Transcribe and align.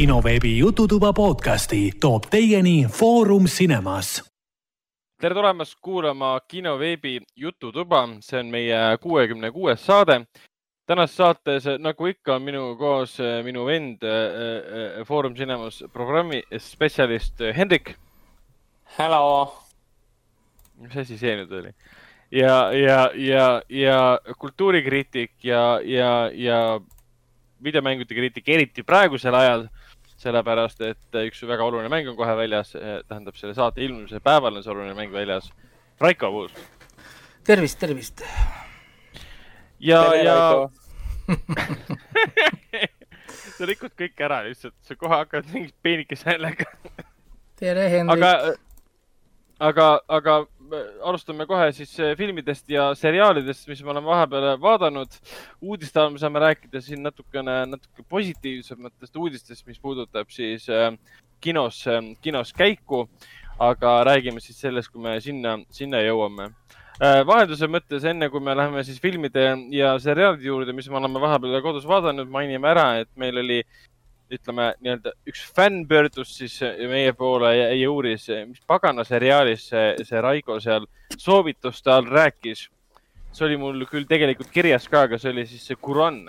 kinoveebi 0.00 0.58
Jututuba 0.58 1.12
podcasti 1.12 1.92
toob 2.00 2.24
teieni 2.30 2.86
Foorum 2.88 3.44
Cinemas. 3.44 4.24
tere 5.20 5.34
tulemast 5.34 5.74
kuulama 5.82 6.40
kinoveebi 6.48 7.20
Jututuba, 7.36 8.08
see 8.20 8.40
on 8.40 8.46
meie 8.46 8.78
kuuekümne 9.00 9.50
kuues 9.52 9.86
saade. 9.86 10.24
tänases 10.86 11.16
saates, 11.16 11.66
nagu 11.78 12.06
ikka, 12.06 12.34
on 12.34 12.42
minuga 12.42 12.78
koos 12.78 13.18
minu 13.44 13.66
vend 13.66 14.00
äh, 14.02 15.04
Foorum 15.06 15.34
Cinemas 15.34 15.84
programmi 15.92 16.42
spetsialist 16.58 17.44
Hendrik. 17.56 17.92
Hello. 18.98 19.52
mis 20.78 20.96
asi 20.96 21.18
see 21.18 21.36
nüüd 21.42 21.52
oli? 21.52 21.74
ja, 22.32 22.72
ja, 22.72 23.10
ja, 23.14 23.62
ja 23.68 24.00
kultuurikriitik 24.38 25.44
ja, 25.44 25.80
ja, 25.84 26.30
ja 26.32 26.80
videomängude 27.62 28.14
kriitik, 28.14 28.48
eriti 28.48 28.82
praegusel 28.82 29.34
ajal, 29.34 29.68
sellepärast 30.20 30.82
et 30.84 31.20
üks 31.24 31.40
väga 31.48 31.64
oluline 31.64 31.88
mäng 31.92 32.10
on 32.12 32.18
kohe 32.18 32.34
väljas, 32.36 32.74
tähendab 33.08 33.38
selle 33.40 33.54
saate 33.56 33.80
ilmumise 33.84 34.20
päeval 34.24 34.58
on 34.58 34.64
see 34.64 34.74
oluline 34.74 34.96
mäng 34.98 35.12
väljas. 35.12 35.50
Raiko 36.00 36.30
Puus. 36.32 36.52
tervist, 37.44 37.78
tervist. 37.80 38.22
ja, 39.80 40.02
ja 40.14 40.68
sa 43.56 43.68
rikud 43.68 43.92
kõik 43.96 44.24
ära 44.24 44.42
lihtsalt, 44.48 44.76
sa 44.84 44.96
kohe 44.96 45.22
hakkad 45.22 45.48
mingit 45.54 45.76
peenikese 45.82 46.32
häälega 46.32 46.68
tere, 47.60 47.88
Hendrik. 47.92 48.24
aga, 48.24 48.54
aga, 49.68 49.88
aga 50.08 50.34
alustame 51.06 51.46
kohe 51.48 51.70
siis 51.76 51.92
eh, 52.00 52.12
filmidest 52.18 52.68
ja 52.70 52.90
seriaalidest, 52.98 53.66
mis 53.70 53.82
me 53.84 53.92
oleme 53.94 54.10
vahepeal 54.10 54.54
vaadanud. 54.60 55.18
uudiste 55.60 56.00
all 56.00 56.10
me 56.14 56.18
saame 56.22 56.42
rääkida 56.42 56.82
siin 56.84 57.02
natukene, 57.02 57.64
natuke 57.66 58.04
positiivsematest 58.08 59.16
uudistest, 59.16 59.66
mis 59.66 59.78
puudutab 59.78 60.30
siis 60.30 60.68
äh, 60.68 60.92
kinos, 61.40 61.84
kinos 62.20 62.52
käiku. 62.52 63.08
aga 63.60 64.04
räägime 64.04 64.40
siis 64.40 64.56
sellest, 64.60 64.88
kui 64.88 65.02
me 65.04 65.18
sinna, 65.20 65.58
sinna 65.68 65.98
jõuame 66.00 66.46
vahenduse 67.00 67.66
mõttes, 67.68 68.04
enne 68.08 68.28
kui 68.32 68.40
me 68.40 68.54
läheme 68.56 68.82
siis 68.84 69.00
filmide 69.00 69.42
ja 69.72 69.94
seriaalide 70.00 70.48
juurde, 70.48 70.72
mis 70.72 70.88
me 70.88 70.96
oleme 70.96 71.20
vahepeal 71.20 71.60
kodus 71.64 71.84
vaadanud, 71.88 72.28
mainime 72.28 72.68
ära, 72.68 72.86
et 73.00 73.08
meil 73.20 73.36
oli 73.40 73.62
ütleme 74.30 74.70
nii-öelda 74.80 75.12
üks 75.28 75.42
fänn 75.56 75.86
pöördus 75.90 76.32
siis 76.38 76.58
meie 76.90 77.12
poole 77.16 77.50
ja, 77.56 77.70
ja 77.74 77.90
uuris, 77.90 78.28
mis 78.48 78.60
pagana 78.68 79.04
seriaalis 79.06 79.68
see, 79.72 79.88
see 80.06 80.22
Raigo 80.22 80.58
seal 80.62 80.86
soovituste 81.16 81.92
all 81.92 82.08
rääkis. 82.10 82.68
see 83.32 83.46
oli 83.46 83.58
mul 83.60 83.86
küll 83.90 84.06
tegelikult 84.10 84.50
kirjas 84.50 84.88
ka, 84.90 85.06
aga 85.08 85.18
see 85.18 85.32
oli 85.34 85.46
siis 85.46 85.66
see 85.70 85.76
Curon. 85.76 86.24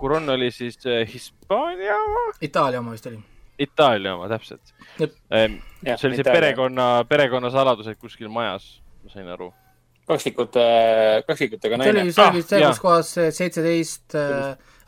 Curon 0.00 0.28
oli 0.34 0.50
siis 0.52 0.78
Hispaania 1.12 1.96
oma? 1.96 2.24
Itaalia 2.40 2.80
oma 2.80 2.92
vist 2.92 3.06
oli. 3.06 3.20
Itaalia 3.58 4.14
oma, 4.16 4.28
täpselt. 4.28 4.74
see 4.98 6.08
oli 6.08 6.20
see 6.20 6.26
perekonna, 6.26 6.90
perekonnasaladused 7.08 8.00
kuskil 8.00 8.28
majas, 8.32 8.78
ma 9.04 9.14
sain 9.14 9.32
aru 9.36 9.52
kaksikud, 10.08 10.56
kaksikutega 11.28 11.76
naine. 11.76 11.92
see 11.92 12.02
oli, 12.02 12.12
see 12.16 12.28
oli 12.32 12.42
see, 12.46 12.60
kus 12.64 12.80
kohas 12.80 13.10
seitseteist 13.36 14.16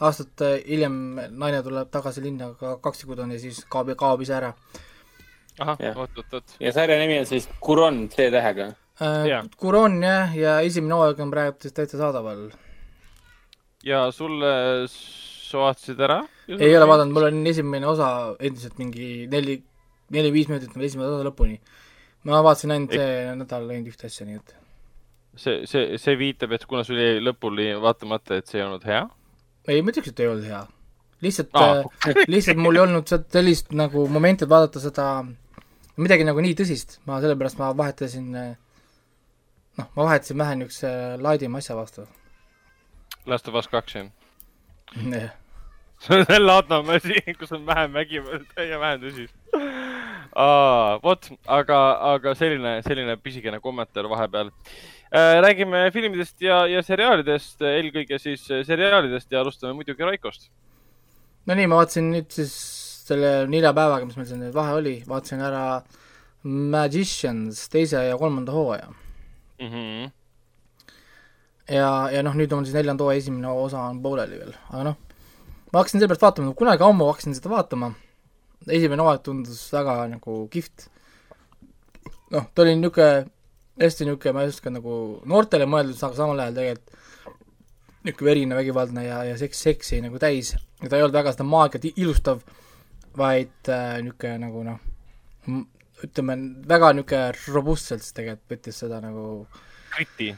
aastat 0.01 0.45
hiljem 0.67 0.95
naine 1.31 1.63
tuleb 1.65 1.91
tagasi 1.93 2.23
linna, 2.25 2.53
aga 2.55 2.77
kaksikud 2.85 3.21
on 3.25 3.35
ja 3.35 3.41
siis 3.43 3.63
kaob, 3.73 3.93
kaob 4.01 4.23
ise 4.25 4.37
ära. 4.37 4.53
ahah, 5.61 5.81
oot, 5.95 6.19
oot, 6.23 6.37
oot. 6.39 6.57
ja 6.61 6.73
sarja 6.73 6.99
nimi 7.01 7.19
on 7.21 7.29
siis 7.29 7.49
Curon 7.65 8.07
C-tähega 8.09 8.71
äh,. 9.03 9.49
Curon 9.61 9.99
jah, 10.03 10.37
ja 10.37 10.61
esimene 10.67 10.97
hooaeg 10.97 11.21
on 11.21 11.33
praegu 11.33 11.73
täitsa 11.75 11.99
saadaval. 12.01 12.49
ja 13.85 14.07
sulle 14.13 14.55
soatasid 14.89 16.01
ära? 16.01 16.23
ei 16.49 16.73
ole 16.77 16.89
vaadanud, 16.89 17.15
mul 17.17 17.29
on 17.29 17.45
esimene 17.53 17.91
osa 17.91 18.09
endiselt 18.39 18.81
mingi 18.81 19.27
neli, 19.31 19.61
neli-viis 20.17 20.49
minutit 20.49 20.77
on 20.77 20.89
esimese 20.89 21.13
osa 21.13 21.29
lõpuni. 21.29 21.61
ma 22.25 22.43
vaatasin 22.47 22.77
ainult 22.77 22.97
see 22.97 23.37
nädal 23.37 23.69
ainult 23.69 23.93
ühte 23.93 24.09
asja, 24.09 24.27
nii 24.29 24.41
et 24.41 24.57
see, 25.37 25.63
see, 25.71 25.99
see 26.01 26.19
viitab, 26.21 26.53
et 26.57 26.67
kuna 26.69 26.85
sul 26.87 27.01
jäi 27.01 27.21
lõpuni 27.23 27.73
vaatamata, 27.83 28.41
et 28.41 28.51
see 28.51 28.61
ei 28.61 28.67
olnud 28.67 28.85
hea? 28.89 29.05
Ei, 29.71 29.83
ma 29.83 29.93
ütleks, 29.93 30.13
et 30.13 30.23
ei 30.23 30.31
olnud 30.31 30.47
hea. 30.49 30.61
lihtsalt 31.25 31.59
ah. 31.61 31.83
äh,, 32.09 32.23
lihtsalt 32.31 32.61
mul 32.61 32.79
ei 32.79 32.85
olnud 32.85 33.11
sellist 33.11 33.75
nagu 33.77 34.07
momenti, 34.09 34.47
et 34.47 34.53
vaadata 34.53 34.83
seda, 34.83 35.09
midagi 36.01 36.27
nagu 36.29 36.43
nii 36.45 36.57
tõsist, 36.59 36.99
ma 37.09 37.21
sellepärast 37.23 37.61
ma 37.61 37.73
vahetasin, 37.77 38.31
noh, 38.37 39.91
ma 39.97 40.07
vahetasin 40.07 40.41
vähe 40.41 40.57
niisuguse 40.61 40.95
laidima 41.21 41.61
asja 41.61 41.77
vastu. 41.79 42.07
Last 43.29 43.49
of 43.49 43.59
Us 43.61 43.69
kaks, 43.69 43.99
jah? 43.99 44.09
jah. 45.15 45.37
selle 46.01 46.53
Adnami 46.55 46.97
asi, 46.97 47.21
kus 47.37 47.53
on 47.53 47.67
vähem 47.69 47.93
vägivalda 47.93 48.65
ja 48.65 48.79
vähem 48.81 49.03
tõsist. 49.05 49.37
vot, 51.05 51.29
aga, 51.47 51.83
aga 52.15 52.33
selline, 52.39 52.79
selline 52.87 53.19
pisikene 53.21 53.61
kommentaar 53.61 54.09
vahepeal 54.09 54.55
Äh, 54.55 55.00
räägime 55.13 55.91
filmidest 55.91 56.43
ja, 56.43 56.63
ja 56.71 56.83
seriaalidest, 56.87 57.63
eelkõige 57.67 58.19
siis 58.23 58.45
äh, 58.51 58.63
seriaalidest 58.67 59.33
ja 59.33 59.41
alustame 59.41 59.75
muidugi 59.75 60.07
Raikost. 60.07 60.51
no 61.47 61.55
nii, 61.55 61.67
ma 61.67 61.81
vaatasin 61.81 62.13
nüüd 62.13 62.31
siis 62.31 62.55
selle 63.09 63.49
nelja 63.51 63.73
päevaga, 63.75 64.07
mis 64.07 64.19
meil 64.21 64.29
siin 64.29 64.45
vahe 64.55 64.77
oli, 64.79 64.95
vaatasin 65.09 65.43
ära 65.43 65.65
Magicians 66.47 67.65
teise 67.73 68.05
ja 68.07 68.19
kolmanda 68.19 68.53
hooaja 68.55 68.87
mm. 69.59 69.67
-hmm. 69.67 70.13
ja, 71.75 71.91
ja 72.15 72.23
noh, 72.23 72.39
nüüd 72.39 72.55
on 72.55 72.65
siis 72.65 72.79
neljanda 72.79 73.05
hooaja 73.05 73.25
esimene 73.25 73.49
osa 73.51 73.83
on 73.91 74.03
pooleli 74.03 74.39
veel, 74.39 74.55
aga 74.71 74.85
noh, 74.93 74.97
ma 75.73 75.83
hakkasin 75.83 75.99
sellepärast 75.99 76.23
vaatama, 76.23 76.55
kunagi 76.55 76.87
ammu 76.87 77.11
hakkasin 77.11 77.35
seda 77.35 77.51
vaatama, 77.51 77.91
esimene 78.69 79.03
hooaeg 79.03 79.27
tundus 79.27 79.67
väga 79.75 80.07
nagu 80.15 80.47
kihvt. 80.55 80.87
noh, 82.31 82.47
ta 82.55 82.63
oli 82.63 82.79
niisugune 82.79 83.27
hästi 83.81 84.07
niisugune, 84.07 84.35
ma 84.37 84.45
ei 84.45 84.53
oska 84.53 84.73
nagu 84.73 84.95
noortele 85.29 85.67
mõeldud, 85.71 85.99
aga 85.99 86.19
samal 86.19 86.43
ajal 86.43 86.59
tegelikult 86.59 86.99
niisugune 88.05 88.31
verine, 88.31 88.57
vägivaldne 88.57 89.05
ja, 89.05 89.21
ja 89.29 89.37
seks, 89.41 89.61
seksi 89.67 90.01
nagu 90.05 90.21
täis. 90.21 90.55
ja 90.83 90.89
ta 90.89 90.97
ei 90.97 91.05
olnud 91.05 91.17
väga 91.17 91.35
seda 91.35 91.47
maagiat 91.49 91.91
ilustav, 91.91 92.41
vaid 93.17 93.69
äh, 93.69 93.99
niisugune 94.05 94.39
nagu 94.47 94.65
noh, 94.67 94.81
ütleme, 96.05 96.39
väga 96.69 96.95
niisugune 96.97 97.55
robustselt 97.55 98.09
tegelikult 98.17 98.57
võttis 98.57 98.81
seda 98.85 99.01
nagu 99.05 99.27
kriti. 99.95 100.31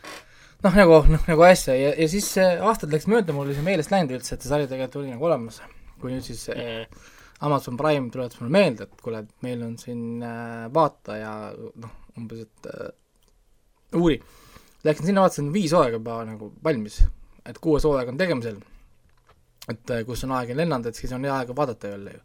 noh, 0.64 0.78
nagu, 0.78 1.02
noh, 1.10 1.26
nagu 1.28 1.46
asja 1.46 1.76
ja, 1.78 1.94
ja 1.98 2.10
siis 2.10 2.30
äh, 2.42 2.62
aastad 2.62 2.94
läks 2.94 3.08
mööda, 3.10 3.34
mul 3.34 3.48
oli 3.48 3.58
see 3.58 3.66
meelest 3.66 3.94
läinud 3.94 4.16
üldse, 4.18 4.36
et 4.36 4.44
see 4.44 4.52
sari 4.52 4.70
tegelikult 4.70 5.02
oli 5.02 5.14
nagu 5.14 5.30
olemas. 5.30 5.62
kui 6.02 6.14
nüüd 6.14 6.26
siis 6.26 6.48
äh, 6.50 6.86
Amazon 7.42 7.76
Prime 7.78 8.10
tuletas 8.10 8.40
mulle 8.40 8.54
meelde, 8.54 8.86
et 8.86 9.02
kuule, 9.02 9.22
et 9.22 9.46
meil 9.46 9.62
on 9.66 9.76
siin 9.78 10.22
äh, 10.22 10.66
vaata 10.74 11.18
ja 11.18 11.32
noh, 11.54 11.94
umbes, 12.18 12.46
et 12.46 12.72
uuri. 13.98 14.18
Läksin 14.84 15.06
sinna, 15.06 15.22
vaatasin, 15.22 15.52
viis 15.54 15.72
hooaega 15.72 15.98
juba 15.98 16.18
nagu 16.26 16.50
valmis, 16.64 16.98
et 17.46 17.58
kuues 17.62 17.84
hooaeg 17.86 18.10
on 18.10 18.18
tegemisel. 18.18 18.58
et 19.70 19.90
äh, 19.94 20.02
kus 20.06 20.24
on 20.26 20.32
aeg 20.34 20.50
lennanud, 20.58 20.88
et 20.90 20.98
siis 20.98 21.12
on 21.14 21.22
hea 21.22 21.34
aega 21.36 21.54
vaadata 21.56 21.92
jälle 21.92 22.16
ju. 22.16 22.20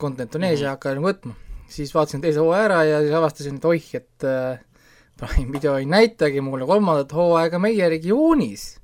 Content 0.00 0.34
on 0.34 0.44
ees 0.44 0.50
mm 0.50 0.56
-hmm. 0.56 0.64
ja 0.64 0.70
hakkan 0.70 0.96
nagu 0.96 1.08
võtma. 1.08 1.34
siis 1.68 1.94
vaatasin 1.94 2.20
teise 2.20 2.40
hooaja 2.40 2.64
ära 2.64 2.84
ja 2.84 3.00
siis 3.00 3.12
avastasin, 3.12 3.56
et 3.56 3.64
oih, 3.64 3.94
et 3.94 4.24
äh, 4.24 4.58
Prime 5.16 5.52
video 5.52 5.76
ei 5.76 5.84
näitagi 5.84 6.40
mulle 6.40 6.66
kolmandat 6.66 7.12
hooaega 7.12 7.58
meie 7.58 7.88
regioonis. 7.88 8.80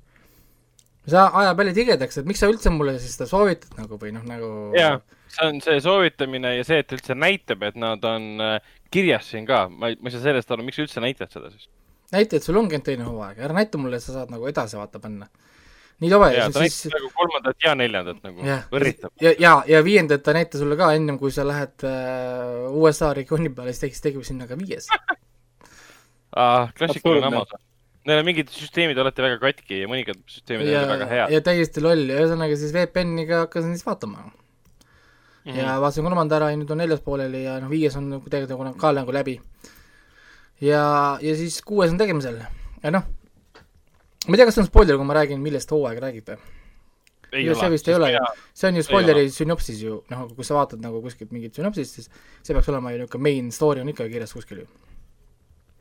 see 1.06 1.18
ajab 1.18 1.58
jälle 1.58 1.72
tigedaks, 1.72 2.18
et 2.18 2.26
miks 2.26 2.41
sa 2.41 2.47
üldse 2.47 2.70
mulle 2.70 2.98
siis 2.98 3.14
seda 3.14 3.26
soovitad 3.26 3.78
nagu 3.78 3.97
või 3.97 4.12
noh, 4.12 4.24
nagu 4.26 4.48
jaa, 4.74 5.00
see 5.36 5.48
on 5.52 5.62
see 5.64 5.80
soovitamine 5.84 6.56
ja 6.58 6.66
see, 6.66 6.82
et 6.82 6.92
üldse 6.97 7.16
näitab, 7.19 7.64
et 7.69 7.78
nad 7.80 8.04
on 8.08 8.28
äh, 8.42 8.76
kirjas 8.92 9.30
siin 9.32 9.47
ka, 9.48 9.66
ma 9.72 9.92
ei, 9.92 9.98
ma 10.00 10.10
ei 10.10 10.16
saa 10.16 10.28
sellest 10.28 10.52
aru, 10.52 10.66
miks 10.66 10.80
sa 10.80 10.86
üldse 10.86 11.02
näitad 11.04 11.32
seda 11.32 11.50
siis? 11.52 11.69
näita, 12.14 12.38
et 12.38 12.47
sul 12.47 12.58
ongi 12.58 12.76
ainult 12.76 12.86
teine 12.86 13.08
hooaeg, 13.08 13.42
ära 13.42 13.56
näita 13.56 13.80
mulle, 13.80 13.98
et 13.98 14.04
sa 14.04 14.14
saad 14.14 14.32
nagu 14.32 14.47
edasi 14.48 14.78
vaata 14.78 15.00
panna. 15.02 15.28
nii 16.03 16.10
tore. 16.12 16.30
jaa, 16.36 16.48
ta 16.53 16.62
näitab 16.62 16.97
nagu 16.97 17.10
kolmandat 17.18 17.66
ja 17.66 17.74
neljandat 17.78 18.22
nagu, 18.27 18.48
võrritab. 18.72 19.12
ja, 19.22 19.34
ja, 19.42 19.54
ja 19.68 19.83
viiendat 19.84 20.22
ta 20.27 20.36
näitas 20.36 20.62
sulle 20.62 20.78
ka 20.78 20.92
ennem, 20.97 21.18
kui 21.18 21.34
sa 21.34 21.47
lähed 21.48 21.86
äh, 21.89 22.66
USA 22.71 23.12
regiooni 23.16 23.53
peale, 23.54 23.74
siis 23.74 23.86
tekib, 23.86 24.03
tekib 24.09 24.27
sinna 24.28 24.48
ka 24.50 24.59
viies 24.60 24.91
ah,. 26.36 26.72
klassikaline 26.77 27.32
Amazon. 27.32 27.62
Neil 28.06 28.21
on 28.22 28.27
mingid 28.28 28.53
süsteemid 28.54 28.98
alati 29.03 29.24
väga 29.24 29.41
katki 29.42 29.80
ja 29.80 29.89
mõningad 29.91 30.21
süsteemid 30.30 30.71
on 30.78 30.92
väga 30.94 31.09
head. 31.10 31.32
ja 31.34 31.42
täiesti 31.48 31.82
loll 31.82 32.12
ja 32.12 32.21
ühesõnaga 32.22 32.59
siis 32.60 32.74
VPN-iga 32.77 33.47
hakkasin 33.47 33.74
siis 33.74 33.86
vaatama 33.89 34.28
mm. 35.47 35.53
-hmm. 35.53 35.59
ja 35.59 35.81
vaatasin 35.81 36.04
kolmanda 36.04 36.37
ära 36.37 36.51
ja 36.51 36.57
nüüd 36.57 36.71
on 36.71 36.78
neljas 36.83 37.01
pooleli 37.01 37.45
ja 37.45 37.60
noh, 37.60 37.71
viies 37.71 37.97
on 37.97 38.21
kuidagi 38.21 38.51
nagu 38.51 38.75
ka 38.78 38.93
nagu 38.93 39.13
läbi 39.13 39.41
ja, 40.60 41.19
ja 41.22 41.37
siis 41.37 41.63
kuues 41.63 41.91
on 41.91 41.98
tegemisel 41.98 42.41
ja 42.83 42.91
noh, 42.91 43.03
ma 44.27 44.34
ei 44.34 44.37
tea, 44.37 44.47
kas 44.47 44.54
see 44.59 44.65
on 44.65 44.71
spoiler, 44.71 44.97
kui 44.97 45.07
ma 45.07 45.16
räägin, 45.19 45.43
millest 45.43 45.71
hooaeg 45.71 46.01
räägib 46.03 46.31
või? 46.33 46.39
see 47.37 47.71
vist 47.71 47.89
ei 47.89 47.95
ole 47.95 48.13
ju, 48.13 48.22
see 48.54 48.71
on 48.71 48.78
ju 48.78 48.87
spoileri 48.87 49.27
sünopsis 49.34 49.83
ju, 49.83 50.01
noh, 50.13 50.27
kui 50.37 50.47
sa 50.47 50.57
vaatad 50.57 50.83
nagu 50.83 51.03
kuskilt 51.04 51.33
mingit 51.34 51.57
sünopsist, 51.59 51.99
siis 51.99 52.10
see 52.42 52.54
peaks 52.54 52.71
olema 52.72 52.92
ju 52.92 53.03
niisugune 53.03 53.22
main 53.28 53.51
story 53.53 53.83
on 53.83 53.92
ikka 53.92 54.09
kirjas 54.09 54.33
kuskil 54.37 54.63
ju 54.63 54.66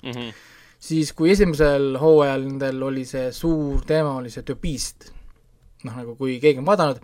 mm. 0.03 0.11
-hmm. 0.11 0.33
siis, 0.79 1.13
kui 1.13 1.31
esimesel 1.31 1.97
hooajal 2.01 2.43
nendel 2.47 2.83
oli 2.83 3.05
see 3.05 3.31
suur 3.31 3.85
teema, 3.85 4.17
oli 4.17 4.29
see 4.29 4.43
The 4.43 4.55
Beast, 4.55 5.11
noh, 5.83 5.95
nagu 5.95 6.15
kui 6.15 6.39
keegi 6.39 6.59
on 6.59 6.65
vaadanud, 6.65 6.99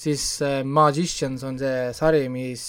siis 0.00 0.24
äh, 0.46 0.62
Magicians 0.64 1.44
on 1.44 1.58
see 1.60 1.90
sari, 1.96 2.24
mis 2.32 2.64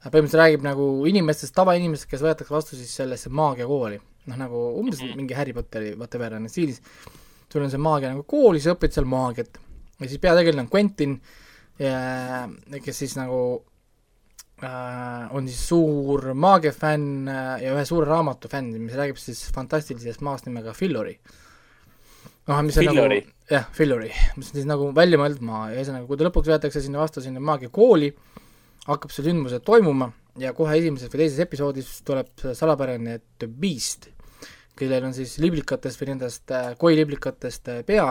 põhimõtteliselt 0.00 0.40
räägib 0.40 0.62
nagu 0.64 0.86
inimestest, 1.10 1.54
tavainimestest, 1.54 2.08
kes 2.10 2.22
võetakse 2.24 2.54
vastu 2.54 2.78
siis 2.78 2.92
sellesse 3.02 3.30
maagiakooli. 3.30 4.00
noh, 4.30 4.36
nagu 4.36 4.58
umbes 4.78 5.00
Mhm. 5.00 5.16
mingi 5.16 5.34
Harry 5.34 5.52
Potteri 5.56 5.94
whatever 5.96 6.34
on 6.36 6.48
stiilis. 6.48 6.80
sul 7.50 7.62
on 7.62 7.70
see 7.70 7.78
maagia 7.78 8.10
nagu 8.12 8.22
kool, 8.22 8.54
siis 8.58 8.72
õpid 8.74 8.92
seal 8.92 9.06
maagiat. 9.06 9.58
ja 10.00 10.08
siis 10.08 10.20
peategelane 10.20 10.60
on 10.60 10.68
Quentin, 10.70 11.20
kes 12.84 12.98
siis 12.98 13.16
nagu 13.16 13.62
äh, 14.62 15.28
on 15.34 15.48
siis 15.48 15.60
suur 15.68 16.34
maagiafänn 16.34 17.28
äh, 17.28 17.62
ja 17.64 17.74
ühe 17.74 17.84
suure 17.88 18.06
raamatu 18.08 18.48
fänn, 18.52 18.74
mis 18.78 18.96
räägib 18.98 19.16
siis 19.20 19.46
fantastilisest 19.56 20.20
maast 20.20 20.46
nimega 20.46 20.74
Fillory. 20.76 21.18
Noh, 22.50 22.62
mis 22.66 22.78
on 22.80 22.86
Fillory? 22.86 23.20
nagu 23.24 23.54
jah, 23.54 23.66
Fillory, 23.76 24.12
mis 24.36 24.52
on 24.52 24.60
siis 24.60 24.68
nagu 24.68 24.90
väljamõeldud 24.96 25.44
maa 25.46 25.68
ja 25.70 25.80
ühesõnaga, 25.80 26.06
kui 26.08 26.20
ta 26.20 26.26
lõpuks 26.28 26.52
võetakse 26.52 26.82
sinna 26.84 27.02
vastu 27.02 27.22
sinna 27.24 27.42
maagiakooli, 27.50 28.10
hakkab 28.86 29.14
seal 29.14 29.30
sündmused 29.30 29.64
toimuma 29.66 30.10
ja 30.40 30.54
kohe 30.56 30.78
esimeses 30.78 31.10
või 31.12 31.24
teises 31.24 31.44
episoodis 31.46 31.92
tuleb 32.06 32.30
see 32.40 32.56
salapärane 32.58 33.20
The 33.40 33.48
Beast, 33.50 34.10
kellel 34.78 35.10
on 35.10 35.16
siis 35.16 35.36
liblikatest 35.42 36.00
või 36.00 36.14
nendest 36.14 36.52
äh, 36.54 36.72
koiliblikatest 36.80 37.72
äh, 37.72 37.82
pea 37.86 38.08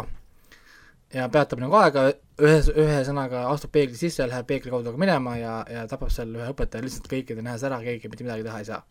ja 1.13 1.25
peatab 1.33 1.61
nagu 1.63 1.77
aega, 1.79 2.05
ühes, 2.41 2.69
ühesõnaga 2.69 3.47
astub 3.49 3.73
peegli 3.73 3.97
sisse 3.97 4.27
läheb 4.29 4.47
peegli 4.49 4.71
kaudu 4.73 4.93
ka 4.93 5.01
minema 5.01 5.35
ja, 5.39 5.55
ja 5.69 5.87
tapab 5.89 6.11
seal 6.13 6.35
ühe 6.37 6.51
õpetaja 6.53 6.85
lihtsalt 6.85 7.09
kõikide 7.09 7.45
nähes 7.45 7.65
ära, 7.65 7.81
keegi 7.85 8.11
mitte 8.11 8.27
midagi 8.27 8.45
teha 8.45 8.61
ei 8.61 8.69
saa. 8.69 8.83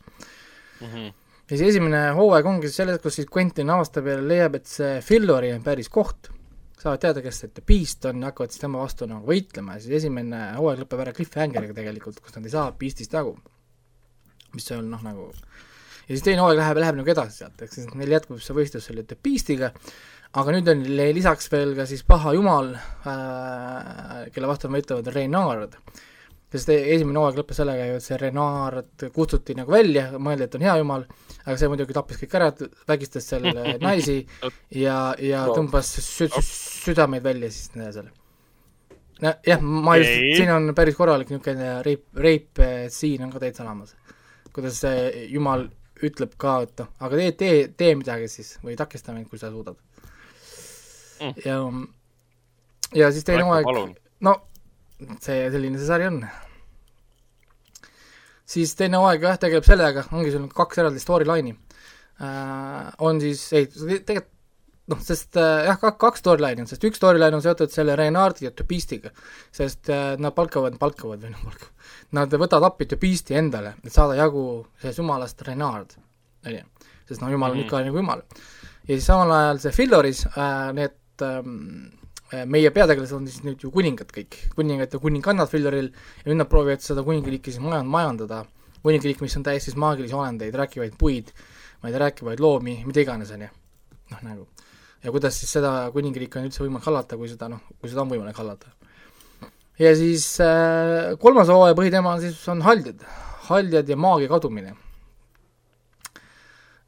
Mhm. 0.83 1.09
Ja 1.49 1.57
siis 1.57 1.71
esimene 1.73 2.03
hooaeg 2.17 2.49
ongi 2.49 2.71
selles, 2.73 3.01
kus 3.03 3.21
siis 3.21 3.29
Quentin 3.35 3.71
avastab 3.73 4.09
ja 4.11 4.19
leiab, 4.21 4.59
et 4.59 4.69
see 4.69 4.99
Fillori 5.05 5.53
on 5.55 5.65
päris 5.65 5.89
koht, 5.93 6.31
saavad 6.79 7.01
teada, 7.03 7.23
kes 7.25 7.41
see 7.43 7.55
The 7.55 7.65
Beast 7.67 8.05
on 8.11 8.21
ja 8.23 8.31
hakkavad 8.31 8.53
siis 8.53 8.63
tema 8.63 8.83
vastu 8.83 9.09
nagu 9.09 9.27
võitlema 9.27 9.79
ja 9.79 9.85
siis 9.85 10.03
esimene 10.03 10.43
hooaeg 10.59 10.85
lõpeb 10.85 11.05
ära 11.07 11.15
cliffhangeriga 11.17 11.77
tegelikult, 11.77 12.21
kus 12.23 12.37
nad 12.37 12.47
ei 12.47 12.55
saa 12.55 12.69
Beastist 12.79 13.17
jagu. 13.17 13.39
mis 14.55 14.71
on 14.73 14.87
noh, 14.91 15.03
nagu 15.05 15.27
ja 16.09 16.15
siis 16.15 16.25
teine 16.25 16.45
hooaeg 16.45 16.61
läheb, 16.61 16.81
läheb 16.85 17.01
nagu 17.01 17.13
edasi 17.13 17.43
sealt, 17.43 17.65
ehk 17.65 17.75
siis 17.75 17.89
neil 17.95 18.15
jätkub 18.17 18.41
see 18.45 18.57
võistlus 18.57 18.87
selle 18.89 19.05
The 19.09 19.19
Beastiga, 19.25 19.73
aga 20.41 20.55
nüüd 20.55 20.69
on 20.73 20.85
lisaks 21.17 21.51
veel 21.53 21.75
ka 21.77 21.89
siis 21.89 22.05
paha 22.09 22.33
jumal 22.37 22.75
äh,, 22.77 24.29
kelle 24.33 24.49
vastu 24.49 24.71
võitlevad, 24.73 25.11
Reynard, 25.17 25.77
sest 26.53 26.71
esimene 26.73 27.21
hooaeg 27.21 27.41
lõppes 27.41 27.59
sellega 27.61 27.89
ju, 27.91 27.97
et 27.99 28.05
see 28.05 28.19
Renard 28.21 29.07
kutsuti 29.15 29.57
nagu 29.59 29.73
välja, 29.73 30.07
mõeldi, 30.17 30.47
et 30.49 30.57
on 30.59 30.65
hea 30.65 30.77
jumal, 30.81 31.05
aga 31.45 31.57
see 31.61 31.71
muidugi 31.73 31.97
tappis 31.97 32.21
kõik 32.23 32.37
ära, 32.39 32.53
vägistas 32.89 33.29
seal 33.29 33.49
naisi 33.87 34.21
ja, 34.75 34.99
ja 35.21 35.45
tõmbas 35.53 35.93
sü 35.99 36.31
sü 36.31 36.45
südameid 36.45 37.27
välja 37.27 37.51
siis 37.53 37.73
seal. 37.77 38.13
no 39.25 39.35
jah, 39.47 39.61
ma 39.61 39.99
just 40.01 40.15
siin 40.39 40.55
on 40.55 40.73
päris 40.79 40.97
korralik 40.97 41.33
niisugune 41.33 41.75
reip, 41.87 42.07
reip 42.17 42.65
siin 42.95 43.27
on 43.27 43.35
ka 43.35 43.43
täitsa 43.45 43.67
olemas. 43.67 43.97
kuidas 44.53 44.81
see 44.85 45.29
jumal 45.35 45.69
ütleb 45.99 46.39
ka, 46.39 46.61
et 46.63 46.79
noh, 46.79 46.89
aga 47.03 47.19
tee, 47.19 47.33
tee, 47.35 47.55
tee 47.77 47.95
midagi 47.99 48.29
siis 48.31 48.57
või 48.63 48.77
takista 48.79 49.13
mind, 49.13 49.27
kui 49.29 49.41
sa 49.41 49.51
suudad 49.51 49.77
Mm. 51.21 51.35
ja, 51.45 51.57
ja 52.95 53.13
siis 53.13 53.25
teine 53.27 53.43
hooaeg 53.43 53.99
no 54.21 54.35
see, 55.21 55.51
selline 55.53 55.79
see 55.79 55.87
sari 55.89 56.09
on. 56.09 56.23
siis 58.49 58.75
teine 58.79 59.01
hooaeg 59.01 59.23
jah, 59.29 59.39
tegeleb 59.41 59.67
sellega, 59.67 60.07
ongi 60.17 60.33
sul 60.35 60.49
kaks 60.55 60.81
eraldi 60.83 61.03
storyline'i 61.03 61.55
äh,. 61.55 62.91
on 63.05 63.21
siis, 63.23 63.45
ei, 63.53 63.69
tegelikult 63.69 64.35
noh, 64.89 65.01
sest 65.05 65.37
äh, 65.37 65.67
jah, 65.69 65.77
kaks 66.01 66.23
storyline'i 66.25 66.65
on, 66.65 66.71
sest 66.71 66.85
üks 66.89 66.97
storyline 67.01 67.37
on 67.37 67.45
seotud 67.45 67.73
selle 67.73 67.97
Renardi 67.99 68.47
ja 68.47 68.53
Tubistiga, 68.57 69.13
sest 69.55 69.91
äh, 69.93 70.15
nad 70.21 70.33
palkavad, 70.37 70.79
palkavad 70.81 71.27
või 71.27 71.35
noh, 71.35 71.43
palkavad, 71.45 71.91
nad 72.17 72.39
võtavad 72.41 72.71
appi 72.71 72.89
Tubisti 72.89 73.37
endale, 73.39 73.75
et 73.85 73.93
saada 73.93 74.17
jagu 74.19 74.45
sellest 74.81 75.03
jumalast 75.03 75.45
Renard, 75.45 75.93
on 76.47 76.57
ju, 76.57 76.65
sest 77.11 77.21
noh, 77.25 77.33
jumal 77.35 77.53
on 77.53 77.61
Mhm. 77.61 77.67
ikka 77.67 77.85
nagu 77.85 78.01
jumal. 78.01 78.25
ja 78.89 78.95
siis 78.97 79.07
samal 79.07 79.35
ajal 79.37 79.59
see 79.61 79.77
Filloris 79.77 80.25
äh, 80.33 80.73
need 80.73 80.97
ähm, 81.23 81.53
äh, 81.93 81.98
meie 82.29 82.71
peategelased 82.75 83.17
on 83.17 83.27
siis 83.29 83.41
nüüd 83.45 83.63
ju 83.65 83.71
kuningad 83.73 84.11
kõik, 84.13 84.37
kuningad 84.57 84.93
ja 84.93 85.01
kuningannad 85.01 85.49
Filloril 85.49 85.89
ja 85.89 86.27
nüüd 86.29 86.41
nad 86.43 86.51
proovivad 86.51 86.85
seda 86.85 87.05
kuningriiki 87.07 87.55
siis 87.55 87.63
majand-, 87.65 87.89
majandada, 87.89 88.43
kuningriik, 88.85 89.23
mis 89.25 89.37
on 89.39 89.47
täis 89.47 89.65
siis 89.65 89.79
maagilisi 89.81 90.17
olendeid, 90.17 90.57
rääkivaid 90.61 90.99
puid, 91.01 91.33
ma 91.81 91.89
ei 91.89 91.95
tea, 91.95 92.03
rääkivaid 92.05 92.43
loomi, 92.45 92.83
mida 92.89 93.01
iganes, 93.01 93.33
on 93.33 93.47
ju. 93.47 93.51
noh, 94.13 94.21
nagu. 94.27 94.47
ja 95.05 95.15
kuidas 95.15 95.41
siis 95.41 95.57
seda 95.57 95.73
kuningriiki 95.95 96.41
on 96.41 96.51
üldse 96.51 96.65
võimalik 96.65 96.91
hallata, 96.91 97.17
kui 97.17 97.33
seda 97.33 97.49
noh, 97.49 97.65
kui 97.81 97.89
seda 97.89 98.05
on 98.05 98.13
võimalik 98.13 98.37
hallata. 98.37 98.75
ja 99.81 99.97
siis 99.97 100.29
äh, 100.45 101.17
kolmas 101.23 101.49
hooaja 101.49 101.79
põhiteema 101.81 102.13
on 102.13 102.25
siis, 102.27 102.45
on 102.53 102.61
haldjad, 102.67 103.09
haldjad 103.49 103.89
ja 103.89 103.97
maagia 103.97 104.29
kadumine. 104.37 104.77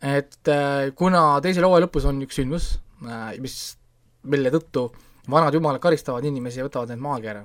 et 0.05 0.53
äh, 0.53 0.91
kuna 0.97 1.41
teise 1.41 1.65
hooaja 1.65 1.89
lõpus 1.89 2.05
on 2.13 2.21
üks 2.29 2.37
sündmus 2.37 2.75
äh,, 3.09 3.39
mis, 3.41 3.63
mille 4.29 4.53
tõttu 4.53 4.91
vanad 5.31 5.55
jumalad 5.55 5.81
karistavad 5.81 6.25
inimesi 6.25 6.61
ja 6.61 6.67
võtavad 6.67 6.93
neilt 6.93 7.03
maagia 7.05 7.31
ära. 7.35 7.45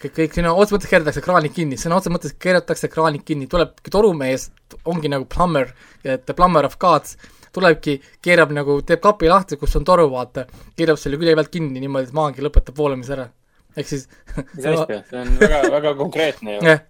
kõik, 0.00 0.14
kõik 0.16 0.36
sinna 0.36 0.52
otseses 0.54 0.76
mõttes 0.76 0.90
keeratakse 0.90 1.20
kraanid 1.24 1.52
kinni, 1.56 1.76
sõna 1.76 1.98
otseses 1.98 2.14
mõttes 2.14 2.36
keeratakse 2.40 2.88
kraanid 2.88 3.24
kinni, 3.24 3.46
tulebki 3.46 3.92
torumees, 3.92 4.50
ongi 4.84 5.10
nagu 5.12 5.26
plumber, 5.28 5.74
et 6.04 6.32
plumber 6.36 6.64
of 6.64 6.78
gods, 6.80 7.16
tulebki, 7.52 7.98
keerab 8.22 8.54
nagu, 8.56 8.78
teeb 8.86 9.02
kapi 9.04 9.28
lahti, 9.28 9.58
kus 9.60 9.76
on 9.76 9.84
toru, 9.84 10.08
vaata, 10.12 10.46
keerab 10.76 10.98
selle 11.00 11.20
külje 11.20 11.36
pealt 11.36 11.52
kinni 11.52 11.82
niimoodi, 11.82 12.08
et 12.08 12.16
maagia 12.16 12.46
lõpetab 12.46 12.80
voolamise 12.80 13.16
ära. 13.16 13.28
ehk 13.76 13.86
siis 13.86 14.08
asja, 14.56 15.02
see 15.10 15.20
on 15.20 15.36
väga, 15.38 15.60
väga 15.70 15.94
konkreetne 15.98 16.56
ju. 16.56 16.62
jah, 16.66 16.80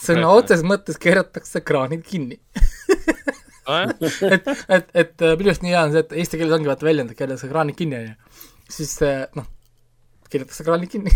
sõna 0.00 0.30
otseses 0.32 0.64
mõttes 0.64 1.00
keeratakse 1.02 1.60
kraanid 1.60 2.06
kinni. 2.06 2.38
et, 4.36 4.48
et, 4.68 4.88
et 4.94 5.26
äh, 5.26 5.34
minu 5.38 5.50
arust 5.50 5.64
nii 5.64 5.74
hea 5.74 5.82
on 5.88 5.94
see, 5.94 6.04
et 6.04 6.14
eesti 6.22 6.40
keeles 6.40 6.54
ongi 6.56 6.70
vaata 6.70 6.86
väljend, 6.86 7.12
et 7.12 7.18
keeratakse 7.18 7.50
kraanid 7.50 7.78
kinni, 7.78 7.98
on 7.98 8.06
ju. 8.08 8.46
siis 8.78 8.94
äh, 9.06 9.24
noh, 9.38 9.48
keeratakse 10.30 10.66
kraanid 10.66 10.92
kinni. 10.92 11.12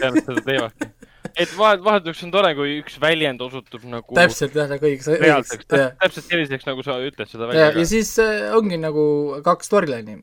et 0.00 0.20
seda 0.20 0.44
teevadki. 0.44 0.90
et 1.32 1.56
vahet, 1.56 1.82
vahelduseks 1.86 2.26
on 2.26 2.34
tore, 2.34 2.52
kui 2.58 2.76
üks 2.82 2.98
väljend 3.02 3.42
osutub 3.44 3.88
nagu 3.90 4.18
täpselt 4.18 4.56
jah, 4.58 4.68
nagu 4.70 4.90
õigeks, 4.90 5.10
õigeks, 5.16 5.66
täpselt 5.72 6.28
selliseks, 6.28 6.68
nagu 6.68 6.84
sa 6.86 6.98
ütled 7.02 7.30
seda 7.30 7.48
ja, 7.48 7.50
välja 7.52 7.70
ja. 7.72 7.88
siis 7.94 8.12
äh, 8.22 8.46
ongi 8.56 8.78
nagu 8.80 9.06
kaks 9.46 9.72
storyline'i. 9.72 10.20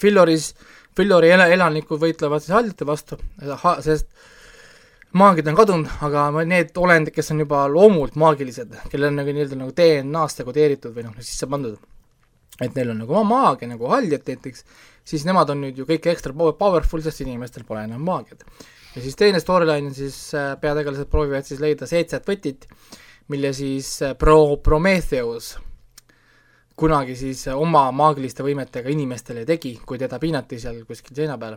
Filloris, 0.00 0.52
Fillori 0.96 1.34
ela- 1.34 1.50
elanikud 1.52 2.00
võitlevad 2.00 2.44
siis 2.44 2.54
haldjate 2.56 2.88
vastu, 2.88 3.20
sest 3.84 4.08
maagid 5.16 5.48
on 5.50 5.56
kadunud, 5.56 5.90
aga 6.06 6.28
need 6.44 6.76
olendid, 6.80 7.14
kes 7.14 7.32
on 7.34 7.42
juba 7.44 7.64
loomult 7.70 8.16
maagilised, 8.20 8.72
kellel 8.92 9.12
on 9.12 9.20
nagu 9.20 9.34
nii-öelda 9.34 9.58
nagu 9.60 9.74
DNA-sse 9.76 10.46
kodeeritud 10.46 10.94
või 10.96 11.06
noh, 11.06 11.16
sisse 11.24 11.48
pandud, 11.50 11.78
et 12.60 12.76
neil 12.76 12.92
on 12.92 13.02
nagu 13.04 13.22
maagia 13.28 13.70
nagu 13.70 13.90
haldjad 13.92 14.26
näiteks, 14.30 14.64
siis 15.06 15.26
nemad 15.28 15.50
on 15.52 15.62
nüüd 15.64 15.78
ju 15.78 15.86
kõik 15.88 16.10
ekstra 16.12 16.34
power- 16.36 16.56
powerful, 16.58 17.04
sest 17.04 17.24
inimestel 17.24 17.64
pole 17.68 17.84
enam 17.86 18.04
maagiat. 18.04 18.44
ja 18.96 19.02
siis 19.02 19.16
teine 19.16 19.40
storyline 19.40 19.92
on 19.92 19.94
siis 19.94 20.18
äh, 20.34 20.54
peategelased 20.60 21.10
proovivad 21.12 21.44
siis 21.44 21.60
leida 21.60 21.86
seitset 21.86 22.26
võtit, 22.26 22.66
mille 23.28 23.52
siis 23.52 24.02
äh, 24.02 24.16
Pro-, 24.18 24.56
Prometheus 24.62 25.56
kunagi 26.76 27.16
siis 27.16 27.46
oma 27.48 27.90
maagiliste 27.92 28.44
võimetega 28.44 28.92
inimestele 28.92 29.44
tegi, 29.48 29.78
kui 29.86 29.98
teda 29.98 30.18
piinati 30.20 30.60
seal 30.60 30.82
kuskil 30.84 31.16
seina 31.16 31.38
peal 31.40 31.56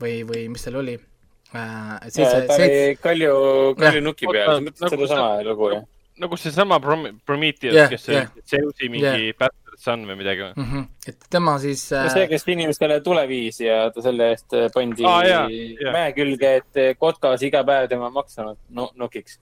või, 0.00 0.24
või 0.28 0.48
mis 0.52 0.66
seal 0.66 0.76
oli 0.82 0.98
äh,. 0.98 1.15
seitse, 1.52 2.46
ta 2.46 2.56
seitse, 2.56 2.80
oli 2.86 2.96
Kalju, 3.02 3.36
Kalju 3.78 4.02
nuki 4.04 4.26
peal, 4.32 4.60
nagu 4.64 4.88
sedasama 4.88 5.28
lugu 5.46 5.70
jah? 5.74 5.84
nagu 6.16 6.36
seesama 6.40 6.80
Prom- 6.80 7.18
Prometheus 7.26 7.74
Jah, 7.76 7.88
kes 7.92 8.08
oli 8.08 8.16
jah. 8.16 8.30
Zeusi 8.48 8.88
mingi 8.92 9.32
bastard 9.36 9.80
son 9.80 10.06
või 10.08 10.16
midagi 10.16 10.44
või? 10.44 10.52
mm 10.56 10.68
-hmm. 10.70 10.84
et 11.12 11.26
tema 11.30 11.58
siis 11.60 11.82
äh, 11.92 12.08
see, 12.12 12.28
kes 12.30 12.46
inimestele 12.48 13.00
tule 13.04 13.26
viis 13.28 13.60
ja 13.60 13.90
ta 13.92 14.02
selle 14.02 14.30
eest 14.32 14.56
pandi 14.74 15.04
Aa, 15.04 15.24
jaa, 15.28 15.42
jaa. 15.50 15.92
mäe 15.92 16.12
külge, 16.16 16.54
et 16.62 16.98
kotkas 16.98 17.42
iga 17.42 17.64
päev 17.64 17.88
tema 17.92 18.10
maksanud 18.10 18.56
no, 18.70 18.90
nokiks. 18.96 19.38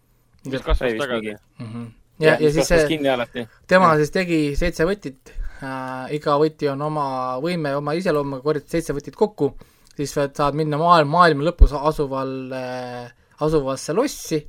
mis 0.51 0.63
kasvas 0.63 0.99
tagasi. 0.99 1.37
mm 1.59 1.67
-hmm. 1.67 1.87
ja, 2.19 2.37
ja 2.41 2.51
siis 2.53 2.69
see, 2.69 3.47
tema 3.67 3.97
siis 3.97 4.11
tegi 4.11 4.57
seitse 4.57 4.85
võtit 4.85 5.31
äh,, 5.63 6.15
iga 6.19 6.39
võti 6.39 6.69
on 6.73 6.83
oma 6.83 7.39
võime, 7.39 7.77
oma 7.77 7.95
iseloomuga, 7.95 8.43
korjad 8.43 8.67
seitse 8.67 8.93
võtit 8.93 9.15
kokku, 9.17 9.55
siis 9.97 10.15
saad 10.15 10.59
minna 10.59 10.79
maailm, 10.81 11.11
maailma 11.15 11.49
lõpus 11.51 11.75
asuval 11.79 12.35
äh,, 12.55 13.09
asuvasse 13.45 13.95
lossi 13.97 14.41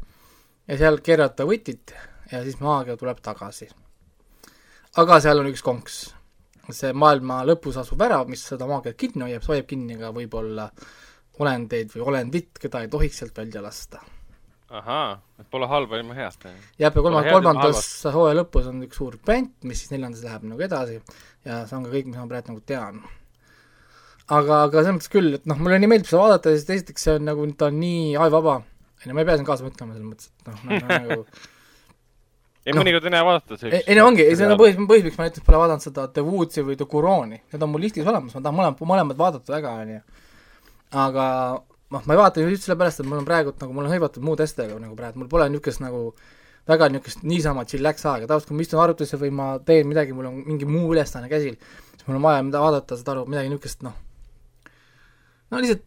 ja 0.68 0.78
seal 0.80 1.02
keerata 1.06 1.46
võtit 1.48 1.94
ja 2.32 2.42
siis 2.44 2.60
maagia 2.62 2.98
tuleb 2.98 3.22
tagasi. 3.24 3.70
aga 5.02 5.20
seal 5.22 5.42
on 5.42 5.50
üks 5.52 5.64
konks. 5.66 5.98
see 6.74 6.94
maailma 6.94 7.44
lõpus 7.46 7.78
asuv 7.78 8.00
värav, 8.00 8.28
mis 8.28 8.42
seda 8.42 8.66
maagiat 8.68 8.98
kinni 8.98 9.28
hoiab, 9.28 9.44
hoiab 9.46 9.68
kinni 9.70 9.98
ka 10.00 10.10
võib-olla 10.14 10.70
olendeid 11.40 11.92
või 11.94 12.06
olendit, 12.10 12.56
keda 12.60 12.82
ei 12.82 12.90
tohiks 12.90 13.20
sealt 13.22 13.38
välja 13.38 13.62
lasta. 13.62 14.02
ahaa, 14.70 15.22
et 15.40 15.50
pole 15.52 15.68
halba 15.70 16.00
ilma 16.02 16.16
heata. 16.18 16.50
jah, 16.50 16.80
ja 16.80 16.92
kolma-, 16.92 17.22
Pole 17.22 17.28
head 17.28 17.36
ilma 17.36 17.54
kolmandas 17.54 17.92
hooaja 18.16 18.40
lõpus 18.42 18.72
on 18.72 18.82
üks 18.88 18.98
suur 18.98 19.20
pant, 19.26 19.54
mis 19.64 19.84
siis 19.84 19.94
neljandas 19.94 20.24
läheb 20.26 20.50
nagu 20.50 20.66
edasi 20.66 20.98
ja 21.46 21.62
see 21.68 21.78
on 21.78 21.86
ka 21.86 21.94
kõik, 21.94 22.10
mis 22.10 22.18
ma 22.18 22.28
praegu 22.32 22.54
nagu 22.54 22.66
tean. 22.66 23.04
Aga, 24.32 24.62
aga 24.68 24.82
selles 24.82 24.96
mõttes 24.98 25.12
küll, 25.14 25.36
et 25.38 25.50
noh, 25.50 25.60
mulle 25.62 25.82
nii 25.82 25.92
meeldib 25.92 26.10
seda 26.10 26.24
vaadata 26.24 26.54
siis 26.56 26.70
esiteks 26.78 27.06
see 27.08 27.18
on 27.20 27.28
nagu, 27.30 27.46
ta 27.58 27.70
on 27.72 27.78
nii 27.82 28.16
ajuvaba, 28.18 28.56
on 28.62 29.10
ju, 29.10 29.14
ma 29.14 29.22
ei 29.22 29.28
pea 29.28 29.38
siin 29.40 29.50
kaasa 29.50 29.68
mõtlema 29.68 29.98
selles 29.98 30.08
mõttes, 30.08 30.32
et 30.32 30.50
noh, 30.50 30.88
nagu 30.90 31.20
ei 32.66 32.74
Noh. 32.74 32.82
mõnikord 32.82 33.06
on 33.06 33.14
hea 33.14 33.26
vaadata 33.28 33.60
ei, 33.70 33.84
ei 33.84 33.98
no 33.98 34.08
ongi, 34.10 34.26
see 34.34 34.48
on 34.48 34.58
põhjus, 34.58 34.80
põhjus, 34.90 35.06
miks 35.06 35.20
ma 35.20 35.28
näiteks 35.28 35.46
pole 35.46 35.60
vaadanud 35.62 35.86
seda 35.86 36.08
The 36.16 36.24
Woodsi 36.26 36.64
või 36.66 36.78
The 36.80 36.88
Kuroni, 36.90 37.38
need 37.54 37.66
on 37.66 37.70
mul 37.70 37.84
listis 37.86 38.08
olemas, 38.10 38.34
ma 38.34 38.42
tahan 38.42 38.58
mõlemad, 38.58 38.82
mõlemad 38.90 39.20
vaadata 39.20 39.54
väga, 39.54 39.74
on 39.84 39.92
ju. 39.94 40.00
aga 41.04 41.26
noh, 41.94 42.02
ma 42.02 42.16
ei 42.16 42.22
vaata 42.24 42.42
ju 42.42 42.50
just 42.50 42.66
sellepärast, 42.66 43.04
et 43.04 43.10
mul 43.10 43.22
on 43.22 43.28
praegu 43.28 43.54
nagu, 43.60 43.76
mul 43.76 43.86
on 43.86 43.94
hõivatud 43.94 44.26
muude 44.26 44.48
asjadega 44.48 44.80
nagu 44.82 44.98
praegu, 44.98 45.22
mul 45.22 45.30
pole 45.30 45.46
niisugust 45.54 45.84
nagu 45.84 46.02
väga 46.66 46.90
niisugust 46.90 47.22
niisama 47.28 47.68
chillax 47.70 48.02
aega, 48.10 48.26
tavaliselt 48.32 48.50
kui 48.50 48.58
ma 48.58 48.66
istun 48.66 48.82
arvutusse 48.82 49.22
või 49.22 49.30
ma 49.38 49.52
teen 49.68 49.86
midagi, 49.92 50.18
mul 50.18 50.32
on 50.32 50.42
mingi 50.48 50.66
muu 50.66 50.90
ülesanne 50.96 51.30
käsil, 51.30 51.60
siis 51.94 52.08
mul 52.08 52.18
on 52.18 52.26
vaja 52.26 52.42
mida 52.50 52.66
vaadata, 52.66 52.98
saad 52.98 53.14
aru, 53.14 53.28
midagi 53.30 53.54
niisugust 53.54 53.86
noh, 53.86 53.94
no 55.52 55.62
lihtsalt 55.64 55.86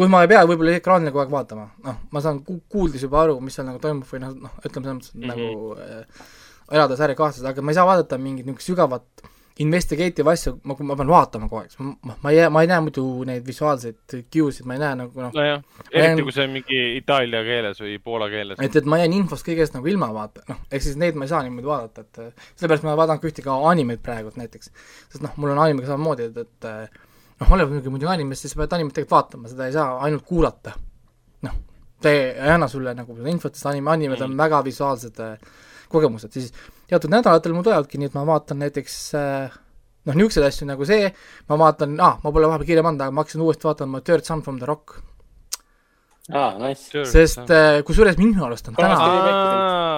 kui 0.00 0.08
ma 0.08 0.22
ei 0.24 0.30
pea 0.30 0.44
võib-olla 0.48 0.76
ekraanile 0.78 1.12
kogu 1.12 1.24
aeg 1.24 1.34
vaatama, 1.34 1.66
noh, 1.84 1.98
ma 2.14 2.22
saan 2.24 2.40
ku-, 2.46 2.62
kuuldes 2.72 3.02
juba 3.04 3.24
aru, 3.24 3.40
mis 3.44 3.58
seal 3.58 3.68
nagu 3.68 3.80
toimub 3.82 4.06
või 4.08 4.22
noh, 4.22 4.36
noh, 4.46 4.54
ütleme 4.64 4.86
selles 4.86 5.00
mõttes 5.00 5.12
mm 5.14 5.26
-hmm. 5.26 5.34
nagu 5.34 5.74
äh, 5.76 6.30
elada 6.78 6.96
sarja 6.96 7.18
kaasas, 7.18 7.44
aga 7.44 7.62
ma 7.62 7.74
ei 7.74 7.78
saa 7.80 7.88
vaadata 7.88 8.18
mingit 8.18 8.46
niisugust 8.46 8.70
sügavat 8.70 9.28
investigative 9.60 10.30
asju, 10.30 10.54
ma, 10.64 10.76
ma 10.88 10.96
pean 10.96 11.10
vaatama 11.10 11.48
kogu 11.50 11.60
aeg, 11.60 11.74
ma, 11.84 12.14
ma, 12.22 12.30
ei 12.32 12.46
ma 12.54 12.62
ei 12.64 12.70
näe 12.70 12.80
muidu 12.86 13.04
neid 13.28 13.44
visuaalseid 13.44 14.14
cue'sid, 14.32 14.64
ma 14.64 14.78
ei 14.78 14.80
näe 14.80 14.94
nagu 15.02 15.26
noh, 15.26 15.34
nojah, 15.36 15.60
eriti 15.92 16.24
kui 16.24 16.32
see 16.32 16.46
on 16.46 16.54
mingi 16.54 16.80
itaalia 16.96 17.42
keeles 17.44 17.82
või 17.84 17.98
poola 18.00 18.30
keeles. 18.32 18.62
et, 18.62 18.80
et 18.80 18.88
ma 18.88 19.02
jään 19.02 19.18
infost 19.18 19.44
kõigest 19.44 19.76
nagu 19.76 19.90
ilma 19.90 20.08
vaata, 20.16 20.46
noh, 20.48 20.64
ehk 20.70 20.86
siis 20.86 20.96
neid 21.00 21.18
ma 21.18 21.28
ei 21.28 21.34
saa 21.34 21.42
niimoodi 21.44 21.68
vaadata, 21.74 22.06
et 22.06 22.24
äh, 22.24 22.48
sellepärast 22.54 22.88
ma 22.88 22.96
vaatan 23.02 23.20
ka 23.20 23.28
ühte 23.28 23.44
ka 23.44 23.60
animeid 23.74 24.00
praegult 24.06 24.40
näiteks, 24.40 24.72
sest 25.10 25.26
noh, 25.26 25.36
mul 25.36 25.52
on 25.52 25.60
animega 25.66 25.92
samamoodi, 25.92 26.30
et, 26.30 26.40
et 26.46 26.70
äh, 26.70 27.08
noh, 27.40 27.52
oleneb 27.54 27.72
muidugi 27.72 27.94
muidugi 27.94 28.12
animest, 28.12 28.44
siis 28.44 28.54
sa 28.54 28.60
pead 28.60 28.76
animet 28.76 28.94
tegelikult 28.96 29.16
vaatama, 29.16 29.50
seda 29.50 29.68
ei 29.68 29.74
saa 29.76 29.96
ainult 30.06 30.26
kuulata. 30.28 30.74
noh, 31.46 31.56
see 32.04 32.20
ei 32.34 32.52
anna 32.54 32.68
sulle 32.68 32.94
nagu 32.96 33.16
infot, 33.32 33.56
sest 33.56 33.70
anime, 33.72 33.92
animed 33.94 34.22
on 34.26 34.36
väga 34.38 34.62
visuaalsed 34.66 35.20
äh, 35.24 35.58
kogemused, 35.90 36.32
siis 36.36 36.52
teatud 36.90 37.12
nädalatel 37.12 37.56
mul 37.56 37.66
tulevadki 37.66 38.00
nii, 38.00 38.10
et 38.10 38.16
ma 38.18 38.26
vaatan 38.28 38.60
näiteks 38.64 38.96
äh, 39.18 39.60
noh, 40.06 40.16
niisuguseid 40.16 40.48
asju 40.48 40.68
nagu 40.68 40.88
see, 40.88 41.10
ma 41.50 41.60
vaatan, 41.60 41.96
aa, 42.00 42.18
ma 42.22 42.34
pole 42.34 42.50
vahepeal 42.50 42.72
kirja 42.72 42.84
pannud, 42.86 43.04
aga 43.04 43.14
ma 43.14 43.24
hakkasin 43.24 43.46
uuesti 43.46 43.70
vaatama 43.70 44.02
Third 44.04 44.28
Son 44.28 44.44
from 44.44 44.60
the 44.60 44.68
Rock, 44.68 45.00
aa, 46.32 46.52
nice. 46.60 47.04
sest 47.08 47.48
äh, 47.48 47.80
kusjuures 47.86 48.20
minu 48.20 48.44
arust 48.46 48.68
on 48.70 48.78
täna 48.78 49.00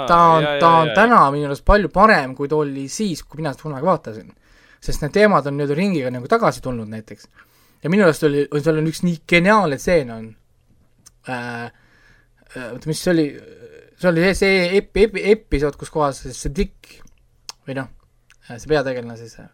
ta 0.09 0.21
on, 0.37 0.47
ta 0.61 0.71
on 0.83 0.95
täna 0.97 1.25
minu 1.35 1.51
arust 1.51 1.67
palju 1.67 1.91
parem, 1.93 2.37
kui 2.39 2.51
ta 2.51 2.63
oli 2.63 2.87
siis, 2.91 3.25
kui 3.27 3.43
mina 3.43 3.53
seda 3.55 3.69
kunagi 3.69 3.89
vaatasin. 3.89 4.33
Sest 4.83 5.05
need 5.05 5.15
teemad 5.15 5.47
on 5.47 5.57
nii-öelda 5.59 5.79
ringiga 5.79 6.11
nagu 6.15 6.29
tagasi 6.31 6.63
tulnud 6.65 6.91
näiteks. 6.91 7.29
ja 7.83 7.91
minu 7.91 8.07
arust 8.07 8.27
oli, 8.27 8.47
seal 8.59 8.81
on 8.81 8.91
üks 8.91 9.03
nii 9.07 9.21
geniaalne 9.29 9.79
tseen 9.79 10.11
on 10.15 10.29
äh,, 11.29 11.67
äh, 12.57 12.69
oota, 12.73 12.91
mis 12.91 13.03
see 13.03 13.13
oli, 13.15 13.27
see 14.01 14.11
oli 14.11 14.35
see, 14.39 14.57
epi, 14.79 15.07
epi, 15.09 15.27
episood, 15.37 15.79
kus 15.81 15.93
kohas 15.95 16.25
see 16.27 16.55
Dick 16.57 16.99
või 17.67 17.79
noh, 17.79 17.93
see 18.49 18.71
peategelane 18.71 19.17
siis 19.21 19.39
äh, 19.39 19.47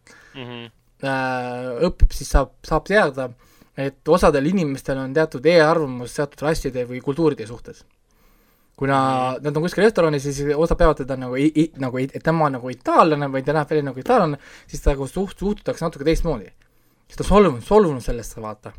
õpib, 1.89 2.11
siis 2.17 2.33
saab, 2.33 2.57
saab 2.67 2.89
teada, 2.89 3.29
et 3.79 4.09
osadel 4.09 4.49
inimestel 4.51 4.99
on 4.99 5.15
teatud 5.15 5.45
eelarvamus 5.47 6.17
teatud 6.17 6.49
rasside 6.49 6.89
või 6.89 7.05
kultuuride 7.05 7.47
suhtes 7.47 7.85
kuna 8.79 8.99
nad 9.43 9.57
on 9.57 9.65
kuskil 9.65 9.85
restoranis 9.85 10.27
ja 10.29 10.33
siis 10.33 10.57
osad 10.57 10.79
peavad 10.79 11.01
teda 11.03 11.17
nagu, 11.19 11.39
nagu, 11.83 12.03
et 12.03 12.19
tema 12.23 12.47
on 12.47 12.59
nagu 12.59 12.71
itaallane 12.71 13.31
või 13.33 13.43
ta 13.47 13.57
näeb 13.57 13.71
välja 13.73 13.87
nagu 13.91 14.03
itaallane, 14.03 14.39
siis 14.71 14.85
ta 14.85 14.95
nagu 14.95 15.09
suht-, 15.11 15.39
suhtutakse 15.39 15.85
natuke 15.85 16.07
teistmoodi. 16.07 16.53
siis 17.09 17.19
ta 17.19 17.25
on 17.25 17.31
solvunud, 17.33 17.65
solvunud 17.67 18.05
sellest, 18.05 18.37
vaata. 18.39 18.73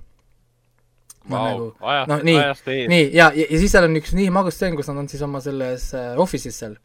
No 1.30 1.42
ajast, 1.84 2.24
nii, 2.24 2.38
ajast 2.40 2.70
ees. 2.74 2.88
nii, 2.90 3.10
ja, 3.14 3.28
ja, 3.36 3.46
ja 3.50 3.58
siis 3.60 3.74
seal 3.76 3.86
on 3.86 3.98
üks 4.00 4.16
nii 4.18 4.30
magus 4.34 4.56
stseen, 4.58 4.78
kus 4.80 4.88
nad 4.90 5.02
on 5.04 5.10
siis 5.12 5.22
oma 5.22 5.42
selles 5.44 5.92
äh, 5.94 6.16
office'is 6.18 6.56
seal 6.64 6.80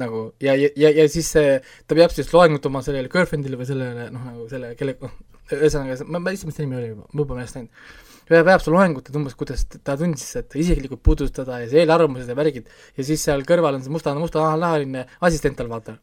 nagu 0.00 0.22
ja, 0.40 0.54
ja, 0.56 0.70
ja, 0.76 0.90
ja 1.02 1.08
siis 1.10 1.28
see, 1.34 1.56
ta 1.88 1.96
peab 1.98 2.14
siis 2.14 2.30
loengut 2.32 2.66
oma 2.68 2.82
sellele 2.86 3.10
girlfriend'ile 3.12 3.58
või 3.60 3.68
sellele 3.68 4.08
noh, 4.14 4.24
nagu 4.30 4.46
selle, 4.50 4.72
kelle 4.78 4.96
noh, 5.02 5.12
ühesõnaga, 5.52 5.98
ma, 6.06 6.20
ma 6.20 6.32
ei 6.32 6.40
tea, 6.40 6.48
mis 6.48 6.58
ta 6.58 6.64
nimi 6.64 6.78
oli 6.80 6.92
ma 6.96 7.06
juba 7.12 7.38
meelest 7.38 7.58
läinud. 7.58 7.84
Peab 8.28 8.62
seda 8.62 8.74
loengut, 8.74 9.08
et 9.08 9.16
umbes 9.18 9.36
kuidas 9.38 9.64
ta 9.70 9.96
tundis, 9.98 10.28
et 10.40 10.58
isiklikult 10.58 11.02
puudustada 11.06 11.60
ja 11.62 11.70
see 11.70 11.82
eelarvamused 11.84 12.30
ja 12.30 12.36
värgid 12.38 12.68
ja 12.98 13.06
siis 13.06 13.22
seal 13.22 13.44
kõrval 13.46 13.78
on 13.78 13.84
see 13.84 13.94
musta, 13.94 14.14
mustanahaline 14.18 15.06
assistent 15.28 15.58
tal, 15.58 15.70
vaata. 15.70 15.98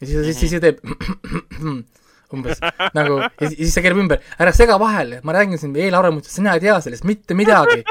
ja 0.00 0.08
siis, 0.08 0.30
siis, 0.30 0.40
siis 0.44 0.54
ta 0.56 0.62
teeb 0.68 0.80
umbes 2.34 2.62
nagu 2.96 3.20
ja 3.20 3.50
siis, 3.50 3.74
ta 3.74 3.84
keerab 3.84 4.00
ümber, 4.04 4.24
ära 4.40 4.54
sega 4.56 4.78
vahele, 4.80 5.20
ma 5.26 5.36
räägin 5.36 5.60
siin 5.60 5.76
eelarvamustest, 5.76 6.38
sina 6.38 6.56
ei 6.56 6.64
tea 6.64 6.78
sellest 6.80 7.06
mitte 7.08 7.36
midagi. 7.36 7.82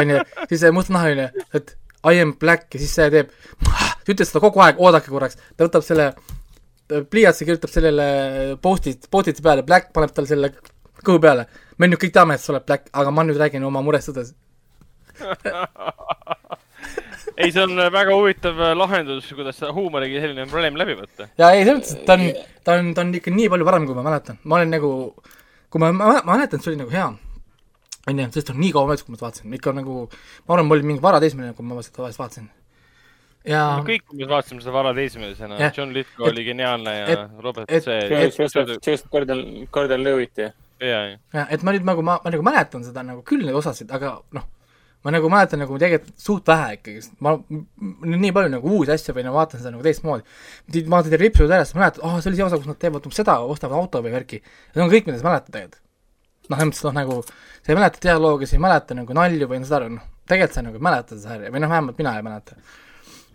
onju, 0.00 0.20
siis 0.50 0.60
see 0.60 0.74
mustanahaline, 0.74 1.30
et 1.56 1.76
I 2.04 2.20
am 2.20 2.34
black 2.36 2.74
ja 2.74 2.82
siis 2.82 2.92
see 2.98 3.08
teeb, 3.14 3.30
ta 3.64 4.12
ütles 4.12 4.28
seda 4.28 4.42
kogu 4.44 4.60
aeg, 4.60 4.80
oodake 4.82 5.08
korraks, 5.08 5.38
ta 5.56 5.64
võtab 5.64 5.86
selle 5.86 6.10
pliiatsi 6.84 7.46
kirjutab 7.48 7.72
sellele 7.72 8.06
post'it, 8.62 9.08
post'iti 9.10 9.44
peale, 9.44 9.64
black 9.64 9.92
paneb 9.94 10.12
tal 10.12 10.28
selle 10.28 10.52
kõhu 11.06 11.20
peale. 11.22 11.46
me 11.78 11.86
nüüd 11.88 12.00
kõik 12.02 12.12
teame, 12.14 12.34
et 12.34 12.40
sa 12.40 12.52
oled 12.52 12.66
black, 12.66 12.88
aga 12.92 13.10
ma 13.10 13.24
nüüd 13.24 13.38
räägin 13.40 13.64
oma 13.66 13.82
murest 13.82 14.08
edasi. 14.14 14.34
ei, 17.36 17.50
see 17.52 17.62
on 17.64 17.76
väga 17.92 18.14
huvitav 18.14 18.58
äh, 18.62 18.72
lahendus, 18.78 19.28
kuidas 19.34 19.58
seda 19.58 19.72
huumoriga 19.74 20.22
selline 20.22 20.46
probleem 20.50 20.76
läbi 20.78 20.96
võtta. 20.98 21.28
ja 21.40 21.50
ei, 21.54 21.64
selles 21.66 21.78
mõttes, 21.80 21.94
et 21.98 22.06
ta 22.08 22.16
on, 22.16 22.24
ta 22.66 22.76
on, 22.78 22.90
ta 22.96 23.04
on 23.04 23.14
ikka 23.18 23.32
nii 23.34 23.50
palju 23.52 23.68
parem, 23.68 23.86
kui 23.88 23.96
ma 23.98 24.04
mäletan, 24.06 24.40
ma 24.44 24.58
olen 24.60 24.74
nagu, 24.76 24.90
kui 25.72 25.82
ma, 25.82 25.92
ma 25.96 26.10
mäletan, 26.32 26.58
et 26.58 26.66
see 26.66 26.74
oli 26.74 26.82
nagu 26.82 26.92
hea. 26.94 27.08
onju, 28.10 28.26
sest 28.36 28.52
on 28.52 28.60
nii 28.60 28.72
kaua 28.74 28.90
möödas, 28.90 29.06
kui 29.06 29.14
ma 29.14 29.18
seda 29.20 29.28
vaatasin, 29.30 29.56
ikka 29.58 29.74
nagu, 29.78 29.94
ma 30.44 30.56
arvan, 30.56 30.68
ma 30.68 30.76
olin 30.78 30.90
mingi 30.92 31.04
varateismeline, 31.04 31.56
kui 31.56 31.66
ma 31.66 31.80
seda 31.82 31.96
tavaliselt 32.00 32.22
vaatasin. 32.24 32.50
ja 33.54 33.62
kõik, 33.86 34.04
kui 34.10 34.20
me 34.20 34.28
vaatasime 34.30 34.60
seda 34.64 34.72
varateismelisena 34.76 35.70
John 35.76 35.90
Lithgow 35.96 36.30
oli 36.30 36.44
geniaalne 36.46 36.98
ja 36.98 37.06
et- 37.12 37.40
Robert 37.44 37.68
et- 37.70 37.84
see, 37.84 38.30
sellest 38.32 39.10
Gordon, 39.12 39.42
Gordon 39.72 40.04
Lewitt 40.04 40.38
ja. 40.40 40.52
ja, 40.80 41.00
ja. 41.12 41.18
ja 41.34 41.46
et 41.54 41.62
ma 41.62 41.74
nüüd 41.74 41.86
nagu, 41.86 42.02
ma, 42.06 42.18
ma 42.24 42.34
nagu 42.34 42.46
mäletan 42.46 42.84
seda 42.86 43.04
nagu 43.06 43.22
küll 43.26 43.44
neid 43.46 43.56
osasid, 43.58 43.90
aga 43.94 44.16
noh, 44.36 44.48
ma 45.04 45.12
nagu 45.12 45.28
mäletan 45.28 45.60
nagu 45.60 45.76
tegelikult 45.80 46.16
suht 46.20 46.48
vähe 46.48 46.78
ikkagi, 46.78 47.02
sest 47.04 47.16
ma 47.24 47.34
nii 48.08 48.32
palju 48.34 48.52
nagu 48.54 48.74
uusi 48.78 48.94
asju 48.94 49.14
või 49.16 49.26
no 49.26 49.34
vaatan 49.36 49.60
seda 49.60 49.74
nagu 49.74 49.84
teistmoodi. 49.84 50.24
vaatad 50.94 51.16
ripsud 51.20 51.50
ära, 51.50 51.66
siis 51.68 51.76
mäletad, 51.76 52.00
aa, 52.06 52.22
see 52.24 52.30
oli 52.30 52.40
see 52.40 52.46
osa, 52.46 52.60
kus 52.60 52.70
nad 52.70 52.80
teevad 52.80 53.08
seda, 53.12 53.36
ostavad 53.54 53.82
auto 53.82 54.00
või 54.04 54.14
värki. 54.14 54.40
see 54.72 54.84
on 54.84 54.92
kõik, 54.92 55.10
mida 55.10 55.20
sa 55.20 55.28
mäletad 55.28 55.52
tegelikult. 55.52 55.82
noh, 56.48 56.56
selles 56.56 56.70
mõttes 56.70 56.86
noh, 56.88 56.96
nagu 56.96 57.18
sa 57.26 57.72
ei 57.72 57.78
mäleta 57.78 58.02
dialoogi, 58.04 58.48
sa 58.48 58.56
ei 58.56 58.64
mäleta 58.64 58.96
nagu 58.96 59.18
nalju 59.20 59.50
või 59.52 59.60
seda, 59.68 59.82
noh, 59.92 60.08
tegelikult 60.28 60.56
sa 60.56 60.64
nagu 60.64 60.80
ei 60.80 60.88
mäleta 60.88 61.18
seda 61.18 61.34
sarja 61.34 61.52
või 61.52 61.64
noh, 61.64 61.74
vähemalt 61.76 62.00
mina 62.00 62.16
ei 62.16 62.26
mäleta. 62.30 62.58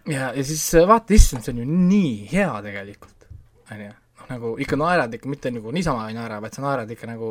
ja, 0.10 0.34
ja 0.34 0.48
siis 0.50 0.66
vaata, 0.90 1.14
issand, 1.14 1.46
see 1.46 1.54
on 1.54 1.62
ju 1.62 1.70
nii 1.70 2.14
hea 2.34 2.52
tegelikult, 2.66 3.30
on 3.70 3.86
ju, 3.86 3.96
nagu 4.30 4.54
ikka 4.62 4.78
naerad 4.80 5.14
ikka, 5.18 5.32
mitte 5.32 5.52
nagu 5.54 5.74
niisama 5.76 6.08
ei 6.10 6.18
naera, 6.18 6.40
vaid 6.44 6.56
sa 6.56 6.64
naerad 6.64 6.92
ikka 6.94 7.10
nagu 7.10 7.30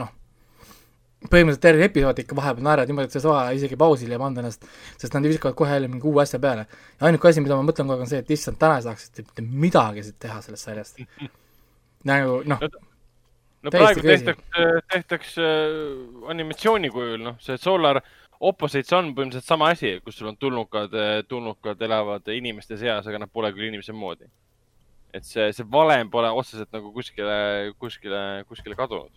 noh, 0.00 0.10
põhimõtteliselt 1.26 1.64
terve 1.64 1.86
episood 1.88 2.20
ikka 2.22 2.36
vahepeal 2.38 2.66
naerad 2.66 2.90
niimoodi, 2.90 3.10
et 3.10 3.16
sa 3.16 3.18
ei 3.18 3.24
saa 3.24 3.54
isegi 3.56 3.78
pausile 3.80 4.14
ja 4.14 4.20
panna 4.22 4.44
ennast, 4.44 4.68
sest 5.00 5.16
nad 5.16 5.26
viskavad 5.26 5.56
kohe 5.58 5.74
jälle 5.74 5.90
mingi 5.90 6.06
uue 6.06 6.22
asja 6.22 6.38
peale. 6.42 6.66
ja 7.00 7.08
ainuke 7.08 7.28
asi, 7.28 7.42
mida 7.42 7.58
ma 7.58 7.66
mõtlen 7.66 7.88
kogu 7.88 7.96
aeg, 7.96 8.04
on 8.06 8.12
see, 8.12 8.22
et 8.22 8.30
issand, 8.36 8.60
täna 8.60 8.78
ei 8.78 8.86
saaks 8.86 9.10
mitte 9.24 9.46
midagi 9.64 10.06
siit 10.06 10.18
teha 10.22 10.38
sellest 10.44 10.68
sarjast. 10.68 11.02
nagu 12.08 12.38
noh, 12.46 12.62
no 13.66 13.74
praegu 13.74 14.04
crazy. 14.04 14.28
tehtaks, 14.30 14.86
tehtaks 14.94 15.34
äh, 15.42 16.30
animatsiooni 16.30 16.92
kujul, 16.94 17.18
noh, 17.26 17.36
see 17.42 17.58
Solar 17.58 18.00
Opposites 18.38 18.94
on 18.94 19.10
põhimõtteliselt 19.16 19.50
sama 19.50 19.72
asi, 19.74 19.96
kus 20.04 20.20
sul 20.20 20.30
on 20.30 20.36
tulnukad, 20.38 20.92
tulnukad 21.26 21.80
elavad 21.82 22.28
inimeste 22.30 22.78
seas, 22.78 23.08
aga 23.10 23.24
nad 23.24 23.32
pole 23.34 23.50
küll 23.56 23.66
inimese 23.66 23.90
moodi. 23.90 24.30
Et 25.14 25.24
see, 25.24 25.48
see 25.56 25.66
valem 25.72 26.10
pole 26.12 26.30
otseselt 26.40 26.70
nagu 26.74 26.92
kuskile, 26.94 27.38
kuskile, 27.80 28.22
kuskile 28.48 28.78
kadunud. 28.78 29.12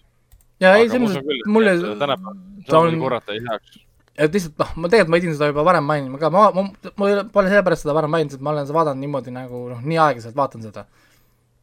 ja 0.63 0.75
ei, 0.79 0.89
selles 0.89 1.17
mõttes 1.17 1.47
mulle 1.51 1.77
tänapäeval 1.99 2.91
on- 2.91 2.99
korrata 3.01 3.35
ei 3.35 3.43
saaks. 3.47 3.79
et 4.15 4.33
lihtsalt 4.37 4.59
noh, 4.61 4.75
ma 4.75 4.91
tegelikult 4.91 5.13
ma 5.13 5.21
pidin 5.21 5.37
seda 5.37 5.51
juba 5.51 5.65
varem 5.67 5.87
mainima 5.87 6.21
ka, 6.21 6.29
ma, 6.33 6.49
ma, 6.55 6.67
ma 6.95 7.09
pole 7.33 7.51
sellepärast 7.51 7.87
seda 7.87 7.97
varem 7.97 8.13
maininud, 8.13 8.37
et 8.37 8.45
ma 8.45 8.53
olen 8.55 8.69
seda 8.69 8.79
vaadanud 8.79 9.03
niimoodi 9.05 9.35
nagu 9.35 9.65
noh, 9.73 9.81
nii 9.81 9.99
aeglaselt 10.05 10.37
vaatan 10.37 10.67
seda. 10.67 10.85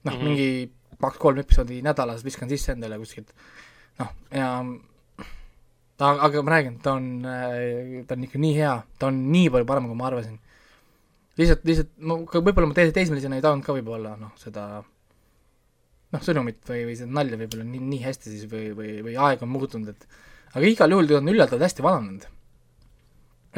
noh 0.05 0.13
mm. 0.15 0.19
-hmm., 0.19 0.25
mingi 0.25 0.71
kaks-kolm 1.01 1.39
episoodi 1.39 1.81
nädalas 1.83 2.25
viskan 2.25 2.49
sisse 2.49 2.73
endale 2.73 2.99
kuskilt. 2.99 3.33
noh, 3.99 4.13
ja 4.35 4.51
ta, 5.99 6.15
aga 6.27 6.43
ma 6.43 6.51
räägin, 6.51 6.79
ta 6.83 6.93
on, 6.93 7.07
ta 8.07 8.15
on 8.15 8.25
ikka 8.25 8.39
nii 8.39 8.55
hea, 8.55 8.75
ta 8.99 9.11
on 9.11 9.19
nii 9.33 9.51
palju 9.51 9.67
parem, 9.67 9.89
kui 9.91 9.99
ma 9.99 10.07
arvasin. 10.11 10.39
lihtsalt, 11.39 11.67
lihtsalt 11.69 11.91
ma 12.03 12.19
võib-olla 12.35 12.71
ma 12.71 12.77
teise, 12.77 12.95
teismelisena 12.97 13.39
ei 13.39 13.45
tajunud 13.45 13.67
ka 13.67 13.77
võib-olla 13.77 14.15
noh, 14.21 14.33
seda 14.41 14.65
noh, 16.15 16.25
sõnumit 16.25 16.63
või, 16.69 16.87
või 16.89 16.97
seda 16.99 17.13
nalja 17.21 17.39
võib-olla 17.41 17.67
nii, 17.69 17.85
nii 17.93 18.01
hästi 18.05 18.33
siis 18.33 18.49
või, 18.51 18.71
või, 18.77 18.97
või 19.07 19.15
aeg 19.29 19.45
on 19.45 19.53
muutunud, 19.53 19.93
et 19.93 20.09
aga 20.55 20.65
igal 20.67 20.95
juhul 20.95 21.11
ta 21.11 21.21
on 21.21 21.33
üllatavalt 21.35 21.67
hästi 21.67 21.85
vananenud. 21.85 22.27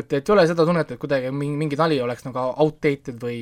et, 0.00 0.06
et 0.06 0.18
ei 0.18 0.34
ole 0.34 0.46
seda 0.48 0.66
tunnet, 0.66 0.90
et 0.90 1.00
kuidagi 1.00 1.30
mingi, 1.34 1.56
mingi 1.60 1.78
nali 1.78 2.00
oleks 2.02 2.26
nagu 2.26 2.42
outdated 2.64 3.20
või 3.22 3.38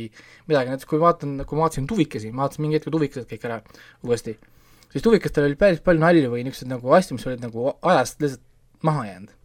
midagi, 0.50 0.75
näiteks 0.75 0.90
kui 0.90 1.00
vaatan, 1.00 1.38
kui 1.47 1.59
ma 1.59 1.66
vaatasin 1.66 1.88
Tuvikesi, 1.88 2.33
ma 2.33 2.47
vaatasin 2.47 2.66
mingi 2.66 2.78
hetk 2.78 2.90
Tuvikesed 2.92 3.28
kõik 3.30 3.49
ära 3.49 3.61
uuesti, 4.07 4.37
siis 4.92 5.04
tuvikestel 5.04 5.49
oli 5.49 5.59
päris 5.61 5.83
palju 5.85 6.02
nalju 6.02 6.33
või 6.33 6.45
niisuguseid 6.47 6.73
nagu 6.73 6.95
asju, 6.97 7.18
mis 7.18 7.26
olid 7.28 7.45
nagu 7.45 7.73
ajast 7.83 8.23
lihtsalt 8.25 8.45
maha 8.87 9.07
jäänud. 9.09 9.38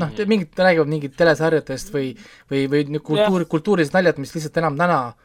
Noh 0.00 0.26
mingid, 0.32 0.52
räägivad 0.58 0.90
mingid 0.90 1.14
telesarjadest 1.18 1.92
või, 1.94 2.10
või, 2.50 2.66
või 2.72 2.82
nüüd 2.90 3.04
kultuuri, 3.06 3.48
kultuurilised 3.50 3.96
naljad, 3.96 4.20
mis 4.22 4.34
lihtsalt 4.36 4.60
enam 4.62 4.76
täna 4.80 5.00
ei 5.12 5.24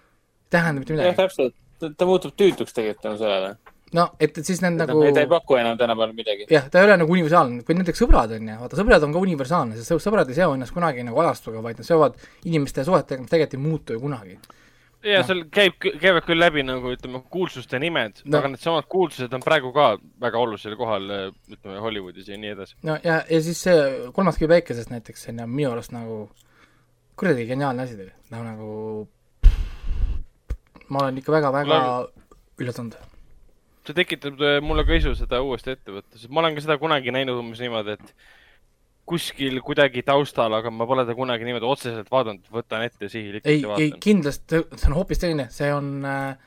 tähenda 0.51 0.80
mitte 0.80 0.94
jah, 0.94 1.00
midagi. 1.00 1.20
täpselt, 1.20 1.56
ta 1.98 2.08
muutub 2.08 2.34
tüütuks 2.38 2.75
tegelikult 2.75 3.04
tänu 3.06 3.20
sellele. 3.22 3.51
no 3.98 4.08
et, 4.20 4.38
et 4.38 4.46
siis 4.46 4.62
need 4.63 4.78
nagu... 4.80 4.98
nagu 5.00 5.16
ta 5.16 5.24
ei 5.24 5.30
paku 5.32 5.60
enam 5.60 5.78
tänapäeval 5.80 6.16
midagi. 6.16 6.48
jah, 6.51 6.68
ta 6.72 6.82
ei 6.82 6.90
ole 6.90 6.98
nagu 7.04 7.16
universaalne, 7.16 7.63
kui 7.68 7.78
näiteks 7.78 8.04
sõbrad 8.04 8.36
on 8.38 8.50
ju, 8.51 8.58
vaata 8.63 8.80
sõbrad 8.80 9.06
on 9.08 9.16
ka 9.16 9.24
universaalne, 9.28 9.78
sest 9.80 9.94
sõ- 9.94 10.01
sõbrad 10.04 10.32
ei 10.32 10.40
seo 10.40 10.56
ennast 10.58 10.75
kunagi 10.75 11.06
nagu 11.08 11.24
ajastuga, 11.24 11.63
vaid 11.63 11.80
nad 11.82 11.88
seovad 11.88 12.20
inimeste 12.50 12.86
suhetega, 12.88 13.24
mis 13.24 13.32
tegelikult 13.32 13.58
ei 13.58 13.63
muutu 13.70 13.98
ju 13.98 14.04
kunagi. 14.04 14.38
Ja 15.03 15.20
Noh. 15.22 15.25
seal 15.27 15.43
käib, 15.53 15.77
käivad 15.81 16.25
küll 16.27 16.39
läbi 16.39 16.63
nagu 16.67 16.91
ütleme, 16.93 17.22
kuulsuste 17.34 17.79
nimed 17.81 18.22
No. 18.25 18.38
aga 18.38 18.51
needsamad 18.53 18.86
kuulsused 18.91 19.34
on 19.34 19.41
praegu 19.46 19.72
ka 19.74 19.96
väga 20.22 20.38
olulisel 20.38 20.75
kohal, 20.77 21.08
ütleme 21.50 21.79
Hollywoodis 21.81 22.27
ja 22.29 22.38
nii 22.38 22.53
edasi. 22.55 22.75
no 22.84 22.98
ja, 23.03 23.22
ja 23.29 23.41
siis 23.41 23.62
see 23.65 23.77
kolmas 24.13 24.38
kivi 24.38 24.51
päikesest 24.55 24.89
näiteks 24.93 25.27
on 25.34 25.39
ju 25.43 25.48
minu 25.48 25.72
arust 25.72 25.91
nagu 25.96 26.24
kuradi 27.15 27.46
geniaalne 27.50 27.84
asi 27.84 27.98
tegelikult, 27.98 28.31
noh 28.31 28.43
nagu 28.46 29.08
ma 30.91 31.00
olen 31.05 31.17
ikka 31.22 31.31
väga-väga 31.38 31.79
üllatunud. 32.62 32.96
see 33.88 33.96
tekitab 33.98 34.41
äh, 34.46 34.60
mulle 34.62 34.84
ka 34.86 34.93
isu 35.00 35.15
seda 35.17 35.41
uuesti 35.41 35.74
ette 35.74 35.91
võtta, 35.96 36.17
sest 36.20 36.29
ma 36.29 36.43
olen 36.43 36.55
ka 36.58 36.62
seda 36.67 36.77
kunagi 36.81 37.13
näinud 37.15 37.39
umbes 37.41 37.60
niimoodi, 37.63 37.96
et 37.98 38.13
kuskil 39.05 39.60
kuidagi 39.65 40.03
taustal, 40.08 40.53
aga 40.53 40.72
ma 40.72 40.86
pole 40.88 41.05
ta 41.08 41.15
kunagi 41.17 41.48
niimoodi 41.48 41.67
otseselt 41.67 42.12
vaadanud, 42.12 42.46
võtan 42.53 42.86
ette 42.86 43.10
sihilikult 43.12 43.50
ei 43.51 43.65
ei 43.88 43.91
kindlasti, 44.00 44.62
see 44.75 44.89
on 44.91 44.98
hoopis 45.00 45.20
teine, 45.20 45.48
see 45.51 45.72
on 45.74 45.93
äh, 46.08 46.38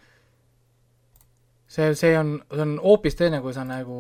see, 1.75 1.95
see 1.95 2.19
on, 2.19 2.37
see 2.53 2.63
on 2.65 2.75
hoopis 2.83 3.17
teine, 3.19 3.41
kui 3.45 3.55
sa 3.57 3.65
nagu 3.67 3.97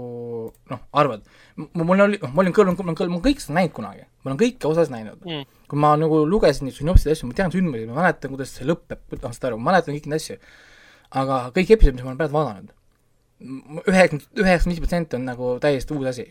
noh, 0.70 0.82
arvad. 1.00 1.24
mul 1.56 2.04
oli, 2.06 2.20
ma 2.22 2.42
olin 2.42 2.54
kõrval, 2.54 2.76
ma 2.76 2.86
olen 2.86 2.98
kõrval, 2.98 3.12
ma 3.12 3.18
olen 3.18 3.26
kõik 3.26 3.42
seda 3.42 3.56
näinud 3.58 3.74
kunagi, 3.78 4.06
ma 4.22 4.32
olen 4.32 4.40
kõike 4.44 4.70
osas 4.70 4.92
näinud 4.92 5.24
Mm. 5.24 5.44
kui 5.70 5.80
ma 5.80 5.94
nagu 5.98 6.22
lugesin 6.28 6.68
neid 6.68 6.76
sünopsiseid 6.76 7.16
asju, 7.16 7.28
ma 7.30 7.36
tean 7.38 7.52
sündmusi, 7.54 7.88
ma 7.88 8.02
mäletan, 8.02 8.30
kuidas 8.30 8.54
see 8.54 8.66
lõpeb, 8.68 9.02
saad 9.22 9.50
aru, 9.50 9.58
ma 9.58 9.72
mäletan 9.72 9.96
kõiki 9.96 10.12
neid 10.12 10.22
asju. 10.22 10.38
aga 11.10 11.50
kõik 11.54 11.70
episoodid, 11.76 11.94
mis 11.98 12.04
ma 12.04 12.10
olen 12.12 12.18
praegu 12.18 12.34
vaadanud, 12.34 12.72
üheksakümmend, 13.86 14.24
üheksakümmend 14.40 14.72
viis 14.74 14.82
protsenti 14.82 15.16
on 15.16 15.24
nagu 15.28 15.58
täiesti 15.62 15.94
uus 15.94 16.06
asi. 16.10 16.26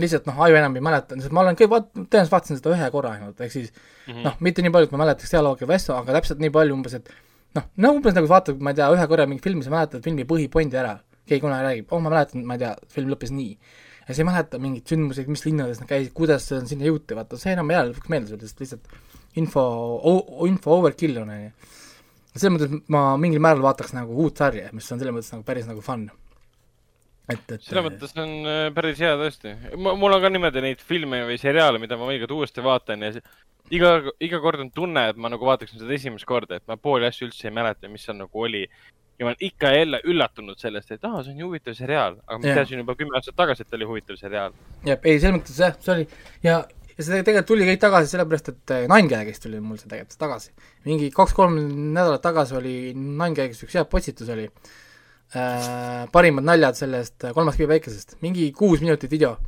Lihtsalt 0.00 0.26
noh, 0.26 0.38
aju 0.46 0.56
enam 0.56 0.76
ei 0.78 0.80
mäleta, 0.84 1.16
sest 1.20 1.32
ma 1.36 1.42
olen 1.42 1.56
kõik 1.58 1.68
vaat-, 1.72 1.90
tõenäoliselt 1.92 2.32
vaatasin 2.32 2.56
seda 2.60 2.70
ühe 2.76 2.90
korra 2.94 3.10
ainult, 3.18 3.40
ehk 3.44 3.52
siis 3.52 3.72
Mhm. 4.06 4.22
noh, 4.24 4.36
mitte 4.40 4.62
nii 4.64 4.70
palju, 4.74 4.88
et 4.88 4.92
ma 4.96 4.98
mäletaks 5.04 5.30
dialoogi 5.30 5.66
või 5.68 5.74
asju, 5.76 5.94
aga 5.94 6.12
täpselt 6.16 6.40
nii 6.42 6.50
palju 6.50 6.74
umbes, 6.74 6.94
et 6.94 7.10
noh, 7.54 7.64
no 7.76 7.92
umbes 7.94 8.14
nagu 8.16 8.26
vaatad, 8.26 8.58
ma 8.60 8.70
ei 8.72 8.74
tea, 8.80 8.88
ühe 8.90 9.06
korra 9.06 9.26
mingit 9.30 9.44
filmi, 9.44 9.62
sa 9.62 9.70
mäletad 9.70 10.02
filmi 10.02 10.24
põhipointi 10.24 10.74
ära, 10.80 10.96
keegi 11.28 11.40
kunagi 11.44 11.62
räägib, 11.68 11.92
oh 11.92 12.00
ma 12.00 12.10
mäletan, 12.10 12.42
ma 12.44 12.54
ei 12.56 12.62
tea, 12.64 12.72
film 12.88 13.12
lõppes 13.12 13.30
nii. 13.30 13.58
ja 14.08 14.14
sa 14.14 14.22
ei 14.22 14.26
mäleta 14.26 14.58
mingeid 14.58 14.88
sündmusi, 14.90 15.26
mis 15.28 15.44
linnades 15.46 15.78
nad 15.80 15.88
käisid, 15.88 16.12
kuidas 16.12 16.42
see 16.48 16.58
sinna 16.66 16.88
jõuti, 16.88 17.14
vaata 17.14 17.38
see 17.38 17.52
enam 17.52 17.70
ei 17.70 17.76
jää 17.76 17.84
lõpuks 17.92 18.08
meelde 18.10 18.32
sulle, 18.32 18.48
sest 18.48 18.58
lihtsalt 18.64 18.88
info, 19.36 19.62
info 20.48 20.78
overkill 20.80 21.20
on, 21.22 21.30
on 21.30 21.44
ju. 21.44 21.52
selles 22.34 22.52
mõttes 22.56 22.82
ma 22.88 23.16
mingil 23.20 23.38
määral 23.44 23.62
vaataks 23.62 23.92
nagu 23.94 24.16
uut 24.24 24.36
sarja, 24.42 24.70
mis 24.72 24.90
on 24.90 24.98
selles 24.98 25.14
mõttes 25.14 25.30
nagu 25.36 25.44
päris 25.46 25.66
nagu 25.68 25.80
fun. 25.84 26.08
et, 27.32 27.54
et 27.56 27.64
selles 27.66 27.86
mõttes 27.86 28.12
on 28.20 28.34
äh, 28.48 28.64
päris 28.74 29.00
hea 29.02 29.12
tõesti. 29.20 29.54
mul 29.76 30.16
on 30.16 30.22
ka 30.22 30.30
niimoodi 30.32 30.64
neid 30.64 30.82
filme 30.86 31.22
või 31.28 31.38
seriaale, 31.40 31.80
mida 31.82 31.98
ma 31.98 32.08
mõnikord 32.08 32.36
uuesti 32.38 32.64
vaatan 32.64 33.06
ja 33.06 33.12
iga, 33.70 33.92
iga 34.22 34.40
kord 34.42 34.62
on 34.64 34.72
tunne, 34.74 35.06
et 35.12 35.20
ma 35.20 35.30
nagu 35.32 35.46
vaataksin 35.46 35.80
seda 35.82 35.94
esimest 35.96 36.28
korda, 36.28 36.58
et 36.58 36.66
ma 36.70 36.78
pooli 36.80 37.08
asju 37.08 37.28
üldse 37.28 37.48
ei 37.48 37.54
mäleta, 37.54 37.90
mis 37.92 38.04
seal 38.06 38.18
nagu 38.18 38.44
oli. 38.46 38.66
ja 39.18 39.26
ma 39.26 39.34
olen 39.34 39.44
ikka 39.46 39.70
ja 39.70 39.78
jälle 39.82 39.98
üllatunud 40.08 40.58
sellest, 40.58 40.90
et 40.94 41.04
aa, 41.04 41.22
see 41.22 41.34
on 41.34 41.42
ju 41.42 41.48
huvitav 41.50 41.76
seriaal, 41.78 42.16
aga 42.26 42.38
ma 42.40 42.54
teadsin 42.56 42.80
juba 42.80 42.96
kümme 42.98 43.18
aastat 43.18 43.36
tagasi, 43.38 43.62
et 43.66 43.74
oli 43.78 43.88
huvitav 43.90 44.18
seriaal. 44.18 44.54
jah, 44.88 45.02
ei 45.04 45.20
selles 45.20 45.36
mõttes 45.36 45.58
jah, 45.62 45.76
see 45.84 45.92
oli 45.94 46.06
ja, 46.42 46.56
ja 46.96 47.04
see 47.04 47.20
tegelikult 47.20 47.50
tuli 47.52 47.68
kõik 47.68 47.82
tagasi 47.84 48.14
sellepärast, 48.14 48.48
et 48.54 48.74
äh, 48.74 48.86
Nine 48.90 49.12
Gagist 49.12 49.44
tuli 49.44 49.60
mul 49.62 49.78
see 49.78 49.90
tegelikult 49.92 50.18
tagasi. 50.24 50.50
mingi 50.88 51.10
kaks-kolm 51.14 51.60
nädalat 51.92 52.24
tagasi 52.24 52.56
oli 52.58 52.76
Nine 52.96 53.34
Gagist 53.36 53.68
üks 53.68 53.76
hea 53.78 53.84
postitus 53.92 54.32
oli 54.32 54.48
äh,, 54.48 54.72
parimad 56.12 56.44
naljad 56.44 56.76
sellest 56.76 57.24
äh, 57.24 57.32
kolmast 57.32 57.56
kivi 57.56 57.70
päikesest, 57.70 58.18
mingi 58.24 58.50
kuus 58.56 58.82
minutit 58.84 59.10
video. 59.10 59.38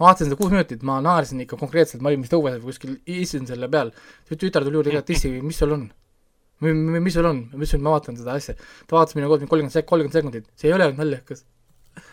ma 0.00 0.08
vaatasin 0.08 0.30
seda 0.30 0.38
kuus 0.40 0.50
minutit, 0.50 0.82
ma 0.82 0.96
naersin 1.04 1.42
ikka 1.44 1.58
konkreetselt, 1.60 2.02
ma 2.02 2.10
olin 2.10 2.24
vist 2.24 2.34
õues 2.34 2.56
või 2.56 2.72
kuskil, 2.72 2.96
istusin 3.04 3.46
selle 3.46 3.68
peal, 3.70 3.92
tütar 4.32 4.64
tuli 4.64 4.78
juurde, 4.78 4.94
ega 4.94 5.02
tissi, 5.06 5.30
mis 5.44 5.60
sul 5.60 5.76
on? 5.76 5.90
mis 6.60 7.14
sul 7.14 7.28
on, 7.28 7.44
ma 7.52 7.60
ütlesin, 7.60 7.78
et 7.78 7.84
ma 7.84 7.94
vaatan 7.94 8.18
seda 8.18 8.34
asja, 8.36 8.56
ta 8.88 8.96
vaatas 8.96 9.16
minu 9.16 9.30
kohta 9.30 9.46
kolmkümmend 9.48 9.74
sek-, 9.76 9.86
kolmkümmend 9.88 10.16
sekundit, 10.18 10.48
see 10.60 10.68
ei 10.68 10.76
ole 10.76 10.90
naljakas. 10.96 11.44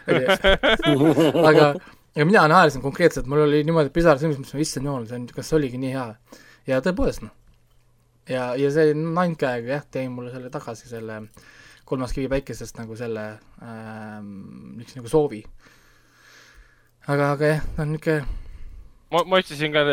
aga, 1.50 1.74
aga 1.74 2.28
mina 2.28 2.46
naersin 2.52 2.84
konkreetselt, 2.84 3.28
mul 3.32 3.44
oli 3.48 3.64
niimoodi 3.68 3.92
pisar 3.96 4.22
silmis, 4.22 4.40
mõtlesin, 4.40 4.64
issand 4.64 4.88
jumal, 4.88 5.10
see 5.10 5.20
on, 5.20 5.28
kas 5.36 5.52
see 5.52 5.58
oligi 5.60 5.82
nii 5.82 5.94
hea. 5.96 6.08
ja 6.70 6.80
tõepoolest 6.86 7.26
noh. 7.26 7.34
ja, 8.30 8.50
ja 8.60 8.72
see 8.76 8.96
Gag 9.40 9.68
jah, 9.72 9.84
tõi 9.92 10.08
mulle 10.12 10.32
selle 10.36 10.52
tagasi, 10.54 10.88
selle 10.92 11.22
kolmas 11.88 12.16
kivi 12.16 12.30
päikesest 12.32 12.80
nagu 12.82 12.98
selle 13.00 13.30
ähm,, 13.64 14.34
niisuguse 14.78 15.00
nagu 15.00 15.14
soovi. 15.14 15.42
aga, 17.08 17.32
aga 17.32 17.54
jah, 17.54 17.64
ta 17.76 17.86
on 17.86 17.96
niisugune, 17.96 18.28
ma, 19.16 19.24
ma 19.24 19.40
otsisin 19.40 19.74
ka 19.76 19.86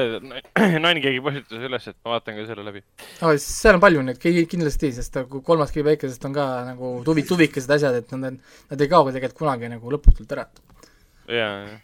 Nine 0.83 1.01
Gagi 1.05 1.23
postituse 1.25 1.71
üles, 1.71 1.89
et 1.91 1.99
ma 2.03 2.17
vaatan 2.17 2.39
ka 2.41 2.47
selle 2.51 2.67
läbi. 2.67 2.85
aga 3.21 3.33
seal 3.47 3.79
on 3.79 3.85
palju 3.85 4.05
neid, 4.09 4.21
kindlasti, 4.51 4.93
sest 4.99 5.21
nagu 5.21 5.43
kolmas 5.47 5.75
kivi 5.75 5.93
päikesest 5.93 6.29
on 6.29 6.37
ka 6.37 6.51
nagu 6.73 6.95
tuvi, 7.07 7.27
tuvikesed 7.29 7.75
asjad, 7.79 8.03
et 8.03 8.15
nad, 8.19 8.39
nad 8.71 8.87
ei 8.87 8.91
kao 8.93 9.07
ka 9.07 9.15
tegelikult 9.17 9.45
kunagi 9.45 9.71
nagu 9.73 9.95
lõputult 9.95 10.35
ära 10.37 10.49
ja, 11.29 11.51
ja, 11.65 11.77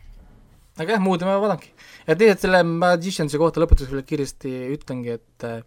aga 0.81 0.97
jah, 0.97 1.03
muud 1.03 1.23
ma 1.27 1.39
vaadangi. 1.41 1.71
ja 2.09 2.17
teisalt 2.19 2.45
selle 2.45 2.63
Magiciansi 2.67 3.41
kohta 3.41 3.63
lõpetuseks 3.63 3.95
veel 3.95 4.09
kiiresti 4.09 4.57
ütlengi, 4.75 5.19
et 5.21 5.47
äh, 5.49 5.63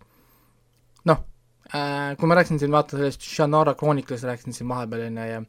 äh,, 1.71 2.15
kui 2.17 2.27
ma 2.27 2.35
rääkisin 2.39 2.59
siin 2.59 2.71
vaata 2.71 2.97
sellest 2.97 3.21
Shannara 3.21 3.75
Chronicles 3.79 4.23
rääkisin 4.23 4.53
siin 4.53 4.69
vahepeal 4.69 5.07
onju 5.07 5.29
ja 5.29 5.43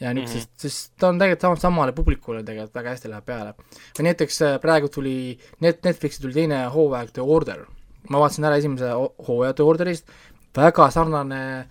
ja 0.00 0.14
niisugusest 0.14 0.48
mm, 0.48 0.56
-hmm. 0.56 0.60
siis 0.60 0.92
ta 0.98 1.08
on 1.08 1.18
tegelikult 1.18 1.40
sama, 1.40 1.56
samale 1.56 1.92
publikule 1.92 2.42
tegelikult 2.42 2.74
väga 2.74 2.90
hästi 2.94 3.10
läheb 3.10 3.24
peale. 3.24 3.54
või 3.98 4.06
näiteks 4.08 4.42
äh, 4.42 4.60
praegu 4.60 4.88
tuli 4.88 5.38
net, 5.60 5.84
Netflixi 5.84 6.22
tuli 6.22 6.32
teine 6.32 6.64
hooaeg 6.74 7.10
The 7.12 7.22
Order. 7.22 7.66
ma 8.08 8.18
vaatasin 8.18 8.44
ära 8.44 8.56
esimese 8.56 8.88
ho- 8.96 9.14
hooaja 9.28 9.52
The 9.52 9.62
Orderist, 9.62 10.08
väga 10.56 10.90
sarnane 10.90 11.68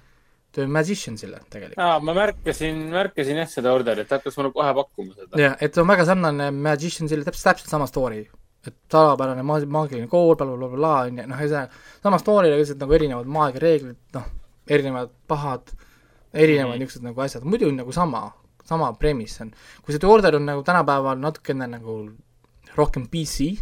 The 0.52 0.68
Magiciansile 0.68 1.40
tegelikult. 1.50 1.80
aa, 1.80 2.00
ma 2.00 2.14
märkasin, 2.14 2.78
märkasin 2.94 3.38
jah 3.38 3.50
seda 3.50 3.74
orderit, 3.74 4.10
hakkas 4.10 4.38
mulle 4.38 4.52
kohe 4.52 4.74
pakkuma 4.74 5.14
seda. 5.14 5.42
jah, 5.42 5.58
et 5.62 5.78
on 5.78 5.88
väga 5.88 6.06
sarnane 6.06 6.52
Magiciansile, 6.52 7.24
täpselt, 7.24 7.44
täpselt 7.52 7.70
sama 7.70 7.88
story. 7.88 8.24
Et 8.70 8.76
tavapärane 8.94 9.44
ma-, 9.46 9.60
maagiline 9.78 10.08
kool 10.12 10.36
bla,, 10.40 10.46
blablabla, 10.48 10.94
on 11.10 11.18
ju, 11.22 11.28
noh, 11.30 11.38
ühesõnaga 11.42 11.70
sama 12.04 12.20
story, 12.22 12.50
aga 12.52 12.62
lihtsalt 12.62 12.82
nagu 12.84 12.96
erinevad 12.98 13.30
maagiareeglid, 13.36 13.98
noh, 14.16 14.28
erinevad 14.70 15.12
pahad, 15.28 15.74
erinevad 16.34 16.76
Mhm. 16.78 16.84
niisugused 16.86 17.04
nagu 17.10 17.22
asjad, 17.26 17.44
muidu 17.50 17.70
on 17.72 17.78
nagu 17.82 17.92
sama, 17.96 18.24
sama 18.70 18.92
premise 19.02 19.42
on. 19.44 19.52
kui 19.84 19.94
see 19.94 20.00
The 20.00 20.08
Order 20.08 20.36
on 20.38 20.46
nagu 20.46 20.62
tänapäeval 20.64 21.18
natukene 21.20 21.68
nagu 21.68 21.96
rohkem 22.78 23.08
PC, 23.10 23.58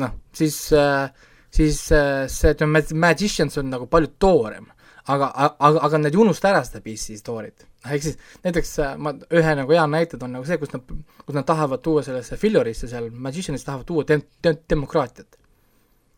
noh, 0.00 0.12
siis 0.32 0.58
äh,, 0.72 1.10
siis 1.50 1.80
äh, 1.92 2.26
see 2.28 2.54
The 2.54 2.66
Mag- 2.66 2.92
Magicians 2.94 3.56
on 3.58 3.70
nagu 3.72 3.86
palju 3.90 4.12
toorem, 4.20 4.66
aga, 5.14 5.28
aga, 5.36 5.80
aga 5.86 6.00
nad 6.00 6.14
ei 6.14 6.20
unusta 6.22 6.50
ära 6.50 6.62
seda 6.66 6.80
PC 6.84 7.18
story't. 7.20 7.66
ehk 7.84 8.04
siis 8.04 8.16
näiteks 8.44 8.72
äh, 8.84 8.96
ma 9.00 9.12
ühe 9.40 9.54
nagu 9.56 9.72
hea 9.72 9.84
näite 9.88 10.18
toon 10.20 10.34
nagu 10.36 10.46
see, 10.48 10.58
kus 10.60 10.72
nad, 10.74 10.90
kus 11.26 11.36
nad 11.36 11.46
tahavad 11.48 11.82
tuua 11.84 12.02
sellesse 12.06 12.36
Fillorisse 12.40 12.88
seal, 12.90 13.08
Magicianis 13.10 13.64
tahavad 13.64 13.88
tuua 13.88 14.04
dem-, 14.08 14.26
dem-, 14.44 14.60
demokraatiat. 14.70 15.38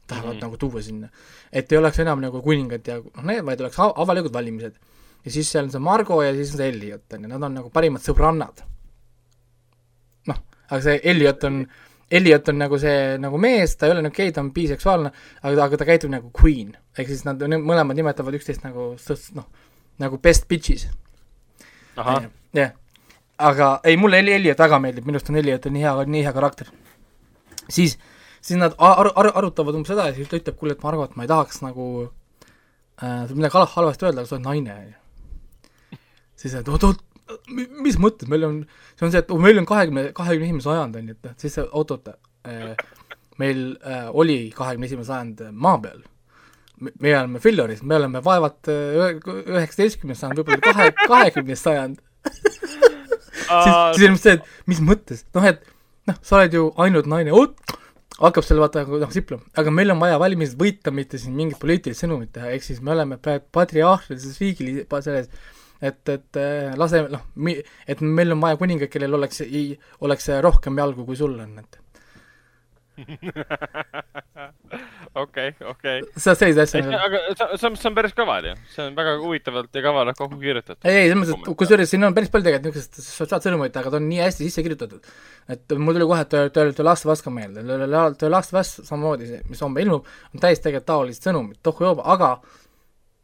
tahavad 0.06 0.34
mm. 0.34 0.38
-hmm. 0.38 0.42
nagu 0.42 0.56
tuua 0.56 0.82
sinna. 0.82 1.08
et 1.52 1.72
ei 1.72 1.78
oleks 1.78 1.98
enam 1.98 2.20
nagu 2.20 2.42
kuningad 2.42 2.88
ja 2.88 2.98
noh, 2.98 3.24
need, 3.24 3.44
vaid 3.44 3.60
oleks 3.60 3.78
av- 3.78 3.94
avalikud 3.96 4.32
valimised. 4.32 4.74
ja 5.24 5.30
siis 5.30 5.52
seal 5.52 5.64
on 5.64 5.70
see 5.70 5.80
Margo 5.80 6.22
ja 6.22 6.34
siis 6.34 6.50
on 6.50 6.56
see 6.56 6.68
Elliot 6.68 7.12
on 7.12 7.22
ju, 7.22 7.28
nad 7.28 7.42
on 7.42 7.54
nagu 7.54 7.70
parimad 7.70 8.02
sõbrannad. 8.02 8.64
noh, 10.26 10.42
aga 10.68 10.82
see 10.82 11.00
Elliot 11.04 11.44
on, 11.44 11.66
Elliot 12.12 12.48
on 12.52 12.58
nagu 12.60 12.78
see 12.78 13.16
nagu 13.22 13.38
mees, 13.40 13.72
ta 13.76 13.86
ei 13.88 13.94
ole 13.94 14.02
nagu 14.04 14.14
gei, 14.16 14.32
ta 14.32 14.42
on 14.44 14.50
biseksuaalne, 14.52 15.12
aga, 15.42 15.64
aga 15.64 15.78
ta 15.80 15.86
käitub 15.88 16.10
nagu 16.12 16.30
queen. 16.36 16.74
ehk 16.98 17.08
siis 17.08 17.24
nad 17.24 17.40
mõlemad 17.40 17.96
nimetavad 17.96 18.34
üksteist 18.36 18.64
nagu 18.66 18.92
noh, 19.38 19.46
nagu 20.02 20.18
best 20.22 20.48
bitches. 20.48 20.88
jah, 22.56 22.72
aga 23.38 23.68
ei, 23.84 23.96
mulle 23.96 24.18
Eli- 24.22 24.34
Elliot 24.38 24.58
väga 24.58 24.78
meeldib, 24.78 25.06
minu 25.08 25.16
arust 25.18 25.30
on 25.30 25.36
Elliot 25.40 25.64
nii 25.72 25.82
hea, 25.82 25.94
nii 26.04 26.24
hea 26.26 26.32
karakter. 26.32 26.66
siis, 27.68 27.98
siis 28.40 28.58
nad 28.60 28.74
a- 28.78 28.96
aru-, 29.02 29.14
aru-, 29.16 29.32
arutavad 29.42 29.74
umbes 29.74 29.88
seda 29.94 30.06
ja 30.10 30.14
siis 30.14 30.28
ta 30.28 30.36
ütleb, 30.36 30.56
kuule, 30.58 30.72
et 30.76 30.82
Margo, 30.82 31.04
et 31.04 31.16
ma 31.16 31.24
ei 31.24 31.28
tahaks 31.32 31.62
nagu 31.62 31.86
äh, 33.02 33.30
midagi 33.32 33.64
halvasti 33.76 34.04
öelda, 34.06 34.20
aga 34.20 34.28
sa 34.28 34.36
oled 34.36 34.44
naine, 34.46 34.76
on 34.76 34.90
ju. 34.92 35.98
siis 36.36 36.54
et 36.60 36.68
oot, 36.68 36.84
oot, 36.90 37.02
mis 37.82 37.98
mõttes, 38.00 38.28
meil 38.30 38.46
on, 38.48 38.62
see 38.96 39.06
on 39.06 39.12
see, 39.14 39.22
et 39.22 39.32
oh, 39.32 39.40
meil 39.42 39.60
on 39.60 39.68
kahekümne, 39.68 40.08
kahekümne 40.16 40.48
esimene 40.48 40.64
sajand, 40.64 40.98
on 40.98 41.10
ju, 41.10 41.16
et 41.18 41.28
noh, 41.28 41.36
siis 41.40 41.58
see 41.58 41.66
oot 41.70 41.92
äh,, 42.12 42.72
meil 43.40 43.62
äh, 43.80 44.08
oli 44.12 44.38
kahekümne 44.56 44.90
esimene 44.90 45.08
sajand 45.08 45.44
maa 45.52 45.80
peal. 45.82 46.00
Me 46.82 46.90
me 46.98 47.12
oleme 47.14 47.42
Filloris, 47.42 47.82
me 47.86 47.96
oleme 47.96 48.22
vaevalt 48.24 48.70
ühe- 48.72 49.36
üheksateistkümnes 49.54 50.18
sajand, 50.22 50.40
võib-olla 50.40 50.72
kahe, 50.72 50.88
kahekümnes 51.06 51.62
sajand. 51.62 52.00
siis, 52.32 53.76
siis 53.98 54.08
on 54.08 54.18
see, 54.18 54.38
et 54.38 54.66
mis 54.70 54.82
mõttes, 54.82 55.22
noh 55.36 55.46
et 55.46 55.62
noh, 56.10 56.18
sa 56.24 56.40
oled 56.40 56.56
ju 56.58 56.68
ainult 56.82 57.08
naine, 57.10 57.34
hakkab 58.22 58.46
selle 58.46 58.62
vaata 58.62 58.82
nagu 58.82 59.00
noh 59.02 59.12
siplema, 59.14 59.42
aga 59.58 59.72
meil 59.74 59.94
on 59.94 60.00
vaja 60.02 60.18
valimised 60.20 60.58
võita, 60.60 60.92
mitte 60.94 61.18
siin 61.20 61.34
mingit 61.38 61.58
poliitilist 61.62 62.04
sõnumit 62.04 62.32
teha, 62.34 62.52
ehk 62.54 62.66
siis 62.66 62.82
me 62.84 62.94
oleme 62.94 63.18
praegu 63.22 63.46
patriarhilises 63.54 64.38
riigis 64.42 64.84
selles, 65.06 65.30
et, 65.82 66.02
et 66.08 66.40
äh, 66.40 66.72
lase 66.78 67.04
noh, 67.12 67.24
et 67.86 68.02
meil 68.02 68.34
on 68.34 68.42
vaja 68.44 68.60
kuningat, 68.60 68.92
kellel 68.92 69.18
oleks, 69.18 69.42
oleks 70.06 70.30
rohkem 70.44 70.78
jalgu, 70.78 71.06
kui 71.08 71.18
sul 71.18 71.38
on, 71.42 71.56
et 71.62 71.82
okei, 75.14 75.54
okei. 75.64 76.02
sa 76.16 76.34
selliseid 76.36 76.62
asju 76.66 76.82
nagu 76.84 76.98
aga 77.06 77.18
see 77.56 77.68
on, 77.68 77.76
see 77.80 77.88
on 77.88 77.94
päris 77.96 78.14
kaval 78.16 78.44
ju, 78.50 78.54
see 78.74 78.84
on 78.84 78.96
väga 78.98 79.14
huvitavalt 79.22 79.78
ja 79.78 79.82
kavalalt 79.84 80.18
kokku 80.18 80.36
kirjutatud. 80.40 80.84
ei, 80.84 80.96
ei, 80.98 81.06
selles 81.08 81.20
mõttes, 81.22 81.38
et 81.38 81.58
kusjuures 81.62 81.88
siin 81.94 82.04
on 82.08 82.16
päris 82.16 82.30
palju 82.32 82.44
tegelikult 82.48 82.76
niisugust 82.76 83.16
sotsiaalsõnumit, 83.16 83.74
aga 83.80 83.88
ta 83.94 83.96
on 84.00 84.06
nii 84.10 84.20
hästi 84.26 84.48
sisse 84.48 84.64
kirjutatud. 84.66 85.02
et 85.56 85.64
mul 85.78 85.96
tuli 85.96 86.08
kohe 86.10 86.24
The, 86.34 86.40
The 86.76 86.84
Last 86.86 87.08
of 87.08 87.10
Us 87.16 87.24
ka 87.24 87.30
meelde, 87.34 87.64
The 87.64 88.28
Last 88.32 88.52
of 88.52 88.60
Us 88.60 88.70
samamoodi 88.88 89.24
see, 89.30 89.40
mis 89.48 89.62
homme 89.64 89.78
ilmub, 89.86 90.02
on 90.32 90.38
täiesti 90.44 90.64
tegelikult 90.68 90.90
taolist 90.92 91.22
sõnumit, 91.28 91.58
tohku-jooba, 91.64 92.02
aga 92.12 92.28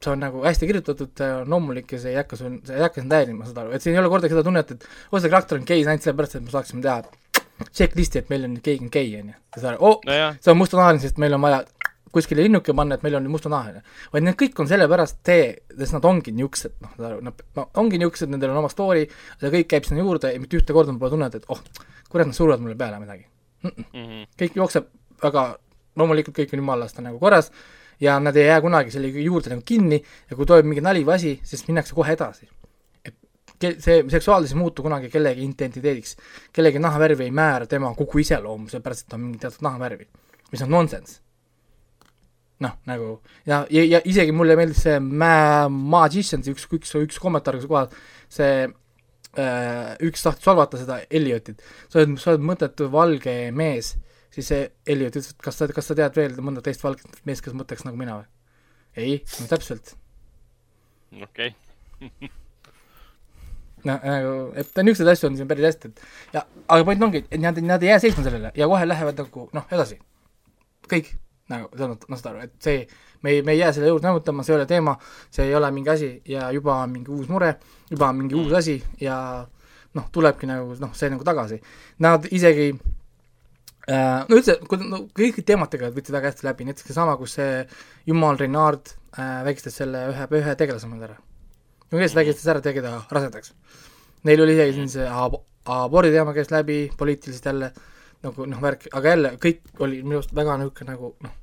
see 0.04 0.12
on 0.12 0.20
nagu 0.22 0.42
hästi 0.44 0.68
kirjutatud, 0.68 1.11
see 1.18 1.30
on 1.40 1.50
loomulik 1.50 1.92
ja 1.92 2.00
see 2.02 2.12
ei 2.14 2.20
hakka 2.20 2.38
sul, 2.38 2.58
see 2.66 2.76
ei 2.76 2.84
hakka 2.84 3.02
sind 3.02 3.14
häirima, 3.14 3.46
saad 3.48 3.62
aru, 3.64 3.74
et 3.74 3.84
siin 3.84 3.96
ei 3.96 4.02
ole 4.02 4.11
kordagi 4.12 4.34
seda 4.34 4.44
tunnet, 4.46 4.70
et 4.76 4.87
oo, 5.11 5.18
see 5.18 5.32
karakter 5.32 5.58
on 5.58 5.66
gei 5.66 5.82
ainult 5.82 6.06
sellepärast, 6.06 6.38
et 6.38 6.44
me 6.46 6.54
saaksime 6.54 6.84
teha 6.84 7.02
checklist'i, 7.74 8.22
et 8.22 8.30
meil 8.30 8.46
on 8.46 8.54
keegi 8.62 8.87
on 8.87 8.92
gei, 8.94 9.08
on 9.18 9.32
ju, 9.32 9.38
saad 9.56 9.72
aru, 9.72 9.80
oo, 9.88 10.00
nojah, 10.06 10.37
see 10.44 10.52
on 10.54 10.61
mustanahaline, 10.61 11.02
sest 11.02 11.18
meil 11.22 11.34
on 11.34 11.42
vaja 11.42 11.64
kuskile 12.14 12.44
linnuke 12.46 12.74
panna, 12.78 12.96
et 12.96 13.02
meil 13.04 13.18
on 13.18 13.26
mustanahaline. 13.32 13.82
vaid 14.12 14.24
need 14.24 14.38
kõik 14.38 14.62
on 14.62 14.70
sellepärast 14.70 15.18
tee, 15.26 15.48
sest 15.74 15.96
nad 15.96 16.06
ongi 16.08 16.32
niisugused, 16.37 16.76
noh, 16.84 16.94
saad 16.94 17.08
aru, 17.11 17.24
nad 17.26 17.42
no, 17.58 17.66
ongi 17.82 17.98
niisugused, 17.98 18.30
nendel 18.32 18.54
on 18.54 18.62
oma 18.62 18.70
story, 18.72 19.08
see 19.40 19.50
kõik 19.56 19.70
käib 19.74 19.88
sinna 19.88 20.04
juurde 20.06 20.30
ja 20.32 20.40
mitte 20.40 20.61
ühte 20.61 20.76
korda 20.76 20.94
ma 20.94 21.02
pole 21.02 21.16
tunnet, 21.16 21.40
et 21.40 21.50
oh, 21.52 21.61
kurat, 22.08 22.30
nad 22.30 22.38
suruvad 22.38 22.62
mulle 22.62 22.78
peale 22.78 23.02
midagi 23.02 23.26
mm. 23.26 23.70
-mm. 23.74 23.88
Mhm. 23.92 24.22
kõik 24.44 24.62
jookseb, 24.62 24.88
aga 25.26 25.48
loomulikult 25.98 26.38
kõik 26.38 26.54
on 26.54 26.62
jumala 26.62 26.87
eest 26.87 27.02
nagu 27.02 27.18
korras 27.18 27.50
ja 28.00 28.18
nad 28.20 28.37
ei 28.37 28.46
jää 28.46 28.61
kunagi 28.61 28.90
selle 28.94 29.08
juurde 29.08 29.50
nagu 29.54 29.62
kinni 29.66 29.98
ja 29.98 30.37
kui 30.37 30.46
tuleb 30.46 30.68
mingi 30.68 30.84
nali 30.84 31.04
või 31.06 31.16
asi, 31.16 31.34
siis 31.44 31.66
minnakse 31.68 31.94
kohe 31.94 32.12
edasi. 32.12 32.48
et 33.58 33.82
see 33.82 34.04
seksuaalsus 34.06 34.52
ei 34.54 34.58
muutu 34.58 34.82
kunagi 34.82 35.08
kellegi 35.11 35.42
identiteediks. 35.44 36.16
kellegi 36.52 36.78
nahavärvi 36.78 37.24
ei 37.24 37.30
määra 37.30 37.66
tema 37.66 37.94
kogu 37.94 38.18
iseloomu, 38.18 38.68
sellepärast 38.68 39.06
et 39.06 39.08
ta 39.08 39.16
on 39.16 39.24
mingi 39.26 39.38
teatud 39.38 39.64
nahavärvi, 39.66 40.06
mis 40.52 40.62
on 40.62 40.70
nonsense 40.70 41.20
noh, 42.62 42.74
nagu 42.88 43.20
ja, 43.46 43.64
ja, 43.70 43.84
ja 43.84 44.00
isegi 44.08 44.34
mulle 44.34 44.56
meeldis 44.58 44.82
see 44.87 44.98
Ma-, 45.00 45.68
Magiciansi 45.70 46.54
üks, 46.54 46.66
üks, 46.74 46.94
üks 46.98 47.20
kommentaar, 47.22 47.58
kus 47.58 47.70
kohas 47.70 47.94
see 48.32 48.66
äh, 48.66 49.94
üks 50.06 50.24
tahtis 50.26 50.46
solvata 50.46 50.80
seda 50.80 51.00
Elliotit, 51.11 51.62
sa 51.88 52.00
oled, 52.00 52.16
sa 52.20 52.32
oled 52.34 52.46
mõttetu 52.50 52.90
valge 52.92 53.37
mees, 53.54 53.94
siis 54.38 54.51
see 54.53 54.66
Elliot 54.94 55.16
ütles, 55.16 55.33
et 55.35 55.42
kas 55.42 55.59
sa, 55.59 55.66
kas 55.74 55.90
sa 55.90 55.96
tead 55.98 56.18
veel 56.18 56.37
mõnda 56.44 56.62
teist 56.64 56.85
valget 56.85 57.22
meest, 57.27 57.42
kes 57.44 57.57
mõtleks 57.59 57.87
nagu 57.87 57.98
mina 57.98 58.20
või? 58.20 58.29
ei, 58.98 59.16
no 59.40 59.46
täpselt. 59.51 59.94
okei. 61.22 61.55
noh, 63.88 63.98
nagu, 63.98 64.35
et 64.59 64.83
niisuguseid 64.83 65.12
asju 65.14 65.31
on 65.31 65.38
siin 65.40 65.51
päris 65.51 65.70
hästi, 65.70 65.90
et 65.90 66.37
ja 66.38 66.44
aga 66.66 66.87
point 66.87 67.09
ongi, 67.09 67.24
et 67.27 67.42
nad, 67.42 67.59
nad 67.66 67.83
ei 67.83 67.92
jää 67.92 68.05
seisma 68.07 68.27
sellele 68.27 68.53
ja 68.59 68.70
kohe 68.70 68.87
lähevad 68.87 69.24
nagu 69.24 69.48
noh, 69.57 69.66
edasi. 69.74 69.98
kõik 70.88 71.12
nagu, 71.51 71.70
noh, 71.74 71.98
saad 72.14 72.33
aru, 72.33 72.46
et 72.46 72.57
see, 72.62 72.87
me 73.24 73.35
ei, 73.35 73.42
me 73.42 73.57
ei 73.57 73.62
jää 73.62 73.72
selle 73.77 73.90
juurde 73.90 74.07
nämmutama, 74.07 74.46
see 74.46 74.55
ei 74.55 74.61
ole 74.61 74.68
teema, 74.70 74.98
see 75.35 75.48
ei 75.48 75.55
ole 75.59 75.70
mingi 75.74 75.90
asi 75.90 76.11
ja 76.29 76.51
juba 76.55 76.79
on 76.85 76.92
mingi 76.94 77.11
uus 77.14 77.31
mure, 77.33 77.57
juba 77.90 78.12
on 78.12 78.20
mingi 78.22 78.38
uus 78.38 78.55
asi 78.61 78.77
ja 79.01 79.18
noh, 79.96 80.07
tulebki 80.12 80.46
nagu 80.46 80.77
noh, 80.79 80.94
see 80.94 81.11
nagu 81.11 81.24
tagasi. 81.24 81.59
Nad 82.05 82.29
isegi 82.31 82.70
no 83.88 84.37
üldse, 84.37 84.59
kui 84.68 84.81
no, 84.85 85.03
kõik 85.16 85.40
teemad 85.48 85.70
tegelikult 85.72 86.03
võtsid 86.03 86.16
väga 86.16 86.33
hästi 86.33 86.46
läbi, 86.48 86.66
näiteks 86.68 86.90
seesama, 86.90 87.16
kus 87.20 87.38
see 87.38 87.62
jumal 88.09 88.37
Renard 88.40 88.92
äh, 89.16 89.40
vägistas 89.46 89.79
selle 89.81 90.09
ühe, 90.12 90.27
ühe 90.40 90.57
tegelase 90.61 90.90
meil 90.90 91.07
ära. 91.09 91.16
no 91.90 92.03
kes 92.03 92.16
vägistas 92.18 92.51
ära, 92.53 92.64
tegi 92.64 92.85
ta 92.85 92.98
rasedaks. 93.14 93.55
Neil 94.29 94.42
oli 94.44 94.57
isegi 94.59 94.77
siin 94.77 94.90
see 94.92 95.07
ab- 95.09 95.40
abordi 95.64 96.12
teema 96.12 96.35
käis 96.37 96.53
läbi, 96.53 96.81
poliitiliselt 96.98 97.48
jälle 97.48 97.72
nagu 98.24 98.46
noh, 98.51 98.61
värk, 98.62 98.88
aga 98.92 99.14
jälle 99.14 99.35
kõik 99.40 99.85
oli 99.85 100.03
minu 100.03 100.18
arust 100.18 100.35
väga 100.35 100.59
niisugune 100.61 100.92
nagu 100.92 101.12
noh, 101.24 101.35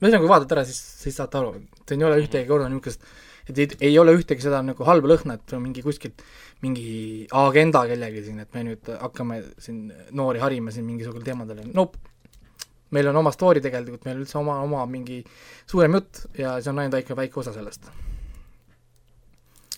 ühesõnaga 0.00 0.24
kui 0.24 0.32
vaadata 0.32 0.56
ära, 0.58 0.64
siis, 0.68 0.80
siis 1.04 1.16
saate 1.20 1.38
aru, 1.38 1.54
siin 1.88 2.02
ei 2.02 2.08
ole 2.08 2.20
ühtegi 2.24 2.48
korda 2.48 2.68
niisugust, 2.68 3.04
et 3.48 3.58
ei, 3.58 3.68
ei 3.90 3.98
ole 3.98 4.14
ühtegi 4.18 4.44
seda 4.44 4.60
nagu 4.64 4.84
halba 4.86 5.14
lõhna, 5.14 5.38
et 5.38 5.54
on 5.56 5.62
mingi 5.64 5.84
kuskilt 5.84 6.24
mingi 6.64 7.26
agenda 7.32 7.82
kellelgi 7.88 8.26
siin, 8.26 8.42
et 8.44 8.54
me 8.54 8.66
nüüd 8.68 8.92
hakkame 9.00 9.40
siin 9.62 9.88
noori 10.16 10.42
harima 10.42 10.72
siin 10.74 10.86
mingisugusel 10.88 11.24
teemadel, 11.24 11.62
nope. 11.76 11.98
meil 12.90 13.08
on 13.08 13.20
oma 13.22 13.32
story 13.32 13.62
tegelikult, 13.64 14.04
meil 14.04 14.18
on 14.18 14.22
üldse 14.24 14.38
oma, 14.40 14.58
oma 14.66 14.84
mingi 14.90 15.22
suurem 15.70 15.94
jutt 15.96 16.24
ja 16.38 16.58
see 16.60 16.72
on 16.72 16.82
ainult 16.82 16.98
väike, 16.98 17.16
väike 17.16 17.40
osa 17.40 17.54
sellest. 17.54 17.88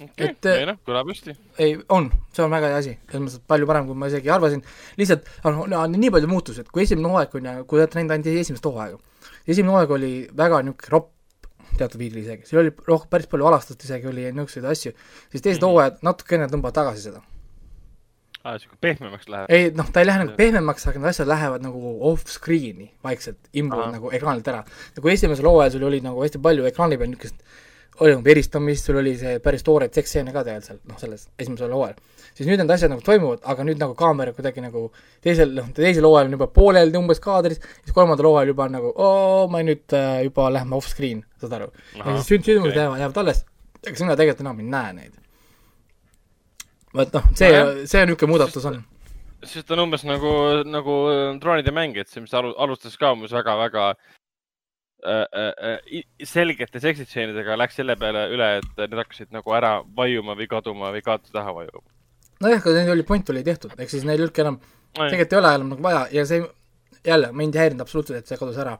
okei. 0.01 0.27
Et,, 0.27 0.47
äh, 0.49 0.63
ei 0.65 0.69
noh, 0.73 0.81
kõlab 0.89 1.13
hästi. 1.13 1.37
ei, 1.63 1.79
on, 1.95 2.11
see 2.35 2.47
on 2.47 2.57
väga 2.57 2.73
hea 2.73 2.83
asi, 2.83 2.97
selles 3.07 3.27
mõttes, 3.27 3.39
et 3.39 3.49
palju 3.55 3.71
parem, 3.71 3.87
kui 3.87 4.03
ma 4.03 4.11
isegi 4.11 4.33
arvasin, 4.35 4.67
lihtsalt 4.99 5.31
noh 5.47 5.65
no,, 5.71 5.87
nii 5.95 6.15
palju 6.17 6.33
muutus, 6.35 6.59
et 6.63 6.73
kui 6.73 6.87
esimene 6.87 7.15
hooaeg 7.15 7.39
on 7.39 7.51
ja 7.51 7.57
kui 7.63 7.79
olete 7.79 8.01
näinud 8.01 8.17
ainult 8.17 8.43
esimest 8.43 8.67
hooaega, 8.67 8.99
esimene 9.47 9.77
hooaeg 9.77 9.99
oli 10.01 10.15
väga 10.35 10.65
niisugune 10.67 10.97
ropp 10.97 11.13
teatud 11.79 11.99
viisil 12.01 12.23
isegi, 12.23 12.47
seal 12.49 12.63
oli 12.63 12.73
rohkem, 12.87 13.11
päris 13.11 13.27
palju 13.33 13.47
alastust 13.51 13.85
isegi 13.85 14.07
oli 14.11 14.25
ja 14.27 14.33
niisuguseid 14.33 14.65
asju, 14.73 14.93
siis 15.33 15.43
teised 15.45 15.63
Mhm. 15.63 15.69
hooajad 15.71 16.03
natukene 16.03 16.49
tõmbavad 16.53 16.73
tagasi 16.81 17.03
seda. 17.09 17.23
aa, 18.45 18.59
siuke 18.59 18.77
pehmemaks 18.81 19.29
läheb. 19.31 19.47
ei 19.55 19.71
noh, 19.71 19.91
ta 19.93 20.01
ei 20.03 20.07
lähe 20.07 20.19
nagu 20.25 20.33
pehmemaks, 20.37 20.87
aga 20.91 20.99
need 20.99 21.09
asjad 21.13 21.29
lähevad 21.31 21.63
nagu 21.63 21.93
off-screen'i 22.11 22.89
vaikselt, 23.05 23.39
imbuvad 23.55 23.85
Ahah. 23.85 23.93
nagu 23.99 24.11
ekraanilt 24.11 24.49
ära. 24.51 24.65
ja 24.97 25.03
kui 25.03 25.13
esimesel 25.13 25.47
hooajal 25.47 25.71
sul 25.77 25.85
oli 25.87 26.01
nagu 26.01 26.23
hästi 26.25 26.41
palju 26.43 26.65
ekraani 26.67 26.99
peal 26.99 27.11
niisugust 27.13 27.37
oli 28.01 28.15
nagu 28.17 28.29
eristamist, 28.35 28.85
sul 28.89 28.97
oli 28.99 29.17
see 29.21 29.39
päris 29.39 29.63
tooreid 29.63 29.93
seksseene 29.95 30.33
ka 30.33 30.43
tegelikult 30.43 30.67
seal, 30.67 30.79
noh 30.89 30.99
selles 30.99 31.29
esimesel 31.39 31.71
hooajal. 31.71 31.95
Siis 32.43 32.51
nüüd 32.51 32.61
need 32.63 32.73
asjad 32.75 32.91
nagu 32.93 33.05
toimuvad, 33.07 33.41
aga 33.49 33.65
nüüd 33.67 33.81
nagu 33.81 33.95
kaamera 33.99 34.35
kuidagi 34.37 34.65
nagu 34.65 34.85
teisel, 35.25 35.55
noh 35.57 35.71
teisel 35.77 36.07
hooajal 36.09 36.29
on 36.31 36.37
juba 36.37 36.49
pooleldi 36.57 36.99
umbes 36.99 37.23
kaadris, 37.23 37.61
siis 37.81 37.95
kolmandal 37.97 38.29
hooajal 38.31 38.53
juba 38.53 38.67
on 38.67 38.77
nagu 38.77 38.93
oo, 38.93 39.49
ma 39.53 39.63
nüüd 39.65 39.97
äh, 39.97 40.23
juba 40.27 40.49
lähme 40.55 40.79
off-screen, 40.79 41.23
saad 41.43 41.59
aru. 41.59 41.69
ja 41.97 42.07
siis 42.19 42.31
sünd-, 42.33 42.49
sündmused 42.49 42.79
jäävad, 42.79 43.03
jäävad 43.05 43.21
alles, 43.25 43.45
ega 43.85 43.99
sina 43.99 44.17
tegelikult 44.19 44.47
enam 44.47 44.63
ei 44.63 44.71
näe 44.77 44.97
neid. 44.99 45.21
vot 46.99 47.15
noh, 47.19 47.29
see 47.39 47.53
Nojah., 47.53 47.85
see 47.87 48.03
on 48.03 48.11
niisugune 48.13 48.35
muudatus 48.35 48.67
on. 48.71 48.81
sest 49.45 49.69
ta 49.69 49.79
on 49.79 49.87
umbes 49.87 50.07
nagu, 50.09 50.33
nagu 50.67 50.99
äh, 51.13 51.23
troonide 51.43 51.75
mäng, 51.75 51.97
et 52.01 52.11
see, 52.11 52.25
mis 52.25 52.35
alu- 52.37 52.57
alustas 52.67 52.99
ka 52.99 53.15
umbes 53.17 53.33
väga-väga 53.39 53.89
äh, 53.93 55.27
äh, 55.35 55.53
äh, 55.71 56.05
selgete 56.27 56.83
seksitseenidega, 56.83 57.57
läks 57.59 57.81
selle 57.81 57.97
peale 57.99 58.29
üle, 58.35 58.53
et 58.61 58.85
need 58.85 59.01
hakkasid 59.01 59.33
nagu 59.35 59.57
ära 59.57 59.81
vaiuma 59.97 60.37
või 60.39 60.51
kaduma 60.51 60.93
või 60.95 61.03
kaarte 61.07 61.35
taha 61.35 61.55
vajuma. 61.57 61.89
nojah, 62.43 62.59
aga 62.61 62.75
neil 62.81 62.91
oli, 62.97 63.05
point 63.07 63.31
oli 63.31 63.43
tehtud, 63.47 63.73
ehk 63.79 63.91
siis 63.91 64.05
neil 64.09 64.19
ei 64.21 64.25
olnudki 64.27 64.43
enam, 64.45 64.59
tegelikult 64.97 65.33
ei 65.33 65.39
ole 65.41 65.55
enam 65.61 65.69
nagu 65.77 65.83
vaja 65.87 66.03
ja 66.13 66.25
see 66.29 66.43
jälle, 67.07 67.33
mind 67.33 67.55
ei 67.57 67.61
häirinud 67.65 67.81
absoluutselt, 67.87 68.19
et 68.23 68.27
see 68.31 68.37
kadus 68.41 68.59
ära. 68.63 68.77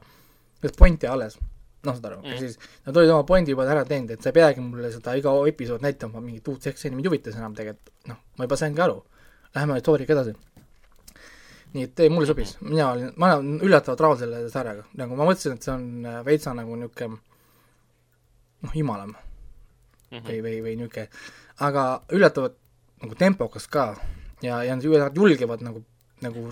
sest 0.63 0.77
point 0.79 1.01
jäi 1.03 1.09
alles, 1.11 1.37
noh, 1.83 1.95
saad 1.97 2.05
aru 2.07 2.17
mm., 2.21 2.23
Mm. 2.27 2.31
ehk 2.33 2.39
siis 2.39 2.59
nad 2.85 2.97
olid 2.97 3.09
oma 3.11 3.23
pointi 3.27 3.51
juba 3.51 3.65
ära 3.67 3.81
teinud, 3.85 4.11
et 4.15 4.21
sa 4.23 4.29
ei 4.29 4.33
peagi 4.37 4.61
mulle 4.63 4.91
seda 4.93 5.15
iga 5.19 5.33
episood 5.49 5.81
näitama 5.83 6.21
mingit 6.23 6.47
uut 6.47 6.61
seksseeni, 6.63 6.95
mind 6.95 7.05
ei 7.05 7.09
huvitas 7.11 7.35
enam 7.35 7.55
tegelikult, 7.57 7.91
noh, 8.07 8.15
ma 8.37 8.45
juba 8.47 8.55
saingi 8.55 8.81
aru. 8.81 9.01
Läheme 9.55 9.79
story'ga 9.83 10.13
edasi. 10.15 10.33
nii 11.73 11.83
et 11.87 11.99
ei, 12.05 12.09
mulle 12.13 12.27
sobis, 12.29 12.51
mina 12.61 12.91
olin, 12.91 13.11
ma 13.17 13.33
olen 13.33 13.55
üllatavalt 13.65 14.01
rahul 14.05 14.17
selle 14.21 14.43
sarjaga, 14.53 14.83
nagu 14.99 15.15
ma 15.17 15.25
mõtlesin, 15.25 15.55
et 15.57 15.63
see 15.65 15.71
on 15.73 15.85
äh, 16.05 16.19
veitsa 16.25 16.53
nagu 16.53 16.75
niisugune 16.77 17.17
noh, 18.63 18.75
imalam 18.77 19.15
Mhm. 20.13 20.25
või, 20.27 20.39
või, 20.45 20.57
või 20.61 20.75
niisugune, 20.77 21.07
aga 21.65 21.85
üllatavalt 22.13 22.57
nagu 23.03 23.15
tempokas 23.19 23.67
ka 23.67 23.95
ja, 24.41 24.61
ja 24.63 24.75
nad 24.75 24.83
ju- 24.83 24.97
nad 24.99 25.15
julgevad 25.17 25.61
nagu, 25.65 25.83
nagu, 26.23 26.45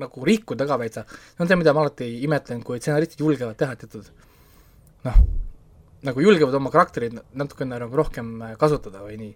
nagu 0.00 0.24
rikkuda 0.24 0.66
ka 0.66 0.78
veitsa. 0.80 1.04
see 1.36 1.42
on 1.44 1.48
see, 1.48 1.56
mida 1.60 1.72
ma 1.76 1.80
alati 1.84 2.08
imetlen, 2.24 2.62
kui 2.64 2.80
stsenaristid 2.80 3.20
julgevad 3.20 3.56
teha 3.60 3.76
teatud 3.76 4.08
noh, 5.04 5.18
nagu 6.08 6.20
julgevad 6.24 6.54
oma 6.56 6.70
karakterit 6.72 7.16
natukene 7.36 7.78
nagu 7.78 7.96
rohkem 7.96 8.34
äh, 8.42 8.56
kasutada 8.60 9.02
või 9.04 9.16
nii. 9.20 9.34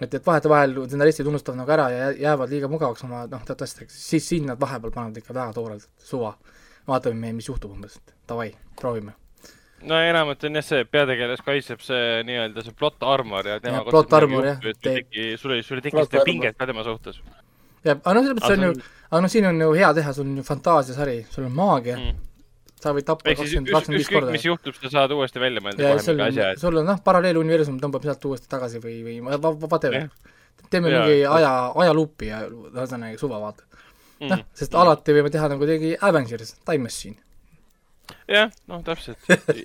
et, 0.00 0.14
et 0.14 0.24
vahetevahel 0.26 0.74
stsenaristid 0.86 1.26
unustavad 1.28 1.60
nagu 1.60 1.70
ära 1.76 1.90
ja 1.92 1.98
jää- 2.10 2.18
jäävad 2.24 2.50
liiga 2.52 2.68
mugavaks 2.72 3.04
oma 3.04 3.26
noh, 3.26 3.44
teatud 3.44 3.64
asjadega, 3.68 3.92
siis 3.92 4.28
siin 4.28 4.46
nad 4.48 4.60
vahepeal 4.60 4.92
panevad 4.92 5.16
ikka 5.22 5.34
väga 5.36 5.52
toorelt 5.56 5.88
suva. 5.98 6.34
vaatame, 6.88 7.32
mis 7.34 7.48
juhtub 7.48 7.72
umbes, 7.74 7.98
davai, 8.28 8.52
proovime. 8.80 9.12
No 9.84 9.98
enamalt 10.00 10.44
on 10.48 10.60
jah 10.60 10.64
see, 10.64 10.84
peategelas 10.88 11.42
kaitseb 11.44 11.82
see 11.84 12.22
nii-öelda 12.28 12.64
see 12.64 12.76
plot 12.76 13.02
armor 13.04 13.46
ja 13.46 13.58
tema 13.60 13.82
Jah, 13.82 13.90
plot 13.90 14.14
armor, 14.16 14.52
jah, 14.52 14.62
sul 15.40 15.56
ei 15.56 15.64
sul 15.66 15.80
ei, 15.80 15.88
teki 15.88 16.06
seda 16.06 16.24
pinget 16.24 16.56
ka 16.56 16.68
tema 16.68 16.84
suhtes 16.86 17.20
ja 17.84 17.96
aga 17.96 18.14
noh, 18.16 18.24
selles 18.24 18.38
mõttes 18.38 18.56
on 18.56 18.64
ju 18.68 18.76
aga 19.10 19.22
noh, 19.24 19.32
siin 19.32 19.48
on 19.50 19.60
ju 19.60 19.72
hea 19.76 19.90
teha, 19.96 20.14
sul 20.16 20.26
on 20.26 20.38
ju 20.40 20.46
fantaasiasari, 20.46 21.18
sul 21.30 21.48
on 21.48 21.54
maagia 21.56 21.96
mm., 21.98 22.14
mm.. 22.14 22.72
sa 22.82 22.94
võid 22.96 23.06
tappa 23.08 23.34
kakskümmend, 23.34 23.72
kakskümmend 23.74 24.02
viis 24.02 24.12
korda 24.12 24.34
mis. 24.34 24.46
juhtub, 24.48 24.78
sa 24.80 24.92
saad 24.94 25.14
uuesti 25.16 25.42
välja 25.42 25.62
mõelda 25.64 25.84
ja 25.84 25.92
kohe 25.94 26.16
mingi 26.16 26.24
on 26.24 26.24
asja, 26.30 26.48
sul 26.62 26.80
on 26.82 26.90
noh, 26.90 27.02
paralleeluniversum 27.06 27.78
tõmbab 27.82 28.08
sealt 28.08 28.26
uuesti 28.30 28.50
tagasi 28.52 28.82
või, 28.82 28.96
või 29.06 29.20
whatever 29.26 30.00
Jah.. 30.00 30.34
teeme 30.72 30.92
Jaa, 30.92 31.04
mingi 31.04 31.28
aja, 31.36 31.52
ajaluupi 31.84 32.32
ja 32.32 32.42
ühesõnaga 32.48 33.20
suva 33.20 33.42
vaata. 33.44 33.68
Mhm. 34.16 34.32
noh, 34.32 34.42
sest 34.56 34.74
alati 34.74 35.12
võime 35.12 35.30
teha 35.32 35.52
nagu 35.52 35.68
tegi 35.68 35.92
Avengers, 36.00 36.56
Time 36.64 36.88
Machine. 36.88 37.20
jah, 38.28 38.52
noh, 38.70 38.82
täpselt. 38.86 39.18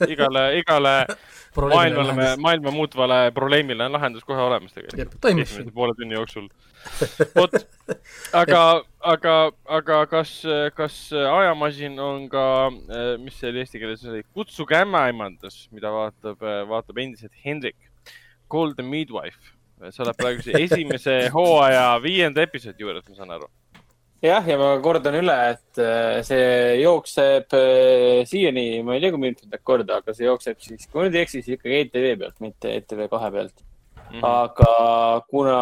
igale, 0.08 0.44
igale 0.60 0.94
maailmale, 1.74 2.36
maailma 2.42 2.72
muutvale 2.72 3.20
probleemile 3.36 3.86
on 3.86 3.96
lahendus 3.98 4.26
kohe 4.28 4.42
olemas 4.42 4.74
tegelikult. 4.76 5.26
Esimese 5.32 5.74
poole 5.76 5.96
tunni 5.98 6.18
jooksul. 6.18 6.50
vot, 7.38 7.56
aga, 8.34 8.62
aga, 9.14 9.36
aga 9.78 10.02
kas, 10.10 10.34
kas 10.78 10.98
ajamasin 11.14 12.00
on 12.02 12.28
ka, 12.32 12.46
mis 13.22 13.38
see 13.38 13.52
oli 13.54 13.62
eesti 13.64 13.82
keeles 13.82 14.06
Kutsuge 14.34 14.80
ämmaemandus, 14.82 15.64
mida 15.76 15.94
vaatab, 15.94 16.42
vaatab 16.70 17.02
endiselt 17.04 17.34
Hendrik, 17.46 17.78
Golden 18.50 18.90
Midwife. 18.90 19.58
sa 19.90 20.04
oled 20.04 20.18
praegu 20.18 20.52
esimese 20.60 21.16
hooaja 21.34 21.86
viienda 22.04 22.44
episoodi 22.46 22.84
juures, 22.86 23.08
ma 23.10 23.16
saan 23.18 23.32
aru. 23.34 23.48
jah, 24.22 24.46
ja 24.48 24.58
ma 24.60 24.70
kordan 24.84 25.18
üle, 25.18 25.38
et 25.56 25.82
äh, 25.82 26.20
see 26.26 26.78
jookseb 26.82 27.56
äh, 27.58 28.22
siiani, 28.30 28.66
ma 28.86 28.96
ei 28.96 29.04
tea, 29.04 29.14
kui 29.16 29.24
mitmendat 29.26 29.64
korda, 29.66 30.00
aga 30.02 30.16
see 30.18 30.28
jookseb 30.28 30.62
siis, 30.62 30.86
kui 30.88 31.02
ma 31.02 31.08
nüüd 31.08 31.18
ei 31.18 31.26
eksi, 31.26 31.42
siis 31.42 31.58
ikkagi 31.58 31.82
ETV 31.86 32.08
pealt, 32.22 32.38
mitte 32.44 32.76
ETV 32.78 33.08
kahe 33.12 33.34
pealt. 33.38 33.68
Mhm. 34.12 34.24
aga 34.28 34.72
kuna 35.32 35.58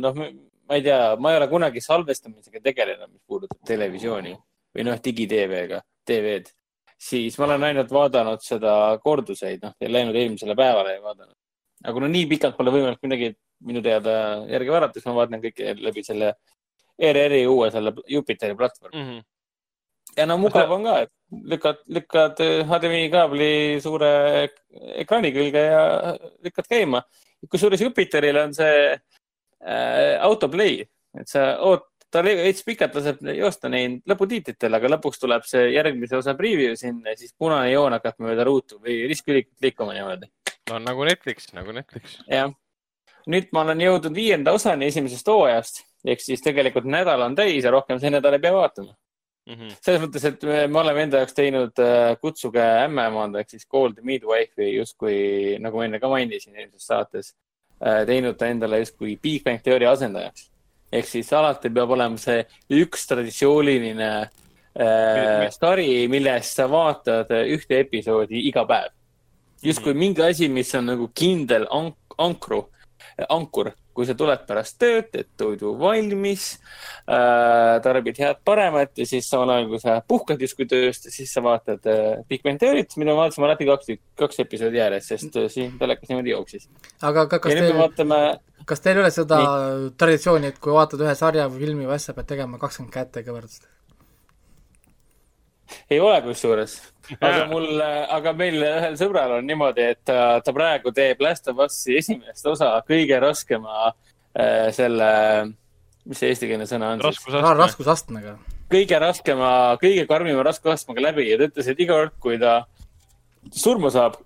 noh, 0.00 0.14
ma 0.16 0.76
ei 0.78 0.82
tea, 0.82 1.00
ma 1.20 1.32
ei 1.32 1.36
ole 1.42 1.48
kunagi 1.50 1.82
salvestamisega 1.84 2.62
tegelenud, 2.64 3.10
mis 3.12 3.20
puudutab 3.28 3.58
televisiooni 3.68 4.32
või 4.76 4.86
noh, 4.88 4.96
digi-TV-ga, 5.04 5.82
TV-d, 6.08 6.54
siis 6.96 7.36
ma 7.36 7.50
olen 7.50 7.66
ainult 7.68 7.92
vaadanud 7.92 8.40
seda 8.44 8.72
korduseid, 9.02 9.60
noh, 9.62 9.76
läinud 9.92 10.16
eelmisele 10.16 10.56
päevale 10.56 10.96
ja 10.96 11.02
vaadanud. 11.04 11.36
aga 11.84 11.92
kuna 11.92 12.08
nii 12.08 12.26
pikalt 12.32 12.56
pole 12.56 12.72
võimalik 12.72 13.04
midagi 13.04 13.34
minu 13.68 13.82
teada 13.84 14.16
järgi 14.48 14.72
vaadata, 14.72 14.96
siis 14.96 15.06
ma 15.08 15.18
vaatan 15.20 15.42
kõike 15.44 15.76
läbi 15.76 16.04
selle 16.04 16.32
ERR-i 16.98 17.44
uue 17.46 17.70
selle 17.70 17.92
Jupiteri 18.08 18.56
platvormi. 18.56 19.02
Mhm. 19.02 19.24
ja 20.16 20.24
no 20.26 20.38
mugav 20.40 20.70
on 20.72 20.84
ka, 20.86 21.00
et 21.04 21.12
lükkad, 21.52 21.82
lükkad 21.92 22.40
HDMI 22.70 23.10
kaabli 23.12 23.50
suure 23.84 24.10
ekraani 25.02 25.32
külge 25.34 25.64
ja 25.66 25.82
lükkad 26.44 26.68
käima. 26.70 27.02
kusjuures 27.50 27.80
Jupiteril 27.80 28.38
on 28.40 28.54
see 28.54 28.78
äh, 28.92 30.16
autoplay, 30.24 30.80
et 31.20 31.28
sa 31.28 31.52
oot-, 31.60 31.90
ta 32.10 32.22
veits 32.24 32.64
pikalt 32.66 32.94
laseb 32.96 33.22
joosta 33.36 33.70
neid 33.72 34.00
lõputiitlitel, 34.08 34.78
aga 34.78 34.90
lõpuks 34.96 35.20
tuleb 35.22 35.46
see 35.48 35.70
järgmise 35.74 36.18
osa 36.18 36.36
preview 36.38 36.76
sinna 36.78 37.12
ja 37.12 37.20
siis 37.20 37.34
punane 37.38 37.72
joon 37.72 37.96
hakkab 37.96 38.20
mööda 38.24 38.46
ruutu 38.46 38.80
või 38.82 39.02
riskülikut 39.10 39.56
liikuma 39.62 39.96
niimoodi. 39.96 40.30
no 40.70 40.80
nagu 40.82 41.04
Netflix, 41.08 41.50
nagu 41.56 41.74
Netflix. 41.76 42.18
jah, 42.30 42.52
nüüd 43.26 43.50
ma 43.52 43.66
olen 43.66 43.84
jõudnud 43.84 44.16
viienda 44.16 44.54
osani 44.56 44.88
esimesest 44.92 45.28
hooajast 45.28 45.82
ehk 46.06 46.22
siis 46.22 46.42
tegelikult 46.44 46.86
nädal 46.88 47.22
on 47.26 47.34
täis 47.38 47.64
ja 47.64 47.72
rohkem 47.74 48.00
see 48.02 48.12
nädal 48.14 48.36
ei 48.36 48.42
pea 48.42 48.54
vaatama. 48.54 48.94
Mhm. 49.46 49.76
selles 49.78 50.00
mõttes, 50.02 50.24
et 50.26 50.42
me, 50.42 50.64
me 50.66 50.78
oleme 50.80 51.04
enda 51.06 51.20
jaoks 51.20 51.36
teinud 51.36 51.78
äh, 51.78 52.16
Kutsuge 52.18 52.62
ämmaemanda 52.82 53.38
ehk 53.38 53.52
siis 53.52 53.66
Call 53.70 53.92
the 53.94 54.02
Midwife'i 54.02 54.72
justkui, 54.72 55.18
nagu 55.62 55.78
ma 55.78 55.84
enne 55.86 56.00
ka 56.02 56.10
mainisin 56.10 56.56
eelmises 56.56 56.88
saates 56.90 57.28
äh,, 57.78 58.00
teinud 58.08 58.34
ta 58.40 58.48
endale 58.50 58.80
justkui 58.82 59.14
Big 59.22 59.44
Bang 59.46 59.62
teooria 59.62 59.92
asendajaks. 59.94 60.48
ehk 60.90 61.06
siis 61.06 61.30
alati 61.32 61.70
peab 61.70 61.94
olema 61.94 62.18
see 62.18 62.42
üks 62.74 63.06
traditsiooniline 63.06 64.10
äh, 64.18 65.46
sari, 65.54 66.08
millest 66.10 66.58
sa 66.58 66.66
vaatad 66.70 67.30
äh, 67.30 67.46
ühte 67.54 67.78
episoodi 67.84 68.42
iga 68.50 68.66
päev. 68.66 68.90
justkui 69.62 69.94
mingi 69.94 70.26
asi, 70.26 70.50
mis 70.50 70.74
on 70.74 70.90
nagu 70.90 71.06
kindel 71.14 71.70
ank-, 71.70 72.18
ankru, 72.18 72.64
ankur, 73.30 73.70
kui 73.96 74.06
sa 74.08 74.16
tuled 74.18 74.42
pärast 74.48 74.76
tööd, 74.80 75.08
teed 75.12 75.28
toidu 75.40 75.72
valmis 75.80 76.48
äh,, 77.08 77.76
tarbid 77.84 78.20
head 78.20 78.42
paremat 78.46 78.92
ja 79.00 79.06
siis 79.08 79.28
samal 79.30 79.54
ajal, 79.54 79.70
kui 79.72 79.80
sa 79.82 79.98
puhkad 80.08 80.42
justkui 80.44 80.68
tööst, 80.70 81.08
siis 81.12 81.32
sa 81.32 81.42
vaatad 81.44 81.88
äh, 81.90 82.36
Theory't, 82.56 82.96
mida 83.00 83.12
me 83.12 83.16
vaatasime 83.18 83.48
läbi 83.50 83.68
kaks, 83.68 83.94
kaks 84.20 84.42
episoodi 84.44 84.80
järjest, 84.80 85.14
sest 85.14 85.38
äh, 85.40 85.48
siin 85.52 85.78
telekas 85.80 86.12
niimoodi 86.12 86.34
jooksis. 86.34 86.68
aga 87.00 87.26
ka, 87.30 87.40
kas 87.46 87.56
teil, 87.56 87.72
vaatame, 87.78 88.20
kas 88.68 88.84
teil 88.84 89.00
ei 89.00 89.04
ole 89.06 89.14
seda 89.14 89.40
traditsiooni, 89.98 90.52
et 90.52 90.60
kui 90.62 90.76
vaatad 90.76 91.02
ühe 91.06 91.16
sarja 91.18 91.48
või 91.48 91.64
filmi 91.64 91.88
või 91.88 91.96
asja, 91.96 92.14
pead 92.16 92.28
tegema 92.34 92.60
kakskümmend 92.62 92.94
kätte 92.94 93.24
kõverdust? 93.26 93.68
Ei 95.90 96.00
ole 96.02 96.18
kusjuures, 96.24 96.76
aga 97.18 97.46
mul, 97.50 97.68
aga 98.16 98.32
meil 98.36 98.58
ühel 98.62 98.98
sõbral 98.98 99.36
on 99.38 99.46
niimoodi, 99.48 99.86
et 99.94 100.02
ta, 100.06 100.40
ta 100.44 100.54
praegu 100.56 100.92
teeb 100.94 101.22
Last 101.24 101.48
of 101.52 101.62
Us'i 101.66 101.98
esimest 102.00 102.46
osa 102.50 102.72
kõige 102.88 103.18
raskema 103.22 103.90
äh, 103.90 104.68
selle, 104.76 105.08
mis 106.06 106.22
see 106.22 106.32
eestikeelne 106.34 106.68
sõna 106.70 106.94
on 106.94 107.02
siis? 107.04 107.22
raskusastme. 107.24 107.56
raskusastmega. 107.62 108.36
kõige 108.72 109.00
raskema, 109.02 109.50
kõige 109.82 110.06
karmima 110.10 110.46
raskusastmega 110.46 111.08
läbi 111.10 111.30
ja 111.30 111.40
ta 111.40 111.50
ütles, 111.50 111.70
et 111.72 111.82
iga 111.82 112.00
kord, 112.00 112.16
kui 112.22 112.38
ta 112.42 112.58
surma 113.54 113.92
saab, 113.94 114.18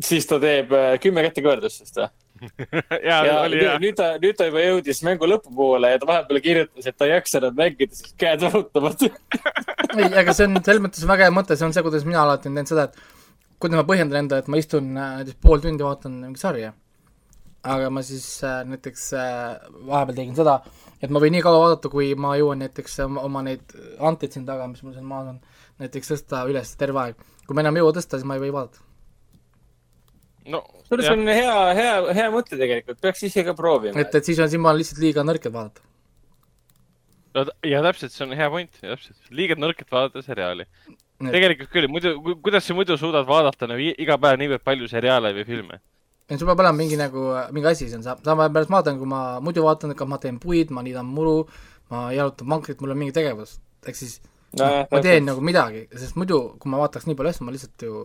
siis 0.00 0.28
ta 0.28 0.40
teeb 0.42 0.72
äh, 0.76 0.94
kümme 1.02 1.24
kätte 1.26 1.44
kõverdustest. 1.44 2.00
ja 3.08 3.18
ja 3.26 3.36
oli 3.42 3.60
nüüd, 3.60 3.82
nüüd 3.82 3.98
ta, 3.98 4.08
nüüd 4.22 4.38
ta 4.38 4.48
juba 4.48 4.64
jõudis 4.64 5.02
mängu 5.06 5.28
lõpupoole 5.30 5.92
ja 5.92 6.00
ta 6.00 6.08
vahepeal 6.10 6.42
kirjutas, 6.44 6.88
et 6.88 6.96
ta 6.96 7.08
ei 7.08 7.14
jaksa 7.16 7.40
enam 7.42 7.56
mängida, 7.58 7.94
sest 7.98 8.16
käed 8.20 8.42
valutavad. 8.46 9.06
ei, 9.98 10.08
aga 10.08 10.34
see 10.34 10.48
on 10.48 10.58
selles 10.62 10.82
mõttes 10.84 11.06
väga 11.08 11.28
hea 11.28 11.34
mõte, 11.34 11.58
see 11.58 11.68
on 11.68 11.76
see, 11.76 11.84
kuidas 11.86 12.06
mina 12.08 12.24
alati 12.24 12.48
olen 12.48 12.60
teinud 12.60 12.72
seda, 12.72 12.88
et 12.88 13.16
kuidas 13.62 13.80
ma 13.80 13.86
põhjendan 13.88 14.24
enda, 14.24 14.38
et 14.40 14.50
ma 14.50 14.60
istun 14.60 14.92
äh, 14.94 15.14
näiteks 15.20 15.40
pool 15.42 15.62
tundi 15.64 15.86
vaatan 15.86 16.20
mingi 16.24 16.42
sarja. 16.42 16.74
aga 17.68 17.88
ma 17.90 18.02
siis 18.06 18.26
äh, 18.46 18.60
näiteks 18.64 19.06
äh, 19.18 19.70
vahepeal 19.88 20.16
tegin 20.16 20.36
seda, 20.38 20.60
et 21.02 21.10
ma 21.10 21.20
võin 21.22 21.34
nii 21.34 21.42
kaua 21.44 21.64
vaadata, 21.64 21.90
kui 21.92 22.12
ma 22.14 22.36
jõuan 22.38 22.62
näiteks 22.62 23.00
oma, 23.04 23.24
oma 23.26 23.42
neid 23.44 23.74
anteid 23.98 24.36
siin 24.36 24.46
taga, 24.46 24.68
mis 24.70 24.84
mul 24.86 24.94
siin 24.94 25.08
maas 25.08 25.32
on, 25.34 25.40
näiteks 25.82 26.14
tõsta 26.14 26.44
üles 26.48 26.70
terve 26.78 27.02
aeg. 27.02 27.24
kui 27.46 27.58
ma 27.58 27.66
enam 27.66 27.76
ei 27.76 27.84
jõua 27.84 27.96
tõsta, 27.98 28.20
siis 28.20 28.28
ma 28.28 28.38
ei 28.38 28.46
või 28.46 28.54
vaadata. 28.54 28.87
No 30.48 30.62
see 30.88 31.02
jah. 31.04 31.12
on 31.14 31.26
hea, 31.28 31.56
hea, 31.78 31.96
hea 32.20 32.30
mõte 32.34 32.56
tegelikult, 32.56 33.00
peaks 33.04 33.26
ise 33.28 33.44
ka 33.46 33.54
proovima 33.58 34.00
et, 34.00 34.14
et 34.14 34.30
siis 34.30 34.40
on, 34.40 34.50
siis 34.50 34.62
ma 34.62 34.72
olen 34.72 34.82
lihtsalt 34.82 35.02
liiga 35.02 35.24
nõrk, 35.26 35.48
et 35.48 35.54
vaadata. 35.54 35.84
no 37.36 37.44
ja 37.68 37.82
täpselt, 37.86 38.14
see 38.14 38.24
on 38.26 38.34
hea 38.38 38.48
point, 38.54 38.80
täpselt. 38.80 39.20
liiga 39.34 39.58
nõrk, 39.58 39.84
et 39.84 39.92
vaadata 39.92 40.24
seriaali. 40.24 40.66
Tegelikult 41.18 41.70
küll, 41.74 41.88
muidu, 41.90 42.12
kuidas 42.44 42.66
sa 42.68 42.76
muidu 42.78 42.94
suudad 42.98 43.26
vaadata 43.26 43.66
nagu 43.66 43.90
iga 43.90 44.16
päev 44.22 44.38
niivõrd 44.38 44.62
palju 44.66 44.90
seriaale 44.90 45.34
või 45.34 45.46
filme? 45.48 45.80
et 46.28 46.36
sul 46.36 46.48
peab 46.50 46.60
olema 46.60 46.76
mingi 46.76 46.96
nagu, 47.00 47.22
mingi 47.56 47.70
asi, 47.70 47.86
see 47.88 47.96
on 47.96 48.02
sa- 48.04 48.18
sama 48.24 48.50
pärast 48.52 48.68
ma 48.68 48.82
vaatan, 48.82 48.98
kui 49.00 49.08
ma 49.08 49.20
muidu 49.40 49.62
vaatan, 49.64 49.94
et 49.94 50.00
ma 50.06 50.18
teen 50.20 50.38
puid, 50.38 50.70
ma 50.70 50.82
niidan 50.84 51.06
muru, 51.08 51.48
ma 51.90 52.10
jalutan 52.12 52.50
vankrit, 52.52 52.80
mul 52.80 52.92
on 52.92 52.98
mingi 53.00 53.14
tegevus, 53.16 53.56
ehk 53.86 53.96
siis 53.96 54.20
Nojah, 54.58 54.86
ma 54.92 55.00
teen 55.04 55.24
nagu 55.24 55.40
midagi, 55.44 55.86
sest 55.92 56.16
muidu, 56.20 56.56
kui 56.60 56.70
ma 56.72 56.80
vaataks 56.82 57.06
nii 57.06 57.16
palju 57.16 57.32
asju, 57.32 57.44
ma 57.44 57.54
lihtsalt 57.54 57.84
ju 57.84 58.04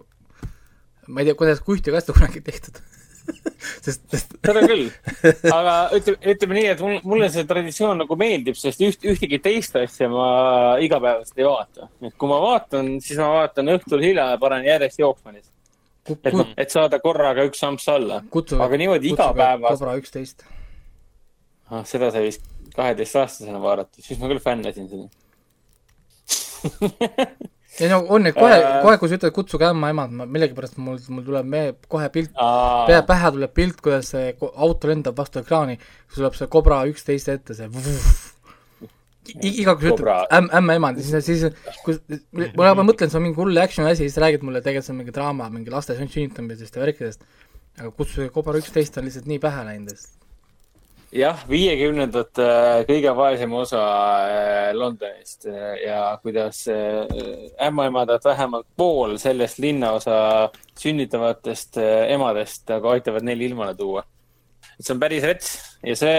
ma 1.07 1.21
ei 1.21 1.29
tea, 1.29 1.37
kuidas, 1.39 1.61
kui 1.63 1.77
ühtegi 1.79 1.97
asja 1.99 2.15
kunagi 2.15 2.41
tehtud 2.45 2.81
sest, 3.85 4.01
sest 4.11 4.33
seda 4.43 4.61
küll, 4.67 4.89
aga 5.47 5.75
ütleme, 5.95 6.17
ütleme 6.33 6.57
nii, 6.57 6.65
et 6.73 6.81
mul, 6.83 6.97
mulle 7.07 7.29
see 7.31 7.45
traditsioon 7.47 8.01
nagu 8.03 8.17
meeldib, 8.19 8.57
sest 8.59 8.83
üht, 8.83 9.05
ühtegi 9.13 9.39
teist 9.43 9.77
asja 9.79 10.09
ma 10.11 10.27
igapäevaselt 10.83 11.39
ei 11.39 11.47
vaata. 11.47 11.87
et 12.03 12.17
kui 12.19 12.31
ma 12.31 12.41
vaatan, 12.43 12.97
siis 13.03 13.21
ma 13.23 13.29
vaatan 13.37 13.71
õhtul 13.77 14.03
hilja 14.03 14.33
ja 14.33 14.41
panen 14.41 14.67
järjest 14.67 14.99
jooksma 14.99 15.31
ku- 16.03 16.17
et 16.23 16.33
et 16.65 16.69
saada 16.75 16.99
korraga 16.99 17.45
üks 17.47 17.63
amps 17.63 17.87
alla. 17.87 18.21
aga 18.67 18.77
niimoodi 18.77 19.13
igapäevas, 19.13 19.79
Cobra 19.79 19.95
üksteist. 20.01 20.43
ah, 21.71 21.83
seda 21.87 22.11
sai 22.11 22.27
vist 22.27 22.43
kaheteistaastasena 22.75 23.61
vaadata, 23.61 24.01
siis 24.01 24.19
ma 24.19 24.27
küll 24.31 24.43
fännasin 24.43 24.89
seda. 24.91 25.07
ei 27.79 27.89
no 27.89 28.01
on 28.13 28.23
neid 28.27 28.36
kohe 28.38 28.57
Äh., 28.59 28.81
kohe, 28.83 28.97
kui 29.01 29.09
sa 29.09 29.17
ütled 29.17 29.33
kutsuge 29.36 29.65
ämmaemad, 29.69 30.12
ma 30.19 30.27
millegipärast 30.29 30.77
mul, 30.77 30.99
mul 31.09 31.23
tuleb 31.25 31.47
me-, 31.49 31.73
kohe 31.89 32.09
pilt, 32.13 32.33
Aa, 32.38 32.83
pea 32.89 33.01
pähe 33.07 33.31
tuleb 33.38 33.53
pilt, 33.57 33.81
kuidas 33.86 34.12
see 34.13 34.33
auto 34.53 34.91
lendab 34.91 35.17
vastu 35.17 35.41
ekraani, 35.41 35.79
siis 36.05 36.19
tuleb 36.21 36.38
see 36.38 36.51
Cobra 36.53 36.83
üksteist 36.91 37.31
ette, 37.33 37.57
see 37.57 37.69
I- 39.39 39.53
iga 39.63 39.77
kord 39.79 40.01
ütled 40.01 40.33
ämm, 40.36 40.49
ämmaemand, 40.59 40.99
siis, 40.99 41.23
siis 41.23 41.45
kui 41.86 41.95
ma 42.59 42.73
juba 42.73 42.83
mõtlen, 42.83 43.07
see 43.12 43.19
on 43.21 43.23
mingi 43.23 43.39
hull 43.39 43.62
action 43.62 43.88
asi, 43.88 44.03
siis 44.09 44.19
räägid 44.19 44.43
mulle 44.43 44.59
tegelikult 44.62 44.89
see 44.89 44.93
on 44.93 44.99
mingi 44.99 45.13
draama, 45.15 45.47
mingi 45.53 45.71
laste 45.71 45.95
sünnitamisest 45.95 46.75
ja 46.75 46.83
värkidest, 46.83 47.23
aga 47.79 47.93
kutsuge 47.95 48.27
Cobra 48.36 48.59
üksteist 48.59 48.99
on 48.99 49.07
lihtsalt 49.07 49.29
nii 49.31 49.39
pähe 49.45 49.63
läinud, 49.69 49.95
sest 49.95 50.19
jah, 51.13 51.43
viiekümnendate 51.49 52.45
kõige 52.89 53.12
vaesem 53.17 53.54
osa 53.58 53.82
äh, 54.28 54.69
Londonist 54.76 55.45
äh, 55.49 55.76
ja 55.86 55.99
kuidas 56.23 56.63
äh, 56.71 57.04
ämmaemandad 57.67 58.23
vähemalt 58.26 58.67
pool 58.78 59.17
sellest 59.21 59.60
linnaosa 59.62 60.49
sünnitavatest 60.80 61.78
äh, 61.82 62.10
emadest 62.15 62.65
nagu 62.71 62.93
aitavad 62.93 63.26
neil 63.28 63.45
ilmale 63.45 63.76
tuua. 63.78 64.06
et 64.73 64.86
see 64.88 64.95
on 64.95 65.02
päris 65.02 65.26
rets 65.28 65.52
ja 65.86 65.95
see 65.95 66.15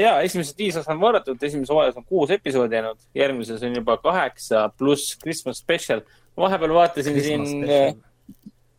ja 0.00 0.14
esimesed 0.24 0.58
viis 0.58 0.78
osa 0.80 0.94
on 0.94 1.02
vaadatud, 1.02 1.42
esimeses 1.42 1.74
hooajas 1.74 2.00
on 2.00 2.06
kuus 2.08 2.30
episoodi 2.32 2.78
jäänud, 2.78 3.04
järgmises 3.14 3.62
on 3.62 3.76
juba 3.76 3.98
kaheksa 4.00 4.68
pluss 4.78 5.18
Christmas 5.22 5.60
special. 5.60 6.00
vahepeal 6.36 6.74
vaatasin 6.74 7.20
siin, 7.20 7.44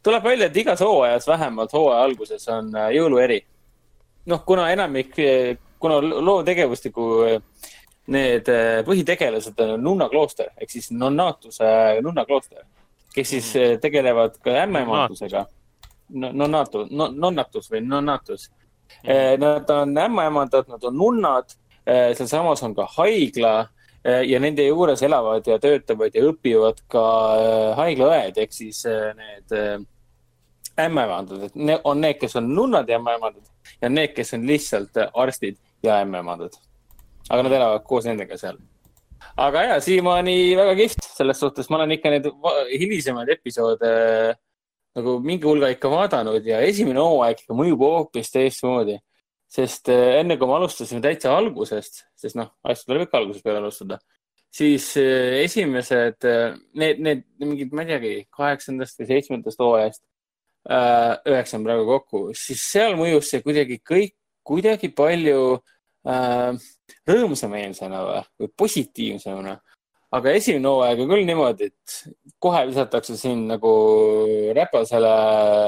tuleb 0.03 0.23
välja, 0.23 0.47
et 0.47 0.58
igas 0.58 0.82
hooajas 0.82 1.27
vähemalt 1.27 1.73
hooaja 1.73 2.03
alguses 2.08 2.47
on 2.49 2.73
äh, 2.75 2.89
jõulueri 2.97 3.43
noh, 4.29 4.43
kuna 4.45 4.69
enamik 4.73 5.17
eh, 5.19 5.57
kuna 5.79 5.99
loo 6.01 6.43
tegevustiku 6.45 7.05
need 8.09 8.49
äh, 8.49 8.81
põhitegelased 8.87 9.59
on 9.63 9.83
nunnaklooster 9.85 10.51
ehk 10.57 10.71
siis 10.73 10.89
nonnatuse 10.91 11.69
nunnaklooster, 12.05 12.63
kes 13.13 13.29
siis 13.35 13.53
Mhm. 13.55 13.63
äh, 13.63 13.79
tegelevad 13.83 14.37
ka 14.43 14.55
ämmaemadusega 14.63 15.45
no,. 16.09 16.31
Nonnatu 16.33 16.87
no,, 16.89 17.07
nonnatus 17.13 17.69
või 17.71 17.83
nonnatus. 17.85 18.49
Mhm. 19.03 19.39
Nad 19.43 19.69
on 19.69 19.97
ämmaemandad, 19.97 20.65
nad 20.67 20.83
on 20.83 20.97
nunnad, 20.97 21.51
sealsamas 21.85 22.63
on 22.63 22.73
ka 22.75 22.87
haigla 22.97 23.69
ja 24.03 24.39
nende 24.39 24.63
juures 24.65 25.01
elavad 25.05 25.45
ja 25.47 25.59
töötavad 25.59 26.15
ja 26.15 26.23
õpivad 26.31 26.81
ka 26.89 27.03
haiglaõed 27.77 28.37
ehk 28.41 28.53
siis 28.53 28.81
need 29.19 29.85
ämmaemandad, 30.87 31.45
et 31.49 31.55
ne, 31.55 31.77
on 31.83 32.01
need, 32.01 32.19
kes 32.21 32.35
on 32.39 32.49
nunnad 32.55 32.89
ja 32.89 32.99
ämmaemandad 32.99 33.45
ja 33.81 33.89
need, 33.89 34.13
kes 34.15 34.33
on 34.37 34.45
lihtsalt 34.47 34.97
äh, 34.97 35.09
arstid 35.13 35.57
ja 35.83 35.99
ämmaemandad. 36.03 36.57
aga 37.29 37.43
nad 37.45 37.53
elavad 37.53 37.83
koos 37.85 38.05
nendega 38.05 38.37
seal. 38.37 38.57
aga 39.37 39.63
ja, 39.63 39.79
siiamaani 39.81 40.35
väga 40.57 40.75
kihvt 40.75 41.09
selles 41.17 41.39
suhtes, 41.39 41.69
ma 41.69 41.77
olen 41.79 41.97
ikka 41.97 42.13
neid 42.13 42.29
hilisemaid 42.71 43.29
episoode 43.35 43.91
äh, 44.29 44.35
nagu 44.97 45.19
mingi 45.23 45.47
hulga 45.47 45.69
ikka 45.75 45.91
vaadanud 45.91 46.45
ja 46.45 46.61
esimene 46.65 46.99
hooaeg 46.99 47.43
ikka 47.43 47.57
mõjub 47.57 47.85
hoopis 47.85 48.31
teistmoodi. 48.35 48.99
sest 49.49 49.89
äh, 49.89 50.19
enne 50.21 50.37
kui 50.37 50.47
me 50.47 50.59
alustasime 50.59 51.01
täitsa 51.01 51.33
algusest, 51.33 52.03
sest 52.15 52.37
noh, 52.37 52.51
asju 52.63 52.85
tuleb 52.85 53.07
ikka 53.07 53.17
algusest 53.17 53.43
peale 53.43 53.63
alustada, 53.63 53.97
siis 54.53 54.91
esimesed, 54.97 56.25
need, 56.77 57.01
need 57.01 57.23
mingid, 57.41 57.73
ma 57.73 57.81
ei 57.81 57.89
teagi, 57.89 58.13
kaheksandast 58.35 59.01
või 59.01 59.07
seitsmendast 59.09 59.63
hooajast, 59.63 60.03
üheksa 60.67 61.57
on 61.57 61.63
praegu 61.65 61.85
kokku, 61.87 62.23
siis 62.35 62.61
seal 62.71 62.97
mõjus 62.99 63.29
see 63.31 63.39
kuidagi 63.45 63.79
kõik 63.79 64.15
kuidagi 64.49 64.91
palju 64.95 65.41
äh, 66.09 66.53
rõõmsameelsena 67.09 68.05
või, 68.05 68.21
või 68.41 68.53
positiivsemana. 68.63 69.59
aga 70.17 70.31
esimene 70.33 70.65
hooaeg 70.65 71.03
on 71.03 71.09
küll 71.11 71.27
niimoodi, 71.27 71.67
et 71.69 71.97
kohe 72.41 72.63
visatakse 72.65 73.17
sind 73.17 73.45
nagu 73.51 73.73
räpasele 74.57 75.11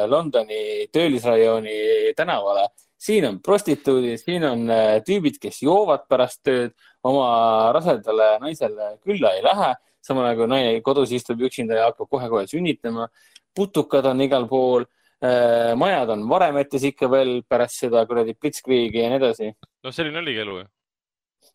Londoni 0.10 0.88
töölisrajooni 0.94 2.14
tänavale. 2.18 2.70
siin 3.02 3.26
on 3.26 3.40
prostituudid, 3.42 4.18
siin 4.18 4.44
on 4.46 4.70
äh, 4.70 5.02
tüübid, 5.06 5.38
kes 5.42 5.62
joovad 5.62 6.08
pärast 6.10 6.42
tööd, 6.44 6.74
oma 7.04 7.72
rasedale 7.74 8.38
naisele 8.42 8.98
külla 9.06 9.34
ei 9.38 9.44
lähe, 9.44 9.74
samal 10.02 10.26
ajal 10.26 10.38
kui 10.38 10.48
naine 10.48 10.82
kodus 10.82 11.12
istub 11.12 11.42
üksinda 11.42 11.78
ja 11.78 11.90
hakkab 11.90 12.10
kohe-kohe 12.10 12.48
sünnitama. 12.48 13.08
Putukad 13.56 14.06
on 14.12 14.22
igal 14.22 14.48
pool 14.50 14.86
äh, 14.86 15.74
majad 15.80 16.14
on 16.16 16.28
varemetes 16.30 16.86
ikka 16.92 17.10
veel 17.12 17.42
pärast 17.48 17.86
seda 17.86 18.06
kuradi 18.10 18.36
Blitzkriegi 18.40 19.04
ja 19.04 19.10
nii 19.12 19.22
edasi. 19.22 19.52
no 19.84 19.92
selline 19.96 20.22
oligi 20.24 20.44
elu 20.46 20.60
ju. 20.60 20.70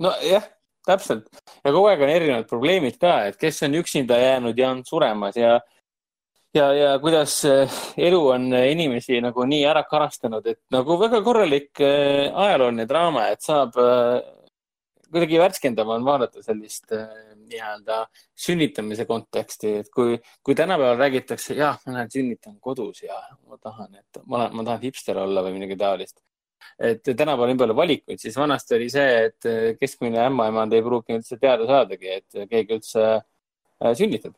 nojah, 0.07 0.51
täpselt 0.87 1.31
ja 1.63 1.73
kogu 1.73 1.87
aeg 1.91 2.05
on 2.07 2.13
erinevad 2.17 2.51
probleemid 2.51 3.01
ka, 3.01 3.19
et 3.31 3.41
kes 3.41 3.63
on 3.67 3.81
üksinda 3.83 4.19
jäänud 4.21 4.59
ja 4.59 4.71
on 4.75 4.85
suremas 4.87 5.37
ja 5.41 5.59
ja, 6.57 6.73
ja 6.73 6.99
kuidas 6.99 7.45
äh, 7.45 7.73
elu 7.97 8.21
on 8.29 8.49
inimesi 8.55 9.21
nagu 9.25 9.45
nii 9.49 9.65
ära 9.69 9.83
karastanud, 9.89 10.47
et 10.47 10.61
nagu 10.73 10.97
väga 11.01 11.21
korralik 11.25 11.83
äh, 11.85 12.33
ajalooline 12.33 12.87
draama, 12.89 13.29
et 13.33 13.45
saab 13.45 13.77
äh, 13.81 14.21
kuidagi 15.11 15.41
värskendav 15.41 15.91
on 15.95 16.05
vaadata 16.07 16.43
sellist 16.43 16.93
nii-öelda 17.51 17.99
sünnitamise 18.47 19.05
konteksti, 19.09 19.73
et 19.83 19.91
kui, 19.95 20.19
kui 20.43 20.55
tänapäeval 20.59 20.99
räägitakse, 21.01 21.55
jah, 21.59 21.79
ma 21.87 21.97
lähen 21.99 22.11
sünnitan 22.13 22.57
kodus 22.61 23.03
ja 23.03 23.19
ma 23.49 23.59
tahan, 23.59 23.95
et 23.95 24.21
ma, 24.25 24.41
olen- 24.41 24.57
ma 24.57 24.65
tahan 24.65 24.83
hipster 24.83 25.19
olla 25.23 25.43
või 25.47 25.57
midagi 25.59 25.77
taolist. 25.81 26.21
et 26.81 27.03
tänapäeval 27.05 27.47
on 27.49 27.55
nii 27.55 27.59
palju 27.61 27.77
valikuid, 27.77 28.19
siis 28.21 28.37
vanasti 28.37 28.75
oli 28.75 28.89
see, 28.91 29.13
et 29.29 29.79
keskmine 29.81 30.19
ämmaemand 30.27 30.73
ei 30.75 30.83
pruugi 30.83 31.15
üldse 31.17 31.39
teada 31.41 31.67
saadagi, 31.69 32.09
et 32.19 32.49
keegi 32.51 32.75
üldse 32.79 33.05
äh, 33.17 33.93
sünnitab. 33.95 34.35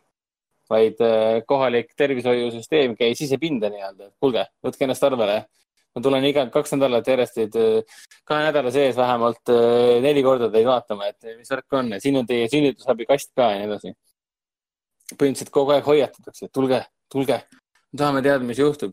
vaid 0.68 0.98
äh, 1.00 1.40
kohalik 1.48 1.94
tervishoiusüsteem 1.96 2.92
käis 2.96 3.20
ise 3.24 3.38
pinda 3.40 3.70
nii-öelda, 3.72 4.10
et 4.10 4.14
kuulge, 4.20 4.42
võtke 4.62 4.84
ennast 4.84 5.02
arvele. 5.08 5.46
Ma 5.94 6.02
tulen 6.04 6.26
iga 6.28 6.44
kaks 6.52 6.74
nädalat 6.76 7.08
järjest 7.10 7.36
teid 7.38 7.56
äh, 7.58 8.00
kahe 8.28 8.44
nädala 8.48 8.72
sees 8.74 8.96
vähemalt 8.96 9.52
äh, 9.52 9.98
neli 10.04 10.22
korda 10.26 10.50
teid 10.52 10.68
vaatama, 10.68 11.10
et 11.10 11.30
mis 11.38 11.50
värk 11.50 11.78
on, 11.80 11.94
siin 12.02 12.20
on 12.20 12.28
teie 12.28 12.48
sünnitusabikast 12.52 13.32
ka 13.36 13.52
ja 13.52 13.60
nii 13.62 13.68
edasi. 13.70 13.94
põhimõtteliselt 15.14 15.52
kogu 15.54 15.72
aeg 15.72 15.86
hoiatatakse, 15.88 16.48
et 16.48 16.52
tulge, 16.52 16.82
tulge, 17.12 17.38
me 17.92 18.00
tahame 18.00 18.22
teada, 18.22 18.44
mis 18.44 18.60
juhtub. 18.60 18.92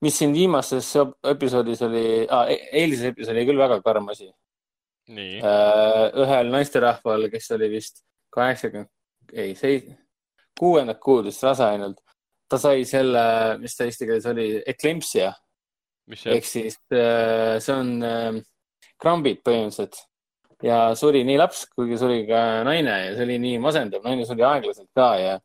mis 0.00 0.16
siin 0.16 0.32
viimases 0.32 0.86
episoodis 1.28 1.82
oli 1.84 2.04
ah,, 2.32 2.46
eilses 2.48 3.10
episoodis 3.10 3.34
oli 3.34 3.48
küll 3.48 3.60
väga 3.60 3.80
karm 3.84 4.08
asi. 4.14 4.30
ühel 5.10 6.54
naisterahval, 6.54 7.28
kes 7.32 7.50
oli 7.56 7.68
vist 7.72 8.04
kaheksakümmend, 8.30 8.88
ei, 9.34 9.56
see, 9.58 9.82
kuuendat 10.58 11.00
kuud 11.02 11.26
vist 11.26 11.42
rase 11.42 11.66
ainult. 11.66 11.98
ta 12.48 12.58
sai 12.58 12.84
selle, 12.84 13.20
mis 13.58 13.76
ta 13.76 13.84
eesti 13.86 14.06
keeles 14.06 14.26
oli, 14.26 14.46
eklempsia 14.66 15.34
ehk 16.10 16.46
siis 16.46 16.78
äh, 16.94 17.58
see 17.62 17.74
on 17.74 17.90
äh, 18.04 18.38
krambid 19.00 19.42
põhimõtteliselt 19.46 20.00
ja 20.64 20.80
suri 20.98 21.22
nii 21.24 21.38
laps 21.40 21.64
kui 21.72 21.96
suri 22.00 22.24
ka 22.28 22.62
naine 22.66 22.96
ja 23.06 23.12
see 23.14 23.26
oli 23.28 23.38
nii 23.42 23.60
masendav, 23.62 24.04
naine 24.04 24.26
suri 24.28 24.44
aeglaselt 24.46 24.90
ka 24.96 25.10
ja 25.20 25.38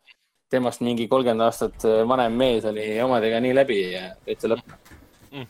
temast 0.52 0.84
mingi 0.86 1.08
kolmkümmend 1.12 1.46
aastat 1.46 1.86
äh, 1.88 2.02
vanem 2.08 2.36
mees 2.40 2.66
oli 2.70 2.88
omadega 3.04 3.42
nii 3.44 3.56
läbi 3.56 3.82
ja 3.96 4.10
täitsa 4.26 4.54
lõpp 4.54 4.94
Mm. 5.36 5.48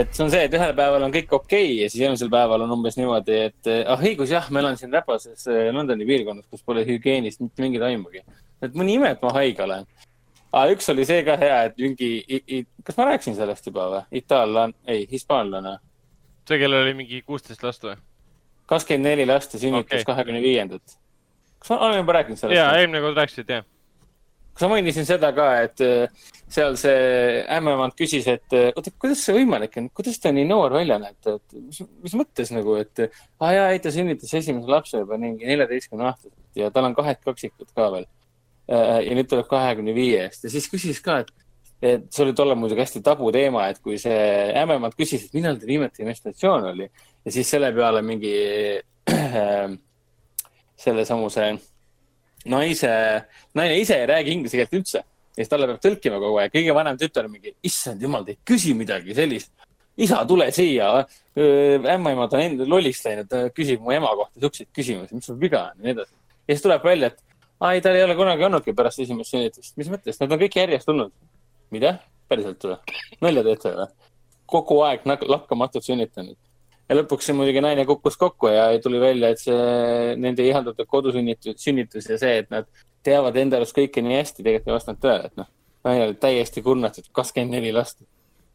et 0.00 0.14
see 0.16 0.24
on 0.24 0.30
see, 0.32 0.40
et 0.48 0.54
ühel 0.56 0.72
päeval 0.74 1.04
on 1.06 1.12
kõik 1.14 1.32
okei 1.36 1.66
okay, 1.66 1.74
ja 1.84 1.90
siis 1.92 2.00
eelmisel 2.02 2.30
päeval 2.32 2.64
on 2.64 2.72
umbes 2.74 2.96
niimoodi, 2.98 3.36
et 3.50 3.68
ah 3.86 4.00
õigus 4.02 4.32
jah, 4.32 4.48
ma 4.50 4.62
elan 4.64 4.78
siin 4.80 4.90
räpases 4.96 5.44
Londoni 5.70 6.08
piirkonnas, 6.08 6.48
kus 6.50 6.64
pole 6.66 6.82
hügieenist 6.88 7.42
mitte 7.44 7.62
mingit 7.62 7.84
aimugi. 7.86 8.24
et 8.64 8.74
mõni 8.74 8.96
ime, 8.98 9.12
et 9.14 9.22
ma 9.22 9.30
haige 9.36 9.62
olen 9.62 9.86
aga 10.52 10.74
üks 10.74 10.90
oli 10.92 11.06
see 11.08 11.22
ka 11.26 11.36
hea, 11.40 11.58
et 11.68 11.80
mingi, 11.80 12.64
kas 12.86 12.98
ma 12.98 13.10
rääkisin 13.12 13.38
sellest 13.38 13.66
juba 13.70 13.88
või? 13.94 14.22
itaallan-, 14.22 14.76
ei, 14.90 15.06
hispaanlane. 15.10 15.78
see, 16.48 16.58
kellel 16.58 16.84
oli 16.84 16.96
mingi 17.02 17.22
kuusteist 17.26 17.62
last 17.66 17.84
või? 17.86 17.96
kakskümmend 18.70 19.10
neli 19.10 19.26
last 19.26 19.54
ja 19.54 19.62
sünnitas 19.62 20.06
kahekümne 20.06 20.42
viiendat. 20.42 20.96
kas 21.58 21.74
ma 21.74 21.84
olen 21.86 22.02
juba 22.02 22.18
rääkinud 22.18 22.40
sellest? 22.40 22.58
ja, 22.58 22.70
eelmine 22.78 23.02
kord 23.04 23.18
rääkisid 23.18 23.54
jah. 23.54 23.64
kas 24.52 24.66
ma 24.66 24.74
mainisin 24.74 25.06
seda 25.08 25.32
ka, 25.36 25.48
et 25.66 25.82
äh, 25.86 26.28
seal 26.50 26.76
see 26.80 27.40
ämmaemand 27.58 27.94
küsis, 27.98 28.26
et 28.30 28.56
äh, 28.56 28.70
oota, 28.74 28.92
kuidas 29.02 29.22
see 29.26 29.38
võimalik 29.38 29.78
on, 29.80 29.90
kuidas 29.94 30.18
ta 30.22 30.34
nii 30.34 30.46
noor 30.50 30.74
välja 30.74 30.98
näeb, 31.02 31.18
et 31.30 31.58
mis, 31.58 31.82
mis 32.06 32.16
mõttes 32.18 32.54
nagu, 32.54 32.74
et 32.82 33.06
aa 33.06 33.52
jaa, 33.56 33.70
ei 33.74 33.82
ta 33.82 33.94
sünnitas 33.94 34.34
esimese 34.34 34.70
lapse 34.70 35.02
juba 35.02 35.18
mingi 35.18 35.46
neljateistkümne 35.46 36.10
aastaselt 36.10 36.58
ja 36.58 36.70
tal 36.74 36.90
on 36.90 36.96
kahed 36.98 37.22
kaksikud 37.26 37.70
ka 37.74 37.90
veel. 37.94 38.10
Ja 38.70 39.14
nüüd 39.18 39.26
tuleb 39.30 39.48
kahekümne 39.50 39.94
viiest 39.96 40.44
ja 40.46 40.52
siis 40.52 40.68
küsis 40.70 41.00
ka, 41.02 41.20
et, 41.24 41.32
et 41.82 42.04
see 42.14 42.22
oli 42.22 42.34
tollal 42.38 42.58
muidugi 42.60 42.84
hästi 42.84 43.02
tabuteema, 43.02 43.66
et 43.72 43.80
kui 43.82 43.98
see 43.98 44.20
ämmemand 44.60 44.94
küsis, 44.98 45.26
et 45.26 45.34
millal 45.34 45.58
teil 45.58 45.74
viimati 45.74 46.06
menstratsioon 46.06 46.70
oli 46.70 46.86
ja 46.86 47.34
siis 47.34 47.50
selle 47.50 47.72
peale 47.74 48.04
mingi 48.06 48.34
sellesamuse 50.84 51.50
naise, 52.50 52.92
naine 53.54 53.80
ise 53.80 53.98
ei 54.00 54.06
räägi 54.08 54.36
inglise 54.36 54.60
keelt 54.60 54.76
üldse 54.78 55.00
ja 55.00 55.44
siis 55.44 55.50
talle 55.50 55.68
peab 55.70 55.80
tõlkima 55.84 56.20
kogu 56.20 56.40
aeg, 56.42 56.52
kõige 56.54 56.76
vanem 56.76 56.98
tütar 57.00 57.28
mingi, 57.30 57.54
issand 57.66 58.02
jumal, 58.02 58.24
te 58.26 58.36
ei 58.36 58.40
küsi 58.46 58.74
midagi 58.76 59.16
sellist. 59.16 59.52
isa, 60.00 60.24
tule 60.26 60.50
siia. 60.52 61.06
ämmaemad 61.36 62.32
on 62.34 62.40
enda 62.40 62.66
lolliks 62.68 63.04
läinud, 63.04 63.34
küsib 63.56 63.80
mu 63.84 63.92
ema 63.92 64.10
kohta 64.16 64.40
siukseid 64.40 64.68
küsimusi, 64.74 65.14
mis 65.14 65.26
sul 65.26 65.38
viga 65.40 65.70
on 65.70 65.78
ja 65.78 65.84
nii 65.84 65.92
edasi. 65.96 66.14
ja 66.48 66.54
siis 66.54 66.62
tuleb 66.62 66.84
välja, 66.84 67.06
et 67.12 67.22
ai, 67.60 67.80
tal 67.80 67.96
ei 67.96 68.04
ole 68.04 68.16
kunagi 68.16 68.46
olnudki 68.46 68.74
pärast 68.76 69.02
esimest 69.04 69.34
sünnitust. 69.34 69.76
mis 69.80 69.90
mõttes, 69.92 70.20
nad 70.20 70.32
on 70.32 70.40
kõik 70.40 70.56
järjest 70.60 70.88
tulnud. 70.88 71.12
mida? 71.74 71.98
päriselt 72.30 72.64
või? 72.64 72.78
nalja 73.20 73.44
teete 73.48 73.74
või? 73.76 73.88
kogu 74.50 74.80
aeg 74.86 75.04
lakkamatult 75.06 75.86
sünnitanud. 75.86 76.38
ja 76.88 76.98
lõpuks 76.98 77.28
see 77.28 77.36
muidugi 77.36 77.62
naine 77.64 77.84
kukkus 77.86 78.16
kokku 78.20 78.50
ja 78.52 78.70
tuli 78.82 79.00
välja, 79.02 79.30
et 79.30 79.42
see 79.42 80.16
nende 80.16 80.46
ihaldatud 80.46 80.88
kodusünnitus, 80.88 81.60
sünnitus 81.62 82.08
ja 82.10 82.18
see, 82.18 82.40
et 82.44 82.50
nad 82.50 82.68
teavad 83.06 83.36
enda 83.40 83.60
arust 83.60 83.76
kõike 83.76 84.02
nii 84.04 84.18
hästi, 84.20 84.42
tegelikult 84.42 84.72
ei 84.72 84.78
vastanud 84.78 85.04
tõele, 85.04 85.30
et 85.30 85.40
noh, 85.40 85.52
naine 85.86 86.08
oli 86.08 86.18
täiesti 86.20 86.64
kurnatud, 86.64 87.12
kakskümmend 87.16 87.56
neli 87.56 87.72
last. 87.76 88.00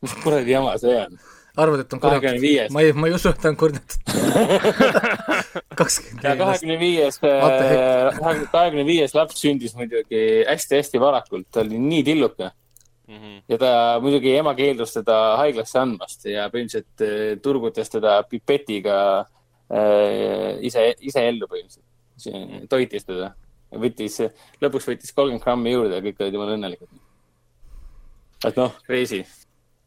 mis 0.01 0.13
kuradi 0.23 0.51
jama 0.51 0.75
see 0.81 0.97
on? 1.05 1.17
arvad, 1.55 1.85
et 1.85 1.93
on 1.93 2.01
kurnatud? 2.01 2.73
ma 2.73 2.83
ei, 2.83 2.93
ma 2.93 3.07
ei 3.09 3.15
usu, 3.15 3.31
et 3.31 3.41
ta 3.41 3.53
on 3.53 3.57
kurnatud. 3.59 3.99
kakskümmend 5.79 6.23
last. 6.23 6.39
kahekümne 6.41 6.77
viies, 6.79 7.21
heck? 7.21 8.51
kahekümne 8.51 8.85
viies 8.87 9.15
laps 9.15 9.41
sündis 9.41 9.75
muidugi 9.77 10.21
hästi-hästi 10.49 11.01
varakult, 11.01 11.47
ta 11.51 11.63
oli 11.65 11.79
nii 11.79 12.03
tilluke 12.07 12.51
Mhm. 13.07 13.43
ja 13.47 13.57
ta 13.61 13.71
muidugi 14.01 14.31
ema 14.33 14.55
keeldus 14.57 14.95
teda 14.95 15.15
haiglasse 15.37 15.77
andmast 15.77 16.25
ja 16.25 16.47
põhimõtteliselt 16.49 17.03
eh, 17.05 17.35
turgutas 17.37 17.91
teda 17.93 18.15
pipetiga 18.25 18.95
äh, 19.69 20.57
ise, 20.65 20.87
ise 21.05 21.27
ellu 21.29 21.45
põhimõtteliselt. 21.51 22.65
toitis 22.71 23.05
teda, 23.05 23.29
võttis, 23.77 24.17
lõpuks 24.63 24.89
võttis 24.89 25.13
kolmkümmend 25.13 25.43
grammi 25.43 25.75
juurde 25.75 25.99
ja 25.99 26.05
kõik 26.07 26.23
olid 26.23 26.37
jumala 26.39 26.57
õnnelikud. 26.57 27.01
et 28.49 28.57
noh, 28.57 28.73
crazy. 28.87 29.21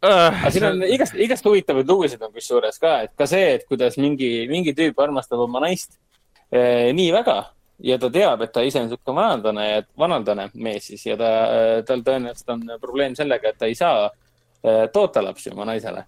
Aga 0.03 0.51
siin 0.55 0.67
on 0.69 0.83
igast, 0.87 1.17
igast 1.19 1.47
huvitavaid 1.47 1.89
lugusid 1.89 2.23
on 2.23 2.33
kusjuures 2.35 2.79
ka, 2.83 2.95
et 3.07 3.15
ka 3.19 3.27
see, 3.27 3.55
et 3.59 3.65
kuidas 3.69 3.99
mingi, 3.99 4.47
mingi 4.51 4.75
tüüp 4.77 4.99
armastab 5.03 5.43
oma 5.47 5.63
naist 5.65 5.99
eh, 6.53 6.91
nii 6.95 7.11
väga 7.17 7.39
ja 7.83 7.99
ta 7.99 8.11
teab, 8.11 8.43
et 8.43 8.53
ta 8.55 8.63
ise 8.67 8.83
on 8.83 8.93
sihuke 8.93 9.15
vanaldane 9.15 9.67
ja 9.69 9.83
vanaldane 9.99 10.49
mees 10.55 10.91
siis 10.91 11.07
ja 11.07 11.19
ta, 11.19 11.33
tal 11.87 12.03
tõenäoliselt 12.07 12.55
on 12.55 12.65
probleem 12.83 13.15
sellega, 13.19 13.53
et 13.53 13.59
ta 13.59 13.71
ei 13.71 13.77
saa 13.79 14.09
toota 14.93 15.23
lapsi 15.23 15.53
oma 15.53 15.69
naisele. 15.69 16.03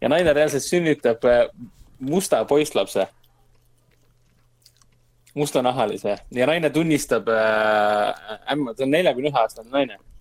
ja 0.00 0.08
naine 0.08 0.32
reaalselt 0.32 0.62
sünnitab 0.62 1.24
musta 1.98 2.44
poisslapse, 2.44 3.08
mustanahalise 5.34 6.16
ja 6.32 6.46
naine 6.46 6.70
tunnistab 6.70 7.28
äh,, 7.28 8.52
ämma, 8.52 8.74
ta 8.74 8.84
on 8.84 8.90
neljakümne 8.90 9.28
ühe 9.30 9.40
aastane 9.40 9.70
naine. 9.70 9.94
äh,, 9.94 10.15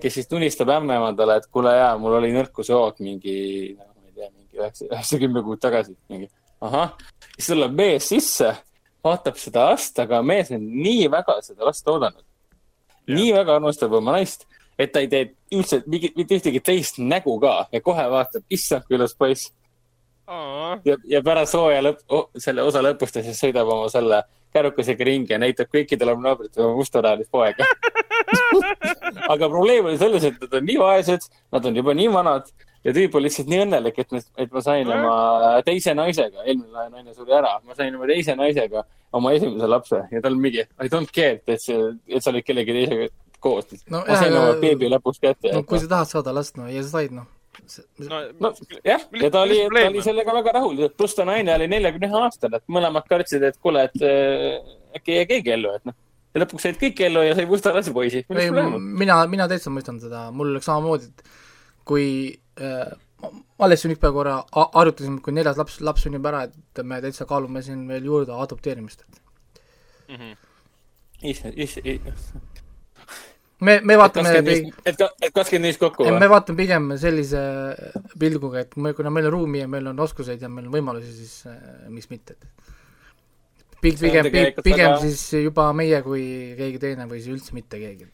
kes 0.00 0.14
siis 0.20 0.28
tunnistab 0.30 0.70
ämmaemandale, 0.70 1.40
et 1.40 1.50
kuule 1.52 1.72
jaa, 1.74 1.96
mul 1.98 2.20
oli 2.20 2.30
nõrkusjook 2.34 3.00
mingi, 3.02 3.36
no 3.78 3.88
ma 3.88 4.08
ei 4.08 4.14
tea, 4.14 4.30
mingi 4.30 4.60
üheksa, 4.60 4.86
üheksakümmend 4.90 5.46
kuud 5.48 5.62
tagasi, 5.62 5.96
mingi 6.12 6.28
ahah. 6.64 6.94
siis 7.36 7.50
tuleb 7.50 7.74
mees 7.76 8.08
sisse, 8.12 8.52
vaatab 9.04 9.40
seda 9.40 9.68
last, 9.70 9.98
aga 10.00 10.22
mees 10.22 10.52
on 10.54 10.62
nii 10.62 11.08
väga 11.12 11.40
seda 11.46 11.66
last 11.68 11.88
oodanud. 11.88 12.22
nii 13.10 13.32
väga 13.36 13.58
armastab 13.58 13.92
oma 13.98 14.14
naist, 14.16 14.46
et 14.78 14.92
ta 14.92 15.02
ei 15.02 15.10
tee 15.10 15.26
üldse 15.52 15.82
mingit, 15.86 16.14
mitte 16.16 16.38
ühtegi 16.38 16.62
teist 16.64 17.02
nägu 17.02 17.36
ka 17.42 17.66
ja 17.72 17.82
kohe 17.84 18.06
vaatab, 18.10 18.46
issand, 18.50 18.86
kui 18.86 18.96
ilus 18.96 19.16
poiss. 19.18 19.52
ja, 20.84 20.96
ja 21.04 21.22
pärast 21.22 21.58
hooaja 21.58 21.82
lõpp 21.84 22.06
oh,, 22.08 22.30
selle 22.38 22.62
osa 22.62 22.80
lõpus 22.82 23.12
ta 23.12 23.22
siis 23.22 23.42
sõidab 23.42 23.68
oma 23.68 23.90
selle 23.92 24.22
kärukesega 24.54 25.04
ringi 25.04 25.34
ja 25.34 25.38
näitab 25.42 25.68
kõikidele 25.68 26.14
oma 26.14 26.30
naabritele 26.30 26.64
oma 26.64 26.78
mustanahalist 26.78 27.30
poega. 27.30 27.66
aga 29.32 29.48
probleem 29.48 29.90
oli 29.90 29.98
selles, 30.00 30.24
et 30.28 30.40
nad 30.44 30.60
on 30.60 30.68
nii 30.68 30.78
vaesed, 30.80 31.28
nad 31.54 31.68
on 31.70 31.82
juba 31.82 31.94
nii 31.96 32.12
vanad 32.14 32.50
ja 32.84 32.92
tüüp 32.92 33.16
on 33.16 33.24
lihtsalt 33.24 33.48
nii 33.50 33.62
õnnelik, 33.64 34.00
et, 34.02 34.30
et 34.44 34.52
ma 34.52 34.62
sain 34.64 34.90
oma 34.96 35.14
teise 35.66 35.94
naisega, 35.96 36.44
eelmine 36.44 36.88
naine 36.92 37.14
suri 37.16 37.36
ära, 37.36 37.56
ma 37.64 37.76
sain 37.78 37.96
oma 37.96 38.08
teise 38.10 38.36
naisega 38.38 38.84
oma 39.14 39.32
esimese 39.36 39.70
lapse 39.70 40.00
ja 40.10 40.24
tal 40.24 40.36
mingi 40.40 40.64
I 40.64 40.90
don't 40.92 41.12
care, 41.14 41.40
et 41.46 41.62
see, 41.62 41.94
et 42.08 42.24
sa 42.24 42.32
olid 42.32 42.46
kellegi 42.46 42.76
teisega 42.76 43.08
koos. 43.44 43.70
No 43.92 44.02
ma 44.08 44.18
sain 44.20 44.36
oma 44.36 44.58
beebi 44.60 44.90
lõpuks 44.92 45.22
kätte. 45.22 45.54
no 45.54 45.64
kui 45.68 45.80
sa 45.82 45.90
tahad 45.96 46.12
saada 46.12 46.34
last, 46.36 46.58
no 46.60 46.68
ja 46.70 46.84
sa 46.84 46.98
said, 46.98 47.14
noh. 47.16 47.28
no 48.10 48.52
jah, 48.84 49.04
ja 49.20 49.32
ta 49.32 49.44
oli, 49.46 49.60
ta 49.72 49.88
oli 49.88 50.04
sellega 50.04 50.38
väga 50.40 50.56
rahul, 50.58 50.86
pluss 50.98 51.16
ta 51.18 51.26
naine 51.28 51.54
oli 51.56 51.68
neljakümne 51.72 52.10
ühe 52.10 52.24
aastane, 52.26 52.60
et 52.60 52.76
mõlemad 52.78 53.06
kartsid, 53.10 53.44
et 53.48 53.60
kuule, 53.62 53.86
et 53.88 54.04
äh, 54.04 54.74
äkki 54.98 55.14
ei 55.14 55.22
jää 55.22 55.30
keegi 55.34 55.54
ellu, 55.58 55.76
et 55.78 55.88
noh. 55.88 55.96
Ja 56.34 56.42
lõpuks 56.42 56.66
said 56.66 56.78
kõik 56.80 57.00
ellu 57.06 57.22
ja 57.24 57.34
sai 57.38 57.46
musta 57.50 57.72
rassipoisi. 57.74 58.24
ei, 58.34 58.52
mina, 58.52 59.20
mina 59.30 59.48
täitsa 59.50 59.72
mõistan 59.72 60.00
seda, 60.02 60.26
mul 60.34 60.52
oleks 60.54 60.68
samamoodi, 60.70 61.10
et 61.12 61.36
kui 61.88 62.06
äh, 62.60 62.94
alles 63.64 63.84
siin 63.84 63.94
üks 63.94 64.02
päev 64.02 64.16
korra 64.16 64.40
arutasime, 64.64 65.20
kui 65.24 65.36
neljas 65.36 65.60
laps, 65.60 65.78
laps 65.84 66.06
sünnib 66.06 66.26
ära, 66.28 66.44
et 66.48 66.82
me 66.86 67.00
täitsa 67.04 67.28
kaalume 67.30 67.62
siin 67.64 67.86
veel 67.90 68.10
juurde 68.10 68.34
adopteerimist, 68.46 69.06
et. 69.06 69.22
Issand, 71.24 71.54
issand, 71.56 71.86
me, 73.64 73.78
me 73.80 73.96
vaatame 73.96 74.34
et, 74.36 74.76
et 74.84 75.32
kakskümmend 75.32 75.70
viis 75.70 75.78
kokku 75.80 76.04
ei, 76.04 76.12
me 76.12 76.26
või? 76.26 76.32
vaatame 76.34 76.58
pigem 76.58 76.90
sellise 77.00 77.40
pilguga, 78.20 78.66
et 78.66 78.76
me, 78.76 78.92
kuna 78.96 79.12
meil 79.14 79.30
on 79.30 79.36
ruumi 79.38 79.62
ja 79.62 79.70
meil 79.70 79.88
on 79.92 80.02
oskuseid 80.04 80.42
ja 80.44 80.50
meil 80.52 80.68
on 80.68 80.74
võimalusi, 80.74 81.14
siis 81.22 81.46
äh, 81.48 81.56
miks 81.88 82.10
mitte, 82.12 82.36
et 82.36 82.73
Pigem, 83.84 84.24
tegelikult 84.28 84.64
pigem 84.64 84.90
väga- 84.94 85.00
siis 85.04 85.22
juba 85.44 85.68
meie 85.76 86.00
kui 86.02 86.22
keegi 86.58 86.78
teine 86.82 87.06
või 87.10 87.20
siis 87.20 87.34
üldse 87.36 87.54
mitte 87.56 87.78
keegi, 87.80 88.08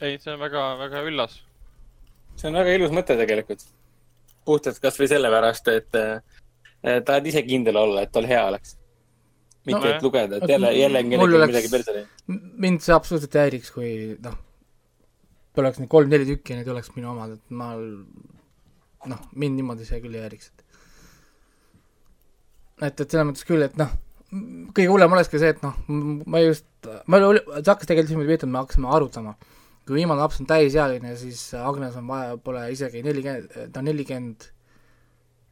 ei, 0.00 0.18
see 0.18 0.32
on 0.32 0.40
väga, 0.40 0.62
väga 0.80 1.02
üllas. 1.08 1.40
see 2.36 2.48
on 2.48 2.54
väga 2.60 2.74
ilus 2.78 2.92
mõte 2.94 3.16
tegelikult. 3.18 3.64
puhtalt 4.44 4.78
kasvõi 4.80 5.06
sellepärast, 5.10 5.68
et 5.68 5.94
äh, 5.98 6.20
tahad 7.04 7.26
ise 7.26 7.42
kindel 7.44 7.76
olla, 7.76 8.02
et 8.06 8.12
tal 8.12 8.24
hea 8.26 8.46
oleks. 8.48 8.76
mitte 9.66 9.80
No 9.84 9.90
et 9.94 10.02
lugeda, 10.02 10.36
et 10.36 10.48
jälle, 10.48 10.70
jälle 10.72 10.98
on 11.04 11.10
kellelgi 11.10 11.36
oleks- 11.36 11.52
midagi 11.52 11.68
perse 11.68 11.92
läinud. 11.92 12.08
Mind 12.64 12.80
see 12.80 12.94
absoluutselt 12.94 13.34
häiriks, 13.36 13.70
kui 13.74 14.16
noh, 14.24 14.38
oleks 15.60 15.78
neid 15.78 15.90
kolm-neli 15.92 16.24
tükki 16.30 16.54
ja 16.54 16.60
need 16.62 16.68
oleks 16.72 16.88
minu 16.96 17.10
omad, 17.10 17.34
et 17.36 17.50
ma 17.50 17.74
noh, 19.10 19.20
mind 19.34 19.60
niimoodi 19.60 19.84
see 19.84 20.00
küll 20.00 20.14
ei 20.16 20.22
häiriks, 20.24 20.48
et 20.48 20.64
et, 22.88 23.00
et 23.00 23.10
selles 23.10 23.26
mõttes 23.28 23.44
küll, 23.44 23.62
et 23.66 23.76
noh, 23.76 23.92
kõige 24.30 24.90
hullem 24.90 25.14
olekski 25.16 25.40
see, 25.42 25.54
et 25.54 25.62
noh, 25.64 25.78
ma 26.30 26.42
just, 26.42 26.66
ma 27.10 27.18
oli, 27.26 27.42
see 27.42 27.70
hakkas 27.70 27.88
tegelikult 27.88 28.14
niimoodi 28.14 28.30
pihta, 28.30 28.46
et 28.46 28.52
me 28.54 28.60
hakkasime 28.62 28.90
arutama, 28.94 29.34
kui 29.86 29.98
viimane 29.98 30.22
laps 30.22 30.38
on 30.42 30.48
täisealine, 30.50 31.14
siis 31.18 31.42
Agnes 31.58 31.96
on 31.98 32.06
vaja, 32.10 32.36
pole 32.44 32.62
isegi 32.74 33.02
nelikümmend, 33.06 33.56
ta 33.74 33.82
on 33.82 33.90
nelikümmend, 33.90 34.46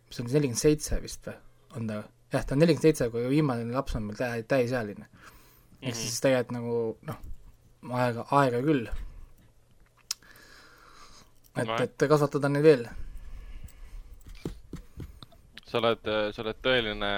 mis 0.08 0.20
on 0.20 0.28
siis 0.28 0.36
nelikümmend 0.38 0.62
seitse 0.62 1.00
vist 1.02 1.26
või, 1.26 1.34
on 1.78 1.90
ta, 1.90 2.04
jah, 2.34 2.44
ta 2.44 2.54
on 2.54 2.62
nelikümmend 2.62 2.86
seitse, 2.86 3.10
kui 3.14 3.26
viimane 3.32 3.66
laps 3.74 3.98
on 3.98 4.06
meil 4.06 4.20
tä-, 4.20 4.46
täisealine. 4.54 5.08
Ehk 5.78 5.94
siis 5.94 6.16
tegelikult 6.22 6.54
nagu 6.56 6.78
noh, 7.06 7.18
aega, 7.98 8.24
aega 8.38 8.62
küll. 8.66 8.86
et, 11.58 11.74
et 11.82 12.06
kasvatada 12.10 12.50
neid 12.50 12.66
veel. 12.66 12.86
sa 15.68 15.82
oled, 15.82 16.06
sa 16.34 16.42
oled 16.42 16.62
tõeline, 16.64 17.10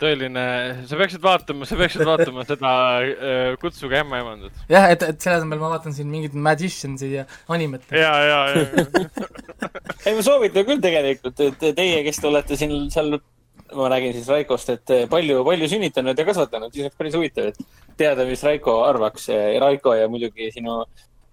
tõeline, 0.00 0.42
sa 0.88 0.98
peaksid 0.98 1.22
vaatama, 1.24 1.68
sa 1.68 1.78
peaksid 1.78 2.04
vaatama 2.06 2.44
seda 2.50 2.72
äh, 3.02 3.54
Kutsuge 3.60 4.00
ämmaemandat. 4.00 4.64
jah, 4.70 4.88
et, 4.92 5.04
et 5.06 5.22
selle 5.22 5.40
asemel 5.40 5.62
ma 5.62 5.70
vaatan 5.74 5.94
siin 5.96 6.10
mingit 6.12 6.36
Magiciansi 6.36 7.12
ja 7.14 7.24
animet. 7.52 7.86
ja, 7.90 8.12
ja, 8.26 8.42
ja, 8.52 8.66
ei, 10.06 10.12
ma 10.12 10.24
soovitan 10.24 10.68
küll 10.68 10.84
tegelikult, 10.84 11.40
et 11.48 11.66
teie, 11.78 12.02
kes 12.06 12.20
te 12.22 12.30
olete 12.30 12.60
siin 12.60 12.76
seal, 12.92 13.18
ma 13.76 13.90
räägin 13.92 14.14
siis 14.16 14.30
Raikost, 14.30 14.70
et 14.76 14.94
palju, 15.10 15.42
palju 15.46 15.70
sünnitanud 15.72 16.18
ja 16.18 16.28
kasvatanud, 16.28 16.74
siis 16.74 16.86
oleks 16.86 17.00
päris 17.00 17.18
huvitav, 17.18 17.50
et 17.50 17.98
teada, 17.98 18.28
mis 18.28 18.44
Raiko 18.46 18.80
arvaks, 18.86 19.30
Raiko 19.62 19.96
ja 19.96 20.10
muidugi 20.12 20.52
sinu, 20.54 20.82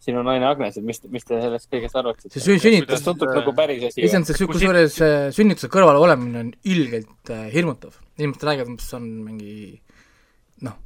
sinu 0.04 0.24
naine 0.26 0.48
Agnes, 0.50 0.78
et 0.80 0.86
mis, 0.86 1.00
mis 1.14 1.26
te 1.26 1.40
sellest 1.40 1.70
kõigest 1.72 1.98
arvaksite? 2.00 2.34
see 2.36 2.44
sün-, 2.46 2.62
sünnitus 2.64 3.06
tundub 3.06 3.32
nagu 3.36 3.54
päris 3.56 3.88
asi? 3.90 4.04
issand, 4.06 4.28
see 4.28 4.50
kusjuures 4.50 5.00
äh, 5.06 5.16
sünnituse 5.36 5.70
kõrval 5.74 6.00
olemine 6.02 6.42
on 6.44 6.52
ilgelt 6.68 7.32
äh, 7.34 7.48
hirmutav. 7.54 7.96
inimesed 8.20 8.46
räägivad, 8.50 8.74
mis 8.76 8.92
on 8.98 9.08
mingi 9.24 9.56
noh, 10.68 10.78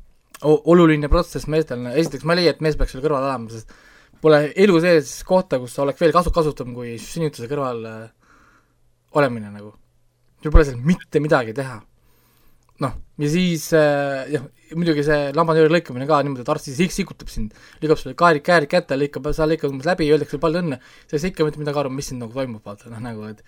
oluline 0.43 1.09
protsess 1.11 1.49
meestel, 1.51 1.85
esiteks 1.93 2.27
ma 2.27 2.35
ei 2.35 2.43
leia, 2.43 2.55
et 2.55 2.63
mees 2.65 2.77
peaks 2.79 2.95
seal 2.95 3.05
kõrval 3.05 3.25
olema, 3.25 3.51
sest 3.53 3.73
pole 4.21 4.41
elu 4.57 4.79
sees 4.83 5.11
kohta, 5.27 5.59
kus 5.61 5.75
oleks 5.81 6.01
veel 6.01 6.13
kasu, 6.15 6.33
kasutavam 6.33 6.73
kui 6.77 6.95
sünnituse 7.01 7.49
kõrval 7.49 7.83
äh, 7.89 7.99
olemine 9.17 9.51
nagu. 9.53 9.73
sul 10.43 10.53
pole 10.53 10.65
seal 10.67 10.81
mitte 10.81 11.21
midagi 11.23 11.53
teha. 11.57 11.79
Ja 13.17 13.29
siis 13.31 13.67
äh, 13.73 14.27
jah, 14.35 14.43
muidugi 14.77 15.03
see 15.07 15.31
lambanööri 15.35 15.71
lõikamine 15.73 16.07
ka 16.09 16.19
niimoodi, 16.25 16.43
et 16.45 16.51
arst 16.53 16.69
siis 16.69 16.77
sik- 16.81 16.93
sikutab 16.95 17.31
sind, 17.33 17.55
lükkab 17.81 18.01
sulle 18.01 18.15
käärid, 18.19 18.43
käärid 18.45 18.71
kätte, 18.71 18.97
lõikab, 18.99 19.29
sa 19.35 19.47
lõikad 19.49 19.71
umbes 19.73 19.87
läbi, 19.89 20.09
öeldakse 20.13 20.39
palju 20.43 20.61
õnne, 20.63 20.79
sa 21.07 21.17
ei 21.17 21.23
saa 21.23 21.31
ikka 21.31 21.47
mitte 21.47 21.61
midagi 21.61 21.81
aru, 21.83 21.93
mis 21.97 22.11
siin 22.11 22.21
nagu 22.21 22.35
toimub, 22.35 22.61
vaata 22.67 22.91
noh, 22.93 23.01
nagu 23.03 23.25
et 23.31 23.41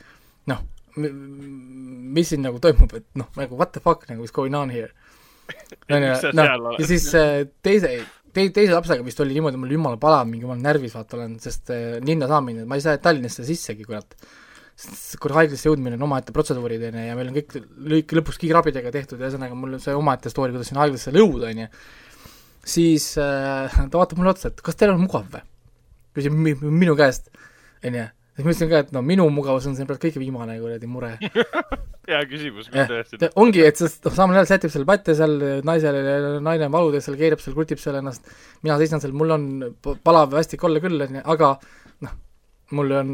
noh, 0.49 0.63
mis 0.99 2.32
siin 2.32 2.41
nagu 2.45 2.61
toimub, 2.63 2.93
et 2.97 3.05
noh, 3.20 3.30
nagu 3.38 3.59
what 3.59 3.74
the 3.76 3.84
fuck 3.84 4.07
nagu 4.09 4.26
is 4.26 4.34
going 4.36 4.55
on 4.57 4.74
here. 4.74 4.89
onju 5.93 6.34
noh 6.38 6.45
ja 6.80 6.88
siis 6.89 7.07
äh, 7.17 7.45
teise, 7.65 7.93
tei-, 8.34 8.51
teise 8.53 8.74
lapsega 8.76 9.05
vist 9.05 9.22
oli 9.24 9.38
niimoodi, 9.38 9.57
mul 9.61 9.72
jumala 9.74 9.97
palav, 10.01 10.28
mingi 10.30 10.45
ma 10.45 10.53
olen 10.55 10.65
närvis, 10.65 10.93
vaata 10.97 11.17
olen, 11.17 11.38
sest 11.41 11.72
äh, 11.74 11.97
linna 12.05 12.30
saamine, 12.30 12.65
ma 12.70 12.78
ei 12.78 12.86
saa 12.86 12.97
Tallinnasse 13.01 13.45
sissegi, 13.47 13.86
kurat. 13.88 14.13
kurat, 15.19 15.38
haiglasse 15.41 15.67
jõudmine 15.67 15.97
on 15.97 16.05
omaette 16.07 16.34
protseduurid, 16.36 16.84
onju, 16.89 17.07
ja 17.09 17.17
meil 17.17 17.32
on 17.32 17.39
kõik 17.39 17.57
lõik 17.93 18.13
lõpuks 18.19 18.39
kiirabidega 18.41 18.93
tehtud, 18.95 19.19
ühesõnaga 19.21 19.57
mul 19.57 19.75
on 19.77 19.84
see 19.84 19.95
omaette 19.97 20.32
story, 20.32 20.53
kuidas 20.55 20.71
sinna 20.71 20.86
haiglasse 20.86 21.13
jõuda, 21.15 21.51
onju. 21.51 21.67
siis 22.75 23.11
äh, 23.19 23.82
ta 23.91 23.99
vaatab 23.99 24.21
mulle 24.21 24.36
otsa, 24.36 24.53
et 24.53 24.63
kas 24.63 24.80
teil 24.80 24.93
on 24.93 25.03
mugav 25.03 25.27
või? 25.34 25.43
küsib 26.17 26.36
mi- 26.36 26.55
minu 26.59 26.95
käest, 26.99 27.30
onju. 27.84 28.05
siis 28.36 28.45
ma 28.45 28.53
ütlesin 28.53 28.71
ka, 28.71 28.84
et 28.86 28.95
no 28.95 29.03
minu 29.05 29.27
mugavus 29.34 29.67
on 29.69 29.75
sellepärast 29.77 30.05
kõige 30.07 30.23
viimane 30.23 30.55
kuradi 30.61 30.89
mure. 30.91 31.11
hea 32.09 32.21
küsimus 32.30 32.69
küll 32.71 32.88
tõesti. 32.89 33.30
ongi, 33.39 33.61
et 33.65 33.80
sest 33.80 34.05
noh, 34.07 34.15
samal 34.15 34.39
ajal 34.39 34.49
sätib 34.53 34.73
seal 34.73 34.88
patte 34.89 35.15
seal, 35.17 35.36
naisele, 35.67 36.39
naine 36.45 36.69
on 36.69 36.73
valudes 36.73 37.05
seal, 37.05 37.19
keerab 37.19 37.43
seal, 37.43 37.57
krutib 37.57 37.82
seal 37.82 37.99
ennast, 37.99 38.32
mina 38.63 38.80
seisan 38.82 39.03
seal, 39.03 39.13
mul 39.17 39.36
on 39.36 39.45
palav 40.07 40.32
vastik 40.34 40.63
olla 40.67 40.82
küll, 40.84 41.03
onju, 41.05 41.25
aga 41.36 41.53
noh, 42.07 42.15
mul 42.80 42.97
on 42.97 43.13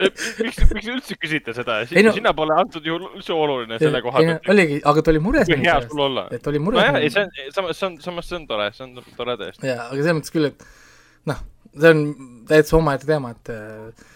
miks, 0.00 0.58
miks 0.72 0.86
te 0.86 0.92
üldse 0.92 1.16
küsite 1.20 1.54
seda 1.56 1.78
Ei 1.86 2.04
no- 2.04 2.14
sina 2.16 2.32
pole 2.36 2.56
antud 2.56 2.86
juhul 2.86 3.06
üldse 3.18 3.34
oluline 3.36 3.78
selle 3.82 4.02
koha 4.04 4.22
pealt. 4.24 4.50
oligi, 4.52 4.80
aga 4.92 5.04
ta 5.04 5.12
oli 5.12 5.22
mures 5.26 5.50
kui 5.50 5.60
hea 5.62 5.76
sul, 5.84 6.02
olla. 6.08 6.26
et 6.36 6.50
oli 6.50 6.62
mures 6.62 6.80
nojah, 6.80 6.98
ei 7.02 7.12
see 7.12 7.24
on, 7.24 7.32
samas, 7.54 7.78
see 7.78 7.88
on, 7.90 7.96
samas 8.04 8.28
see 8.30 8.38
on 8.40 8.48
tore, 8.50 8.68
see 8.76 8.84
on 8.86 8.98
tore 9.18 9.38
tõesti. 9.42 9.70
jaa, 9.70 9.86
aga 9.86 10.00
selles 10.00 10.18
mõttes 10.18 10.34
küll, 10.34 10.50
et 10.50 10.66
noh, 11.32 11.40
see 11.76 11.94
on 11.94 12.04
täitsa 12.50 12.78
omaette 12.80 13.08
teema, 13.08 13.32
et 13.36 13.52
uh, 13.54 14.06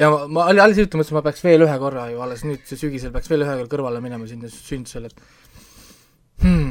ja 0.00 0.10
ma, 0.12 0.22
ma 0.30 0.48
alles 0.52 0.78
hiljuti 0.78 1.00
mõtlesin, 1.00 1.18
ma 1.18 1.24
peaks 1.26 1.44
veel 1.46 1.66
ühe 1.66 1.78
korra 1.82 2.06
ju 2.12 2.24
alles 2.24 2.44
nüüd 2.46 2.68
sügisel 2.70 3.14
peaks 3.14 3.30
veel 3.32 3.46
ühe 3.46 3.56
korra 3.56 3.72
kõrvale 3.76 4.04
minema 4.04 4.28
sinna 4.30 4.50
sündsusele, 4.52 5.10
et 5.10 6.44
hmm. 6.44 6.70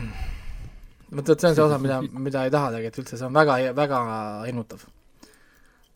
vot, 1.11 1.25
vot 1.25 1.35
see 1.35 1.51
on 1.51 1.57
see 1.57 1.65
osa, 1.65 1.81
mida, 1.81 1.99
mida 2.29 2.45
ei 2.47 2.53
taha 2.53 2.71
tegelikult 2.77 3.03
üldse, 3.03 3.19
see 3.19 3.27
on 3.27 3.35
väga, 3.35 3.59
väga 3.77 4.05
hirmutav. 4.47 4.87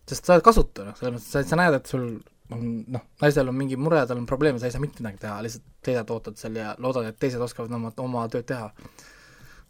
Sest 0.10 0.28
sa 0.28 0.36
oled 0.36 0.46
kasutu, 0.46 0.86
noh, 0.88 0.96
selles 0.98 1.16
mõttes, 1.16 1.32
sa, 1.32 1.44
sa 1.48 1.60
näed, 1.60 1.78
et 1.78 1.90
sul 1.90 2.08
on 2.54 2.64
noh, 2.92 3.04
naisel 3.24 3.50
on 3.50 3.58
mingi 3.58 3.78
mure, 3.80 4.04
tal 4.08 4.20
on 4.20 4.28
probleem, 4.30 4.60
sa 4.60 4.68
ei 4.68 4.76
saa 4.76 4.84
mitte 4.84 5.02
midagi 5.02 5.22
teha, 5.24 5.40
lihtsalt 5.46 5.66
seisad, 5.86 6.12
ootad 6.14 6.40
seal 6.40 6.60
ja 6.60 6.74
loodad, 6.84 7.08
et 7.10 7.20
teised 7.22 7.42
oskavad 7.44 7.72
oma, 7.78 7.94
oma 8.04 8.26
tööd 8.32 8.48
teha. 8.52 8.72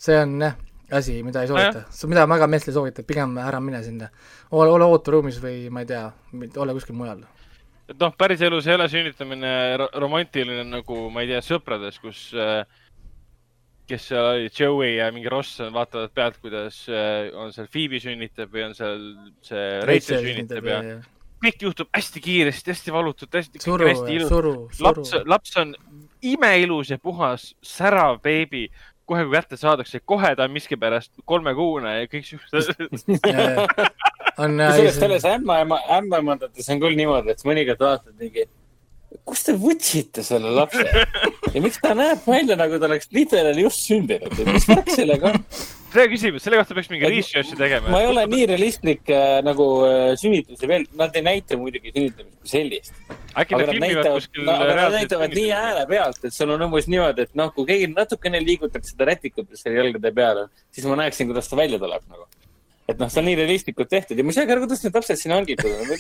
see 0.03 0.17
on 0.19 0.36
jah, 0.41 0.57
asi, 0.97 1.19
mida 1.23 1.43
ei 1.43 1.51
soovita, 1.51 1.86
mida 2.09 2.25
ma 2.27 2.38
väga 2.38 2.49
meestele 2.51 2.73
ei 2.73 2.79
soovita, 2.79 3.05
pigem 3.07 3.38
ära 3.41 3.61
mine 3.63 3.84
sinna. 3.86 4.09
ole, 4.51 4.69
ole 4.73 4.89
ooteruumis 4.89 5.39
või 5.43 5.69
ma 5.73 5.86
ei 5.86 5.89
tea, 5.93 6.03
ole 6.57 6.75
kuskil 6.77 6.97
mujal. 6.97 7.23
et 7.88 7.99
noh, 7.99 8.13
päriselus 8.17 8.67
ei 8.67 8.75
ole 8.77 8.89
sünnitamine 8.89 9.53
ro 9.77 9.89
romantiline 10.05 10.65
nagu, 10.69 11.09
ma 11.13 11.23
ei 11.23 11.34
tea, 11.34 11.41
sõprades, 11.45 11.99
kus 12.01 12.31
äh, 12.34 12.65
kes 13.89 14.05
seal 14.09 14.29
oli, 14.29 14.51
Joey 14.59 14.93
ja 14.97 15.09
mingi 15.15 15.31
Ross 15.31 15.59
vaatavad 15.73 16.13
pealt, 16.15 16.38
kuidas 16.43 16.84
äh, 16.91 17.31
on 17.38 17.51
seal 17.55 17.67
Phoebe 17.71 17.99
sünnitab 18.03 18.53
või 18.53 18.69
on 18.69 18.77
seal 18.77 19.03
see 19.43 19.67
Rachel 19.89 20.23
sünnitab 20.23 20.69
ja, 20.69 20.79
ja 20.88 21.01
kõik 21.43 21.65
juhtub 21.67 21.89
hästi 21.91 22.21
kiiresti, 22.23 22.71
hästi 22.71 22.93
valutult, 22.95 23.36
hästi, 23.36 23.59
hästi 23.59 24.15
ilus. 24.15 24.79
laps, 24.84 25.13
laps 25.27 25.57
on 25.59 25.75
imeilus 26.23 26.93
ja 26.93 26.97
puhas, 27.01 27.51
särav 27.63 28.21
beebi. 28.23 28.69
kohe, 29.05 29.25
kui 29.27 29.36
kätte 29.36 29.57
saadakse, 29.59 29.99
kohe 29.99 30.29
ta 30.36 30.45
on 30.47 30.53
miskipärast 30.55 31.11
kolmekuune 31.27 31.89
ja 31.97 32.07
kõik 32.07 32.23
siuksed 32.23 32.86
on 34.43 34.61
kusjuures 34.63 34.99
selles 34.99 35.25
ämmaema, 35.27 35.81
ämmaemandates 35.97 36.69
on 36.71 36.79
küll 36.79 36.95
niimoodi, 36.95 37.34
et 37.34 37.43
mõnikord 37.43 37.84
vaatad 37.84 38.15
mingi, 38.15 38.45
kust 39.28 39.47
te 39.49 39.55
võtsite 39.59 40.24
selle 40.26 40.51
lapse 40.53 40.84
ja 41.53 41.61
miks 41.64 41.80
ta 41.84 41.93
näeb 41.97 42.26
välja, 42.28 42.57
nagu 42.59 42.80
ta 42.82 42.89
oleks 42.89 43.09
literally 43.16 43.66
just 43.66 43.86
sündinud, 43.88 44.34
et 44.34 44.49
mis 44.49 44.68
värk 44.70 44.91
sellega 44.93 45.32
on? 45.32 45.39
see 45.93 46.05
küsimus, 46.09 46.41
selle 46.45 46.57
kohta 46.57 46.76
peaks 46.78 46.89
mingi 46.89 47.09
research'i 47.14 47.57
tegema. 47.59 47.91
ma 47.93 48.01
ei 48.01 48.09
ole 48.09 48.26
nii 48.32 48.47
realistlik 48.53 49.11
äh, 49.14 49.39
nagu 49.45 49.68
äh, 49.88 50.14
sünnitusi 50.20 50.70
veel, 50.70 50.88
nad 50.99 51.16
ei 51.18 51.26
näita 51.26 51.59
muidugi 51.59 51.93
sünnitamist 51.93 52.39
kui 52.41 52.53
sellist. 52.53 52.95
äkki 53.38 53.59
nad 53.59 53.70
filmivad 53.70 54.09
kuskil 54.16 54.47
no, 54.49 54.57
nad 54.82 54.97
näitavad 54.97 55.36
nii 55.38 55.49
ääre 55.57 55.86
pealt, 55.89 56.24
et 56.26 56.36
sul 56.36 56.55
on 56.55 56.66
umbes 56.68 56.89
niimoodi, 56.89 57.28
et 57.28 57.38
noh, 57.38 57.53
kui 57.55 57.70
keegi 57.70 57.91
natukene 57.93 58.41
liigutaks 58.43 58.95
seda 58.95 59.11
rätikut, 59.14 59.51
seal 59.59 59.78
jalgade 59.78 60.14
peal 60.16 60.47
siis 60.74 60.89
ma 60.89 60.97
näeksin, 61.03 61.30
kuidas 61.30 61.51
ta 61.51 61.59
välja 61.59 61.82
tuleb 61.82 62.09
nagu 62.09 62.26
et 62.89 62.99
noh, 62.99 63.07
see 63.11 63.21
on 63.21 63.27
nii 63.29 63.36
realistlikult 63.39 63.88
tehtud 63.91 64.19
ja 64.19 64.25
ma 64.25 64.34
ei 64.34 64.36
saa 64.36 64.47
ka 64.47 64.55
aru, 64.55 64.65
kuidas 64.65 64.81
need 64.84 64.97
lapsed 64.97 65.19
sinna 65.19 65.38
hangitud 65.39 65.71
on. 65.71 65.91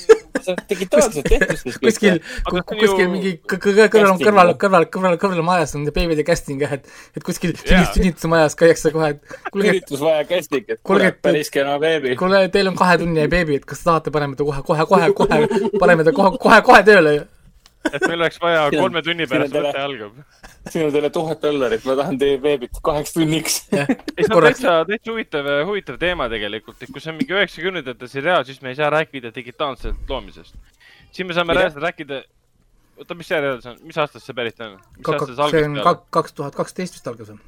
see 0.43 0.51
on 0.51 0.57
digitaalselt 0.69 1.29
tehtud 1.31 1.77
kuskil, 1.85 2.19
kuskil 2.49 3.11
mingi 3.11 3.33
kõrval, 3.47 4.17
kõrval, 4.19 4.53
kõrval, 4.59 4.87
kõrval, 4.91 5.17
kõrval 5.21 5.45
majas 5.47 5.75
on 5.79 5.87
beebide 5.95 6.25
casting 6.27 6.63
jah, 6.63 6.75
et, 6.75 6.89
et 7.15 7.23
kuskil 7.23 7.55
sünnitusmajas 7.63 8.59
käiakse 8.59 8.91
kohe, 8.95 9.13
et 9.15 9.37
kuulge. 9.49 9.69
sünnitusmaja 9.69 10.25
casting, 10.27 10.67
et 10.75 10.81
kuule, 10.83 11.13
päris 11.23 11.53
kena 11.53 11.77
beebi. 11.79 12.17
kuule, 12.19 12.45
teil 12.51 12.73
on 12.73 12.79
kahetunnine 12.79 13.29
beebi, 13.31 13.61
et 13.61 13.69
kas 13.69 13.85
tahate 13.87 14.11
paneme 14.11 14.35
ta 14.35 14.47
kohe, 14.47 14.65
kohe, 14.67 14.89
kohe, 14.91 15.13
kohe, 15.21 15.69
paneme 15.79 16.03
ta 16.03 16.15
kohe, 16.15 16.35
kohe, 16.43 16.59
kohe 16.67 16.83
tööle 16.89 17.21
et 17.91 18.05
meil 18.07 18.19
oleks 18.19 18.39
vaja 18.41 18.65
kolme 18.73 19.01
tunni 19.05 19.27
pärast 19.29 19.55
võte 19.55 19.81
algab. 19.81 20.19
siin 20.69 20.87
on 20.87 20.93
teile 20.95 21.09
tuhat 21.13 21.41
dollarit, 21.43 21.85
ma 21.87 21.95
tahan 21.99 22.19
teie 22.21 22.37
beebit 22.43 22.79
kaheks 22.85 23.15
tunniks. 23.17 23.57
ei, 23.73 24.25
see 24.25 24.29
on 24.29 24.47
täitsa, 24.47 24.75
täitsa 24.89 25.11
huvitav, 25.11 25.49
huvitav 25.69 25.97
teema 26.01 26.29
tegelikult, 26.31 26.79
et 26.81 26.91
kui 26.91 27.03
see 27.03 27.13
on 27.13 27.19
mingi 27.19 27.35
üheksakümnendate 27.35 28.09
seriaal, 28.11 28.45
siis 28.47 28.61
me 28.63 28.73
ei 28.73 28.79
saa 28.79 28.91
rääkida 28.93 29.33
digitaalselt 29.35 30.09
loomisest. 30.09 30.55
siin 31.11 31.27
me 31.29 31.35
saame 31.37 31.57
reaalselt 31.57 31.83
rääkida, 31.83 32.21
oota, 32.97 33.17
mis 33.19 33.31
seriaal 33.33 33.59
see 33.63 33.73
on, 33.73 33.81
mis 33.89 33.99
aastast 34.05 34.29
see 34.29 34.37
pärit 34.37 34.63
on? 34.63 34.79
see 35.49 35.65
on 35.65 35.81
kaks 36.13 36.39
tuhat 36.39 36.55
kaksteist 36.55 36.99
vist 36.99 37.11
algas 37.11 37.33
on 37.35 37.41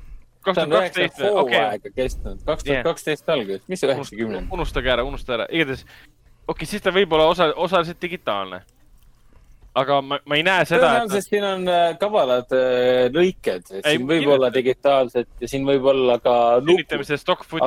kaks 0.45 0.59
tuhat 0.59 0.75
kaksteist 0.75 1.21
või? 1.21 1.33
okei. 1.45 1.63
aega 1.71 1.95
kestnud, 1.95 2.43
kaks 2.45 2.67
tuhat 2.67 2.85
kaksteist 2.91 3.33
algas, 3.33 3.65
mis 3.71 3.81
see 3.81 3.91
üheksakümnend? 3.91 4.53
unustage 4.53 4.93
ära, 4.93 5.05
unustage 5.07 5.39
ära, 5.39 5.49
igatahes, 5.49 5.85
okei 5.87 6.53
okay,, 6.53 6.69
siis 6.69 6.85
ta 6.85 6.93
võib 6.95 7.13
olla 7.17 7.29
osa, 7.31 7.51
osaliselt 7.67 8.01
digitaalne 8.01 8.61
aga 9.75 9.97
ma, 10.01 10.19
ma 10.25 10.37
ei 10.39 10.43
näe 10.45 10.65
seda. 10.67 10.91
et... 11.03 11.15
siin 11.25 11.43
on 11.45 11.67
äh, 11.71 11.97
kavalad 11.99 12.53
äh, 12.55 13.07
lõiked, 13.13 13.73
et 13.79 13.89
siin 13.89 14.07
võib 14.07 14.29
olla 14.35 14.49
digitaalset 14.53 15.43
ja 15.43 15.49
siin 15.51 15.67
võib 15.67 15.89
olla 15.91 16.17
ka. 16.23 16.35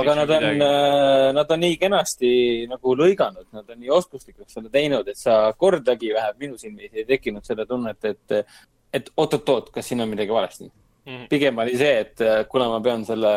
aga 0.00 0.16
nad 0.22 0.32
on, 0.38 0.48
äh, 0.68 1.26
nad 1.36 1.54
on 1.54 1.62
nii 1.66 1.76
kenasti 1.80 2.32
nagu 2.70 2.96
lõiganud, 2.98 3.50
nad 3.56 3.68
on 3.68 3.80
nii 3.82 3.92
oskuslikuks 3.98 4.56
selle 4.56 4.72
teinud, 4.72 5.08
et 5.08 5.20
sa 5.20 5.40
kordagi, 5.58 6.14
vähemalt 6.16 6.40
minu 6.40 6.60
silmis 6.60 6.94
ei 6.94 7.06
tekkinud 7.08 7.44
seda 7.46 7.68
tunnet, 7.68 8.00
et, 8.08 8.58
et 8.94 9.12
oot-oot-oot, 9.16 9.72
kas 9.74 9.92
siin 9.92 10.04
on 10.04 10.08
midagi 10.08 10.32
valesti 10.32 10.64
mm. 10.64 11.12
-hmm. 11.12 11.28
pigem 11.28 11.64
oli 11.64 11.76
see, 11.76 11.94
et 12.06 12.48
kuna 12.48 12.70
ma 12.72 12.80
pean 12.84 13.04
selle 13.04 13.34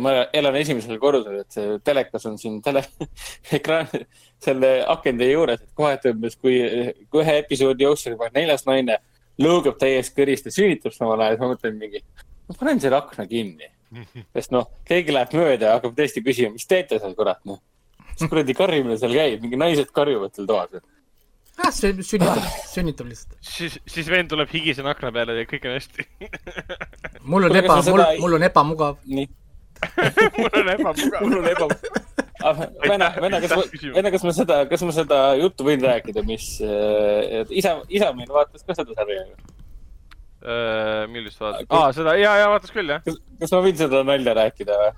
ma 0.00 0.12
elan 0.36 0.56
esimesel 0.60 0.98
korrusel, 1.00 1.40
et 1.40 1.56
see 1.56 1.78
telekas 1.84 2.26
on 2.28 2.36
siin 2.40 2.58
tele, 2.64 2.82
ekraan, 3.58 3.88
selle 4.42 4.72
akende 4.92 5.30
juures, 5.30 5.62
et 5.62 5.72
kohati 5.76 6.12
umbes, 6.12 6.36
kui, 6.40 6.58
kui 7.08 7.22
ühe 7.24 7.38
episoodi 7.40 7.86
jooksul 7.86 8.16
juba 8.16 8.28
neljas 8.34 8.66
naine 8.68 8.98
lõugab 9.40 9.78
täiesti 9.80 10.16
kõrist 10.18 10.50
ja 10.50 10.52
süünitab 10.52 10.92
samal 10.92 11.24
ajal, 11.24 11.38
siis 11.38 11.44
ma 11.44 11.50
mõtlen 11.54 11.80
mingi, 11.80 12.04
ma 12.48 12.58
panen 12.60 12.82
selle 12.82 13.00
akna 13.00 13.26
kinni. 13.30 13.72
sest 14.36 14.52
noh, 14.54 14.68
keegi 14.86 15.10
läheb 15.10 15.32
mööda 15.34 15.66
ja 15.66 15.78
hakkab 15.78 15.96
tõesti 15.96 16.22
küsima, 16.22 16.54
mis 16.54 16.68
teete 16.70 17.00
seal, 17.00 17.16
kurat, 17.18 17.40
noh. 17.48 17.58
mis 18.12 18.28
kuradi 18.30 18.54
karjumine 18.54 19.00
seal 19.00 19.16
käib, 19.16 19.40
mingi 19.42 19.58
naised 19.58 19.90
karjuvad 19.96 20.36
seal 20.36 20.46
toas 20.46 20.76
ah, 21.58 21.72
see 21.74 21.96
sünnitab, 22.06 22.44
sünnitab 22.70 23.08
lihtsalt. 23.10 23.34
siis, 23.44 23.80
siis 23.90 24.06
vend 24.12 24.30
tuleb 24.30 24.52
higisena 24.52 24.94
akna 24.94 25.10
peale 25.14 25.34
ja 25.40 25.48
kõik 25.50 25.66
on 25.66 25.74
hästi 25.76 26.06
mul 27.32 27.48
on 27.48 27.58
eba, 27.58 27.80
mul, 27.88 28.04
mul 28.22 28.38
on 28.38 28.46
ebamugav. 28.46 29.00
nii 29.10 29.26
mul 30.38 30.50
on 30.60 30.72
ebamugav. 30.74 31.20
mul 31.24 31.38
on 31.40 31.48
ebamugav. 31.50 32.08
venna, 32.88 33.10
venna, 33.20 33.40
kas 33.44 33.54
ma, 33.56 33.64
venna, 33.96 34.12
kas 34.14 34.26
ma 34.26 34.34
seda, 34.36 34.58
kas 34.70 34.84
ma 34.86 34.96
seda 34.96 35.20
juttu 35.40 35.66
võin 35.66 35.84
rääkida, 35.84 36.24
mis 36.26 36.52
äh,, 36.64 37.44
isa, 37.50 37.78
isa 37.88 38.12
meil 38.16 38.32
vaatas 38.32 38.64
ka 38.66 38.76
seda 38.78 38.96
sarja 38.96 39.26
ju 39.26 39.34
äh,? 39.34 41.04
millist 41.12 41.40
vaatas? 41.42 41.68
aa, 41.68 41.92
seda, 41.96 42.16
ja, 42.20 42.36
ja 42.40 42.50
vaatas 42.54 42.74
küll, 42.74 42.96
jah. 42.96 43.04
kas 43.04 43.54
ma 43.56 43.62
võin 43.66 43.80
seda 43.80 44.04
nalja 44.08 44.36
rääkida 44.40 44.82
või? 44.84 44.92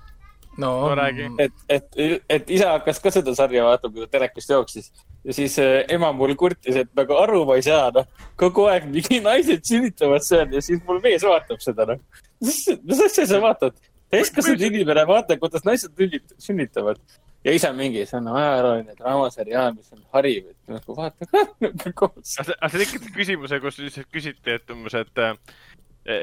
no, 0.57 0.69
no 0.87 0.93
räägi. 0.95 1.31
et, 1.39 1.53
et, 1.69 2.03
et 2.29 2.53
isa 2.59 2.77
hakkas 2.77 3.01
ka 3.03 3.11
seda 3.13 3.35
sarja 3.37 3.65
vaatama, 3.67 3.95
kui 3.97 4.07
ta 4.07 4.17
telekast 4.17 4.55
jooksis 4.55 4.91
ja 5.23 5.33
siis 5.33 5.57
äh, 5.59 5.83
ema 5.89 6.11
mul 6.15 6.35
kurtis, 6.35 6.75
et 6.75 6.89
nagu 6.97 7.15
aru 7.17 7.43
ma 7.47 7.57
ei 7.59 7.65
saa, 7.65 7.89
noh, 7.95 8.07
kogu 8.39 8.67
aeg 8.71 8.89
mingi 8.91 9.21
naised 9.23 9.63
sünnitavad 9.67 10.25
seal 10.25 10.51
ja 10.53 10.61
siis 10.63 10.83
mul 10.87 10.99
mees 11.03 11.23
vaatab 11.27 11.61
seda, 11.63 11.87
noh. 11.93 12.01
mis, 12.43 12.59
mis 12.83 13.03
asja 13.07 13.27
sa 13.29 13.41
vaatad? 13.43 13.77
Täiskasvanud 14.13 14.65
inimene, 14.69 15.05
vaata, 15.09 15.37
kuidas 15.41 15.65
naised 15.67 16.03
sünnitavad 16.41 17.01
ja 17.43 17.53
isa 17.55 17.73
mingi, 17.75 18.05
see 18.07 18.17
on 18.19 18.29
ajalooline 18.31 18.95
draamaseriaal, 18.97 19.73
mis 19.75 19.91
on 19.95 20.03
hariv, 20.15 20.49
et 20.53 20.73
nagu 20.75 20.95
vaata 20.97 21.27
ka 21.27 21.43
nagu 21.65 21.93
koos. 21.99 22.35
aga 22.39 22.69
see 22.71 22.83
tekitas 22.85 23.15
küsimuse, 23.15 23.59
kus 23.63 23.79
lihtsalt 23.83 24.11
küsiti, 24.13 24.57
et 24.57 24.73
umbes, 24.73 24.95
et 24.99 25.23
äh, 25.23 25.33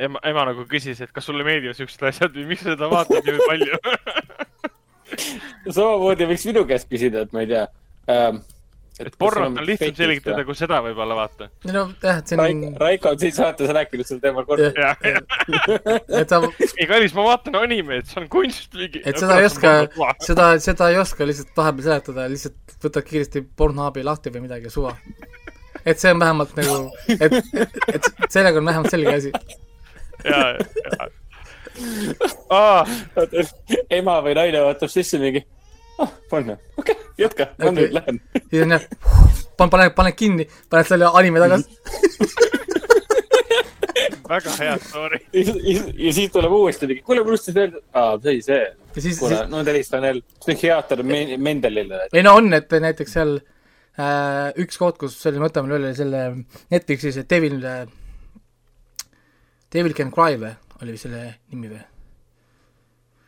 ema, 0.06 0.22
ema 0.30 0.46
nagu 0.52 0.64
küsis, 0.70 1.02
et 1.04 1.12
kas 1.16 1.28
sulle 1.28 1.44
meeldivad 1.46 1.78
siuksed 1.78 2.06
asjad 2.12 2.36
või 2.36 2.48
miks 2.52 2.64
sa 2.64 2.74
seda 2.74 2.88
vaatad 2.92 3.28
nii 3.28 3.50
palju 3.50 3.82
samamoodi 5.76 6.30
võiks 6.30 6.48
minu 6.48 6.64
käest 6.70 6.90
küsida, 6.90 7.26
et 7.26 7.36
ma 7.36 7.44
ei 7.44 7.52
tea 7.52 7.66
ähm, 8.14 8.42
et 9.00 9.16
pornot 9.20 9.58
on 9.58 9.66
lihtsam 9.66 9.94
selgitada 9.96 10.44
kui 10.46 10.56
seda 10.58 10.80
võib-olla 10.84 11.16
vaata. 11.18 11.48
no 11.70 11.84
jah, 12.02 12.20
et 12.20 12.30
see 12.30 12.36
on 12.36 12.42
Raik,. 12.42 12.80
Raiko 12.82 13.12
on 13.14 13.20
siin 13.22 13.34
saates 13.36 13.72
rääkinud 13.76 14.08
sel 14.08 14.20
teemal 14.22 14.46
korduvalt. 14.48 14.76
et 16.20 16.32
sa. 16.32 16.40
ei, 16.68 16.88
kallis, 16.90 17.14
ma 17.16 17.26
vaatan 17.28 17.60
animeid, 17.62 18.08
see 18.10 18.20
on 18.22 18.28
kunst 18.32 18.76
mingi. 18.76 19.02
et 19.04 19.20
seda 19.20 19.38
ei 19.40 19.48
oska, 19.48 19.74
seda, 20.26 20.50
seda 20.62 20.90
ei 20.92 21.00
oska 21.00 21.28
lihtsalt 21.28 21.54
vahepeal 21.56 21.88
seletada, 21.88 22.26
lihtsalt 22.32 22.76
võtad 22.84 23.08
kiiresti 23.08 23.44
Pornhubi 23.56 24.04
lahti 24.06 24.32
või 24.34 24.44
midagi, 24.48 24.72
suva. 24.72 24.96
et 25.84 26.02
see 26.02 26.12
on 26.12 26.20
vähemalt 26.20 26.52
nagu, 26.60 26.82
et, 27.16 27.40
et 27.94 28.10
sellega 28.28 28.60
on 28.60 28.68
vähemalt 28.72 28.92
selge 28.92 29.16
asi. 29.16 29.32
ja, 30.24 30.44
ja. 30.58 31.08
Ah. 32.52 32.88
ema 33.88 34.18
või 34.20 34.34
naine 34.36 34.60
vaatab 34.66 34.90
sisse 34.92 35.16
mingi 35.22 35.46
oh, 36.00 36.12
panna, 36.30 36.56
okei 36.76 36.96
okay,, 36.96 37.08
jätka, 37.20 37.50
ma 37.58 37.70
okay. 37.70 37.76
nüüd 37.78 37.96
lähen. 37.98 38.20
siis 38.48 38.64
on 38.64 38.76
jah, 38.76 38.86
pan-, 39.56 39.72
pane, 39.72 39.90
pane 39.96 40.14
kinni, 40.16 40.48
paned 40.72 40.88
selle 40.90 41.10
anime 41.20 41.42
tagasi 41.44 41.68
väga 44.30 44.56
hea 44.58 44.78
story. 44.78 45.18
ja 45.98 46.12
siis 46.12 46.32
tuleb 46.32 46.52
uuesti 46.54 47.00
kuule, 47.04 47.24
ma 47.24 47.34
unustasin 47.34 47.62
öelda, 47.64 47.82
aa, 47.92 48.18
see 48.22 48.34
oli 48.34 48.42
see. 48.46 49.14
kuule, 49.18 49.40
no 49.50 49.62
helistan 49.66 50.06
jälle 50.06 50.22
psühhiaater 50.38 51.02
Mendelile. 51.36 52.06
ei 52.12 52.22
no 52.26 52.36
on, 52.38 52.52
et 52.54 52.70
näiteks 52.86 53.16
seal 53.18 53.36
äh, 53.36 54.50
üks 54.64 54.78
koht, 54.78 54.98
kus 55.02 55.18
selle, 55.22 55.42
võtame 55.42 55.74
üle 55.78 55.94
selle 55.98 56.24
Netflixi 56.70 57.14
see 57.16 57.28
Devil 57.30 57.62
äh,, 57.66 57.86
Devil 59.74 59.94
Can 59.94 60.14
Cry 60.14 60.38
või, 60.40 60.54
oli 60.82 60.96
vist 60.96 61.08
selle 61.08 61.26
nimi 61.50 61.72
või? 61.74 61.82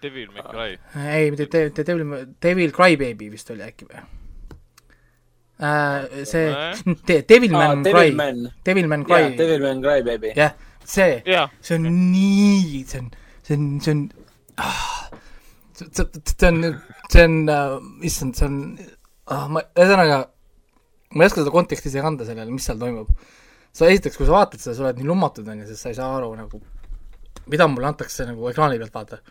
Devil 0.03 0.33
May 0.35 0.43
Cry. 0.49 0.75
ei, 1.07 1.31
mitte 1.31 1.47
Devil, 1.53 1.73
Devil, 1.85 2.35
Devil 2.43 2.75
Crybaby 2.75 3.31
vist 3.33 3.51
oli 3.55 3.65
äkki 3.67 3.89
või 3.89 4.03
uh,? 4.03 4.11
see 6.29 6.47
De, 7.09 7.23
Devilman 7.29 7.79
ah, 7.79 7.91
Cry, 7.91 8.15
Devilman 8.67 9.07
Cry. 9.07 9.37
Devilman 9.39 9.83
Crybaby. 9.85 10.35
jah, 10.37 10.57
see 10.85 11.23
yeah., 11.27 11.51
see 11.61 11.79
on 11.79 11.87
nii, 12.13 12.83
see 12.87 12.99
on, 13.03 13.13
see 13.43 13.57
on, 13.59 13.69
see 13.81 13.95
on 13.95 14.03
ah, 14.59 15.11
see 15.79 16.49
on, 16.49 16.65
see 17.09 17.25
on 17.25 17.39
uh,, 17.49 17.79
issand, 18.03 18.37
see 18.37 18.49
on 18.49 18.59
ah,. 19.31 19.47
ma, 19.49 19.63
ühesõnaga, 19.77 20.19
ma 21.15 21.25
ei 21.25 21.31
oska 21.31 21.43
seda 21.43 21.55
konteksti 21.55 21.93
isegi 21.93 22.11
anda 22.11 22.27
sellele, 22.29 22.51
mis 22.55 22.67
seal 22.67 22.81
toimub. 22.81 23.15
sa 23.73 23.89
esiteks, 23.89 24.19
kui 24.19 24.29
sa 24.29 24.37
vaatad 24.37 24.61
seda, 24.61 24.77
sa 24.77 24.87
oled 24.87 24.99
nii 25.01 25.09
lummatud, 25.09 25.47
on 25.49 25.63
ju, 25.63 25.71
sest 25.71 25.87
sa 25.87 25.93
ei 25.93 25.97
saa 25.97 26.11
aru 26.19 26.33
nagu, 26.37 26.61
mida 27.53 27.69
mulle 27.71 27.89
antakse 27.89 28.27
nagu 28.29 28.51
ekraani 28.51 28.81
pealt 28.83 28.99
vaata. 28.99 29.23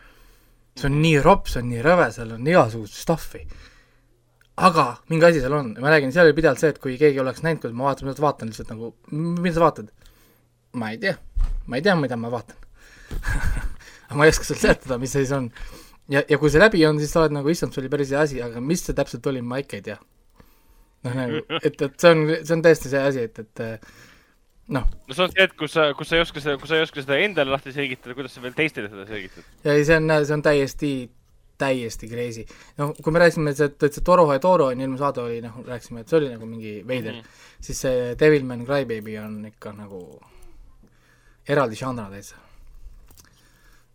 See 0.77 0.87
on 0.87 1.01
nii 1.01 1.19
ropp, 1.23 1.49
see 1.51 1.61
on 1.61 1.69
nii 1.71 1.83
rõve, 1.85 2.07
seal 2.15 2.31
on 2.35 2.47
igasugust 2.47 2.99
stuff'i. 3.01 3.43
aga 4.61 4.85
mingi 5.09 5.25
asi 5.27 5.43
seal 5.43 5.55
on, 5.57 5.73
ma 5.81 5.91
räägin, 5.93 6.13
seal 6.13 6.29
oli 6.29 6.37
pidevalt 6.37 6.61
see, 6.61 6.71
et 6.73 6.79
kui 6.83 6.97
keegi 7.01 7.19
oleks 7.19 7.43
näinud, 7.45 7.61
kuidas 7.63 7.77
ma 7.77 7.89
vaatan, 7.89 8.09
ma 8.09 8.15
vaatan 8.27 8.51
lihtsalt 8.51 8.73
nagu, 8.73 8.93
mida 9.11 9.55
sa 9.57 9.65
vaatad? 9.65 9.91
ma 10.79 10.91
ei 10.93 10.99
tea, 11.01 11.17
ma 11.67 11.79
ei 11.79 11.83
tea, 11.83 11.95
mida 11.99 12.15
ma 12.15 12.31
vaatan. 12.31 12.57
aga 14.07 14.19
ma 14.19 14.27
ei 14.27 14.31
oska 14.31 14.47
sulle 14.47 14.61
seletada, 14.61 14.99
mis 15.01 15.11
see 15.11 15.25
siis 15.25 15.33
on 15.35 15.49
ja, 16.11 16.21
ja 16.27 16.37
kui 16.39 16.51
see 16.51 16.61
läbi 16.61 16.83
on, 16.87 16.99
siis 17.01 17.11
sa 17.13 17.23
oled 17.23 17.35
nagu, 17.35 17.51
issand, 17.51 17.75
see 17.75 17.83
oli 17.83 17.91
päris 17.91 18.13
hea 18.13 18.23
asi, 18.27 18.39
aga 18.43 18.63
mis 18.63 18.83
see 18.85 18.95
täpselt 18.97 19.27
oli, 19.31 19.43
ma 19.45 19.59
ikka 19.61 19.79
ei 19.79 19.85
tea. 19.89 19.97
noh, 21.07 21.17
nagu, 21.17 21.43
et, 21.67 21.75
et 21.75 21.99
see 21.99 22.13
on, 22.13 22.23
see 22.39 22.55
on 22.57 22.63
tõesti 22.65 22.93
see 22.93 23.03
asi, 23.11 23.27
et, 23.29 23.43
et 23.43 23.63
noh, 24.71 24.85
no 25.07 25.15
see 25.15 25.25
on 25.25 25.31
see, 25.33 25.45
et 25.45 25.55
kus 25.59 25.73
sa, 25.75 25.87
kus 25.97 26.11
sa 26.11 26.17
ei 26.17 26.25
oska 26.25 26.43
seda, 26.43 26.59
kus 26.59 26.71
sa 26.71 26.77
ei 26.79 26.85
oska 26.85 27.03
seda 27.03 27.17
endale 27.21 27.53
lahti 27.53 27.73
selgitada, 27.75 28.15
kuidas 28.17 28.35
sa 28.35 28.43
veel 28.43 28.55
teistele 28.57 28.91
seda 28.91 29.07
selgitad. 29.09 29.47
ei, 29.65 29.85
see 29.87 29.97
on, 29.99 30.13
see 30.27 30.35
on 30.37 30.43
täiesti, 30.45 30.91
täiesti 31.61 32.09
crazy. 32.11 32.45
no 32.79 32.91
kui 32.97 33.13
me 33.13 33.23
rääkisime, 33.23 33.53
et 33.53 33.59
see, 33.59 33.71
et 33.71 33.97
see 33.97 34.05
Toro 34.07 34.27
ja 34.31 34.43
Toro 34.43 34.69
on 34.71 34.83
eelmine 34.83 35.01
saade 35.01 35.23
oli, 35.23 35.41
noh, 35.43 35.57
rääkisime, 35.67 36.03
et 36.03 36.11
see 36.11 36.21
oli 36.21 36.31
nagu 36.33 36.47
mingi 36.49 36.77
veider 36.87 37.17
mm, 37.17 37.25
-hmm. 37.25 37.57
siis 37.67 37.81
see 37.87 38.13
Devilman 38.19 38.63
Crybaby 38.65 39.17
on 39.19 39.41
ikka 39.51 39.75
nagu 39.75 40.05
eraldi 41.49 41.75
žanr 41.75 42.07
täitsa. 42.13 42.35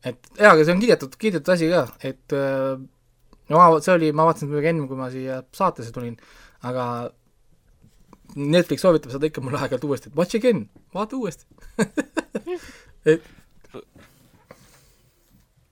et 0.05 0.19
jaa, 0.39 0.53
aga 0.53 0.65
see 0.65 0.75
on 0.75 0.83
kiidetud, 0.83 1.17
kiidetud 1.19 1.55
asi 1.55 1.71
ka, 1.73 1.87
et 2.05 2.37
äh, 2.37 2.77
no 3.49 3.69
see 3.81 3.95
oli, 3.95 4.13
ma 4.13 4.27
vaatasin 4.29 4.53
seda 4.53 4.69
enne, 4.69 4.89
kui 4.89 4.99
ma 4.99 5.09
siia 5.11 5.43
saatesse 5.57 5.93
tulin, 5.95 6.19
aga 6.63 7.11
Netflix 8.37 8.85
soovitab 8.85 9.15
seda 9.15 9.31
ikka 9.31 9.41
mulle 9.41 9.59
aeg-ajalt 9.59 9.85
uuesti, 9.89 10.11
et 10.13 10.19
watch 10.19 10.37
again, 10.37 10.67
vaata 10.95 11.17
uuesti 11.17 11.47
et 13.13 13.25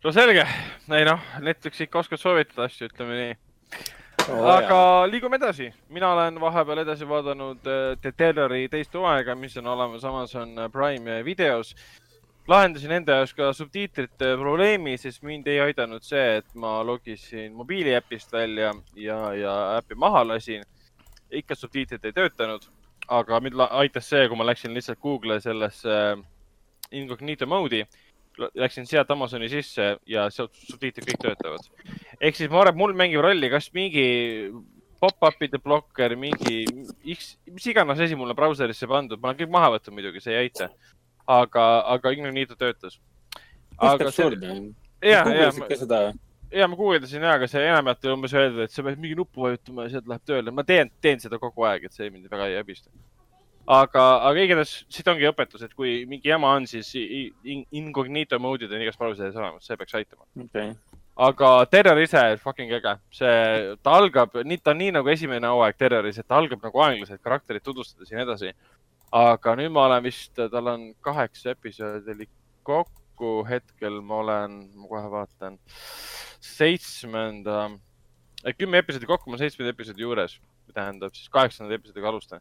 no 0.05 0.12
selge, 0.12 0.45
ei 0.93 1.05
noh, 1.09 1.21
Netflix 1.45 1.81
ikka 1.85 2.01
oskab 2.03 2.21
soovitada 2.21 2.69
asju, 2.69 2.89
ütleme 2.91 3.19
nii. 3.19 3.35
aga 4.55 4.79
liigume 5.09 5.37
edasi, 5.41 5.71
mina 5.93 6.15
olen 6.15 6.41
vahepeal 6.41 6.81
edasi 6.85 7.09
vaadanud 7.09 7.69
äh, 7.69 7.85
The 8.01 8.12
Terrori 8.17 8.67
teist 8.73 8.97
hooaega, 8.97 9.37
mis 9.37 9.57
on 9.61 9.69
olemas 9.73 10.05
Amazon 10.05 10.57
Prime 10.73 11.23
videos. 11.25 11.75
lahendasin 12.49 12.93
enda 12.93 13.21
jaoks 13.21 13.33
ka 13.37 13.53
subtiitrite 13.57 14.35
probleemi, 14.41 14.99
sest 15.01 15.23
mind 15.25 15.47
ei 15.49 15.61
aidanud 15.65 16.05
see, 16.05 16.39
et 16.41 16.49
ma 16.55 16.83
logisin 16.85 17.53
mobiiliäpist 17.57 18.33
välja 18.33 18.75
ja, 18.97 19.19
ja 19.35 19.55
äpi 19.79 19.97
maha 19.97 20.27
lasin. 20.29 20.65
Ikka 21.41 21.57
subtiitrid 21.59 22.05
ei 22.05 22.16
töötanud, 22.16 22.66
aga 23.09 23.41
mind 23.45 23.61
aitas 23.70 24.09
see, 24.09 24.28
kui 24.28 24.39
ma 24.39 24.47
läksin 24.49 24.74
lihtsalt 24.74 25.01
Google'i 25.03 25.43
sellesse 25.45 25.95
äh, 25.95 26.24
incognito 26.95 27.47
mode'i 27.47 27.85
läksin 28.59 28.87
sealt 28.87 29.11
Amazoni 29.11 29.49
sisse 29.49 29.97
ja 30.11 30.26
sealt 30.30 30.55
subtiitrid 30.59 31.07
kõik 31.11 31.20
töötavad. 31.22 31.66
ehk 32.20 32.37
siis 32.37 32.51
ma 32.51 32.61
arvan, 32.61 32.74
et 32.74 32.80
mul 32.80 32.97
mängib 32.99 33.22
rolli 33.22 33.51
kas 33.51 33.70
mingi 33.76 34.07
pop-up'ide 35.01 35.61
blokker, 35.62 36.16
mingi 36.16 36.64
X, 37.14 37.35
mis 37.51 37.66
iganes 37.70 38.01
asi 38.01 38.16
mulle 38.16 38.35
brauserisse 38.35 38.89
pandud, 38.91 39.20
ma 39.20 39.30
olen 39.30 39.41
kõik 39.43 39.53
maha 39.55 39.74
võtnud 39.76 39.99
muidugi, 39.99 40.22
see 40.24 40.35
ei 40.35 40.49
aita. 40.49 40.70
aga, 41.26 41.64
aga 41.95 42.12
Incognito 42.12 42.57
töötas. 42.57 42.99
aga 43.78 44.09
absurd 44.09 44.45
on. 44.45 44.74
ja, 45.03 45.20
ja, 45.20 45.24
guugeldasid 45.24 45.68
ka 45.68 45.80
seda? 45.85 46.01
Ja 46.55 46.69
ma 46.71 46.79
guugeldasin 46.79 47.25
ja, 47.25 47.35
aga 47.39 47.49
see 47.51 47.65
enamjaolt 47.67 48.07
oli 48.07 48.17
umbes 48.19 48.37
öeldud, 48.37 48.63
et 48.65 48.75
sa 48.75 48.85
pead 48.87 49.01
mingi 49.03 49.19
nuppu 49.19 49.47
vajutama 49.47 49.87
ja 49.87 49.97
sealt 49.97 50.09
läheb 50.11 50.25
tööle. 50.29 50.55
ma 50.55 50.65
teen, 50.67 50.93
teen 51.05 51.21
seda 51.23 51.41
kogu 51.43 51.67
aeg, 51.69 51.89
et 51.89 51.97
see 51.97 52.11
mind 52.11 52.31
väga 52.31 52.49
ei 52.51 52.59
häbista. 52.61 52.91
aga, 53.79 54.09
aga 54.31 54.49
igatahes 54.49 54.75
siit 54.93 55.09
ongi 55.09 55.29
õpetus, 55.31 55.65
et 55.65 55.75
kui 55.75 56.03
mingi 56.09 56.29
jama 56.29 56.53
on, 56.59 56.69
siis 56.71 56.91
incognito 56.95 58.39
mode'id 58.39 58.73
on 58.73 58.85
igas 58.85 59.01
brauseris 59.01 59.37
olemas, 59.41 59.67
see 59.67 59.81
peaks 59.81 59.97
aitama. 60.01 60.27
okei, 60.47 60.75
aga 61.17 61.67
Terror 61.71 62.01
ise, 62.03 62.23
fucking 62.43 62.73
äge, 62.75 62.97
see, 63.15 63.77
ta 63.83 63.99
algab, 64.01 64.35
nii, 64.45 64.59
ta 64.63 64.75
on 64.75 64.81
nii 64.83 64.95
nagu 64.97 65.11
esimene 65.13 65.51
hooaeg 65.53 65.79
Terroris, 65.79 66.19
et 66.19 66.29
ta 66.29 66.39
algab 66.41 66.65
nagu 66.65 66.83
aeglaselt 66.87 67.23
karakterit 67.23 67.65
tutvustades 67.65 68.11
ja 68.11 68.19
nii 68.19 68.27
edasi. 68.27 68.55
aga 69.15 69.55
nüüd 69.55 69.71
ma 69.71 69.87
olen 69.87 70.03
vist, 70.03 70.33
tal 70.35 70.67
on 70.73 70.89
kaheksa 71.05 71.53
episoodi 71.55 72.27
kokku, 72.67 73.45
hetkel 73.47 74.01
ma 74.03 74.23
olen, 74.25 74.57
ma 74.75 74.89
kohe 74.91 75.11
vaatan, 75.13 75.59
seitsmenda, 76.45 77.70
kümme 78.59 78.80
episoodi 78.82 79.09
kokku, 79.09 79.30
ma 79.32 79.40
seitsmenda 79.40 79.72
episoodi 79.74 80.05
juures, 80.05 80.38
tähendab 80.74 81.14
siis 81.16 81.30
kaheksanda 81.32 81.74
episoodiga 81.76 82.11
alustan. 82.12 82.40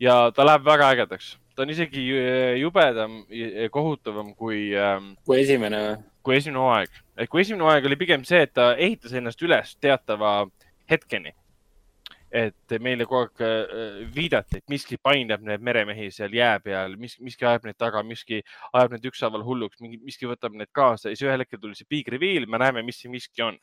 ja 0.00 0.30
ta 0.36 0.44
läheb 0.44 0.64
väga 0.64 0.90
ägedaks, 0.92 1.36
ta 1.56 1.62
on 1.64 1.70
isegi 1.72 2.02
ju- 2.04 2.56
jubedam 2.60 3.22
ja 3.32 3.68
kohutavam 3.72 4.34
kui 4.36 4.74
ähm, 4.76 5.14
kui 5.24 5.40
esimene 5.40 5.78
või? 5.86 5.96
kui 6.22 6.36
esimene 6.36 6.60
hooaeg. 6.60 6.90
et 7.16 7.30
kui 7.32 7.40
esimene 7.40 7.64
hooaeg 7.64 7.86
oli 7.88 7.96
pigem 7.96 8.24
see, 8.24 8.42
et 8.44 8.52
ta 8.52 8.74
ehitas 8.76 9.12
ennast 9.12 9.42
üles 9.42 9.76
teatava 9.80 10.46
hetkeni. 10.90 11.32
Et 12.36 12.74
meile 12.82 13.06
kogu 13.08 13.22
aeg 13.24 13.42
äh, 13.44 14.00
viidati, 14.12 14.60
et 14.60 14.72
miski 14.72 14.98
painab 15.02 15.44
neid 15.46 15.62
meremehi 15.64 16.08
seal 16.14 16.34
jää 16.36 16.58
peal, 16.64 16.96
mis, 17.00 17.16
miski 17.24 17.46
ajab 17.48 17.68
neid 17.68 17.78
taga, 17.80 18.02
miski 18.04 18.42
ajab 18.72 18.96
neid 18.96 19.08
ükshaaval 19.10 19.44
hulluks, 19.46 19.80
mingi, 19.84 20.00
miski 20.04 20.28
võtab 20.28 20.56
neid 20.58 20.72
kaasa 20.76 21.12
ja 21.12 21.16
siis 21.16 21.26
ühel 21.28 21.44
hetkel 21.44 21.62
tuli 21.62 21.78
see 21.78 21.88
big 21.88 22.10
reveal, 22.12 22.48
me 22.50 22.60
näeme, 22.60 22.84
mis 22.86 23.00
see 23.02 23.12
miski 23.12 23.44
on. 23.46 23.58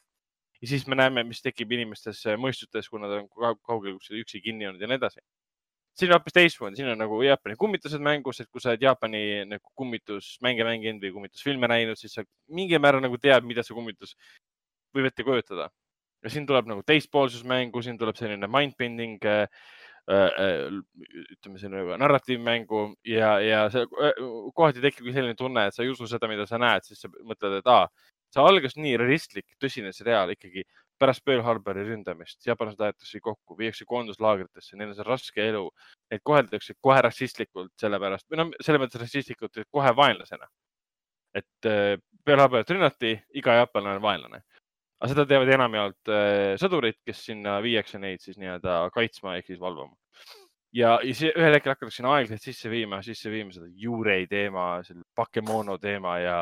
ja 0.61 0.71
siis 0.71 0.87
me 0.87 0.95
näeme, 0.95 1.25
mis 1.27 1.43
tekib 1.43 1.71
inimestes 1.75 2.23
äh, 2.31 2.39
mõistutes, 2.39 2.89
kui 2.89 3.01
nad 3.03 3.13
on 3.19 3.29
kau- 3.29 3.59
kaugel 3.67 3.97
kuskil 3.99 4.23
üksi 4.23 4.41
kinni 4.41 4.69
olnud 4.69 4.81
ja 4.81 4.89
nii 4.89 5.01
edasi. 5.01 5.21
siin 5.93 6.09
on 6.09 6.17
hoopis 6.17 6.33
teistmoodi, 6.33 6.79
siin 6.79 6.89
on 6.89 6.97
nagu 6.97 7.21
Jaapani 7.21 7.59
kummitused 7.59 8.01
mängus, 8.01 8.41
et 8.41 8.49
kui 8.49 8.63
sa 8.63 8.71
oled 8.71 8.81
Jaapani 8.81 9.23
nagu 9.51 9.75
kummitusmänge 9.77 10.65
mänginud 10.65 11.05
või 11.05 11.13
kummitusfilme 11.19 11.69
näinud, 11.69 11.99
siis 11.99 12.17
sa 12.17 12.25
mingil 12.49 12.81
määral 12.81 13.03
nagu 13.05 13.21
tead, 13.21 13.45
mida 13.45 13.61
see 13.61 13.77
kummitus 13.77 14.17
võib 14.95 15.11
ette 15.11 15.25
kujutada. 15.27 15.69
Ja 16.23 16.31
siin 16.33 16.47
tuleb 16.49 16.69
nagu 16.71 16.83
teistpoolsus 16.87 17.43
mängu, 17.47 17.81
siin 17.83 17.97
tuleb 17.99 18.17
selline 18.19 18.47
mindbending 18.51 19.25
äh,, 19.27 19.47
äh, 20.11 20.77
ütleme 21.35 21.59
selline 21.61 21.97
narratiivmängu 22.01 22.85
ja, 23.07 23.35
ja 23.43 23.65
see 23.73 23.83
äh, 23.83 24.23
kohati 24.55 24.83
tekibki 24.83 25.15
selline 25.15 25.37
tunne, 25.39 25.67
et 25.67 25.75
sa 25.75 25.83
ei 25.83 25.91
usu 25.93 26.07
seda, 26.09 26.29
mida 26.31 26.47
sa 26.49 26.61
näed, 26.61 26.87
siis 26.87 27.03
sa 27.03 27.11
mõtled, 27.23 27.59
et 27.59 27.69
aa, 27.71 27.87
see 28.33 28.41
algas 28.41 28.77
nii 28.79 28.95
realistlik, 28.99 29.47
tõsine 29.61 29.93
seriaal 29.95 30.33
ikkagi 30.33 30.65
pärast 31.03 31.23
Pearl 31.25 31.43
Harbori 31.43 31.83
ründamist, 31.87 32.39
jaapanlased 32.47 32.81
aetakse 32.85 33.19
kokku, 33.23 33.57
viiakse 33.59 33.85
koonduslaagritesse, 33.89 34.77
neil 34.77 34.93
on 34.93 34.97
see 34.97 35.07
raske 35.07 35.47
elu. 35.49 35.63
Neid 36.11 36.23
koheldakse 36.29 36.75
kohe 36.81 37.01
rassistlikult 37.03 37.73
sellepärast 37.81 38.29
või 38.31 38.39
noh, 38.39 38.53
selles 38.63 38.83
mõttes 38.83 39.01
rassistlikult, 39.01 39.57
et 39.57 39.69
kohe 39.71 39.91
vaenlasena. 39.97 40.47
et 41.33 41.65
äh, 41.65 41.97
Pearl 42.23 42.43
Harborit 42.43 42.69
rünnati, 42.69 43.15
iga 43.33 43.55
jaapanlane 43.57 43.97
on 43.97 44.03
vaenlane. 44.03 44.43
Aga 45.01 45.11
seda 45.11 45.25
teevad 45.29 45.51
enamjaolt 45.55 46.11
äh, 46.11 46.53
sõdurid, 46.61 46.99
kes 47.07 47.25
sinna 47.29 47.57
viiakse 47.63 47.99
neid 48.01 48.23
siis 48.23 48.39
nii-öelda 48.41 48.89
kaitsma 48.95 49.37
ehk 49.39 49.51
siis 49.51 49.61
valvama. 49.61 49.95
ja, 50.73 50.97
ja 51.03 51.15
see 51.17 51.33
ühel 51.33 51.57
hetkel 51.57 51.73
hakatakse 51.73 52.01
sinna 52.01 52.13
aeglaselt 52.17 52.45
sisse 52.45 52.71
viima, 52.71 53.01
sisse 53.05 53.31
viima 53.33 53.53
seda 53.55 53.67
Yurei 53.85 54.27
teema, 54.27 54.67
selle 54.87 55.03
Bakemono 55.15 55.77
teema 55.81 56.17
ja 56.21 56.37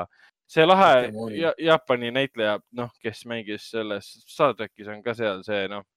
see 0.51 0.67
lahe 0.67 1.09
ja, 1.37 1.53
Jaapani 1.57 2.11
näitleja, 2.11 2.59
noh, 2.77 2.91
kes 3.03 3.25
mängis 3.29 3.69
selles 3.71 4.11
Star 4.27 4.55
trackis 4.55 4.91
on 4.91 5.03
ka 5.03 5.15
seal 5.17 5.43
see, 5.47 5.65
noh, 5.71 5.87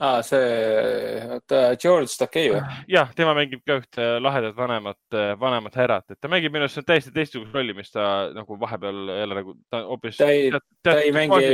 aa, 0.00 0.22
see, 0.24 1.20
oota, 1.34 1.60
George 1.80 2.14
Takei 2.18 2.50
või? 2.52 2.60
jah, 2.90 3.10
tema 3.16 3.34
mängib 3.36 3.62
ka 3.66 3.76
ühte 3.80 4.06
lahedat 4.22 4.56
vanemat, 4.56 5.16
vanemat 5.40 5.76
härrat, 5.80 6.06
et 6.14 6.20
ta 6.20 6.30
mängib 6.32 6.54
minu 6.54 6.66
arust 6.66 6.80
täiesti 6.88 7.12
teistsugust 7.14 7.54
rolli, 7.54 7.74
mis 7.76 7.92
ta 7.92 8.04
nagu 8.36 8.56
vahepeal 8.60 9.12
jälle 9.18 9.38
nagu, 9.40 9.54
ta 9.72 9.82
hoopis. 9.88 10.20
ta 10.20 10.30
ei, 10.32 10.48
ta 10.86 10.96
ei 11.00 11.12
mängi 11.14 11.50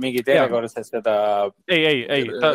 mingit 0.00 0.32
järjekordset 0.34 0.90
seda 0.90 1.16
ei, 1.68 1.84
ei, 1.86 2.02
ei, 2.18 2.28
ta, 2.42 2.54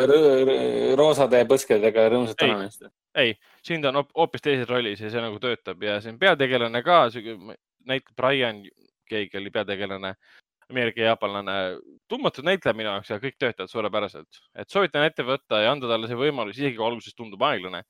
roosade 1.00 1.42
põskedega 1.48 2.08
rõõmsat 2.12 2.44
vanameest. 2.44 2.86
ei, 3.24 3.34
siin 3.66 3.82
ta 3.82 3.94
on 3.94 4.02
hoop- 4.02 4.14
hoopis 4.16 4.44
teises 4.44 4.68
rollis 4.68 5.00
ja 5.00 5.12
see 5.12 5.24
nagu 5.24 5.40
töötab 5.42 5.82
ja 5.86 5.96
on 6.12 6.20
peategelane 6.20 6.84
ka, 6.84 7.06
näitleb 7.88 8.14
Brian, 8.16 8.62
keegi 9.10 9.40
oli 9.40 9.50
peategelane, 9.50 10.14
Ameerika 10.70 11.02
jaapanlane, 11.02 11.54
tundmatud 12.10 12.46
näitleja 12.46 12.76
minu 12.78 12.92
jaoks 12.92 13.10
ja 13.10 13.18
kõik 13.22 13.36
töötavad 13.40 13.70
suurepäraselt. 13.72 14.40
et 14.54 14.70
soovitan 14.70 15.06
ette 15.06 15.26
võtta 15.26 15.62
ja 15.64 15.72
anda 15.74 15.90
talle 15.90 16.08
see 16.10 16.18
võimalus, 16.18 16.58
isegi 16.58 16.76
kui 16.76 16.86
alguses 16.86 17.16
tundub 17.16 17.42
aeglane. 17.42 17.82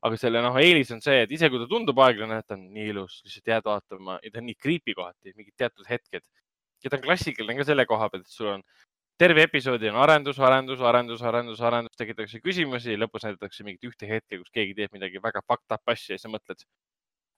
aga 0.00 0.16
selle 0.16 0.40
noh, 0.40 0.54
eelis 0.56 0.90
on 0.94 1.02
see, 1.04 1.24
et 1.24 1.32
isegi 1.36 1.52
kui 1.52 1.60
ta 1.60 1.66
tundub 1.68 1.98
aeglane, 2.00 2.38
ta 2.46 2.54
on 2.56 2.62
nii 2.72 2.86
ilus, 2.92 3.18
lihtsalt 3.24 3.50
jääd 3.52 3.66
vaatama 3.66 4.20
ja 4.22 4.30
ta 4.30 4.40
on 4.40 4.46
nii 4.48 4.56
creepy 4.56 4.94
kohati, 4.96 5.34
mingid 5.36 5.56
teatud 5.58 5.90
hetked. 5.90 6.24
ja 6.84 6.90
ta 6.90 6.96
on 6.96 7.02
klassikaline 7.04 7.58
ka 7.58 7.66
selle 7.72 7.86
koha 7.86 8.08
pealt, 8.08 8.24
et 8.24 8.38
sul 8.38 8.54
on 8.54 8.64
terve 9.20 9.42
episoodi 9.44 9.90
on 9.90 9.98
arendus, 10.00 10.38
arendus, 10.40 10.80
arendus, 10.80 11.22
arendus, 11.22 11.60
arendus, 11.60 11.96
tekitatakse 12.00 12.40
küsimusi, 12.40 12.96
lõpus 12.96 13.26
näidatakse 13.26 13.66
mingit 13.66 13.90
ühte 13.90 14.08
hetke, 14.08 14.38
kus 14.38 14.54
keegi 14.54 14.72
teeb 14.78 14.94
midagi 14.96 15.20
väga 15.20 15.42
fucked 15.44 15.74
up 15.76 15.92
asja 15.92 16.14
ja 16.14 16.20
siis 16.20 16.24
sa 16.24 16.30
mõtled, 16.32 16.64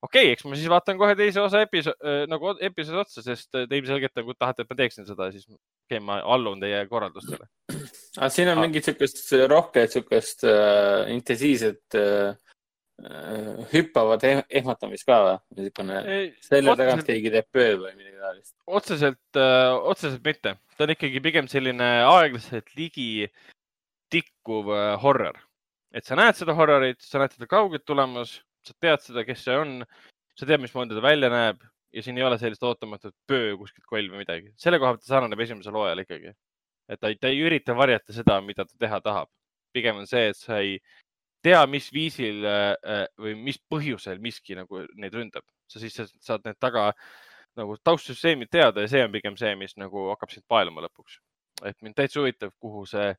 okei 0.02 0.26
okay,, 0.26 0.34
eks 0.34 0.46
ma 0.46 0.58
siis 0.58 0.70
vaatan 0.70 0.98
kohe 1.00 1.14
teise 1.18 1.42
osa 1.42 1.62
episood 1.66 2.06
äh,, 2.06 2.22
nagu 2.30 2.54
episoodi 2.58 3.02
otsa, 3.04 3.24
sest 3.24 3.54
äh, 3.58 3.66
te 3.70 3.78
ilmselgelt 3.78 4.14
nagu 4.18 4.34
tahate, 4.34 4.64
et 4.64 4.72
ma 4.72 4.78
teeksin 4.78 5.08
seda, 5.08 5.30
siis 5.34 5.46
okei 5.46 5.58
okay,, 5.96 6.04
ma 6.04 6.20
allun 6.34 6.62
teie 6.62 6.84
korraldustele. 6.90 7.48
aga 8.18 8.30
siin 8.34 8.52
on 8.52 8.62
mingit 8.64 8.88
siukest 8.88 9.34
rohket 9.50 9.98
siukest 9.98 10.46
äh, 10.48 11.12
intensiivset 11.14 11.98
äh, 12.00 12.34
hüppavat 13.72 14.24
eh 14.28 14.42
ehmatamist 14.60 15.06
ka 15.08 15.18
või? 15.24 15.38
niisugune 15.56 16.02
selja 16.44 16.76
tagant 16.78 17.06
keegi 17.06 17.32
teeb 17.34 17.48
pöö 17.54 17.72
või 17.80 17.96
midagi 17.96 18.18
taolist? 18.20 18.54
otseselt 18.66 19.40
äh,, 19.40 19.72
otseselt 19.94 20.22
mitte. 20.26 20.56
ta 20.76 20.86
on 20.86 20.94
ikkagi 20.94 21.22
pigem 21.24 21.48
selline 21.50 21.90
aeglaselt 22.10 22.74
ligi 22.78 23.26
tikkuv 24.12 24.70
äh, 24.74 24.94
horror. 25.02 25.38
et 25.94 26.04
sa 26.04 26.18
näed 26.18 26.38
seda 26.38 26.54
horrorit, 26.58 27.00
sa 27.02 27.22
näed 27.22 27.34
teda 27.36 27.48
kaugelt 27.50 27.86
tulemas 27.86 28.40
sa 28.66 28.74
tead 28.80 29.04
seda, 29.04 29.24
kes 29.26 29.44
see 29.46 29.58
on, 29.58 29.78
sa 30.38 30.48
tead, 30.48 30.62
mismoodi 30.62 30.96
ta 30.96 31.04
välja 31.04 31.30
näeb 31.32 31.62
ja 31.92 32.02
siin 32.02 32.18
ei 32.18 32.24
ole 32.24 32.38
sellist 32.40 32.62
ootamatut 32.64 33.14
pöö 33.28 33.56
kuskilt 33.60 33.86
koll 33.88 34.08
või 34.12 34.22
midagi. 34.22 34.52
selle 34.60 34.80
koha 34.80 34.94
pealt 34.94 35.04
ta 35.04 35.14
sarnaneb 35.14 35.40
esimesele 35.44 35.76
hooajale 35.76 36.06
ikkagi. 36.06 36.32
et 36.88 37.00
ta 37.00 37.10
ei, 37.12 37.16
ta 37.20 37.28
ei 37.32 37.40
ürita 37.44 37.76
varjata 37.76 38.12
seda, 38.16 38.40
mida 38.40 38.64
ta 38.64 38.78
teha 38.78 39.00
tahab. 39.00 39.30
pigem 39.72 40.00
on 40.00 40.06
see, 40.06 40.28
et 40.32 40.36
sa 40.36 40.58
ei 40.60 40.78
tea, 41.42 41.64
mis 41.66 41.90
viisil 41.92 42.44
äh, 42.46 42.62
äh, 42.94 43.04
või 43.18 43.34
mis 43.48 43.58
põhjusel 43.70 44.20
miski 44.22 44.56
nagu 44.56 44.86
neid 44.94 45.14
ründab. 45.14 45.44
sa 45.68 45.80
siis 45.80 45.96
saad 46.20 46.44
need 46.44 46.58
taga 46.60 46.92
nagu 47.56 47.76
taustsüsteemid 47.84 48.50
teada 48.52 48.80
ja 48.80 48.88
see 48.88 49.04
on 49.04 49.12
pigem 49.12 49.36
see, 49.36 49.54
mis 49.56 49.76
nagu 49.76 50.08
hakkab 50.12 50.32
sind 50.32 50.46
paeluma 50.48 50.84
lõpuks. 50.86 51.20
et 51.68 51.76
mind 51.82 51.96
täitsa 51.98 52.20
huvitab, 52.20 52.54
kuhu 52.60 52.86
see 52.86 53.12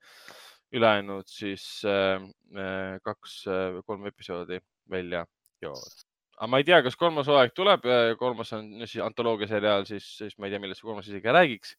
ülejäänud 0.74 1.30
siis 1.30 1.84
äh, 1.86 2.22
äh 2.58 3.00
kaks 3.06 3.44
äh,, 3.48 3.82
kolm 3.86 4.08
episoodi 4.10 4.60
välja 4.90 5.26
joovad. 5.62 6.04
aga 6.38 6.50
ma 6.50 6.60
ei 6.60 6.68
tea, 6.68 6.82
kas 6.86 6.98
kolmas 7.00 7.30
hooaeg 7.30 7.54
tuleb, 7.56 7.88
kolmas 8.20 8.54
on 8.58 8.70
siis 8.86 9.04
antoloogia 9.06 9.48
seriaal, 9.48 9.86
siis, 9.90 10.08
siis 10.18 10.38
ma 10.38 10.48
ei 10.48 10.56
tea, 10.56 10.62
millest 10.64 10.84
kolmas 10.84 11.08
isegi 11.08 11.36
räägiks. 11.40 11.76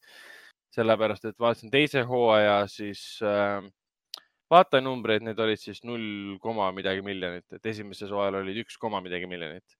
sellepärast, 0.75 1.25
et 1.29 1.39
vaatasin 1.39 1.71
teise 1.71 2.01
hooaja, 2.03 2.65
siis 2.67 3.01
äh, 3.23 3.63
vaatajanumbreid, 4.51 5.23
need 5.23 5.39
olid 5.39 5.61
siis 5.61 5.79
null 5.87 6.35
koma 6.43 6.67
midagi 6.75 7.03
miljonit, 7.05 7.45
et 7.55 7.71
esimeses 7.71 8.11
hooajal 8.11 8.41
olid 8.41 8.59
üks 8.65 8.77
koma 8.81 9.01
midagi 9.05 9.29
miljonit. 9.29 9.77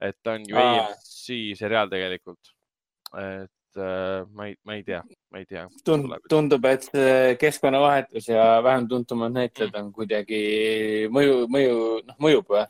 et 0.00 0.14
ta 0.22 0.36
on 0.36 0.44
ju 0.46 0.56
AMC 0.56 1.56
seriaal 1.58 1.88
tegelikult. 1.90 2.52
et 3.14 3.48
äh, 3.48 3.57
ma 3.76 4.46
ei, 4.48 4.54
ma 4.64 4.78
ei 4.78 4.82
tea, 4.86 5.02
ma 5.32 5.42
ei 5.42 5.44
tea. 5.46 5.66
tundub, 5.84 6.64
et 6.70 6.88
keskkonnavahetus 7.40 8.30
ja 8.32 8.46
vähem 8.64 8.88
tuntumad 8.88 9.34
näitlejad 9.36 9.76
on 9.82 9.92
kuidagi 9.92 10.40
mõju, 11.12 11.44
mõju, 11.52 11.78
noh, 12.08 12.18
mõjub 12.22 12.54
või? 12.54 12.64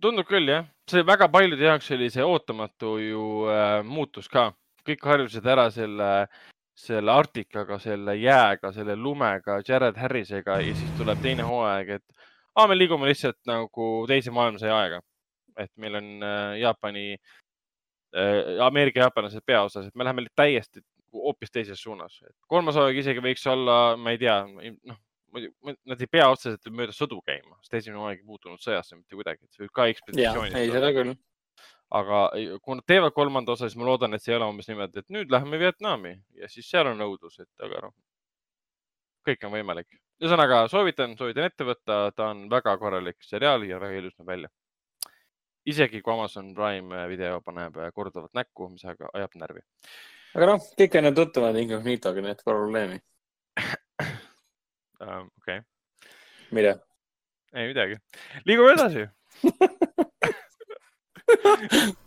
tundub 0.00 0.28
küll 0.28 0.48
jah, 0.50 0.66
see 0.90 1.04
väga 1.06 1.28
paljude 1.32 1.64
jaoks 1.66 1.88
oli 1.96 2.08
see 2.12 2.24
ootamatu 2.24 2.96
ju 3.02 3.22
äh, 3.50 3.80
muutus 3.86 4.28
ka, 4.32 4.50
kõik 4.86 5.04
harjusid 5.10 5.46
ära 5.48 5.66
selle, 5.74 6.10
selle 6.78 7.12
Arktikaga, 7.12 7.78
selle 7.82 8.16
jääga, 8.20 8.72
selle 8.76 8.96
lumega, 8.96 9.60
Jared 9.66 9.98
Harrisega 10.00 10.60
ja 10.62 10.76
siis 10.76 10.92
tuleb 11.00 11.22
teine 11.24 11.46
hooaeg, 11.48 11.96
et 11.98 12.28
aa, 12.54 12.66
me 12.68 12.76
liigume 12.76 13.10
lihtsalt 13.10 13.40
nagu 13.48 13.90
teise 14.08 14.34
maailmasõja 14.34 14.78
aega. 14.82 15.02
et 15.56 15.70
meil 15.80 15.94
on 15.96 16.08
äh, 16.22 16.58
Jaapani 16.60 17.16
äh,, 18.16 18.60
Ameerika-jaapanlased 18.66 19.44
peaosas, 19.46 19.88
et 19.88 19.94
me 19.94 20.06
läheme 20.06 20.26
täiesti 20.34 20.82
hoopis 21.12 21.52
teises 21.52 21.82
suunas. 21.82 22.20
kolmas 22.46 22.76
hooaeg 22.76 23.02
isegi 23.02 23.22
võiks 23.24 23.46
olla, 23.50 23.96
ma 24.00 24.12
ei 24.14 24.20
tea, 24.20 24.40
noh, 24.46 24.98
nad 25.36 26.00
ei 26.00 26.10
pea 26.10 26.28
otseselt 26.32 26.68
mööda 26.72 26.94
sõdu 26.96 27.20
käima, 27.26 27.56
sest 27.62 27.80
esimene 27.80 28.02
hooaeg 28.02 28.22
ei 28.22 28.26
puutunud 28.26 28.62
sõjasse 28.62 28.96
mitte 28.96 29.18
kuidagi, 29.18 29.44
et 29.44 29.56
see 29.56 29.64
võib 29.66 29.74
ka 29.76 29.88
ekspeditsioonis. 29.92 30.58
ei, 30.60 30.72
seda 30.72 30.92
küll. 30.96 31.14
aga 31.96 32.22
kui 32.64 32.78
nad 32.78 32.86
teevad 32.88 33.14
kolmanda 33.14 33.54
osa, 33.54 33.68
siis 33.68 33.78
ma 33.78 33.88
loodan, 33.88 34.16
et 34.16 34.24
see 34.24 34.34
ei 34.34 34.40
ole 34.40 34.50
umbes 34.50 34.68
niimoodi, 34.70 35.04
et 35.04 35.14
nüüd 35.14 35.32
läheme 35.32 35.60
Vietnami 35.62 36.16
ja 36.40 36.50
siis 36.50 36.68
seal 36.70 36.90
on 36.90 37.04
õudus, 37.06 37.38
et 37.42 37.66
aga 37.68 37.86
noh, 37.86 37.94
kõik 39.26 39.46
on 39.46 39.56
võimalik. 39.58 39.88
ühesõnaga 40.22 40.64
soovitan, 40.72 41.16
soovitan 41.18 41.50
ette 41.50 41.66
võtta, 41.68 41.98
ta 42.16 42.30
on 42.32 42.46
väga 42.50 42.76
korralik 42.80 43.18
seriaal 43.26 43.66
ja 43.68 43.80
väga 43.82 44.00
ilus 44.00 44.16
näeb 44.18 44.32
välja. 44.32 44.52
Isegi 45.66 46.00
kui 46.02 46.14
Amazon 46.14 46.52
Prime 46.54 47.06
video 47.10 47.40
paneb 47.44 47.78
korduvat 47.94 48.32
näkku, 48.38 48.70
mis 48.72 48.84
ajab 48.86 49.38
närvi. 49.40 49.62
aga 50.36 50.50
noh, 50.52 50.66
kõik 50.78 50.98
on 50.98 51.10
ju 51.10 51.14
tuttavad 51.20 51.60
Incognitoga, 51.60 52.24
nii 52.24 52.34
et 52.36 52.44
pole 52.44 52.62
probleemi 52.62 52.98
uh,. 55.00 55.24
okei 55.42 55.58
okay.. 55.58 55.60
mida? 56.56 56.76
ei 57.54 57.70
midagi. 57.72 58.00
liigume 58.48 58.74
edasi 58.76 59.06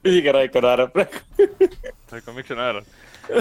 küsige 0.04 0.32
Raiko 0.32 0.62
naerab 0.64 0.94
praegu. 0.94 1.20
Raiko, 2.12 2.34
miks 2.36 2.52
sa 2.52 2.56
naerad? 2.60 2.86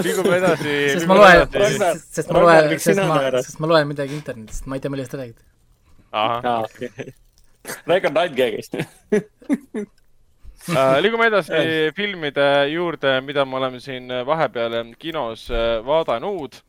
liigume 0.03 0.35
edasi. 0.37 0.73
sest 0.95 1.07
ma 1.09 1.15
loen, 1.19 1.45
sest, 1.47 2.33
ma 2.33 2.43
loen, 2.43 2.73
sest 2.75 2.99
ma, 2.99 3.19
sest 3.39 3.61
ma 3.63 3.69
loen 3.71 3.87
midagi 3.89 4.17
internetist, 4.17 4.67
ma 4.67 4.77
ei 4.77 4.83
tea, 4.83 4.91
millest 4.93 5.13
te 5.13 5.21
räägite. 5.21 5.47
ahah. 6.11 6.67
Raiko 7.87 8.11
on 8.11 8.21
andkeegist 8.25 8.77
Uh, 8.79 9.85
liigume 11.03 11.29
edasi 11.29 11.91
filmide 11.95 12.49
juurde, 12.73 13.19
mida 13.25 13.45
me 13.45 13.59
oleme 13.61 13.79
siin 13.79 14.11
vahepeal 14.27 14.93
kinos 14.99 15.47
uh, 15.53 15.79
vaadanud 15.85 16.59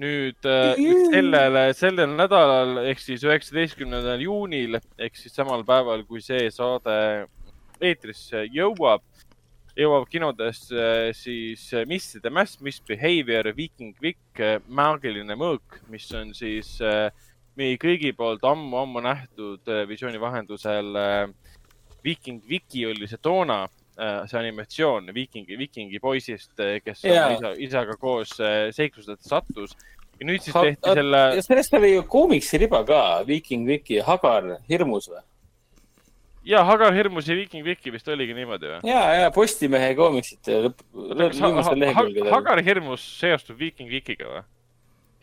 nüüd 0.00 0.46
äh, 0.48 0.74
sellele, 1.12 1.68
sellel 1.78 2.14
nädalal 2.18 2.80
ehk 2.88 3.02
siis 3.02 3.22
üheksateistkümnendal 3.26 4.22
juunil 4.24 4.78
ehk 4.98 5.18
siis 5.18 5.34
samal 5.36 5.62
päeval, 5.66 6.02
kui 6.08 6.22
see 6.24 6.48
saade 6.50 6.96
eetrisse 7.82 8.44
jõuab, 8.54 9.04
jõuab 9.78 10.08
kinodesse 10.10 11.12
siis 11.18 11.68
Miss 11.86 12.18
the 12.18 12.30
Mass 12.30 12.58
Misbehavior, 12.62 13.52
Viking 13.54 13.94
Vic, 14.02 14.42
maagiline 14.66 15.38
mõõk, 15.38 15.78
mis 15.92 16.10
on 16.18 16.34
siis 16.34 16.74
äh, 16.82 17.12
meie 17.58 17.78
kõigi 17.78 18.10
poolt 18.18 18.42
ammu-ammu 18.46 19.04
nähtud 19.04 19.70
äh, 19.70 19.84
visiooni 19.90 20.20
vahendusel. 20.22 20.90
Viking 22.04 22.42
Viki 22.48 22.86
oli 22.86 23.08
see 23.10 23.20
toona 23.22 23.64
see 23.94 24.38
animatsioon 24.40 25.12
Vikingi, 25.14 25.58
Vikingi 25.58 26.00
poisist, 26.02 26.56
kes 26.56 27.04
yeah. 27.06 27.36
isa, 27.36 27.52
isaga 27.62 27.94
koos 28.00 28.32
seiklusele 28.74 29.16
sattus. 29.22 29.76
ja 30.18 30.26
nüüd 30.26 30.42
siis 30.42 30.54
tehti 30.54 30.88
ha 30.88 30.94
selle. 30.98 31.20
sellest 31.46 31.76
oli 31.78 31.92
ju 31.94 32.02
koomiksiriba 32.10 32.82
ka, 32.86 33.00
Viking 33.26 33.66
Viki, 33.68 34.00
Hagar 34.02 34.56
hirmus 34.70 35.08
või? 35.12 35.22
ja 36.44 36.64
Hagar 36.64 36.94
hirmus 36.94 37.28
ja 37.28 37.36
Viking 37.38 37.64
Viki 37.66 37.92
vist 37.94 38.08
oligi 38.08 38.34
niimoodi 38.34 38.72
või? 38.72 38.80
ja, 38.90 39.04
ja 39.22 39.30
Postimehe 39.34 39.94
koomiksite 39.98 40.58
lõpp, 40.66 40.82
viimastel 40.92 41.80
lehekülgedel. 41.86 42.32
Hagar 42.34 42.62
hirmus 42.66 43.06
seostub 43.20 43.58
Viking 43.62 43.90
Vikiga 43.90 44.30
või 44.30 44.42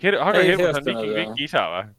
Hir? 0.01 0.17
Hagar 0.17 0.41
ei, 0.41 0.55
hirmus 0.55 0.79
on 0.79 0.85
Viking 0.85 1.13
Viki 1.19 1.45
isa 1.45 1.67
või? 1.69 1.89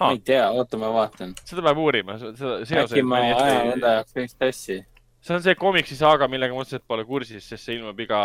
Ma 0.00 0.10
ei 0.10 0.18
tea, 0.24 0.48
oota, 0.50 0.80
ma 0.80 0.90
vaatan. 0.94 1.36
seda 1.44 1.62
peab 1.62 1.78
uurima, 1.78 2.18
seda 2.18 2.34
seoseid. 2.64 2.82
äkki 2.86 3.06
ma 3.06 3.22
ajan 3.22 3.72
enda 3.76 3.98
jaoks 3.98 4.16
teist 4.18 4.42
asja 4.48 4.82
see 5.24 5.36
on 5.36 5.44
see 5.44 5.56
komiksi 5.56 5.96
saaga, 5.96 6.28
millega 6.28 6.54
ma 6.54 6.64
otseselt 6.64 6.84
pole 6.88 7.04
kursis, 7.08 7.46
sest 7.48 7.64
see 7.64 7.78
ilmub 7.78 8.00
iga 8.04 8.24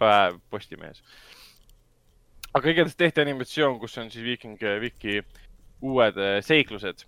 päev 0.00 0.38
Postimehes. 0.50 1.02
aga 2.54 2.70
igatahes 2.70 2.98
tehti 2.98 3.24
animatsioon, 3.24 3.78
kus 3.80 3.96
on 3.98 4.10
siis 4.12 4.24
Viking 4.24 4.60
Viki 4.80 5.22
uued 5.82 6.18
eh, 6.20 6.38
seiklused. 6.44 7.06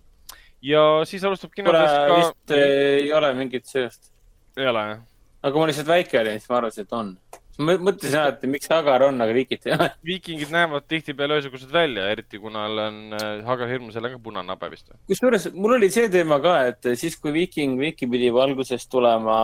ja 0.61 0.83
siis 1.05 1.23
alustab 1.23 1.53
kinodes 1.55 1.91
ka. 1.91 2.19
vist 2.19 2.55
ei 2.57 3.13
ole 3.13 3.33
mingit 3.33 3.65
seost. 3.71 4.11
ei 4.57 4.67
ole, 4.67 4.85
jah? 4.91 5.01
aga 5.41 5.53
kui 5.53 5.63
ma 5.63 5.71
lihtsalt 5.71 5.91
väike 5.93 6.19
olin, 6.19 6.41
siis 6.41 6.51
ma 6.51 6.59
arvasin, 6.59 6.87
et 6.87 6.99
on 6.99 7.15
ma 7.61 7.75
mõtlesin 7.79 8.17
alati, 8.19 8.49
miks 8.51 8.67
Hagar 8.71 9.05
on, 9.07 9.21
aga 9.23 9.35
viikid 9.35 9.67
ei 9.67 9.75
ole. 9.75 9.87
viikingid 10.09 10.51
näevad 10.51 10.87
tihtipeale 10.91 11.37
ühesugused 11.37 11.71
välja, 11.71 12.07
eriti 12.11 12.39
kuna 12.41 12.65
tal 12.65 12.81
on 12.87 12.97
äh, 13.15 13.27
Hagar 13.47 13.71
hirmusel 13.71 14.07
on 14.07 14.15
ka 14.17 14.21
punane 14.23 14.51
habe 14.51 14.69
vist. 14.73 14.89
kusjuures 15.07 15.47
mul 15.53 15.77
oli 15.77 15.89
see 15.93 16.09
teema 16.11 16.39
ka, 16.43 16.57
et 16.71 16.91
siis, 16.99 17.15
kui 17.21 17.33
Viking 17.35 17.79
Viki 17.79 18.09
pidi 18.11 18.31
alguses 18.43 18.87
tulema 18.91 19.37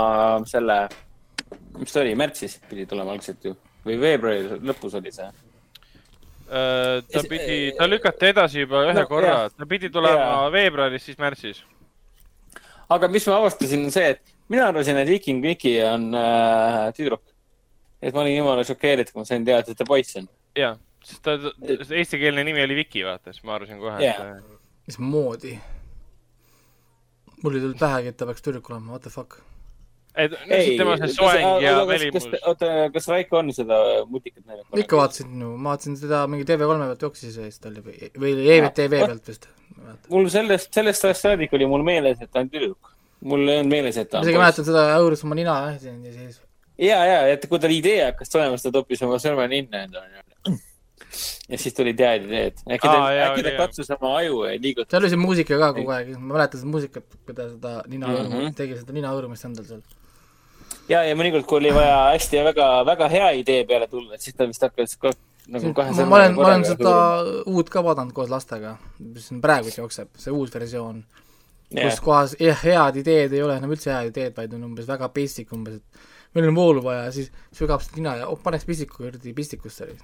selle, 0.50 0.82
mis 1.80 1.96
ta 1.96 2.04
oli, 2.04 2.18
märtsis 2.20 2.60
pidi 2.70 2.88
tulema 2.90 3.16
algselt 3.16 3.48
ju 3.48 3.56
või 3.88 3.98
veebruari 4.02 4.60
lõpus 4.60 5.00
oli 5.00 5.16
see 5.16 5.30
äh, 5.32 7.00
ta 7.08 7.26
pidi, 7.30 7.58
ta 7.80 7.88
lükati 7.88 8.32
edasi 8.34 8.66
juba 8.66 8.86
ühe 8.90 9.00
no, 9.00 9.08
korra, 9.10 9.38
ta 9.56 9.70
pidi 9.70 9.90
tulema 9.94 10.52
veebruaris, 10.54 11.08
siis 11.08 11.22
märtsis. 11.22 11.64
aga 12.92 13.08
mis 13.08 13.28
ma 13.32 13.40
avastasin, 13.40 13.88
on 13.88 13.96
see, 13.96 14.16
et 14.18 14.38
mina 14.52 14.68
arvasin, 14.68 15.00
et 15.00 15.16
Viking 15.16 15.40
Viki 15.46 15.78
on 15.88 16.12
äh, 16.12 16.90
tüdruk 16.98 17.31
et 18.02 18.16
ma 18.16 18.24
olin 18.24 18.38
jumala 18.38 18.66
šokeeritud, 18.68 19.14
kui 19.14 19.24
ma 19.24 19.30
sain 19.30 19.46
teada, 19.46 19.72
et 19.72 19.78
ta 19.78 19.88
poiss 19.88 20.18
on. 20.22 20.28
ja, 20.58 20.74
sest 21.06 21.22
ta, 21.26 21.38
eestikeelne 21.90 22.46
nimi 22.48 22.64
oli 22.66 22.82
Viki, 22.82 23.06
vaata, 23.08 23.34
siis 23.34 23.46
ma 23.48 23.58
arvasin 23.60 23.80
kohe 23.82 24.02
yeah., 24.02 24.36
et. 24.38 24.58
mismoodi? 24.90 25.56
mul 27.42 27.58
ei 27.58 27.64
tulnud 27.64 27.80
pähegi, 27.80 28.12
et 28.12 28.20
ta 28.20 28.28
peaks 28.30 28.46
tüdruk 28.46 28.70
olema, 28.72 28.96
what 28.96 29.06
the 29.06 29.14
fuck. 29.14 29.40
et 30.16 30.34
ei, 30.50 30.76
tema 30.78 30.98
see 31.02 31.14
soeng 31.16 31.64
ja 31.64 31.80
välimus. 31.88 32.28
oota, 32.42 32.72
kas 32.94 33.10
Raiko 33.14 33.42
on 33.42 33.54
seda 33.56 33.80
mutikat 34.10 34.46
näinud? 34.46 34.68
ikka 34.84 35.00
vaatasin, 35.00 35.34
no 35.40 35.56
ma 35.56 35.74
vaatasin 35.76 35.98
seda 36.02 36.26
mingi 36.32 36.48
TV3 36.50 36.92
pealt 36.92 37.10
jooksis 37.10 37.42
eest 37.46 37.66
oli 37.70 37.86
või, 37.86 38.14
või 38.26 38.38
EVTV 38.58 38.98
pealt 38.98 39.34
vist. 39.34 39.50
mul 40.10 40.30
sellest, 40.34 40.74
sellest 40.74 41.10
ajast 41.10 41.30
saadik 41.30 41.54
oli 41.58 41.70
mul 41.70 41.86
meeles, 41.86 42.22
et 42.22 42.34
ta 42.34 42.44
on 42.44 42.50
tüdruk 42.52 42.92
mul 43.22 43.46
ei 43.48 43.60
olnud 43.62 43.72
meeles, 43.72 43.98
et 44.02 44.10
ta 44.10 44.18
ma 44.18 44.22
on 44.22 44.28
isegi 44.28 44.38
poiss. 44.38 44.46
mäletan 44.46 44.68
seda 44.68 44.86
õuris 45.02 45.26
oma 45.26 45.38
nina 45.38 45.58
jah, 45.66 45.78
siin 45.82 46.00
ja 46.06 46.14
siis 46.16 46.40
ja, 46.82 47.00
ja, 47.06 47.22
et 47.36 47.46
kui 47.50 47.60
tal 47.62 47.72
idee 47.76 48.02
hakkas 48.10 48.30
tulema, 48.34 48.58
siis 48.58 48.68
ta 48.68 48.74
toppis 48.80 49.02
oma 49.06 49.20
sõrme 49.22 49.48
ninna 49.52 49.86
endale. 49.86 50.26
ja 51.52 51.58
siis 51.60 51.74
tulid 51.76 52.00
head 52.00 52.28
ideed. 52.28 52.60
äkki 52.72 52.88
ta 52.88 53.00
äkki 53.30 53.44
ta 53.48 53.56
katsus 53.58 53.90
oma 53.98 54.14
aju 54.20 54.44
ja 54.48 54.54
liigutas. 54.62 54.92
seal 54.92 55.04
oli 55.04 55.10
see 55.14 55.20
muusika 55.22 55.58
ka 55.60 55.72
kogu 55.78 55.92
aeg, 55.96 56.14
ma 56.18 56.36
mäletan 56.38 56.62
seda 56.62 56.72
muusikat, 56.72 57.18
kui 57.26 57.36
ta 57.36 57.50
seda 57.50 57.74
nina 57.88 58.08
mm, 58.08 58.14
Mhm. 58.22 58.38
-hmm. 58.38 58.54
tegi 58.56 58.78
seda 58.80 58.94
nina 58.96 59.12
õõrumist 59.16 59.46
endal 59.50 59.66
seal. 59.66 59.82
ja, 60.90 61.04
ja 61.04 61.16
mõnikord, 61.16 61.46
kui 61.50 61.58
oli 61.60 61.74
vaja 61.76 61.98
hästi 62.14 62.44
väga, 62.52 62.70
väga 62.86 63.10
hea 63.10 63.32
idee 63.42 63.66
peale 63.66 63.88
tulla, 63.88 64.18
siis 64.18 64.36
ta 64.36 64.48
vist 64.48 64.62
hakkas 64.62 64.96
ka 64.98 65.12
nagu 65.48 65.74
kahe 65.74 65.92
ma 65.92 66.06
ma 66.06 66.16
olen, 66.16 66.36
ma 66.36 66.46
olen 66.48 66.64
seda 66.66 66.94
uut 67.46 67.70
ka 67.70 67.84
vaadanud 67.84 68.14
koos 68.14 68.30
lastega, 68.30 68.78
mis 69.00 69.28
siin 69.28 69.42
praegu 69.42 69.70
jookseb, 69.78 70.08
see 70.16 70.32
uus 70.32 70.54
versioon, 70.54 71.04
kus 71.72 72.00
kohas 72.00 72.36
jah, 72.40 72.64
head 72.64 72.96
ideed 73.04 73.34
ei 73.34 73.42
ole 73.44 73.58
enam 73.58 73.72
üldse 73.76 73.92
head 73.92 74.12
ideed, 74.14 74.36
vaid 74.38 74.54
on 74.54 74.64
umbes 74.70 74.88
väga 74.88 75.10
basic 75.10 75.52
umbes, 75.52 75.82
et 75.82 76.10
meil 76.36 76.50
on 76.50 76.58
voolu 76.58 76.84
vaja, 76.86 77.08
siis 77.16 77.32
sügab 77.56 77.82
seda 77.84 78.00
nina 78.00 78.18
ja 78.22 78.28
oh, 78.32 78.40
paneks 78.42 78.68
pistiku 78.68 79.02
kuradi 79.02 79.34
pistikusse 79.38 79.88
oli. 79.88 79.98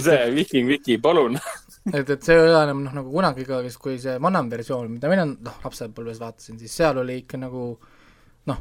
see 0.00 0.20
Viking 0.34 0.68
Viki, 0.68 0.98
palun. 1.02 1.38
et, 1.92 2.08
et 2.08 2.22
see 2.24 2.36
ei 2.36 2.42
ole 2.46 2.60
enam 2.64 2.82
noh, 2.86 2.94
nagu 3.00 3.12
kunagi 3.12 3.46
ka, 3.48 3.62
kui 3.82 3.98
see 4.00 4.16
vanem 4.22 4.50
versioon, 4.52 4.90
mida 4.92 5.10
mina 5.12 5.26
noh, 5.28 5.56
lapsepõlves 5.64 6.20
vaatasin, 6.22 6.60
siis 6.60 6.76
seal 6.80 7.00
oli 7.02 7.20
ikka 7.22 7.40
nagu 7.40 7.64
noh, 8.50 8.60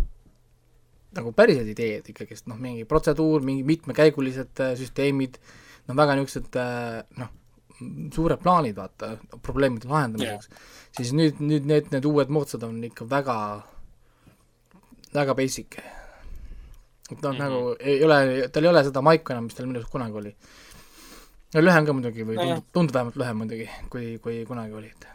nagu 1.15 1.33
päriselt 1.35 1.71
ideed 1.71 2.11
ikkagist, 2.11 2.47
noh, 2.51 2.59
mingi 2.59 2.85
protseduur, 2.89 3.43
mingi 3.45 3.65
mitmekäigulised 3.67 4.63
äh, 4.65 4.75
süsteemid, 4.79 5.39
no 5.87 5.95
väga 5.97 6.17
niisugused 6.19 6.59
äh, 6.61 6.99
noh, 7.21 7.31
suured 8.13 8.41
plaanid, 8.43 8.75
vaata, 8.77 9.15
probleemide 9.45 9.89
lahendamiseks 9.89 10.49
yeah., 10.51 10.75
siis 10.99 11.13
nüüd, 11.15 11.39
nüüd 11.39 11.67
need, 11.69 11.91
need 11.93 12.05
uued 12.09 12.31
moodsad 12.33 12.63
on 12.67 12.81
ikka 12.83 13.07
väga, 13.09 13.37
väga 15.13 15.35
basic. 15.37 15.79
et 17.11 17.21
noh 17.21 17.31
mm, 17.31 17.37
-hmm. 17.37 17.39
nagu 17.39 17.75
ei 17.79 18.03
ole, 18.03 18.49
tal 18.49 18.63
ei 18.63 18.69
ole 18.69 18.83
seda 18.83 19.01
maiku 19.01 19.33
enam, 19.33 19.45
mis 19.45 19.55
tal 19.55 19.65
minu 19.65 19.79
arust 19.79 19.91
kunagi 19.91 20.17
oli. 20.21 20.35
no 21.53 21.61
lühem 21.61 21.85
ka 21.85 21.93
muidugi 21.93 22.25
või 22.25 22.37
tundub, 22.37 22.65
tundub 22.73 22.95
vähemalt 22.95 23.15
lühem 23.15 23.37
muidugi, 23.37 23.69
kui, 23.89 24.17
kui 24.23 24.45
kunagi 24.45 24.73
oli, 24.73 24.87
et 24.87 25.07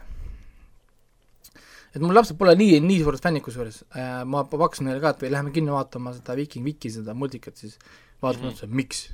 et 1.95 2.01
mul 2.01 2.13
lapsed 2.13 2.37
pole 2.37 2.55
nii, 2.59 2.79
nii 2.83 3.03
suures 3.03 3.21
fännid 3.23 3.43
kusjuures 3.45 3.83
äh,, 3.95 4.25
ma 4.27 4.43
pakkusin 4.43 4.89
neile 4.89 4.99
ka, 5.03 5.13
et 5.15 5.31
lähme 5.31 5.53
kinno 5.55 5.77
vaatama 5.77 6.13
seda 6.17 6.35
Viking 6.35 6.65
Viki, 6.65 6.91
seda 6.91 7.13
multikat, 7.13 7.55
siis 7.55 7.77
vaatasin 8.21 8.51
otsa, 8.51 8.67
miks? 8.67 9.05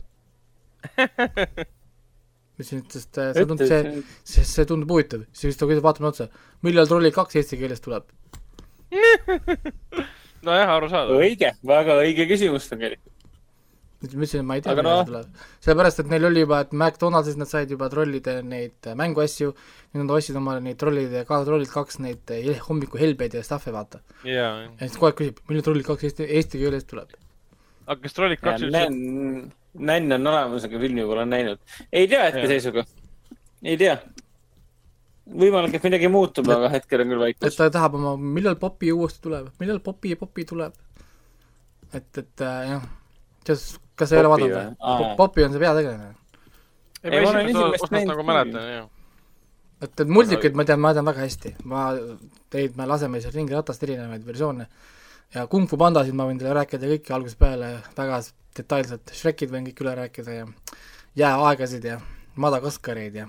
ma 0.97 2.57
ütlesin, 2.57 2.81
et 2.81 2.97
sest 2.97 3.21
äh, 3.21 3.29
see 3.37 3.45
tundub, 3.45 3.67
see, 3.69 4.01
see, 4.23 4.47
see 4.55 4.65
tundub 4.65 4.89
huvitav, 4.95 5.27
siis 5.37 5.59
ta 5.59 5.69
küsis, 5.69 5.83
vaatame 5.85 6.09
otsa, 6.09 6.27
millal 6.65 6.89
Trollid 6.89 7.13
kaks 7.13 7.37
eesti 7.37 7.61
keeles 7.61 7.85
tuleb? 7.85 8.09
nojah, 10.47 10.75
arusaadav. 10.75 11.21
õige, 11.21 11.53
väga 11.71 11.97
õige 12.03 12.27
küsimus 12.29 12.67
tegelikult. 12.71 13.07
ma 14.01 14.09
ütlesin, 14.09 14.45
ma 14.47 14.57
ei 14.57 14.63
tea, 14.65 14.75
millal 14.77 14.91
noh. 14.91 15.01
see 15.01 15.11
tuleb. 15.11 15.41
sellepärast, 15.67 16.03
et 16.03 16.13
neil 16.13 16.29
oli 16.31 16.45
juba, 16.45 16.61
et 16.65 16.71
McDonaldsis 16.73 17.37
nad 17.37 17.51
said 17.51 17.73
juba 17.73 17.89
trollide 17.93 18.37
neid 18.41 18.89
äh, 18.89 18.97
mänguasju, 18.97 19.55
nüüd 19.93 20.05
nad 20.05 20.15
ostsid 20.17 20.39
omale 20.41 20.63
neid 20.65 20.79
trollide, 20.81 21.25
ka 21.29 21.43
trollid 21.47 21.69
kaks 21.73 22.01
neid 22.01 22.33
äh, 22.33 22.53
hommikuhelbeid 22.67 23.37
ja 23.37 23.45
stuff'e, 23.45 23.73
vaata. 23.75 24.01
jaa, 24.25 24.55
ja 24.65 24.87
siis 24.87 24.97
kogu 24.97 25.11
aeg 25.11 25.19
küsib, 25.21 25.43
millal 25.49 25.67
trollid 25.69 25.89
kaks 25.89 26.09
eesti, 26.09 26.31
eesti 26.39 26.63
keeles 26.63 26.89
tuleb? 26.89 27.13
aga 27.91 27.99
kas 28.05 28.15
Trollid 28.17 28.41
kaks 28.41 28.65
üldse, 28.67 28.87
nänn 29.91 30.17
on 30.17 30.31
olemas, 30.31 30.65
aga 30.67 30.81
filmi 30.81 31.05
pole 31.07 31.25
näinud. 31.27 31.61
ei 31.91 32.07
tea 32.11 32.25
hetkeseisuga. 32.29 32.85
ei 33.63 33.77
tea. 33.77 33.97
võimalik, 35.31 35.75
et 35.77 35.85
midagi 35.87 36.09
muutub, 36.11 36.49
aga 36.51 36.69
hetkel 36.73 37.03
on 37.03 37.11
küll 37.13 37.25
et 37.25 37.25
vaikus. 37.27 37.57
ta 37.59 37.69
tahab 37.73 37.97
oma, 37.99 38.15
millal 38.19 38.57
Popi 38.61 38.91
uuesti 38.93 39.23
tuleb, 39.27 39.51
millal 39.61 39.81
Popi 39.83 40.13
ja 40.13 40.19
Popi 40.19 40.45
tuleb. 40.47 40.73
et, 41.93 42.17
et 42.17 42.45
äh, 42.47 42.71
jah, 42.71 42.87
kas, 43.47 43.67
kas 43.99 44.15
ei 44.15 44.23
ole 44.23 44.31
vaadanud 44.33 44.57
või? 44.57 45.11
Popi 45.19 45.45
on 45.45 45.53
see 45.55 45.63
peategelane. 45.63 46.09
ei 47.03 47.11
Ei, 47.11 47.25
ma 47.25 47.33
olen 47.33 47.51
esimest 47.51 47.93
näinud 47.95 48.13
nagu 48.13 48.25
mäletan, 48.27 48.71
jah. 48.75 48.87
et, 49.81 49.93
et 50.05 50.07
multikaid 50.07 50.57
ma 50.57 50.67
tean, 50.67 50.81
ma 50.83 50.93
tean 50.97 51.07
väga 51.11 51.25
hästi, 51.25 51.55
ma, 51.71 51.89
teid 52.53 52.79
me 52.79 52.89
laseme 52.89 53.21
seal 53.23 53.35
ringi 53.35 53.57
ratast 53.57 53.83
erinevaid 53.87 54.25
versioone 54.27 54.69
ja 55.33 55.47
Kung 55.47 55.67
Fu 55.69 55.79
pandasid 55.79 56.15
ma 56.17 56.27
võin 56.27 56.39
teile 56.39 56.55
rääkida 56.59 56.89
kõiki 56.91 57.15
algusest 57.15 57.39
peale 57.39 57.75
väga 57.95 58.21
detailselt, 58.57 59.13
Shrekid 59.15 59.51
võin 59.51 59.67
kõik 59.69 59.83
üle 59.83 59.93
rääkida 60.01 60.39
ja 60.41 60.47
jääaegasid 61.21 61.87
ja 61.87 61.99
Madagaskareid 62.35 63.15
ja, 63.15 63.27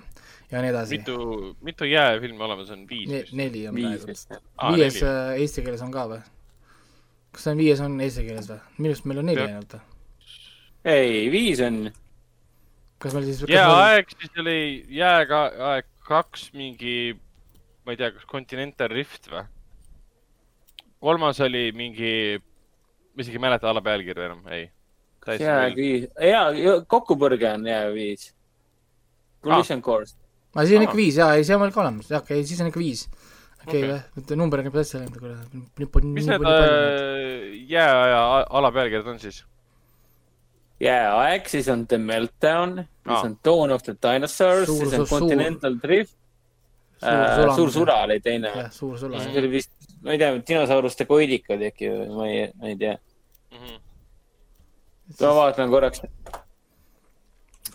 ja 0.52 0.60
nii 0.62 0.70
edasi. 0.72 0.98
mitu, 0.98 1.56
mitu 1.64 1.88
jääfilmi 1.88 2.44
olemas 2.44 2.70
on? 2.70 2.84
viis 2.88 3.08
Ne, 3.08 3.22
vist? 3.22 3.32
neli 3.38 3.64
on 3.68 3.74
viis 3.74 4.04
praegu. 4.04 4.44
Aa, 4.58 4.72
viies 4.76 4.98
neli. 5.00 5.08
äh, 5.08 5.40
eesti 5.40 5.64
keeles 5.64 5.84
on 5.84 5.94
ka 5.94 6.04
või? 6.10 6.20
kas 7.32 7.46
see 7.46 7.54
on 7.54 7.62
viies 7.62 7.80
on 7.80 7.96
eesti 8.04 8.26
keeles 8.28 8.50
või? 8.52 8.60
minu 8.78 8.92
arust 8.92 9.08
meil 9.08 9.22
on 9.22 9.28
neli 9.30 9.46
ainult 9.46 9.76
või? 9.78 9.82
ei, 10.92 11.24
viis 11.32 11.62
on. 11.64 11.80
kas 13.02 13.16
meil 13.16 13.28
siis 13.30 13.42
jääaeg, 13.48 14.14
siis 14.18 14.44
oli 14.44 14.60
jääaeg 15.00 15.90
kaks 16.06 16.50
mingi, 16.58 17.16
ma 17.86 17.94
ei 17.94 18.00
tea, 18.00 18.12
kas 18.12 18.28
Continental 18.28 18.92
Rift 18.92 19.30
või? 19.32 19.46
kolmas 21.02 21.40
oli 21.42 21.70
mingi, 21.74 22.12
ma 23.16 23.24
isegi 23.24 23.40
ei 23.40 23.42
mäleta 23.42 23.70
ala 23.72 23.82
pealkirja 23.82 24.28
enam, 24.28 24.44
ei. 24.54 24.68
jääg 25.40 25.78
viis, 25.78 26.08
jaa, 26.20 26.82
kokkupõrge 26.90 27.56
on 27.56 27.66
jääg 27.66 27.94
viis. 27.96 28.28
Collision 29.42 29.80
course. 29.82 30.21
Aga 30.54 30.66
siis 30.68 30.78
on 30.78 30.86
ikka 30.86 30.96
viis 30.98 31.16
jaa, 31.20 31.34
ei 31.36 31.44
see 31.48 31.54
on 31.56 31.62
veel 31.64 31.72
ka 31.74 31.80
olemas, 31.84 32.10
jah, 32.12 32.22
okei, 32.24 32.42
siis 32.46 32.60
on 32.60 32.68
ikka 32.72 32.80
viis. 32.82 33.06
okei 33.66 33.90
et 34.18 34.30
number 34.36 34.60
on 34.60 34.68
juba 34.68 34.82
täitsa 34.82 34.98
läinud, 35.02 35.88
palju, 35.94 36.08
mis 36.16 36.26
need 36.28 36.44
äh, 36.44 37.52
jääaja 37.70 38.20
a- 38.38 38.46
ala 38.58 38.72
pealkirjad 38.74 39.06
on 39.14 39.18
siis? 39.22 39.44
jääaeg, 40.82 41.46
siis 41.48 41.68
on 41.70 41.86
The 41.86 41.98
Meltdown, 41.98 42.82
siis 43.06 43.22
on 43.28 43.36
Dawn 43.44 43.70
of 43.70 43.82
the 43.86 43.94
Dinosaurs, 44.02 44.66
siis 44.78 44.92
on 44.98 45.06
Continental 45.06 45.76
Drift. 45.82 46.16
Suur 47.02 47.34
sula. 47.34 47.54
suur 47.56 47.70
sula 47.74 47.94
oli 48.06 48.20
teine. 48.22 48.50
jah, 48.54 48.68
suur 48.70 48.98
sula, 48.98 49.18
see 49.22 49.38
oli 49.40 49.48
vist, 49.50 49.72
ma 50.04 50.12
ei 50.14 50.18
tea, 50.20 50.36
dinosauruste 50.46 51.06
koidikad 51.10 51.62
äkki 51.66 51.88
või 51.90 52.10
ma 52.14 52.26
ei, 52.30 52.44
ma 52.60 52.68
ei 52.70 52.76
tea. 52.78 52.92
Mhm. 53.50 53.80
ma 55.20 55.32
vaatan 55.38 55.70
korraks. 55.70 56.02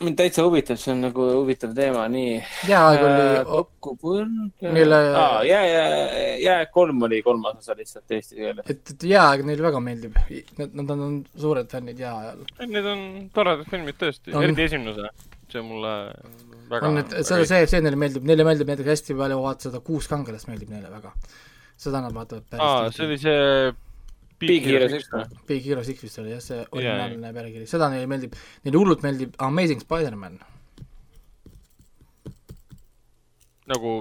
Mind 0.04 0.18
täitsa 0.20 0.44
huvitab, 0.46 0.80
see 0.82 0.92
on 0.94 1.02
nagu 1.08 1.26
huvitav 1.40 1.74
teema, 1.78 2.04
nii. 2.12 2.36
jääaeg 2.70 3.06
oli, 3.08 3.24
kokkupõrge. 3.50 4.74
Mille- 4.76 5.00
aa, 5.22 5.40
jää, 5.48 5.64
jää, 5.68 6.36
jää 6.44 6.66
kolm 6.74 7.02
oli 7.08 7.22
kolmas 7.26 7.62
osa 7.64 7.76
lihtsalt 7.78 8.16
eesti 8.18 8.36
keeles. 8.36 8.66
et, 8.70 8.94
et 8.94 9.08
jääaeg 9.12 9.46
neile 9.48 9.66
väga 9.66 9.82
meeldib, 9.84 10.20
nad, 10.60 10.76
nad 10.82 10.94
on 10.96 11.18
suured 11.34 11.72
fännid 11.72 12.04
jääajal. 12.04 12.46
Need 12.66 12.92
on 12.94 13.02
toredad 13.34 13.66
filmid 13.72 13.98
tõesti, 14.04 14.36
eriti 14.44 14.68
esimene 14.68 14.94
osa. 14.94 15.34
see 15.52 15.64
mulle 15.64 15.96
väga. 16.70 16.88
on, 16.88 17.02
et 17.02 17.18
see, 17.22 17.44
see, 17.50 17.66
see 17.72 17.84
neile 17.84 18.00
meeldib, 18.00 18.28
neile 18.28 18.46
meeldib 18.48 18.70
näiteks 18.74 18.94
hästi 18.94 19.18
palju 19.18 19.42
vaadata 19.42 19.70
seda 19.70 19.84
Kuus 19.90 20.10
kangelast 20.12 20.50
meeldib 20.52 20.74
neile 20.76 20.92
väga. 20.94 21.14
seda 21.78 22.02
nad 22.06 22.14
vaatavad 22.14 22.46
aa, 22.58 22.80
päris 22.86 22.98
see 22.98 23.10
oli 23.10 23.20
see. 23.22 23.76
Big 24.40 24.66
Hero 24.70 24.88
Six 24.92 25.10
või? 25.14 25.24
Big 25.50 25.66
Hero 25.66 25.84
Six 25.88 26.04
vist 26.06 26.20
oli 26.22 26.36
jah, 26.36 26.42
see 26.44 26.60
originaalne 26.72 27.32
pealkiri, 27.34 27.66
seda 27.70 27.90
neile 27.94 28.06
meeldib, 28.12 28.36
neile 28.66 28.78
hullult 28.78 29.02
meeldib 29.06 29.34
Amazing 29.48 29.82
Spider-man. 29.82 30.38
nagu 33.68 33.92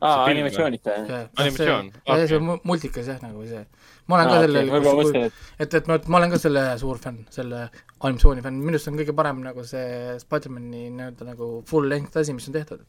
aa, 0.00 0.24
animatsioonita 0.30 0.94
jah? 0.96 1.08
jah, 1.10 1.24
Animatsioon, 1.42 1.90
see, 2.06 2.26
see 2.30 2.38
mu- 2.40 2.60
multikas 2.64 3.10
jah, 3.10 3.18
nagu 3.20 3.42
see. 3.48 3.64
ma 4.08 4.16
olen 4.16 4.30
aa, 4.30 4.32
ka 4.32 4.38
selle 4.46 4.62
ma 4.70 4.78
juba 4.80 4.94
mõtlesin, 4.96 5.26
et 5.26 5.66
et, 5.66 5.74
et 5.80 5.90
ma, 5.90 5.98
ma 6.08 6.20
olen 6.22 6.32
ka 6.32 6.38
selle 6.40 6.62
suur 6.80 7.00
fänn, 7.02 7.18
selle 7.34 7.66
animatsiooni 8.00 8.44
fänn, 8.46 8.62
minu 8.64 8.78
arust 8.78 8.88
on 8.92 8.96
kõige 9.00 9.14
parem 9.18 9.42
nagu 9.44 9.64
see 9.68 10.16
Spider-mani 10.22 10.86
nii-öelda 10.96 11.28
nagu 11.34 11.50
full 11.68 11.90
length 11.92 12.16
asi, 12.22 12.32
mis 12.36 12.48
on 12.48 12.56
tehtud. 12.56 12.86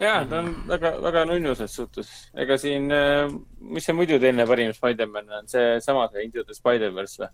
jaa, 0.00 0.24
ta 0.28 0.42
on 0.42 0.52
väga, 0.68 0.92
väga 1.04 1.24
nunnu 1.30 1.54
ses 1.58 1.76
suhtes. 1.78 2.12
ega 2.34 2.58
siin, 2.60 2.90
mis 3.60 3.86
see 3.86 3.96
muidu 3.96 4.20
teine 4.22 4.46
parim 4.46 4.72
Spider-man 4.76 5.32
on, 5.40 5.48
seesama, 5.50 6.08
see 6.12 6.26
Into 6.28 6.44
the 6.44 6.56
Spider-verse 6.56 7.22
või? 7.22 7.32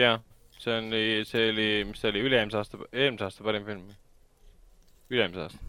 jah, 0.00 0.20
see 0.58 0.76
oli, 0.78 1.04
see 1.28 1.48
oli, 1.52 1.70
mis 1.90 2.02
see 2.02 2.12
oli, 2.12 2.26
üle-eelmise 2.28 2.60
aasta, 2.60 2.82
eelmise 2.92 3.28
aasta 3.28 3.46
parim 3.46 3.64
film. 3.68 3.86
üle-eelmise 5.10 5.46
aasta. 5.46 5.64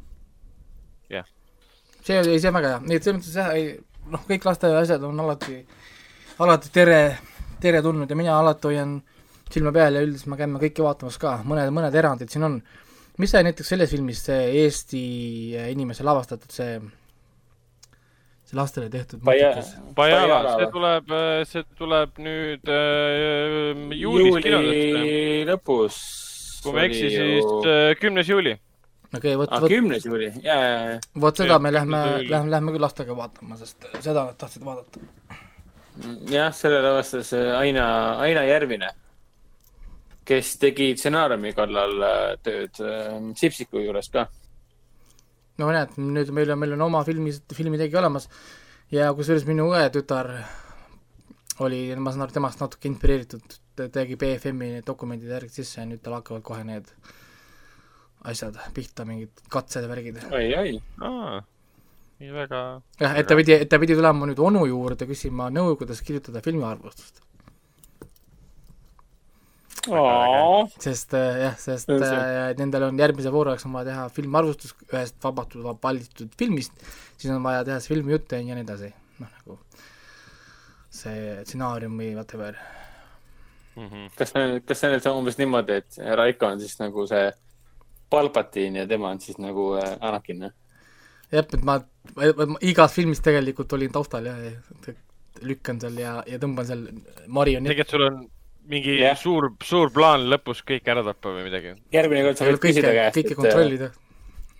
see 2.01 2.19
oli, 2.19 2.39
see 2.39 2.51
on 2.51 2.59
väga 2.59 2.75
hea, 2.75 2.83
nii 2.87 2.99
et 2.99 3.07
selles 3.07 3.21
mõttes 3.21 3.39
jah, 3.41 3.55
ei 3.57 3.71
noh, 4.09 4.23
kõik 4.27 4.45
laste 4.47 4.71
asjad 4.81 5.03
on 5.05 5.19
alati, 5.23 5.59
alati 6.41 6.71
tere, 6.73 7.01
teretulnud 7.61 8.09
ja 8.09 8.17
mina 8.17 8.37
alati 8.39 8.71
hoian 8.71 8.97
silma 9.51 9.73
peal 9.75 9.97
ja 9.97 10.03
üldiselt 10.05 10.31
me 10.31 10.39
käime 10.39 10.61
kõike 10.61 10.85
vaatamas 10.85 11.19
ka, 11.21 11.37
mõned, 11.47 11.73
mõned 11.75 11.95
erandid 11.97 12.31
siin 12.31 12.47
on. 12.47 12.61
Mis 13.21 13.31
sai 13.33 13.45
näiteks 13.45 13.69
selles 13.73 13.91
filmis 13.93 14.23
see 14.27 14.49
Eesti 14.63 15.03
inimese 15.71 16.05
lavastatud 16.07 16.53
see, 16.53 16.79
see 18.47 18.57
lastele 18.57 18.89
tehtud? 18.93 19.21
Bajala, 19.25 19.63
Bajala 19.97 20.55
see 20.55 20.71
tuleb, 20.73 21.13
see 21.51 21.63
tuleb 21.79 22.19
nüüd 22.25 22.73
äh, 22.73 23.85
juulis 23.99 24.41
kinodesse. 24.41 24.89
juuli 24.89 25.45
lõpus. 25.51 26.01
kui 26.63 26.75
ma 26.75 26.83
ei 26.83 26.91
eksi, 26.91 27.07
siis 27.13 27.69
äh, 27.69 27.93
kümnes 28.01 28.31
juuli. 28.31 28.55
okei, 29.11 29.35
vot, 29.37 29.51
aa, 29.51 29.61
vot, 29.63 29.71
kümnes 29.71 30.07
juuli, 30.07 30.31
ja, 30.45 30.57
ja, 30.57 30.73
ja. 30.93 30.99
vot 31.25 31.43
seda 31.43 31.59
me 31.59 31.73
lähme 31.73 32.01
küll., 32.07 32.31
lähme, 32.33 32.55
lähme 32.55 32.75
küll 32.75 32.87
lastega 32.87 33.17
vaatama, 33.17 33.59
sest 33.61 33.89
seda 33.99 34.31
nad 34.31 34.39
tahtsid 34.41 34.65
vaadata. 34.65 35.05
jah, 36.31 36.49
sellele 36.55 36.95
vastas 36.97 37.33
äh, 37.37 37.53
Aina, 37.59 37.85
Aina 38.23 38.47
Järvine, 38.49 38.93
kes 40.31 40.55
tegi 40.61 40.91
stsenaariumi 40.95 41.51
kallal 41.57 42.07
äh, 42.07 42.23
tööd 42.45 42.81
äh, 42.85 43.19
Sipsiku 43.37 43.83
juures 43.83 44.09
ka. 44.13 44.27
no 45.59 45.69
näed, 45.75 45.97
nüüd 45.99 46.31
meil 46.35 46.55
on, 46.55 46.59
meil 46.63 46.75
on 46.77 46.87
oma 46.87 47.03
filmi, 47.07 47.33
filmitegi 47.53 47.99
olemas 47.99 48.29
ja 48.91 49.11
kusjuures 49.15 49.45
minu 49.47 49.69
õetütar 49.75 50.31
oli, 51.61 51.83
ma 51.99 52.13
saan 52.13 52.25
aru, 52.25 52.35
temast 52.35 52.61
natuke 52.63 52.89
inspireeritud, 52.89 53.57
ta 53.77 53.87
tegi 53.93 54.17
BFM-i 54.19 54.81
dokumendid 54.87 55.31
järgi 55.31 55.61
sisse 55.61 55.81
ja 55.81 55.87
nüüd 55.89 56.01
tal 56.03 56.17
hakkavad 56.17 56.43
kohe 56.45 56.63
need 56.67 56.89
asjad 58.31 58.57
pihta, 58.75 59.05
mingid 59.07 59.43
katsed 59.51 59.85
ja 59.85 59.89
värgid. 59.89 60.21
oi, 60.31 60.45
oi. 60.57 60.75
aa, 61.05 61.41
nii 62.21 62.33
väga. 62.35 62.61
jah, 63.01 63.17
et 63.19 63.29
ta 63.29 63.37
pidi, 63.39 63.57
et 63.57 63.69
ta 63.69 63.79
pidi 63.81 63.97
tulema 63.97 64.29
nüüd 64.29 64.41
onu 64.41 64.63
juurde 64.69 65.07
küsima 65.09 65.49
nõu, 65.53 65.75
kuidas 65.79 66.03
kirjutada 66.05 66.43
filmiarvustust. 66.45 67.23
Sest 70.81 71.13
äh, 71.17 71.39
jah, 71.45 71.55
sest 71.59 71.89
äh, 71.89 72.51
nendel 72.59 72.87
on 72.89 72.99
järgmise 72.99 73.31
vooru 73.33 73.53
jaoks 73.53 73.65
on 73.65 73.73
vaja 73.77 73.89
teha 73.91 74.07
filmarvustus 74.13 74.75
ühest 74.91 75.17
vabatud, 75.23 75.65
valitud 75.83 76.35
filmist, 76.37 76.73
siis 77.17 77.33
on 77.33 77.43
vaja 77.43 77.63
teha 77.67 77.79
see 77.81 77.95
filmijutt 77.95 78.31
ja 78.35 78.41
nii 78.43 78.61
edasi, 78.61 78.91
noh 79.19 79.31
nagu 79.39 79.57
see 80.91 81.39
stsenaarium 81.45 81.97
või 81.97 82.13
whatever. 82.17 82.57
Mhm. 83.79 84.09
kas 84.17 84.33
see, 84.33 84.59
kas 84.67 84.83
see 84.83 84.91
nüüd 84.91 85.05
on 85.07 85.21
umbes 85.21 85.37
niimoodi, 85.39 85.79
et 85.79 86.01
Raiko 86.19 86.49
on 86.51 86.59
siis 86.59 86.75
nagu 86.81 87.07
see 87.07 87.29
Palpatine 88.11 88.83
ja 88.83 88.87
tema 88.87 89.13
on 89.15 89.21
siis 89.23 89.39
nagu 89.39 89.71
äh, 89.79 89.95
Anakin, 90.03 90.49
jah? 90.49 90.57
jah, 91.31 91.45
et 91.47 91.63
ma, 91.63 91.77
ma, 92.17 92.59
igas 92.67 92.93
filmis 92.97 93.23
tegelikult 93.23 93.73
olin 93.77 93.93
taustal 93.93 94.27
ja, 94.27 94.35
ja 94.35 94.95
lükkan 95.47 95.79
seal 95.81 95.97
ja, 95.97 96.19
ja 96.27 96.37
tõmban 96.41 96.67
seal 96.67 96.83
marionetti. 97.31 97.71
tegelikult 97.71 97.95
sul 97.95 98.07
on 98.09 98.21
mingi 98.69 98.99
Jah. 98.99 99.17
suur, 99.17 99.51
suur 99.65 99.91
plaan 99.93 100.27
lõpus 100.31 100.61
kõik 100.67 100.87
ära 100.93 101.03
tappa 101.05 101.33
või 101.33 101.47
midagi. 101.47 101.75
järgmine 101.93 102.23
kord 102.27 102.39
sa 102.39 102.47
võid 102.47 102.61
küsida, 102.61 102.93
käest, 102.97 103.17
kõike 103.17 103.33
et, 103.33 103.39
kontrollida. 103.39 103.91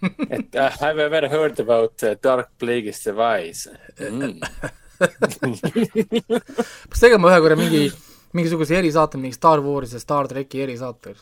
et 0.38 0.56
uh, 0.58 0.70
have 0.82 0.98
you 0.98 1.06
ever 1.06 1.28
heard 1.30 1.60
about 1.62 2.04
uh, 2.04 2.16
Dark 2.24 2.50
Plague'ist 2.62 3.06
Device 3.06 3.70
mm. 4.02 4.40
peaks 6.90 7.04
tegema 7.04 7.30
ühe 7.32 7.44
korra 7.44 7.58
mingi, 7.60 7.84
mingisuguse 8.38 8.80
erisaate, 8.80 9.22
mingi 9.22 9.38
Star 9.38 9.62
Warsi 9.66 9.98
ja 9.98 10.02
Star 10.04 10.30
tracki 10.30 10.64
erisaate. 10.66 11.16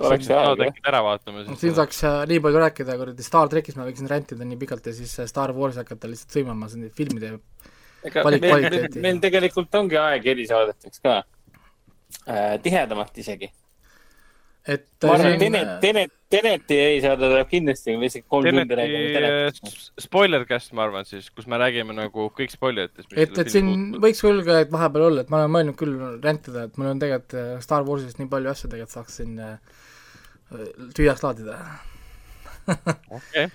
oleks 0.00 0.28
hea, 0.32 0.42
äkki 0.66 0.82
ära 0.90 1.00
vaatama 1.06 1.44
siin 1.44 1.60
siis. 1.60 1.76
saaks 1.76 2.00
äh, 2.08 2.22
nii 2.32 2.40
palju 2.44 2.64
rääkida, 2.64 2.96
kuradi 3.00 3.26
Star 3.26 3.52
trackist 3.52 3.78
ma 3.80 3.86
võiksin 3.88 4.10
rändida 4.10 4.48
nii 4.48 4.58
pikalt 4.64 4.88
ja 4.90 4.96
siis 4.96 5.12
äh, 5.20 5.28
Star 5.30 5.54
Warsi 5.56 5.82
hakata 5.84 6.10
lihtsalt 6.10 6.34
sõimama 6.38 6.68
nende 6.72 6.90
filmide 6.96 7.36
ega 8.04 8.24
Valik- 8.26 8.44
kvaliteeti. 8.44 9.04
meil 9.04 9.20
tegelikult 9.22 9.80
ongi 9.80 10.00
aeg 10.00 10.26
erisaadeteks 10.34 11.04
ka 11.04 11.22
äh,. 12.26 12.56
tihedamalt 12.62 13.18
isegi. 13.18 13.50
et 14.64 14.86
ma 15.04 15.12
arvan, 15.12 15.26
äh, 15.26 15.34
et 15.34 15.40
Tenet, 15.44 15.72
Tenet, 15.82 16.12
Teneti 16.32 16.76
erisaade 16.80 17.28
tuleb 17.28 17.50
kindlasti, 17.50 17.96
me 18.00 18.08
isegi 18.08 18.24
kolm 18.32 18.48
tundi 18.48 18.78
räägime 18.78 19.10
Teneti 19.12 19.58
Tenetist. 19.60 19.90
spoiler 20.00 20.46
cast, 20.48 20.72
ma 20.72 20.86
arvan 20.86 21.04
siis, 21.08 21.28
kus 21.30 21.48
me 21.50 21.58
räägime 21.60 21.96
nagu 21.96 22.30
kõik 22.38 22.54
spoileritest. 22.54 23.12
et, 23.12 23.38
et 23.38 23.52
siin 23.52 23.68
võiks 24.00 24.24
küll 24.24 24.40
ka, 24.46 24.62
et 24.64 24.72
vahepeal 24.72 25.08
olla, 25.10 25.24
et 25.24 25.32
ma 25.32 25.42
olen 25.42 25.52
mõelnud 25.58 25.78
küll 25.80 25.98
rändida, 26.24 26.68
et 26.68 26.80
mul 26.80 26.94
on 26.94 27.02
tegelikult 27.02 27.36
äh, 27.40 27.52
Star 27.64 27.84
Warsist 27.88 28.22
nii 28.22 28.30
palju 28.32 28.54
asju 28.54 28.72
tegelikult 28.72 28.96
saaks 28.96 29.20
siin 29.20 29.36
äh, 29.42 29.58
tühjaks 30.96 31.24
laadida. 31.26 31.60
okei, 33.18 33.46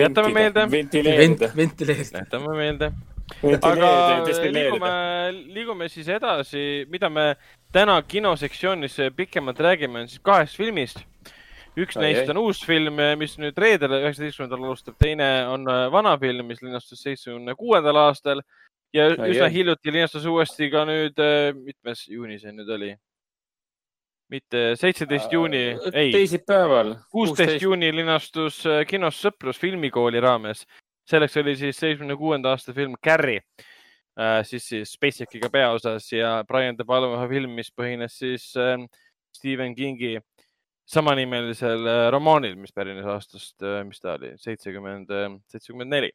jätame 0.00 0.32
meelde. 0.32 0.64
Vent-, 0.64 0.72
ventileerida. 0.78 1.52
ventileerida. 1.56 2.24
jätame 2.24 2.56
meelde. 2.56 2.92
Aga 3.62 3.90
liigume, 4.26 4.92
liigume 5.54 5.88
siis 5.92 6.08
edasi, 6.12 6.86
mida 6.90 7.10
me 7.12 7.32
täna 7.72 7.98
kinosektsioonis 8.02 8.96
pikemalt 9.16 9.60
räägime, 9.60 10.04
on 10.04 10.08
siis 10.08 10.22
kahest 10.24 10.56
filmist. 10.56 11.04
üks 11.78 11.96
Ai, 11.96 12.08
neist 12.08 12.24
ai. 12.24 12.30
on 12.32 12.40
uus 12.42 12.64
film, 12.66 12.96
mis 13.20 13.36
nüüd 13.38 13.58
reedel, 13.60 13.92
üheksateistkümnendal 14.00 14.64
alustab, 14.66 14.96
teine 14.98 15.28
on 15.46 15.68
äh, 15.70 15.84
vana 15.94 16.16
film, 16.18 16.48
mis 16.50 16.62
linastus 16.64 17.04
seitsmekümne 17.04 17.54
kuuendal 17.54 18.00
aastal 18.08 18.42
ja 18.92 19.10
Ai, 19.12 19.30
üsna 19.30 19.46
ai. 19.46 19.52
hiljuti 19.54 19.92
linastus 19.94 20.26
uuesti 20.26 20.70
ka 20.72 20.82
nüüd, 20.88 21.22
mitmes 21.62 22.08
juuni 22.10 22.40
see 22.42 22.56
nüüd 22.56 22.74
oli? 22.74 22.96
mitte 24.28 24.74
seitseteist 24.76 25.32
juuni, 25.32 25.62
ei, 25.92 26.10
teisipäeval. 26.12 26.94
kuusteist 27.10 27.62
juuni 27.62 27.88
linastus 27.94 28.60
äh, 28.68 28.82
kinos 28.88 29.20
Sõprus 29.24 29.60
filmikooli 29.60 30.20
raames. 30.20 30.66
Selleks 31.08 31.36
oli 31.40 31.56
siis 31.56 31.78
seitsmekümne 31.78 32.16
kuuenda 32.20 32.52
aasta 32.54 32.74
film 32.76 32.96
Carrie, 33.04 33.42
siis, 34.44 34.66
siis 34.68 34.92
SpaceX'iga 34.96 35.50
peaosas 35.52 36.08
ja 36.12 36.42
Brian 36.48 36.76
De 36.78 36.84
Palma 36.84 37.22
film, 37.30 37.54
mis 37.56 37.70
põhines 37.72 38.18
siis 38.18 38.50
äh, 38.58 38.76
Stephen 39.34 39.76
Kingi 39.78 40.18
samanimelisel 40.88 41.86
äh, 41.86 42.04
romaanil, 42.12 42.56
mis 42.60 42.74
pärines 42.74 43.06
aastast, 43.06 43.56
mis 43.86 44.00
ta 44.02 44.16
oli, 44.18 44.34
seitsekümmend, 44.42 45.12
seitsekümmend 45.52 45.94
neli. 45.94 46.12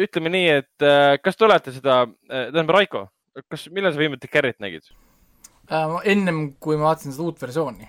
ütleme 0.00 0.30
nii, 0.32 0.50
et 0.62 0.86
äh, 0.86 1.18
kas 1.20 1.36
te 1.36 1.44
olete 1.44 1.72
seda, 1.74 2.02
tähendab 2.30 2.76
Raiko, 2.76 3.06
kas, 3.50 3.66
millal 3.74 3.92
sa 3.92 4.00
viimati 4.00 4.30
Carrie't 4.32 4.60
nägid? 4.62 4.86
Äh, 5.70 5.96
ennem, 6.10 6.54
kui 6.58 6.78
ma 6.78 6.90
vaatasin 6.90 7.14
seda 7.14 7.28
uut 7.28 7.42
versiooni, 7.42 7.86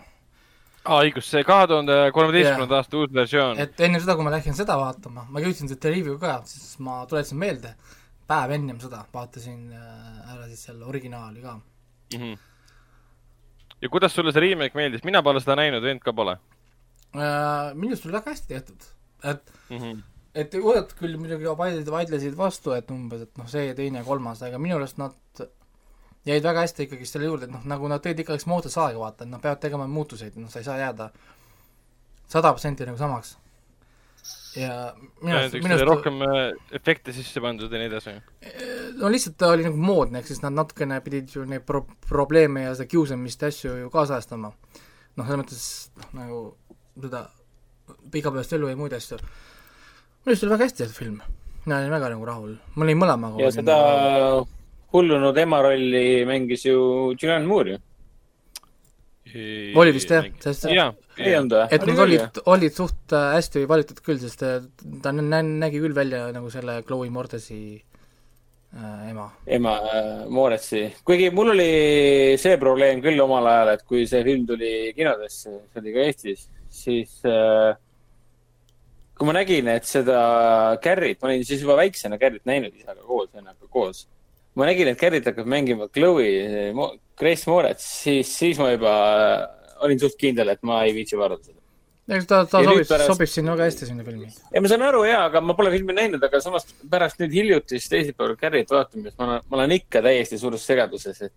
aa, 0.85 0.99
õigus, 1.05 1.29
see 1.29 1.43
kahe 1.47 1.67
tuhande 1.71 1.97
kolmeteistkümnenda 2.15 2.79
aasta 2.81 3.01
uus 3.01 3.13
versioon. 3.13 3.59
et 3.59 3.79
enne 3.87 3.99
seda, 4.03 4.15
kui 4.19 4.27
ma 4.27 4.35
läksin 4.35 4.57
seda 4.57 4.77
vaatama, 4.81 5.25
ma 5.29 5.43
jõudsin 5.43 5.71
seda 5.71 5.91
review 5.93 6.19
ka, 6.21 6.39
siis 6.49 6.77
ma 6.83 7.01
tuletasin 7.09 7.41
meelde, 7.41 7.75
päev 8.27 8.55
ennem 8.57 8.79
seda 8.83 9.03
vaatasin 9.13 9.67
äh, 9.75 10.31
ära 10.35 10.47
siis 10.47 10.63
selle 10.69 10.85
originaali 10.85 11.41
ka. 11.41 11.59
mm. 12.13 12.23
-hmm. 12.23 12.39
ja 13.81 13.89
kuidas 13.89 14.15
sulle 14.15 14.31
see 14.31 14.49
remake 14.49 14.77
meeldis, 14.77 15.03
mina 15.03 15.23
pole 15.23 15.39
seda 15.43 15.59
näinud, 15.61 15.83
vend 15.83 16.01
ka 16.01 16.13
pole 16.13 16.37
Äh, 17.11 17.73
minu 17.75 17.91
arust 17.91 18.05
oli 18.07 18.15
väga 18.15 18.31
hästi 18.31 18.53
tehtud, 18.53 18.83
et 19.27 19.49
mm. 19.69 19.77
-hmm. 19.77 19.97
et 20.33 20.53
uued 20.55 20.93
küll 20.95 21.17
muidugi 21.19 21.43
vaidlesid, 21.43 21.89
vaidlesid 21.91 22.37
vastu, 22.39 22.71
et 22.71 22.91
umbes, 22.91 23.25
et 23.25 23.41
noh, 23.41 23.49
see, 23.51 23.73
teine 23.75 24.03
kolmas, 24.07 24.39
aga 24.47 24.59
minu 24.63 24.77
arust 24.77 25.01
nad 25.01 25.43
jäid 26.25 26.43
väga 26.45 26.65
hästi 26.65 26.85
ikkagi 26.85 27.07
selle 27.09 27.29
juurde, 27.29 27.47
et 27.47 27.53
noh, 27.53 27.63
nagu 27.69 27.89
nad 27.89 28.01
tõid 28.03 28.19
ikkagi 28.21 28.45
moodsat 28.49 28.75
saagi 28.75 28.99
vaata, 28.99 29.25
et 29.25 29.31
nad 29.31 29.41
peavad 29.41 29.61
tegema 29.61 29.87
muutuseid, 29.89 30.37
noh, 30.37 30.51
sa 30.51 30.61
ei 30.61 30.67
saa 30.67 30.77
jääda 30.81 31.09
sada 32.31 32.51
protsenti 32.53 32.85
nagu 32.87 32.99
samaks. 32.99 33.37
ja 34.55 34.93
minu 35.23 35.37
arust, 35.37 35.55
minu 35.63 35.73
arust 35.73 35.87
rohkem 35.87 36.21
äh, 36.27 36.39
efekte 36.77 37.13
sisse 37.15 37.41
pandud 37.41 37.71
ja 37.71 37.79
nii 37.81 37.89
edasi. 37.89 38.13
no 38.99 39.09
lihtsalt 39.09 39.37
ta 39.39 39.49
oli 39.55 39.65
nagu 39.65 39.81
moodne, 39.81 40.21
ehk 40.21 40.29
siis 40.29 40.43
nad 40.43 40.53
natukene 40.53 41.01
pidid 41.01 41.33
ju 41.33 41.45
neid 41.47 41.65
pro-, 41.65 41.87
probleeme 42.07 42.67
ja 42.67 42.75
seda 42.75 42.91
kiusamist 42.91 43.41
ja 43.41 43.49
asju 43.51 43.75
ju 43.81 43.91
kaasajastama. 43.93 44.53
noh, 45.17 45.25
selles 45.25 45.41
mõttes 45.41 45.67
noh, 45.97 46.09
nagu 46.19 46.41
seda 47.01 47.25
igapäevast 48.13 48.53
elu 48.59 48.69
ja 48.69 48.77
muid 48.77 48.93
asju. 48.93 49.17
minu 49.17 50.35
arust 50.35 50.45
oli 50.45 50.53
väga 50.53 50.69
hästi 50.69 50.83
tehtud 50.83 50.97
film. 50.99 51.21
mina 51.65 51.81
olin 51.81 51.97
väga 51.97 52.15
nagu 52.15 52.33
rahul, 52.33 52.57
ma 52.75 52.85
olin 52.85 53.05
mõlemaga. 53.05 53.41
ja 53.41 53.53
seda 53.57 53.79
hullunud 54.93 55.37
ema 55.37 55.61
rolli 55.63 56.25
mängis 56.27 56.65
ju 56.65 56.79
Julianne 57.15 57.47
Moore 57.47 57.71
ju. 57.75 57.79
oli 59.79 59.93
vist 59.95 60.09
jah, 60.11 60.25
sest 60.43 60.65
jaa, 60.71 60.89
ei 61.17 61.35
olnud 61.37 61.53
või? 61.55 61.67
et 61.77 61.85
nad 61.87 62.01
olid, 62.05 62.41
olid 62.51 62.75
suht 62.75 63.13
äh, 63.15 63.29
hästi 63.37 63.63
valitud 63.69 64.01
küll, 64.03 64.19
sest 64.19 64.43
äh, 64.43 64.59
ta 65.03 65.13
nä- 65.15 65.23
nä- 65.23 65.59
nägi 65.65 65.79
küll 65.83 65.95
välja 65.95 66.25
nagu 66.35 66.49
selle 66.51 66.81
Chloe 66.83 67.09
Mortesi 67.13 67.61
äh, 68.75 69.09
ema. 69.11 69.29
ema 69.47 69.77
äh, 69.91 70.09
Mooretsi, 70.27 70.83
kuigi 71.07 71.29
mul 71.31 71.53
oli 71.55 71.69
see 72.41 72.57
probleem 72.59 72.99
küll 73.05 73.23
omal 73.23 73.47
ajal, 73.53 73.75
et 73.77 73.85
kui 73.87 74.03
see 74.09 74.23
film 74.27 74.43
tuli 74.49 74.91
kinodesse, 74.97 75.55
see 75.71 75.83
oli 75.85 75.95
ka 75.95 76.05
Eestis, 76.09 76.49
siis 76.81 77.19
äh, 77.29 77.71
kui 79.15 79.29
ma 79.29 79.37
nägin, 79.37 79.67
et 79.71 79.85
seda 79.85 80.19
Carrit, 80.83 81.21
ma 81.21 81.29
olin 81.29 81.45
siis 81.45 81.61
juba 81.61 81.75
väiksena 81.79 82.17
Carrit 82.19 82.43
näinud 82.49 82.73
isaga 82.75 83.03
koos, 83.05 83.29
vennaga 83.31 83.67
koos. 83.69 84.07
Ma 84.55 84.65
nägin, 84.67 84.89
et 84.91 84.99
Carrit 84.99 85.25
hakkab 85.29 85.47
mängima 85.49 85.87
Chloe, 85.93 86.71
Grace 87.19 87.49
Moretz, 87.49 87.85
siis, 88.03 88.31
siis 88.37 88.59
ma 88.59 88.71
juba 88.73 88.93
olin 89.85 89.99
suht 90.01 90.17
kindel, 90.19 90.49
et 90.53 90.61
ma 90.67 90.83
ei 90.85 90.93
viitsi 90.95 91.17
vaadata 91.19 91.47
seda. 91.49 91.57
eks 92.11 92.25
ta, 92.27 92.41
ta 92.49 92.59
Ja 92.61 92.69
sobib 92.71 92.87
pärast- 92.89 93.07
sobib 93.13 93.29
sinna 93.31 93.53
väga 93.55 93.67
hästi 93.69 93.85
sinna 93.87 94.03
filmi. 94.03 94.27
ja 94.53 94.61
ma 94.61 94.67
saan 94.67 94.81
aru 94.87 95.03
jaa, 95.07 95.25
aga 95.29 95.41
ma 95.41 95.53
pole 95.57 95.71
filmi 95.71 95.93
näinud, 95.95 96.23
aga 96.23 96.41
samas 96.43 96.65
pärast 96.91 97.21
nüüd 97.21 97.31
hiljutist 97.37 97.89
teisipäeval 97.93 98.35
Carrit 98.41 98.69
vaatamist 98.73 99.17
ma 99.17 99.27
olen, 99.27 99.41
ma 99.49 99.57
olen 99.61 99.71
ikka 99.77 100.01
täiesti 100.01 100.37
suures 100.41 100.65
segaduses, 100.67 101.21
et, 101.21 101.33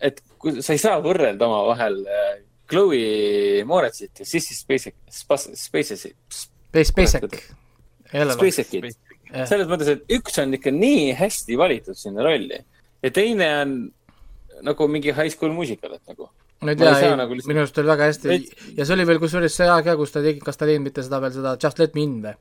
et 0.00 0.22
kui 0.38 0.62
sa 0.62 0.72
ei 0.72 0.80
saa 0.82 1.00
võrrelda 1.04 1.46
omavahel 1.50 2.00
äh, 2.06 2.30
Chloe 2.70 3.64
Moretzit 3.66 4.22
ja 4.22 4.24
Sissy 4.26 4.54
Spacek, 4.54 4.94
Spacek, 5.10 5.56
Space, 5.58 5.96
SpaceX. 6.86 7.50
jälle 8.12 8.34
või? 8.38 8.50
Spacekit. 8.54 8.98
Selles 9.46 9.68
mõttes, 9.70 9.88
et 9.94 10.04
üks 10.18 10.38
on 10.42 10.54
ikka 10.58 10.72
nii 10.74 11.12
hästi 11.18 11.56
valitud 11.60 11.96
sinna 11.98 12.24
rolli 12.26 12.58
ja 13.02 13.10
teine 13.14 13.48
on 13.62 13.74
nagu 14.66 14.88
mingi 14.92 15.12
high 15.16 15.30
school 15.32 15.52
musical, 15.56 15.94
et 15.96 16.02
nagu 16.10 16.28
ei 16.28 16.66
Ma 16.66 16.72
ei 16.74 16.76
nagu 17.16 17.32
lihtsalt- 17.32 17.48
minu 17.48 17.60
arust 17.62 17.78
oli 17.80 17.88
väga 17.88 18.08
hästi 18.10 18.28
Veits- 18.28 18.72
ja 18.76 18.84
see 18.84 18.94
oli 18.98 19.06
veel 19.08 19.18
kusjuures 19.22 19.54
see 19.56 19.68
aeg 19.72 19.84
ka, 19.86 19.96
kus 19.96 20.12
ta 20.12 20.20
tegi, 20.20 20.40
kas 20.44 20.56
ta 20.60 20.66
teinud 20.68 20.84
mitte 20.90 21.02
seda 21.06 21.20
veel, 21.22 21.32
seda 21.32 21.56
Just 21.62 21.78
Let 21.80 21.94
Me 21.94 22.02
In 22.02 22.18
või? 22.26 22.34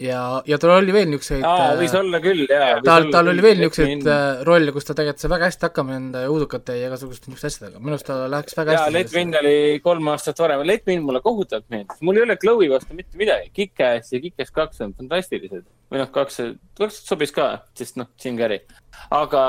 Ja, 0.00 0.20
ja 0.48 0.58
tal 0.60 0.74
oli 0.78 0.94
veel 0.94 1.10
niisuguseid 1.10 1.44
aa, 1.46 1.74
võis 1.78 1.94
olla 1.98 2.20
küll, 2.24 2.44
jaa. 2.48 2.80
tal, 2.86 3.08
tal 3.12 3.30
oli 3.32 3.44
veel 3.44 3.60
niisuguseid 3.60 4.06
äh, 4.08 4.42
rolle, 4.48 4.72
kus 4.74 4.88
ta 4.88 4.96
tegelikult 4.96 5.24
sai 5.24 5.32
väga 5.34 5.50
hästi 5.50 5.68
hakkama 5.68 5.96
nende 5.96 6.24
udukate 6.32 6.76
ja 6.78 6.88
igasuguste 6.90 7.30
niisuguste 7.30 7.50
asjadega, 7.52 7.82
minu 7.82 7.96
arust 7.96 8.08
ta 8.08 8.18
läks 8.32 8.56
väga 8.58 8.76
jaa, 8.76 8.86
hästi 8.86 8.98
Let 9.00 9.14
Min 9.16 9.36
oli 9.40 9.80
kolm 9.84 10.12
aastat 10.12 10.40
varem. 10.40 10.64
Let 10.66 10.86
Min 10.88 11.04
mulle 11.06 11.20
kohutavalt 11.24 11.68
meeldis. 11.72 12.00
mul 12.00 12.20
ei 12.20 12.26
ole 12.26 12.36
Chloe 12.40 12.70
vastu 12.72 12.96
mitte 12.96 13.20
midagi. 13.20 13.50
Kick-Ass 13.56 14.14
ja 14.14 14.20
Kick-Ass 14.24 14.54
kaks 14.54 14.80
on 14.86 14.94
fantastilised. 14.96 15.66
või 15.90 15.98
noh, 15.98 16.10
kaks, 16.14 16.36
kaks 16.78 17.00
sobis 17.02 17.32
ka, 17.34 17.48
sest 17.74 17.96
noh, 17.98 18.06
Jim 18.22 18.36
Carrey. 18.38 18.62
aga 19.10 19.40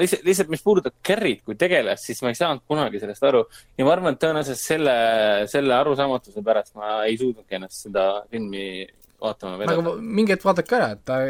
lihtsalt, 0.00 0.22
lihtsalt 0.24 0.52
mis 0.52 0.62
puudutab 0.64 0.94
Carrey't 1.04 1.42
kui 1.44 1.58
tegelast, 1.60 2.06
siis 2.08 2.22
ma 2.24 2.32
ei 2.32 2.38
saanud 2.38 2.64
kunagi 2.68 3.00
sellest 3.02 3.26
aru. 3.28 3.44
ja 3.76 3.84
ma 3.84 3.92
arvan, 3.92 4.16
et 4.16 4.22
tõenäoliselt 4.22 4.62
selle, 4.62 4.94
selle 5.50 5.74
arusaamatuse 5.76 6.44
pärast 6.46 6.74
ma 6.78 7.02
ei 7.04 7.18
suutnudki 7.20 7.58
ennast 7.58 7.84
seda 7.88 8.06
filmi 8.30 8.86
vaatama 9.22 9.56
aga 9.56 9.64
vedada. 9.64 9.94
mingi 10.00 10.34
hetk 10.34 10.46
vaadake 10.46 10.76
ära, 10.78 10.88
et 10.94 11.04
ta 11.08 11.20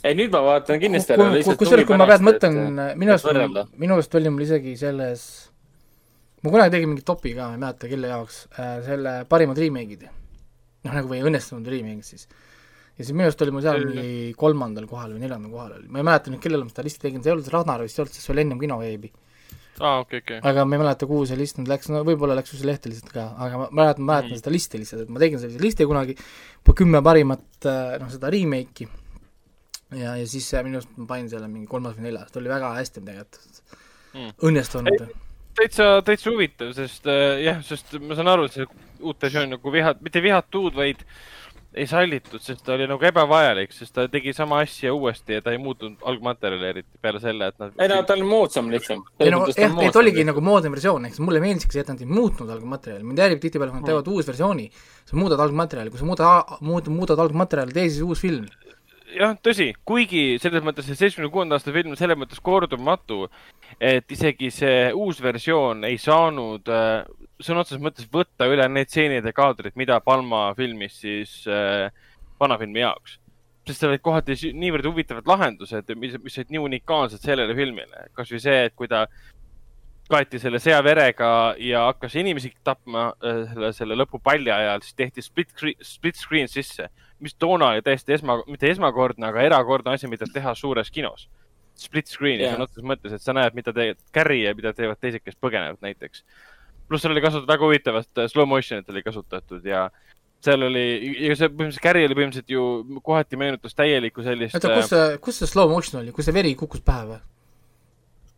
ei, 0.00 0.16
nüüd 0.16 0.32
ma 0.32 0.42
vaatan 0.46 0.80
kindlasti 0.82 1.14
ära. 1.16 1.28
kusjuures, 1.60 1.86
kui 1.88 1.98
ma 2.00 2.08
pealt 2.08 2.24
mõtlen, 2.24 2.60
minu 3.00 3.16
arust 3.16 3.74
minu 3.76 3.96
arust 3.96 4.14
oli 4.20 4.32
mul 4.32 4.46
isegi 4.46 4.76
selles, 4.80 5.24
ma 6.44 6.54
kunagi 6.54 6.76
tegin 6.76 6.92
mingi 6.92 7.06
topi 7.06 7.34
ka, 7.36 7.50
ma 7.50 7.58
ei 7.58 7.64
mäleta, 7.64 7.90
kelle 7.90 8.12
jaoks 8.12 8.44
äh,, 8.54 8.76
selle 8.86 9.16
parimad 9.30 9.60
remake'id. 9.60 10.06
noh, 10.86 10.94
nagu 10.96 11.10
või 11.10 11.20
õnnestunud 11.28 11.68
remake'id 11.68 12.06
siis. 12.06 12.28
ja 12.96 13.02
siis 13.04 13.12
minu 13.12 13.28
arust 13.28 13.42
oli 13.44 13.56
mul 13.56 13.66
seal 13.66 13.84
mingi 13.90 14.36
kolmandal 14.40 14.86
kohal 14.90 15.16
või 15.16 15.24
neljandal 15.26 15.52
kohal 15.52 15.74
oli, 15.80 15.90
ma 15.90 16.00
ei 16.00 16.08
mäleta 16.12 16.32
nüüd, 16.32 16.42
kellele 16.44 16.64
ma 16.64 16.72
seda 16.72 16.86
listi 16.86 17.04
tegin, 17.08 17.24
see 17.24 17.32
ei 17.32 17.36
olnud 17.36 17.52
Ragnar 17.52 17.84
vist 17.84 17.98
ei 17.98 18.06
olnud, 18.06 18.16
sest 18.16 18.28
see 18.28 18.36
oli 18.36 18.46
ennem 18.46 18.62
kinoveebi. 18.62 19.12
aa, 19.80 19.98
okei, 20.04 20.20
okei. 20.24 20.38
aga 20.50 20.64
ma 20.68 20.76
ei 20.76 20.82
mäleta, 20.84 21.08
kuhu 21.10 21.26
see 21.28 21.38
list 21.40 21.58
nüüd 21.60 21.70
läks, 21.72 21.88
no 21.92 22.04
võib-olla 22.06 22.36
läks 22.38 22.52
kuskile 22.54 22.74
lehte 22.74 22.92
lihtsalt 22.92 23.12
ka, 23.14 23.26
aga 23.46 23.60
ma 23.64 23.68
mäletan, 23.72 24.06
mäletan 24.06 24.34
Mm. 24.34 24.42
seda 24.42 24.54
listi 24.54 24.80
lihtsalt, 24.82 25.02
et 25.06 25.12
ma 25.12 25.22
tegin 25.22 25.42
sellise 25.42 25.62
listi 25.62 25.86
kunagi, 25.88 26.16
kümme 26.76 27.02
parimat 27.02 27.66
äh, 27.66 27.96
noh, 28.02 28.10
seda 28.12 28.30
remake'i 28.32 28.86
ja, 29.98 30.14
ja 30.20 30.26
siis 30.28 30.46
äh, 30.54 30.62
minu 30.66 30.78
arust 30.78 30.92
ma 31.00 31.06
panin 31.10 31.30
selle 31.32 31.48
mingi 31.50 31.66
kolmas 31.70 31.96
või 31.98 32.08
neljas, 32.08 32.30
ta 32.30 32.38
oli 32.42 32.52
väga 32.52 32.74
hästi 32.78 33.00
tegelikult 33.00 33.62
Mm. 34.10 34.32
õnnestunud. 34.42 35.04
täitsa, 35.54 35.84
täitsa 36.02 36.30
huvitav, 36.32 36.72
sest 36.74 37.04
äh, 37.06 37.36
jah, 37.44 37.60
sest 37.62 37.92
ma 38.02 38.16
saan 38.18 38.26
aru, 38.32 38.48
et 38.48 38.56
see 38.56 38.64
uut 39.00 39.22
versiooni 39.22 39.52
nagu 39.52 39.70
vihat, 39.70 40.00
mitte 40.02 40.18
vihatud, 40.24 40.74
vaid 40.74 41.04
ei 41.74 41.86
sallitud, 41.86 42.42
sest 42.42 42.64
ta 42.66 42.74
oli 42.74 42.86
nagu 42.90 43.04
ebavajalik, 43.06 43.70
sest 43.74 43.94
ta 43.94 44.06
tegi 44.10 44.32
sama 44.34 44.58
asja 44.64 44.90
uuesti 44.94 45.36
ja 45.36 45.42
ta 45.44 45.52
ei 45.54 45.58
muutunud 45.62 46.02
algmaterjali 46.10 46.66
eriti 46.66 46.98
peale 47.02 47.20
selle, 47.22 47.50
et 47.52 47.60
nad. 47.62 47.76
ei 47.78 47.90
no 47.92 48.00
ta 48.06 48.16
on 48.18 48.24
moodsam 48.26 48.72
lihtsam. 48.72 49.04
ei 49.22 49.30
no 49.30 49.44
jah, 49.54 49.76
et 49.86 49.98
oligi 50.00 50.24
nagu 50.26 50.42
moodne 50.44 50.72
versioon, 50.74 51.06
ehk 51.06 51.14
siis 51.14 51.26
mulle 51.26 51.42
meeldiski 51.44 51.78
see, 51.78 51.84
et 51.86 51.92
nad 51.92 52.02
ei 52.02 52.10
muutnud 52.10 52.50
algmaterjali, 52.56 53.06
mind 53.06 53.22
häirib 53.22 53.42
tihtipeale, 53.44 53.70
kui 53.70 53.82
nad 53.84 53.90
teevad 53.92 54.10
uusversiooni, 54.10 54.66
sa 55.12 55.20
muudad 55.20 55.44
algmaterjali, 55.46 55.94
kui 55.94 56.02
sa 56.02 56.10
muudad, 56.10 56.56
muudad, 56.66 56.90
muudad 56.96 57.22
algmaterjali, 57.26 57.76
tee 57.76 57.86
siis 57.86 58.02
uus 58.06 58.24
film. 58.26 58.50
jah, 59.16 59.36
tõsi, 59.42 59.70
kuigi 59.86 60.38
selles 60.42 60.64
mõttes 60.66 60.86
see 60.88 60.98
seitsmekümne 60.98 61.32
kuuenda 61.32 61.58
aasta 61.58 61.72
film 61.74 61.96
selles 61.98 62.18
mõttes 62.18 62.42
kordumatu, 62.44 63.24
et 63.80 64.10
isegi 64.12 64.50
see 64.54 64.90
uus 64.96 65.20
versioon 65.22 65.84
ei 65.88 65.98
saanud 66.00 66.68
äh, 66.70 67.02
sõna 67.40 67.64
otseses 67.64 67.82
mõttes 67.82 68.08
võtta 68.12 68.48
üle 68.50 68.66
need 68.68 68.90
stseenid 68.90 69.26
ja 69.26 69.34
kaadrid, 69.36 69.76
mida 69.80 70.00
Palma 70.04 70.50
filmis 70.58 71.00
siis 71.02 71.40
äh, 71.48 71.88
vana 72.40 72.58
filmi 72.60 72.84
jaoks. 72.84 73.18
sest 73.66 73.82
seal 73.82 73.92
olid 73.92 74.02
kohati 74.02 74.34
niivõrd 74.56 74.86
huvitavad 74.88 75.28
lahendused, 75.28 75.92
mis, 75.96 76.16
mis 76.24 76.38
olid 76.40 76.54
nii 76.54 76.64
unikaalsed 76.68 77.22
sellele 77.22 77.54
filmile. 77.54 78.08
kasvõi 78.16 78.40
see, 78.42 78.64
et 78.68 78.74
kui 78.74 78.88
ta 78.88 79.06
kaeti 80.10 80.40
selle 80.42 80.58
seaverega 80.58 81.30
ja 81.62 81.84
hakkas 81.90 82.16
inimesi 82.18 82.50
tapma 82.66 83.10
äh, 83.22 83.44
selle, 83.52 83.72
selle 83.76 83.98
lõpupalli 84.00 84.52
ajal, 84.52 84.82
siis 84.84 84.98
tehti 84.98 85.24
split, 85.24 85.54
split 85.86 86.18
screen 86.18 86.50
sisse, 86.50 86.90
mis 87.20 87.36
toona 87.38 87.74
oli 87.74 87.84
täiesti 87.84 88.16
esma, 88.16 88.40
mitte 88.48 88.70
esmakordne, 88.70 89.28
aga 89.28 89.44
erakordne 89.46 89.94
asi, 89.94 90.08
mida 90.10 90.28
teha 90.32 90.54
suures 90.58 90.90
kinos. 90.90 91.28
Split 91.80 92.10
screen'is 92.12 92.44
Jaa. 92.44 92.54
sõna 92.56 92.66
otseses 92.66 92.86
mõttes, 92.90 93.16
et 93.16 93.24
sa 93.24 93.34
näed, 93.36 93.56
mida 93.56 93.72
teeb 93.76 93.98
Carri 94.14 94.42
ja 94.42 94.54
mida 94.56 94.72
teevad 94.76 95.00
teised, 95.00 95.22
kes 95.24 95.38
põgenevad 95.40 95.80
näiteks. 95.84 96.24
pluss 96.88 97.04
seal 97.04 97.14
oli 97.14 97.22
kasutatud 97.22 97.48
väga 97.48 97.64
huvitavat 97.64 98.18
äh, 98.18 98.28
slow 98.28 98.48
motion'it 98.50 98.88
oli 98.90 99.02
kasutatud 99.06 99.64
ja 99.64 99.88
seal 100.44 100.64
oli, 100.66 100.84
ja 101.28 101.36
see 101.36 101.48
põhimõtteliselt 101.48 101.84
Carri 101.84 102.04
oli 102.08 102.16
põhimõtteliselt 102.18 102.52
ju 102.52 103.00
kohati 103.04 103.38
meenutas 103.40 103.76
täielikku 103.78 104.24
sellist. 104.26 104.56
oota, 104.56 104.74
kus 104.80 104.90
see, 104.92 105.18
kus 105.26 105.40
see 105.42 105.50
slow 105.50 105.70
motion 105.70 106.02
oli, 106.02 106.12
kus 106.16 106.28
see 106.28 106.36
veri 106.36 106.54
kukkus 106.58 106.82
pähe 106.84 107.06
või? 107.12 107.20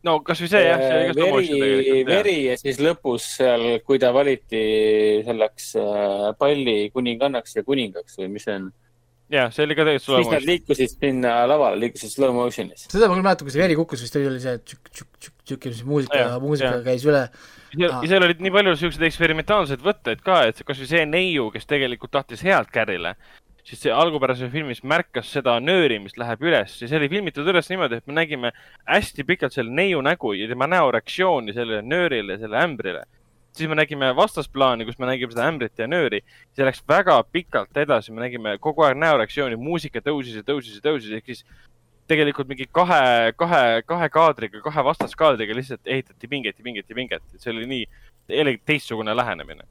No 0.06 0.18
kasvõi 0.26 0.48
see 0.50 0.62
jah, 0.66 0.80
see 0.82 0.98
oli 0.98 1.08
ka 1.08 1.14
slow 1.16 1.32
motion 1.36 1.60
veri, 1.62 1.82
tegelikult. 1.82 2.12
veri 2.12 2.36
ja 2.48 2.56
siis 2.60 2.78
lõpus 2.82 3.26
seal, 3.38 3.66
kui 3.86 4.00
ta 4.02 4.10
valiti 4.14 4.62
selleks 5.26 5.72
äh, 5.80 6.28
palli 6.38 6.78
kuningannaks 6.94 7.58
ja 7.60 7.64
kuningaks 7.66 8.18
või 8.20 8.30
mis 8.34 8.46
see 8.48 8.56
on, 8.58 8.68
jah, 9.32 9.48
see 9.54 9.64
oli 9.66 9.76
ka 9.78 9.86
tegelikult 9.86 10.08
slow 10.08 10.22
siis 10.24 10.34
nad 10.34 10.48
liikusid 10.50 10.94
sinna 10.98 11.34
lavale, 11.50 11.78
liikusid 11.86 12.14
slow 12.16 12.34
motion'is. 12.36 12.88
seda 12.90 13.08
ma 13.08 13.16
küll 13.16 13.26
mäletan, 13.28 13.46
kui 13.48 13.54
see 13.54 13.62
veri 13.62 13.78
kukkus, 13.78 14.02
vist 14.04 14.18
oli 14.20 14.42
see 14.42 14.58
tšükk-tšükk-tšükk 14.58 15.68
ja 15.70 15.74
siis 15.76 15.84
muusika 15.88 16.24
muusika 16.42 16.74
jaa. 16.76 16.84
käis 16.90 17.06
üle. 17.08 17.22
ja 17.78 17.88
Aa. 17.94 18.02
ja 18.02 18.10
seal 18.12 18.26
olid 18.26 18.42
nii 18.44 18.52
palju 18.58 18.74
siukseid 18.82 19.06
eksperimentaalseid 19.08 19.86
võtteid 19.86 20.20
ka, 20.26 20.42
et 20.50 20.58
see- 20.58 20.66
kasvõi 20.68 20.90
see 20.90 21.06
neiu, 21.08 21.48
kes 21.54 21.64
tegelikult 21.70 22.12
tahtis 22.18 22.42
head 22.44 22.68
Carrile, 22.74 23.14
siis 23.66 23.82
see 23.84 23.94
algupärases 23.94 24.50
filmis 24.52 24.82
märkas 24.82 25.30
seda 25.36 25.54
nööri, 25.62 26.00
mis 26.02 26.16
läheb 26.18 26.42
üles 26.42 26.74
ja 26.82 26.88
see 26.90 26.98
oli 26.98 27.08
filmitud 27.12 27.46
üles 27.48 27.68
niimoodi, 27.70 28.00
et 28.00 28.08
me 28.10 28.16
nägime 28.16 28.52
hästi 28.88 29.24
pikalt 29.26 29.54
selle 29.54 29.70
neiu 29.70 30.02
nägu 30.02 30.32
ja 30.34 30.48
tema 30.50 30.66
näo 30.70 30.90
reaktsiooni 30.94 31.54
sellele 31.54 31.82
nöörile, 31.86 32.38
selle 32.42 32.58
ämbrile. 32.58 33.04
siis 33.52 33.68
me 33.68 33.76
nägime 33.76 34.14
vastasplaani, 34.16 34.84
kus 34.88 34.98
me 34.98 35.06
nägime 35.06 35.32
seda 35.32 35.46
ämbrit 35.46 35.78
ja 35.78 35.86
nööri. 35.86 36.22
see 36.56 36.64
läks 36.64 36.82
väga 36.88 37.22
pikalt 37.22 37.76
edasi, 37.76 38.12
me 38.12 38.24
nägime 38.26 38.58
kogu 38.58 38.82
aeg 38.82 38.98
näoreaktsiooni, 38.98 39.56
muusika 39.56 40.00
tõusis 40.00 40.40
ja 40.40 40.42
tõusis 40.42 40.80
ja 40.80 40.88
tõusis, 40.88 41.12
ehk 41.12 41.26
siis 41.26 41.44
tegelikult 42.08 42.48
mingi 42.48 42.66
kahe, 42.66 43.32
kahe, 43.36 43.82
kahe 43.86 44.08
kaadriga, 44.08 44.60
kahe 44.64 44.84
vastaskaadriga 44.84 45.54
lihtsalt 45.54 45.86
ehitati 45.86 46.28
pinget 46.28 46.58
ja 46.58 46.64
pinget 46.64 46.90
ja 46.90 46.98
pinget, 46.98 47.22
et 47.34 47.40
see 47.40 47.54
oli 47.54 47.68
nii 47.70 48.58
teistsugune 48.66 49.14
lähenemine. 49.16 49.68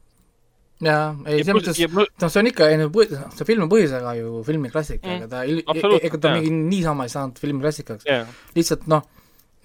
jaa, 0.82 1.05
ei, 1.29 1.43
selles 1.45 1.57
mõttes, 1.59 1.79
noh, 2.21 2.29
see 2.34 2.41
on 2.41 2.49
ikka, 2.51 2.67
ei 2.73 2.77
no 2.82 2.89
põhi- 2.93 3.11
noh, 3.13 3.29
see 3.38 3.45
film 3.47 3.65
on 3.67 3.69
põhjusega 3.71 4.13
ju 4.17 4.41
filmiklassika 4.47 5.07
Mm, 5.07 5.11
mm,, 5.11 5.21
aga 5.21 5.27
ta 5.29 5.43
il- 5.45 5.63
ega 6.09 6.17
ta 6.17 6.34
mingi 6.36 6.51
niisama 6.57 7.05
ei 7.05 7.13
saanud 7.13 7.38
filmiklassikaks. 7.41 8.05
jah, 8.09 8.27
lihtsalt 8.55 8.88
noh, 8.91 9.03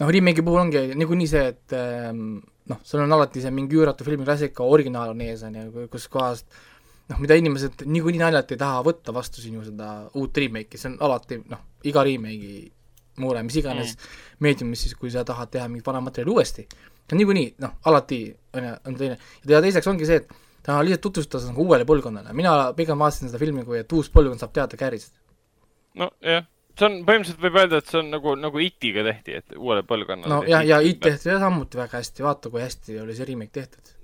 noh, 0.01 0.09
remake'i 0.13 0.45
puhul 0.45 0.61
ongi 0.67 0.83
niikuinii 0.95 1.29
see, 1.31 1.45
et 1.55 1.73
ähm, 1.79 2.41
noh, 2.69 2.81
sul 2.85 3.01
on 3.01 3.13
alati 3.17 3.41
see 3.41 3.51
mingi 3.55 3.77
üüratu 3.79 4.05
filmiklassika 4.05 4.65
originaal 4.65 5.15
on 5.15 5.21
ees, 5.25 5.43
on 5.47 5.55
ju, 5.55 5.89
kus 5.93 6.09
kohast 6.13 6.47
noh, 7.09 7.19
mida 7.23 7.37
inimesed 7.39 7.85
niikuinii 7.87 8.21
naljalt 8.21 8.53
ei 8.53 8.59
taha 8.61 8.83
võtta 8.87 9.15
vastu 9.15 9.41
sinu 9.41 9.65
seda 9.65 10.11
uut 10.15 10.37
remake'i, 10.37 10.77
see 10.81 10.91
on 10.93 10.99
alati 11.07 11.41
noh, 11.49 11.63
iga 11.87 12.03
remake'i 12.05 12.65
mure, 13.23 13.41
mis 13.47 13.57
iganes 13.57 13.95
mm. 13.97 14.17
meediumis 14.45 14.83
siis, 14.85 14.95
kui 14.99 15.09
sa 15.11 15.23
tahad 15.25 15.49
teha 15.55 15.69
mingit 15.71 15.87
vana 15.87 16.03
materjali 16.05 16.35
uuesti, 16.35 16.67
niikuinii 17.13 17.55
noh, 17.63 17.79
alati 17.89 18.19
on 18.59 18.67
ju, 18.67 18.73
on 18.91 18.99
teine. 18.99 19.17
ja 19.49 19.63
teiseks 19.65 19.87
ongi 19.89 20.05
see, 20.09 20.17
et 20.21 20.29
ta 20.67 20.81
lihtsalt 20.83 21.05
tutvustas 21.07 21.47
nagu 21.47 21.63
uuele 21.63 21.87
põlvkonnale, 21.87 22.35
mina 22.35 22.57
pigem 22.77 22.99
vaatasin 22.99 23.31
seda 23.31 23.41
filmi 23.43 23.65
kui, 23.67 23.79
et 23.85 23.93
uus 23.95 24.11
põlvkond 24.15 24.43
saab 24.43 24.55
teada 24.57 24.79
Carrist. 24.81 25.15
nojah, 25.95 26.43
see 26.77 26.89
on 26.89 26.99
põhimõtteliselt 27.07 27.45
võib 27.45 27.61
öelda, 27.63 27.81
et 27.81 27.93
see 27.93 28.01
on 28.01 28.11
nagu, 28.13 28.35
nagu 28.41 28.63
IT-ga 28.65 29.05
tehti, 29.07 29.39
et 29.41 29.57
uuele 29.57 29.85
põlvkonnale. 29.87 30.33
no 30.33 30.43
ja, 30.51 30.65
ja 30.67 30.81
IT 30.83 31.01
tehti 31.07 31.31
jah 31.31 31.41
samuti 31.45 31.79
väga 31.79 32.03
hästi, 32.03 32.27
vaata 32.27 32.51
kui 32.51 32.65
hästi 32.65 32.99
oli 33.05 33.15
see 33.17 33.29
remake 33.31 33.55
tehtud. 33.55 33.95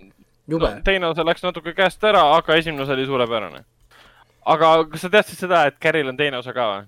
jube 0.54 0.68
no,. 0.68 0.86
teine 0.86 1.10
osa 1.10 1.26
läks 1.26 1.42
natuke 1.42 1.74
käest 1.74 2.04
ära, 2.06 2.22
aga 2.36 2.58
esimene 2.60 2.86
osa 2.86 2.94
oli 2.94 3.08
suurepärane. 3.10 3.64
aga 4.54 4.72
kas 4.92 5.06
sa 5.06 5.10
teadsid 5.16 5.46
seda, 5.46 5.66
et 5.66 5.82
Carril 5.82 6.14
on 6.14 6.20
teine 6.20 6.38
osa 6.38 6.54
ka 6.54 6.68
või? 6.70 6.86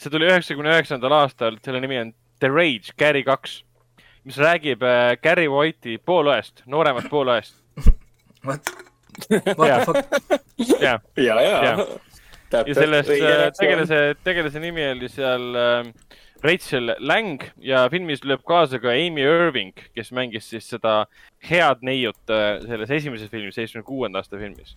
see 0.00 0.12
tuli 0.12 0.28
üheksakümne 0.28 0.76
üheksandal 0.76 1.16
aastal, 1.22 1.56
selle 1.64 1.80
nimi 1.80 1.98
on 2.00 2.12
The 2.40 2.48
Rage, 2.52 2.92
Carry 3.00 3.24
kaks, 3.24 3.62
mis 4.24 4.36
räägib 4.40 4.84
äh, 4.84 5.16
Carry 5.20 5.48
White'i 5.48 5.98
poolõest, 6.00 6.62
nooremast 6.68 7.08
poolõest. 7.12 7.56
What? 8.44 8.70
What 9.56 9.84
the 9.84 9.84
fuck? 9.84 10.80
ja, 10.80 10.98
ja, 11.16 11.40
ja 11.40 11.86
ja 12.52 12.74
selles 12.74 13.08
äh, 13.10 13.50
tegelase, 13.58 13.98
tegelase 14.24 14.60
nimi 14.60 14.82
oli 14.90 15.08
seal 15.08 15.54
äh, 15.54 15.90
Rachel 16.42 16.94
Lang 16.98 17.42
ja 17.60 17.84
filmis 17.92 18.24
lööb 18.24 18.42
kaasa 18.48 18.80
ka 18.80 18.90
Amy 18.96 19.22
Irving, 19.22 19.74
kes 19.94 20.10
mängis 20.16 20.48
siis 20.50 20.66
seda 20.72 21.04
head 21.50 21.84
neiut 21.86 22.32
äh, 22.32 22.58
selles 22.64 22.90
esimeses 22.96 23.30
filmis, 23.30 23.54
seitsmekümne 23.54 23.86
kuuenda 23.86 24.22
aasta 24.22 24.40
filmis. 24.40 24.74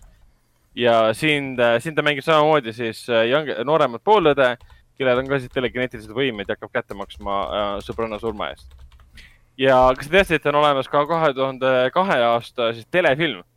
ja 0.74 1.14
siin, 1.14 1.54
siin 1.78 1.94
ta 1.94 2.02
mängib 2.02 2.24
samamoodi 2.26 2.72
siis 2.72 3.04
äh, 3.08 3.24
young- 3.30 3.64
nooremat 3.64 4.04
poolõde, 4.04 4.56
kellel 4.98 5.22
on 5.22 5.28
ka 5.30 5.38
siis 5.42 5.52
telekineetilised 5.54 6.14
võimed 6.14 6.48
ja 6.48 6.56
hakkab 6.58 6.72
kätte 6.74 6.94
maksma 6.98 7.40
äh, 7.46 7.72
sõbranna 7.86 8.20
surma 8.22 8.52
eest. 8.52 8.70
ja 9.58 9.80
kas 9.96 10.06
te 10.06 10.18
teadsite, 10.18 10.42
et 10.42 10.46
on 10.52 10.60
olemas 10.62 10.88
ka 10.90 11.06
kahe 11.10 11.32
tuhande 11.34 11.74
kahe 11.94 12.20
aasta 12.28 12.72
siis 12.76 12.86
telefilm 12.90 13.42
äh,, 13.42 13.53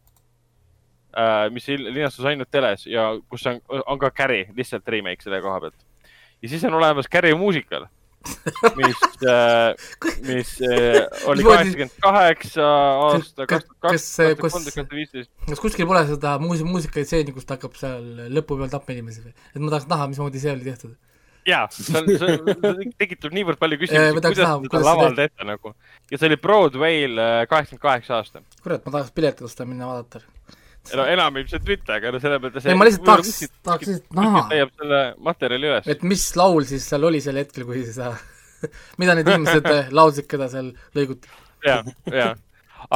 mis 1.54 1.68
il- 1.74 1.88
linastus 1.94 2.26
ainult 2.30 2.52
teles 2.54 2.86
ja 2.88 3.10
kus 3.30 3.46
on, 3.50 3.62
on 3.86 4.00
ka 4.00 4.12
Carrie, 4.12 4.50
lihtsalt 4.58 4.88
remake 4.94 5.24
selle 5.26 5.42
koha 5.42 5.60
pealt. 5.64 5.78
ja 6.42 6.50
siis 6.52 6.64
on 6.70 6.76
olemas 6.78 7.08
Carrie 7.10 7.34
muusikal, 7.36 7.88
mis, 8.76 9.02
mis 10.28 10.52
äh, 10.68 11.00
oli 11.32 11.44
kaheksakümmend 11.48 11.94
kaheksa 12.04 12.68
aasta, 13.08 13.46
kaks 13.48 13.66
tuhat 13.66 13.80
kaks, 13.80 14.06
kaks 14.06 14.08
tuhat 14.18 14.42
kolmteist, 14.44 14.94
viisteist. 14.94 15.32
kas 15.48 15.62
kuskil 15.64 15.88
pole 15.90 16.04
seda 16.10 16.36
muus-, 16.44 16.66
muusikalitseeni, 16.68 17.34
kus 17.36 17.48
ta 17.48 17.58
hakkab 17.58 17.78
seal 17.80 18.30
lõpu 18.36 18.58
peal 18.60 18.72
tapma 18.74 18.98
inimesi 18.98 19.24
või? 19.26 19.36
et 19.54 19.62
ma 19.64 19.74
tahaks 19.74 19.90
näha, 19.92 20.10
mismoodi 20.14 20.44
see 20.44 20.54
oli 20.54 20.68
tehtud. 20.68 20.96
jaa, 21.48 21.66
see 21.72 21.98
on, 22.02 22.10
see 22.20 22.90
tekitab 23.00 23.36
niivõrd 23.38 23.62
palju 23.62 23.80
Äh, 23.80 23.84
küsimusi, 23.86 24.18
kuidas 24.20 24.42
seda 24.42 24.84
laval 24.86 25.16
tehta 25.18 25.48
nagu. 25.48 25.74
ja 26.12 26.20
see 26.20 26.28
oli 26.30 26.42
Broadway'l 26.44 27.22
äh, 27.24 27.44
kaheksakümmend 27.48 27.86
kaheksa 27.86 28.20
aasta. 28.20 28.44
kurat, 28.64 28.84
ma 28.86 28.98
tahaks 29.00 29.14
piletitust 29.16 29.56
seda 29.56 29.70
minna 29.70 29.88
vaadata. 29.88 30.26
No 30.96 31.06
enam 31.10 31.38
ilmselt 31.42 31.68
mitte, 31.68 31.98
aga 31.98 32.12
no 32.14 32.22
selle 32.24 32.40
peale 32.44 32.64
ei, 32.64 32.78
ma 32.78 32.88
lihtsalt 32.88 33.06
tahaks, 33.08 33.40
tahaks 33.66 33.92
lihtsalt 33.92 34.18
näha, 34.18 34.44
leiab 34.54 34.74
selle 34.80 35.02
materjali 35.28 35.70
üles. 35.72 35.90
et 35.94 36.04
mis 36.08 36.26
laul 36.40 36.68
siis 36.70 36.88
seal 36.92 37.08
oli 37.10 37.22
sel 37.24 37.40
hetkel, 37.42 37.66
kui 37.68 37.84
seda, 37.88 38.14
mida 39.02 39.18
need 39.18 39.32
inimesed 39.34 39.70
äh, 39.72 39.92
laulsid, 39.96 40.30
keda 40.32 40.50
seal 40.54 40.72
lõiguti. 40.98 41.32
ja, 41.66 41.82
ja. 42.14 42.30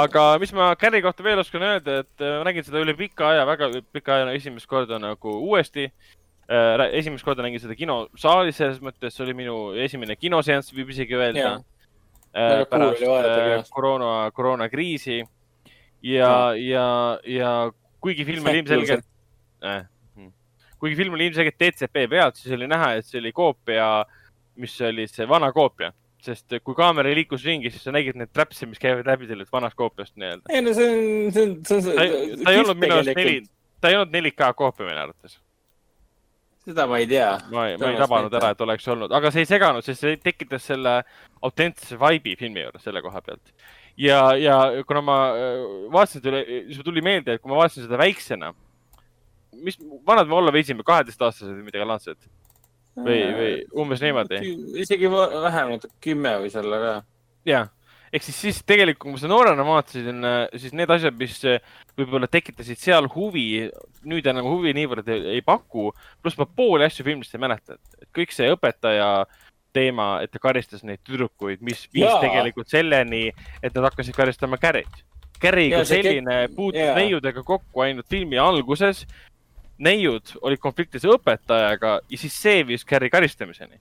aga 0.03 0.25
mis 0.43 0.53
ma 0.57 0.71
Carri 0.79 1.03
kohta 1.05 1.25
veel 1.25 1.43
oskan 1.43 1.67
öelda, 1.67 2.01
et 2.05 2.23
äh, 2.23 2.37
ma 2.39 2.47
nägin 2.47 2.67
seda 2.67 2.83
üle 2.83 2.95
pika 2.99 3.33
aja, 3.33 3.45
väga 3.49 3.73
pika 3.91 4.19
aja 4.19 4.31
esimest 4.37 4.69
korda 4.71 5.01
nagu 5.01 5.37
uuesti. 5.41 5.91
esimest 6.91 7.23
korda 7.23 7.45
nägin 7.45 7.61
seda 7.63 7.75
kinosaalis, 7.79 8.57
selles 8.59 8.81
mõttes 8.83 9.15
see 9.15 9.23
oli 9.23 9.35
minu 9.37 9.59
esimene 9.79 10.17
kinoseanss, 10.19 10.73
võib 10.75 10.89
isegi 10.91 11.15
öelda. 11.15 11.59
Äh, 12.31 12.61
pärast 12.71 13.01
äh, 13.03 13.63
koroona, 13.75 14.31
koroonakriisi 14.31 15.17
ja, 16.01 16.53
ja, 16.55 17.19
ja 17.27 17.71
kuigi 18.01 18.25
film 18.25 18.47
oli 18.49 18.63
ilmselgelt 18.63 19.05
äh,, 19.65 19.85
kuigi 20.81 20.97
film 20.97 21.13
oli 21.13 21.29
ilmselgelt 21.29 21.59
DCP 21.61 22.07
pealt, 22.09 22.39
siis 22.41 22.55
oli 22.57 22.67
näha, 22.69 22.95
et 22.97 23.05
see 23.05 23.19
oli 23.21 23.31
koopia, 23.35 23.87
mis 24.61 24.73
oli 24.87 25.05
see 25.09 25.27
vana 25.29 25.51
koopia, 25.53 25.91
sest 26.25 26.57
kui 26.65 26.77
kaamera 26.77 27.13
liikus 27.13 27.45
ringi, 27.45 27.69
siis 27.73 27.85
sa 27.85 27.93
nägid 27.93 28.17
neid 28.17 28.31
traps'e, 28.33 28.65
mis 28.69 28.81
käivad 28.81 29.07
läbi 29.09 29.29
sellest 29.29 29.53
vanast 29.53 29.77
koopiast 29.77 30.17
nii-öelda. 30.17 30.49
ei 30.49 30.65
no 30.65 30.73
see 30.77 30.89
on, 30.89 31.31
see 31.35 31.45
on, 31.45 31.55
see 31.69 31.77
on. 31.77 31.87
ta 31.93 32.07
ei, 32.07 32.35
ta 32.41 32.55
ei 32.55 32.61
olnud 32.63 32.81
minu 32.81 32.97
arust 32.97 33.21
neli, 33.21 33.37
ta 33.81 33.93
ei 33.93 33.99
olnud 33.99 34.17
4K 34.17 34.51
koopia 34.57 34.89
minu 34.89 35.03
arvates. 35.05 35.37
seda 36.65 36.87
ma 36.89 37.01
ei 37.01 37.09
tea. 37.13 37.29
ma 37.53 37.67
ei, 37.69 37.77
ma 37.81 37.93
ei 37.93 38.01
tabanud 38.01 38.39
ära, 38.41 38.53
et 38.55 38.65
oleks 38.65 38.89
olnud, 38.95 39.13
aga 39.17 39.33
see 39.33 39.45
ei 39.45 39.51
seganud, 39.53 39.85
sest 39.85 40.05
see 40.07 40.17
tekitas 40.21 40.65
selle 40.73 40.97
autentse 41.45 41.99
vibe'i 42.01 42.37
filmi 42.41 42.65
juures 42.65 42.89
selle 42.89 43.05
koha 43.05 43.21
pealt. 43.25 43.53
ja, 43.97 44.19
ja 44.39 44.57
kuna 44.87 45.01
ma 45.05 45.17
äh, 45.35 45.63
vaatasin 45.93 46.21
seda 46.21 46.31
üle, 46.33 46.43
siis 46.67 46.79
mul 46.79 46.87
tuli 46.89 47.05
meelde, 47.05 47.35
et 47.35 47.43
kui 47.43 47.51
ma 47.51 47.59
vaatasin 47.61 47.87
seda 47.87 47.99
väiksena, 48.01 48.53
mis 49.61 49.77
vanad 50.07 50.29
me 50.29 50.37
olla 50.39 50.53
võisime, 50.53 50.85
kaheteistaastased 50.87 51.53
või 51.53 51.67
midagi 51.67 51.87
laadset 51.87 52.31
või, 52.95 53.19
või 53.35 53.51
umbes 53.83 54.01
niimoodi. 54.03 54.41
isegi 54.81 55.11
vähemalt 55.11 55.87
kümme 56.03 56.37
võis 56.43 56.57
olla 56.59 56.81
ka. 56.81 56.95
jah, 57.47 57.69
ehk 58.11 58.25
siis, 58.27 58.39
siis 58.45 58.61
tegelikult, 58.67 59.03
kui 59.05 59.15
ma 59.15 59.21
seda 59.21 59.33
noorena 59.33 59.65
vaatasin, 59.67 60.27
siis 60.55 60.75
need 60.77 60.91
asjad, 60.93 61.17
mis 61.19 61.37
äh, 61.47 61.61
võib-olla 61.99 62.29
tekitasid 62.31 62.79
seal 62.81 63.07
huvi, 63.13 63.45
nüüd 64.07 64.27
enam 64.27 64.49
huvi 64.49 64.73
niivõrd 64.75 65.07
ei, 65.11 65.37
ei 65.37 65.45
paku. 65.45 65.91
pluss 66.21 66.39
ma 66.39 66.47
pooli 66.47 66.87
asju 66.87 67.05
filmist 67.07 67.35
ei 67.35 67.43
mäleta, 67.43 67.77
et 68.01 68.09
kõik 68.15 68.35
see 68.35 68.51
õpetaja 68.55 69.11
teema, 69.73 70.07
et 70.23 70.31
ta 70.31 70.39
karistas 70.41 70.83
neid 70.87 71.01
tüdrukuid, 71.07 71.61
mis 71.65 71.85
viis 71.93 72.07
Jaa. 72.07 72.19
tegelikult 72.23 72.71
selleni, 72.71 73.29
et 73.63 73.75
nad 73.75 73.87
hakkasid 73.89 74.15
karistama. 74.17 74.59
Carri 74.61 75.69
Jaa, 75.69 75.81
kui 75.81 75.89
selline 75.89 76.39
puutus 76.55 76.81
jaa. 76.81 76.95
neiudega 76.99 77.43
kokku 77.43 77.85
ainult 77.85 78.09
filmi 78.09 78.37
alguses. 78.37 79.05
neiud 79.81 80.35
olid 80.45 80.59
konfliktis 80.61 81.07
õpetajaga 81.09 81.95
ja 82.05 82.17
siis 82.17 82.35
see 82.37 82.59
viis 82.67 82.85
Carri 82.85 83.09
karistamiseni. 83.09 83.79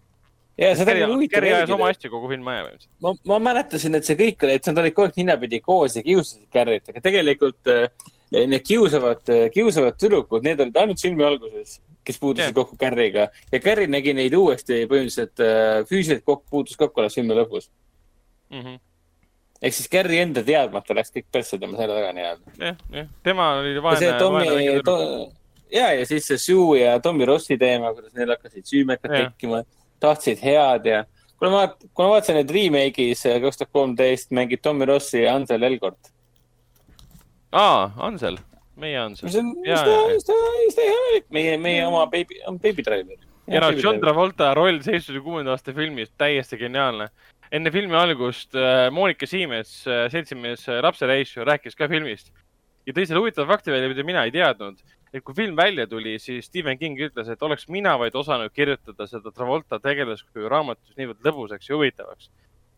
ja 0.59 0.71
seda 0.77 0.95
oli 0.95 1.05
huvitav 1.05 1.37
Carri 1.37 1.53
ajas 1.53 1.75
oma 1.77 1.91
asju 1.93 2.11
kogu 2.11 2.31
film 2.31 2.49
aja 2.49 2.62
põhimõtteliselt. 2.65 2.95
ma, 3.03 3.12
ma 3.33 3.39
mäletasin, 3.51 3.95
et 3.99 4.09
see 4.09 4.17
kõik 4.17 4.47
oli, 4.47 4.55
et 4.57 4.71
nad 4.71 4.81
olid 4.81 4.97
kogu 4.97 5.11
aeg 5.11 5.21
ninapidi 5.21 5.61
koos 5.61 5.99
ja 5.99 6.03
kiusasid 6.07 6.49
Carrit, 6.53 6.89
aga 6.89 7.05
tegelikult 7.05 7.69
äh, 7.75 7.93
need 8.31 8.65
kiusavad, 8.65 9.23
kiusavad 9.53 9.99
tüdrukud, 10.01 10.45
need 10.47 10.61
olid 10.62 10.77
ainult 10.81 11.03
filmi 11.03 11.27
alguses, 11.27 11.81
kes 12.05 12.21
puutusid 12.21 12.51
Jah. 12.51 12.55
kokku 12.55 12.77
Carriga 12.81 13.29
ja 13.53 13.61
Carri 13.61 13.87
nägi 13.91 14.15
neid 14.17 14.35
uuesti 14.37 14.85
põhimõtteliselt 14.91 15.43
äh, 15.45 15.81
füüsiliselt 15.89 16.25
kokku, 16.25 16.47
puutus 16.51 16.79
kokku 16.81 17.03
alles 17.03 17.19
filmi 17.19 17.37
lõpus. 17.37 17.69
Mm 18.51 18.63
-hmm. 18.63 18.81
ehk 19.63 19.75
siis 19.75 19.91
Carri 19.93 20.19
enda 20.19 20.43
teadmata 20.43 20.95
läks 20.95 21.13
kõik 21.17 21.29
persse 21.33 21.59
tema 21.59 21.77
selja 21.77 21.99
taga 21.99 22.13
nii-öelda. 22.17 22.57
jah, 22.59 22.81
jah, 22.93 23.13
tema 23.23 23.53
oli 23.61 23.83
vaene, 23.83 24.13
Tommy 24.19 24.83
to,, 24.85 24.97
ja, 25.73 25.93
ja 25.93 26.07
siis 26.07 26.27
see 26.27 26.39
Sue 26.39 26.81
ja 26.81 26.99
Tommy 27.01 27.25
Rossi 27.25 27.59
teema, 27.59 27.95
kuidas 27.95 28.13
neil 28.15 28.35
hakkasid 28.35 28.67
süümekad 28.67 29.17
tekkima, 29.17 29.63
tahtsid 30.01 30.43
head 30.43 30.87
ja 30.87 31.05
kuna 31.39 31.51
ma, 31.51 31.67
kui 31.69 32.05
ma 32.05 32.11
vaatasin 32.15 32.41
neid 32.41 32.51
remake'is 32.57 33.27
äh, 33.29 33.41
kaks 33.43 33.61
tuhat 33.61 33.73
kolmteist 33.73 34.35
mängib 34.37 34.63
Tommy 34.63 34.89
Rossi 34.89 35.23
ja 35.23 35.35
Ansel 35.35 35.63
Elgort. 35.63 36.13
aa, 37.53 37.91
Ansel, 37.97 38.39
meie 38.82 39.01
Ansel. 39.01 39.31
see 39.32 39.43
on 39.43 39.51
Jaa, 39.66 39.81
üsna 39.81 39.97
jaa,, 39.97 40.15
üsna, 40.19 40.39
üsna 40.69 40.86
hea 40.89 41.01
valik, 41.07 41.27
meie, 41.36 41.57
meie 41.61 41.86
oma 41.89 42.07
Baby, 42.11 42.40
Baby 42.62 42.86
Driver. 42.86 43.27
ja 43.51 43.65
no 43.65 43.73
John 43.77 44.01
Travolta 44.02 44.52
roll 44.59 44.81
seitsmekümne 44.85 45.24
kuuenda 45.27 45.57
aasta 45.57 45.74
filmis, 45.77 46.12
täiesti 46.20 46.59
geniaalne. 46.61 47.11
enne 47.52 47.73
filmi 47.74 47.97
algust 47.98 48.55
äh, 48.55 48.86
Monika 48.94 49.27
Siimes, 49.27 49.82
seltsimees 49.85 50.69
äh, 50.69 50.82
Rapse 50.85 51.09
Reissu 51.11 51.44
rääkis 51.47 51.78
ka 51.78 51.89
filmist 51.90 52.31
ja 52.86 52.97
tõi 52.97 53.07
selle 53.07 53.23
huvitava 53.23 53.48
fakti 53.52 53.73
välja, 53.73 53.90
mida 53.90 54.07
mina 54.07 54.24
ei 54.27 54.35
teadnud. 54.35 54.81
et 55.11 55.24
kui 55.27 55.35
film 55.35 55.57
välja 55.59 55.89
tuli, 55.90 56.19
siis 56.23 56.47
Stephen 56.47 56.78
King 56.78 57.01
ütles, 57.02 57.27
et 57.28 57.40
oleks 57.43 57.66
mina 57.69 57.97
vaid 57.98 58.15
osanud 58.15 58.52
kirjutada 58.55 59.09
seda 59.11 59.32
Travolta 59.35 59.81
tegelaskuju 59.82 60.48
raamatus 60.48 60.94
niivõrd 60.97 61.27
lõbusaks 61.27 61.66
ja 61.66 61.74
huvitavaks. 61.74 62.31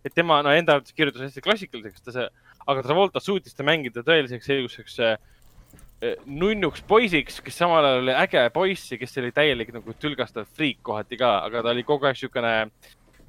et 0.04 0.14
tema, 0.14 0.40
no 0.42 0.50
enda 0.50 0.78
arvates 0.78 0.96
kirjutas 0.96 1.22
hästi 1.22 1.44
klassikaliseks, 1.44 2.02
ta 2.02 2.12
see, 2.12 2.28
aga 2.66 2.82
Travolta 2.82 3.20
suutis 3.20 3.54
ta 3.54 3.62
mängida 3.62 4.02
tõeliseks 4.02 4.48
selliseks 4.48 4.98
äh, 5.00 5.18
nunnuks 6.26 6.82
poisiks, 6.88 7.38
kes 7.44 7.60
samal 7.62 7.84
ajal 7.86 8.02
oli 8.02 8.14
äge 8.24 8.42
poiss 8.54 8.90
ja 8.92 8.98
kes 8.98 9.14
oli 9.22 9.30
täielik 9.34 9.70
nagu 9.74 9.94
tülgastav 10.02 10.48
friik 10.56 10.80
kohati 10.82 11.18
ka, 11.20 11.36
aga 11.46 11.62
ta 11.62 11.70
oli 11.70 11.84
kogu 11.86 12.08
aeg 12.08 12.18
siukene, 12.18 12.54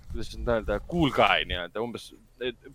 kuidas 0.10 0.34
nüüd 0.34 0.50
öelda, 0.56 0.80
cool 0.90 1.14
guy 1.14 1.46
nii-öelda 1.50 1.84
umbes. 1.84 2.12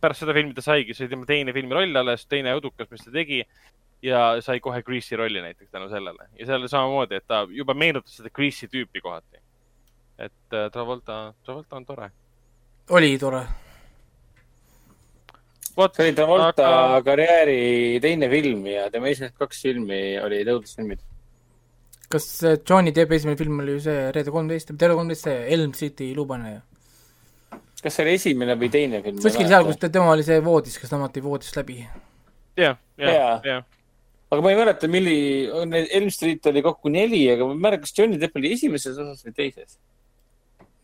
pärast 0.00 0.22
seda 0.22 0.36
filmi 0.36 0.54
ta 0.54 0.62
saigi, 0.64 0.94
see 0.94 1.04
oli 1.04 1.14
tema 1.16 1.28
teine 1.28 1.52
filmiroll 1.56 1.98
alles, 1.98 2.24
teine 2.30 2.54
edukas, 2.54 2.90
mis 2.94 3.04
ta 3.04 3.14
tegi. 3.14 3.42
ja 4.02 4.38
sai 4.38 4.60
kohe 4.62 4.78
Grease'i 4.86 5.16
rolli 5.18 5.40
näiteks 5.42 5.72
tänu 5.74 5.88
sellele 5.90 6.28
ja 6.38 6.46
seal 6.46 6.60
oli 6.60 6.68
samamoodi, 6.70 7.18
et 7.18 7.26
ta 7.26 7.42
juba 7.50 7.74
meenutas 7.74 8.20
seda 8.20 8.30
Grease'i 8.30 8.70
tüüpi 8.70 9.02
kohati. 9.02 9.42
et 10.18 10.54
äh, 10.54 10.70
Travolta, 10.70 11.34
Travolta 11.44 11.76
on 11.76 11.86
tore. 11.86 12.10
oli 12.90 13.18
tore. 13.18 13.46
vot, 15.78 15.94
see 15.94 16.09
oli 16.09 16.16
Travolta 16.16 16.66
Aga- 16.68 17.05
karjääri 17.06 17.60
teine 18.02 18.28
film 18.32 18.66
ja 18.70 18.88
tema 18.90 19.10
esimesed 19.12 19.36
kaks 19.38 19.62
filmi 19.66 20.00
olid 20.22 20.50
õudusfilmid. 20.55 21.05
kas 22.09 22.26
see 22.40 22.56
Johnny 22.59 22.94
Deppi 22.94 23.18
esimene 23.18 23.38
film 23.38 23.62
oli 23.62 23.76
ju 23.76 23.84
see 23.86 24.10
Reede 24.14 24.34
kolmteist, 24.34 24.72
Terve 24.80 24.98
kolmteist, 24.98 25.28
see 25.28 25.38
Elm 25.55 25.72
City 25.76 26.10
luupaneja? 26.16 26.60
kas 27.82 27.94
see 27.94 28.05
oli 28.06 28.14
esimene 28.18 28.59
või 28.59 28.70
teine 28.74 29.02
film? 29.05 29.18
kuskil 29.22 29.50
seal, 29.50 29.66
kus 29.68 29.80
tema 29.84 30.12
oli 30.14 30.26
see 30.26 30.38
voodis, 30.44 30.78
kes 30.80 30.92
tõmmati 30.92 31.22
voodist 31.24 31.59
läbi. 31.60 31.82
jah, 32.59 32.78
jah 32.98 33.44
jah. 33.46 33.66
aga 34.32 34.44
ma 34.44 34.55
ei 34.55 34.59
mäleta, 34.59 34.90
milli, 34.90 35.18
Elm 35.84 36.10
Street 36.14 36.50
oli 36.50 36.64
kokku 36.64 36.90
neli, 36.92 37.22
aga 37.32 37.46
ma 37.46 37.55
ei 37.55 37.64
mäleta, 37.68 37.86
kas 37.86 37.94
Johnny 37.98 38.18
Depp 38.20 38.36
oli 38.40 38.52
esimeses 38.56 38.98
osas 38.98 39.22
või 39.28 39.36
teises. 39.36 39.78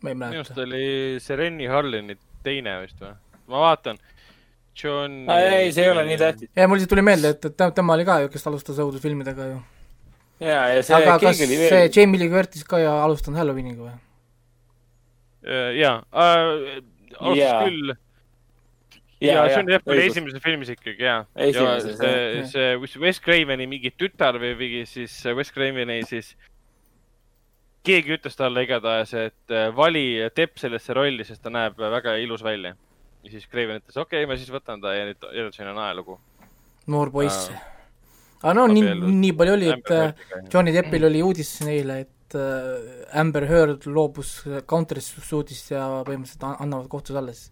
ma 0.01 0.13
ei 0.13 0.19
minu 0.21 0.39
arust 0.39 0.55
mäleta. 0.55 0.69
oli 0.69 1.19
see 1.25 1.39
Rennie 1.41 1.71
Harlini 1.71 2.17
teine 2.45 2.79
vist 2.85 3.01
või? 3.01 3.15
ma 3.51 3.65
vaatan. 3.67 3.99
John. 4.83 5.21
ei, 5.31 5.71
see 5.71 5.85
ei 5.85 5.91
ole 5.93 6.03
nii 6.09 6.17
tähtis. 6.19 6.49
ja 6.55 6.67
mul 6.67 6.79
lihtsalt 6.79 6.91
tuli 6.95 7.05
meelde, 7.05 7.31
et, 7.35 7.45
et 7.45 7.75
tema 7.75 7.93
oli 7.95 8.05
ka 8.07 8.19
ju, 8.25 8.31
kes 8.33 8.47
alustas 8.51 8.79
õudusfilmidega 8.83 9.49
ju. 9.51 9.59
ja, 10.43 10.61
ja 10.75 10.81
see 10.83 10.97
aga 10.97 11.19
kas 11.23 11.37
see 11.39 11.59
veel. 11.59 11.91
Jamie 11.95 12.19
Lee 12.19 12.31
Curtis 12.33 12.65
ka 12.67 12.79
ju 12.83 12.89
alustanud 12.91 13.39
Halloweeniga 13.39 13.87
või? 13.87 13.95
jaa, 15.77 15.99
alustas 16.11 17.37
Jaa. 17.37 17.61
küll. 17.67 17.93
ja 19.21 19.45
Johnny 19.51 19.71
Depp 19.73 19.87
oli 19.93 20.07
esimeses 20.09 20.41
filmis 20.43 20.71
ikkagi 20.73 21.05
ja. 21.05 21.19
ja 21.39 21.77
see 21.85 22.43
see 22.51 22.97
Wes- 23.01 23.21
Craveni 23.23 23.67
mingi 23.69 23.93
tütar 23.95 24.37
või 24.41 24.55
mingi 24.59 24.83
siis 24.89 25.15
Wes 25.37 25.53
Craveni 25.55 26.01
siis. 26.09 26.33
keegi 27.85 28.15
ütles 28.17 28.33
talle 28.35 28.63
igatahes, 28.65 29.13
et 29.13 29.53
äh, 29.53 29.69
vali 29.75 30.25
Depp 30.35 30.57
sellesse 30.57 30.93
rolli, 30.97 31.23
sest 31.23 31.43
ta 31.45 31.51
näeb 31.53 31.77
väga 31.77 32.15
ilus 32.17 32.41
välja. 32.43 32.73
Ja 33.25 33.31
siis 33.33 33.47
Craven 33.49 33.81
ütles, 33.81 33.97
okei 33.97 34.23
okay,, 34.23 34.29
ma 34.29 34.37
siis 34.39 34.51
võtan 34.53 34.81
ta 34.83 34.93
ja 34.95 35.07
nüüd 35.09 35.23
edasi 35.31 35.65
on 35.65 35.79
ajalugu. 35.83 36.17
noor 36.93 37.11
poiss 37.13 37.49
Aa.. 37.49 37.63
aga 38.43 38.53
no 38.59 38.67
nii, 38.71 38.91
nii 39.21 39.33
palju 39.37 39.55
oli, 39.57 39.71
et 39.73 39.93
äh. 39.95 40.27
Johnny 40.53 40.73
Deppil 40.75 41.07
oli 41.09 41.23
uudis 41.25 41.55
eile, 41.65 41.99
et 42.05 42.37
äh, 42.37 43.17
Amber 43.21 43.47
Heard 43.49 43.87
loobus 43.89 44.37
counter-suit'ist 44.69 45.73
ja 45.73 45.87
põhimõtteliselt 46.07 46.45
an- 46.49 46.59
annavad 46.67 46.91
kohtus 46.91 47.17
alles. 47.17 47.47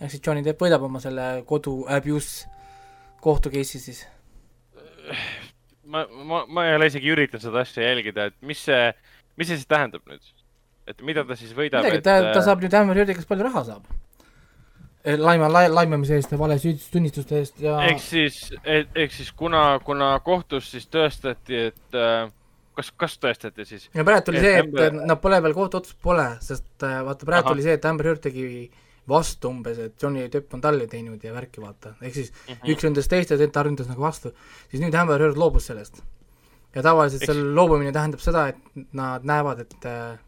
ehk 0.00 0.10
siis 0.10 0.24
Johnny 0.24 0.44
Depp 0.46 0.66
võidab 0.66 0.88
oma 0.88 1.02
selle 1.04 1.28
kodu 1.46 1.82
abuse 1.88 2.50
kohtu 3.22 3.52
case'i 3.54 3.80
siis. 3.80 4.04
ma, 5.86 6.06
ma, 6.06 6.44
ma 6.48 6.68
ei 6.68 6.76
ole 6.76 6.90
isegi 6.90 7.10
üritanud 7.14 7.42
seda 7.44 7.62
asja 7.62 7.86
jälgida, 7.86 8.30
et 8.30 8.38
mis 8.42 8.62
see, 8.66 8.86
mis 9.38 9.50
see 9.50 9.60
siis 9.60 9.70
tähendab 9.70 10.06
nüüd? 10.10 10.32
et 10.90 11.02
mida 11.06 11.22
ta 11.26 11.36
siis 11.38 11.52
võidab, 11.54 11.86
et 11.86 12.02
ta, 12.02 12.16
ta 12.32 12.40
äh, 12.40 12.44
saab 12.44 12.62
nüüd 12.62 12.74
Amber 12.74 12.98
Heardi 12.98 13.14
käest 13.14 13.30
palju 13.30 13.46
raha 13.46 13.62
saab. 13.68 13.86
laima, 15.04 15.48
laimamise 15.50 16.14
eest 16.18 16.32
ja 16.32 16.38
valesüüdistustunnistuste 16.38 17.40
eest 17.40 17.60
ja 17.62 17.78
ehk 17.88 18.02
siis, 18.02 18.38
ehk 18.64 19.12
siis 19.12 19.32
kuna, 19.36 19.80
kuna 19.84 20.14
kohtus 20.24 20.70
siis 20.70 20.86
tõestati, 20.92 21.66
et 21.72 21.98
äh, 21.98 22.30
kas, 22.76 22.92
kas 22.96 23.18
tõestati 23.22 23.66
siis? 23.66 23.88
ja 23.94 24.04
praegu 24.06 24.32
oli 24.32 24.44
see, 24.44 24.54
et 24.60 24.70
Amber- 24.70 25.02
nad 25.10 25.20
pole 25.22 25.42
veel 25.42 25.56
kohtuotsust 25.56 25.98
pole, 26.02 26.28
sest 26.44 26.86
vaata 26.86 27.28
praegu 27.28 27.52
oli 27.54 27.66
see, 27.66 27.76
et 27.78 27.90
Amber 27.90 28.12
Heard 28.12 28.22
tegi 28.28 28.46
vastu 29.08 29.50
umbes, 29.50 29.78
et 29.82 30.02
Johnny 30.02 30.28
Depp 30.30 30.54
on 30.54 30.62
talle 30.62 30.86
teinud 30.90 31.22
ja 31.24 31.34
värki 31.34 31.62
vaata, 31.62 31.96
ehk 32.00 32.14
siis 32.14 32.32
mm. 32.32 32.52
-hmm. 32.54 32.74
üks 32.74 32.86
ründas 32.86 33.10
teist 33.10 33.34
ja 33.34 33.38
teine 33.38 33.68
ründas 33.68 33.88
nagu 33.90 34.02
vastu, 34.02 34.34
siis 34.70 34.82
nüüd 34.82 34.94
Amber 34.94 35.20
Heard 35.20 35.36
loobus 35.36 35.66
sellest. 35.66 36.02
ja 36.74 36.82
tavaliselt 36.82 37.22
Eks- 37.22 37.32
seal 37.32 37.54
loobumine 37.54 37.92
tähendab 37.92 38.20
seda, 38.20 38.48
et 38.48 38.56
nad 38.92 39.24
näevad, 39.24 39.58
et 39.60 39.84
äh, 39.84 40.18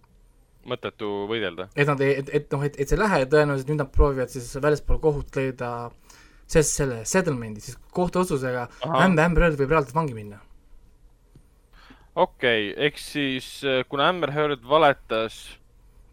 mõttetu 0.70 1.10
võidelda. 1.30 1.68
et 1.76 1.88
nad 1.90 2.00
ei, 2.04 2.18
et, 2.22 2.30
et 2.40 2.52
noh, 2.52 2.64
et, 2.66 2.78
et 2.78 2.88
see 2.88 2.98
ei 2.98 3.02
lähe 3.02 3.24
ja 3.24 3.30
tõenäoliselt 3.30 3.72
nüüd 3.72 3.82
nad 3.82 3.92
proovivad 3.94 4.32
siis 4.32 4.50
väljaspool 4.62 5.00
kohut 5.02 5.36
leida 5.36 5.74
sest 6.50 6.78
selle 6.78 7.02
settlement'i, 7.08 7.62
siis 7.64 7.78
kohtuotsusega 7.96 8.66
Ahah. 8.84 9.04
Amber, 9.06 9.46
Heard 9.46 9.60
võib 9.60 9.72
reaalselt 9.72 9.96
vangi 9.96 10.16
minna. 10.16 10.40
okei 12.14 12.70
okay,, 12.70 12.86
ehk 12.88 13.00
siis 13.00 13.48
äh, 13.64 13.82
kuna 13.88 14.08
Amber 14.12 14.32
Heard 14.34 14.64
valetas 14.68 15.38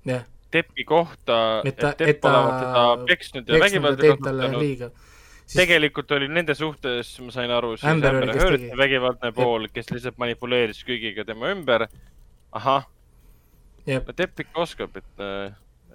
jah, 0.08 0.26
Deppi 0.52 0.84
kohta, 0.84 1.62
et 1.68 1.78
ta, 1.80 1.94
et 1.96 2.26
olevat 2.28 2.58
teda 2.60 2.86
peksnud 3.08 3.48
ja 3.48 3.60
vägivalda 3.62 4.10
kasutanud. 4.10 5.04
tegelikult 5.52 6.12
oli 6.18 6.28
nende 6.32 6.56
suhtes, 6.56 7.14
ma 7.24 7.36
sain 7.36 7.52
aru, 7.52 7.76
siis 7.78 7.92
Amber 7.92 8.18
Amber 8.18 8.40
Heard 8.40 8.66
vägivaldne 8.80 9.32
pool, 9.36 9.70
kes 9.72 9.92
lihtsalt 9.94 10.20
manipuleeris 10.20 10.84
kõigiga 10.88 11.28
tema 11.28 11.52
ümber. 11.56 11.88
ahah, 12.52 12.88
Jep. 13.86 14.12
Depp 14.18 14.44
ikka 14.44 14.62
oskab, 14.62 14.98
et, 15.00 15.24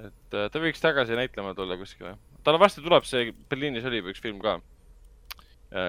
et 0.02 0.38
äh, 0.38 0.48
ta 0.52 0.62
võiks 0.62 0.82
tagasi 0.82 1.18
näitlema 1.18 1.54
tulla 1.54 1.76
kuskile. 1.78 2.16
talle 2.44 2.58
varsti 2.62 2.82
tuleb 2.82 3.06
see, 3.06 3.32
Berliinis 3.50 3.86
oli 3.86 4.02
üks 4.02 4.22
film 4.22 4.40
ka, 4.42 4.58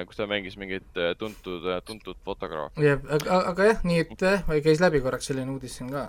kus 0.06 0.18
ta 0.18 0.28
mängis 0.30 0.57
mingit 0.57 0.98
äh, 0.98 1.14
tuntud, 1.18 1.65
tuntud 1.86 2.18
fotograafi. 2.26 2.82
jah, 2.86 3.02
aga, 3.18 3.41
aga 3.53 3.69
jah, 3.72 3.84
nii 3.86 4.03
et 4.03 4.26
jah, 4.26 4.49
käis 4.65 4.82
läbi 4.82 5.02
korraks 5.02 5.30
selline 5.30 5.53
uudis 5.53 5.78
siin 5.78 5.91
ka. 5.94 6.07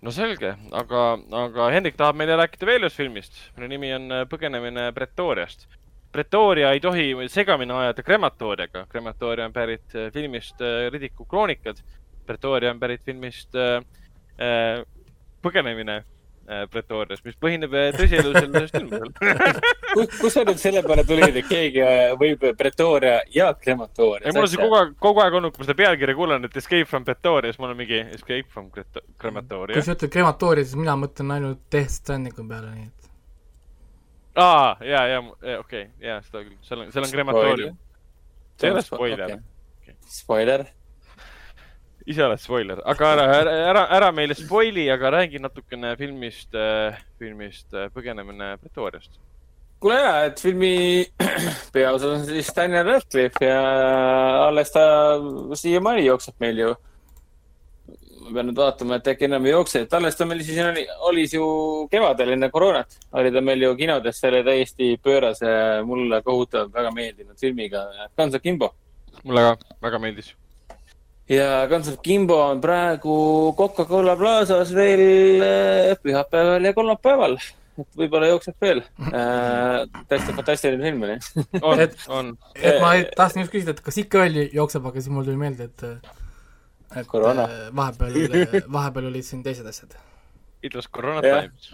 no 0.00 0.12
selge, 0.14 0.54
aga, 0.72 1.04
aga 1.44 1.68
Hendrik 1.74 1.98
tahab 2.00 2.16
meile 2.20 2.38
rääkida 2.40 2.68
veel 2.68 2.88
ühest 2.88 3.00
filmist, 3.00 3.36
mille 3.56 3.68
nimi 3.72 3.92
on 3.96 4.10
äh, 4.12 4.26
Põgenemine 4.28 4.90
Pretoriast. 4.96 5.68
Pretoria 6.10 6.72
ei 6.74 6.80
tohi 6.82 7.12
segamini 7.30 7.72
ajada 7.72 8.02
krematooriaga, 8.02 8.86
krematoria 8.90 9.46
on 9.46 9.52
pärit 9.54 9.94
äh, 9.94 10.10
filmist 10.12 10.60
äh, 10.60 10.88
Ridiku 10.90 11.24
kroonikad. 11.24 11.78
Pretoria 12.26 12.72
on 12.72 12.80
pärit 12.80 13.04
filmist 13.06 13.54
äh, 13.54 13.76
äh, 13.78 13.99
Põgenemine 15.40 15.96
äh, 16.50 16.66
Pretorias, 16.70 17.22
mis 17.24 17.36
põhineb 17.40 17.72
äh, 17.76 17.90
tõsielulisel 17.96 18.68
filmidel. 18.72 19.10
kus 20.20 20.34
sa 20.34 20.44
nüüd 20.46 20.60
selle 20.60 20.82
peale 20.84 21.04
tulid, 21.08 21.36
et 21.40 21.48
keegi 21.48 21.82
äh, 21.84 22.12
võib 22.20 22.44
Pretoria 22.58 23.20
ja 23.34 23.50
krematoorias 23.56 24.28
ei, 24.28 24.36
mul 24.36 24.46
on 24.46 24.52
see 24.52 24.60
kogu 24.60 24.78
aeg, 24.80 24.94
kogu 25.02 25.24
aeg 25.24 25.36
olnud, 25.40 25.54
kui 25.54 25.62
ma 25.62 25.68
seda 25.68 25.78
pealkirja 25.80 26.16
kuulan, 26.18 26.48
et 26.48 26.56
Escape 26.60 26.88
from 26.90 27.06
Pretoria, 27.08 27.52
siis 27.52 27.62
mul 27.62 27.74
on 27.74 27.78
mingi 27.80 28.00
Escape 28.16 28.48
from 28.52 28.70
Krematoria 28.72 29.78
kui. 29.78 29.86
sa 29.86 29.96
ütled 29.96 30.12
krematoori, 30.16 30.64
siis 30.66 30.80
mina 30.80 30.96
mõtlen 31.00 31.36
ainult 31.36 31.62
Death 31.72 31.94
Strandingu 32.00 32.46
peale, 32.48 32.72
nii 32.74 32.88
et 32.88 33.00
aa, 34.40 34.74
ja, 34.86 35.06
ja, 35.10 35.22
okei, 35.60 35.86
ja 36.04 36.20
seda 36.26 36.44
küll, 36.44 36.58
seal 36.66 36.84
on, 36.84 36.92
seal 36.94 37.06
on 37.06 37.14
krematoorium. 37.14 37.80
see 38.56 38.68
ei 38.68 38.76
ole 38.76 38.84
spoiler 38.84 39.24
okay., 39.30 39.46
Spoiler. 40.10 40.64
Ise 42.08 42.24
oled 42.24 42.40
spoiler, 42.40 42.80
aga 42.88 43.08
ära, 43.14 43.24
ära, 43.40 43.56
ära, 43.70 43.82
ära 43.98 44.10
meile 44.14 44.36
spoili, 44.38 44.86
aga 44.92 45.12
räägi 45.16 45.40
natukene 45.42 45.94
filmist, 46.00 46.54
filmist 47.20 47.74
äh, 47.74 47.90
Põgenemine 47.94 48.54
Pretoriast. 48.60 49.18
kuule 49.80 49.96
ja, 50.00 50.14
et 50.28 50.40
filmi 50.40 51.04
peaosas 51.74 52.10
on 52.10 52.24
siis 52.28 52.52
Daniel 52.56 52.86
Radcliffe 52.88 53.46
ja 53.46 53.60
alles 54.46 54.72
ta 54.72 54.84
siiamaani 55.56 56.06
jookseb 56.06 56.40
meil 56.40 56.64
ju. 56.64 56.74
ma 58.20 58.34
pean 58.34 58.50
nüüd 58.50 58.58
vaatama, 58.60 58.98
et 59.00 59.08
äkki 59.14 59.26
enam 59.26 59.46
ei 59.48 59.54
jookse, 59.54 59.80
et 59.86 59.94
alles 59.96 60.16
ta 60.16 60.26
meil 60.28 60.42
siis 60.44 60.60
oli, 60.62 60.84
oli 61.08 61.24
ju 61.32 61.46
kevadel 61.90 62.36
enne 62.36 62.50
koroonat, 62.52 62.98
oli 63.16 63.32
ta 63.32 63.40
meil 63.44 63.64
ju 63.64 63.72
kinodes 63.76 64.20
selle 64.20 64.44
täiesti 64.46 64.92
pöörase, 65.02 65.48
mulle 65.88 66.20
kohutavalt 66.22 66.74
väga 66.74 66.92
meeldinud 66.94 67.40
filmiga 67.40 67.88
Guns 68.16 68.36
of 68.36 68.44
Kimbo. 68.44 68.74
mulle 69.24 69.48
ka 69.48 69.74
väga 69.82 69.98
meeldis. 69.98 70.34
Ja 71.30 71.64
Guns 71.70 71.88
of 71.92 72.00
Kimbo 72.02 72.36
on 72.50 72.60
praegu 72.62 73.14
Coca-Cola 73.58 74.16
Plazas 74.18 74.72
veel 74.74 75.02
äh, 75.46 75.94
pühapäeval 76.02 76.66
ja 76.66 76.72
kolmapäeval, 76.76 77.36
et 77.80 77.98
võib-olla 78.00 78.32
jookseb 78.32 78.56
veel 78.60 78.82
äh,. 79.14 79.84
täiesti 80.10 80.34
fantastiline 80.36 80.82
film 80.88 81.04
oli. 81.06 81.18
on 81.70 81.84
Et-, 81.86 82.00
on. 82.08 82.32
et 82.58 82.80
ma 82.82 82.94
tahtsin 83.16 83.44
just 83.44 83.54
küsida, 83.54 83.76
et 83.76 83.84
kas 83.86 84.00
ikka 84.02 84.24
veel 84.26 84.42
jookseb, 84.56 84.86
aga 84.90 85.00
siis 85.04 85.12
mul 85.14 85.28
tuli 85.28 85.38
meelde, 85.40 85.70
et 85.70 85.86
et 86.98 87.06
Koroona. 87.06 87.44
äh, 87.46 87.68
vahepeal, 87.76 88.18
vahepeal 88.78 89.06
olid 89.12 89.22
siin 89.26 89.44
teised 89.46 89.66
asjad. 89.70 89.94
It 90.66 90.74
was 90.74 90.88
Corona 90.90 91.22
Jah. 91.24 91.44
times. 91.46 91.70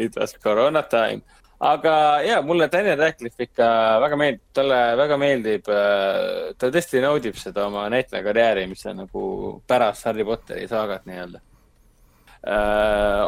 It 0.00 0.14
was 0.16 0.32
Corona 0.40 0.82
time. 0.88 1.20
Aga 1.60 1.94
ja 2.24 2.40
mulle 2.42 2.70
Daniel 2.72 2.98
Radcliffe 2.98 3.44
ikka 3.44 3.68
väga 4.00 4.16
meeldib, 4.16 4.42
talle 4.56 4.78
väga 4.96 5.18
meeldib, 5.20 5.68
ta 6.56 6.70
tõesti 6.72 7.02
naudib 7.04 7.36
seda 7.36 7.66
oma 7.68 7.84
näitleja 7.92 8.24
karjääri, 8.24 8.66
mis 8.70 8.84
on 8.88 9.02
nagu 9.04 9.24
pärast 9.68 10.08
Harry 10.08 10.24
Potteri 10.24 10.66
saagat 10.70 11.04
nii-öelda. 11.08 11.42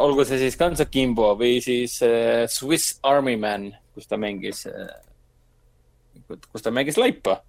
olgu 0.01 0.25
see 0.25 0.39
siis 0.41 0.57
of 0.57 0.89
Kimbo 0.91 1.35
või 1.37 1.61
siis 1.61 1.99
äh, 2.03 2.49
Swiss 2.49 2.99
Army 3.03 3.37
Man, 3.37 3.69
kus 3.93 4.09
ta 4.09 4.17
mängis, 4.17 4.65
kus 6.49 6.63
ta 6.65 6.73
mängis 6.73 6.97
laipa, 6.97 7.43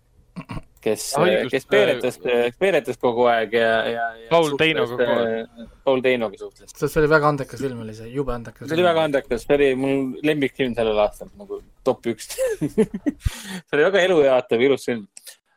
kes 0.84 1.05
kes 1.51 1.68
peeretas, 1.72 2.19
peeretas 2.60 2.99
kogu 3.01 3.27
aeg 3.31 3.55
ja, 3.57 3.69
ja, 3.88 4.07
ja. 4.23 4.30
Paul 4.31 4.57
Teinoga 4.60 4.97
koos.. 4.99 5.69
Paul 5.84 6.03
Teinoga 6.05 6.39
suhtles. 6.39 6.73
see 6.76 7.01
oli 7.01 7.11
väga 7.11 7.31
andekas 7.34 7.64
film 7.64 7.84
oli 7.85 7.95
see, 7.97 8.10
jube 8.14 8.35
andekas. 8.35 8.68
see 8.68 8.77
oli 8.77 8.88
väga 8.88 9.05
andekas, 9.10 9.45
see 9.47 9.60
oli 9.60 9.69
mul 9.80 10.03
lemmikfilm 10.27 10.76
sellel 10.77 10.99
aastal 11.05 11.31
nagu 11.39 11.61
top 11.88 12.11
üks 12.14 12.34
see 12.76 13.77
oli 13.77 13.88
väga 13.88 14.03
elujaatav, 14.10 14.68
ilus 14.68 14.89
film 14.91 15.07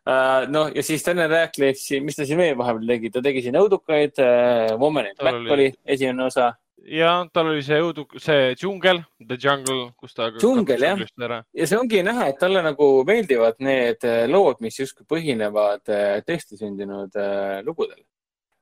uh,. 0.07 0.47
noh, 0.53 0.71
ja 0.75 0.85
siis 0.87 1.05
Daniel 1.07 1.31
Radcliffe, 1.33 2.01
mis 2.05 2.19
ta 2.19 2.27
siin 2.29 2.41
veel 2.41 2.57
vahepeal 2.59 2.95
tegi, 2.95 3.13
ta 3.15 3.23
tegi 3.25 3.43
siin 3.47 3.59
õudukaid 3.61 4.23
uh,, 4.23 4.77
Woman 4.81 5.11
in 5.11 5.19
Black 5.19 5.53
oli 5.57 5.71
esimene 5.85 6.27
osa. 6.31 6.53
Ja 6.89 7.11
tal 7.35 7.51
oli 7.51 7.63
see 7.67 7.79
õudu, 7.83 8.07
see 8.23 8.51
džungel, 8.59 9.01
The 9.21 9.39
Jungle, 9.41 9.91
kus 9.99 10.15
ta. 10.17 10.29
Džungel, 10.35 10.83
jah. 10.83 11.01
jah. 11.03 11.45
ja 11.55 11.69
see 11.69 11.79
ongi 11.79 12.03
näha, 12.07 12.29
et 12.31 12.39
talle 12.41 12.63
nagu 12.65 12.89
meeldivad 13.09 13.59
need 13.65 14.07
äh, 14.07 14.25
lood, 14.31 14.61
mis 14.65 14.79
justkui 14.81 15.07
põhinevad 15.09 15.93
äh, 15.93 16.21
tõesti 16.27 16.59
sündinud 16.61 17.17
äh, 17.21 17.63
lugudel 17.67 18.03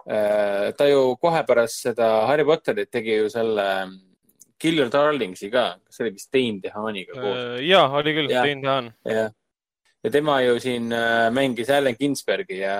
ta 0.05 0.85
ju 0.85 1.15
kohe 1.17 1.39
pärast 1.49 1.87
seda 1.87 2.07
Harry 2.29 2.45
Potterit 2.45 2.91
tegi 2.93 3.15
ju 3.23 3.31
selle 3.33 3.65
mm, 3.87 3.95
Kill 4.61 4.83
Your 4.83 4.91
Darlingsi 4.93 5.49
ka, 5.49 5.79
see 5.89 6.05
oli 6.05 6.13
vist 6.19 6.29
Dane 6.29 6.61
DeHaaniga 6.61 7.17
koos. 7.17 7.39
ja, 7.65 7.87
oli 7.89 8.13
küll. 8.13 8.29
Dane 8.29 8.61
DeHaan. 8.61 8.91
jah, 9.09 9.33
ja 10.05 10.13
tema 10.13 10.43
ju 10.45 10.59
siin 10.61 10.93
mängis 11.33 11.73
Allan 11.73 11.97
Ginsbergi 11.97 12.61
ja 12.61 12.77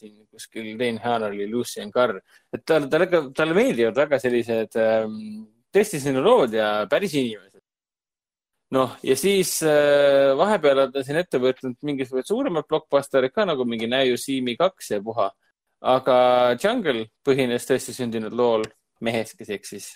siin 0.00 0.26
kuskil 0.26 0.72
Dane 0.80 1.00
Haan 1.04 1.28
oli 1.28 1.46
Lucian 1.50 1.92
Carr, 1.92 2.18
et 2.52 2.64
talle, 2.66 2.88
talle, 2.92 3.22
talle 3.36 3.56
meeldivad 3.56 3.98
väga 4.04 4.20
sellised 4.22 4.78
ähm, 4.80 5.16
tõesti 5.74 6.00
selline 6.02 6.24
lood 6.24 6.56
ja 6.56 6.70
päris 6.90 7.14
inimesed. 7.18 7.62
noh, 8.74 8.96
ja 9.02 9.16
siis 9.18 9.56
äh, 9.66 10.32
vahepeal 10.38 10.86
on 10.86 10.92
ta 10.94 11.04
siin 11.06 11.20
ette 11.20 11.40
võtnud 11.42 11.78
mingisugused 11.86 12.30
suuremad 12.30 12.68
blockbusterid 12.70 13.34
ka 13.34 13.46
nagu 13.48 13.66
mingi 13.66 13.88
See 14.16 14.42
Me 14.42 14.56
kaks 14.56 14.90
ja 14.90 15.00
puha. 15.02 15.30
aga 15.80 16.56
Jungle 16.62 17.06
põhines 17.24 17.66
tõesti 17.66 17.94
sündinud 17.96 18.32
lool 18.32 18.64
mehest, 19.00 19.36
kes 19.38 19.48
eksis 19.48 19.86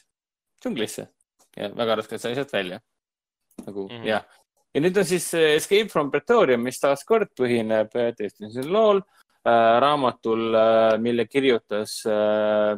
džunglisse 0.62 1.08
ja 1.56 1.68
väga 1.76 2.00
raskelt 2.00 2.20
sai 2.20 2.34
sealt 2.34 2.52
välja. 2.52 2.80
nagu 3.66 3.88
mm. 3.88 3.96
-hmm. 3.96 4.06
jah, 4.06 4.24
ja 4.74 4.80
nüüd 4.80 4.96
on 4.98 5.04
siis 5.04 5.34
äh, 5.34 5.54
Escape 5.58 5.88
from 5.88 6.10
Pretoria, 6.10 6.58
mis 6.58 6.80
taaskord 6.80 7.30
põhineb 7.38 7.94
äh, 7.94 8.12
tõesti 8.18 8.66
lool 8.66 9.02
raamatul 9.80 10.54
äh,, 10.54 10.98
mille 10.98 11.26
kirjutas 11.26 12.02
äh, 12.06 12.76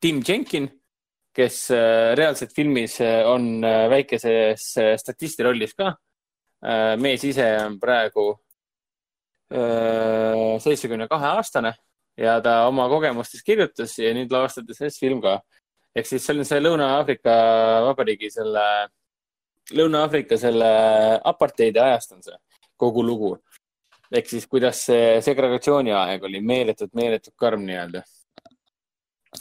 Tim 0.00 0.22
Jenkin, 0.28 0.68
kes 1.36 1.70
äh, 1.70 2.16
reaalselt 2.16 2.54
filmis 2.56 3.00
äh, 3.00 3.24
on 3.26 3.64
äh, 3.64 3.90
väikeses 3.90 4.76
äh, 4.76 4.96
statisti 4.98 5.42
rollis 5.42 5.74
ka 5.74 5.94
äh,. 6.64 6.96
mees 6.96 7.24
ise 7.24 7.56
on 7.66 7.80
praegu 7.80 8.32
seitsmekümne 9.50 11.08
kahe 11.10 11.26
aastane 11.26 11.72
ja 12.14 12.36
ta 12.40 12.68
oma 12.68 12.84
kogemustest 12.88 13.42
kirjutas 13.42 13.96
ja 13.98 14.12
nüüd 14.14 14.30
lavastati 14.30 14.76
sellest 14.76 15.00
film 15.02 15.18
ka 15.24 15.40
ehk 15.96 16.06
siis 16.06 16.22
see 16.22 16.36
on 16.38 16.46
see 16.46 16.60
Lõuna-Aafrika 16.62 17.34
Vabariigi 17.88 18.30
selle 18.30 18.62
Lõuna-Aafrika 19.74 20.38
selle 20.38 20.70
apartheidi 21.32 21.82
ajast 21.82 22.14
on 22.14 22.22
see 22.22 22.38
kogu 22.80 23.02
lugu. 23.04 23.34
Ehk 24.10 24.30
siis, 24.30 24.46
kuidas 24.50 24.84
see 24.88 25.18
segregatsiooni 25.24 25.92
aeg 25.94 26.24
oli 26.26 26.40
meeletult, 26.44 26.92
meeletult 26.98 27.36
karm 27.38 27.66
nii-öelda. 27.66 28.02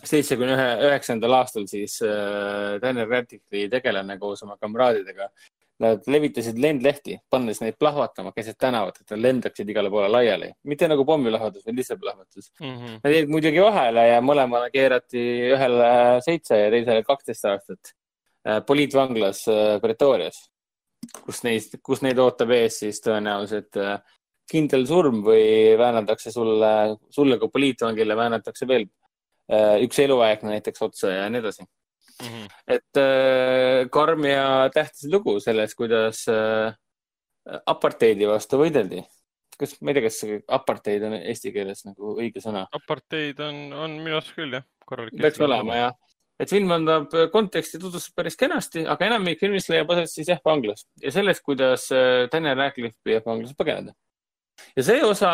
seitsmekümne 0.05 0.53
ühe, 0.53 0.65
üheksandal 0.85 1.33
aastal 1.39 1.63
siis 1.67 1.95
äh, 2.05 2.75
Daniel 2.81 3.09
Radcliffe'i 3.09 3.69
tegelane 3.71 4.19
koos 4.21 4.43
oma 4.45 4.57
kamraadidega. 4.61 5.31
Nad 5.79 6.03
levitasid 6.11 6.57
lendlehti, 6.59 7.15
pannes 7.31 7.61
neid 7.63 7.77
plahvatama 7.79 8.33
keset 8.35 8.57
tänavat, 8.59 8.99
et 8.99 9.13
nad 9.13 9.21
lendaksid 9.23 9.69
igale 9.71 9.89
poole 9.89 10.09
laiali. 10.11 10.51
mitte 10.67 10.89
nagu 10.91 11.05
pommilahvatus, 11.07 11.63
vaid 11.65 11.79
lihtsalt 11.79 12.01
plahvatus. 12.01 12.51
mm. 12.59 12.75
-hmm. 12.75 12.99
Nad 13.03 13.13
jäid 13.13 13.31
muidugi 13.31 13.63
vahele 13.63 14.07
ja 14.07 14.21
mõlemale 14.21 14.69
keerati 14.71 15.23
ühele 15.55 16.21
seitse 16.21 16.59
ja 16.59 16.69
teisele 16.69 17.03
kaksteist 17.03 17.45
aastat 17.45 17.93
äh, 18.47 18.61
poliitvanglas 18.65 19.47
äh, 19.47 19.81
Pretorias, 19.81 20.51
kus 21.25 21.43
neist, 21.43 21.79
kus 21.83 22.01
neid 22.01 22.19
ootab 22.19 22.51
ees 22.51 22.79
siis 22.83 23.01
tõenäoliselt 23.01 23.79
äh, 23.79 24.01
kindel 24.51 24.85
surm 24.89 25.23
või 25.25 25.75
väänatakse 25.79 26.31
sulle, 26.33 26.71
sulle 27.13 27.39
kui 27.41 27.51
poliitvangile 27.53 28.17
väänatakse 28.17 28.67
veel 28.67 28.87
äh, 29.51 29.77
üks 29.85 29.99
eluaegne 30.05 30.55
näiteks 30.55 30.87
otsa 30.89 31.13
ja 31.15 31.27
nii 31.29 31.43
edasi 31.43 31.67
Mm 32.19 32.27
-hmm. 32.27 32.47
et 32.67 32.97
äh, 32.97 33.89
karm 33.89 34.25
ja 34.25 34.69
tähtis 34.73 35.07
lugu 35.11 35.39
sellest, 35.39 35.75
kuidas 35.75 36.25
äh, 36.27 36.73
apartheidi 37.65 38.27
vastu 38.27 38.59
võideldi. 38.59 39.03
kas, 39.59 39.75
ma 39.81 39.91
ei 39.91 39.95
tea, 39.97 40.03
kas 40.03 40.19
see 40.21 40.37
apartheid 40.47 41.03
on 41.03 41.13
eesti 41.19 41.51
keeles 41.55 41.85
nagu 41.87 42.13
õige 42.15 42.43
sõna? 42.43 42.65
aparteid 42.71 43.39
on, 43.43 43.73
on 43.73 43.97
minu 44.03 44.19
arust 44.19 44.35
küll 44.35 44.55
jah, 44.55 44.63
korralik. 44.85 45.15
peaks 45.21 45.39
olema 45.39 45.75
jah. 45.75 45.95
et 46.39 46.49
film 46.49 46.71
annab 46.71 47.15
konteksti 47.31 47.79
tutvustab 47.79 48.15
päris 48.15 48.39
kenasti, 48.39 48.85
aga 48.87 49.09
enamik 49.09 49.39
filmist 49.39 49.71
leiab 49.71 49.91
aset 49.95 50.11
siis 50.11 50.31
jah 50.31 50.39
vanglas 50.45 50.85
ja 51.03 51.11
sellest, 51.11 51.43
kuidas 51.43 51.89
äh, 51.95 52.27
Daniel 52.31 52.59
Radcliffe 52.59 52.99
püüab 53.03 53.31
vanglas 53.31 53.55
põgeneda. 53.55 53.95
Ja 54.75 54.85
see 54.85 55.03
osa 55.05 55.33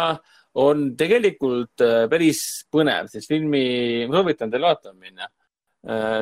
on 0.62 0.92
tegelikult 0.98 1.84
äh, 1.84 2.06
päris 2.12 2.44
põnev, 2.72 3.10
sest 3.12 3.32
filmi, 3.32 3.66
ma 4.08 4.22
soovitan 4.22 4.54
teil 4.54 4.70
vaatama 4.70 5.00
minna. 5.00 5.32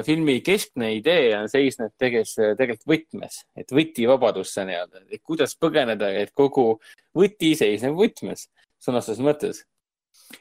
filmi 0.03 0.41
keskne 0.43 0.89
idee 0.97 1.30
on 1.38 1.45
seisneb 1.47 1.93
teges-, 1.95 2.34
tegelikult 2.35 2.89
võtmes, 2.89 3.38
et 3.55 3.69
võtivabadus 3.71 4.51
nii-öelda, 4.59 5.05
et 5.07 5.21
kuidas 5.23 5.55
põgeneda, 5.55 6.09
et 6.19 6.34
kogu 6.35 6.81
võti 7.15 7.53
seisneb 7.55 7.95
võtmes, 7.95 8.49
sõna 8.84 8.99
otseses 8.99 9.23
mõttes. 9.23 9.63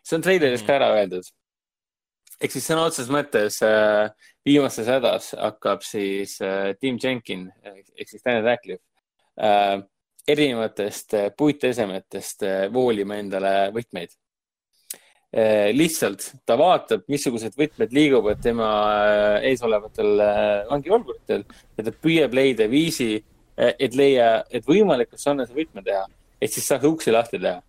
see 0.03 0.17
on 0.19 0.27
treileris 0.27 0.67
ka 0.67 0.75
ära 0.75 0.91
öeldud 0.97 1.31
ehk 2.43 2.55
siis 2.55 2.67
sõna 2.67 2.87
otseses 2.89 3.11
mõttes 3.13 3.59
äh, 3.67 4.11
viimases 4.47 4.89
hädas 4.91 5.31
hakkab 5.39 5.85
siis 5.87 6.39
äh, 6.43 6.73
Tim 6.81 6.99
Jenkin 7.03 7.49
ehk 7.63 8.09
siis 8.09 8.25
Daniel 8.25 8.49
Radcliffe 8.49 8.83
äh, 9.39 9.79
erinevatest 10.29 11.15
äh, 11.19 11.31
puitesemetest 11.37 12.45
äh, 12.47 12.67
voolima 12.73 13.19
endale 13.21 13.73
võtmeid 13.75 14.13
äh,. 15.35 15.73
lihtsalt 15.73 16.29
ta 16.47 16.59
vaatab, 16.61 17.05
missugused 17.09 17.57
võtmed 17.59 17.93
liiguvad 17.97 18.41
tema 18.45 18.71
ees 19.43 19.63
olevatel 19.65 20.25
vangivalvuritel 20.71 21.45
ja 21.79 21.85
ta 21.85 21.93
püüab 21.93 22.35
leida 22.37 22.69
viisi 22.71 23.15
et 23.57 23.95
leia, 23.95 24.43
et 24.51 24.65
võimalikult 24.65 25.21
sarnase 25.21 25.53
võtme 25.53 25.83
teha, 25.85 26.07
et 26.41 26.51
siis 26.53 26.65
saaks 26.67 26.89
uksi 26.89 27.13
lahti 27.13 27.41
teha 27.41 27.61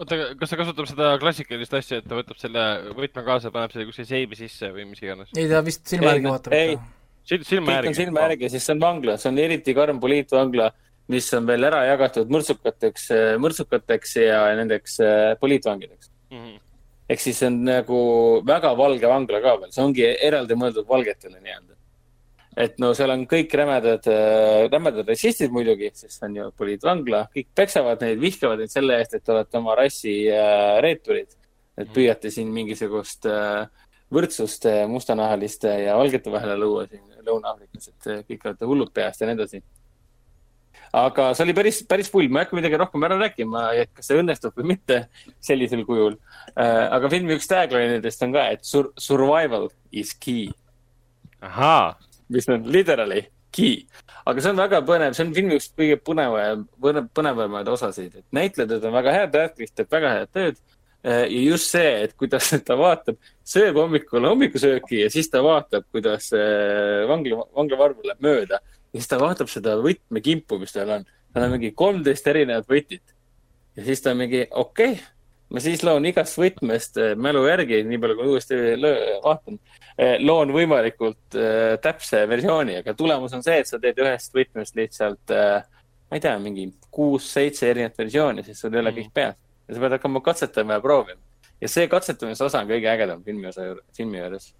oota, 0.00 0.18
kas 0.38 0.52
ta 0.52 0.58
kasutab 0.58 0.88
seda 0.90 1.10
klassikalist 1.22 1.76
asja, 1.78 2.00
et 2.00 2.08
ta 2.08 2.18
võtab 2.18 2.38
selle 2.40 2.64
võtme 2.96 3.24
kaasa, 3.26 3.52
paneb 3.54 3.74
selle 3.74 3.86
kuskile 3.88 4.08
seibi 4.08 4.38
sisse 4.38 4.70
või 4.74 4.86
mis 4.90 5.02
iganes? 5.04 5.30
ei, 5.36 5.48
ta 5.50 5.62
vist 5.66 5.84
silma 5.90 6.10
Ei, 6.10 6.16
järgi 6.16 6.30
vaatab 6.30 6.56
ei. 6.58 6.78
silma 7.30 7.68
kõik 7.68 7.76
järgi. 7.76 7.92
on 7.92 7.98
silma 8.00 8.24
järgi, 8.26 8.50
sest 8.54 8.68
see 8.68 8.76
on 8.76 8.82
vangla, 8.82 9.16
see 9.20 9.30
on 9.30 9.40
eriti 9.44 9.76
karm 9.76 10.00
poliitvangla, 10.02 10.70
mis 11.12 11.28
on 11.36 11.46
veel 11.48 11.66
ära 11.68 11.82
jagatud 11.90 12.30
mõrtsukateks, 12.32 13.10
mõrtsukateks 13.42 14.16
ja 14.22 14.40
nendeks 14.56 14.98
äh, 15.04 15.34
poliitvangideks. 15.40 16.10
Mhm. 16.32 16.60
ehk 17.08 17.20
siis 17.20 17.42
on 17.44 17.58
nagu 17.66 17.98
väga 18.48 18.70
valge 18.74 19.06
vangla 19.06 19.40
ka 19.44 19.50
veel, 19.60 19.72
see 19.74 19.82
ongi 19.84 20.06
eraldi 20.08 20.56
mõeldud 20.56 20.86
valgetele 20.88 21.36
nii-öelda. 21.36 21.74
et 22.56 22.78
no 22.78 22.94
seal 22.94 23.10
on 23.10 23.26
kõik 23.26 23.52
rämedad, 23.60 24.08
rämedad 24.72 25.08
rassistid 25.08 25.52
muidugi, 25.52 25.90
sest 25.92 26.18
see 26.18 26.26
on 26.28 26.36
ju 26.36 26.50
poliitvangla, 26.56 27.26
kõik 27.34 27.48
peksavad 27.54 28.00
neid, 28.00 28.18
vihkavad 28.22 28.62
neid 28.62 28.72
selle 28.72 28.98
eest, 28.98 29.14
et 29.14 29.24
te 29.24 29.32
olete 29.34 29.58
oma 29.58 29.74
rassi 29.76 30.16
äh, 30.32 30.80
reeturid. 30.80 31.28
et 31.76 31.88
püüate 31.90 32.30
siin 32.30 32.52
mingisugust 32.54 33.26
äh, 33.26 33.66
võrdsust 34.14 34.66
äh, 34.70 34.84
mustanahaliste 34.90 35.70
ja 35.84 35.96
valgete 35.98 36.32
vahele 36.32 36.56
luua 36.60 36.86
siin 36.88 37.02
Lõuna-Aafrikas, 37.24 37.90
et 37.90 38.10
äh, 38.10 38.20
kõik 38.28 38.46
olete 38.48 38.68
hullud 38.68 38.92
peast 38.94 39.22
ja 39.22 39.28
nii 39.28 39.38
edasi. 39.38 39.62
Aga 40.94 41.28
see 41.34 41.44
oli 41.46 41.54
päris, 41.56 41.80
päris 41.88 42.10
pull, 42.12 42.28
ma 42.30 42.40
ei 42.40 42.46
hakka 42.46 42.58
midagi 42.58 42.78
rohkem 42.78 43.06
ära 43.06 43.18
rääkima, 43.18 43.66
et 43.82 43.90
kas 43.96 44.08
see 44.10 44.18
õnnestub 44.20 44.54
või 44.58 44.74
mitte 44.74 45.00
sellisel 45.42 45.82
kujul. 45.88 46.16
aga 46.54 47.10
filmi 47.12 47.34
üks 47.38 47.50
tagline'idest 47.50 48.26
on 48.26 48.34
ka, 48.36 48.48
et 48.54 48.66
sur 48.66 48.92
survival 49.00 49.70
is 49.90 50.14
key, 50.14 50.52
ahaa, 51.42 51.96
mis 52.30 52.48
on 52.48 52.68
literally 52.70 53.24
key. 53.54 53.88
aga 54.24 54.44
see 54.44 54.54
on 54.54 54.62
väga 54.62 54.82
põnev, 54.86 55.16
see 55.16 55.26
on 55.26 55.34
filmi 55.34 55.58
üks 55.58 55.72
kõige 55.74 55.98
põnevam, 56.06 56.68
põnevamaid 57.16 57.72
osasid, 57.74 58.14
et 58.22 58.38
näitlejad 58.38 58.78
on 58.78 58.94
väga 58.94 59.18
head, 59.18 59.40
Radcliffe 59.42 59.80
teeb 59.80 59.98
väga 59.98 60.14
head 60.18 60.32
tööd. 60.34 60.62
Ja 61.04 61.26
just 61.28 61.68
see, 61.68 61.88
et 62.06 62.14
kuidas 62.16 62.46
ta 62.64 62.78
vaatab, 62.80 63.18
sööb 63.44 63.76
hommikul 63.76 64.24
hommikusööki 64.24 65.02
ja 65.02 65.10
siis 65.12 65.28
ta 65.28 65.42
vaatab, 65.44 65.84
kuidas 65.92 66.30
äh, 66.32 67.02
vangla, 67.10 67.42
vanglavarv 67.52 68.06
läheb 68.08 68.24
mööda 68.24 68.62
ja 68.94 69.00
siis 69.00 69.10
ta 69.10 69.18
vaatab 69.20 69.50
seda 69.50 69.76
võtmekimpu, 69.82 70.60
mis 70.62 70.74
tal 70.74 70.92
on. 71.00 71.08
tal 71.34 71.48
on 71.48 71.56
mingi 71.56 71.72
kolmteist 71.74 72.26
erinevat 72.30 72.70
võtit. 72.70 73.14
ja 73.76 73.84
siis 73.84 74.02
ta 74.04 74.14
mingi, 74.14 74.46
okei 74.50 74.94
okay,, 74.94 75.02
ma 75.50 75.62
siis 75.62 75.82
loon 75.86 76.06
igast 76.06 76.38
võtmest 76.38 76.98
äh, 77.02 77.14
mälu 77.18 77.44
järgi, 77.48 77.82
nii 77.84 78.00
palju 78.02 78.18
kui 78.20 78.32
uuesti 78.32 78.60
vaatan, 79.24 79.58
loon 80.24 80.50
võimalikult 80.54 81.38
äh, 81.38 81.76
täpse 81.82 82.24
versiooni, 82.30 82.80
aga 82.82 82.94
tulemus 82.98 83.34
on 83.36 83.44
see, 83.46 83.60
et 83.62 83.70
sa 83.70 83.78
teed 83.82 83.98
ühest 84.02 84.34
võtmest 84.34 84.78
lihtsalt 84.78 85.34
äh,, 85.34 85.62
ma 86.10 86.18
ei 86.18 86.22
tea, 86.22 86.34
mingi 86.42 86.68
kuus-seitse 86.94 87.70
erinevat 87.70 87.98
versiooni, 87.98 88.46
siis 88.46 88.60
sul 88.60 88.74
ei 88.74 88.82
ole 88.82 88.94
Mhm. 88.94 89.00
kõik 89.00 89.14
peas 89.14 89.36
ja 89.68 89.74
sa 89.74 89.80
pead 89.80 89.96
hakkama 89.96 90.20
katsetama 90.20 90.78
ja 90.78 90.80
proovima. 90.80 91.20
ja 91.60 91.68
see 91.68 91.88
katsetamise 91.88 92.44
osa 92.44 92.60
on 92.60 92.68
kõige 92.68 92.90
ägedam 92.90 93.22
filmi 93.24 93.46
osa 93.48 93.74
filmi 93.96 94.18
juures. 94.18 94.54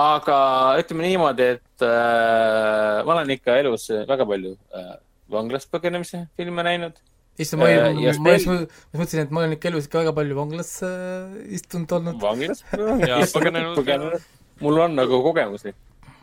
Aga 0.00 0.36
ütleme 0.80 1.04
niimoodi, 1.06 1.48
et 1.56 1.84
äh, 1.86 3.00
ma 3.06 3.14
olen 3.16 3.30
ikka 3.36 3.58
elus 3.62 3.88
väga 4.08 4.26
palju 4.26 4.54
äh, 4.74 4.94
vanglast 5.30 5.70
põgenemise 5.72 6.24
filme 6.38 6.64
näinud. 6.66 6.96
issand, 7.38 7.62
ma 7.62 7.68
Äh, 7.70 7.88
ei, 7.90 7.94
ma 8.18 8.34
just 8.34 8.50
mõtlesin, 8.94 9.22
et 9.24 9.30
ma 9.34 9.44
olen 9.44 9.56
ikka 9.56 9.70
elus 9.70 9.86
ikka 9.88 10.02
väga 10.04 10.12
palju 10.18 10.36
vanglas 10.38 10.72
äh, 10.86 11.38
istunud 11.58 11.90
olnud. 11.98 12.20
vanglas 12.22 12.64
Ja 13.10 13.22
põgenenud. 13.32 13.74
põgenenud. 13.78 14.28
mul 14.60 14.78
on 14.86 14.94
nagu 14.98 15.22
kogemusi. 15.22 15.74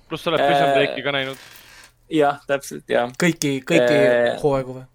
pluss 0.09 0.23
sa 0.23 0.31
oled 0.33 0.43
Prison 0.43 0.69
Äh, 0.69 0.75
Breaki 0.77 1.03
ka 1.03 1.11
näinud. 1.15 1.37
jah, 2.11 2.39
täpselt 2.47 2.87
jah. 2.91 3.11
kõiki, 3.19 3.57
kõiki 3.63 3.99
Äh, 3.99 4.39
hooaegu 4.43 4.81
või? 4.81 4.85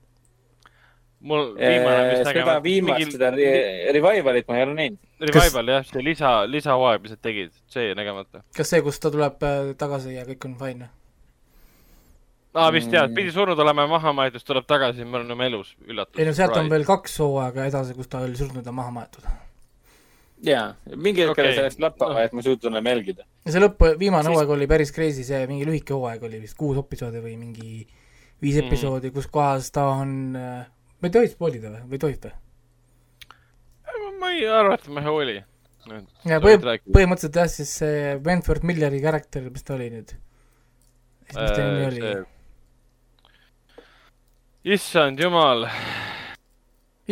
Mul 1.21 1.55
viimane 1.57 2.03
vist 2.11 2.19
seda 2.23 2.33
nägema. 2.33 2.63
viimast, 2.63 3.13
seda 3.13 3.31
re- 3.31 3.93
revivalit 3.97 4.49
ma 4.49 4.57
ei 4.59 4.63
ole 4.67 4.75
näinud. 4.75 4.99
Revival 5.21 5.69
jah, 5.69 5.85
see 5.89 6.03
lisa, 6.05 6.35
lisahooaeg, 6.47 7.03
mis 7.03 7.11
nad 7.17 7.23
tegid, 7.25 7.53
see 7.73 7.87
jäi 7.89 7.95
nägemata. 7.97 8.43
kas 8.57 8.69
see, 8.71 8.83
kus 8.83 8.99
ta 9.01 9.11
tuleb 9.11 9.43
äh, 9.43 9.75
tagasi 9.79 10.15
ja 10.15 10.25
kõik 10.29 10.45
on 10.45 10.57
fine? 10.61 10.89
aa, 12.57 12.71
vist 12.73 12.93
jah, 12.93 13.07
Mm. 13.09 13.15
pidi 13.15 13.33
surnud 13.33 13.59
olema 13.61 13.83
ja 13.85 13.89
maha 13.89 14.13
maetud, 14.17 14.41
tuleb 14.45 14.65
tagasi, 14.69 15.05
me 15.05 15.19
oleme 15.19 15.47
elus 15.47 15.75
üllatus. 15.89 16.19
ei 16.21 16.25
no 16.29 16.33
sealt 16.37 16.57
on 16.57 16.71
veel 16.73 16.85
kaks 16.89 17.19
hooaega 17.21 17.67
edasi, 17.69 17.95
kus 17.95 18.09
ta 18.09 18.21
oli 18.25 18.37
surnud 18.37 18.65
ja 18.67 18.73
maha 18.73 18.91
maetud. 18.91 19.25
jaa, 20.45 20.75
mingi 20.97 21.21
hetk 21.25 21.33
oli 21.39 21.49
Okei. 21.49 21.55
sellest 21.57 21.81
lappama, 21.81 22.23
et 22.23 22.33
ma 22.33 22.41
ei 22.41 22.49
suutnud 22.49 22.73
enam 22.73 22.87
jälgida. 22.93 23.25
ja 23.45 23.53
see 23.53 23.61
lõpp, 23.61 23.85
viimane 23.99 24.25
Siis- 24.25 24.35
hooaeg 24.37 24.51
oli 24.57 24.67
päris 24.67 24.93
crazy, 24.93 25.25
see 25.25 25.47
mingi 25.47 25.65
lühike 25.69 25.93
hooaeg 25.97 26.23
oli 26.29 26.41
vist 26.41 26.57
kuus 26.57 26.77
episoodi 26.81 27.21
või 27.25 27.37
mingi 27.41 27.87
viis 28.43 28.57
Mhm. 28.57 28.67
episoodi, 28.67 29.11
kus 29.13 29.27
kohas 29.33 29.71
ta 29.73 29.85
on, 29.89 30.33
ma 30.33 30.65
ei 31.11 31.15
tohi 31.19 31.29
spoilida 31.33 31.69
või, 31.75 31.83
või 31.93 31.99
tohib 32.07 32.21
või? 32.25 32.33
ma 34.21 34.31
ei 34.33 34.47
arva, 34.49 34.75
et 34.79 34.87
ma 34.89 35.03
ei 35.03 35.07
hooli. 35.11 35.35
ja 36.27 36.39
põhi-, 36.43 36.57
põhimõtteliselt 36.89 37.37
jah, 37.37 37.51
siis 37.53 37.75
see 37.83 38.15
Wentworth 38.25 38.65
Milleri 38.67 39.01
karakter, 39.05 39.51
mis 39.53 39.63
ta 39.67 39.75
oli 39.77 39.91
nüüd? 39.93 40.15
mis 41.27 41.37
ta 41.37 41.51
nimi 41.61 41.85
Äh, 41.85 41.89
oli? 41.91 42.01
issand 44.77 45.21
jumal, 45.23 45.69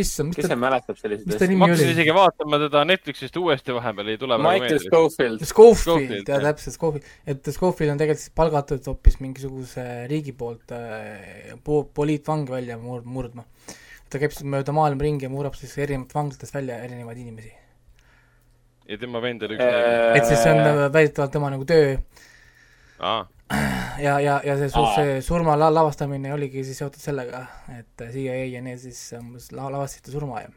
issand, 0.01 0.31
mis 0.31 0.39
kes 0.39 0.49
ta 0.49 0.53
see, 0.53 0.61
mäletab 0.61 0.99
selliseid 0.99 1.35
asju? 1.37 1.57
ma 1.59 1.69
hakkasin 1.69 1.93
isegi 1.93 2.15
vaatama 2.17 2.61
teda 2.65 2.83
Netflixist 2.89 3.37
uuesti 3.41 3.75
vahepeal, 3.77 4.13
ei 4.15 4.21
tule 4.21 4.39
Michael. 4.43 4.81
Scofield. 4.83 5.45
Schofield, 5.47 5.83
Schofield, 5.85 6.31
jaa 6.33 6.41
täpselt, 6.49 6.77
Schofield, 6.79 7.11
et 7.31 7.51
Schofield 7.55 7.95
on 7.95 8.01
tegelikult 8.03 8.25
siis 8.25 8.35
palgatud 8.43 8.89
hoopis 8.91 9.21
mingisuguse 9.23 9.87
riigi 10.11 10.35
poolt 10.39 10.75
äh, 10.75 11.55
po-, 11.67 11.85
poliitvange 11.95 12.55
välja 12.55 12.79
mur-, 12.81 13.05
murdma. 13.07 13.47
ta 14.11 14.23
käib 14.23 14.35
siis 14.35 14.47
mööda 14.47 14.75
maailma 14.75 15.07
ringi 15.07 15.29
ja 15.29 15.33
murrab 15.33 15.57
siis 15.59 15.77
erinevatest 15.79 16.19
vanglatest 16.19 16.55
välja 16.55 16.81
erinevaid 16.87 17.23
inimesi. 17.23 17.55
ja 18.91 18.99
tema 19.01 19.23
vend 19.23 19.47
oli 19.47 19.59
üks 19.59 19.65
Äh, 19.65 20.19
et 20.19 20.27
siis 20.29 20.43
see 20.43 20.53
on 20.53 20.61
äh, 20.61 20.85
väidetavalt 20.93 21.33
tema 21.35 21.51
nagu 21.55 21.67
töö 21.69 21.97
ja, 24.01 24.19
ja, 24.21 24.41
ja 24.45 24.57
see, 24.59 24.71
Aa. 24.75 24.95
see 24.97 25.21
surma 25.23 25.57
la- 25.59 25.73
lavastamine 25.75 26.33
oligi 26.35 26.65
siis 26.65 26.79
seotud 26.83 27.01
sellega, 27.03 27.45
et 27.79 28.05
CIA 28.13 28.37
ja 28.55 28.63
need 28.65 28.79
siis 28.83 29.01
umbes 29.19 29.51
la- 29.53 29.71
lavastasid 29.73 30.07
ta 30.09 30.15
surma 30.15 30.41
ja 30.45 30.49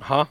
ahah, 0.00 0.28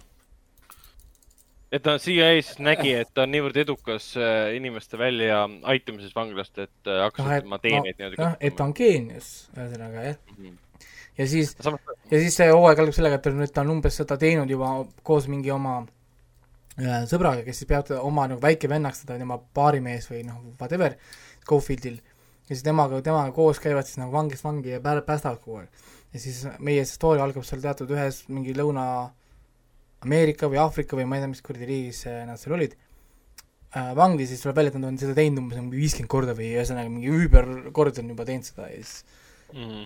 et 1.72 1.84
ta 1.84 1.98
CIA 2.00 2.30
siis 2.42 2.60
nägi, 2.64 2.94
et 3.02 3.10
ta 3.14 3.26
on 3.28 3.32
niivõrd 3.36 3.58
edukas 3.64 4.14
äh, 4.18 4.54
inimeste 4.58 4.98
välja 5.00 5.44
aitamises 5.64 6.16
vanglast, 6.16 6.58
et 6.64 6.88
äh, 6.88 7.02
hakkasid 7.06 7.34
et 7.38 7.44
tema 7.48 7.60
teeneid 7.64 8.00
niimoodi 8.00 8.22
noh, 8.24 8.38
et 8.40 8.56
ta 8.56 8.64
on 8.70 8.74
geenius, 8.78 9.34
ühesõnaga 9.58 10.08
jah. 10.08 10.18
Mhm. 10.38 10.56
ja 11.18 11.28
siis, 11.28 11.54
ja 12.12 12.20
siis 12.24 12.36
see 12.40 12.50
hooaeg 12.52 12.80
algab 12.80 12.96
sellega, 12.96 13.20
et 13.20 13.54
ta 13.54 13.62
on 13.66 13.76
umbes 13.78 14.00
seda 14.00 14.18
teinud 14.18 14.50
juba 14.50 14.72
koos 15.04 15.28
mingi 15.28 15.52
oma 15.52 15.82
äh, 15.84 15.94
sõbraga, 17.10 17.42
kes 17.46 17.58
siis 17.62 17.68
peab 17.70 17.90
oma 18.02 18.28
nagu 18.30 18.42
väikevennaks 18.44 19.00
teda, 19.06 19.18
tema 19.18 19.38
baarimees 19.58 20.10
või 20.12 20.24
noh, 20.28 20.42
whatever, 20.60 20.94
Schofieldil. 21.44 21.96
ja 22.48 22.56
siis 22.56 22.64
temaga, 22.64 23.00
temaga 23.02 23.32
koos 23.34 23.60
käivad 23.64 23.86
siis 23.88 23.98
nagu 23.98 24.12
vangist 24.14 24.44
vangi 24.46 24.70
ja 24.76 24.80
pää- 24.84 25.02
päästavad 25.08 25.40
kogu 25.42 25.58
aeg. 25.64 25.70
ja 26.14 26.20
siis 26.20 26.44
meie 26.60 26.86
story 26.86 27.20
algab 27.22 27.44
seal 27.44 27.62
teatud 27.62 27.90
ühes 27.92 28.24
mingi 28.30 28.54
Lõuna-Ameerika 28.56 30.48
või 30.52 30.60
Aafrika 30.62 30.96
või 31.00 31.06
ma 31.10 31.18
ei 31.18 31.24
tea, 31.26 31.32
mis 31.34 31.42
kuradi 31.46 31.66
riigis 31.70 32.04
äh, 32.08 32.22
nad 32.30 32.40
seal 32.42 32.54
olid 32.58 32.76
äh,, 32.78 33.92
vangis, 33.98 34.30
siis 34.32 34.42
tuleb 34.46 34.56
välja, 34.62 34.72
et 34.74 34.80
nad 34.80 34.92
on 34.92 34.98
seda 35.02 35.16
teinud 35.18 35.42
umbes 35.44 35.60
mingi 35.60 35.82
viiskümmend 35.82 36.12
korda 36.14 36.36
või 36.38 36.52
ühesõnaga 36.56 36.92
mingi 36.94 37.10
üüberkord 37.12 38.00
on 38.04 38.14
juba 38.14 38.26
teinud 38.30 38.48
seda 38.52 38.70
ja 38.72 38.82
siis 38.84 39.04
Mhm. 39.54 39.84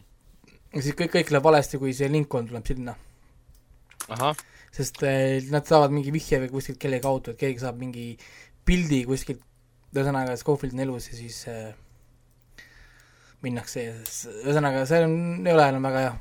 ja 0.74 0.82
siis 0.82 0.96
kõik, 0.98 1.12
kõik 1.14 1.30
läheb 1.30 1.44
valesti, 1.46 1.78
kui 1.78 1.92
see 1.94 2.08
Lincoln 2.10 2.48
tuleb 2.50 2.66
sinna. 2.66 2.96
ahah, 4.10 4.36
sest 4.72 5.02
äh, 5.04 5.42
nad 5.52 5.68
saavad 5.68 5.92
mingi 5.92 6.12
vihje 6.16 6.40
või 6.46 6.50
kuskilt 6.54 6.80
kellegi 6.82 7.04
kaudu, 7.04 7.34
et 7.34 7.40
keegi 7.42 7.60
saab 7.64 7.78
mingi 7.82 8.14
pildi 8.66 9.04
kuskilt, 9.10 9.42
ühesõnaga 9.92 10.38
Scofield 10.40 10.74
on 10.78 10.84
elus 10.86 11.10
ja 11.12 11.18
siis 11.18 11.42
äh, 11.52 11.72
minnakse 13.44 13.84
ja 13.90 13.94
siis 14.06 14.28
ühesõnaga 14.46 14.84
see 14.90 15.02
on, 15.06 15.16
ei 15.48 15.54
ole 15.56 15.66
enam 15.74 15.88
väga 15.90 16.04
hea. 16.06 16.14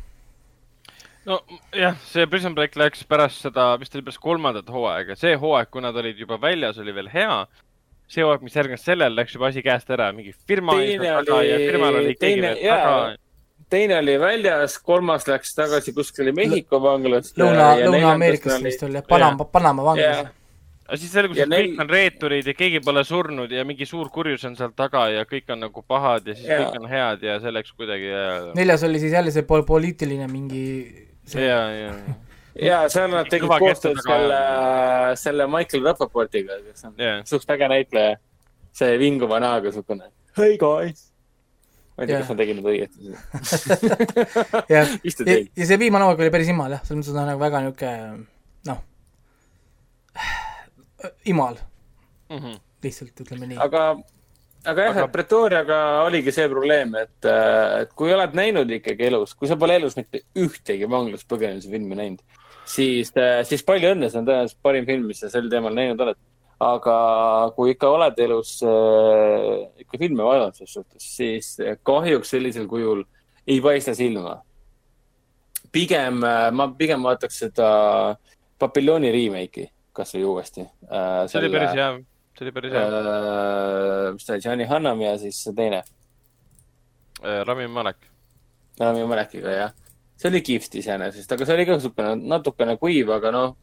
no 1.29 1.37
jah, 1.77 1.97
see 2.09 2.27
Prison 2.33 2.55
Break 2.57 2.77
läks 2.81 3.05
pärast 3.09 3.45
seda, 3.45 3.71
vist 3.81 3.95
oli 3.95 4.07
pärast 4.07 4.23
kolmandat 4.25 4.71
hooaega, 4.73 5.17
see 5.21 5.35
hooaeg, 5.39 5.69
kui 5.71 5.85
nad 5.85 5.97
olid 6.01 6.19
juba 6.25 6.39
väljas, 6.43 6.79
oli 6.83 6.95
veel 6.97 7.11
hea. 7.13 7.43
see 8.11 8.25
hooaeg, 8.27 8.43
mis 8.43 8.57
järgnes 8.57 8.83
sellele, 8.83 9.15
läks 9.21 9.37
juba 9.37 9.51
asi 9.53 9.63
käest 9.63 9.91
ära, 9.95 10.09
mingi 10.17 10.33
firma 10.49 10.75
Teine 10.81 11.13
oli- 11.21 11.67
firmal 11.71 12.01
oli 12.01 12.15
keegi 12.17 12.25
teine- 12.25 12.55
veel 12.57 12.65
jaa. 12.67 12.81
taga. 12.87 13.19
Teine 13.71 13.97
oli 14.01 14.17
väljas, 14.21 14.77
kolmas 14.83 15.27
läks 15.29 15.55
tagasi 15.57 15.93
kuskile 15.97 16.33
Mehhiko 16.37 16.81
vanglasse. 16.83 17.33
Lõuna, 17.41 17.71
Lõuna-Ameerikas 17.85 18.63
vist 18.65 18.83
oli 18.87 19.03
Panama, 19.09 19.45
Panama 19.47 19.85
vanglas 19.87 20.07
jah, 20.23 20.31
aga 20.91 20.99
siis 20.99 21.13
selgus, 21.15 21.39
Ja 21.39 21.45
et 21.47 21.53
neil- 21.53 21.69
kõik 21.71 21.83
on 21.85 21.91
reeturid 21.95 22.47
ja 22.51 22.55
keegi 22.59 22.81
pole 22.83 23.05
surnud 23.07 23.53
ja 23.55 23.63
mingi 23.65 23.87
suur 23.87 24.09
kurjus 24.11 24.45
on 24.49 24.57
seal 24.59 24.73
taga 24.77 25.05
ja 25.15 25.23
kõik 25.29 25.53
on 25.55 25.61
nagu 25.63 25.85
pahad 25.87 26.27
ja 26.27 26.35
siis 26.35 26.49
Jaa. 26.49 26.65
kõik 26.65 26.81
on 26.81 26.89
head 26.91 27.23
ja 27.23 27.37
see 27.41 27.53
läks 27.55 27.73
kuidagi 27.79 28.09
ja, 28.11 28.25
neljas 28.59 28.83
oli 28.89 28.99
siis 28.99 29.13
jälle 29.15 29.31
see 29.31 29.47
pol-, 29.47 29.63
poliitiline 29.69 30.27
mingi 30.33 30.65
see 31.31 31.47
ja, 31.47 31.61
ja. 31.71 31.93
ja 32.59 32.81
seal 32.91 33.11
nad 33.15 33.31
tegid 33.31 33.55
koostööd 33.63 34.03
selle, 34.03 34.41
selle 35.17 35.47
Michael 35.47 35.87
Rapaportiga, 35.87 36.59
kes 36.67 36.85
on 36.91 36.99
Jah. 36.99 37.23
suht 37.25 37.51
äge 37.55 37.69
näitleja. 37.71 38.17
see 38.73 38.99
vinguva 38.99 39.39
näoga 39.43 39.71
siukene. 39.75 40.11
Hey 40.39 40.57
guys. 40.59 41.10
Ma 42.01 42.07
ei 42.07 42.09
tea, 42.09 42.21
kas 42.23 42.31
ma 42.33 42.37
tegin 42.41 42.57
nüüd 42.57 42.69
õieti. 42.73 43.11
ja, 44.73 44.81
ja, 44.81 45.37
ja 45.61 45.67
see 45.69 45.79
viimane 45.81 46.07
hooaeg 46.09 46.23
oli 46.25 46.33
päris 46.33 46.49
imal 46.49 46.73
jah, 46.73 46.81
selles 46.87 47.03
mõttes 47.03 47.13
ta 47.13 47.21
on 47.27 47.29
nagu 47.35 47.43
väga 47.43 47.61
niisugune 47.67 48.25
noh, 48.71 48.81
imal 51.29 51.61
Mhm. 52.31 52.59
lihtsalt 52.85 53.21
ütleme 53.25 53.49
nii. 53.51 53.57
aga, 53.59 53.81
aga 54.65 54.85
jah 54.85 54.93
Aga-, 54.95 55.07
et 55.09 55.13
Pretoriaga 55.13 55.79
oligi 56.07 56.31
see 56.33 56.47
probleem, 56.49 56.95
et, 57.01 57.27
et 57.27 57.91
kui 57.99 58.13
oled 58.15 58.37
näinud 58.39 58.71
ikkagi 58.77 59.09
elus, 59.09 59.35
kui 59.35 59.51
sa 59.51 59.59
pole 59.59 59.75
elus 59.81 59.99
mitte 59.99 60.23
ühtegi 60.39 60.87
vanglast 60.91 61.27
põgenemise 61.29 61.73
filmi 61.73 61.99
näinud, 61.99 62.23
siis, 62.71 63.11
siis 63.51 63.67
palju 63.67 63.97
õnne, 63.97 64.13
see 64.13 64.23
on 64.23 64.29
tõenäoliselt 64.31 64.63
parim 64.63 64.87
film, 64.87 65.09
mis 65.11 65.25
sa 65.25 65.33
sel 65.33 65.51
teemal 65.51 65.75
näinud 65.75 66.01
oled. 66.07 66.21
Aga 66.61 66.97
kui 67.57 67.73
ikka 67.73 67.89
oled 67.89 68.19
elus 68.21 68.59
äh, 68.67 69.65
ikka 69.81 69.99
filme 69.99 70.27
vaadanud 70.27 70.59
selles 70.59 70.77
suhtes, 70.77 71.09
siis 71.17 71.55
kahjuks 71.87 72.35
sellisel 72.37 72.69
kujul 72.69 73.05
ei 73.49 73.61
paista 73.65 73.95
silma. 73.97 74.43
pigem, 75.73 76.21
ma 76.53 76.67
pigem 76.77 77.03
vaataks 77.03 77.45
seda 77.45 77.69
Babyloni 78.61 79.13
remake'i 79.15 79.71
kasvõi 79.97 80.25
uuesti. 80.25 80.67
see 81.27 81.41
oli 81.41 81.51
päris 81.53 81.73
hea, 81.79 81.89
see 82.37 82.47
oli 82.47 82.53
päris 82.53 82.77
hea. 82.77 82.85
äh, 82.85 84.13
mis 84.13 84.27
ta 84.27 84.37
oli, 84.37 84.45
Johnny 84.45 84.69
Hunnam 84.69 85.01
ja 85.01 85.17
siis 85.19 85.41
teine, 85.57 85.83
Rami 87.21 87.67
Malek. 87.69 88.05
Rami 88.81 89.05
Malekiga 89.05 89.57
jah. 89.57 89.73
see 90.17 90.29
oli 90.29 90.43
kihvt 90.45 90.75
iseenesest, 90.83 91.33
aga 91.33 91.49
see 91.49 91.57
oli 91.57 91.67
ka 91.69 91.79
niisugune 91.79 92.15
natukene 92.29 92.77
kuiv, 92.77 93.09
aga 93.17 93.33
noh, 93.33 93.57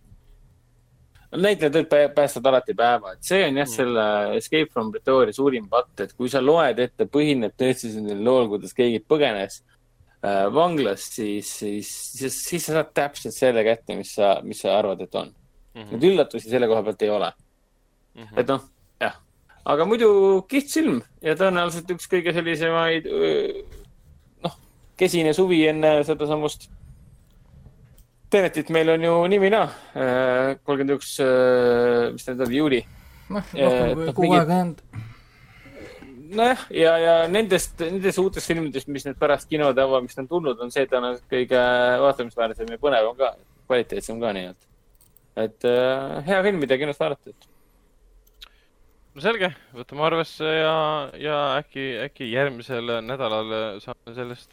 näitlejad 1.35 1.75
võivad 1.75 1.89
pä- 1.91 2.13
päästa 2.15 2.41
alati 2.43 2.73
päeva, 2.77 3.13
et 3.13 3.23
see 3.27 3.41
on 3.47 3.57
jah, 3.59 3.67
selle 3.67 4.03
Escape 4.37 4.69
from 4.71 4.91
Pretoria 4.91 5.35
suurim 5.35 5.67
patt, 5.69 5.99
et 5.99 6.13
kui 6.15 6.29
sa 6.31 6.41
loed 6.43 6.79
ette, 6.79 7.07
põhineb 7.11 7.55
tõesti 7.59 7.91
sellel 7.91 8.23
lool, 8.23 8.47
kuidas 8.53 8.75
keegi 8.77 9.01
põgenes 9.03 9.59
äh, 10.23 10.45
vanglast, 10.53 11.19
siis, 11.19 11.51
siis, 11.59 11.91
siis, 12.15 12.39
siis 12.47 12.69
sa 12.69 12.79
saad 12.79 12.93
täpselt 12.95 13.35
selle 13.35 13.65
kätte, 13.67 13.97
mis 13.99 14.13
sa, 14.15 14.37
mis 14.43 14.63
sa 14.63 14.77
arvad, 14.79 15.03
et 15.03 15.19
on. 15.19 15.33
Mhm. 15.75 15.91
Neid 15.93 16.07
üllatusi 16.11 16.49
selle 16.49 16.69
koha 16.71 16.83
pealt 16.87 17.03
ei 17.05 17.11
ole. 17.13 17.33
et 18.17 18.47
noh, 18.49 18.63
jah, 19.03 19.19
aga 19.65 19.85
muidu 19.85 20.07
kihvt 20.49 20.71
silm 20.73 21.03
ja 21.21 21.35
tõenäoliselt 21.37 21.91
üks 21.93 22.07
kõige 22.09 22.33
sellisemaid, 22.33 23.05
noh, 24.41 24.55
kesine 24.97 25.35
suvi 25.37 25.59
enne 25.69 25.99
sedasamust. 26.07 26.69
Tenetit 28.29 28.69
meil 28.75 28.89
on 28.91 29.03
ju 29.05 29.11
nimi 29.31 29.49
naa, 29.53 29.69
kolmkümmend 30.67 30.97
üks, 30.97 31.13
mis 32.11 32.25
ta 32.27 32.33
nüüd 32.33 32.43
oli, 32.47 32.57
juuli. 32.59 32.79
noh, 33.31 33.51
Eh, 33.55 33.63
rohkem 33.63 33.93
kui 33.95 34.05
noh, 34.05 34.15
kuu 34.17 34.33
aega 34.35 34.57
jäänud. 34.57 34.81
nojah, 36.35 36.65
ja, 36.75 36.93
ja 36.99 37.13
nendest, 37.31 37.79
nendest 37.79 38.19
uutest 38.19 38.51
filmidest, 38.51 38.89
mis 38.91 39.05
nüüd 39.07 39.19
pärast 39.19 39.47
kinode 39.47 39.79
avamist 39.83 40.19
on 40.19 40.27
tulnud, 40.27 40.59
on 40.59 40.73
see 40.75 40.83
tõenäoliselt 40.91 41.27
kõige 41.31 41.61
vaatamisväärsem 42.03 42.73
ja 42.75 42.79
põnevam 42.83 43.15
ka, 43.19 43.33
kvaliteetsem 43.69 44.19
ka 44.19 44.33
nii-öelda. 44.35 44.67
et 45.37 45.67
äh, 45.69 46.25
hea 46.27 46.41
film, 46.43 46.59
mida 46.59 46.77
kinos 46.81 46.99
vaadata, 46.99 47.31
et 47.31 47.47
no 49.15 49.23
selge, 49.23 49.53
võtame 49.77 50.03
arvesse 50.07 50.51
ja, 50.51 50.75
ja 51.15 51.37
äkki, 51.61 51.87
äkki 52.09 52.27
järgmisel 52.33 52.97
nädalal 53.07 53.79
saame 53.83 54.15
sellest, 54.19 54.51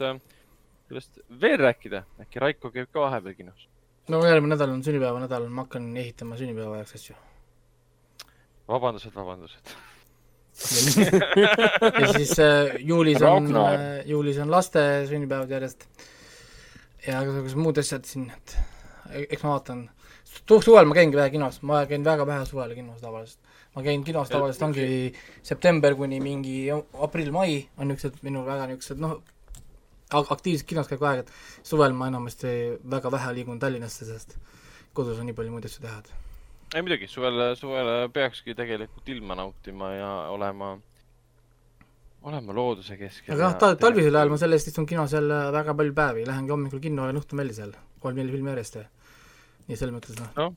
sellest 0.89 1.19
veel 1.41 1.59
rääkida. 1.61 2.05
äkki 2.21 2.43
Raiko 2.43 2.71
käib 2.75 2.91
ka 2.93 3.07
vahepeal 3.07 3.35
kinos. 3.35 3.69
no 4.09 4.21
järgmine 4.27 4.55
nädal 4.55 4.71
on 4.75 4.85
sünnipäevanädal, 4.85 5.49
ma 5.49 5.65
hakkan 5.65 5.97
ehitama 5.97 6.37
sünnipäeva 6.37 6.77
ajaks 6.81 6.95
asju. 7.01 7.17
vabandused, 8.69 9.15
vabandused. 9.15 9.75
ja 12.01 12.13
siis 12.13 12.39
äh, 12.39 12.77
juulis 12.79 13.23
on 13.23 13.49
äh,, 13.57 14.07
juulis 14.07 14.39
on 14.39 14.51
laste 14.51 14.81
sünnipäevad 15.09 15.51
järjest 15.51 15.89
ja 17.07 17.25
igasugused 17.25 17.59
muud 17.59 17.81
asjad 17.83 18.07
siin, 18.07 18.31
et 18.31 18.57
e- 19.11 19.27
eks 19.31 19.43
ma 19.43 19.57
vaatan. 19.57 19.89
suvel 20.63 20.87
ma 20.87 20.95
käingi 20.95 21.17
vähe 21.17 21.31
kinos, 21.31 21.63
ma 21.63 21.85
käin 21.87 22.05
väga 22.05 22.27
vähe 22.27 22.47
suvel 22.47 22.75
kinos 22.75 23.01
tavaliselt. 23.01 23.41
ma 23.75 23.83
käin 23.83 24.05
kinos 24.05 24.29
tavaliselt 24.29 24.63
ongi 24.63 25.13
september 25.43 25.95
kuni 25.95 26.21
mingi 26.21 26.71
aprill-mai 26.71 27.69
on 27.79 27.89
niisugused 27.89 28.23
minu 28.23 28.45
väga 28.47 28.67
niisugused 28.67 29.01
noh, 29.03 29.23
aktiivsed 30.23 30.67
kinos 30.69 30.91
käib 30.91 31.01
kogu 31.01 31.11
aeg, 31.11 31.25
et 31.25 31.67
suvel 31.67 31.97
ma 31.97 32.11
enamasti 32.13 32.53
väga 32.97 33.13
vähe 33.15 33.33
liigun 33.41 33.63
Tallinnasse, 33.63 34.07
sest 34.09 34.37
kodus 34.95 35.19
on 35.19 35.29
nii 35.29 35.37
palju 35.37 35.55
muid 35.55 35.67
asju 35.69 35.83
teha, 35.85 35.99
et 36.03 36.13
ei 36.75 36.83
muidugi, 36.83 37.07
suvel, 37.11 37.43
suvel 37.59 37.93
peakski 38.15 38.55
tegelikult 38.59 39.09
ilma 39.15 39.37
nautima 39.39 39.93
ja 39.95 40.11
olema, 40.35 40.73
olema 42.27 42.57
looduse 42.57 42.97
keskel. 42.99 43.35
aga 43.37 43.51
noh, 43.51 43.59
tal-, 43.63 43.77
talvisel 43.81 44.19
ajal 44.19 44.33
ma 44.33 44.39
selle 44.41 44.59
eest 44.59 44.73
istun 44.73 44.89
kinos 44.91 45.15
jälle 45.15 45.41
väga 45.55 45.77
palju 45.79 45.95
päevi, 45.95 46.25
lähengi 46.27 46.55
hommikul 46.55 46.83
kinno 46.83 47.07
ja 47.11 47.19
õhtul 47.21 47.43
välja 47.43 47.61
seal, 47.61 47.77
kolm-neli 48.03 48.35
filmi 48.35 48.51
järjest 48.55 48.81
ja 48.81 48.89
nii 49.69 49.79
selles 49.79 49.95
mõttes 49.95 50.19
noh 50.19 50.33
no., 50.41 50.49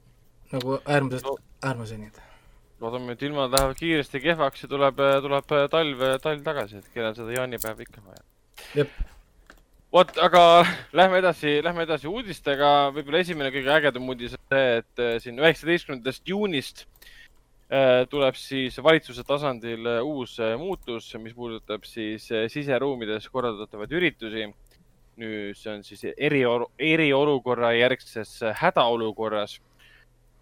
nagu 0.56 0.80
äärmusest 0.86 1.28
no. 1.28 1.36
äärmuseni, 1.70 2.10
et 2.10 2.24
loodame, 2.82 3.14
et 3.14 3.28
ilmad 3.28 3.54
lähevad 3.54 3.78
kiiresti 3.78 4.24
kehvaks 4.24 4.66
ja 4.66 4.72
tuleb, 4.72 5.04
tuleb 5.26 5.54
talv, 5.74 6.04
talv 6.24 6.44
tagasi, 6.46 6.82
et 6.82 6.90
kellel 6.94 7.16
seda 7.18 7.34
jaanipäeva 7.36 7.86
ikka 7.86 8.04
vaja. 8.06 8.26
Jep. 8.78 8.98
vot, 9.94 10.12
aga 10.20 10.42
lähme 10.96 11.22
edasi, 11.22 11.58
lähme 11.64 11.86
edasi 11.88 12.10
uudistega. 12.12 12.92
võib-olla 12.96 13.22
esimene 13.24 13.52
kõige 13.54 13.72
ägedam 13.72 14.10
uudis 14.12 14.36
on 14.36 14.44
see, 14.52 14.80
et 14.82 15.04
äh, 15.04 15.16
siin 15.24 15.40
üheksateistkümnendast 15.40 16.28
juunist 16.28 16.84
äh, 17.72 18.04
tuleb 18.12 18.36
siis 18.40 18.78
valitsuse 18.84 19.24
tasandil 19.28 19.88
äh, 19.88 20.02
uus 20.04 20.38
muutus, 20.60 21.14
mis 21.22 21.36
puudutab 21.36 21.88
siis 21.88 22.28
siseruumides 22.54 23.30
korraldatavaid 23.32 23.96
üritusi. 24.00 24.50
nüüd 25.18 25.58
see 25.58 25.72
on 25.72 25.80
siis 25.82 26.04
eriolu-, 26.14 26.70
eriolukorra 26.78 27.72
järgses 27.74 28.36
hädaolukorras 28.60 29.56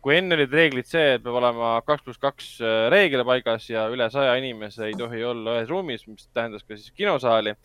kui 0.04 0.18
enne 0.18 0.36
olid 0.36 0.52
reeglid 0.52 0.86
see, 0.86 1.14
et 1.16 1.24
peab 1.24 1.38
olema 1.40 1.78
kaks 1.88 2.04
pluss 2.04 2.20
kaks 2.20 2.50
reegel 2.92 3.24
paigas 3.26 3.70
ja 3.70 3.86
üle 3.90 4.10
saja 4.12 4.36
inimese 4.38 4.90
ei 4.90 4.98
tohi 5.00 5.24
olla 5.24 5.56
ühes 5.56 5.72
ruumis, 5.72 6.04
mis 6.10 6.28
tähendas 6.36 6.68
ka 6.68 6.76
siis 6.76 6.92
kinosaali, 6.92 7.56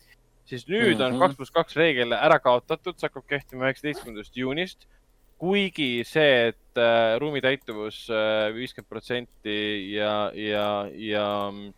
siis 0.45 0.67
nüüd 0.67 0.95
mm 0.95 0.99
-hmm. 0.99 1.05
on 1.05 1.11
Mhm. 1.13 1.19
kaks 1.19 1.35
pluss 1.35 1.51
kaks 1.51 1.75
reegel 1.75 2.13
ära 2.13 2.39
kaotatud, 2.39 2.97
see 2.97 3.07
hakkab 3.07 3.27
kehtima 3.27 3.69
üheksateistkümnendast 3.69 4.37
juunist. 4.37 4.87
kuigi 5.41 6.03
see, 6.05 6.47
et 6.47 6.77
äh, 6.77 7.17
ruumi 7.19 7.41
täituvus 7.41 8.07
viiskümmend 8.53 8.89
protsenti 8.89 9.89
ja, 9.95 10.31
ja, 10.35 10.85
ja 10.93 11.49
mm, 11.51 11.73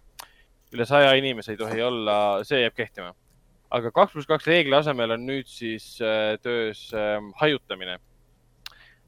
üle 0.73 0.85
saja 0.89 1.13
inimese 1.17 1.53
ei 1.53 1.59
tohi 1.59 1.83
olla, 1.85 2.15
see 2.47 2.63
jääb 2.63 2.75
kehtima. 2.77 3.13
aga 3.73 3.89
kaks 3.89 4.13
pluss 4.13 4.29
kaks 4.29 4.45
reegli 4.45 4.75
asemel 4.77 5.15
on 5.15 5.23
nüüd 5.25 5.47
siis 5.49 5.95
äh, 6.01 6.35
töös 6.41 6.91
äh, 6.93 7.17
hajutamine. 7.39 7.97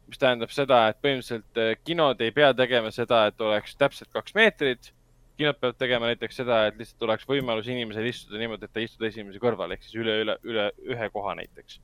mis 0.07 0.21
tähendab 0.21 0.51
seda, 0.53 0.87
et 0.89 0.99
põhimõtteliselt 1.01 1.61
äh, 1.61 1.75
kinod 1.83 2.21
ei 2.21 2.31
pea 2.31 2.51
tegema 2.53 2.91
seda, 2.93 3.25
et 3.27 3.41
oleks 3.41 3.75
täpselt 3.75 4.11
kaks 4.13 4.35
meetrit. 4.37 4.91
Kinod 5.37 5.59
peavad 5.59 5.77
tegema 5.79 6.09
näiteks 6.11 6.41
seda, 6.41 6.61
et 6.69 6.79
lihtsalt 6.79 7.07
oleks 7.07 7.27
võimalus 7.29 7.67
inimesel 7.71 8.07
istuda 8.09 8.39
niimoodi, 8.41 8.67
et 8.67 8.73
ta 8.73 8.83
istub 8.83 9.05
esimese 9.07 9.41
kõrval 9.43 9.75
ehk 9.75 9.83
siis 9.85 9.99
üle, 10.01 10.19
üle, 10.23 10.37
üle 10.47 10.69
ühe 10.95 11.09
koha 11.13 11.35
näiteks. 11.41 11.79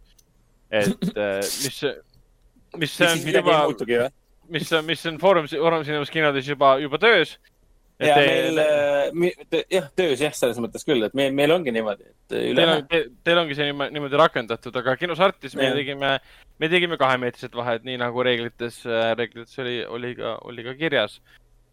et 0.71 1.11
äh, 1.17 1.39
mis 1.65 1.83
mis 2.79 2.97
siis 2.97 3.07
on 3.09 3.33
juba 3.33 4.09
mis 4.51 4.71
mis 4.85 5.05
on 5.07 5.17
Foorum, 5.19 5.47
Foorum 5.47 5.83
Cinemas 5.87 6.11
kinodes 6.11 6.47
juba, 6.47 6.75
juba 6.79 6.99
töös. 6.99 7.37
ja 8.01 8.15
meil, 9.13 9.35
jah, 9.69 9.89
töös 9.95 10.21
jah, 10.23 10.33
selles 10.33 10.57
mõttes 10.63 10.85
küll, 10.87 11.03
et 11.05 11.13
meil, 11.17 11.35
meil 11.37 11.53
ongi 11.53 11.73
niimoodi, 11.75 12.07
et 12.09 12.37
üle 12.39 12.63
Teil 12.63 12.71
on, 12.73 13.11
teil 13.27 13.41
ongi 13.43 13.57
see 13.57 13.67
niimoodi, 13.69 14.17
rakendatud, 14.17 14.79
aga 14.81 14.95
kinos 14.97 15.21
Artis 15.21 15.53
me 15.55 15.67
Jah. 15.67 15.77
tegime, 15.77 16.15
me 16.57 16.69
tegime 16.71 16.97
kahemeetrised 16.97 17.53
vahed, 17.55 17.85
nii 17.85 17.99
nagu 18.01 18.25
reeglites, 18.25 18.81
reeglites 19.19 19.61
oli, 19.61 19.77
oli 19.85 20.15
ka, 20.17 20.33
oli 20.49 20.65
ka 20.65 20.73
kirjas. 20.79 21.19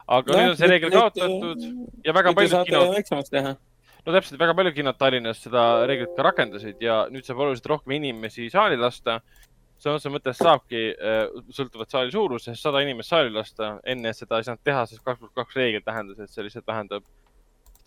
Aga 0.09 0.35
no, 0.35 0.39
nüüd 0.41 0.53
on 0.55 0.61
see 0.61 0.71
reegel 0.71 0.95
kaotatud 0.95 1.67
ja 2.07 2.15
väga 2.17 2.33
paljud 2.37 2.57
kinod, 2.69 3.59
no 4.07 4.15
täpselt, 4.17 4.41
väga 4.41 4.57
paljud 4.57 4.79
kinod 4.79 4.99
Tallinnas 5.01 5.43
seda 5.45 5.67
reeglit 5.89 6.17
ka 6.17 6.27
rakendasid 6.31 6.81
ja 6.85 7.03
nüüd 7.13 7.29
saab 7.29 7.45
oluliselt 7.45 7.69
rohkem 7.75 7.99
inimesi 7.99 8.49
saali 8.53 8.81
lasta. 8.81 9.21
sõna 9.79 9.95
otseses 9.95 10.11
mõttes 10.11 10.41
saabki, 10.43 10.81
sõltuvalt 11.55 11.93
saali 11.93 12.11
suurusest, 12.11 12.59
sada 12.59 12.81
inimest 12.83 13.13
saali 13.13 13.31
lasta, 13.31 13.77
enne 13.87 14.11
seda 14.17 14.41
ei 14.41 14.49
saanud 14.49 14.65
teha, 14.67 14.87
sest 14.91 15.05
kaks 15.05 15.21
pluss 15.21 15.37
kaks 15.39 15.55
reegel 15.55 15.85
tähendas, 15.87 16.19
et 16.19 16.33
see 16.33 16.43
lihtsalt 16.43 16.67
vähendab 16.67 17.05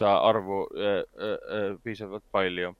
seda 0.01 0.13
arvu 0.25 0.67
äh, 0.75 1.03
äh, 1.19 1.37
äh, 1.57 1.75
piisavalt 1.83 2.23
palju. 2.31 2.75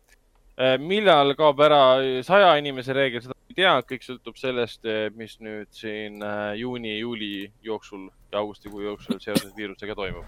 millal 0.80 1.34
kaob 1.34 1.62
ära 1.64 1.78
saja 2.24 2.52
inimese 2.60 2.94
reegel, 2.94 3.22
seda 3.24 3.34
ei 3.52 3.58
tea, 3.58 3.74
kõik 3.88 4.06
sõltub 4.06 4.40
sellest, 4.40 4.88
mis 5.20 5.36
nüüd 5.44 5.68
siin 5.76 6.22
äh, 6.24 6.54
juuni, 6.62 6.96
juuli 7.02 7.34
jooksul 7.66 8.08
ja 8.32 8.40
augustikuu 8.40 8.86
jooksul 8.86 9.20
seoses 9.20 9.52
viirusega 9.58 9.96
toimub. 9.98 10.26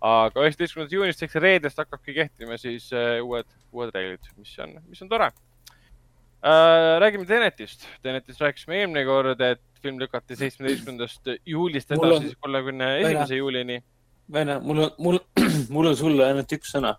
aga 0.00 0.40
üheksateistkümnendast 0.40 0.96
juunist 0.96 1.22
ehk 1.26 1.34
reedest 1.44 1.80
hakkabki 1.82 2.14
kehtima 2.16 2.56
siis 2.56 2.88
äh, 2.96 3.18
uued, 3.20 3.48
uued 3.72 3.92
reeglid, 3.94 4.32
mis 4.40 4.56
on, 4.64 4.78
mis 4.88 5.02
on 5.04 5.12
tore 5.12 5.30
räägime 6.40 7.26
Tenetist. 7.28 7.82
Tenetist 8.00 8.40
rääkisime 8.40 8.78
eelmine 8.78 9.02
kord, 9.04 9.42
et 9.44 9.60
film 9.82 9.98
lükati 10.00 10.36
seitsmeteistkümnendast 10.40 11.28
juulist 11.46 11.92
edasi 11.92 12.32
kolmekümne 12.40 12.88
esimese 13.02 13.36
juulini. 13.36 13.82
Vene, 14.32 14.58
mul 14.64 14.78
on, 14.86 14.90
mul, 14.98 15.18
mul 15.74 15.90
on 15.92 15.96
sulle 16.00 16.24
ainult 16.24 16.52
üks 16.56 16.72
sõna. 16.72 16.94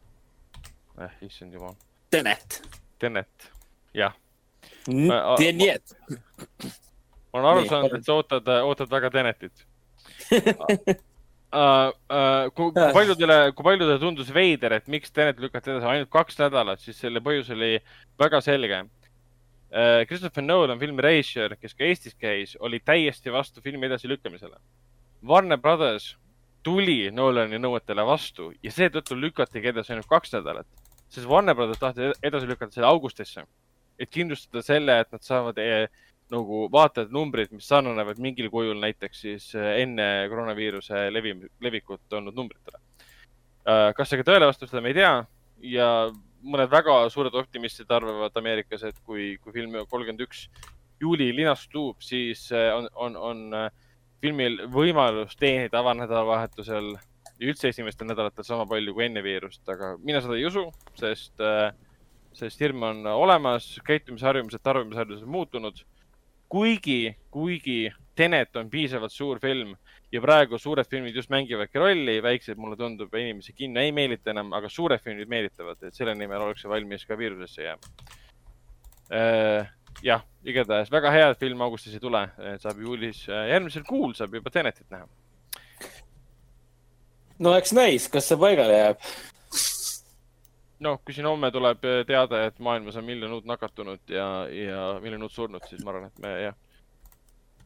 eh, 1.02 1.18
issand 1.26 1.58
jumal. 1.58 1.74
Tenet. 2.14 2.62
Tenet, 3.02 3.50
jah. 3.98 4.14
Ma- 4.88 5.36
Tenet. 5.38 5.94
ma 7.32 7.40
olen 7.40 7.50
aru 7.52 7.62
Nii, 7.62 7.70
saanud, 7.70 7.98
et 7.98 8.08
sa 8.08 8.16
ootad, 8.18 8.48
ootad 8.66 8.90
väga 8.92 9.12
Tenetit 9.14 9.66
uh,. 10.32 10.96
Uh, 11.52 12.48
kui, 12.56 12.70
kui 12.72 12.94
paljudele, 12.96 13.36
kui 13.52 13.66
paljudele 13.68 14.00
tundus 14.00 14.30
veider, 14.32 14.78
et 14.78 14.86
miks 14.88 15.12
Tenet 15.12 15.40
lükati 15.44 15.74
edasi 15.74 15.90
ainult 15.92 16.10
kaks 16.14 16.38
nädalat, 16.40 16.80
siis 16.80 16.96
selle 17.04 17.20
põhjus 17.24 17.50
oli 17.52 17.74
väga 18.22 18.40
selge 18.46 18.80
uh,. 18.86 20.06
Christopher 20.08 20.46
Nolan, 20.46 20.80
filmi 20.80 21.04
režissöör, 21.04 21.58
kes 21.60 21.76
ka 21.76 21.84
Eestis 21.90 22.16
käis, 22.16 22.56
oli 22.60 22.80
täiesti 22.80 23.34
vastu 23.36 23.62
filmi 23.64 23.90
edasilükkamisele. 23.90 24.56
Warner 25.28 25.60
Brothers 25.60 26.14
tuli 26.64 27.12
Nolani 27.12 27.60
nõuetele 27.60 28.06
vastu 28.08 28.52
ja 28.64 28.72
seetõttu 28.72 29.18
lükatigi 29.20 29.74
edasi 29.74 29.94
ainult 29.94 30.10
kaks 30.10 30.32
nädalat, 30.38 30.68
sest 31.12 31.28
Warner 31.28 31.56
Brothers 31.58 31.82
tahtis 31.82 32.24
edasi 32.24 32.48
lükata 32.50 32.78
selle 32.78 32.88
augustisse, 32.90 33.44
et 34.00 34.10
kindlustada 34.10 34.64
selle, 34.66 35.00
et 35.02 35.12
nad 35.12 35.26
saavad 35.26 35.60
eh, 35.62 35.86
nagu 36.32 36.66
vaatajate 36.72 37.14
numbrid, 37.14 37.52
mis 37.52 37.68
sarnanevad 37.68 38.20
mingil 38.24 38.50
kujul 38.54 38.80
näiteks 38.82 39.22
siis 39.28 39.52
eh, 39.56 39.82
enne 39.84 40.08
koroonaviiruse 40.32 41.08
levi, 41.12 41.36
levikut 41.62 42.20
olnud 42.20 42.38
numbritele. 42.38 42.80
kas 43.96 44.10
see 44.10 44.18
ka 44.18 44.26
tõele 44.26 44.48
vastab, 44.50 44.72
seda 44.72 44.82
me 44.82 44.90
ei 44.90 44.96
tea 44.98 45.14
ja 45.62 45.88
mõned 46.42 46.72
väga 46.72 46.96
suured 47.14 47.36
optimistid 47.38 47.92
arvavad 47.94 48.36
Ameerikas, 48.38 48.84
et 48.88 48.98
kui, 49.06 49.36
kui 49.44 49.54
film 49.54 49.76
kolmkümmend 49.90 50.24
üks 50.26 50.48
juuli 51.02 51.32
linastub, 51.36 52.02
siis 52.04 52.48
eh, 52.54 52.70
on, 52.76 52.90
on, 52.96 53.18
on 53.18 53.46
eh, 53.58 53.70
filmil 54.22 54.60
võimalus 54.74 55.38
teenida 55.40 55.82
avanädalavahetusel 55.82 56.92
ja 56.94 57.50
üldse 57.50 57.72
esimestel 57.72 58.10
nädalatel 58.10 58.46
sama 58.46 58.68
palju 58.70 58.94
kui 58.94 59.08
enne 59.08 59.24
viirust, 59.26 59.64
aga 59.70 59.96
mina 60.02 60.22
seda 60.22 60.38
ei 60.38 60.46
usu, 60.50 60.68
sest, 61.00 61.42
sest 62.34 62.62
hirm 62.62 62.84
on 62.84 63.08
olemas, 63.08 63.74
käitumisharjumused, 63.86 64.62
tarbimisharjumused 64.64 65.28
on 65.28 65.32
muutunud. 65.32 65.84
kuigi, 66.50 67.16
kuigi 67.32 67.92
Tenet 68.16 68.56
on 68.56 68.70
piisavalt 68.70 69.12
suur 69.12 69.40
film 69.40 69.76
ja 70.12 70.22
praegu 70.22 70.58
suured 70.60 70.88
filmid 70.92 71.16
just 71.16 71.32
mängivadki 71.32 71.80
rolli, 71.80 72.18
väiksed, 72.24 72.60
mulle 72.60 72.76
tundub, 72.78 73.14
inimesi 73.16 73.54
kinno 73.56 73.80
ei 73.80 73.94
meelita 73.96 74.34
enam, 74.34 74.52
aga 74.54 74.70
suured 74.70 75.00
filmid 75.04 75.32
meelitavad, 75.32 75.80
et 75.88 75.96
selle 75.96 76.16
nimel 76.20 76.44
ollakse 76.44 76.70
valmis 76.70 77.06
ka 77.08 77.18
viirusesse 77.18 77.64
jääma. 77.64 77.94
jah, 80.04 80.24
igatahes 80.44 80.92
väga 80.92 81.12
hea, 81.12 81.32
et 81.32 81.40
film 81.40 81.64
augustis 81.64 81.96
ei 81.96 82.04
tule, 82.04 82.26
saab 82.60 82.80
juulis, 82.84 83.26
järgmisel 83.28 83.88
kuul 83.88 84.14
saab 84.18 84.36
juba 84.36 84.52
Tenetit 84.52 84.90
näha. 84.92 85.08
no 87.40 87.56
eks 87.56 87.74
näis, 87.74 88.10
kas 88.12 88.28
see 88.28 88.40
paigale 88.40 88.76
jääb. 88.78 89.12
noh, 90.82 91.00
kui 91.06 91.16
siin 91.16 91.30
homme 91.30 91.52
tuleb 91.54 91.84
teade, 92.10 92.46
et 92.50 92.60
maailmas 92.64 92.98
on 93.00 93.06
miljon 93.08 93.38
uut 93.38 93.48
nakatunut 93.50 94.12
ja, 94.12 94.28
ja 94.50 94.86
miljon 95.04 95.28
uut 95.28 95.36
surnut, 95.36 95.66
siis 95.70 95.84
ma 95.86 95.94
arvan, 95.94 96.10
et 96.10 96.24
me 96.24 96.32
jah, 96.48 96.56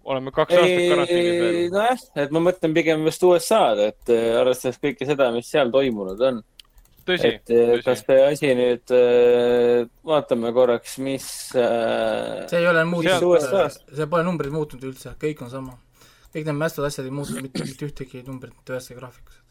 oleme 0.06 0.34
kaks 0.36 0.58
aastat 0.58 0.90
karantiinis 0.92 1.40
veel. 1.42 1.62
nojah, 1.74 2.04
et 2.24 2.36
ma 2.36 2.42
mõtlen 2.48 2.76
pigem 2.76 3.06
just 3.10 3.24
USA-d, 3.26 3.88
et 3.92 4.12
äh, 4.14 4.28
arvestades 4.40 4.82
kõike 4.84 5.08
seda, 5.08 5.30
mis 5.36 5.50
seal 5.52 5.72
toimunud 5.74 6.26
on. 6.30 6.42
tõsi, 7.06 7.32
et 7.38 7.54
kas 7.86 8.04
tõsi. 8.04 8.10
see 8.10 8.28
asi 8.34 8.52
nüüd, 8.60 8.94
vaatame 10.12 10.52
korraks, 10.58 10.98
mis 11.06 11.30
see 11.54 12.60
ei 12.60 12.68
ole 12.70 12.84
muutunud 12.90 13.80
see 13.80 14.12
pole 14.12 14.28
numbrid 14.28 14.54
muutunud 14.54 14.92
üldse, 14.92 15.16
kõik 15.22 15.46
on 15.46 15.54
sama. 15.54 15.80
kõik 16.34 16.44
need 16.50 16.60
mästud 16.60 16.86
asjad 16.88 17.08
ei 17.08 17.16
muutu 17.16 17.40
mitte, 17.40 17.64
mitte 17.64 17.90
ühtegi 17.90 18.26
numbrit 18.28 18.76
ühesse 18.76 18.98
graafikus. 18.98 19.42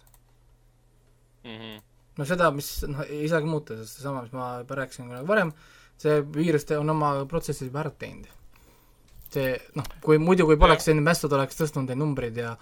Mhm. 1.45 1.83
No 2.19 2.29
seda, 2.29 2.51
mis 2.55 2.71
noh, 2.91 3.03
ei 3.09 3.27
saagi 3.31 3.51
muuta, 3.51 3.77
sest 3.81 3.99
seesama, 3.99 4.25
mis 4.27 4.35
ma 4.37 4.55
juba 4.63 4.79
rääkisin 4.81 5.11
kunagi 5.11 5.29
varem, 5.29 5.53
see 6.01 6.23
viirus 6.37 6.67
on 6.79 6.95
oma 6.95 7.13
protsessi 7.31 7.69
juba 7.69 7.85
ära 7.85 7.93
teinud. 7.99 8.31
see 9.35 9.55
noh, 9.75 9.87
kui 10.03 10.21
muidu, 10.23 10.47
kui 10.47 10.59
poleks 10.61 10.87
need 10.91 11.03
mästud 11.03 11.33
oleks 11.35 11.59
tõstnud 11.59 11.89
neid 11.91 11.99
numbreid 11.99 12.37
ja 12.39 12.55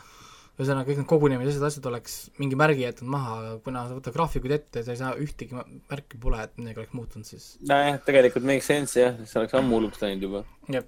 ühesõnaga 0.56 0.86
kõik 0.88 1.00
need 1.00 1.08
kogunemised, 1.08 1.64
asjad 1.64 1.86
oleks 1.88 2.16
mingi 2.40 2.56
märgi 2.60 2.84
jätnud 2.84 3.10
maha, 3.12 3.36
aga 3.40 3.52
kuna 3.64 3.84
sa 3.88 3.96
võtad 3.96 4.16
graafikuid 4.16 4.56
ette, 4.56 4.82
sa 4.84 4.92
ei 4.92 5.00
saa 5.00 5.12
ühtegi 5.20 5.56
märki 5.56 6.20
pole, 6.20 6.40
et 6.44 6.58
midagi 6.60 6.82
oleks 6.82 6.96
muutunud, 6.96 7.28
siis 7.28 7.54
nojah, 7.68 8.00
tegelikult 8.06 8.48
make 8.48 8.64
sense 8.64 9.00
jah, 9.00 9.16
see 9.28 9.40
oleks 9.40 9.56
ammu 9.58 9.78
hulluks 9.78 10.02
läinud 10.04 10.26
juba. 10.28 10.42
jah, 10.72 10.84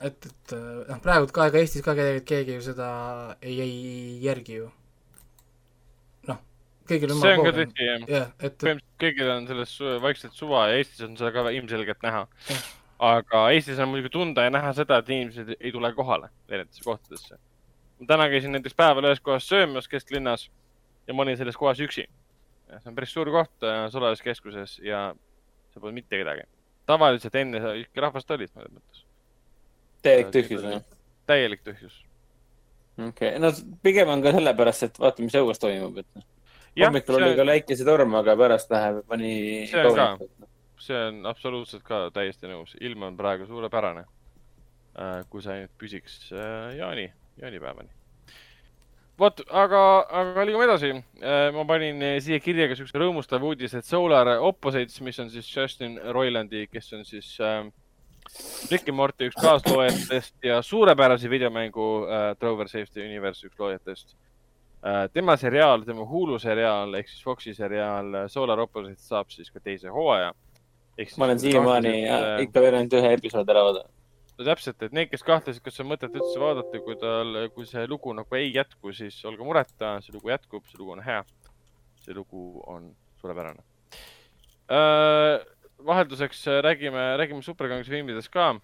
et, 0.00 0.28
et 0.30 0.54
noh, 0.54 1.00
praegu 1.02 1.30
ka, 1.34 1.48
ega 1.50 1.62
Eestis 1.62 1.84
ka 1.86 1.96
keegi 1.98 2.58
ju 2.58 2.62
seda 2.64 2.92
ei, 3.40 3.58
ei 3.62 3.74
järgi 4.22 4.62
ju. 4.62 4.70
noh, 6.92 6.98
kõigil 6.98 7.14
on 7.14 7.20
see 7.22 7.32
on 7.32 7.44
ka 7.44 7.52
tõsi 7.56 7.88
jah. 7.88 8.06
jah, 8.08 8.30
et, 8.38 8.56
põhimõtteliselt 8.60 9.02
kõigil 9.04 9.32
on 9.34 9.48
sellest 9.50 9.78
su- 9.78 9.98
vaikselt 10.02 10.38
suva 10.38 10.62
ja 10.70 10.78
Eestis 10.80 11.04
on 11.06 11.16
seda 11.18 11.32
ka 11.34 11.44
ilmselgelt 11.50 12.06
näha 12.06 12.22
Jah.. 12.48 12.64
aga 13.12 13.44
Eestis 13.56 13.80
on 13.82 13.92
muidugi 13.92 14.12
tunda 14.14 14.46
ja 14.46 14.52
näha 14.54 14.72
seda, 14.76 15.00
et 15.02 15.10
inimesed 15.12 15.54
ei 15.58 15.72
tule 15.74 15.92
kohale 15.96 16.30
erinevatesse 16.48 16.86
kohtadesse. 16.86 17.38
ma 18.00 18.10
täna 18.14 18.28
käisin 18.32 18.54
näiteks 18.56 18.78
päeval 18.78 19.10
ühes 19.10 19.22
kohas 19.24 19.48
söömas 19.48 19.88
kesklinnas 19.88 20.48
ja 21.06 21.14
ma 21.14 21.26
olin 21.26 21.36
selles 21.36 21.56
kohas 21.56 21.80
üksi. 21.80 22.06
see 22.72 22.88
on 22.88 22.94
päris 22.94 23.12
suur 23.12 23.30
koht 23.30 23.68
Solajas 23.92 24.22
keskuses 24.22 24.78
ja 24.82 25.10
seal 25.72 25.80
pole 25.80 25.92
mitte 25.92 26.18
kedagi. 26.18 26.46
tavaliselt 26.86 27.34
enne 27.34 27.60
ikka 27.82 28.08
rahvast 28.08 28.30
olid 28.30 28.50
mõnes 28.56 28.72
mõttes. 28.76 29.04
täielik 30.02 30.32
tühjus 30.34 30.64
või? 30.64 30.82
täielik 31.26 31.64
tühjus. 31.64 32.02
okei 32.98 33.36
okay., 33.36 33.38
no 33.38 33.52
pigem 33.82 34.08
on 34.12 34.22
ka 34.22 34.34
sellepärast, 34.36 34.88
et 34.88 35.00
vaata, 35.00 35.24
mis 35.24 35.36
õues 35.38 35.60
toimub, 35.62 36.02
et 36.02 36.26
hommikul 36.80 37.18
oli 37.18 37.36
ka 37.36 37.46
läikesetorm, 37.46 38.14
aga 38.20 38.36
pärast 38.38 38.70
läheb 38.72 39.16
nii 39.20 39.66
See 39.70 39.86
on 39.86 39.96
ka. 39.96 40.08
see 40.82 41.00
on 41.08 41.26
absoluutselt 41.30 41.84
ka 41.86 42.04
täiesti 42.14 42.50
nõus, 42.50 42.76
ilm 42.80 43.08
on 43.10 43.16
praegu 43.16 43.46
suurepärane. 43.46 44.04
kui 45.30 45.42
see 45.42 45.52
ainult 45.56 45.74
püsiks 45.80 46.16
äh, 46.36 46.76
jaani, 46.76 47.06
jaanipäevani. 47.40 47.88
vot, 49.18 49.40
aga, 49.48 49.82
aga 50.20 50.44
liigume 50.44 50.66
edasi. 50.68 50.92
ma 51.56 51.64
panin 51.68 52.02
äh, 52.02 52.18
siia 52.20 52.40
kirja 52.40 52.68
ka 52.68 52.76
siukse 52.76 52.98
rõõmustava 52.98 53.48
uudise, 53.52 53.78
et 53.78 53.88
Solar 53.88 54.36
Opposites, 54.40 55.00
mis 55.00 55.18
on 55.18 55.30
siis 55.30 55.48
Justin 55.56 56.00
Roilandi, 56.12 56.66
kes 56.72 56.92
on 56.92 57.04
siis 57.08 57.38
äh, 57.40 57.64
Rick 58.70 58.88
and 58.88 58.96
Morty 58.96 59.28
üks 59.28 59.40
kaasloojatest 59.40 60.44
ja 60.44 60.60
suurepärase 60.62 61.30
videomängu 61.30 61.88
äh, 62.04 62.36
Trover 62.40 62.68
Safety 62.68 63.04
Universe 63.04 63.46
üks 63.46 63.58
loojatest 63.58 64.14
äh,. 64.14 64.31
Tema 65.12 65.36
seriaal, 65.36 65.84
tema 65.86 66.04
Hulu 66.06 66.38
seriaal 66.42 66.94
ehk 66.98 67.10
siis 67.10 67.22
Foxi 67.22 67.54
seriaal 67.54 68.14
äh, 68.22 68.28
Solar 68.30 68.60
Opposite 68.60 69.02
saab 69.02 69.30
siis 69.30 69.50
ka 69.50 69.60
teise 69.62 69.88
hooaja. 69.94 70.32
ma 71.18 71.24
olen 71.24 71.38
siiamaani 71.38 71.92
äh, 72.08 72.40
ikka 72.46 72.60
veel 72.60 72.74
ainult 72.74 72.96
ühe 72.98 73.12
episoodi 73.14 73.54
ära 73.54 73.62
vaadanud. 73.68 73.92
no 74.38 74.46
täpselt, 74.48 74.82
et 74.82 74.92
need, 74.92 75.10
kes 75.12 75.22
kahtlesid, 75.22 75.62
kas 75.62 75.78
on 75.80 75.88
mõtet 75.92 76.16
üldse 76.18 76.40
vaadata, 76.40 76.80
kui 76.82 76.96
tal, 76.98 77.38
kui 77.54 77.66
see 77.66 77.86
lugu 77.86 78.14
nagu 78.16 78.38
ei 78.38 78.50
jätku, 78.54 78.92
siis 78.96 79.20
olge 79.24 79.46
mureta, 79.46 79.94
see 80.02 80.16
lugu 80.16 80.32
jätkub, 80.32 80.66
see 80.66 80.80
lugu 80.80 80.96
on 80.96 81.04
hea. 81.06 81.22
see 82.02 82.14
lugu 82.14 82.62
on 82.66 82.90
suurepärane 83.20 83.62
äh, 84.66 85.38
vahelduseks 85.86 86.46
äh, 86.48 86.58
räägime, 86.66 87.16
räägime 87.22 87.42
superkanguse 87.42 87.90
filmidest 87.90 88.32
ka. 88.32 88.56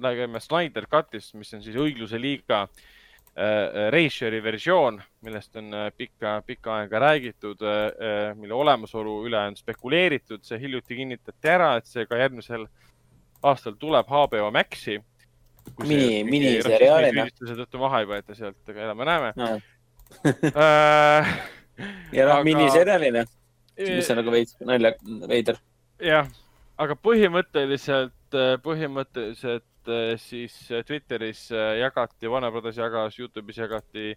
räägime 0.00 0.40
Snyder 0.40 0.86
Cutist, 0.86 1.34
mis 1.34 1.52
on 1.52 1.60
siis 1.60 1.76
õigluse 1.76 2.16
liiga 2.16 2.62
Reisjeri 3.90 4.40
versioon, 4.42 4.98
millest 5.22 5.54
on 5.56 5.70
äh, 5.74 5.86
pikka, 5.96 6.40
pikka 6.46 6.74
aega 6.80 6.98
räägitud, 6.98 7.62
mille 8.36 8.54
olemasolu 8.54 9.20
üle 9.28 9.38
on 9.38 9.56
spekuleeritud. 9.56 10.42
see 10.44 10.58
hiljuti 10.60 10.96
kinnitati 10.98 11.48
ära, 11.48 11.76
et 11.78 11.86
see 11.86 12.06
ka 12.10 12.18
järgmisel 12.18 12.66
aastal 13.42 13.78
tuleb 13.78 14.10
HBO 14.10 14.50
Maxi. 14.50 14.98
mini, 15.86 16.24
miniseriaalina. 16.24 17.28
tõttu 17.40 17.78
maha 17.78 18.02
ei 18.02 18.10
võeta 18.10 18.34
sealt, 18.34 18.60
aga 18.68 18.84
elame-näeme 18.88 19.32
no. 19.36 19.48
äh, 20.50 21.32
ja 22.12 22.26
noh 22.26 22.40
Aga-, 22.40 22.44
miniseriaalina, 22.44 23.24
mis 23.78 24.10
on 24.10 24.20
nagu 24.20 24.34
veits 24.34 24.56
nalja, 24.66 24.94
veider. 25.30 25.60
jah, 26.02 26.28
aga 26.80 26.96
põhimõtteliselt, 26.98 28.38
põhimõtteliselt 28.64 29.69
siis 30.20 30.54
eh, 30.70 30.84
Twitteris 30.86 31.46
eh, 31.54 31.78
jagati, 31.80 32.28
Warner 32.28 32.52
Brothers 32.52 32.76
jagas, 32.80 33.18
Youtube'is 33.18 33.60
jagati, 33.62 34.14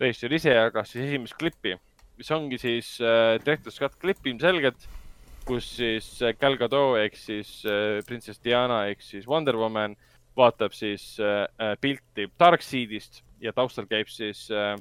režissöör 0.00 0.36
ise 0.36 0.54
jagas 0.54 0.90
siis 0.92 1.06
esimest 1.06 1.36
klippi, 1.38 1.76
mis 2.18 2.30
ongi 2.34 2.58
siis 2.58 2.96
äh, 3.00 3.36
Director's 3.44 3.78
Cut 3.80 3.98
klipp 4.00 4.26
ilmselgelt, 4.26 4.88
kus 5.46 5.68
siis 5.78 6.08
eh, 6.22 6.34
Gal 6.40 6.58
Gadot 6.58 6.98
ehk 7.00 7.16
siis 7.20 7.60
äh, 7.68 8.00
printsess 8.06 8.42
Diana 8.42 8.86
ehk 8.90 9.04
siis 9.04 9.28
Wonder 9.30 9.56
Woman 9.60 9.94
vaatab 10.36 10.74
siis 10.76 11.14
äh, 11.22 11.46
pilti 11.80 12.28
Darkseidist 12.40 13.22
ja 13.40 13.52
taustal 13.56 13.86
käib 13.88 14.10
siis 14.12 14.46
äh,, 14.50 14.74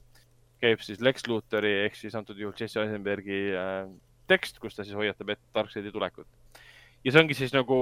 käib 0.64 0.81
siis 0.84 1.02
Lex 1.03 1.27
Luthori 1.30 1.73
ehk 1.85 1.95
siis 1.99 2.15
antud 2.15 2.39
juhul 2.39 2.56
Jesse 2.60 2.81
Eisenbergi 2.81 3.43
äh, 3.53 3.85
tekst, 4.27 4.60
kus 4.60 4.76
ta 4.76 4.84
siis 4.84 4.97
hoiatab 4.97 5.35
ette 5.35 5.53
Darkseidi 5.56 5.93
tulekut. 5.93 6.27
Ja 7.06 7.11
see 7.14 7.22
ongi 7.22 7.36
siis 7.38 7.53
nagu, 7.53 7.77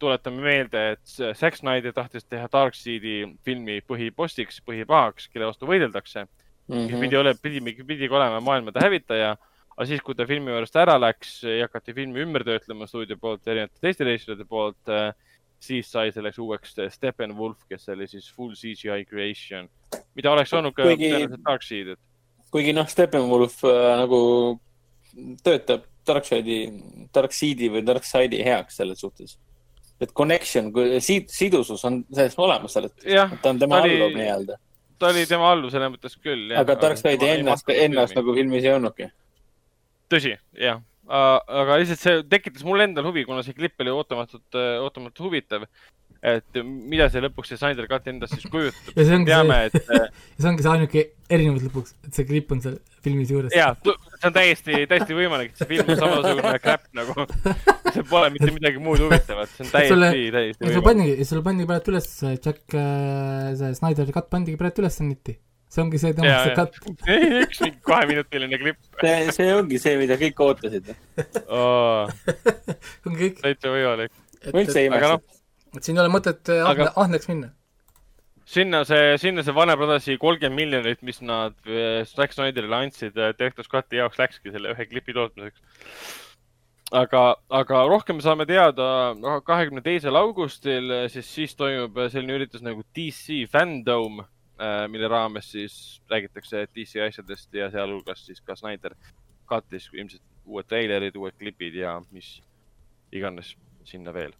tuletame 0.00 0.42
meelde, 0.42 0.80
et 0.96 1.12
Zack 1.38 1.56
Snyder 1.60 1.94
tahtis 1.94 2.26
teha 2.26 2.48
Darkseidi 2.52 3.20
filmi 3.46 3.78
põhipostiks, 3.86 4.58
põhipahaks, 4.66 5.28
kelle 5.32 5.46
vastu 5.50 5.68
võideldakse. 5.70 6.26
Mhm. 6.70 6.86
kes 6.90 7.00
pidi 7.02 7.16
olema, 7.18 7.38
pidi, 7.42 7.60
pidigi 7.82 8.10
olema 8.14 8.40
maailmade 8.40 8.82
hävitaja. 8.82 9.36
aga 9.80 9.86
siis, 9.88 10.00
kui 10.04 10.14
ta 10.14 10.26
filmi 10.28 10.50
juurest 10.52 10.76
ära 10.76 10.98
läks 11.00 11.42
ja 11.46 11.64
hakati 11.64 11.94
filmi 11.96 12.20
ümber 12.20 12.42
töötlema 12.44 12.86
stuudio 12.86 13.16
poolt, 13.16 13.46
erinevate 13.48 13.80
teiste 13.80 14.04
režissööride 14.04 14.44
poolt, 14.44 14.90
siis 15.60 15.88
sai 15.90 16.10
selleks 16.12 16.38
uueks 16.38 16.74
Steppenwolf, 16.92 17.62
kes 17.68 17.88
oli 17.88 18.06
siis 18.10 18.26
full 18.34 18.52
CGI 18.52 19.06
creation, 19.08 19.70
mida 20.14 20.32
oleks 20.34 20.52
olnud 20.52 20.74
ka 20.76 20.84
Kuigi- 20.84 21.08
tõenäoliselt 21.14 21.44
Darkseid, 21.46 21.94
kuigi 22.52 22.74
noh, 22.76 22.86
Steppenwolf 22.92 23.62
äh, 23.64 23.96
nagu 24.02 24.20
töötab 25.42 25.86
Darkseidi, 26.10 26.58
Darkseidi 27.14 27.70
või 27.72 27.84
Darkside'i 27.86 28.42
heaks 28.46 28.80
selles 28.82 29.00
suhtes. 29.02 29.38
et 30.00 30.12
connection, 30.16 30.70
sidusus 31.28 31.82
on 31.84 32.02
olemas 32.40 32.72
selles 32.72 32.92
jah, 33.04 33.32
ta 33.42 33.50
on 33.52 33.58
tema 33.60 33.82
oli- 33.82 33.96
alluv 33.98 34.14
nii-öelda. 34.16 34.56
ta 34.98 35.10
oli 35.12 35.26
tema 35.28 35.50
allu 35.52 35.70
selles 35.70 35.92
mõttes 35.92 36.16
küll. 36.24 36.52
aga 36.56 36.76
Darkside'i 36.80 37.34
ennast, 37.38 37.68
ennast 37.68 38.16
nagu 38.16 38.34
filmis 38.34 38.64
ei 38.64 38.72
olnudki. 38.78 39.10
tõsi, 40.10 40.36
jah. 40.56 40.80
aga 41.10 41.78
lihtsalt 41.82 42.00
see 42.00 42.22
tekitas 42.32 42.64
mul 42.64 42.80
endal 42.80 43.04
huvi, 43.10 43.24
kuna 43.28 43.42
see 43.42 43.54
klipp 43.56 43.80
oli 43.80 43.90
ootamatult, 43.90 44.54
ootamatult 44.86 45.24
huvitav. 45.26 45.66
Et 46.20 46.60
mida 46.60 47.06
see 47.08 47.22
lõpuks 47.24 47.48
see 47.48 47.56
Snyder 47.56 47.86
Cut 47.88 48.08
endast 48.10 48.34
siis 48.36 48.44
kujutab. 48.52 48.92
ja 48.92 49.04
see 49.08 49.16
ongi 49.16 49.30
teame, 49.30 49.56
see, 49.72 49.80
et 49.80 49.92
äh, 49.96 50.08
ja 50.10 50.40
see 50.42 50.50
ongi 50.50 50.64
see 50.66 50.72
ainuke 50.74 51.04
erinevus 51.32 51.64
lõpuks, 51.64 51.94
et 52.04 52.18
see 52.18 52.26
klipp 52.28 52.52
on 52.52 52.60
seal 52.64 52.76
filmis 53.00 53.32
juures. 53.32 53.54
ja 53.56 53.70
see 53.80 54.28
on 54.28 54.36
täiesti, 54.36 54.82
täiesti 54.90 55.16
võimalik, 55.16 55.54
et 55.54 55.62
see 55.62 55.70
film 55.70 55.94
on 55.94 56.00
samasugune 56.02 56.58
crap 56.60 56.84
nagu. 56.98 57.24
see 57.94 58.04
pole 58.10 58.32
mitte 58.34 58.50
midagi 58.52 58.82
muud 58.84 59.00
huvitavat, 59.06 59.54
see 59.54 59.64
on 59.64 59.72
Sulle- 59.72 60.12
täiesti, 60.12 60.34
täiesti 60.36 60.60
sul 60.60 60.74
võimalik. 60.74 60.88
pandigi, 60.90 61.28
sul 61.30 61.44
pandi 61.48 61.68
praegu 61.72 61.94
üles 61.94 62.10
see 62.18 62.34
Jack, 62.36 62.76
see 63.62 63.72
Snyder 63.80 64.12
cut 64.18 64.30
pandigi 64.36 64.60
praegu 64.60 64.84
üles 64.84 65.00
netti. 65.06 65.38
see 65.72 65.84
ongi 65.86 66.04
see 66.04 66.12
tema 66.20 66.36
see 66.36 66.52
ja 66.52 66.60
cut, 66.60 66.80
üks 67.46 67.64
mingi 67.64 67.84
kaheminutiline 67.88 68.60
klipp. 68.60 68.84
see, 69.00 69.18
see 69.40 69.50
ongi 69.56 69.80
see, 69.80 69.96
mida 70.04 70.20
kõik 70.20 70.46
ootasid. 70.50 70.92
see 71.32 71.60
ongi 73.08 73.20
kõik. 73.24 73.44
täitsa 73.48 73.72
võimalik. 73.72 74.12
ma 74.52 74.66
üldse 74.66 74.82
ei 74.84 74.92
aga 74.92 75.14
imesta., 75.16 75.39
et 75.76 75.86
siin 75.86 75.98
ei 75.98 76.04
ole 76.04 76.12
mõtet 76.12 76.50
äh, 76.52 76.66
Aga- 76.66 76.92
ahneks 77.00 77.28
minna. 77.30 77.52
sinna 78.50 78.82
see, 78.84 79.14
sinna 79.22 79.44
see 79.46 79.54
Warner 79.54 79.78
Brothersi 79.78 80.16
kolmkümmend 80.18 80.58
miljonit, 80.58 81.04
mis 81.06 81.20
nad 81.22 81.54
eh, 81.66 82.02
Zack 82.08 82.34
Snyderile 82.34 82.80
andsid 82.82 83.18
eh, 83.18 83.30
Director's 83.38 83.70
Cut'i 83.70 84.00
jaoks 84.00 84.18
läkski 84.18 84.50
selle 84.50 84.74
ühe 84.74 84.86
klipi 84.90 85.14
tootmiseks. 85.14 85.62
aga, 87.02 87.22
aga 87.60 87.84
rohkem 87.86 88.18
me 88.18 88.26
saame 88.26 88.46
teada 88.50 89.14
kahekümne 89.46 89.82
teisel 89.86 90.18
augustil, 90.18 90.90
siis, 91.12 91.30
siis 91.30 91.54
toimub 91.54 92.02
selline 92.10 92.40
üritus 92.40 92.64
nagu 92.66 92.82
DC 92.96 93.44
Fandom, 93.52 94.24
mille 94.90 95.08
raames 95.08 95.46
siis 95.54 95.74
räägitakse 96.10 96.66
DC 96.74 97.00
asjadest 97.06 97.54
ja 97.54 97.70
sealhulgas 97.72 98.26
siis 98.26 98.42
ka 98.44 98.58
Snyder 98.58 98.98
Cut'is 99.48 99.86
ilmselt 99.94 100.26
uued 100.50 100.66
treilerid, 100.68 101.16
uued 101.16 101.38
klipid 101.38 101.78
ja 101.78 101.94
mis 102.10 102.40
iganes 103.14 103.54
sinna 103.86 104.12
veel. 104.14 104.34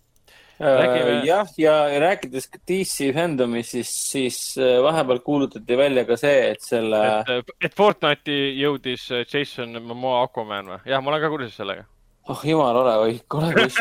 Räägime- 0.60 1.24
jah, 1.24 1.48
ja 1.56 1.74
rääkides 2.00 2.50
DC 2.68 3.12
fandomist, 3.16 3.70
siis, 3.70 3.90
siis 4.10 4.38
äh, 4.58 4.82
vahepeal 4.84 5.22
kuulutati 5.24 5.76
välja 5.76 6.04
ka 6.04 6.18
see, 6.20 6.50
et 6.50 6.60
selle, 6.60 7.00
et, 7.24 7.54
et 7.64 7.76
Fortnite'i 7.76 8.52
jõudis 8.60 9.06
Jason 9.32 9.80
Momoa 9.82 10.26
Aquaman 10.26 10.74
või? 10.74 10.80
jah, 10.84 11.00
ma 11.00 11.14
olen 11.14 11.24
ka 11.24 11.32
kursis 11.32 11.56
sellega. 11.56 11.86
oh 12.28 12.44
jumal 12.44 12.76
ole, 12.82 12.96
ole 13.00 13.52
poiss. 13.56 13.80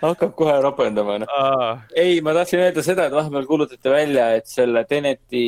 hakkab 0.00 0.36
kohe 0.36 0.60
ropendama, 0.60 1.18
noh. 1.24 1.82
ei, 1.96 2.20
ma 2.24 2.36
tahtsin 2.36 2.60
öelda 2.66 2.84
seda, 2.84 3.08
et 3.08 3.16
vahepeal 3.16 3.48
kuulutati 3.48 3.92
välja, 3.92 4.30
et 4.36 4.48
selle 4.48 4.84
Teneti 4.88 5.44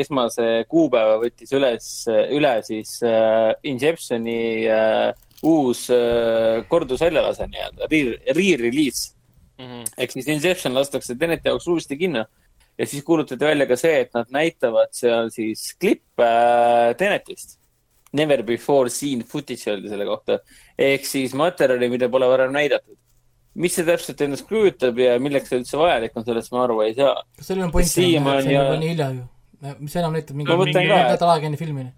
esmase 0.00 0.64
kuupäeva 0.68 1.20
võttis 1.20 1.52
üles, 1.56 1.92
üle 2.08 2.56
siis 2.64 2.98
äh, 3.04 3.52
Inceptioni 3.68 4.40
äh, 4.64 5.12
uus 5.42 5.84
äh, 5.94 6.64
kordusväljalase 6.68 7.46
nii-öelda, 7.46 7.86
re-release. 8.36 9.14
Mhm. 9.58 9.84
ehk 9.98 10.12
siis 10.14 10.28
Inception 10.30 10.74
lastakse 10.74 11.16
Teneti 11.18 11.48
jaoks 11.48 11.66
uuesti 11.66 11.96
kinno 11.98 12.24
ja 12.78 12.86
siis 12.86 13.02
kuulutati 13.02 13.42
välja 13.44 13.66
ka 13.66 13.74
see, 13.76 14.00
et 14.04 14.12
nad 14.14 14.28
näitavad 14.30 14.92
seal 14.94 15.30
siis 15.34 15.72
klippe 15.80 16.22
äh, 16.26 16.94
Tenetist. 16.96 17.56
Never 18.12 18.42
before 18.42 18.88
seen 18.88 19.20
footage 19.26 19.66
öeldi 19.70 19.90
selle 19.90 20.06
kohta 20.08 20.38
ehk 20.78 21.04
siis 21.06 21.34
materjali, 21.36 21.90
mida 21.90 22.08
pole 22.08 22.28
varem 22.30 22.52
näidatud. 22.54 22.96
mis 23.58 23.74
see 23.74 23.82
täpselt 23.84 24.20
endast 24.22 24.46
kujutab 24.46 24.98
ja 25.02 25.16
milleks 25.18 25.48
see 25.50 25.58
üldse 25.58 25.76
vajalik 25.80 26.14
on, 26.16 26.24
sellest 26.24 26.52
ma 26.54 26.62
aru 26.62 26.80
ei 26.84 26.94
saa. 26.94 27.16
kas 27.36 27.46
sellel 27.50 27.64
on 27.66 27.72
point, 27.74 27.88
see 27.90 28.04
on 28.20 28.46
ja- 28.46 28.62
juba 28.62 28.76
nii 28.78 28.88
hilja 28.94 29.08
ju. 29.16 29.24
mis 29.80 29.96
enam 29.96 30.12
näitab 30.14 30.36
mingi 30.38 30.52
et- 30.52 30.76
nädal 30.78 31.30
aega 31.34 31.46
enne 31.50 31.56
filmini. 31.58 31.90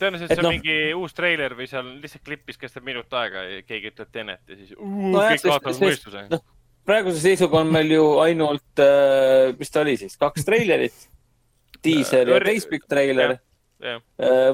Tõenäoliselt 0.00 0.32
see 0.32 0.42
on 0.42 0.46
noh- 0.48 0.54
mingi 0.56 0.76
uus 0.98 1.14
treiler 1.16 1.54
või 1.58 1.66
seal 1.70 1.88
lihtsalt 2.02 2.24
klipp, 2.26 2.44
mis 2.50 2.60
kestab 2.60 2.84
minut 2.86 3.12
aega 3.20 3.42
ja 3.48 3.62
keegi 3.66 3.92
ütleb 3.92 4.12
Tenet 4.12 4.40
ja 4.48 4.58
siis 4.58 4.74
uh, 4.76 4.84
Nojah, 4.86 5.34
kõik 5.34 5.46
kaotavad 5.48 5.82
mõistuse. 5.86 6.24
noh, 6.30 6.44
praeguse 6.86 7.20
seisuga 7.24 7.60
on 7.64 7.72
meil 7.74 7.90
ju 7.90 8.04
ainult, 8.22 8.82
mis 9.58 9.72
ta 9.74 9.82
oli 9.82 9.96
siis, 10.00 10.16
kaks 10.20 10.44
treilerit. 10.46 11.08
diiser 11.84 12.28
ja 12.30 12.40
teistpikk 12.42 12.86
treiler, 12.90 13.36
jah, 13.82 14.00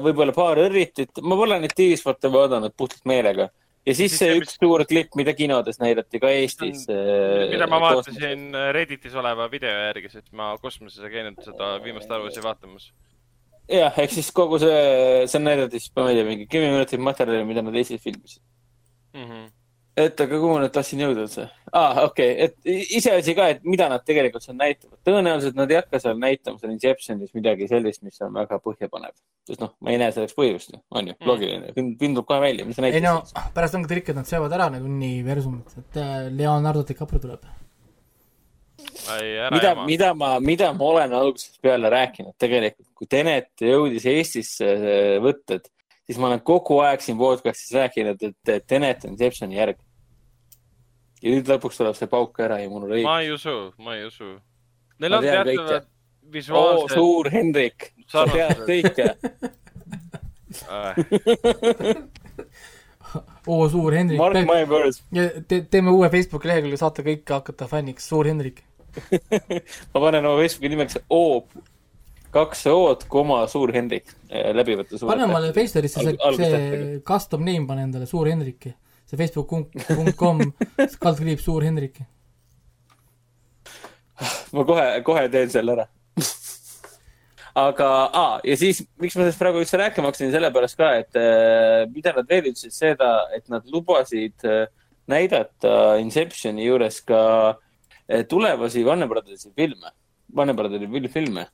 võib-olla 0.03 0.33
paar 0.35 0.59
õrritit, 0.61 1.21
ma 1.21 1.37
pole 1.39 1.59
neid 1.63 1.75
diisfote 1.77 2.31
vaadanud 2.33 2.73
puhtalt 2.77 3.05
meelega. 3.09 3.49
ja 3.85 3.93
siis 3.93 4.13
Siis 4.13 4.19
see 4.21 4.35
üks 4.39 4.57
suur 4.59 4.85
klipp, 4.89 5.15
mida 5.19 5.33
kinodes 5.37 5.79
näidati 5.79 6.19
ka 6.19 6.29
Eestis. 6.31 6.85
mida 6.89 7.67
ma 7.67 7.79
vaatasin 7.83 8.49
Redditis 8.75 9.15
oleva 9.15 9.49
video 9.51 9.71
järgi, 9.71 10.09
sest 10.09 10.31
ma 10.31 10.53
kosmoses 10.61 11.03
ei 11.03 11.11
käinud 11.17 11.41
seda 11.45 11.75
viimast 11.83 12.11
arvusi 12.11 12.43
vaatamas. 12.43 12.91
jah, 13.69 13.97
ehk 14.03 14.13
siis 14.13 14.29
kogu 14.35 14.59
see, 14.61 15.25
see 15.31 15.41
näidati 15.41 15.79
siis, 15.79 15.91
ma 15.95 16.09
ei 16.11 16.19
tea, 16.19 16.29
mingi 16.29 16.47
kümme 16.51 16.71
minutit 16.73 17.01
materjali, 17.03 17.45
mida 17.47 17.63
nad 17.65 17.75
Eestis 17.79 18.01
filmisid. 18.03 18.41
Mhm. 19.13 19.51
et 19.93 20.21
aga 20.23 20.37
kuhu 20.41 20.55
ma 20.55 20.61
nüüd 20.63 20.71
tahtsin 20.73 21.03
jõuda 21.03 21.21
üldse? 21.27 21.43
aa 21.69 21.81
ah,, 21.91 21.97
okei 22.07 22.31
okay., 22.33 22.47
et 22.47 22.95
iseasi 22.97 23.35
ka, 23.37 23.51
et 23.53 23.59
mida 23.61 23.85
nad 23.91 24.01
tegelikult 24.01 24.41
seal 24.41 24.57
näitavad. 24.57 24.97
tõenäoliselt 25.05 25.59
nad 25.59 25.69
ei 25.69 25.77
hakka 25.77 25.99
seal 26.01 26.17
näitama 26.17 26.57
seal 26.57 26.73
Inceptionis 26.73 27.35
midagi 27.37 27.67
sellist, 27.69 28.01
mis 28.01 28.17
on 28.25 28.33
väga 28.33 28.57
põhjapanev. 28.65 29.13
sest 29.47 29.61
noh, 29.61 29.75
ma 29.85 29.93
ei 29.93 30.01
näe 30.01 30.15
selleks 30.15 30.33
põhjust, 30.39 30.73
on 30.89 31.11
ju, 31.11 31.17
loogiline, 31.29 31.75
pind 31.77 32.01
tuleb 32.01 32.25
kohe 32.25 32.41
välja, 32.41 32.65
mis 32.65 32.79
sa 32.79 32.89
ei 32.89 33.05
no 33.05 33.19
pärast 33.53 33.77
ongi 33.77 33.91
trikk, 33.91 34.09
et 34.09 34.17
nad 34.23 34.29
seovad 34.29 34.57
ära 34.57 34.71
need 34.73 34.89
universumid, 34.89 35.77
et 35.83 36.01
äh, 36.01 36.15
Leonardo 36.41 36.81
DiCaprio 36.89 37.21
tuleb. 37.27 37.45
mida, 39.51 39.85
mida 39.85 40.13
ma, 40.17 40.39
mida 40.39 40.73
ma 40.73 40.85
olen 40.89 41.13
algusest 41.17 41.61
peale 41.63 41.89
rääkinud 41.93 42.33
tegelikult, 42.39 42.89
kui 42.97 43.07
Tenet 43.09 43.61
jõudis 43.61 44.05
Eestisse 44.09 44.65
äh, 44.73 45.21
võtted, 45.23 45.63
siis 46.07 46.19
ma 46.19 46.29
olen 46.29 46.41
kogu 46.45 46.79
aeg 46.85 47.01
siin 47.03 47.17
podcast'is 47.19 47.73
rääkinud, 47.77 48.23
et 48.23 48.67
Tenet 48.67 49.05
on 49.07 49.15
Inceptioni 49.15 49.59
järg. 49.59 49.77
ja 51.23 51.31
nüüd 51.31 51.47
lõpuks 51.47 51.77
tuleb 51.79 51.95
see 51.97 52.09
pauk 52.11 52.39
ära 52.43 52.57
ja 52.59 52.69
mul 52.69 52.83
on 52.87 52.95
õigus. 52.97 53.09
ma 53.09 53.19
ei 53.23 53.31
usu, 53.31 53.57
ma 53.79 53.91
ei 53.97 54.03
usu. 54.07 54.29
Neil 54.99 55.13
on 55.17 55.23
teatavad 55.25 55.85
visuaalsed 56.33 56.97
suur 56.97 57.25
Hendrik, 57.33 57.79
sa 58.11 58.19
tead 58.29 58.57
kõike. 58.67 59.05
oo, 63.47 63.69
suur 63.69 63.95
Hendrik 63.95 64.19
Mark 64.19 64.35
my 64.47 64.65
words. 64.69 65.01
teeme 65.49 65.91
uue 65.91 66.09
Facebooki 66.13 66.51
lehekülje, 66.51 66.79
saate 66.81 67.05
kõik 67.05 67.33
hakata 67.35 67.67
fänniks, 67.71 68.07
suur 68.09 68.25
Hendrik. 68.29 68.63
Ma 69.93 70.01
panen 70.01 70.25
oma 70.25 70.39
Facebooki 70.41 70.71
nimeks 70.73 70.99
O, 71.09 71.43
kaks 72.33 72.65
O-d, 72.71 73.07
koma 73.11 73.43
suur 73.51 73.73
Hendrik, 73.75 74.13
läbi 74.29 74.77
võtta 74.79 74.97
suur. 74.97 75.11
pane 75.11 75.27
omale 75.27 75.53
Facebookisse 75.55 76.03
see, 76.03 76.17
see 76.37 76.99
custom 77.07 77.45
name 77.45 77.67
pane 77.69 77.87
endale, 77.87 78.09
suur 78.09 78.29
Hendrik. 78.31 78.69
see 79.09 79.19
facebook.com, 79.19 80.43
kaldkriips 81.03 81.45
suur 81.49 81.65
Hendrik. 81.65 82.01
ma 84.53 84.65
kohe, 84.67 84.87
kohe 85.05 85.27
teen 85.33 85.51
selle 85.53 85.77
ära. 85.77 85.87
aga 87.65 87.89
ah,, 88.17 88.37
ja 88.45 88.55
siis, 88.57 88.81
miks 89.01 89.17
ma 89.17 89.25
sellest 89.25 89.41
praegu 89.41 89.61
üldse 89.61 89.77
rääkima 89.81 90.09
hakkasin, 90.09 90.31
sellepärast 90.33 90.79
ka, 90.79 90.93
et 91.01 91.19
äh, 91.19 91.83
mida 91.93 92.15
nad 92.15 92.29
veel 92.29 92.49
ütlesid, 92.49 92.73
seda, 92.73 93.11
et 93.35 93.45
nad 93.53 93.67
lubasid 93.69 94.47
äh, 94.49 94.65
näidata 95.11 95.99
Inceptioni 96.01 96.65
juures 96.65 97.01
ka 97.05 97.21
äh, 97.51 97.61
tulevasi 98.29 98.83
Warner 98.85 99.07
Brothersi 99.07 99.51
filme, 99.55 99.91
Warner 100.35 100.53
Brotheri 100.53 100.87
fil- 100.87 101.09
filme. 101.09 101.47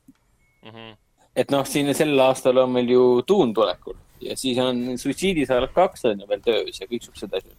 Mhm. 0.64 0.94
et 1.36 1.50
noh, 1.50 1.64
siin 1.64 1.94
sel 1.94 2.18
aastal 2.20 2.58
on 2.58 2.72
meil 2.72 2.88
ju 2.90 3.22
Tuun 3.22 3.54
tulekul 3.54 3.94
ja 4.20 4.34
siis 4.36 4.58
on 4.60 4.98
Suitsiidisaal 4.98 5.68
kaks 5.74 6.04
on 6.10 6.20
ju 6.20 6.26
veel 6.28 6.42
töös 6.44 6.80
ja 6.80 6.86
kõik 6.90 7.06
siuksed 7.06 7.32
asjad. 7.32 7.54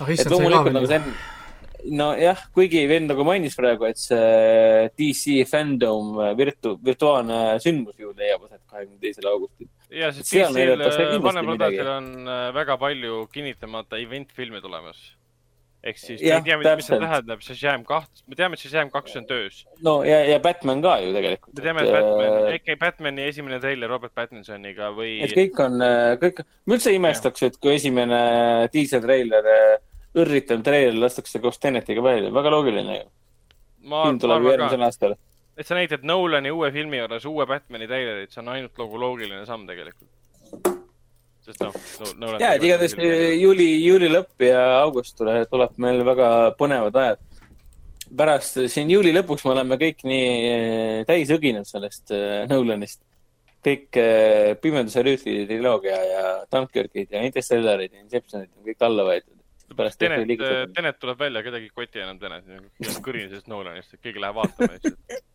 et 0.00 0.14
issand, 0.16 0.34
see 0.34 0.48
ka 0.50 0.72
veel. 0.72 0.96
on, 0.96 1.12
nojah, 2.00 2.40
kuigi 2.56 2.82
vend 2.88 3.12
nagu 3.12 3.24
mainis 3.24 3.54
praegu, 3.56 3.86
et 3.88 4.00
see 4.00 4.88
DC 4.98 5.44
fandom 5.50 6.18
virtu-, 6.38 6.76
virtuaalne 6.84 7.60
sündmus 7.62 7.96
ju 8.00 8.12
leiab 8.16 8.44
aset 8.48 8.60
kahekümne 8.66 8.98
teisel 9.00 9.28
augustil. 9.30 9.68
ja 9.90 10.10
Seal 10.12 10.52
DC-l 10.52 10.82
kindlasti 10.82 11.22
Warner. 11.24 11.44
Brothersil 11.46 11.92
on 11.94 12.10
äh, 12.26 12.42
väga 12.56 12.76
palju 12.80 13.26
kinnitamata 13.32 13.98
event-filme 14.00 14.60
tulemas. 14.64 14.98
Ehk 15.84 15.98
siis 15.98 16.20
me 16.20 16.28
Jah, 16.28 16.40
ei 16.40 16.44
tea, 16.44 16.56
mis 16.58 16.66
see 16.66 16.96
täpselt. 16.96 17.04
tähendab, 17.06 17.44
see 17.44 17.56
Sham 17.56 17.84
kaht, 17.88 18.22
me 18.28 18.36
teame, 18.36 18.56
et 18.56 18.62
see 18.62 18.72
Sham 18.72 18.90
kaks 18.92 19.16
on 19.20 19.26
töös. 19.28 19.62
no 19.86 20.00
ja, 20.04 20.18
ja 20.28 20.40
Batman 20.44 20.82
ka 20.84 20.96
ju 21.00 21.14
tegelikult. 21.16 21.54
me 21.56 21.64
teame, 21.64 21.84
et 21.84 21.94
Batman, 21.94 22.48
äkki 22.56 22.76
Batman'i 22.80 23.28
esimene 23.30 23.60
treiler 23.62 23.92
Robert 23.92 24.14
Pattinsoniga 24.16 24.90
või 24.96 25.14
et 25.24 25.32
kõik 25.36 25.62
on, 25.64 25.86
kõik, 26.20 26.42
ma 26.66 26.76
üldse 26.76 26.92
ei 26.92 27.00
imestaks, 27.00 27.46
et 27.48 27.56
kui 27.62 27.74
esimene 27.78 28.20
diiseltreiler, 28.74 29.50
õrritav 30.20 30.62
treiler 30.66 31.00
lastakse 31.00 31.40
koos 31.40 31.58
Tenetiga 31.62 32.04
välja, 32.04 32.34
väga 32.34 32.52
loogiline 32.56 33.00
ju. 33.00 33.08
ma 33.88 34.04
film 34.08 34.20
tuleb 34.20 34.50
järgmisel 34.52 34.86
aastal. 34.90 35.16
et 35.56 35.66
sa 35.66 35.80
näitad 35.80 36.04
Nolani 36.04 36.52
uue 36.52 36.72
filmi 36.76 37.00
juures 37.00 37.24
uue 37.30 37.48
Batman'i 37.48 37.88
treilerit, 37.88 38.32
see 38.34 38.44
on 38.44 38.52
ainult 38.56 38.76
nagu 38.76 39.04
loogiline 39.06 39.46
samm 39.48 39.66
tegelikult. 39.70 40.10
Sest 41.50 41.64
noh 41.64 41.74
no,, 42.20 42.36
ja, 42.40 42.54
et 42.56 42.64
igatahes 42.66 42.94
juuli, 43.40 43.68
juuli 43.84 44.10
lõpp 44.12 44.44
ja 44.46 44.62
august 44.80 45.16
tuleb, 45.18 45.44
tuleb 45.50 45.76
meil 45.82 46.02
väga 46.06 46.30
põnevad 46.58 46.98
ajad. 47.02 47.22
pärast 48.22 48.60
siin 48.72 48.90
juuli 48.90 49.12
lõpuks 49.14 49.46
me 49.46 49.54
oleme 49.54 49.78
kõik 49.80 50.04
nii 50.08 50.28
eh, 50.50 50.98
täis 51.08 51.32
õginud 51.34 51.68
sellest 51.68 52.14
eh, 52.16 52.44
Nolanist. 52.50 53.02
kõik 53.66 54.00
eh, 54.00 54.54
Pimeduse 54.62 55.04
rüütli 55.06 55.44
triloogia 55.50 55.98
ja 56.12 56.24
Dunkirkid 56.52 57.12
ja 57.16 57.24
Interstellarid 57.26 57.92
ja 57.94 58.04
Inceptionid 58.04 58.50
on 58.56 58.70
kõik 58.70 58.86
alla 58.88 59.08
võetud. 59.10 59.36
pärast 59.76 60.00
Tenet. 60.00 60.30
Tenet 60.74 60.98
tuleb 61.02 61.18
välja, 61.18 61.42
kedagi 61.46 61.70
ei 61.70 61.74
koti 61.74 62.06
enam 62.06 62.18
Tenet, 62.18 62.48
kõrin 63.04 63.28
sellest 63.28 63.50
Nolanist, 63.50 63.94
et 63.94 64.02
keegi 64.02 64.22
läheb 64.22 64.40
vaatama 64.40 64.72
lihtsalt. 64.78 65.20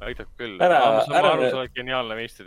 aitab 0.00 0.30
küll. 0.38 0.58
Ära- 0.62 1.02
ära- 1.02 1.50
sa 1.50 1.58
oled 1.58 1.74
geniaalne 1.74 2.16
meister, 2.18 2.46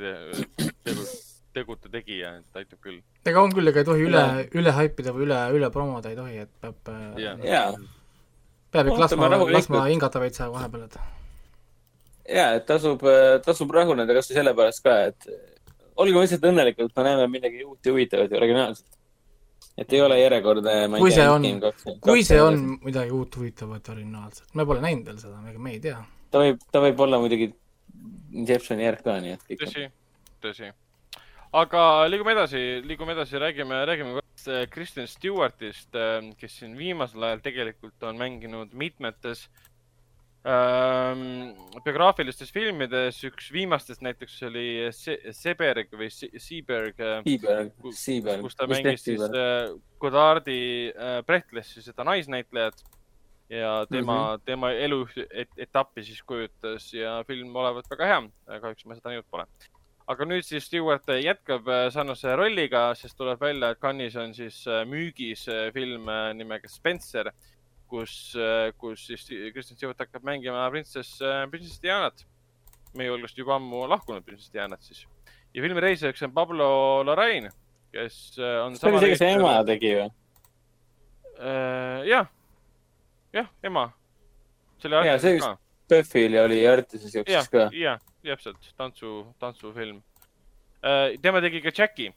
tegu, 1.53 1.77
tegute 1.77 1.91
tegija, 1.93 2.35
et 2.41 2.61
aitab 2.63 2.79
küll. 2.83 2.99
ega 3.25 3.41
on 3.41 3.55
küll, 3.55 3.71
ega 3.71 3.83
ei 3.83 3.87
tohi 3.87 4.05
üle, 4.09 4.25
üle 4.57 4.75
haipida 4.77 5.15
või 5.15 5.27
üle, 5.27 5.39
üle 5.57 5.71
promoda 5.73 6.11
ei 6.11 6.19
tohi, 6.19 6.43
et 6.45 6.51
peab 6.61 6.93
yeah., 7.19 7.41
jaa, 7.45 7.71
peab 8.71 8.91
ikka 8.91 9.05
laskma, 9.05 9.31
laskma 9.51 9.87
hingata 9.89 10.23
veits 10.23 10.43
vahepeal, 10.43 10.87
et 10.87 10.99
ja, 12.35 12.47
et 12.57 12.65
tasub, 12.69 13.03
tasub 13.45 13.71
rahuneda 13.75 14.15
kasvõi 14.17 14.39
sellepärast 14.39 14.83
ka, 14.85 14.97
et 15.11 15.29
olgem 16.01 16.23
lihtsalt 16.23 16.49
õnnelikud, 16.51 16.89
et 16.89 16.99
me 16.99 17.05
näeme 17.07 17.29
midagi 17.31 17.63
uut 17.65 17.85
ja 17.85 17.93
huvitavat 17.93 18.31
ja 18.31 18.39
originaalset. 18.39 18.99
et 19.77 19.93
ei 19.93 20.01
ole 20.01 20.19
järjekordne. 20.19 20.75
kui 20.97 21.11
see 21.11 21.29
on, 21.29 21.47
kui 22.01 22.23
see 22.27 22.41
on 22.41 22.61
midagi 22.83 23.11
uut, 23.11 23.37
huvitavat 23.37 23.87
ja 23.87 23.93
originaalset, 23.93 24.47
me 24.53 24.65
pole 24.65 24.81
näinud 24.81 25.05
veel 25.05 25.19
seda, 25.21 25.41
ega 25.49 25.59
me 25.59 25.75
ei 25.75 25.79
tea. 25.79 26.03
ta 26.31 26.43
võib, 26.43 26.63
ta 26.71 26.83
võib 26.83 27.07
olla 27.07 27.19
muidugi 27.19 27.53
Inceptioni 28.31 28.85
järg 28.85 29.01
ka, 29.03 29.17
nii 29.19 29.33
et 29.35 29.41
tõsi, 29.59 29.89
tõsi. 30.43 30.69
Aga 31.51 31.81
liigume 32.07 32.31
edasi, 32.35 32.61
liigume 32.87 33.15
edasi, 33.15 33.39
räägime, 33.41 33.81
räägime 33.85 34.13
korraks 34.15 34.47
äh, 34.47 34.67
Kristen 34.71 35.07
Stewartist, 35.07 35.91
kes 36.39 36.59
siin 36.61 36.77
viimasel 36.79 37.23
ajal 37.27 37.43
tegelikult 37.43 38.03
on 38.07 38.17
mänginud 38.17 38.73
mitmetes 38.73 39.49
ähm, 40.47 41.51
biograafilistes 41.83 42.53
filmides, 42.55 43.19
üks 43.27 43.51
viimastest 43.53 44.01
näiteks 44.01 44.39
oli 44.47 44.65
Se- 44.95 45.19
Seberg 45.35 45.91
või 45.93 46.09
Se- 46.13 46.31
Seberg, 46.39 46.97
kus 48.41 48.55
ta 48.55 48.69
mängis 48.71 49.03
siis 49.05 49.21
äh, 49.27 49.75
Godardi 50.01 50.61
äh, 50.95 51.19
Breathlessi 51.27 51.83
seda 51.83 52.07
naisnäitlejat 52.07 52.81
ja 53.51 53.85
tema 53.91 54.15
mm, 54.15 54.35
-hmm. 54.35 54.45
tema 54.45 54.71
elu 54.71 55.05
et, 55.29 55.49
etappi 55.57 56.03
siis 56.07 56.23
kujutas 56.23 56.93
ja 56.93 57.23
film 57.27 57.55
olevat 57.55 57.89
väga 57.91 58.05
hea. 58.05 58.21
kahjuks 58.61 58.85
ma 58.85 58.95
seda 58.95 59.09
näinud 59.09 59.27
pole. 59.29 59.45
Aga 60.11 60.25
nüüd 60.27 60.45
siis 60.45 60.65
Stewart 60.67 61.07
jätkab 61.21 61.67
äh, 61.71 61.85
sarnase 61.93 62.33
rolliga, 62.37 62.89
sest 62.99 63.15
tuleb 63.19 63.39
välja, 63.41 63.71
et 63.71 63.79
Cannes'is 63.81 64.17
on 64.19 64.35
siis 64.35 64.59
äh, 64.67 64.83
müügis 64.89 65.45
äh, 65.51 65.69
film 65.75 66.09
nimega 66.37 66.69
Spencer, 66.71 67.31
kus, 67.91 68.13
kus 68.79 69.05
siis 69.09 69.25
Kristen 69.51 69.75
Stewart 69.75 69.99
hakkab 69.99 70.23
mängima 70.23 70.63
printsess, 70.71 71.19
printsess 71.51 71.81
Dianat. 71.83 72.25
meie 72.95 73.11
hulgast 73.11 73.37
juba 73.39 73.55
ammu 73.55 73.85
lahkunud 73.87 74.23
printsess 74.23 74.51
Dianat 74.51 74.83
siis. 74.83 75.05
ja 75.53 75.63
filmi 75.63 75.83
reisijaks 75.83 76.23
on 76.23 76.31
Pablo 76.35 76.67
Larrain, 77.07 77.49
kes 77.91 78.39
on 78.39 78.75
see 78.79 78.91
oli 78.91 79.01
see, 79.03 79.11
kes 79.13 79.25
ema 79.27 79.57
tegi 79.67 79.91
või? 79.99 80.07
Jah, 82.07 82.29
jah, 83.33 83.51
ema. 83.63 83.89
Jaa, 84.83 85.17
see 85.19 85.39
ka. 85.39 85.57
Buffil 85.91 86.37
oli 86.39 86.61
Artises 86.67 87.15
jooksis 87.15 87.51
ka,. 87.51 87.67
jah, 87.75 87.99
täpselt, 88.23 88.71
tantsu, 88.77 89.25
tantsufilm. 89.39 90.01
tema 91.21 91.41
tegi 91.41 91.61
ka 91.61 91.71
Jacki, 91.77 92.07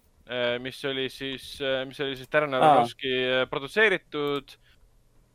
mis 0.60 0.78
oli 0.88 1.08
siis, 1.12 1.58
mis 1.88 2.00
oli 2.00 2.16
siis 2.16 2.30
Darren. 2.32 2.54
Aronofsky 2.54 3.12
äh, 3.28 3.48
produtseeritud. 3.50 4.56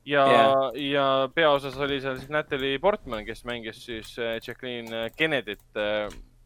ja 0.05 0.23
Jah. 0.27 0.71
ja 0.75 1.29
peaosas 1.35 1.77
oli 1.77 1.99
seal 2.01 2.17
siis 2.17 2.29
Natalie 2.29 2.79
Portman, 2.79 3.25
kes 3.25 3.45
mängis 3.45 3.83
siis 3.85 4.15
äh, 4.19 4.39
Jacqueline 4.41 5.09
Kennedyt, 5.17 5.61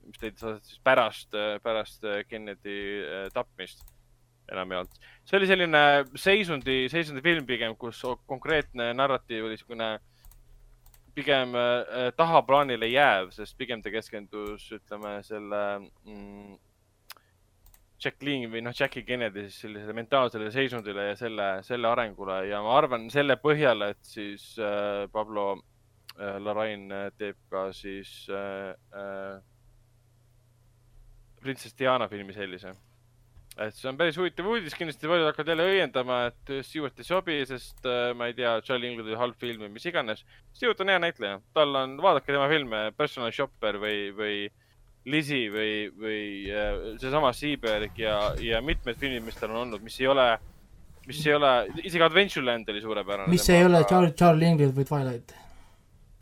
mis 0.07 0.21
leidis 0.21 0.43
aset 0.43 0.67
siis 0.67 0.79
pärast, 0.83 1.35
pärast 1.63 2.03
äh, 2.07 2.23
Kennedy 2.27 2.77
äh, 3.03 3.27
tapmist 3.33 3.85
enamjaolt. 4.51 4.97
see 5.23 5.37
oli 5.39 5.47
selline 5.47 5.83
seisundi, 6.19 6.77
seisundi 6.91 7.23
film 7.23 7.45
pigem, 7.47 7.75
kus 7.79 8.01
konkreetne 8.27 8.91
narratiiv 8.97 9.47
oli 9.47 9.55
niisugune 9.55 9.93
pigem 11.15 11.55
äh, 11.55 12.11
tahaplaanile 12.17 12.89
jääv, 12.89 13.31
sest 13.35 13.57
pigem 13.57 13.81
ta 13.83 13.91
keskendus, 13.93 14.65
ütleme 14.73 15.17
selle 15.25 15.63
mm, 15.79 16.55
Jacqueline 18.03 18.49
või 18.51 18.63
noh, 18.65 18.73
Jackie 18.75 19.05
Kennedy 19.07 19.45
siis 19.47 19.61
sellisele 19.63 19.95
mentaalsele 19.95 20.49
seisundile 20.51 21.09
ja 21.11 21.15
selle, 21.19 21.47
selle 21.63 21.87
arengule 21.87 22.41
ja 22.49 22.59
ma 22.65 22.75
arvan 22.77 23.07
selle 23.13 23.37
põhjal, 23.39 23.85
et 23.93 24.01
siis 24.07 24.53
äh, 24.59 25.05
Pablo 25.13 25.53
äh, 25.55 26.37
Larrain 26.43 26.89
äh, 26.91 27.09
teeb 27.17 27.39
ka 27.51 27.69
siis 27.75 28.11
äh, 28.29 28.73
äh, 28.73 29.37
printsess 31.43 31.77
Diana 31.79 32.09
filmi 32.11 32.35
sellise. 32.35 32.73
Et 33.61 33.75
see 33.77 33.89
on 33.89 33.97
päris 33.99 34.17
huvitav 34.17 34.47
uudis, 34.49 34.73
kindlasti 34.77 35.09
paljud 35.09 35.27
hakkavad 35.27 35.51
jälle 35.53 35.65
õiendama, 35.69 36.19
et 36.31 36.51
Stewart 36.65 36.97
ei 36.99 37.05
sobi, 37.05 37.35
sest 37.49 37.85
äh, 37.85 38.11
ma 38.17 38.29
ei 38.29 38.35
tea, 38.37 38.55
Charlie 38.65 38.89
England 38.89 39.11
oli 39.11 39.19
halb 39.19 39.37
film 39.41 39.65
või 39.65 39.75
mis 39.75 39.85
iganes. 39.89 40.23
Stewart 40.55 40.81
on 40.81 40.89
hea 40.89 41.01
näitleja, 41.03 41.39
tal 41.53 41.77
on, 41.77 41.95
vaadake 42.01 42.33
tema 42.33 42.47
filme, 42.49 42.83
Personal 42.97 43.33
Shopper 43.35 43.77
või, 43.81 43.99
või 44.17 44.37
Lizzie 45.13 45.51
või, 45.53 45.73
või 45.99 46.23
äh, 46.49 46.81
seesama 47.01 47.33
Seaberg 47.37 47.99
ja, 48.01 48.17
ja 48.41 48.61
mitmed 48.65 48.97
filmid, 49.01 49.25
mis 49.27 49.37
tal 49.37 49.53
on 49.53 49.67
olnud, 49.67 49.85
mis 49.85 49.99
ei 50.01 50.09
ole, 50.09 50.27
mis 51.05 51.19
ei 51.27 51.37
ole, 51.37 51.55
isegi 51.83 52.05
Adventureland 52.05 52.69
oli 52.73 52.81
suurepärane. 52.81 53.31
mis 53.31 53.49
ei 53.53 53.65
ole 53.67 53.83
Charlie, 53.89 54.15
Charlie 54.17 54.49
England 54.49 54.77
või 54.79 54.87
Twilight. 54.89 55.35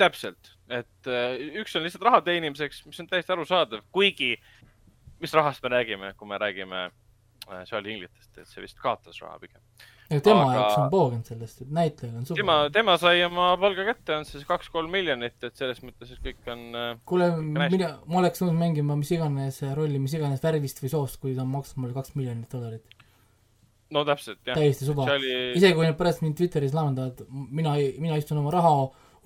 täpselt, 0.02 0.56
et 0.68 1.08
äh, 1.08 1.38
üks 1.62 1.78
on 1.78 1.88
lihtsalt 1.88 2.04
raha 2.10 2.26
teenimiseks, 2.26 2.84
mis 2.90 3.00
on 3.00 3.08
täiesti 3.08 3.32
arusaadav, 3.38 3.86
kuigi 3.94 4.34
mis 5.22 5.38
rahast 5.38 5.64
me 5.64 5.70
räägime, 5.70 6.16
kui 6.18 6.28
me 6.28 6.40
räägime 6.42 6.88
äh, 6.88 6.92
Charlie 7.66 7.96
Inglitest, 7.96 8.38
et 8.38 8.48
see 8.48 8.62
vist 8.64 8.78
kaotas 8.80 9.18
raha 9.22 9.40
pigem. 9.42 9.62
tema 10.12 10.44
Aga- 10.44 10.54
jaoks 10.56 10.78
on 10.78 10.90
poogenud 10.92 11.30
sellest, 11.32 11.62
et 11.64 11.74
näitlejal 11.78 12.16
on 12.20 12.26
tema, 12.28 12.56
suva. 12.62 12.70
tema 12.78 12.98
sai 13.02 13.24
oma 13.26 13.50
palga 13.60 13.86
kätte, 13.88 14.16
on 14.18 14.26
siis 14.28 14.46
kaks-kolm 14.48 14.92
miljonit, 14.92 15.38
et 15.44 15.56
selles 15.56 15.82
mõttes, 15.86 16.12
et 16.14 16.24
kõik 16.26 16.50
on 16.54 16.64
äh, 16.78 16.90
kuule, 17.08 17.30
mina, 17.42 17.92
ma 18.06 18.22
oleks 18.22 18.44
nõus 18.44 18.56
mängima 18.58 18.98
mis 19.00 19.12
iganes 19.16 19.62
rolli, 19.78 20.00
mis 20.04 20.16
iganes 20.18 20.44
värvist 20.44 20.84
või 20.84 20.94
soost, 20.94 21.20
kui 21.24 21.36
ta 21.38 21.46
on 21.46 21.54
maksnud 21.56 21.86
mulle 21.86 21.98
kaks 21.98 22.16
miljonit 22.20 22.52
dollarit. 22.52 22.98
no 23.92 24.06
täpselt 24.08 24.40
jah. 24.46 24.56
täiesti 24.56 24.88
suva. 24.88 25.08
Charlie, 25.10 25.54
isegi 25.58 25.76
kui 25.80 25.88
nad 25.88 25.98
pärast 26.00 26.26
mind 26.26 26.38
Twitteris 26.40 26.76
laamendavad, 26.78 27.26
mina, 27.32 27.76
mina 28.00 28.20
istun 28.20 28.44
oma 28.44 28.54
raha 28.54 28.76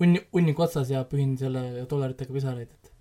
unni, 0.00 0.22
hunniku 0.32 0.66
otsas 0.66 0.90
ja 0.92 1.04
pühin 1.08 1.36
selle 1.40 1.86
dollaritega 1.90 2.34
pisaraid, 2.34 2.72
et 2.72 2.92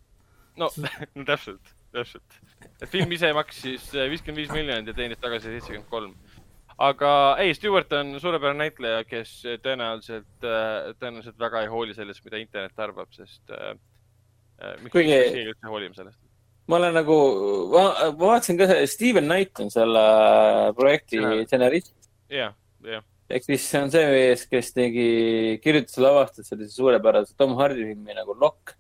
no, 0.61 0.69
no 1.17 1.25
täpselt, 1.27 1.74
täpselt. 1.95 2.39
et 2.81 2.89
film 2.91 3.11
ise 3.15 3.31
maksis 3.35 3.89
äh, 3.95 4.09
viiskümmend 4.11 4.43
viis 4.43 4.53
miljonit 4.53 4.91
ja 4.91 4.97
teenis 4.97 5.22
tagasi 5.22 5.53
seitsekümmend 5.53 5.89
kolm. 5.91 6.13
aga 6.77 7.11
ei, 7.43 7.53
Stewart 7.55 7.93
on 7.97 8.19
suurepärane 8.19 8.65
näitleja, 8.65 9.03
kes 9.07 9.38
tõenäoliselt, 9.63 10.47
tõenäoliselt 10.99 11.39
väga 11.39 11.63
ei 11.63 11.72
hooli 11.72 11.95
sellest, 11.95 12.23
mida 12.27 12.41
internet 12.41 12.85
arvab, 12.88 13.11
sest 13.15 13.55
äh, 13.55 13.73
äh, 14.59 14.77
miks 14.84 14.93
Kuigi- 14.95 15.15
keegi 15.15 15.49
üldse 15.53 15.72
hoolib 15.72 15.97
sellest? 15.97 16.19
ma 16.67 16.80
olen 16.81 16.95
nagu, 16.97 17.17
ma 17.73 18.11
vaatasin 18.19 18.57
ka, 18.59 18.69
Steven 18.89 19.27
Knight 19.30 19.59
on 19.61 19.73
selle 19.73 20.05
projekti 20.77 21.22
stsenarist. 21.45 21.93
jah, 22.34 22.55
jah, 22.84 23.03
ehk 23.30 23.45
siis 23.47 23.67
see 23.69 23.81
on 23.81 23.91
see 23.93 24.05
mees, 24.11 24.45
kes 24.49 24.72
tegi, 24.76 25.09
kirjutas 25.63 25.97
ja 25.97 26.07
lavastas 26.07 26.49
sellise 26.51 26.76
suurepärase 26.76 27.38
Tom 27.38 27.55
Hardy 27.59 27.85
filmi 27.88 28.17
nagu 28.17 28.35
Lock. 28.41 28.76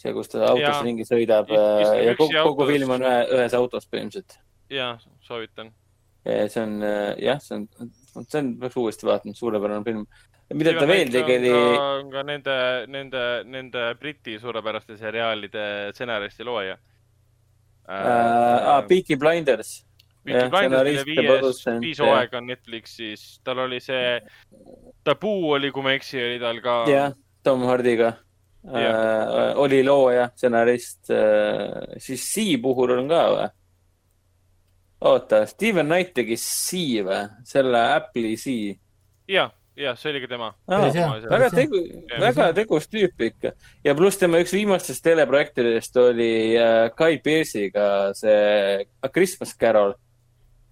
see, 0.00 0.14
kus 0.16 0.32
ta 0.32 0.46
autos 0.48 0.64
Jaa. 0.64 0.80
ringi 0.86 1.06
sõidab 1.06 1.50
äh, 1.52 1.92
ja 2.06 2.16
kogu, 2.16 2.30
üksi 2.30 2.46
kogu 2.46 2.64
autos. 2.64 2.72
film 2.72 2.94
on 2.96 3.04
ühe, 3.04 3.20
ühes 3.36 3.56
autos 3.58 3.86
põhimõtteliselt. 3.90 4.38
ja 4.72 4.94
soovitan. 5.26 5.72
see 6.24 6.62
on 6.62 6.76
äh, 6.86 7.12
jah, 7.26 7.40
see 7.44 7.58
on, 7.58 7.92
see 8.22 8.40
on, 8.40 8.54
peaks 8.62 8.78
uuesti 8.80 9.08
vaatama, 9.08 9.36
suurepärane 9.36 9.84
film. 9.86 10.06
mida 10.54 10.74
ta 10.78 10.86
veel 10.88 11.12
tegi, 11.12 11.36
oli, 11.42 11.52
on 11.56 12.14
ka 12.14 12.24
nende, 12.26 12.56
nende, 12.96 13.26
nende 13.50 13.84
Briti 14.00 14.38
suurepäraste 14.40 14.96
seriaalide 15.00 15.66
stsenarist 15.92 16.40
ja 16.40 16.48
looja 16.48 16.80
äh, 17.90 18.80
Peaky 18.88 19.20
Blinders. 19.20 19.80
Peaky 20.24 20.48
Blinders 20.52 20.80
oli 20.80 20.96
stsenarist 20.96 21.66
ja 21.66 21.76
viies, 21.76 21.84
viis 21.84 22.02
hooaega 22.02 22.40
on 22.40 22.50
Netflixis, 22.54 23.28
tal 23.44 23.66
oli 23.66 23.80
see, 23.84 24.18
Taboo 25.04 25.54
oli, 25.56 25.70
kui 25.72 25.84
ma 25.84 25.94
ei 25.94 26.00
eksi, 26.00 26.18
oli 26.24 26.42
tal 26.42 26.64
ka. 26.64 26.80
jah, 26.88 27.14
Tom 27.44 27.64
Hardyga 27.68 28.14
äh, 28.68 29.56
oli 29.56 29.84
looja, 29.84 30.28
stsenarist 30.34 31.10
äh,, 31.10 31.96
siis 31.98 32.26
Sea 32.32 32.58
puhul 32.62 32.98
on 32.98 33.08
ka 33.08 33.22
või? 33.34 33.48
oota, 35.00 35.46
Steven 35.46 35.88
Knight 35.88 36.12
tegi 36.14 36.36
Sea 36.36 37.06
või, 37.06 37.22
selle 37.48 37.80
Apple'i 37.96 38.36
Sea 38.36 38.74
ja, 39.30 39.46
ja 39.78 39.94
see 39.96 40.12
oli 40.12 40.20
ka 40.24 40.28
tema. 40.30 40.50
Hea. 40.68 41.06
väga 41.30 41.48
tegu, 41.54 41.80
väga 42.20 42.50
tegus 42.56 42.88
tüüp 42.90 43.24
ikka 43.30 43.54
ja 43.86 43.96
pluss 43.96 44.20
tema 44.20 44.40
üks 44.42 44.52
viimastest 44.54 45.04
teleprojektidest 45.06 45.96
oli 46.02 46.30
äh, 46.58 46.90
Guy 46.98 47.20
Pearce'iga 47.24 47.88
see 48.18 48.86
A 49.00 49.08
Christmas 49.08 49.56
Carol. 49.56 49.94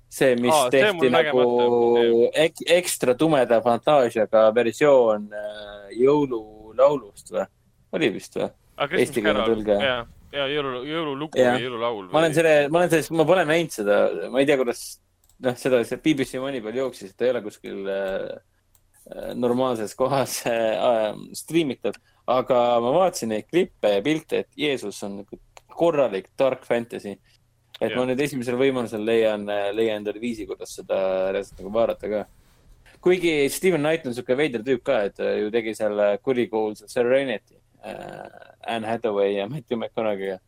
see, 0.09 0.36
mis 0.40 0.52
Aa, 0.52 0.70
see 0.70 0.81
tehti 0.81 0.97
mul 0.97 1.10
nagu 1.12 2.31
ek, 2.32 2.62
ekstra 2.78 3.15
tumeda 3.15 3.60
fantaasiaga 3.65 4.48
versioon 4.56 5.28
äh, 5.32 5.94
jõululaulust 6.01 7.32
või? 7.32 7.48
Oli 7.97 8.10
vist 8.15 8.36
või? 8.39 8.48
Eestikeelne 8.78 9.44
tõlge. 9.47 9.77
ja, 9.82 9.97
ja 10.35 10.47
jõulu, 10.52 10.82
jõululugu 10.86 11.39
või 11.39 11.65
jõululaul. 11.65 12.10
ma 12.12 12.23
olen 12.23 12.36
selle, 12.36 12.55
ma 12.70 12.82
olen 12.82 12.93
sellest, 12.93 13.15
ma 13.16 13.27
pole 13.28 13.44
näinud 13.48 13.74
seda, 13.74 13.97
ma 14.32 14.43
ei 14.43 14.48
tea, 14.48 14.59
kuidas, 14.60 14.85
noh, 15.44 15.56
seda 15.59 15.81
see 15.89 16.01
BBC 16.05 16.43
Money 16.43 16.62
peal 16.65 16.78
jooksis, 16.82 17.12
et 17.12 17.19
ta 17.19 17.27
ei 17.27 17.35
ole 17.35 17.43
kuskil 17.47 17.90
äh, 17.90 18.28
äh, 19.10 19.32
normaalses 19.39 19.97
kohas 19.98 20.40
äh, 20.51 21.10
striimitav, 21.39 21.98
aga 22.28 22.62
ma 22.85 22.94
vaatasin 23.01 23.35
neid 23.35 23.48
klippe 23.51 23.97
ja 23.97 24.05
pilte, 24.05 24.44
et 24.44 24.62
Jeesus 24.66 25.01
on 25.06 25.23
nagu 25.23 25.43
korralik 25.78 26.31
dark 26.39 26.66
fantasy. 26.66 27.19
et 27.78 27.93
Jah. 27.93 27.98
ma 28.01 28.09
nüüd 28.09 28.19
esimesel 28.19 28.56
võimalusel 28.59 29.05
leian, 29.06 29.44
leian 29.47 30.01
endale 30.01 30.19
viisi, 30.19 30.48
kuidas 30.48 30.73
seda 30.74 31.31
reaalselt 31.31 31.60
nagu 31.60 31.70
vaadata 31.70 32.10
ka. 32.10 32.24
kuigi 33.01 33.48
Steven 33.55 33.81
Knight 33.81 34.06
on 34.06 34.16
siuke 34.16 34.35
veider 34.36 34.65
tüüp 34.66 34.82
ka, 34.82 35.05
et 35.06 35.15
ta 35.15 35.31
ju 35.39 35.51
tegi 35.55 35.74
selle 35.78 36.16
kurikuulsa 36.23 36.90
Serenity 36.90 37.55
äh,, 37.55 37.67
Anne 37.82 38.88
Hathaway 38.88 39.36
ja 39.36 39.46
Matthew 39.48 39.78
McConaughey'ga, 39.78 40.38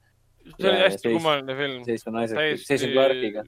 see 0.56 0.68
oli 0.70 0.82
hästi 0.82 1.14
kummaline 1.14 1.56
film. 1.56 1.84
seitsme 1.86 2.14
naisega, 2.16 2.44
Jason 2.56 2.94
Clarke'iga. 2.94 3.44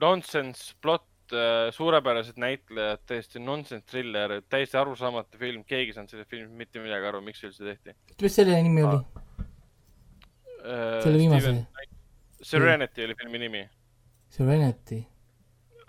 nonsense 0.00 0.74
plott, 0.82 1.36
suurepärased 1.74 2.36
näitlejad, 2.40 3.04
täiesti 3.08 3.40
nonsense 3.40 3.86
thriller, 3.90 4.40
täiesti 4.48 4.76
arusaamatu 4.76 5.40
film, 5.40 5.64
keegi 5.64 5.94
ei 5.94 5.96
saanud 5.96 6.12
sellest 6.12 6.30
filmist 6.30 6.58
mitte 6.58 6.84
midagi 6.84 7.08
aru, 7.08 7.22
miks 7.24 7.40
see 7.40 7.48
üldse 7.50 7.70
tehti. 7.70 7.96
mis 8.22 8.36
selle 8.40 8.60
nimi 8.62 8.84
oli? 8.84 9.00
selle 11.04 11.18
viimase, 11.18 11.56
Serenity 12.44 13.04
oli 13.04 13.14
filmi 13.16 13.38
nimi. 13.38 13.64
Serenity. 14.28 15.04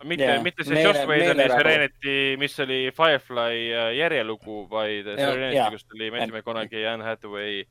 Mitte 0.05 0.23
yeah,, 0.27 0.43
mitte 0.43 0.63
see 0.67 0.83
Joss 0.83 1.01
Whedoni. 1.09 1.47
Serenity, 1.51 2.15
mis 2.41 2.59
oli 2.63 2.79
Firefly 2.95 3.65
äh, 3.73 3.89
järjelugu, 3.97 4.63
vaid 4.69 5.07
Ja- 5.07 5.17
Serenity 5.31 5.57
jaa., 5.57 5.71
kus 5.73 5.85
oli 5.95 6.11
Matthew 6.13 6.37
McConaughey, 6.37 6.85
Anne 6.87 7.05
Hathaway 7.05 7.63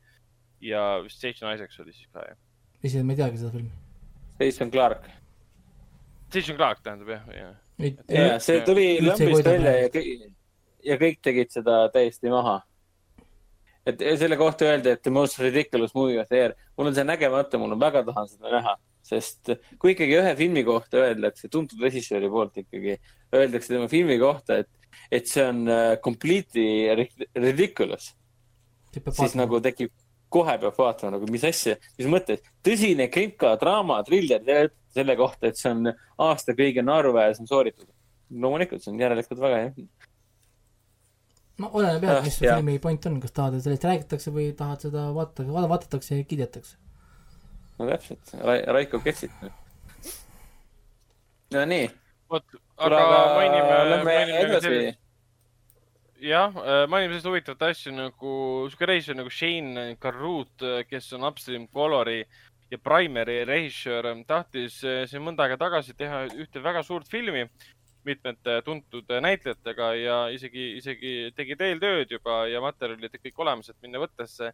ja 0.61 0.85
vist 1.03 1.23
Jason 1.23 1.53
Isaacs 1.53 1.79
oli 1.79 1.93
siis 1.93 2.07
ka, 2.13 2.23
jah. 2.29 2.37
ise 2.83 3.03
ma 3.03 3.13
ei 3.15 3.19
teagi 3.19 3.41
seda 3.41 3.51
filmi. 3.51 3.71
Jason 4.39 4.71
Clark. 4.71 5.09
Jason 6.33 6.57
Clark 6.57 6.81
tähendab 6.83 7.09
jah, 7.09 7.27
jah. 7.35 7.53
ja 8.09 8.39
see 8.43 8.61
tuli 8.65 8.87
lambist 9.03 9.45
välja 9.47 9.75
ja 9.83 9.91
kõik, 9.93 10.25
ja 10.85 10.97
kõik 11.01 11.21
tegid 11.23 11.53
seda 11.53 11.85
täiesti 11.93 12.31
maha. 12.31 12.61
et 13.85 14.01
selle 14.17 14.37
kohta 14.37 14.65
öeldi, 14.65 14.95
et 14.95 15.03
the 15.05 15.13
most 15.13 15.39
ridiculous 15.39 15.93
movie 15.95 16.19
of 16.19 16.27
the 16.27 16.37
year. 16.37 16.55
mul 16.77 16.87
on 16.89 16.95
see 16.95 17.05
nägemata, 17.05 17.57
mul 17.61 17.75
on 17.75 17.79
väga 17.79 18.03
tahan 18.07 18.27
seda 18.29 18.51
näha, 18.57 18.77
sest 19.05 19.51
kui 19.81 19.93
ikkagi 19.93 20.17
ühe 20.19 20.31
filmi 20.39 20.63
kohta 20.65 21.03
öeldakse, 21.03 21.49
tuntud 21.53 21.81
režissööri 21.85 22.29
poolt 22.33 22.57
ikkagi 22.63 22.97
öeldakse 23.35 23.73
tema 23.75 23.87
filmi 23.91 24.17
kohta, 24.21 24.61
et, 24.63 24.69
et 25.13 25.27
see 25.29 25.43
on 25.45 25.65
äh, 25.69 25.97
completely 26.03 26.65
ri- 27.01 27.27
ridiculous, 27.37 28.11
siis 29.11 29.35
nagu 29.37 29.59
tekib, 29.61 29.91
kohe 30.35 30.55
peab 30.59 30.75
vaatama 30.79 31.15
nagu, 31.17 31.27
mis 31.31 31.43
asja, 31.47 31.75
mis 31.99 32.07
mõttes, 32.11 32.41
tõsine 32.65 33.05
krika, 33.13 33.53
draama, 33.61 34.01
triller, 34.07 34.71
selle 34.95 35.15
kohta, 35.19 35.51
et 35.51 35.59
see 35.59 35.69
on 35.71 35.91
aasta 36.25 36.55
kõige 36.57 36.81
naeruväärsem 36.83 37.47
sooritus. 37.47 37.87
loomulikult, 38.31 38.81
see 38.81 38.89
on 38.91 38.99
järelikult 38.99 39.39
väga 39.39 39.57
hea. 39.61 39.85
no 41.61 41.69
oleneb 41.77 42.03
jah, 42.03 42.17
Ah, 42.17 42.23
mis 42.25 42.35
su 42.39 42.45
jah. 42.45 42.57
filmi 42.57 42.79
point 42.83 43.05
on, 43.07 43.19
kas 43.23 43.31
tahad, 43.35 43.53
et 43.59 43.63
sellest 43.63 43.85
räägitakse 43.87 44.31
või 44.35 44.49
tahad 44.57 44.81
seda 44.87 45.05
vaadata, 45.15 45.45
vaadatakse 45.69 46.17
ja 46.17 46.23
kiidetakse. 46.27 46.75
No 47.79 47.87
täpselt 47.89 48.33
Ra, 48.41 48.57
Raiko 48.73 48.99
Ketsit. 49.03 49.31
no 51.53 51.65
nii, 51.71 51.89
vot, 52.31 52.57
aga 52.77 53.01
mainime, 53.35 53.77
lähme 53.91 54.15
edasi. 54.41 54.79
jah, 56.23 56.57
mainime 56.87 57.13
sellist 57.13 57.29
huvitavat 57.29 57.69
asja 57.69 57.93
nagu, 57.95 58.33
sihuke 58.71 58.89
režissöör 58.91 59.21
nagu 59.21 59.31
Shane 59.31 59.87
Carruth, 60.01 60.67
kes 60.89 61.13
on 61.13 61.27
Upstream 61.27 61.67
Colori 61.67 62.21
ja 62.71 62.77
Primeri 62.81 63.43
režissöör, 63.45 64.09
tahtis 64.27 64.81
eh, 64.83 65.03
siin 65.09 65.23
mõnda 65.25 65.45
aega 65.45 65.57
tagasi 65.61 65.93
teha 65.97 66.25
ühte 66.33 66.63
väga 66.63 66.83
suurt 66.83 67.07
filmi 67.11 67.45
mitmete 68.05 68.61
tuntud 68.65 69.09
näitlejatega 69.21 69.93
ja 69.97 70.17
isegi, 70.33 70.65
isegi 70.79 71.13
tegi 71.35 71.57
eeltööd 71.57 72.11
juba 72.13 72.43
ja 72.49 72.61
materjalid 72.61 73.13
ja 73.13 73.21
kõik 73.21 73.39
olemas, 73.41 73.69
et 73.69 73.79
minna 73.81 74.01
võttesse, 74.01 74.51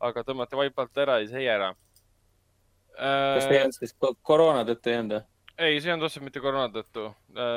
aga 0.00 0.24
tõmmati 0.24 0.58
vaipalt 0.58 1.02
ära 1.04 1.18
ja 1.22 1.28
sai 1.28 1.44
ära. 1.50 1.74
Kas 2.98 3.48
te 3.48 3.56
ei 3.56 3.62
olnud 3.62 3.78
siis 3.78 3.94
ko- 3.98 4.14
koroona 4.22 4.64
tõttu 4.68 4.92
ei 4.92 5.00
olnud 5.00 5.18
või? 5.18 5.26
ei, 5.58 5.80
see 5.80 5.90
ei 5.90 5.94
olnud 5.94 6.08
otseselt 6.08 6.26
mitte 6.26 6.42
koroona 6.42 6.72
tõttu. 6.74 7.10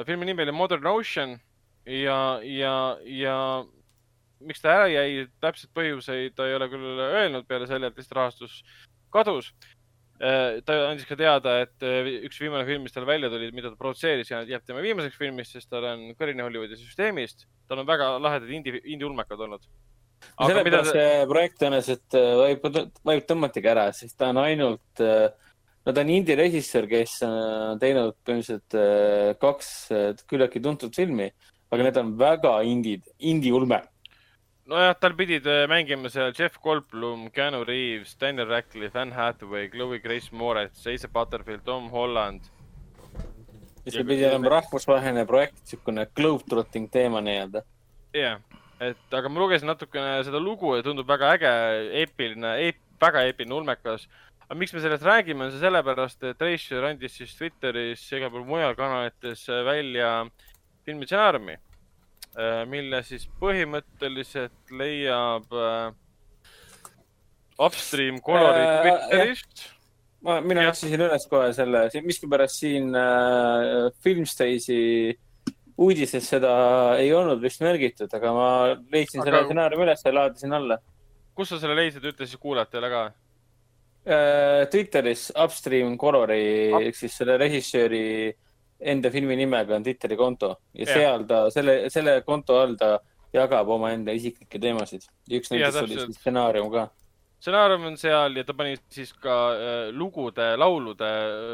filmi 0.06 0.30
nimi 0.30 0.46
oli 0.46 0.56
Modern 0.56 0.88
Ocean 0.94 1.38
ja, 1.86 2.20
ja, 2.44 2.76
ja 3.06 3.38
miks 4.44 4.62
ta 4.62 4.76
ära 4.76 4.92
jäi, 4.92 5.26
täpseid 5.42 5.72
põhjuseid 5.78 6.36
ta 6.38 6.48
ei 6.48 6.56
ole 6.58 6.70
küll 6.72 7.02
öelnud 7.08 7.48
peale 7.50 7.68
selle, 7.70 7.90
et 7.90 7.98
lihtsalt 7.98 8.20
rahastus 8.20 8.60
kadus. 9.14 9.52
Äh, 10.18 10.64
ta 10.66 10.76
andis 10.88 11.06
ka 11.06 11.14
teada, 11.18 11.60
et 11.62 11.86
äh, 11.86 12.08
üks 12.26 12.40
viimane 12.42 12.66
film, 12.66 12.88
mis 12.88 12.96
tal 12.96 13.06
välja 13.06 13.30
tuli, 13.30 13.52
mida 13.54 13.70
ta 13.70 13.78
produtseeris 13.78 14.32
jääb 14.34 14.64
tema 14.66 14.82
viimaseks 14.82 15.18
filmiks, 15.20 15.52
sest 15.54 15.70
tal 15.70 15.86
on 15.86 16.08
kõrine 16.18 16.46
Hollywoodi 16.46 16.80
süsteemist. 16.80 17.46
tal 17.70 17.84
on 17.84 17.90
väga 17.90 18.16
lahedad 18.18 18.50
indie, 18.50 18.82
indie-ulmekad 18.82 19.44
olnud. 19.46 19.68
Sellepärast 20.38 20.94
see 20.94 21.10
ta... 21.10 21.26
projekt 21.32 21.60
tõenäoliselt 21.64 22.18
äh, 22.20 22.30
võib, 22.44 22.70
võib 23.12 23.28
tõmmatagi 23.32 23.74
ära, 23.74 23.90
sest 23.96 24.18
ta 24.20 24.32
on 24.34 24.42
ainult, 24.44 25.04
no 25.04 25.94
ta 25.94 26.04
on 26.04 26.16
indie-režissöör, 26.16 26.90
kes 26.92 27.20
on 27.28 27.84
teinud 27.84 28.18
põhimõtteliselt 28.28 29.38
kaks 29.42 29.76
küllaltki 30.30 30.64
tuntud 30.64 30.96
filmi, 30.96 31.30
aga 31.72 31.88
need 31.88 32.02
on 32.02 32.18
väga 32.20 32.58
indie, 32.68 33.02
indie-ulme 33.20 33.84
nojah, 34.68 34.96
tal 35.00 35.16
pidid 35.16 35.48
äh, 35.48 35.64
mängima 35.70 36.12
seal 36.12 36.34
Jeff 36.36 36.60
Goldblum, 36.64 37.30
Keanu 37.36 37.64
Reaves, 37.68 38.16
Daniel 38.20 38.50
Radcliffe, 38.52 39.00
Anne 39.00 39.16
Hathaway, 39.16 39.70
Chloe 39.72 40.00
Grace 40.04 40.36
Moretz, 40.36 40.86
Asa 40.88 41.08
Butterfield, 41.08 41.64
Tom 41.66 41.90
Holland. 41.90 42.42
ja 43.86 43.92
see 43.94 44.04
pidi 44.04 44.26
olema 44.28 44.50
rahvusvaheline 44.58 45.24
projekt, 45.28 45.62
niisugune 45.64 46.04
globetrotting 46.16 46.90
teema 46.92 47.22
nii-öelda. 47.24 47.64
jah 48.14 48.36
yeah., 48.36 48.66
et 48.84 49.18
aga 49.20 49.30
ma 49.30 49.44
lugesin 49.44 49.70
natukene 49.72 50.24
seda 50.28 50.42
lugu 50.42 50.76
ja 50.78 50.86
tundub 50.86 51.08
väga 51.10 51.34
äge, 51.38 51.54
eepiline 52.04 52.56
eep,, 52.68 52.82
väga 53.02 53.26
eepiline, 53.28 53.56
ulmekas. 53.56 54.08
aga 54.48 54.60
miks 54.60 54.74
me 54.74 54.84
sellest 54.84 55.06
räägime, 55.06 55.46
on 55.46 55.54
see 55.54 55.64
sellepärast, 55.64 56.24
et 56.24 56.42
Reischer 56.42 56.90
andis 56.90 57.18
siis 57.20 57.36
Twitteris 57.38 58.06
ja 58.12 58.22
igal 58.22 58.34
pool 58.34 58.46
mujal 58.48 58.76
kanalites 58.78 59.48
välja 59.66 60.12
filmi 60.86 61.06
stsenaariumi 61.10 61.58
Äh, 62.38 62.68
mille 62.70 63.00
siis 63.02 63.24
põhimõtteliselt 63.42 64.74
leiab 64.78 65.54
äh, 65.58 65.88
Upstream 67.58 68.20
Colorid 68.22 68.62
äh, 68.62 68.84
Twitterist. 68.84 69.64
ma, 70.22 70.36
mina 70.46 70.68
otsisin 70.70 71.02
üles 71.02 71.26
kohe 71.32 71.48
selle, 71.58 71.88
miskipärast 72.06 72.62
siin 72.62 72.94
äh, 72.94 73.88
Filmstage'i 74.06 75.16
uudises 75.78 76.26
seda 76.26 76.52
ei 76.98 77.12
olnud 77.14 77.42
vist 77.42 77.62
märgitud, 77.62 78.12
aga 78.14 78.34
ma 78.34 78.50
leidsin 78.92 79.22
aga... 79.22 79.30
selle 79.30 79.44
stsenaariumi 79.46 79.86
üles 79.86 80.04
ja 80.06 80.14
laadisin 80.14 80.58
alla. 80.58 80.80
kus 81.38 81.54
sa 81.54 81.60
selle 81.62 81.78
leidsid, 81.78 82.06
ütle 82.12 82.26
siis 82.26 82.42
kuulajatele 82.42 82.90
ka 82.94 83.04
äh,. 83.06 84.66
Twitteris 84.72 85.30
Upstream 85.44 85.98
Colori 86.02 86.74
Up... 86.74 86.82
ehk 86.82 86.98
siis 86.98 87.18
selle 87.22 87.38
režissööri 87.38 88.34
enda 88.80 89.12
filmi 89.14 89.38
nimega 89.38 89.76
on 89.78 89.86
Twitteri 89.86 90.18
konto 90.18 90.56
ja, 90.74 90.86
ja. 90.86 90.94
seal 90.94 91.28
ta, 91.30 91.44
selle, 91.54 91.80
selle 91.94 92.22
konto 92.26 92.58
all 92.62 92.78
ta 92.78 92.98
jagab 93.34 93.70
omaenda 93.70 94.14
isiklikke 94.16 94.60
teemasid. 94.62 95.06
üks 95.30 95.52
nendest 95.52 95.82
oli 95.84 96.00
siis 96.00 96.18
stsenaarium 96.18 96.72
ka. 96.74 96.88
stsenaarium 97.42 97.88
on 97.92 97.98
seal 98.02 98.38
ja 98.38 98.46
ta 98.48 98.58
pani 98.58 98.78
siis 98.94 99.14
ka 99.14 99.38
äh, 99.54 99.78
lugude, 99.94 100.50
laulude, 100.58 101.14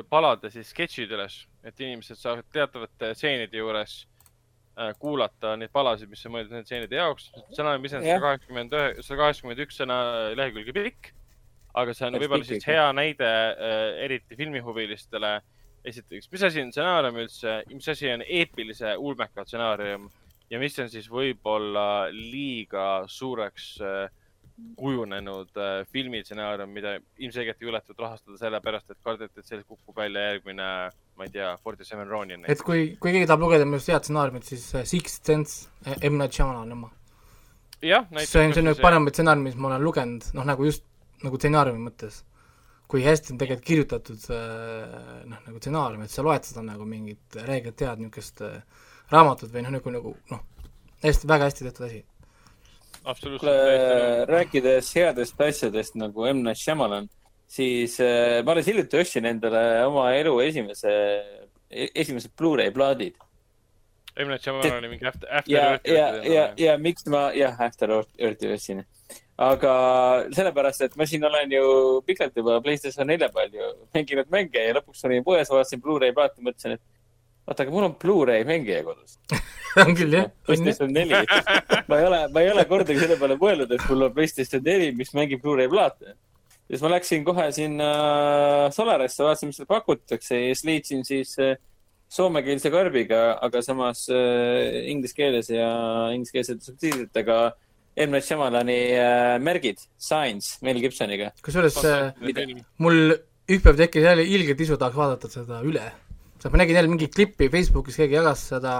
palade 0.09 0.51
siis 0.53 0.71
sketšid 0.71 1.11
üles, 1.11 1.41
et 1.63 1.79
inimesed 1.79 2.19
saavad 2.19 2.47
teatavate 2.53 3.13
stseenide 3.17 3.59
juures 3.59 4.03
kuulata 4.99 5.53
neid 5.59 5.69
palasid, 5.73 6.09
mis 6.09 6.23
on 6.25 6.33
mõeldud 6.33 6.55
nende 6.55 6.65
stseenide 6.65 6.97
jaoks. 6.97 7.27
stsenaarium 7.51 7.85
ise 7.85 7.99
on 7.99 8.07
sada 8.07 8.23
kaheksakümmend 8.23 8.77
ühe, 8.77 8.87
sada 9.01 9.19
kaheksakümmend 9.19 9.61
üks 9.65 9.77
sõna 9.81 9.97
lehekülge 10.37 10.73
pikk, 10.77 11.11
aga 11.77 11.93
see 11.93 12.07
on 12.07 12.17
võib-olla 12.21 12.47
siis 12.47 12.65
hea 12.69 12.87
näide 12.95 13.29
äh, 13.29 13.83
eriti 14.05 14.39
filmihuvilistele. 14.39 15.35
Esiteks, 15.83 16.29
mis 16.31 16.43
asi 16.47 16.61
on 16.63 16.69
stsenaarium 16.71 17.17
üldse, 17.25 17.57
mis 17.67 17.89
asi 17.91 18.07
on 18.07 18.21
eepilise 18.23 18.93
ulmeka 18.95 19.43
stsenaarium? 19.43 20.05
Ja 20.47 20.59
mis 20.61 20.77
on 20.79 20.87
siis 20.91 21.09
võib-olla 21.11 22.07
liiga 22.13 23.03
suureks 23.11 23.65
äh, 23.83 24.05
kujunenud 24.77 25.57
äh, 25.57 25.81
filmistsenaarium, 25.91 26.71
mida 26.71 26.95
ilmselgelt 27.17 27.61
ei 27.61 27.67
juletud 27.67 27.99
rahastada 27.99 28.37
sellepärast, 28.39 28.91
et 28.91 29.01
kardeti, 29.03 29.41
et 29.41 29.49
sellest 29.49 29.67
kukub 29.67 29.97
välja 29.97 30.29
järgmine, 30.29 30.69
ma 31.18 31.27
ei 31.27 31.31
tea, 31.34 31.53
Forty 31.64 31.85
Seven 31.85 32.10
Ronin. 32.10 32.45
et 32.49 32.61
kui, 32.65 32.95
kui 32.99 33.14
keegi 33.14 33.30
tahab 33.30 33.45
lugeda 33.45 33.68
minu 33.68 33.80
arust 33.80 33.94
head 33.94 34.07
stsenaariumit, 34.07 34.49
siis 34.49 34.68
äh, 34.76 34.85
Sixth 34.90 35.26
Sense, 35.26 35.69
M. 36.02 36.18
Night 36.18 36.34
Shyamalan 36.34 36.72
oma. 36.76 36.91
näiteks. 37.81 38.30
see 38.31 38.45
on, 38.45 38.53
see 38.53 38.64
on 38.64 38.73
üks 38.73 38.84
paremaid 38.84 39.15
stsenaariume, 39.15 39.52
mis 39.52 39.60
ma 39.60 39.73
olen 39.73 39.84
lugenud, 39.85 40.30
noh, 40.38 40.48
nagu 40.48 40.69
just 40.69 40.85
nagu 41.23 41.40
stsenaariumi 41.40 41.85
mõttes 41.90 42.23
kui 42.94 43.02
hästi 43.02 43.34
on 43.34 43.40
tegelikult 43.41 43.65
kirjutatud 43.65 44.26
äh, 44.30 45.22
noh, 45.26 45.40
nagu 45.48 45.57
stsenaarium, 45.57 46.03
et 46.06 46.14
sa 46.14 46.22
loed 46.26 46.45
seda 46.45 46.61
nagu 46.65 46.85
mingit 46.85 47.38
reeglit 47.48 47.81
head 47.81 48.02
niisugust 48.03 48.44
äh, 48.45 48.60
raamatut 49.10 49.49
või 49.53 49.64
noh, 49.65 49.73
nagu, 49.73 49.94
nagu 49.95 50.11
noh, 50.30 50.44
hästi, 51.02 51.30
väga 51.31 51.48
hästi 51.49 51.68
tehtud 51.68 51.88
asi. 51.88 52.03
absoluutselt. 53.03 54.30
rääkides 54.30 54.91
headest 54.99 55.41
asjadest 55.41 55.98
nagu 55.98 56.27
M. 56.30 56.44
Night 56.45 56.61
Shyamalan, 56.61 57.10
siis 57.49 57.99
äh, 58.03 58.39
ma 58.45 58.55
alles 58.55 58.69
hiljuti 58.69 58.99
ostsin 59.01 59.27
endale 59.29 59.63
oma 59.87 60.09
elu 60.17 60.33
esimese, 60.45 60.95
e-, 61.69 61.91
esimesed 61.93 62.33
Blu-ray 62.39 62.73
plaadid. 62.73 63.19
Night 64.13 64.43
Shyamalan 64.45 64.77
oli 64.77 64.89
mingi 64.91 65.07
After, 65.09 65.29
After 65.33 65.53
ja, 65.53 65.69
Earthi. 65.71 65.93
ja, 65.95 66.09
ja, 66.29 66.43
ja 66.57 66.73
miks 66.77 67.07
ma, 67.09 67.31
jah, 67.33 67.57
After 67.59 67.95
Earthi 67.97 68.51
ostsin 68.53 68.83
aga 69.41 69.73
sellepärast, 70.33 70.83
et 70.85 70.95
ma 70.99 71.07
siin 71.09 71.23
olen 71.25 71.51
ju 71.51 71.63
pikalt 72.05 72.35
juba 72.37 72.59
PlayStation 72.61 73.07
nelja 73.09 73.29
peal 73.33 73.49
ju 73.53 73.69
mänginud 73.95 74.29
mänge 74.31 74.61
ja 74.61 74.75
lõpuks 74.77 75.01
olin 75.07 75.25
poes, 75.25 75.49
vaatasin 75.49 75.81
Blu-ray 75.81 76.13
plaati, 76.13 76.43
mõtlesin, 76.45 76.77
et 76.77 76.83
vaata, 77.47 77.65
aga 77.65 77.73
mul 77.73 77.87
on 77.89 77.95
Blu-ray 77.97 78.45
mängija 78.45 78.83
kodus 78.85 79.17
on 79.81 79.95
küll 79.97 80.13
jah. 80.13 80.29
PlayStation 80.45 80.93
neli. 80.93 81.17
ma 81.89 81.97
ei 81.97 82.05
ole, 82.05 82.19
ma 82.33 82.43
ei 82.43 82.51
ole 82.53 82.65
kordagi 82.69 83.01
selle 83.01 83.17
peale 83.17 83.39
mõelnud, 83.41 83.73
et 83.73 83.87
mul 83.89 84.07
on 84.07 84.13
PlayStation 84.13 84.61
neli, 84.65 84.91
mis 84.97 85.13
mängib 85.17 85.41
Blu-ray 85.41 85.71
plaate. 85.71 86.13
Siis 86.69 86.81
ma 86.84 86.94
läksin 86.95 87.26
kohe 87.27 87.49
sinna 87.56 87.90
Solarisse, 88.73 89.23
vaatasin, 89.26 89.52
mis 89.52 89.61
seal 89.61 89.69
pakutakse 89.69 90.40
ja 90.40 90.56
siis 90.56 90.65
leidsin 90.68 91.06
siis 91.07 91.35
äh, 91.41 91.57
soomekeelse 92.14 92.72
karbiga, 92.73 93.22
aga 93.41 93.61
samas 93.65 94.06
äh, 94.14 94.84
inglise 94.91 95.18
keeles 95.18 95.49
ja 95.52 95.69
ingliskeelsete 96.14 96.65
subtiitritega 96.68 97.40
M. 97.95 98.10
Night 98.14 98.27
Shyamalani 98.27 98.80
äh, 98.98 99.35
märgid, 99.41 99.81
Signs 100.02 100.57
Mel 100.65 100.81
Gibsoniga. 100.81 101.31
kusjuures 101.45 101.77
äh, 101.85 102.14
mul 102.81 103.15
üks 103.15 103.65
päev 103.65 103.77
tekkis 103.81 104.07
jälle 104.07 104.26
ilgelt 104.26 104.61
isu, 104.65 104.77
tahaks 104.81 104.98
vaadata 104.98 105.30
seda 105.31 105.61
üle. 105.65 105.85
Ma 106.51 106.61
nägin 106.61 106.79
jälle 106.79 106.91
mingit 106.91 107.15
klippi 107.15 107.49
Facebookis, 107.53 107.99
keegi 108.01 108.17
jagas 108.19 108.47
seda, 108.51 108.77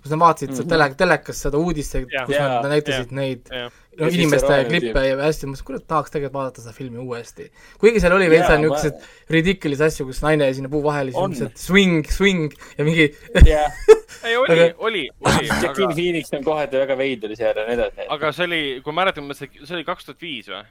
kus 0.00 0.10
nad 0.12 0.20
vaatasid 0.22 0.50
mm 0.50 0.60
-hmm. 0.60 0.68
tele, 0.74 0.90
telekas 1.04 1.42
seda 1.46 1.60
uudist, 1.60 1.98
kus 2.00 2.36
yeah, 2.36 2.60
nad 2.62 2.70
näitasid 2.72 3.10
yeah, 3.10 3.18
neid 3.20 3.50
yeah 3.52 3.72
no 3.98 4.08
inimeste 4.10 4.58
klippe 4.68 5.02
ja 5.06 5.18
hästi, 5.20 5.46
ma 5.46 5.52
mõtlesin, 5.52 5.66
kurat, 5.68 5.84
tahaks 5.90 6.14
tegelikult 6.14 6.38
vaadata 6.38 6.64
seda 6.64 6.74
filmi 6.76 7.00
uuesti. 7.02 7.46
kuigi 7.80 8.02
seal 8.02 8.14
oli 8.16 8.28
veits 8.32 8.48
niisuguseid 8.50 8.96
ma... 8.98 9.10
ridiculous 9.36 9.84
asju, 9.88 10.06
kus 10.08 10.22
naine 10.24 10.48
jäi 10.48 10.56
sinna 10.58 10.70
puu 10.72 10.82
vahele, 10.84 11.14
siis 11.14 11.44
et 11.46 11.60
swing, 11.60 12.10
swing 12.10 12.56
ja 12.78 12.86
mingi 12.86 13.06
yeah. 13.44 13.78
ei, 14.26 14.36
oli 14.40 14.58
aga..., 14.58 14.68
oli, 14.78 15.06
oli. 15.20 15.46
Jacqueline 15.46 15.92
aga... 15.92 15.98
Phoenix 16.00 16.34
on 16.38 16.46
kohati 16.46 16.82
väga 16.82 16.98
veider 16.98 17.36
seal 17.38 17.54
ja 17.54 17.68
nii 17.68 17.78
edasi. 17.78 18.08
aga 18.16 18.34
see 18.34 18.48
oli, 18.48 18.62
kui 18.84 18.96
ma 18.96 19.04
mäletan, 19.04 19.30
see 19.38 19.76
oli 19.76 19.86
kaks 19.86 20.10
tuhat 20.10 20.26
viis 20.26 20.50
või? 20.50 20.64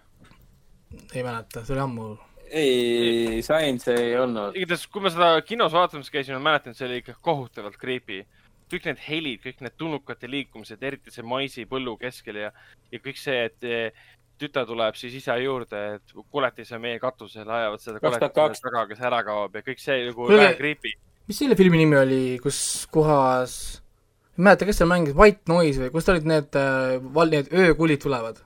ei 1.13 1.25
mäleta, 1.25 1.63
see 1.63 1.77
oli 1.77 1.85
ammu. 1.87 2.13
Ei, 2.53 3.41
Science 3.45 3.93
ei 3.97 4.15
olnud. 4.19 4.55
igatahes, 4.55 4.87
kui 4.93 5.03
ma 5.03 5.11
seda 5.13 5.33
kinos 5.47 5.73
vaatamas 5.73 6.13
käisin, 6.13 6.37
ma 6.37 6.51
mäletan, 6.51 6.77
see 6.77 6.87
oli 6.87 7.01
ikka 7.03 7.17
kohutavalt 7.21 7.77
creepy 7.81 8.23
kõik 8.73 8.89
need 8.89 9.01
helid, 9.05 9.41
kõik 9.43 9.61
need 9.61 9.75
tulnukate 9.77 10.29
liikumised, 10.31 10.81
eriti 10.81 11.13
see 11.13 11.25
maisipõllu 11.27 11.95
keskel 12.01 12.39
ja, 12.45 12.51
ja 12.91 13.01
kõik 13.03 13.19
see, 13.21 13.43
et 13.49 13.67
tütar 14.41 14.65
tuleb 14.69 14.97
siis 14.97 15.15
isa 15.19 15.35
juurde, 15.41 15.81
et 15.97 16.15
koletis 16.33 16.71
on 16.75 16.81
meie 16.83 16.99
katusel, 17.01 17.47
ajavad 17.47 17.83
seda 17.83 18.01
koletist 18.03 18.65
taga, 18.65 18.85
kes 18.89 19.03
ära 19.05 19.21
kaob 19.25 19.59
ja 19.59 19.65
kõik 19.65 19.81
see 19.81 20.07
nagu 20.09 20.29
väga 20.31 20.55
creepy. 20.59 20.95
mis 21.29 21.39
selle 21.39 21.57
filmi 21.59 21.83
nimi 21.83 21.99
oli, 21.99 22.23
kus 22.43 22.59
kohas, 22.93 23.59
ei 24.33 24.47
mäleta, 24.47 24.67
kes 24.69 24.81
seal 24.81 24.91
mängis, 24.91 25.15
White 25.17 25.51
Noise 25.51 25.85
või 25.85 25.93
kust 25.93 26.11
olid 26.13 26.27
need 26.29 26.57
äh,, 26.59 26.97
need 27.35 27.53
öökulid 27.53 28.03
tulevad? 28.03 28.41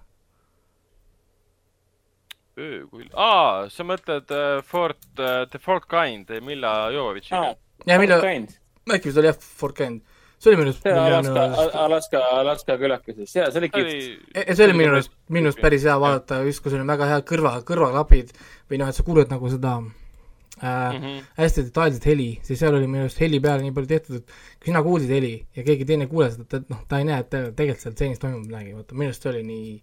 Öökull, 2.58 3.08
aa, 3.14 3.68
sa 3.74 3.86
mõtled 3.88 4.34
uh, 4.34 4.60
Fort 4.66 5.02
uh,, 5.20 5.46
The 5.52 5.62
Fort 5.62 5.88
Kind, 5.92 6.32
Milla 6.46 6.92
Jovovitšiga 6.96 7.42
ah,? 7.42 7.58
jah, 7.86 8.02
Milla, 8.02 8.22
äkki 8.24 9.12
vist 9.12 9.22
oli 9.22 9.32
jah, 9.32 9.42
Fort 9.62 9.78
Kind 9.78 10.06
see 10.38 10.54
oli 10.54 10.58
minu 10.58 10.72
arust. 10.72 10.86
Alaska, 10.86 11.80
Alaska, 11.86 12.24
Alaska 12.40 12.78
külakeses, 12.78 13.36
jaa, 13.36 13.52
see 13.52 13.62
oli 13.62 13.70
kihvt. 13.74 14.34
E, 14.34 14.44
see 14.54 14.68
oli 14.68 14.76
minu 14.78 14.94
arust, 14.94 15.14
minu 15.34 15.50
arust 15.50 15.62
päris 15.64 15.86
hea 15.88 15.96
vaadata, 16.02 16.42
just 16.48 16.62
kui 16.64 16.74
sul 16.74 16.84
on 16.84 16.92
väga 16.94 17.10
head 17.12 17.26
kõrva, 17.30 17.56
kõrvaklapid 17.68 18.36
või 18.70 18.82
noh, 18.82 18.92
et 18.92 18.98
sa 18.98 19.06
kuuled 19.08 19.34
nagu 19.34 19.50
seda 19.54 19.74
äh, 19.82 20.68
mm 20.68 21.00
-hmm. 21.02 21.24
hästi 21.40 21.66
detailset 21.70 22.10
heli, 22.12 22.30
siis 22.46 22.62
seal 22.62 22.78
oli 22.78 22.90
minu 22.90 23.08
arust 23.08 23.22
heli 23.24 23.40
peale 23.42 23.66
nii 23.66 23.74
palju 23.74 23.94
tehtud, 23.94 24.22
et 24.22 24.60
kui 24.60 24.72
sina 24.72 24.84
kuulsid 24.86 25.14
heli 25.18 25.34
ja 25.56 25.64
keegi 25.64 25.90
teine 25.90 26.06
ei 26.06 26.14
kuule 26.14 26.30
seda, 26.32 26.62
et 26.62 26.70
noh, 26.70 26.84
ta 26.88 27.02
ei 27.02 27.10
näe, 27.10 27.20
et 27.26 27.30
tegelikult 27.34 27.86
seal 27.86 27.98
stseenis 27.98 28.22
toimub 28.22 28.46
midagi, 28.46 28.76
vaata 28.78 28.96
minu 28.96 29.10
arust 29.10 29.26
see 29.26 29.34
oli 29.34 29.44
nii 29.44 29.82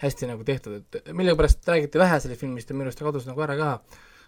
hästi 0.00 0.30
nagu 0.30 0.44
tehtud, 0.48 0.80
et 0.80 1.12
millegipärast 1.12 1.68
räägiti 1.68 2.00
vähe 2.00 2.20
sellest 2.20 2.40
filmist 2.40 2.70
ja 2.70 2.76
minu 2.76 2.88
arust 2.88 3.00
ta 3.00 3.08
kadus 3.08 3.28
nagu 3.28 3.44
ära 3.44 3.56
ka, 3.58 3.70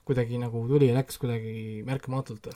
kuidagi 0.09 0.41
nagu 0.41 0.67
tuli 0.69 0.91
ja 0.91 0.99
läks 0.99 1.19
kuidagi 1.23 1.83
märkamatult 1.87 2.51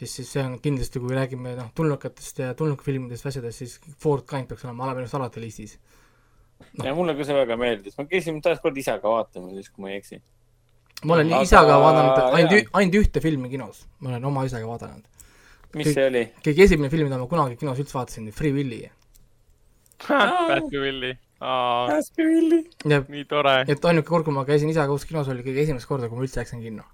siis, 0.00 0.16
siis 0.16 0.32
see 0.32 0.42
on 0.44 0.56
kindlasti, 0.62 1.00
kui 1.02 1.14
räägime 1.16 1.54
noh, 1.58 1.70
tulnukatest 1.76 2.42
ja 2.42 2.52
tulnukafilmidest, 2.58 3.26
asjadest, 3.30 3.62
siis 3.62 3.96
Ford 4.00 4.26
Kind 4.28 4.48
peaks 4.50 4.64
olema 4.64 4.86
ala 4.86 4.96
minust 4.98 5.16
alati 5.18 5.42
listis 5.42 5.76
no.. 6.78 6.84
ja 6.86 6.94
mulle 6.96 7.16
ka 7.18 7.26
see 7.28 7.36
väga 7.36 7.56
meeldis, 7.60 7.96
ma 7.98 8.06
käisin 8.10 8.40
taas 8.44 8.62
kord 8.64 8.78
isaga 8.80 9.12
vaatamas, 9.12 9.56
siis 9.58 9.72
kui 9.72 9.84
ma 9.84 9.92
ei 9.92 10.00
eksi. 10.00 10.20
ma 11.04 11.16
olen 11.18 11.32
Aga- 11.32 11.48
isaga 11.48 11.78
vaadanud 11.84 12.22
ainult 12.40 12.76
ainult 12.80 13.00
ühte 13.02 13.24
filmi 13.24 13.52
kinos, 13.52 13.84
ma 14.00 14.14
olen 14.14 14.28
oma 14.32 14.44
isaga 14.48 14.68
vaadanud. 14.70 15.26
mis 15.80 15.92
see 15.94 16.06
oli? 16.12 16.24
kõige 16.44 16.68
esimene 16.68 16.92
film, 16.92 17.10
mida 17.10 17.20
ma 17.20 17.28
kunagi 17.30 17.58
kinos 17.60 17.82
üldse 17.82 17.98
vaatasin, 17.98 18.30
Free 18.36 18.54
Willy. 18.56 18.84
Päästke 20.06 20.80
Willy. 20.80 21.16
Willy. 21.40 22.60
ja, 22.88 23.00
nii 23.08 23.24
tore. 23.24 23.54
et 23.68 23.84
ainuke 23.88 24.08
kord, 24.08 24.24
kui 24.26 24.34
ma 24.36 24.44
käisin 24.48 24.68
isaga 24.72 24.90
koos 24.92 25.06
kinos, 25.08 25.28
oli 25.32 25.42
kõige 25.46 25.62
esimest 25.64 25.88
korda, 25.88 26.08
kui 26.10 26.18
ma 26.20 26.24
üldse 26.26 26.40
läksin 26.42 26.60
kinno. 26.64 26.84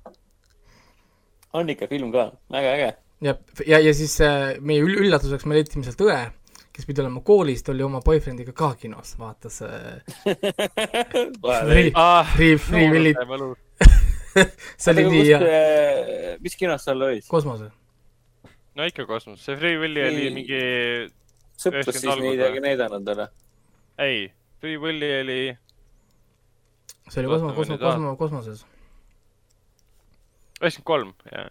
on 1.56 1.68
ikka 1.72 1.88
film 1.90 2.12
ka, 2.14 2.28
väga 2.52 2.72
äge. 2.76 2.90
ja, 3.26 3.34
ja, 3.66 3.78
ja 3.82 3.94
siis 3.94 4.18
äh, 4.24 4.56
meie 4.60 4.82
ül- 4.84 4.98
üllatuseks 5.02 5.46
me 5.50 5.56
leidsime 5.58 5.84
sealt 5.86 6.02
õe, 6.06 6.18
kes 6.76 6.86
pidi 6.86 7.00
olema 7.02 7.20
koolist, 7.26 7.68
oli 7.72 7.82
oma 7.82 8.00
boyfriendiga 8.04 8.52
ka 8.56 8.74
kinos, 8.80 9.14
vaatas 9.18 9.62
äh, 9.66 10.02
Free, 11.66 11.90
Ah, 11.94 12.22
Free, 12.36 12.56
Free 12.60 12.90
Willyt, 12.92 13.16
see 14.82 14.92
oli 14.92 15.04
nii 15.10 15.24
hea. 15.30 15.38
hea. 15.40 16.36
mis 16.44 16.54
kinos 16.60 16.84
sa 16.84 16.92
olid? 16.94 17.24
kosmose. 17.28 17.70
no 18.76 18.84
ikka 18.86 19.06
kosmos, 19.08 19.40
see 19.42 19.56
Free 19.56 19.78
Willy 19.80 20.04
oli 20.06 20.30
mingi, 20.36 20.60
sõprus 21.56 21.88
90 21.96 22.04
siis 22.04 22.22
midagi 22.28 22.62
näidanud 22.62 23.10
või? 23.16 23.28
ei, 23.98 24.32
Free 24.60 24.76
Willy 24.76 25.10
oli, 25.20 25.40
see 27.08 27.20
oli 27.22 27.32
kosmo, 27.32 27.52
kosmo, 27.54 27.78
kosmo, 27.78 28.16
kosmoses. 28.16 28.64
üheksakümmend 30.60 30.86
kolm, 30.88 31.12
jah. 31.32 31.50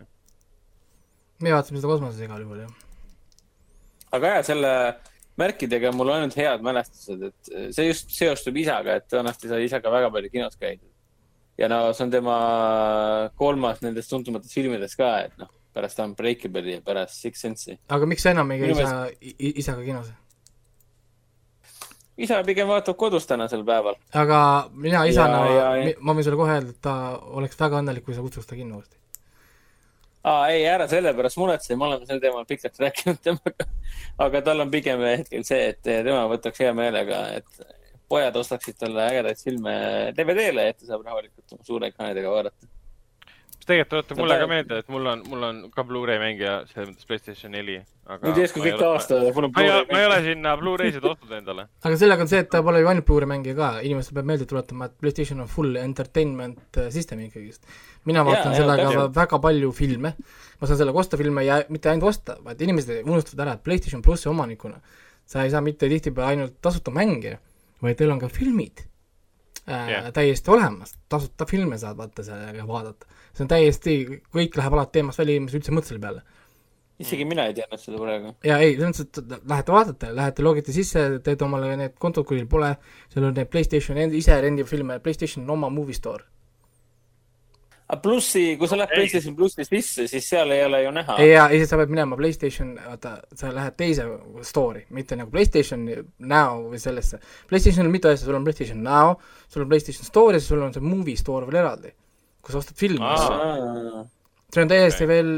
me 1.42 1.54
vaatasime 1.54 1.82
seda 1.82 1.92
kosmoses 1.94 2.24
igal 2.26 2.42
juhul, 2.46 2.64
jah. 2.66 2.74
aga 4.18 4.34
jaa, 4.36 4.48
selle 4.52 4.74
märkidega 5.42 5.92
on 5.92 6.00
mul 6.00 6.14
ainult 6.16 6.38
head 6.40 6.66
mälestused, 6.66 7.24
et 7.30 7.54
see 7.76 7.88
just 7.90 8.14
seostub 8.16 8.58
isaga, 8.62 9.00
et 9.00 9.08
tõenäoliselt 9.12 9.52
sai 9.52 9.66
isaga 9.68 9.94
väga 9.94 10.12
palju 10.14 10.32
kinos 10.34 10.60
käidud. 10.62 10.92
ja 11.58 11.70
no 11.72 11.82
see 11.94 12.06
on 12.06 12.14
tema 12.14 12.38
kolmas 13.40 13.82
nendest 13.86 14.12
tuntumatest 14.14 14.54
filmidest 14.54 15.00
ka, 15.00 15.16
et 15.28 15.38
noh, 15.42 15.50
pärast 15.76 16.00
Unbreakable'i 16.04 16.78
ja 16.78 16.86
pärast 16.86 17.18
Six 17.20 17.42
Sense'i. 17.42 17.80
aga 17.90 18.10
miks 18.10 18.26
sa 18.26 18.36
enam 18.38 18.54
ei 18.54 18.62
käi 18.62 18.72
isa, 18.78 19.02
isaga 19.64 19.88
kinos? 19.88 20.14
Isa 22.18 22.42
pigem 22.48 22.68
vaatab 22.68 22.98
kodus 22.98 23.28
tänasel 23.28 23.64
päeval. 23.68 23.98
aga 24.14 24.42
mina 24.72 25.06
isana 25.10 25.42
ma 26.00 26.14
võin 26.16 26.28
sulle 26.28 26.40
kohe 26.40 26.58
öelda, 26.58 26.76
et 26.76 26.82
ta 26.84 26.96
oleks 27.40 27.60
väga 27.60 27.82
õnnelik, 27.84 28.06
kui 28.06 28.16
sa 28.16 28.24
kutsuks 28.26 28.48
ta 28.48 28.58
kinno 28.58 28.80
uuesti. 28.80 28.98
aa, 30.24 30.50
ei, 30.54 30.66
ära 30.70 30.88
selle 30.92 31.14
pärast 31.18 31.40
muretse, 31.42 31.76
me 31.76 31.90
oleme 31.90 32.08
sel 32.10 32.22
teemal 32.24 32.48
pikalt 32.50 32.80
rääkinud 32.86 33.24
temaga. 33.24 33.68
aga 34.28 34.44
tal 34.50 34.66
on 34.66 34.72
pigem 34.72 35.04
hetkel 35.10 35.44
see, 35.48 35.72
et 35.74 35.82
tema 35.84 36.24
võtaks 36.32 36.64
hea 36.64 36.74
meelega, 36.78 37.26
et 37.42 37.66
pojad 38.10 38.36
ostaksid 38.38 38.78
talle 38.80 39.10
ägedaid 39.10 39.42
filme 39.42 39.76
DVD-le, 40.18 40.70
et 40.70 40.80
ta 40.80 40.92
saab 40.92 41.06
rahulikult 41.06 41.58
oma 41.58 41.68
suure 41.68 41.92
ekraanidega 41.92 42.32
vaadata. 42.32 42.75
Tegelikult 43.66 43.92
tuletab 43.92 44.20
mulle 44.22 44.38
ka 44.40 44.48
meelde, 44.50 44.80
et 44.84 44.90
mul 44.94 45.10
on, 45.10 45.22
mul 45.30 45.46
on 45.48 45.60
ka 45.74 45.84
Blu-ray 45.88 46.20
mängija, 46.22 46.56
selles 46.70 46.92
mõttes 46.92 47.08
Playstation 47.10 47.54
neli. 47.56 47.80
nüüd 48.22 48.40
järsku 48.42 48.62
kõik 48.62 48.84
aastad, 48.86 49.26
mul 49.36 49.48
on 49.48 49.54
ma 49.56 49.64
ei 49.64 49.72
ole, 49.74 49.86
ma 49.90 50.02
ei 50.02 50.08
Blu-ray 50.08 50.10
ole 50.10 50.20
sinna 50.28 50.54
Blu-ray'sid 50.60 51.08
ostnud 51.12 51.34
endale. 51.40 51.68
aga 51.82 52.00
sellega 52.02 52.26
on 52.26 52.32
see, 52.32 52.44
et 52.46 52.52
ta 52.54 52.62
pole 52.66 52.84
ju 52.84 52.90
ainult 52.92 53.08
Blu-ray 53.10 53.32
mängija 53.32 53.58
ka, 53.58 53.72
inimestele 53.90 54.20
peab 54.20 54.32
meelde 54.32 54.50
tuletama, 54.52 54.90
et 54.90 54.98
PlayStation 55.02 55.42
on 55.42 55.52
full 55.52 55.82
entertainment 55.82 56.82
äh, 56.82 56.92
system 56.94 57.26
ikkagist. 57.26 57.66
mina 58.06 58.26
vaatan 58.28 58.54
jaa, 58.54 58.60
sellega 58.62 58.90
täpselt. 58.92 59.16
väga 59.18 59.42
palju 59.48 59.72
filme, 59.82 60.14
ma 60.62 60.70
saan 60.70 60.82
sellega 60.84 61.02
osta 61.06 61.22
filme 61.22 61.46
ja 61.48 61.62
mitte 61.70 61.94
ainult 61.94 62.12
osta, 62.14 62.38
vaid 62.46 62.62
inimesed 62.62 63.02
unustavad 63.06 63.48
ära, 63.48 63.58
et 63.58 63.66
PlayStation 63.66 64.06
plussi 64.06 64.30
omanikuna 64.30 64.82
sa 65.26 65.42
ei 65.42 65.50
saa 65.50 65.64
mitte 65.66 65.90
tihtipeale 65.90 66.36
ainult 66.36 66.60
tasuta 66.62 66.94
mänge, 66.94 67.40
vaid 67.82 67.98
teil 67.98 68.14
on 68.14 68.22
ka 68.22 68.30
filmid 68.30 68.86
äh, 69.70 69.90
Jah. 69.92 70.10
täiesti 70.14 70.52
olemas, 70.52 70.96
tasuta 71.10 71.46
filme 71.50 71.78
saad 71.82 71.98
vaata 71.98 72.24
sellega 72.24 72.68
vaadata. 72.68 73.08
see 73.34 73.44
on 73.46 73.52
täiesti, 73.52 73.96
kõik 74.36 74.58
läheb 74.58 74.74
alati 74.78 75.00
teemast 75.00 75.20
välja, 75.20 75.36
inimesed 75.36 75.60
üldse 75.60 75.72
ei 75.72 75.78
mõtle 75.78 75.92
selle 75.94 76.04
peale. 76.06 76.22
isegi 77.00 77.26
mina 77.26 77.48
ei 77.50 77.54
teadnud 77.58 77.82
seda 77.82 77.98
praegu. 78.04 78.36
ja 78.44 78.60
ei, 78.60 78.76
selles 78.78 79.02
mõttes, 79.02 79.24
et 79.24 79.50
lähete 79.50 79.72
vaatate, 79.72 80.14
lähete 80.16 80.44
logite 80.46 80.76
sisse, 80.76 81.08
teete 81.24 81.46
omale 81.46 81.76
need 81.78 81.98
kontod, 82.00 82.26
kui 82.26 82.38
teil 82.38 82.48
pole, 82.52 82.76
seal 83.10 83.26
on 83.26 83.34
need 83.34 83.52
PlayStation 83.52 83.98
endi- 83.98 84.22
ise 84.22 84.40
rendib 84.42 84.68
filme, 84.70 85.00
PlayStation 85.00 85.44
on 85.44 85.58
oma 85.58 85.70
movie 85.70 85.98
store. 85.98 86.24
Aga 87.86 88.02
plussi, 88.02 88.44
kui 88.58 88.70
sa 88.70 88.78
lähed. 88.80 88.94
PlayStation 88.96 89.36
plussi 89.38 89.66
sisse, 89.68 90.08
siis 90.10 90.30
seal 90.30 90.52
ei 90.56 90.64
ole 90.66 90.82
ju 90.84 90.94
näha. 90.96 91.18
ja, 91.22 91.46
ja 91.46 91.60
siis 91.60 91.70
sa 91.70 91.78
pead 91.78 91.94
minema 91.94 92.18
PlayStation, 92.18 92.74
vaata, 92.82 93.16
sa 93.38 93.52
lähed 93.54 93.78
teise 93.78 94.08
store'i, 94.48 94.86
mitte 94.98 95.18
nagu 95.20 95.32
PlayStation 95.34 95.86
Now 96.20 96.66
või 96.72 96.82
sellesse. 96.82 97.20
PlayStationil 97.50 97.90
on 97.92 97.94
mitu 97.94 98.10
asja, 98.10 98.26
sul 98.26 98.40
on 98.40 98.48
PlayStation 98.48 98.82
Now, 98.86 99.16
sul 99.48 99.66
on 99.66 99.70
PlayStation 99.70 100.08
Store 100.08 100.34
ja 100.34 100.42
siis 100.42 100.50
sul 100.54 100.66
on 100.66 100.74
see 100.74 100.86
movie 100.86 101.18
store 101.20 101.46
veel 101.50 101.62
eraldi, 101.62 101.94
kus 102.42 102.58
ostad 102.62 102.80
filme 102.80 103.06
Aa.. 103.06 104.06
see 104.54 104.64
on 104.64 104.72
täiesti 104.72 105.06
Okei. 105.06 105.12
veel, 105.14 105.36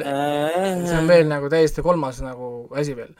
see 0.87 1.01
on 1.01 1.11
veel 1.11 1.27
nagu 1.27 1.51
täiesti 1.51 1.83
kolmas 1.83 2.23
nagu 2.23 2.53
asi 2.79 2.95
veel. 2.95 3.11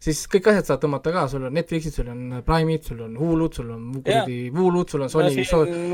Siis 0.00 0.22
kõik 0.32 0.46
asjad 0.50 0.68
saad 0.68 0.80
tõmmata 0.80 1.12
ka, 1.12 1.26
sul 1.28 1.42
on 1.44 1.52
Netflixid, 1.54 1.92
sul 1.92 2.08
on 2.08 2.38
Prime'id, 2.46 2.86
sul 2.88 3.02
on 3.04 3.16
Hulu'd, 3.20 3.56
sul 3.58 3.68
on 3.74 3.82
kuradi 3.98 4.38
Hulu'd, 4.54 4.88
sul 4.92 5.04
on 5.04 5.12
Sony, 5.12 5.44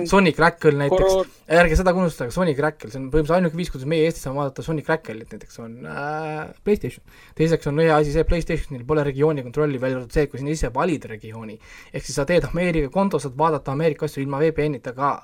Sony 0.06 0.32
Crackle 0.36 0.76
näiteks, 0.78 1.32
ärge 1.58 1.78
seda 1.80 1.94
ka 1.94 2.02
unustage, 2.04 2.34
Sony 2.34 2.54
Crackle, 2.58 2.92
see 2.92 3.00
on 3.00 3.08
põhimõtteliselt 3.10 3.38
ainuke 3.40 3.58
viis, 3.58 3.72
kuidas 3.74 3.88
meie 3.90 4.06
Eestis 4.06 4.22
saame 4.28 4.38
vaadata 4.38 4.62
Sony 4.66 4.84
Crackle'it 4.86 5.34
näiteks 5.34 5.58
on 5.64 5.74
äh, 5.90 6.44
PlayStation. 6.62 7.02
teiseks 7.38 7.66
on 7.72 7.82
hea 7.82 7.98
asi 7.98 8.14
see, 8.14 8.26
PlayStationil 8.30 8.86
pole 8.86 9.06
regiooni 9.10 9.42
kontrolli, 9.46 9.82
välja 9.82 9.98
arvatud 9.98 10.20
see, 10.20 10.30
kui 10.30 10.42
sina 10.42 10.54
ise 10.54 10.70
valid 10.74 11.10
regiooni. 11.16 11.58
ehk 11.92 12.06
siis 12.06 12.20
sa 12.20 12.28
teed 12.28 12.46
Ameerika 12.46 12.92
konto, 12.94 13.18
saad 13.22 13.34
vaadata 13.38 13.74
Ameerika 13.74 14.06
asju 14.06 14.22
ilma 14.22 14.38
VPN-ita 14.44 14.94
ka. 14.94 15.16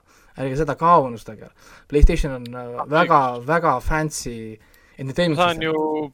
ärge 0.42 0.56
seda 0.58 0.74
ka 0.80 0.98
unustage. 1.04 1.54
PlayStation 1.88 2.34
on 2.40 2.50
äh, 2.56 2.76
väga, 2.90 3.22
väga 3.46 3.78
fancy 3.84 4.58
entertainment 4.98 5.38
saan 5.40 5.62
ju 5.62 5.72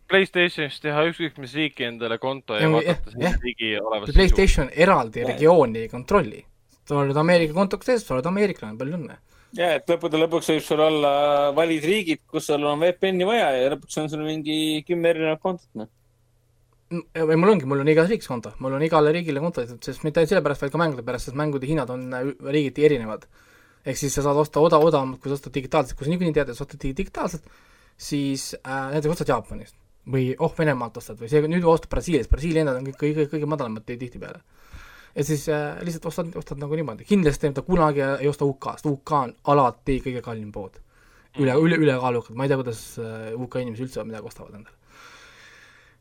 Playstationist 0.09 0.83
teha 0.85 1.05
ükskõik 1.11 1.39
mis 1.43 1.55
riiki 1.59 1.85
endale 1.89 2.19
konto 2.23 2.55
ja 2.55 2.63
Ja, 2.67 2.71
vaadata 2.75 3.13
jah, 3.17 3.33
selle 3.33 3.33
riigi 3.45 3.73
olevat 3.81 4.07
sisu. 4.09 4.17
PlayStation 4.19 4.71
eraldi 4.75 5.21
Jah. 5.25 5.33
regiooni 5.33 5.79
ei 5.87 5.89
kontrolli. 5.89 6.45
sa 6.89 6.97
oled 6.97 7.17
Ameerika 7.17 7.53
kontoks 7.55 7.87
sees, 7.87 8.07
sa 8.07 8.15
oled 8.15 8.27
ameeriklane, 8.27 8.79
palju 8.79 8.97
õnne. 8.97 9.17
ja, 9.59 9.75
et 9.77 9.87
lõppude 9.91 10.17
lõpuks 10.23 10.49
võib 10.55 10.63
sul 10.65 10.81
olla 10.81 11.13
valid 11.57 11.85
riigid, 11.85 12.21
kus 12.27 12.47
sul 12.47 12.65
on 12.65 12.81
VPN-i 12.81 13.25
vaja 13.29 13.51
ja 13.57 13.71
lõpuks 13.75 13.99
on 14.01 14.09
sul 14.09 14.25
mingi 14.25 14.83
kümme 14.89 15.09
erinevat 15.11 15.41
kontot, 15.41 15.69
noh. 15.75 15.89
või 17.15 17.37
mul 17.37 17.51
ongi, 17.53 17.67
mul 17.69 17.81
on 17.85 17.89
igas 17.93 18.09
riigis 18.09 18.29
konto, 18.31 18.55
mul 18.65 18.73
on 18.79 18.83
igale 18.87 19.13
riigile 19.13 19.41
konto, 19.45 19.65
sest 19.69 20.05
mitte 20.05 20.21
ainult 20.23 20.33
sellepärast, 20.33 20.63
vaid 20.65 20.73
ka 20.73 20.81
mängude 20.81 21.05
pärast, 21.05 21.29
sest 21.29 21.37
mängude 21.37 21.69
hinnad 21.69 21.91
on 21.93 22.07
äh, 22.17 22.31
riigiti 22.49 22.85
erinevad. 22.89 23.27
ehk 23.85 23.97
siis 23.97 24.15
sa 24.15 24.23
saad 24.25 24.37
osta 24.37 24.61
oda-, 24.61 24.81
odavamalt, 24.81 25.21
kui 25.21 25.29
sa 25.31 25.37
ostad 25.37 25.53
digitaalselt, 25.55 25.97
kui 25.99 26.05
sa 26.09 26.11
niikuinii 26.13 26.35
tead, 26.37 26.49
et 26.49 26.57
sa 26.57 26.65
ostad 26.65 26.81
digi- 26.81 26.97
digitaalselt, 26.97 27.45
siis 27.99 28.53
äh, 28.61 28.89
näiteks 28.95 29.13
ostad 29.13 29.33
Jaapanist 29.35 29.77
või 30.09 30.31
oh, 30.39 30.53
Venemaalt 30.59 30.97
ostad 31.01 31.19
või 31.21 31.29
see, 31.31 31.43
nüüd 31.51 31.67
ostad 31.69 31.91
Brasiiliast, 31.93 32.31
Brasiilia 32.33 32.63
hinnad 32.63 32.79
on 32.81 32.87
kõik 32.89 33.01
kõige, 33.03 33.29
kõige 33.33 33.49
madalamad 33.51 33.85
ti- 33.85 33.99
tihtipeale. 34.01 34.41
ja 35.15 35.25
siis 35.27 35.49
äh, 35.53 35.81
lihtsalt 35.85 36.07
ostad, 36.13 36.31
ostad 36.39 36.63
nagu 36.63 36.79
niimoodi, 36.79 37.05
kindlasti 37.09 37.53
ta 37.53 37.65
kunagi 37.67 38.05
ei 38.21 38.29
osta 38.31 38.47
UK-st, 38.49 38.87
UK 38.89 39.15
on 39.19 39.35
alati 39.53 39.99
kõige 40.05 40.23
kallim 40.25 40.53
pood. 40.53 40.79
üle, 41.39 41.55
üle, 41.55 41.77
ülekaalukalt, 41.77 42.37
ma 42.37 42.47
ei 42.47 42.53
tea, 42.53 42.61
kuidas 42.63 42.83
äh, 43.03 43.33
UK 43.37 43.63
inimesed 43.63 43.89
üldse 43.89 44.07
midagi 44.07 44.31
ostavad 44.31 44.55
endale 44.55 44.79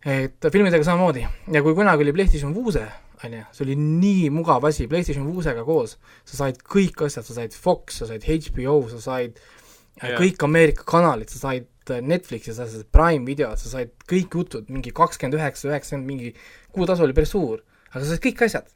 et 0.08 0.48
filmidega 0.54 0.86
samamoodi 0.86 1.26
ja 1.52 1.62
kui 1.66 1.76
kunagi 1.76 2.06
oli 2.06 2.14
PlayStation 2.16 2.54
Vuse, 2.56 2.84
onju, 3.26 3.44
see 3.52 3.64
oli 3.66 3.76
nii 3.80 4.28
mugav 4.34 4.66
asi, 4.70 4.88
PlayStation 4.88 5.26
Vusega 5.28 5.66
koos 5.68 5.98
sa 6.24 6.44
said 6.44 6.62
kõik 6.62 7.02
asjad, 7.08 7.26
sa 7.26 7.40
said 7.40 7.56
Fox, 7.58 8.00
sa 8.02 8.10
said 8.10 8.24
HBO, 8.24 8.80
sa 8.94 9.02
said 9.02 9.34
yeah. 9.34 10.14
Jaa. 10.14 10.20
kõik 10.22 10.46
Ameerika 10.48 10.86
kanalid, 10.88 11.34
sa 11.34 11.42
said 11.48 11.68
äh, 11.94 12.02
Netflixi, 12.04 12.54
sa 12.56 12.68
said 12.70 12.88
Prime 12.94 13.26
videod, 13.28 13.60
sa 13.62 13.72
said 13.72 13.94
kõik 14.10 14.36
jutud, 14.40 14.70
mingi 14.74 14.94
kakskümmend 14.96 15.38
üheksa, 15.40 15.70
üheksakümmend, 15.72 16.08
mingi 16.08 16.32
kuutasu 16.76 17.06
oli 17.06 17.16
päris 17.18 17.34
suur, 17.36 17.64
aga 17.92 18.04
sa 18.04 18.12
said 18.14 18.24
kõik 18.24 18.44
asjad. 18.48 18.72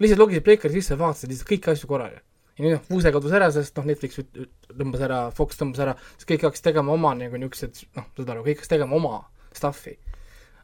lihtsalt 0.00 0.20
logisid 0.20 0.44
Playcari 0.44 0.76
sisse, 0.76 0.98
vaatasid 1.00 1.32
lihtsalt 1.32 1.50
kõiki 1.52 1.72
asju 1.72 1.88
korraga. 1.90 2.20
ja 2.56 2.64
nüüd 2.64 2.76
noh, 2.76 2.82
Vuse 2.90 3.12
kadus 3.12 3.36
ära, 3.36 3.48
sest 3.52 3.76
noh, 3.78 3.86
Netflix 3.88 4.20
tõmbas 4.72 5.06
ära, 5.06 5.22
Fox 5.36 5.60
tõmbas 5.60 5.82
ära, 5.84 5.96
siis 6.16 6.28
kõik 6.28 6.48
hakkasid 6.48 6.70
tegema 6.70 6.92
oma 6.92 7.14
nagu 7.16 7.40
niisugused 7.40 7.86
noh, 7.96 8.10
saad 8.16 8.34
aru, 8.34 8.44
kõik 8.46 8.60
hakkasid 8.60 8.76
tegema 8.76 8.96
oma 8.96 9.22
stuff'i. 9.56 9.96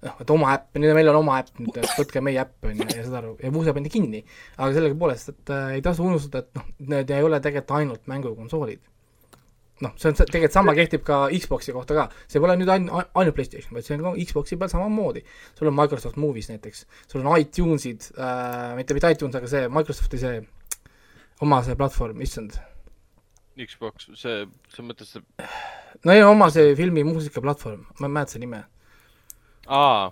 noh, 0.02 0.16
et 0.20 0.30
oma 0.34 0.54
äpp, 0.56 0.78
nüüd 0.82 0.96
meil 0.98 1.12
on 1.12 1.20
oma 1.20 1.40
äpp 1.42 1.60
nüüd, 1.62 1.76
et 1.78 1.92
võtke 1.98 2.22
meie 2.24 2.40
äpp 2.42 2.66
on 2.66 2.80
ju, 2.80 2.88
ja 2.90 3.04
saad 3.04 3.18
aru, 3.20 3.36
ja 3.42 3.52
Vuse 3.54 3.74
pandi 3.76 3.92
kinni. 3.92 4.24
aga 4.56 4.72
sellegipoolest, 4.76 5.34
et 5.34 5.52
äh, 5.54 5.76
ei 5.76 5.84
tasu 5.84 6.04
unustada, 6.08 6.42
et 6.42 6.58
noh, 6.58 6.72
need 6.94 7.12
ei 7.12 7.28
ole 7.28 7.40
tegelikult 7.40 7.76
ainult 7.78 8.10
mängukonsoolid. 8.10 8.82
noh, 9.82 9.92
see 9.98 10.10
on 10.10 10.18
tegelikult 10.18 10.54
sama 10.54 10.74
kehtib 10.78 11.04
ka 11.06 11.18
Xbox'i 11.34 11.74
kohta 11.74 11.96
ka, 11.96 12.06
see 12.30 12.42
pole 12.42 12.56
nüüd 12.58 12.70
ainult, 12.72 13.10
ainult 13.18 13.36
PlayStation, 13.36 13.74
vaid 13.76 13.86
see 13.86 13.96
on 13.98 14.04
ka 14.06 14.14
Xbox'i 14.22 14.58
peal 14.60 14.70
samamoodi. 14.72 15.24
sul 15.58 15.70
on 15.70 15.76
Microsoft 15.78 16.18
Movies 16.22 16.50
näiteks, 16.52 16.84
sul 17.10 17.22
on 17.24 17.38
iTunesid 17.42 18.10
äh,, 18.16 18.74
mitte 18.78 18.94
mitte 18.96 19.10
iTunes, 19.14 19.38
aga 19.38 19.50
see 19.50 19.68
Microsofti 19.72 20.20
see 20.22 20.42
oma 21.42 21.62
see 21.66 21.78
platvorm, 21.78 22.22
issand. 22.22 22.58
Xbox, 23.58 24.08
see, 24.16 24.46
sa 24.72 24.84
mõtled 24.86 25.08
see, 25.08 25.48
no 26.06 26.14
ja 26.16 26.28
oma 26.30 26.48
see 26.54 26.76
filmi 26.78 27.04
muusikaplatvorm, 27.04 27.82
ma 27.98 28.08
ei 28.08 28.14
mäleta 28.14 28.36
selle 28.36 28.46
nime. 28.46 28.62
aa, 29.66 30.08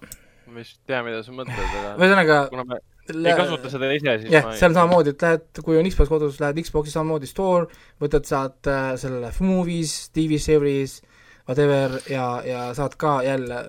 ma 0.46 0.58
vist 0.58 0.80
tean, 0.88 1.06
mida 1.06 1.22
sa 1.24 1.32
mõtled, 1.34 1.76
aga 1.80 1.94
ühesõnaga, 1.96 2.40
kuna 2.52 2.66
me, 2.68 2.80
ei 3.14 3.36
kasuta 3.38 3.70
seda 3.72 3.90
ise, 3.94 4.16
siis 4.22 4.34
jah, 4.34 4.50
seal 4.58 4.74
samamoodi, 4.76 5.14
et 5.14 5.24
lähed, 5.26 5.62
kui 5.64 5.78
on 5.78 5.88
Xbox 5.90 6.12
kodus, 6.12 6.40
lähed 6.42 6.60
Xbox'i 6.64 6.92
samamoodi 6.94 7.30
store, 7.30 7.70
võtad 8.02 8.28
sealt 8.28 8.70
äh, 8.70 8.92
selle 9.00 9.32
Movies, 9.44 9.96
TV 10.14 10.40
series, 10.42 11.00
whatever 11.48 11.98
ja, 12.10 12.26
ja 12.46 12.68
saad 12.76 12.96
ka 13.00 13.20
jälle, 13.26 13.64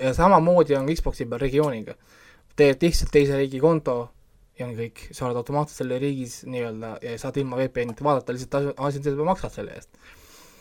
ja 0.00 0.12
samamoodi 0.16 0.76
on 0.78 0.90
Xbox'i 0.92 1.28
peal 1.28 1.42
regiooniga. 1.42 1.96
teed 2.56 2.80
lihtsalt 2.80 3.10
teise 3.12 3.36
riigi 3.36 3.58
konto 3.60 3.98
ja 4.56 4.66
on 4.66 4.76
kõik, 4.76 5.02
sa 5.12 5.26
oled 5.26 5.36
automaatselt 5.36 5.82
selle 5.82 5.98
riigis 6.00 6.38
nii-öelda 6.48 6.96
ja 7.04 7.16
saad 7.20 7.36
ilma 7.40 7.58
VPN-ita 7.60 8.04
vaadata, 8.04 8.32
lihtsalt 8.32 8.78
asjad, 8.80 9.10
sa 9.10 9.26
maksad 9.28 9.52
selle 9.58 9.76
eest. 9.76 9.90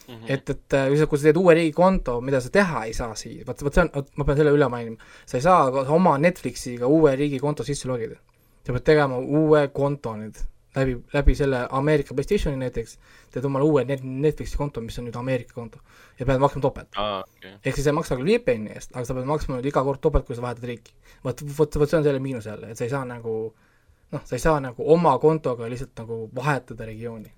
Mm 0.07 0.15
-hmm. 0.15 0.32
et, 0.34 0.49
et 0.49 0.73
äh, 0.73 0.88
kui 0.88 0.98
sa, 0.98 1.07
kui 1.07 1.18
sa 1.19 1.23
teed 1.30 1.38
uue 1.38 1.53
riigi 1.53 1.73
konto, 1.73 2.22
mida 2.22 2.41
sa 2.41 2.49
teha 2.49 2.86
ei 2.86 2.94
saa 2.94 3.15
siis, 3.15 3.45
vot, 3.48 3.64
vot 3.64 3.73
see 3.73 3.84
on, 3.84 3.91
vot 3.95 4.10
ma 4.18 4.26
pean 4.26 4.38
selle 4.38 4.52
üle 4.57 4.69
mainima, 4.69 4.98
sa 5.26 5.38
ei 5.38 5.41
saa 5.41 5.86
oma 5.99 6.18
Netflixiga 6.18 6.88
uue 6.88 7.15
riigi 7.15 7.40
konto 7.40 7.64
sisse 7.64 7.88
logida. 7.88 8.15
sa 8.65 8.73
pead 8.73 8.84
tegema 8.84 9.18
uue 9.18 9.68
konto 9.68 10.15
nüüd 10.18 10.38
läbi, 10.76 10.95
läbi 11.14 11.36
selle 11.36 11.68
Ameerika 11.72 12.14
PlayStationi 12.14 12.57
näiteks, 12.57 12.98
teed 13.32 13.45
omale 13.45 13.65
uue 13.65 13.84
net-, 13.86 14.03
Netflixi 14.03 14.57
konto, 14.57 14.82
mis 14.82 14.98
on 14.99 15.07
nüüd 15.07 15.18
Ameerika 15.19 15.53
konto 15.53 15.80
ja 16.19 16.26
pead 16.26 16.41
maksma 16.41 16.61
topelt. 16.61 16.90
aa, 16.95 17.22
okei. 17.22 17.53
ehk 17.65 17.76
siis 17.76 17.88
ei 17.88 17.95
maksa 17.95 18.18
küll 18.19 18.32
VPN-i 18.32 18.76
eest, 18.76 18.91
aga 18.95 19.06
sa 19.07 19.18
pead 19.18 19.30
maksma 19.30 19.60
nüüd 19.60 19.69
iga 19.72 19.84
kord 19.84 20.02
topelt, 20.03 20.27
kui 20.27 20.36
sa 20.36 20.44
vahetad 20.45 20.68
riiki. 20.72 20.94
vot, 21.23 21.45
vot, 21.57 21.80
vot 21.80 21.90
see 21.90 21.99
on 21.99 22.07
selle 22.07 22.19
miinus 22.23 22.49
jälle, 22.49 22.72
et 22.72 22.77
sa 22.77 22.88
ei 22.88 22.94
saa 22.94 23.06
nagu 23.07 23.36
noh, 24.11 24.22
sa 24.23 24.36
ei 24.36 24.44
saa 24.44 24.60
nagu 24.64 24.91
oma 24.94 25.18
kontoga 25.19 25.69
lihtsalt 25.72 25.95
nagu 26.03 26.26
vahetada 26.36 26.88
regiooni. 26.91 27.32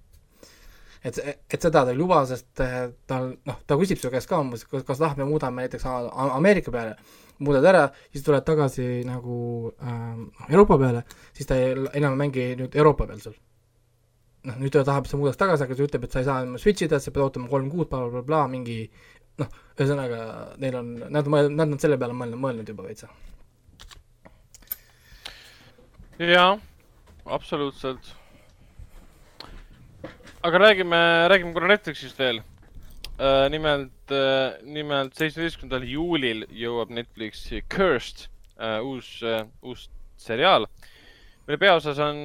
et, 1.07 1.19
et 1.49 1.61
seda 1.61 1.83
ta 1.85 1.93
ei 1.93 1.97
luba, 1.97 2.21
sest 2.29 2.61
eh, 2.63 2.89
tal 3.09 3.31
noh, 3.47 3.57
ta 3.67 3.77
küsib 3.79 3.99
su 4.01 4.11
käest 4.13 4.29
ka 4.29 4.41
umbes, 4.43 4.65
kas, 4.67 4.85
kas 4.87 5.01
tahab, 5.01 5.21
me 5.21 5.27
muudame 5.29 5.65
näiteks 5.65 5.85
Ameerika 5.87 6.73
peale, 6.73 6.95
muudad 7.43 7.65
ära, 7.69 7.83
siis 8.13 8.25
tuled 8.25 8.45
tagasi 8.47 8.87
nagu 9.07 9.71
ähm, 9.81 10.27
Euroopa 10.49 10.79
peale, 10.81 11.03
siis 11.37 11.49
ta 11.49 11.57
ei, 11.59 11.75
enam 11.99 12.17
ei 12.17 12.23
mängi 12.23 12.47
nüüd 12.61 12.77
Euroopa 12.77 13.07
peal 13.09 13.21
sul. 13.23 13.37
noh, 14.47 14.57
nüüd 14.61 14.71
ta 14.73 14.85
tahab, 14.87 15.09
sa 15.09 15.19
muudaks 15.19 15.39
tagasi, 15.39 15.65
aga 15.65 15.75
ta 15.75 15.87
ütleb, 15.87 16.07
et 16.07 16.13
sa 16.13 16.23
ei 16.23 16.27
saa 16.27 16.43
enam 16.43 16.59
switch 16.61 16.85
ida, 16.85 17.01
sa 17.03 17.11
pead 17.11 17.25
ootama 17.25 17.49
kolm 17.51 17.71
kuud 17.71 17.89
bla,, 17.91 18.05
blablabla, 18.05 18.45
mingi 18.51 18.79
noh, 19.41 19.57
ühesõnaga 19.77 20.21
neil 20.61 20.77
on, 20.79 20.93
nad 21.13 21.27
nad 21.27 21.65
on 21.67 21.81
selle 21.81 21.99
peale 21.99 22.15
mõelnud, 22.17 22.41
mõelnud 22.41 22.71
juba 22.73 22.87
veitsa. 22.87 23.11
jaa, 26.17 26.55
absoluutselt. 27.25 28.16
Aga 30.47 30.59
räägime, 30.63 30.99
räägime 31.31 31.53
korra 31.55 31.67
Netflixist 31.73 32.19
veel. 32.19 32.41
nimelt, 33.49 34.11
nimelt 34.63 35.15
seitsmeteistkümnendal 35.17 35.87
juulil 35.89 36.43
jõuab 36.53 36.91
Netflixi 36.93 37.63
Cursed, 37.73 38.27
uus, 38.85 39.09
uus 39.65 39.87
seriaal, 40.21 40.67
mille 41.47 41.57
peaosas 41.61 41.97
on 42.03 42.19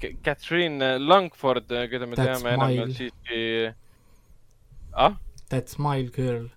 K- 0.00 0.14
Catherine 0.24 0.94
Langford, 1.04 1.68
keda 1.92 2.08
me 2.08 2.16
That's 2.16 2.40
teame 2.40 2.54
enamjaolt 2.56 2.96
siiski 2.96 3.42
ah?. 4.96 5.18
That 5.52 5.68
smile 5.68 6.08
girl. 6.10 6.48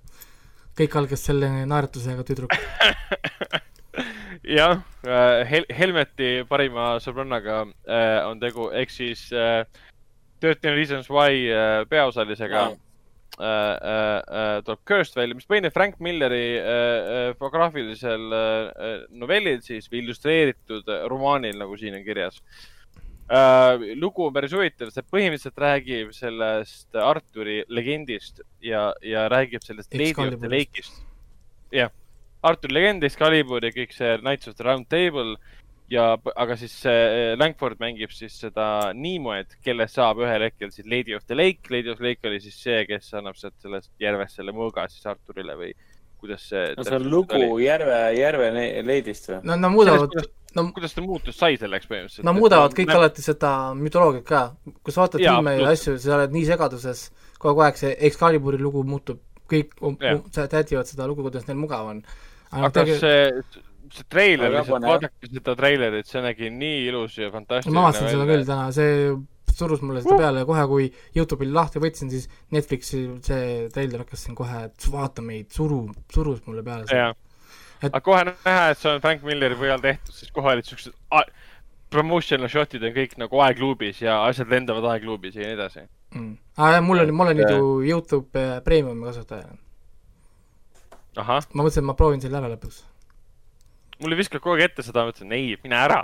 kõik 0.80 0.96
algas 0.96 1.26
selle 1.28 1.52
naeratusega 1.68 2.24
tüdruk. 2.24 2.56
jah, 4.58 4.80
Hel-, 5.52 5.68
Helmeti 5.76 6.46
parima 6.48 6.94
sõbrannaga 7.04 7.66
äh, 7.68 8.24
on 8.24 8.40
tegu, 8.40 8.70
ehk 8.72 8.94
siis 8.94 9.28
äh, 9.36 9.66
Thirteen 10.40 10.76
Reasons 10.78 11.10
Why 11.12 11.50
äh, 11.52 11.86
peaosalisega 11.90 12.62
Jaa. 12.64 12.72
äh, 13.40 13.46
äh, 13.46 14.18
äh, 14.40 14.64
tuleb 14.68 14.82
Cursed 14.88 15.16
välja, 15.20 15.38
mis 15.38 15.48
põhineb 15.50 15.76
Frank 15.76 16.00
Milleri 16.04 16.58
äh, 16.58 16.64
äh, 16.64 17.30
biograafilisel 17.40 18.26
äh, 18.34 18.90
novellil 19.12 19.62
siis 19.66 19.88
või 19.92 20.04
illustreeritud 20.04 20.90
romaanil, 21.12 21.58
nagu 21.60 21.78
siin 21.80 21.96
on 22.00 22.04
kirjas 22.08 22.42
äh,. 23.30 23.94
lugu 24.02 24.26
on 24.26 24.34
päris 24.34 24.56
huvitav, 24.58 24.90
see 24.94 25.06
põhimõtteliselt 25.06 25.62
räägib 25.62 26.12
sellest 26.18 26.98
Arturi 26.98 27.62
legendist 27.70 28.42
ja, 28.66 28.90
ja 29.06 29.28
räägib 29.30 29.64
sellest 29.64 29.94
Excaliburist. 29.94 30.56
Lake'ist. 30.56 31.02
jah, 31.76 31.94
Arturi 32.42 32.74
legend, 32.74 33.04
Excalibur 33.04 33.64
ja 33.64 33.72
kõik 33.76 33.94
see 33.94 34.18
Knights 34.24 34.50
of 34.50 34.56
the 34.58 34.66
Round 34.66 34.90
Table 34.90 35.36
ja, 35.90 36.06
aga 36.36 36.58
siis 36.60 36.74
see 36.84 37.36
Langford 37.40 37.80
mängib 37.82 38.14
siis 38.16 38.36
seda 38.44 38.94
Nimoed, 38.96 39.58
kellest 39.66 39.98
saab 40.00 40.22
ühel 40.24 40.46
hetkel 40.48 40.74
siis 40.74 40.88
Lady 40.90 41.16
of 41.18 41.26
the 41.28 41.38
Lake. 41.38 41.70
Lady 41.74 41.92
of 41.92 42.02
the 42.02 42.10
Lake 42.10 42.28
oli 42.30 42.42
siis 42.44 42.58
see, 42.62 42.84
kes 42.90 43.14
annab 43.20 43.40
sealt 43.40 43.58
sellest 43.64 43.92
järvest 44.02 44.40
selle 44.40 44.56
mõõga 44.56 44.88
siis 44.92 45.08
Arturile 45.10 45.58
või 45.60 45.74
kuidas 46.20 46.50
see. 46.50 46.74
no 46.78 46.86
see 46.86 47.00
on 47.00 47.08
lugu 47.12 47.40
Järve, 47.64 48.02
Järve 48.18 48.52
ne- 48.56 48.84
leidist 48.86 49.30
või? 49.32 49.40
no 49.48 49.58
nad 49.60 49.74
muudavad, 49.74 50.18
no 50.56 50.66
kuidas 50.76 50.96
ta 50.96 51.04
muutus 51.06 51.40
sai 51.40 51.58
selleks 51.62 51.88
põhimõtteliselt? 51.90 52.28
nad 52.28 52.38
muudavad 52.38 52.76
kõik 52.78 52.92
alati 52.96 53.26
seda 53.26 53.54
mütoloogiat 53.80 54.28
ka. 54.28 54.44
kui 54.84 54.96
sa 54.96 55.06
vaatad 55.06 55.24
filme 55.24 55.56
ja 55.60 55.72
asju, 55.74 55.96
sa 56.02 56.18
oled 56.20 56.36
nii 56.36 56.46
segaduses, 56.52 57.06
kogu 57.42 57.66
aeg 57.66 57.80
see 57.80 57.96
Excaliburi 58.10 58.60
lugu 58.62 58.84
muutub, 58.88 59.22
kõik 59.50 59.76
um, 59.80 59.96
um, 59.96 60.26
sätivad 60.36 60.90
seda 60.90 61.08
lugu, 61.10 61.26
kuidas 61.28 61.48
neil 61.48 61.60
mugav 61.62 61.94
on. 61.94 62.04
aga 62.52 62.86
see, 62.92 63.32
see 63.96 64.08
treiler 64.12 64.54
lihtsalt, 64.54 64.86
vaadake 64.86 65.32
seda 65.32 65.56
treilerit, 65.60 66.10
see 66.10 66.24
nägi 66.26 66.52
nii 66.54 66.88
ilus 66.90 67.18
ja 67.20 67.32
fantastiline 67.34 67.78
ma 67.78 67.88
vaatasin 67.88 68.12
seda 68.14 68.28
küll 68.30 68.48
täna, 68.48 68.70
see 68.76 69.16
surus 69.60 69.82
mulle 69.84 70.04
seda 70.04 70.20
peale 70.22 70.44
ja 70.44 70.48
kohe, 70.48 70.66
kui 70.72 70.90
Youtube'il 71.18 71.56
lahti 71.56 71.82
võtsin, 71.84 72.12
siis 72.14 72.30
Netflixi 72.56 73.02
see 73.26 73.48
treiler 73.74 74.06
hakkas 74.06 74.28
siin 74.28 74.38
kohe, 74.38 74.68
et 74.70 74.92
vaata 74.94 75.26
meid, 75.26 75.50
suru, 75.56 75.84
surus 76.14 76.46
mulle 76.48 76.64
peale 76.66 76.88
Et- 77.80 77.94
aga 77.94 78.02
kohe 78.04 78.24
näha, 78.28 78.64
et 78.74 78.80
see 78.80 78.92
on 78.92 79.00
Frank 79.00 79.22
Milleri 79.24 79.56
põhjal 79.56 79.80
tehtud, 79.84 80.12
siis 80.16 80.32
kohe 80.36 80.52
olid 80.52 80.68
siuksed 80.68 80.92
promotional 81.94 82.50
shot'id 82.52 82.84
on 82.86 82.94
kõik 82.96 83.16
nagu 83.22 83.42
aegluubis 83.46 84.04
ja 84.04 84.20
asjad 84.28 84.52
lendavad 84.52 84.86
aegluubis 84.94 85.38
ja 85.38 85.48
nii 85.48 85.56
edasi. 85.56 85.86
mm.. 86.14 86.36
aa 86.58 86.76
jah, 86.76 86.84
mul 86.86 87.02
on, 87.04 87.14
ma 87.16 87.26
olen 87.26 87.42
nüüd 87.42 87.54
ju 87.56 87.72
Youtube 87.88 88.42
eh, 88.42 88.60
Premiumi 88.66 89.08
kasutaja. 89.10 89.50
ma 91.18 91.40
mõtlesin, 91.64 91.82
et 91.82 91.90
ma 91.90 91.98
proovin 91.98 92.22
selle 92.22 92.38
ära 92.42 92.52
lõpuks. 92.54 92.84
Mulle 94.04 94.18
viskab 94.20 94.44
kogu 94.44 94.56
aeg 94.56 94.70
ette 94.70 94.86
seda, 94.86 95.04
ma 95.06 95.14
ütlesin 95.14 95.36
ei, 95.36 95.54
mine 95.64 95.78
ära. 95.80 96.00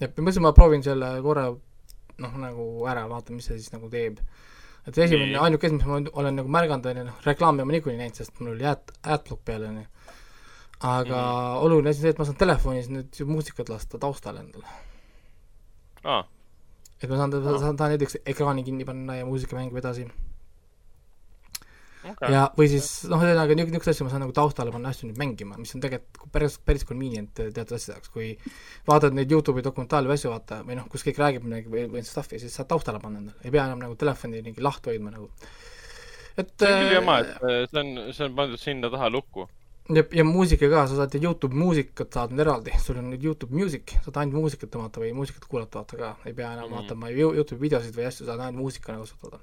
jah, 0.00 0.10
ma 0.10 0.26
mõtlesin, 0.26 0.44
ma 0.44 0.52
proovin 0.56 0.84
selle 0.86 1.10
korra 1.24 1.46
noh, 1.52 2.36
nagu 2.40 2.66
ära, 2.90 3.06
vaatan, 3.10 3.38
mis 3.38 3.48
see 3.48 3.58
siis 3.60 3.72
nagu 3.74 3.90
teeb. 3.92 4.20
et 4.86 4.98
esimene 4.98 5.32
Nii., 5.32 5.40
ainuke 5.46 5.68
asi, 5.68 5.78
mis 5.78 5.88
ma 5.88 6.00
olen 6.22 6.40
nagu 6.40 6.52
märganud, 6.52 6.86
on 6.90 7.02
ju 7.02 7.08
noh, 7.08 7.18
reklaami 7.26 7.66
ma 7.66 7.76
niikuinii 7.76 8.02
näinud, 8.02 8.20
sest 8.20 8.38
mul 8.40 8.54
oli 8.54 8.68
ad, 8.68 8.94
adblock 9.02 9.44
peal, 9.48 9.66
on 9.70 9.82
ju. 9.82 9.88
aga 10.86 11.20
mm 11.20 11.64
oluline 11.66 11.90
asi 11.90 12.02
on 12.02 12.04
see, 12.04 12.14
et 12.14 12.18
ma 12.20 12.24
saan 12.28 12.40
telefonis 12.40 12.88
nüüd 12.92 13.20
muusikat 13.26 13.70
lasta 13.72 13.98
taustale 13.98 14.42
endale. 14.44 14.66
aa, 16.04 16.22
et 17.00 17.10
ma 17.10 17.20
saan 17.22 17.36
saan 17.62 17.78
ta 17.80 17.88
näiteks 17.92 18.20
ekraani 18.24 18.64
kinni 18.66 18.84
panna 18.88 19.16
ja 19.16 19.28
muusika 19.28 19.56
mängib 19.56 19.78
edasi 19.80 20.04
okei. 22.12 22.30
ja, 22.32 22.44
või 22.58 22.68
siis 22.72 22.86
noh, 23.10 23.20
ühesõnaga 23.22 23.54
niisugune, 23.56 23.72
niisuguseid 23.76 23.94
asju 23.96 24.06
ma 24.06 24.12
saan 24.14 24.24
nagu 24.26 24.34
taustale 24.36 24.72
panna 24.74 24.92
asju 24.94 25.08
nüüd 25.10 25.18
mängima, 25.22 25.58
mis 25.58 25.74
on 25.76 25.80
tegelikult 25.84 26.30
päris, 26.32 26.58
päris 26.58 26.84
convenient 26.88 27.32
teatud 27.34 27.76
asjade 27.76 27.96
jaoks, 27.98 28.12
kui 28.14 28.30
vaatad 28.88 29.14
neid 29.18 29.30
Youtube'i 29.32 29.64
dokumentaale 29.66 30.08
või 30.10 30.18
asju, 30.20 30.30
vaata, 30.34 30.62
või 30.66 30.76
noh, 30.80 30.88
kus 30.92 31.02
keegi 31.06 31.22
räägib 31.22 31.44
midagi 31.48 31.72
või, 31.72 31.86
või 31.92 32.02
stuff'i, 32.06 32.38
siis 32.42 32.54
saad 32.54 32.68
taustale 32.72 33.00
panna 33.02 33.18
endale, 33.24 33.38
ei 33.44 33.50
pea 33.54 33.66
enam 33.68 33.82
nagu 33.82 33.94
telefoni 34.00 34.42
mingi 34.42 34.62
lahti 34.64 34.90
hoidma 34.94 35.10
nagu. 35.16 35.30
et 36.36 36.50
see 36.60 36.72
on 36.72 36.82
küll 36.84 36.92
jama, 36.98 37.20
et 37.20 37.36
äh, 37.36 37.62
äh, 37.62 37.68
see 37.70 37.80
on, 37.82 38.12
see 38.12 38.24
on 38.28 38.34
pandud 38.36 38.60
sinna 38.60 38.90
taha 38.92 39.08
lukku. 39.12 39.46
ja, 39.94 40.02
ja 40.18 40.24
muusika 40.26 40.68
ka, 40.68 40.86
sa 40.90 40.96
saad 40.98 41.14
Youtube 41.22 41.54
muusikat 41.54 42.10
saad 42.12 42.32
nüüd 42.34 42.42
eraldi, 42.44 42.72
sul 42.82 42.98
on 43.00 43.06
nüüd 43.12 43.22
Youtube 43.24 43.54
Music, 43.54 43.94
saad 44.04 44.18
ainult 44.20 44.34
muusikat 44.42 44.68
tõmmata 44.74 45.00
või 45.00 45.12
muusikat 45.16 45.46
kuulata 45.48 45.78
vaata 45.80 45.96
ka, 46.00 46.10
ei 46.26 46.34
pea 46.34 46.52
enam 46.56 46.66
Mhm. 46.68 46.74
vaatama 46.80 47.10
Yo- 47.14 47.32
Youtube'i 47.38 47.68
videosid 47.68 47.94
või 47.96 48.08
asju, 48.10 48.26
saad 48.26 48.40
ainult 48.42 48.60
muusika 48.64 48.92
nagu 48.92 49.06
kasutada. 49.06 49.38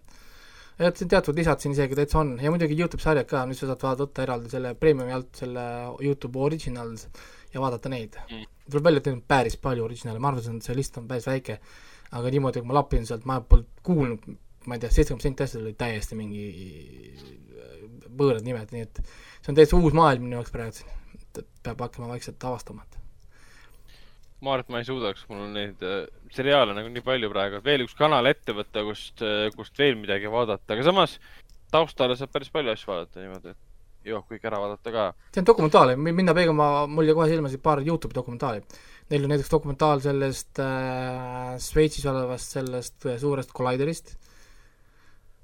Et 0.80 0.98
siin 0.98 1.10
teatud 1.10 1.38
lisad 1.38 1.62
siin 1.62 1.76
isegi 1.76 1.98
täitsa 1.98 2.20
on. 2.22 2.36
Ja 2.42 2.52
muidugi 2.54 2.78
Youtube 2.80 3.04
sarjad 3.04 3.28
ka, 3.30 3.44
nüüd 3.50 3.60
sa 3.60 3.70
saad 3.70 3.86
vaadata 3.86 4.26
eraldi 4.26 4.52
selle 4.52 4.74
premiumi 4.80 5.14
alt 5.16 5.44
selle 5.44 5.66
Youtube 6.02 6.40
Originals 6.40 7.08
ja 7.54 7.62
vaadata 7.62 7.92
neid. 7.94 8.18
Mm. 8.30 8.50
tuleb 8.72 8.88
välja, 8.88 9.02
et 9.02 9.08
neid 9.10 9.18
on 9.18 9.26
päris 9.28 9.58
palju 9.60 9.84
originale, 9.84 10.22
ma 10.24 10.32
arvasin, 10.32 10.58
et 10.58 10.68
see 10.68 10.78
list 10.78 10.98
on 10.98 11.08
päris 11.08 11.28
väike, 11.28 11.60
aga 12.16 12.32
niimoodi, 12.32 12.64
kui 12.64 12.70
ma 12.70 12.78
lapin 12.80 13.06
sealt, 13.06 13.26
ma 13.30 13.42
polnud 13.42 13.84
kuulnud, 13.84 14.26
ma 14.66 14.78
ei 14.78 14.84
tea, 14.84 14.90
seitsekümmend 14.96 15.20
protsenti 15.20 15.44
asjadel 15.46 15.68
olid 15.68 15.80
täiesti 15.82 16.18
mingi 16.18 16.46
võõrad 18.18 18.48
nimed, 18.48 18.72
nii 18.72 18.86
et 18.88 19.02
see 19.04 19.52
on 19.52 19.60
täitsa 19.60 19.78
uus 19.78 19.96
maailm 19.98 20.30
minu 20.30 20.40
jaoks 20.40 20.54
praegu, 20.56 20.96
et 21.20 21.44
peab 21.66 21.84
hakkama 21.84 22.14
vaikselt 22.14 22.48
avastama, 22.48 22.86
et 22.88 23.03
ma 24.44 24.56
arvan, 24.56 24.66
et 24.66 24.74
ma 24.76 24.82
ei 24.84 24.88
suudaks, 24.88 25.26
mul 25.30 25.46
on 25.46 25.54
neid 25.56 25.84
äh, 25.88 26.04
seriaale 26.36 26.76
nagu 26.76 26.92
nii 26.92 27.06
palju 27.06 27.32
praegu, 27.32 27.60
et 27.60 27.68
veel 27.68 27.86
üks 27.86 27.96
kanal 27.98 28.28
ette 28.30 28.56
võtta, 28.56 28.84
kust, 28.88 29.24
kust 29.56 29.80
veel 29.80 29.96
midagi 30.00 30.32
vaadata, 30.32 30.76
aga 30.76 30.88
samas 30.88 31.20
taustale 31.74 32.18
saab 32.20 32.34
päris 32.34 32.52
palju 32.54 32.74
asju 32.74 32.92
vaadata 32.92 33.22
niimoodi, 33.24 33.54
et 33.54 34.10
jõuab 34.10 34.28
kõik 34.30 34.48
ära 34.50 34.60
vaadata 34.62 34.94
ka. 34.94 35.06
see 35.32 35.42
on 35.42 35.48
dokumentaal, 35.48 35.94
minna 36.00 36.36
peegama, 36.36 36.68
mul 36.92 37.08
jäi 37.08 37.16
kohe 37.18 37.30
silma 37.32 37.52
siin 37.52 37.64
paar 37.64 37.82
Youtube'i 37.84 38.18
dokumentaali. 38.18 38.64
Neil 39.12 39.26
on 39.26 39.34
näiteks 39.34 39.52
dokumentaal 39.52 40.02
sellest 40.04 40.60
äh, 40.64 41.56
Šveitsis 41.62 42.06
olevast 42.10 42.56
sellest 42.56 43.08
äh, 43.08 43.18
suurest 43.20 43.52
Colliderist 43.56 44.14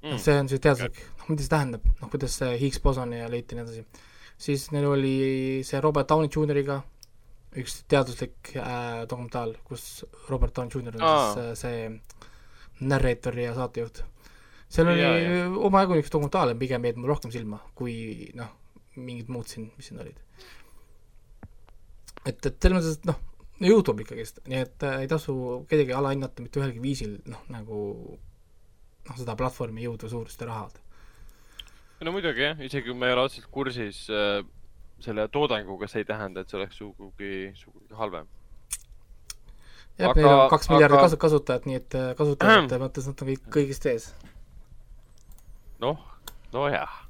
mm., 0.02 0.20
see 0.20 0.38
on 0.40 0.48
siis 0.48 0.62
teaduslik, 0.64 1.02
noh 1.20 1.32
mida 1.32 1.44
see 1.44 1.52
tähendab, 1.52 1.90
noh 2.00 2.12
kuidas 2.12 2.38
see 2.40 2.54
Higgs 2.62 2.80
bosoni 2.84 3.20
ja 3.20 3.28
leiti 3.32 3.56
ja 3.56 3.60
nii 3.60 3.66
edasi. 3.66 4.06
siis 4.40 4.70
neil 4.74 4.88
oli 4.88 5.14
see 5.66 5.80
Robert 5.84 6.08
Downey 6.08 6.32
Jr.iga 6.32 6.80
üks 7.58 7.80
teaduslik 7.90 8.52
äh, 8.54 9.02
dokumentaal, 9.10 9.56
kus 9.66 10.04
Robert 10.28 10.54
Downey 10.56 10.70
Jr 10.70 10.96
on 10.96 11.02
Aa. 11.02 11.32
siis 11.34 11.42
äh, 11.42 11.54
see 11.58 12.86
narrator 12.86 13.38
ja 13.38 13.54
saatejuht. 13.56 14.04
seal 14.70 14.88
oli 14.92 15.02
Jaa, 15.02 15.16
jaa. 15.18 15.48
omajagu 15.68 15.96
niisugust 15.96 16.14
dokumentaale 16.14 16.54
pigem 16.58 16.84
jäid 16.86 17.00
mulle 17.00 17.10
rohkem 17.14 17.32
silma, 17.34 17.58
kui 17.74 18.30
noh, 18.38 18.52
mingid 18.96 19.32
muud 19.32 19.50
siin, 19.50 19.70
mis 19.76 19.90
siin 19.90 20.00
olid. 20.00 20.20
et, 22.24 22.46
et 22.46 22.54
selles 22.54 22.76
mõttes, 22.78 23.00
et 23.00 23.10
noh, 23.10 23.18
Youtube 23.60 24.06
ikkagist, 24.06 24.40
nii 24.48 24.62
et 24.62 24.86
äh, 24.86 25.02
ei 25.02 25.10
tasu 25.10 25.34
kedagi 25.68 25.96
alahinnata 25.96 26.44
mitte 26.44 26.62
ühelgi 26.62 26.80
viisil, 26.82 27.18
noh 27.28 27.42
nagu 27.52 27.80
noh, 28.14 29.18
seda 29.18 29.34
platvormi 29.36 29.84
jõudu, 29.88 30.08
suurust 30.12 30.40
ja 30.40 30.48
rahad. 30.52 30.78
no 32.00 32.14
muidugi 32.14 32.46
jah, 32.46 32.62
isegi 32.62 32.88
kui 32.88 32.96
me 32.96 33.10
ei 33.10 33.18
ole 33.18 33.26
otseselt 33.26 33.50
kursis 33.52 34.06
äh, 34.08 34.38
selle 35.04 35.26
toodanguga, 35.32 35.88
see 35.90 36.04
ei 36.04 36.08
tähenda, 36.08 36.42
et 36.42 36.52
see 36.52 36.58
oleks 36.60 36.78
sugugi, 36.80 37.32
sugugi 37.58 37.96
halvem. 37.98 38.28
jah, 40.00 40.14
meil 40.16 40.28
on 40.28 40.44
kaks 40.52 40.70
miljardit 40.72 40.96
aga- 40.96 41.06
kasu-, 41.08 41.20
kasutajat, 41.24 41.68
nii 41.68 41.78
et 41.80 41.96
äh, 41.98 42.10
kasutajate 42.18 42.80
mõttes 42.84 43.08
nad 43.10 43.24
on 43.24 43.32
kõik 43.32 43.48
kõigist 43.56 43.88
ees. 43.90 44.10
noh, 45.82 45.98
nojah. 46.54 47.00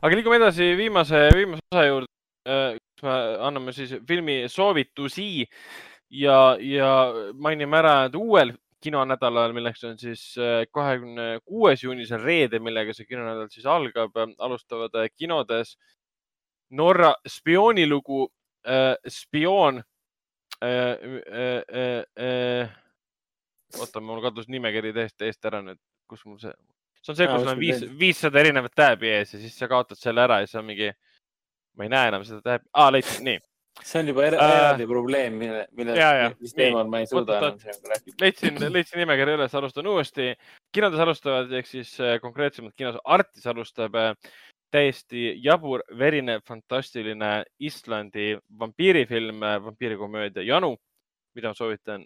aga 0.00 0.12
liigume 0.14 0.40
edasi 0.40 0.74
viimase, 0.78 1.26
viimase 1.34 1.66
osa 1.72 1.88
juurde, 1.88 2.12
kus 2.46 3.08
me 3.08 3.16
anname 3.48 3.74
siis 3.74 3.96
filmi 4.06 4.44
soovitusi 4.50 5.46
ja, 6.10 6.38
ja 6.62 6.92
mainime 7.34 7.82
ära, 7.82 7.96
et 8.06 8.14
uuel 8.18 8.54
kinonädalal, 8.86 9.54
milleks 9.56 9.84
on 9.88 9.96
siis 9.98 10.22
kahekümne 10.74 11.40
kuues 11.44 11.82
juunisel 11.82 12.22
reede, 12.22 12.60
millega 12.62 12.94
see 12.94 13.08
kinonädal 13.08 13.48
siis 13.50 13.66
algab, 13.66 14.14
alustavad 14.38 14.94
äh, 15.00 15.10
kinodes 15.16 15.74
Norra 16.70 17.14
spioonilugu 17.28 18.26
äh,, 18.66 18.96
spioon 19.08 19.78
äh,. 19.78 19.84
Äh, 20.62 22.02
äh, 22.18 22.70
oota, 23.80 24.00
mul 24.00 24.22
kadus 24.24 24.48
nimekiri 24.48 24.92
täiesti 24.96 25.28
eest 25.28 25.44
ära 25.48 25.60
nüüd, 25.64 25.80
kus 26.08 26.22
mul 26.26 26.38
see, 26.40 26.52
see 27.02 27.12
on 27.12 27.18
see, 27.18 27.26
kus 27.28 27.50
on 27.50 27.60
viis 27.60 27.82
viissada 27.98 28.40
erinevat 28.40 28.74
tääbi 28.78 29.10
ees 29.18 29.34
ja 29.34 29.40
siis 29.42 29.58
sa 29.58 29.68
kaotad 29.70 29.98
selle 30.00 30.22
ära 30.24 30.40
ja 30.42 30.48
siis 30.48 30.60
on 30.60 30.68
mingi, 30.70 30.92
ma 31.76 31.86
ei 31.86 31.92
näe 31.92 32.08
enam 32.12 32.24
seda 32.24 32.40
tääbi, 32.44 32.68
aa 32.72 32.88
leidsin, 32.94 33.26
nii, 33.26 33.42
see 33.82 34.00
on 34.00 34.10
juba 34.12 34.24
er- 34.28 34.38
Äh, 34.40 34.54
eraldi 34.60 34.86
probleem, 34.88 35.36
mille, 35.42 35.66
mille 35.76 35.98
mis 36.40 36.54
teemal 36.56 36.88
ma 36.88 37.02
ei 37.02 37.10
suuda 37.10 37.38
enam 37.42 37.58
rääkida. 37.92 38.16
leidsin, 38.20 38.60
leidsin 38.72 39.02
nimekirja 39.02 39.36
üles, 39.40 39.54
alustan 39.60 39.86
uuesti. 39.92 40.34
kinodes 40.72 41.00
alustavad 41.00 41.52
ehk 41.52 41.66
siis 41.66 41.92
äh, 42.00 42.16
konkreetsemalt 42.22 42.74
kinos 42.76 42.96
Artis 43.04 43.46
alustab 43.46 43.94
äh, 43.94 44.14
täiesti 44.76 45.30
jabur, 45.44 45.82
verine, 45.98 46.40
fantastiline 46.46 47.30
Islandi 47.64 48.34
vampiirifilm, 48.60 49.40
vampiirikomöödia 49.64 50.44
Janu, 50.44 50.74
mida 51.34 51.54
soovitan 51.56 52.04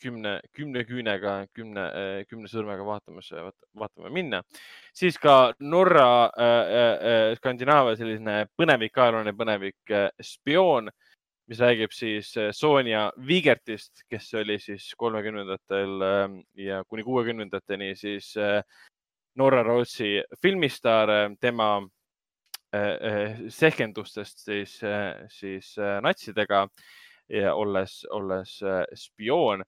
kümne, 0.00 0.40
kümne 0.56 0.84
küünega, 0.88 1.34
kümne, 1.54 1.84
kümne 2.30 2.48
sõrmega 2.50 2.84
vaatamas, 2.86 3.30
vaatama 3.76 4.10
minna. 4.12 4.42
siis 4.94 5.18
ka 5.18 5.52
Norra 5.60 6.30
äh,, 6.30 6.72
äh, 7.10 7.36
Skandinaavia 7.36 7.98
selline 7.98 8.36
põnevik, 8.56 8.96
ajalooline 8.96 9.34
põnevik 9.36 9.94
äh, 9.94 10.08
Spioon, 10.22 10.90
mis 11.50 11.60
räägib 11.60 11.92
siis 11.92 12.32
äh, 12.36 12.52
Sonja 12.56 13.10
Vigertist, 13.26 14.04
kes 14.08 14.32
oli 14.40 14.58
siis 14.62 14.92
kolmekümnendatel 14.96 16.06
äh, 16.06 16.38
ja 16.64 16.84
kuni 16.88 17.04
kuuekümnendateni 17.04 17.94
siis 17.98 18.32
äh, 18.38 18.62
Norra-Rootsi 19.38 20.22
filmistaar, 20.42 21.08
tema 21.40 21.70
äh, 22.74 22.80
äh, 22.80 23.38
sehkendustest 23.48 24.44
siis, 24.44 24.80
siis 25.28 25.74
natsidega 26.02 26.66
ja 27.30 27.54
olles, 27.54 28.06
olles 28.10 28.58
spioon. 28.94 29.62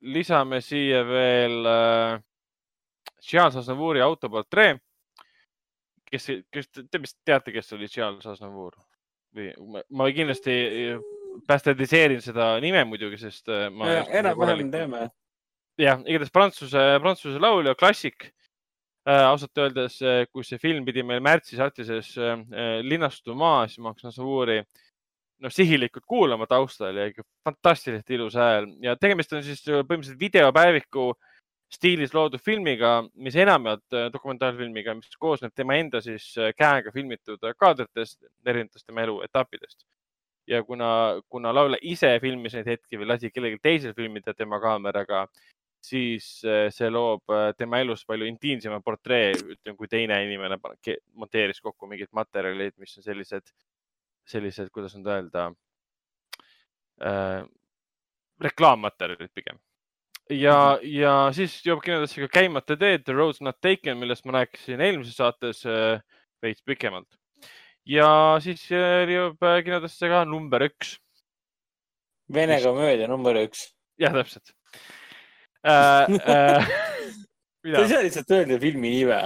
lisame 0.00 0.60
siia 0.60 1.02
veel 1.06 1.68
Charles 3.22 3.56
Aznavouri 3.56 4.00
autoportree. 4.00 4.76
kes, 6.10 6.26
kes, 6.50 6.68
te 6.70 7.00
vist 7.02 7.18
teate, 7.24 7.52
kes 7.52 7.72
oli 7.72 7.88
Charles 7.88 8.26
Aznavour 8.26 8.76
või 9.34 9.50
ma, 9.90 10.06
kindlasti 10.14 10.54
bastardiseerin 11.48 12.22
seda 12.24 12.54
nime 12.62 12.84
muidugi, 12.88 13.18
sest 13.20 13.50
ma. 13.74 13.98
enam-vähem 14.06 14.70
teeme. 14.70 15.08
jah, 15.80 16.00
igatahes 16.06 16.32
prantsuse, 16.32 16.82
prantsuse 17.02 17.42
laulja, 17.42 17.76
klassik 17.78 18.30
äh,. 19.06 19.22
ausalt 19.28 19.58
öeldes, 19.58 20.00
kui 20.32 20.44
see 20.44 20.58
film 20.62 20.84
pidi 20.86 21.04
meil 21.06 21.22
märtsis 21.24 21.62
Artises 21.62 22.14
äh, 22.18 22.36
linnastuma, 22.82 23.66
siis 23.68 23.82
ma 23.82 23.92
hakkasin 23.92 24.12
Aznavouri 24.12 24.60
noh, 24.62 25.52
sihilikult 25.52 26.06
kuulama 26.08 26.48
taustal 26.48 26.96
ja 26.96 27.06
ikka 27.10 27.24
fantastiliselt 27.44 28.10
ilus 28.16 28.36
hääl 28.40 28.70
ja 28.82 28.96
tegemist 28.96 29.32
on 29.36 29.44
siis 29.44 29.62
põhimõtteliselt 29.66 30.20
videopäeviku 30.20 31.10
stiilis 31.72 32.14
loodud 32.14 32.40
filmiga, 32.42 33.00
mis 33.14 33.36
enamjaolt 33.36 33.94
äh, 33.94 34.06
dokumentaalfilmiga, 34.14 34.94
mis 34.98 35.18
koosneb 35.18 35.54
tema 35.54 35.76
enda 35.80 36.00
siis 36.04 36.28
äh, 36.38 36.52
käega 36.56 36.92
filmitud 36.94 37.42
kaadritest, 37.58 38.20
erinevatest 38.46 38.86
tema 38.86 39.02
elu 39.06 39.20
etappidest. 39.26 39.84
ja 40.46 40.62
kuna, 40.62 40.88
kuna 41.28 41.50
laulja 41.54 41.78
ise 41.82 42.12
filmis 42.22 42.52
neid 42.54 42.68
hetki 42.70 43.00
või 43.00 43.08
lasi 43.10 43.32
kellelgi 43.34 43.58
teisel 43.62 43.94
filmida 43.96 44.30
tema 44.34 44.60
kaameraga, 44.62 45.24
siis 45.86 46.26
äh, 46.46 46.68
see 46.74 46.88
loob 46.90 47.30
äh, 47.32 47.50
tema 47.58 47.80
elust 47.82 48.06
palju 48.08 48.26
intiimsema 48.28 48.80
portree, 48.84 49.34
ütleme, 49.36 49.76
kui 49.78 49.90
teine 49.90 50.18
inimene 50.24 50.58
monteeris 51.14 51.62
kokku 51.64 51.88
mingid 51.90 52.10
materjalid, 52.16 52.74
mis 52.82 52.96
on 52.98 53.06
sellised, 53.06 53.52
sellised, 54.26 54.72
kuidas 54.74 54.96
nüüd 54.96 55.10
öelda 55.12 55.46
äh,, 57.06 57.44
reklaammaterjalid 58.42 59.32
pigem. 59.36 59.60
ja, 60.32 60.78
ja 60.82 61.14
siis 61.36 61.60
jõuab 61.66 61.84
kinodesse 61.84 62.24
ka 62.24 62.40
Käimata 62.40 62.78
teed, 62.78 63.06
The 63.06 63.14
Road's 63.14 63.42
Not 63.44 63.60
Taken, 63.62 64.00
millest 64.02 64.26
ma 64.26 64.40
rääkisin 64.40 64.82
eelmises 64.82 65.18
saates 65.20 65.62
äh, 65.70 66.02
veits 66.42 66.66
pikemalt. 66.66 67.08
ja 67.86 68.10
siis 68.42 68.66
äh, 68.74 69.06
jõuab 69.12 69.42
äh, 69.46 69.62
kinodesse 69.66 70.10
ka 70.10 70.26
number 70.26 70.66
üks. 70.66 70.96
Vene 72.32 72.58
komöödia 72.64 73.06
number 73.06 73.38
üks. 73.46 73.68
jah, 74.02 74.14
täpselt 74.16 74.55
äh,. 75.66 76.06
Äh, 76.26 76.68
saa 77.90 78.02
lihtsalt 78.04 78.30
öelda 78.30 78.58
filmi 78.62 78.92
nime. 78.94 79.20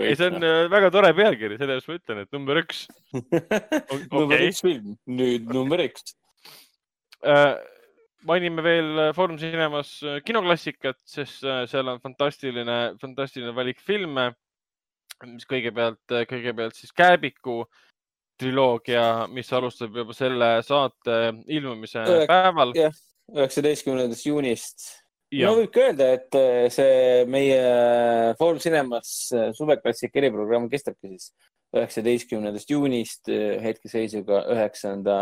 ei, 0.00 0.14
see 0.16 0.30
on 0.30 0.46
äh, 0.46 0.64
väga 0.72 0.90
tore 0.94 1.10
pealkiri, 1.16 1.58
sellepärast 1.60 1.90
ma 1.90 1.98
ütlen, 1.98 2.22
et 2.24 2.32
number 2.36 2.60
üks 2.62 2.84
number 4.14 4.36
okei. 4.38 4.50
üks 4.50 4.62
film, 4.64 4.96
nüüd 5.20 5.50
number 5.52 5.82
üks. 5.84 6.14
äh,. 7.26 7.56
mainime 8.24 8.64
veel 8.64 9.08
äh, 9.08 9.12
Foorum 9.16 9.36
Cinemas 9.38 9.98
äh, 10.02 10.20
kinoklassikat, 10.24 11.00
sest 11.04 11.44
seal 11.44 11.90
on 11.92 12.00
fantastiline, 12.00 12.78
fantastiline 13.02 13.52
valik 13.56 13.82
filme, 13.84 14.30
mis 15.28 15.44
kõigepealt, 15.48 16.00
kõigepealt 16.30 16.78
siis 16.78 16.94
Kääbiku 16.96 17.64
triloogia, 18.40 19.26
mis 19.30 19.50
alustab 19.54 19.94
juba 19.94 20.14
selle 20.16 20.48
saate 20.66 21.18
ilmumise 21.52 22.02
Ühek- 22.02 22.30
päeval. 22.30 22.72
üheksateistkümnendast 23.34 24.26
juunist. 24.26 25.03
No 25.42 25.54
võib 25.58 25.72
ka 25.74 25.82
öelda, 25.88 26.10
et 26.18 26.36
äh, 26.38 26.66
see 26.72 27.24
meie 27.30 27.58
Foorum 28.38 28.60
Cinemas 28.62 29.10
äh, 29.34 29.50
suveklassika 29.56 30.20
eriprogramm 30.20 30.68
kestabki 30.72 31.14
siis 31.14 31.32
üheksateistkümnendast 31.74 32.70
juunist 32.70 33.30
hetkeseisuga 33.64 34.44
üheksanda 34.54 35.16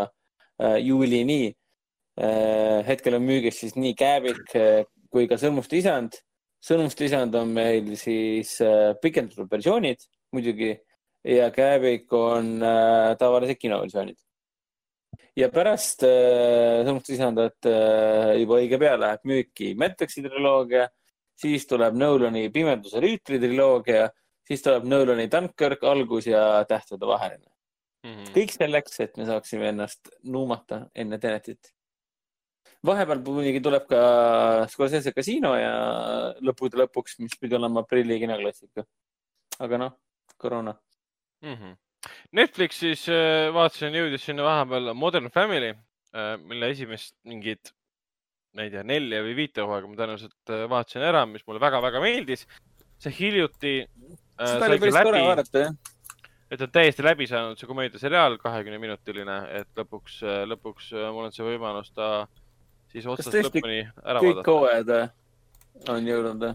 juulini. 0.84 1.55
hetkel 2.84 3.16
on 3.16 3.24
müügis 3.24 3.56
siis 3.62 3.72
nii 3.72 3.94
Kääbik 3.97 4.52
kui 5.09 5.24
ka 5.30 5.39
Sõrmuste 5.40 5.78
isand. 5.80 6.18
Sõrmuste 6.60 7.06
isand 7.09 7.32
on 7.40 7.55
meil 7.56 7.89
siis 7.97 8.59
pikendatud 9.01 9.48
versioonid 9.48 10.05
muidugi 10.36 10.74
ja 11.24 11.48
Kääbik 11.56 12.12
on 12.12 12.59
tavalised 13.16 13.56
kinoversioonid. 13.56 14.20
Ja 15.36 15.48
pärast 15.52 16.05
äh, 16.06 16.82
Sõrmuste 16.86 17.14
isandat 17.16 17.68
äh, 17.68 18.34
juba 18.43 18.59
õige 18.60 18.78
pea 18.80 18.97
läheb 19.01 19.24
müüki 19.28 19.72
Matrixi 19.78 20.24
triloogia, 20.24 20.89
siis 21.39 21.66
tuleb 21.70 21.97
Nolani 21.98 22.48
Pimeduse 22.52 23.01
rüütli 23.02 23.40
triloogia, 23.43 24.09
siis 24.48 24.64
tuleb 24.64 24.86
Nolani 24.89 25.28
Dunkirk 25.32 25.84
algus 25.89 26.28
ja 26.30 26.64
Tähtede 26.68 27.09
vaheline. 27.09 27.48
Mhm. 28.02 28.32
kõik 28.34 28.51
selleks, 28.51 28.98
et 29.05 29.16
me 29.16 29.28
saaksime 29.28 29.68
ennast 29.70 30.10
nuumata 30.24 30.89
enne 30.94 31.18
Tenetit. 31.22 31.70
vahepeal 32.82 33.20
muidugi 33.22 33.60
tuleb 33.62 33.86
ka 33.86 34.66
Scorsese 34.68 35.12
Casino 35.12 35.55
ja 35.55 35.74
lõppude 36.43 36.80
lõpuks, 36.80 37.20
mis 37.20 37.39
pidi 37.39 37.55
olema 37.55 37.84
aprilli 37.84 38.18
kinoklassika. 38.18 38.84
aga 39.60 39.78
noh, 39.78 39.93
koroona. 40.36 40.74
Mhm. 41.43 41.76
Netflixis 42.35 43.07
äh, 43.12 43.51
vaatasin, 43.55 43.95
jõudis 43.95 44.24
sinna 44.27 44.47
vahepeal 44.47 44.93
Modern 44.99 45.31
Family, 45.35 45.74
mille 46.45 46.69
esimest 46.69 47.15
mingit, 47.24 47.70
ma 48.57 48.66
ei 48.66 48.73
tea, 48.73 48.83
nelja 48.87 49.23
või 49.24 49.37
viite 49.37 49.65
hooaega 49.65 49.89
ma 49.89 49.99
tõenäoliselt 49.99 50.53
äh, 50.53 50.65
vaatasin 50.70 51.05
ära, 51.09 51.24
mis 51.29 51.45
mulle 51.49 51.62
väga-väga 51.62 52.03
meeldis. 52.05 52.47
see 53.03 53.15
hiljuti 53.16 53.73
äh, 53.83 54.47
seda 54.47 54.69
oli 54.69 54.79
päris 54.83 54.99
tore 54.99 55.23
vaadata 55.24 55.62
jah. 55.65 55.73
et 56.53 56.61
on 56.62 56.73
täiesti 56.74 57.03
läbi 57.07 57.27
saanud 57.27 57.59
see 57.59 57.70
komöödiaseriaal, 57.70 58.37
kahekümne 58.43 58.79
minutiline, 58.79 59.39
et 59.61 59.81
lõpuks, 59.81 60.20
lõpuks 60.53 60.93
äh, 60.93 61.09
mul 61.15 61.31
on 61.31 61.35
see 61.35 61.47
võimalus 61.47 61.91
ta 61.97 62.11
siis 62.93 63.09
otsast 63.09 63.41
lõpuni 63.49 63.81
ära 64.05 64.20
kõik 64.20 64.43
vaadata. 64.43 64.59
hooajad 64.59 64.95
äh, 64.99 65.09
on 65.97 66.12
jõudnud 66.12 66.47
või? 66.47 66.55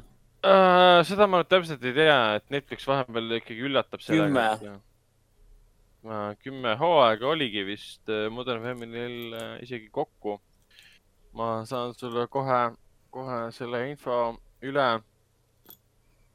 Seda 1.08 1.26
ma 1.28 1.42
nüüd 1.42 1.50
täpselt 1.50 1.82
ei 1.84 1.96
tea, 1.98 2.20
et 2.38 2.46
Netflix 2.54 2.86
vahepeal 2.88 3.40
ikkagi 3.40 3.66
üllatab 3.68 4.06
sellega. 4.06 4.54
kümme 4.62 4.78
hooaega 6.08 7.28
oligi 7.28 7.64
vist 7.66 8.10
äh, 8.10 8.30
Modern 8.30 8.64
Family'l 8.64 9.34
äh, 9.34 9.64
isegi 9.64 9.90
kokku. 9.90 10.40
ma 11.34 11.66
saan 11.66 11.94
sulle 11.94 12.28
kohe, 12.28 12.74
kohe 13.14 13.52
selle 13.52 13.90
info 13.92 14.38
üle, 14.66 14.86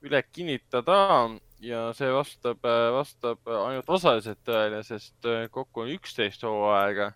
üle 0.02 0.20
kinnitada 0.32 1.30
ja 1.60 1.88
see 1.92 2.12
vastab, 2.12 2.62
vastab 2.94 3.48
ainult 3.48 3.88
osaliselt 3.90 4.38
tõele, 4.46 4.82
sest 4.86 5.26
äh, 5.26 5.48
kokku 5.50 5.82
on 5.82 5.90
üksteist 5.96 6.44
hooaega. 6.46 7.12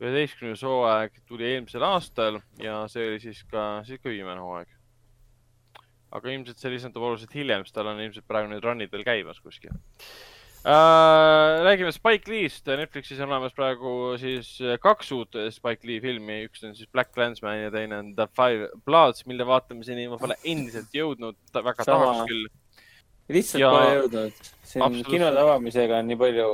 üheteistkümnes 0.00 0.62
hooaeg 0.64 1.22
tuli 1.28 1.48
eelmisel 1.54 1.82
aastal 1.82 2.40
ja 2.58 2.82
see 2.88 3.08
oli 3.08 3.20
siis 3.20 3.42
ka, 3.44 3.82
siis 3.84 4.00
ka 4.02 4.08
viimane 4.08 4.40
hooaeg 4.40 4.68
aga 6.10 6.32
ilmselt 6.32 6.58
see 6.58 6.72
lisandub 6.72 7.04
oluliselt 7.06 7.34
hiljem, 7.36 7.64
sest 7.64 7.76
tal 7.76 7.90
on 7.92 8.00
ilmselt 8.02 8.26
praegu 8.26 8.50
need 8.50 8.64
run'id 8.64 8.92
veel 8.92 9.06
käimas 9.06 9.40
kuskil 9.44 9.76
uh,. 10.64 11.62
räägime 11.64 11.92
Spike 11.92 12.30
Lee'st, 12.30 12.66
Netflixis 12.76 13.20
on 13.20 13.28
olemas 13.32 13.52
praegu 13.56 14.16
siis 14.20 14.58
kaks 14.82 15.12
uut 15.16 15.32
Spike 15.54 15.86
Lee 15.88 16.00
filmi, 16.04 16.42
üks 16.48 16.64
on 16.66 16.74
siis 16.76 16.88
Black 16.92 17.12
Clansman 17.14 17.58
ja 17.64 17.70
teine 17.74 17.98
on 18.02 18.06
The 18.18 18.26
Five 18.36 18.68
Bloods, 18.84 19.24
mille 19.30 19.46
vaatamiseni 19.48 20.08
ma 20.12 20.18
pole 20.20 20.36
endiselt 20.44 20.92
jõudnud, 20.96 21.36
väga 21.54 21.84
Sama. 21.84 22.04
tahaks 22.12 22.30
küll. 22.30 22.46
lihtsalt 23.30 23.60
Ja- 23.64 23.70
pole 23.70 23.90
jõudnud. 24.02 24.32
siin 24.62 24.82
Absoluutselt. 24.84 25.14
kinode 25.14 25.38
avamisega 25.46 25.98
on 26.02 26.06
nii 26.12 26.16
palju 26.20 26.48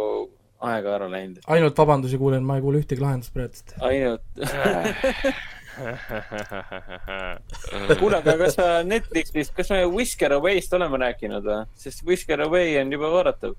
aega 0.66 0.95
ära 0.97 1.09
läinud. 1.12 1.39
ainult 1.47 1.77
vabandusi 1.78 2.19
kuulen, 2.19 2.45
ma 2.45 2.57
ei 2.57 2.62
kuule 2.65 2.78
ühtegi 2.81 3.01
lahendust 3.03 3.33
praegu. 3.35 3.55
ainult. 3.81 4.23
kuule, 8.01 8.16
aga 8.23 8.35
kas 8.41 8.55
sa 8.57 8.66
Netflixist, 8.87 9.53
kas 9.57 9.69
me 9.74 9.83
Whisker 9.93 10.33
Away'st 10.39 10.73
oleme 10.77 10.97
rääkinud 11.03 11.45
või? 11.45 11.65
sest 11.77 12.05
Whisker 12.07 12.41
Away 12.47 12.78
on 12.81 12.93
juba 12.95 13.09
vaadatav. 13.12 13.53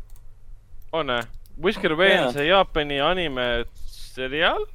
On 0.94 1.14
jah? 1.16 1.26
Whisker 1.58 1.92
Away 1.96 2.14
Jaa. 2.14 2.28
on 2.28 2.34
see 2.34 2.48
Jaapani 2.50 3.00
anime 3.02 3.48
seriaal, 3.88 4.68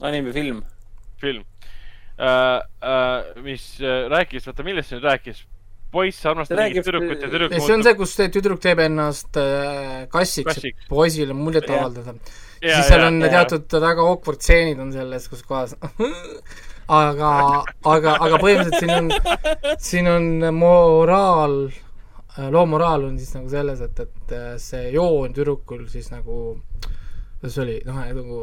animefilm. 0.00 0.62
film 1.20 1.42
uh,, 2.18 2.60
uh, 2.82 3.42
mis 3.42 3.74
uh, 3.80 4.06
rääkis, 4.12 4.46
vaata 4.46 4.66
millest 4.66 4.92
see 4.92 5.00
nüüd 5.00 5.10
rääkis? 5.10 5.44
poiss 5.94 6.26
armastab 6.26 6.58
mingit 6.58 6.86
tüdrukut 6.86 7.22
ja 7.22 7.30
tüdruk 7.30 7.54
see 7.54 7.74
on 7.76 7.84
see, 7.86 7.94
kus 7.98 8.14
see 8.18 8.30
tüdruk 8.34 8.62
teeb 8.62 8.82
ennast 8.82 9.38
äh, 9.38 10.04
kassiks, 10.12 10.50
Kassiks. 10.50 10.86
et 10.86 10.90
poisile 10.90 11.36
muljet 11.38 11.68
Jah. 11.70 11.84
avaldada. 11.84 12.16
Ja, 12.58 12.78
siis 12.78 12.90
seal 12.90 13.04
on 13.06 13.20
ja. 13.22 13.30
teatud 13.36 13.76
väga 13.84 14.06
awkward 14.10 14.42
stseenid 14.42 14.80
on 14.82 14.90
selles, 14.94 15.28
kus 15.30 15.44
kohas 15.46 15.76
aga, 17.00 17.30
aga, 17.94 18.16
aga 18.26 18.40
põhimõtteliselt 18.42 18.80
siin 18.80 18.94
on, 18.96 19.10
siin 19.90 20.10
on 20.10 20.30
moraal, 20.58 21.58
loo 22.50 22.66
moraal 22.66 23.08
on 23.08 23.18
siis 23.18 23.34
nagu 23.36 23.48
selles, 23.52 23.80
et, 23.84 24.00
et 24.00 24.34
äh, 24.34 24.50
see 24.62 24.90
joon 24.94 25.34
tüdrukul 25.34 25.86
siis 25.90 26.10
nagu 26.10 26.56
kuidas 27.44 27.54
see 27.54 27.62
oli, 27.62 27.74
noh, 27.84 27.98
nagu 28.00 28.38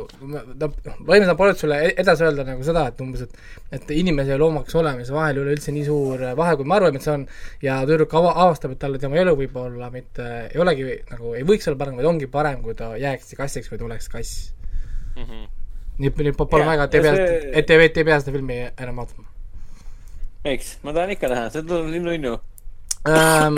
ta, 0.60 0.68
põhimõtteliselt 0.70 1.32
ma 1.32 1.38
polnud 1.40 1.60
sulle 1.60 1.80
e-, 1.88 1.94
edasi 2.04 2.26
öelda 2.28 2.46
nagu 2.46 2.66
seda, 2.66 2.86
et 2.92 3.02
umbes, 3.02 3.24
et 3.26 3.80
et 3.80 3.94
inimese 3.98 4.36
ja 4.36 4.38
loomaks 4.40 4.76
olemise 4.78 5.16
vahel 5.16 5.40
ei 5.40 5.44
ole 5.44 5.56
üldse 5.58 5.74
nii 5.74 5.88
suur 5.88 6.22
vahe, 6.38 6.56
kui 6.60 6.70
me 6.70 6.78
arvame, 6.78 7.02
et 7.02 7.08
see 7.08 7.16
on 7.16 7.26
ja 7.66 7.80
tüdruk 7.90 8.14
ava-, 8.20 8.36
avastab, 8.46 8.76
et 8.76 8.82
talle 8.84 9.02
tema 9.02 9.18
elu 9.24 9.34
võib-olla 9.40 9.90
mitte, 9.94 10.28
ei 10.52 10.62
olegi 10.62 10.88
nagu, 11.10 11.34
ei 11.40 11.48
võiks 11.48 11.68
olla 11.72 11.82
parem, 11.82 11.98
vaid 11.98 12.12
ongi 12.14 12.30
parem, 12.32 12.62
kui 12.62 12.78
ta 12.78 12.94
jääks 13.02 13.34
kassiks 13.40 13.74
või 13.74 13.82
ta 13.82 13.90
oleks 13.90 14.12
kass. 14.14 14.54
mm. 15.16 15.26
-hmm. 15.26 15.44
nii, 15.98 16.16
nii 16.30 16.38
pa- 16.38 16.50
palun 16.54 16.72
väga, 16.72 16.88
et 16.88 16.96
ei 16.96 17.02
pea 17.08 17.14
et 17.64 17.76
ei, 17.76 17.86
et 17.90 17.98
ei 17.98 18.08
pea 18.08 18.22
seda 18.22 18.38
filmi 18.38 18.64
enam 18.78 19.02
vaatama 19.02 19.32
eks, 20.44 20.78
ma 20.84 20.94
tahan 20.94 21.14
ikka 21.14 21.30
näha, 21.30 21.50
see 21.54 21.62
tundub 21.62 21.90
nii 21.92 22.02
nunnu. 22.06 22.38
ähm,. 23.08 23.58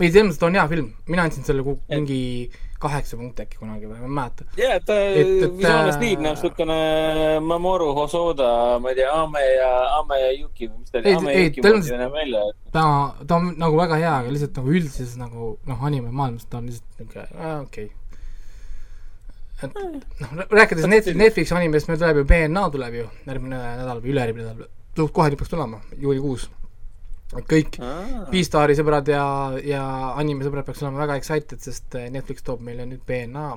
ei, 0.00 0.10
selles 0.10 0.26
mõttes 0.28 0.40
ta 0.40 0.46
on 0.50 0.56
hea 0.58 0.68
film, 0.68 0.92
mina 1.08 1.22
andsin 1.24 1.44
selle 1.46 1.62
mingi 1.88 2.50
kaheksa 2.80 3.16
punkti 3.16 3.44
äkki 3.46 3.56
kunagi 3.60 3.88
või, 3.88 3.96
ma 3.96 4.06
ei 4.06 4.14
mäleta. 4.18 4.44
ja, 4.60 4.74
ta 4.84 4.96
Et- 5.00 5.44
et, 5.46 5.56
visuaalstiil 5.58 6.18
äh, 6.18 6.22
näeb 6.26 6.40
siukene 6.40 6.78
Mamoru 7.40 7.92
Hosoda, 7.96 8.78
ma 8.82 8.92
ei 8.92 8.98
tea, 9.00 9.12
Ame 9.12 9.44
ja, 9.56 9.70
Ame 10.00 10.18
ja 10.20 10.32
Yuki 10.36 10.68
või 10.68 10.82
mis 10.82 10.92
ta 10.92 11.00
oli, 11.00 11.14
Ame 11.16 11.32
ja 11.34 11.44
Yuki 11.46 11.64
moodi 11.64 12.00
näeb 12.02 12.12
välja. 12.12 12.42
ta, 12.72 12.82
ta 13.26 13.38
on 13.40 13.54
nagu 13.56 13.80
väga 13.80 14.00
hea, 14.02 14.14
aga 14.20 14.34
lihtsalt 14.34 14.60
nagu 14.60 14.74
üldises 14.76 15.16
nagu 15.20 15.54
noh, 15.66 15.86
anime 15.88 16.12
maailmas 16.12 16.44
ta 16.50 16.60
on 16.60 16.68
lihtsalt 16.68 17.00
niuke, 17.00 17.26
okei. 17.62 17.88
et 19.64 19.80
noh, 20.20 20.44
rääkides 20.52 20.84
Netflix, 20.86 21.16
Netflixi 21.16 21.56
animest, 21.56 21.88
meil 21.88 21.98
tuleb 22.02 22.20
ju 22.20 22.28
BNA 22.28 22.68
tuleb 22.76 23.00
ju 23.00 23.08
järgmine 23.24 23.62
nädal 23.80 24.04
või 24.04 24.12
ülejärgmine 24.12 24.52
nädal, 24.52 25.08
kohe 25.16 25.32
peaks 25.32 25.52
tulema, 25.52 25.80
juulikuus. 25.96 26.50
Kõik 27.34 27.78
Beastari 28.30 28.76
sõbrad 28.78 29.08
ja, 29.10 29.24
ja 29.66 29.82
animesõbrad 30.20 30.66
peaks 30.68 30.84
olema 30.84 31.02
väga 31.02 31.16
excited, 31.18 31.58
sest 31.62 31.96
äh, 31.98 32.06
Netflix 32.14 32.44
toob 32.46 32.62
meile 32.62 32.86
nüüd 32.86 33.02
BNA. 33.06 33.48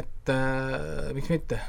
et 0.00 0.32
äh, 0.32 1.12
miks 1.12 1.28
mitte. 1.28 1.60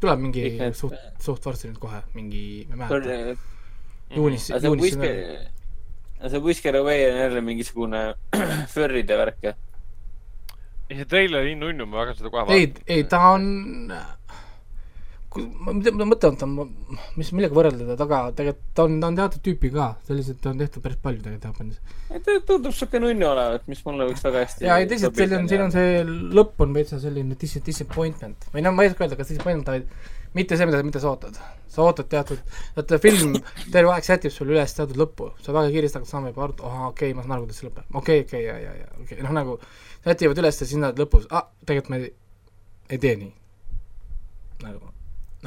tuleb 0.00 0.20
mingi 0.22 0.44
need- 0.60 0.76
suht, 0.78 0.94
suht 1.24 1.44
varsti 1.44 1.68
nüüd 1.72 1.80
kohe 1.82 2.02
mingi, 2.14 2.66
ma 2.70 2.74
ei 2.74 2.78
mäleta, 2.78 3.20
aga 3.22 4.18
juunis, 4.20 4.46
see 4.46 4.60
juunis 4.70 4.98
see 6.30 6.40
Whisker 6.40 6.76
Away 6.76 7.10
on 7.10 7.16
jälle 7.18 7.40
mingisugune 7.40 8.02
furride 8.74 9.16
värk, 9.18 9.40
jah? 9.42 9.56
ei, 10.90 10.96
see 11.00 11.08
treiler 11.10 11.42
nii 11.48 11.58
nunnu, 11.58 11.88
ma 11.90 12.04
väga 12.04 12.14
seda 12.20 12.30
kohe 12.30 12.54
ei, 12.54 12.70
ei 12.86 13.02
ta 13.10 13.24
on, 13.34 13.90
ma 15.42 15.74
ma 15.74 16.08
mõtlen, 16.08 16.38
ta 16.40 16.46
on, 16.48 16.72
mis, 17.18 17.30
millega 17.36 17.56
võrrelda 17.56 17.82
teda 17.82 17.96
taga, 18.00 18.20
tegelikult 18.38 18.74
ta 18.76 18.86
on, 18.88 18.98
ta 19.02 19.10
on 19.10 19.20
teatud 19.20 19.44
tüüpi 19.46 19.70
ka, 19.74 19.88
selliseid 20.08 20.50
on 20.50 20.60
tehtud 20.62 20.84
päris 20.84 21.00
palju 21.02 21.22
tegelikult 21.24 21.46
Jaapanis. 21.50 22.24
ta 22.26 22.36
tundub 22.50 22.76
siuke 22.76 23.00
nunnu 23.02 23.28
olevat, 23.30 23.64
mis 23.70 23.82
mulle 23.86 24.10
võiks 24.10 24.26
väga 24.26 24.44
hästi 24.44 24.68
ja 24.68 24.80
ei 24.82 24.90
teisalt, 24.90 25.16
siin 25.18 25.38
on, 25.38 25.48
siin 25.52 25.64
on 25.68 25.74
see 25.74 26.02
lõpp 26.06 26.66
on 26.66 26.76
veitsa 26.76 27.00
selline 27.02 27.38
dis-, 27.40 27.58
disappointment 27.66 28.48
või 28.54 28.66
noh, 28.66 28.76
ma 28.76 28.86
ei 28.86 28.92
oska 28.92 29.06
öelda, 29.06 29.18
kas 29.20 29.32
disappointment, 29.32 29.72
vaid 29.72 30.14
mitte 30.36 30.56
see, 30.56 30.66
mida, 30.68 30.82
mida 30.84 31.00
sa 31.00 31.12
ootad. 31.14 31.38
sa 31.76 31.84
ootad 31.84 32.08
teatud, 32.08 32.40
vaata 32.76 32.98
film 33.02 33.34
terve 33.72 33.90
aeg 33.92 34.04
sätib 34.06 34.32
sulle 34.32 34.54
üles 34.54 34.72
teatud 34.72 34.96
lõppu, 34.96 35.32
sa 35.44 35.52
väga 35.52 35.72
kiiresti 35.74 35.98
hakkad 35.98 36.10
saama 36.10 36.30
juba 36.30 36.46
aru, 36.46 36.54
et 36.56 36.62
ahah, 36.68 36.86
okei 36.88 37.10
okay,, 37.10 37.16
ma 37.16 37.24
saan 37.24 37.34
aru, 37.36 37.44
kuidas 37.44 37.60
see 37.60 37.68
lõpeb, 37.68 37.88
okei 38.00 38.22
okay,, 38.22 38.24
okei 38.24 38.44
okay,, 38.46 38.46
ja, 38.46 38.56
ja, 38.62 38.72
ja 38.80 39.02
okei 39.02 39.18
okay., 39.18 39.24
noh 39.26 39.34
nagu 39.36 39.58
sätivad 40.06 40.40
üles 40.40 40.60
ja 40.60 40.68
siis 40.68 40.80
näed 40.80 41.02
lõpus, 41.02 41.26
ah, 41.36 41.48
tegelikult 41.68 41.92
me 41.92 42.00
ei, 42.00 42.12
ei 42.96 43.02
tee 43.02 43.14
nii. 43.20 43.32
nagu, 44.64 44.92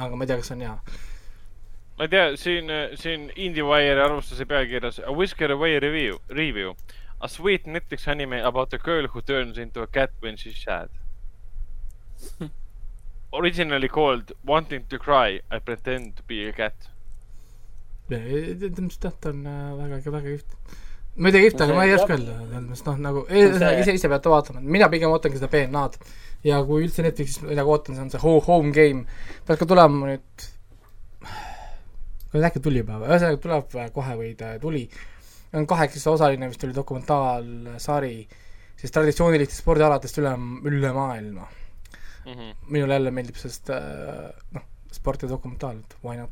aga 0.00 0.16
ma 0.16 0.24
ei 0.24 0.30
tea, 0.30 0.36
kas 0.40 0.50
see 0.50 0.56
on 0.58 0.64
hea. 0.66 0.76
ma 1.98 2.06
ei 2.06 2.12
tea, 2.14 2.36
siin, 2.40 2.72
siin 3.00 3.28
IndieWire 3.36 4.00
arvustuse 4.04 4.46
pealkirjas 4.48 5.02
A 5.04 5.12
Whisker 5.12 5.50
Away 5.56 5.78
review, 5.78 6.20
review. 6.28 6.74
A 7.20 7.28
sweet 7.28 7.66
Netflix 7.66 8.08
anime 8.08 8.40
about 8.40 8.72
a 8.72 8.78
girl 8.78 9.06
who 9.06 9.20
turns 9.20 9.58
into 9.58 9.82
a 9.82 9.86
cat 9.86 10.10
when 10.20 10.36
she's 10.36 10.56
sad. 10.56 10.88
Originally 13.32 13.88
called 13.88 14.32
Wanting 14.44 14.86
to 14.88 14.98
cry, 14.98 15.40
I 15.50 15.58
pretend 15.58 16.16
to 16.16 16.22
be 16.22 16.48
a 16.48 16.52
cat. 16.52 16.74
jah, 18.08 19.12
ta 19.20 19.28
on 19.28 19.44
äh, 19.46 19.76
väga, 19.76 20.10
väga 20.10 20.28
kihvt. 20.28 20.56
ma 21.16 21.28
ei 21.28 21.32
tea, 21.32 21.42
kihvt, 21.44 21.60
aga 21.60 21.74
ma 21.76 21.84
ei 21.84 21.94
oska 21.94 22.16
öelda, 22.16 22.34
selles 22.40 22.64
mõttes 22.64 22.82
noh, 22.86 22.98
nagu 23.04 23.22
ühesõnaga 23.28 23.84
ise, 23.84 23.94
ise 23.98 24.10
peate 24.10 24.32
vaatama, 24.32 24.62
mina 24.64 24.88
pigem 24.90 25.12
ootangi 25.14 25.38
seda 25.38 25.50
BNA-d 25.52 25.98
ja 26.44 26.62
kui 26.64 26.84
üldse 26.86 27.02
Netflixis 27.04 27.42
midagi 27.44 27.68
ootan, 27.74 27.96
see 27.96 28.04
on 28.06 28.10
see 28.14 28.22
Ho- 28.22 28.40
Home 28.46 28.72
Game, 28.76 29.04
peaks 29.46 29.60
ka 29.60 29.66
tulema 29.68 30.08
nüüd, 30.12 30.46
kas 32.32 32.46
äkki 32.50 32.62
tuli 32.64 32.82
juba 32.82 32.98
või, 33.00 33.10
ühesõnaga 33.12 33.40
tuleb 33.44 33.74
kohe 33.96 34.16
või 34.20 34.34
ta 34.38 34.52
tuli, 34.62 34.84
on 35.56 35.66
kaheksaosaline 35.70 36.48
vist 36.52 36.64
oli 36.64 36.76
dokumentaalsari 36.76 38.14
siis 38.80 38.92
traditsioonilistest 38.94 39.60
spordialadest 39.64 40.20
üle, 40.22 40.36
üle 40.70 40.92
maailma. 40.96 41.48
Mhm. 42.20 42.50
minule 42.68 42.92
jälle 42.98 43.10
meeldib 43.16 43.36
sellest 43.40 43.70
äh, 43.72 44.28
noh, 44.52 44.64
sport 44.92 45.22
ja 45.24 45.28
dokumentaal, 45.30 45.78
et 45.80 45.94
why 46.04 46.18
not. 46.18 46.30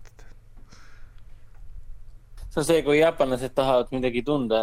see 2.53 2.61
on 2.61 2.65
see, 2.69 2.83
kui 2.85 2.99
jaapanlased 2.99 3.55
tahavad 3.57 3.89
midagi 3.97 4.23
tunda, 4.23 4.61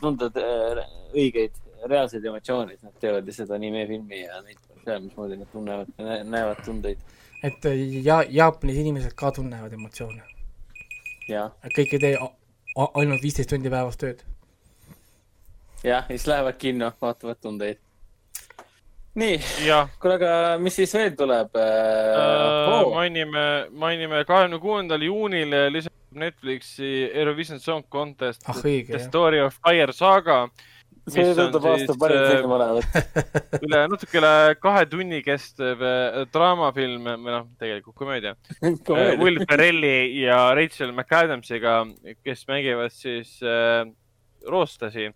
tunda 0.00 0.26
äh, 0.34 0.80
õigeid, 1.14 1.54
reaalseid 1.90 2.24
emotsioone, 2.24 2.74
siis 2.74 2.82
nad 2.82 2.94
teevad 3.00 3.26
lihtsalt 3.26 3.50
animefilmi 3.50 4.20
ja 4.20 4.40
näitavad 4.42 4.84
seal, 4.84 5.00
mismoodi 5.04 5.36
nad 5.40 5.50
tunnevad, 5.52 5.92
näevad 6.24 6.62
tundeid. 6.64 6.98
et 7.42 7.66
äh, 7.66 7.80
ja 8.04 8.24
Jaapanis 8.28 8.76
inimesed 8.76 9.16
ka 9.16 9.32
tunnevad 9.32 9.72
emotsioone. 9.72 10.22
ja, 11.28 11.50
kõik 11.76 11.96
ei 11.96 12.04
tee 12.06 12.14
ainult 12.94 13.22
viisteist 13.22 13.50
tundi 13.50 13.70
päevas 13.70 13.96
tööd. 14.00 14.22
ja 15.84 16.04
siis 16.08 16.26
lähevad 16.26 16.58
kinno, 16.58 16.92
vaatavad 17.00 17.40
tundeid. 17.40 17.80
nii, 19.14 19.40
jah, 19.66 19.90
kuule, 20.00 20.20
aga 20.20 20.58
mis 20.58 20.76
siis 20.80 20.94
veel 20.94 21.16
tuleb 21.18 21.56
äh,? 21.56 22.70
Oh, 22.74 22.94
mainime, 22.94 23.66
mainime 23.70 24.24
kahekümne 24.24 24.58
kuuendal 24.58 25.02
juunil 25.02 25.54
lisab 25.72 25.94
Netflixi 26.14 27.10
Eurovision 27.12 27.60
Song 27.60 27.84
Contest 27.90 28.46
ah 28.48 28.58
õige 28.62 28.92
The 28.92 29.00
jah, 29.00 29.08
Story 29.08 29.40
of 29.42 29.56
Fire 29.58 29.92
Saga. 29.92 30.44
See 31.12 31.34
tundub 31.36 31.66
aasta 31.68 31.96
parim 32.00 32.20
äh, 32.20 32.30
film 32.32 32.54
olevat. 32.56 33.58
üle 33.60 33.82
natuke 33.92 34.20
üle 34.20 34.32
kahe 34.60 34.86
tunni 34.90 35.20
kestev 35.26 35.82
äh, 35.84 36.22
draamafilm 36.34 37.10
või 37.10 37.34
noh, 37.34 37.50
tegelikult 37.60 37.98
komöödia. 37.98 38.34
Will 38.62 39.42
Ferrelli 39.44 40.22
ja 40.22 40.46
Rachel 40.56 40.94
McAdamsiga, 40.94 41.82
kes 42.24 42.46
mängivad 42.48 42.94
siis 42.94 43.36
äh, 43.44 43.84
rootslasi, 44.48 45.10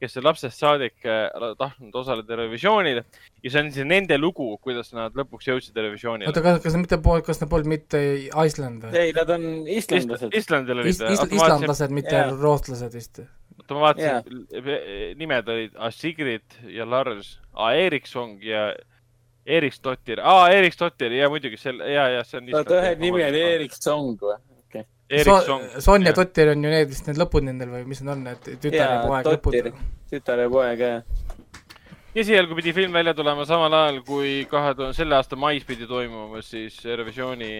kes 0.00 0.18
on 0.20 0.26
lapsest 0.26 0.60
saadik 0.60 1.06
äh, 1.08 1.28
tahtnud 1.58 1.94
osaleda 1.96 2.34
Eurovisioonil 2.36 3.00
ja 3.00 3.52
see 3.52 3.62
on 3.62 3.70
siis 3.72 3.88
nende 3.88 4.18
lugu, 4.20 4.48
kuidas 4.64 4.92
nad 4.96 5.16
lõpuks 5.16 5.48
jõudsid 5.48 5.76
Eurovisioonile 5.76 6.28
oota, 6.32 6.42
kas, 6.44 6.60
kas 6.64 6.76
nad 6.76 6.84
mitte, 6.84 6.98
kas 7.28 7.40
nad 7.40 7.52
polnud 7.52 7.70
mitte 7.72 8.02
Iceland 8.28 8.84
või? 8.84 8.92
ei, 9.00 9.14
nad 9.16 9.32
on 9.36 9.46
islandlased. 9.72 10.36
Islandil 10.36 10.82
olid 10.82 10.92
Is-, 10.92 11.00
is-, 11.00 11.24
islandlased, 11.38 11.96
mitte 11.96 12.16
Jaa. 12.16 12.34
rootslased 12.36 12.96
vist. 12.96 13.22
oota, 13.60 13.74
ma 13.74 13.80
vaatasin, 13.86 15.16
nimed 15.20 15.48
olid 15.52 15.78
ah, 15.78 15.92
Sigrid 15.94 16.58
ja 16.72 16.88
Lars 16.88 17.36
ah,, 17.52 17.72
Erikson 17.74 18.36
ja 18.44 18.68
Eriksdottir 19.46 20.20
ah,, 20.22 20.48
Eriksdottir 20.52 21.14
ja 21.16 21.30
muidugi 21.32 21.60
selle, 21.60 21.88
ja, 21.92 22.08
ja 22.16 22.24
see 22.26 22.42
on. 22.42 22.52
oota, 22.60 22.80
ühe 22.82 22.94
nimi 23.00 23.24
oli 23.24 23.46
Erik 23.54 23.76
Song 23.78 24.18
või? 24.20 24.38
Erikson. 25.06 25.60
Sonja. 25.78 26.12
Tottir 26.12 26.48
on 26.50 26.64
ju 26.64 26.70
need 26.70 26.88
vist 26.90 27.06
need 27.06 27.18
lõpud 27.20 27.44
nendel 27.46 27.70
või 27.70 27.84
mis 27.86 28.00
need 28.02 28.10
on, 28.10 28.24
need 28.26 28.48
tütar 28.58 28.80
ja 28.80 29.02
poeg 29.04 29.28
lõpud? 29.30 29.76
tütar 30.10 30.42
ja 30.42 30.48
poeg, 30.50 30.82
jah. 30.82 31.44
esialgu 32.14 32.58
pidi 32.58 32.74
film 32.74 32.96
välja 32.96 33.14
tulema 33.14 33.46
samal 33.46 33.74
ajal, 33.74 34.00
kui 34.06 34.32
kahe 34.50 34.74
tuhande, 34.74 34.96
selle 34.98 35.14
aasta 35.18 35.38
mais 35.38 35.66
pidi 35.66 35.86
toimuma 35.86 36.42
siis 36.42 36.80
Eurovisiooni 36.82 37.52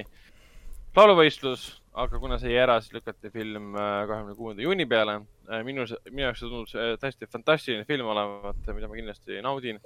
lauluvõistlus, 0.97 1.69
aga 1.95 2.19
kuna 2.19 2.41
see 2.43 2.51
jäi 2.51 2.65
ära, 2.65 2.81
siis 2.83 2.97
lükati 2.97 3.31
film 3.31 3.77
äh, 3.77 4.03
kahekümne 4.09 4.35
kuuenda 4.35 4.67
juuni 4.67 4.87
peale. 4.91 5.21
minu, 5.67 5.87
minu 6.11 6.27
jaoks 6.27 6.43
see 6.43 6.51
tundus 6.51 6.75
äh, 6.77 6.93
täiesti 7.01 7.29
fantastiline 7.31 7.87
film 7.89 8.11
olevat, 8.13 8.61
mida 8.75 8.89
ma 8.91 8.99
kindlasti 8.99 9.41
naudin. 9.45 9.81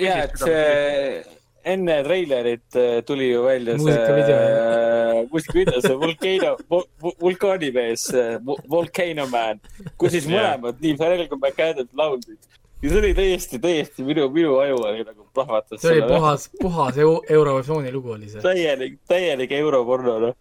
ja, 0.00 0.24
et 0.24 0.36
see 0.40 1.24
enne 1.64 2.02
treilerit 2.04 2.76
äh, 2.76 3.04
tuli 3.06 3.30
ju 3.30 3.44
välja 3.44 3.76
Muusikavideo, 3.76 4.38
see 4.38 5.26
muusikavideo, 5.30 5.80
see 5.80 6.00
Volcano, 6.00 6.56
vulkaanimees, 7.20 8.08
Volcano 8.70 9.26
Man, 9.32 9.62
kus 9.96 10.16
siis 10.16 10.28
mõlemad, 10.32 10.82
nii 10.82 10.98
Pharrell 11.00 11.30
kui 11.30 11.40
McAdams 11.40 11.94
laulsid. 11.96 12.38
ja 12.82 12.90
see 12.90 13.00
oli 13.00 13.14
täiesti, 13.16 13.60
täiesti 13.62 14.04
minu, 14.04 14.28
minu 14.34 14.58
aju 14.60 14.82
oli 14.82 15.06
nagu 15.06 15.28
plahvatas. 15.34 15.80
see 15.80 15.96
oli 15.96 16.04
puhas, 16.10 16.50
puhas 16.60 17.00
eu-, 17.00 17.22
Eurovisiooni 17.38 17.92
lugu 17.92 18.16
oli 18.18 18.28
see. 18.28 18.44
täielik, 18.44 19.00
täielik 19.08 19.56
europorno, 19.56 20.18
noh. 20.28 20.36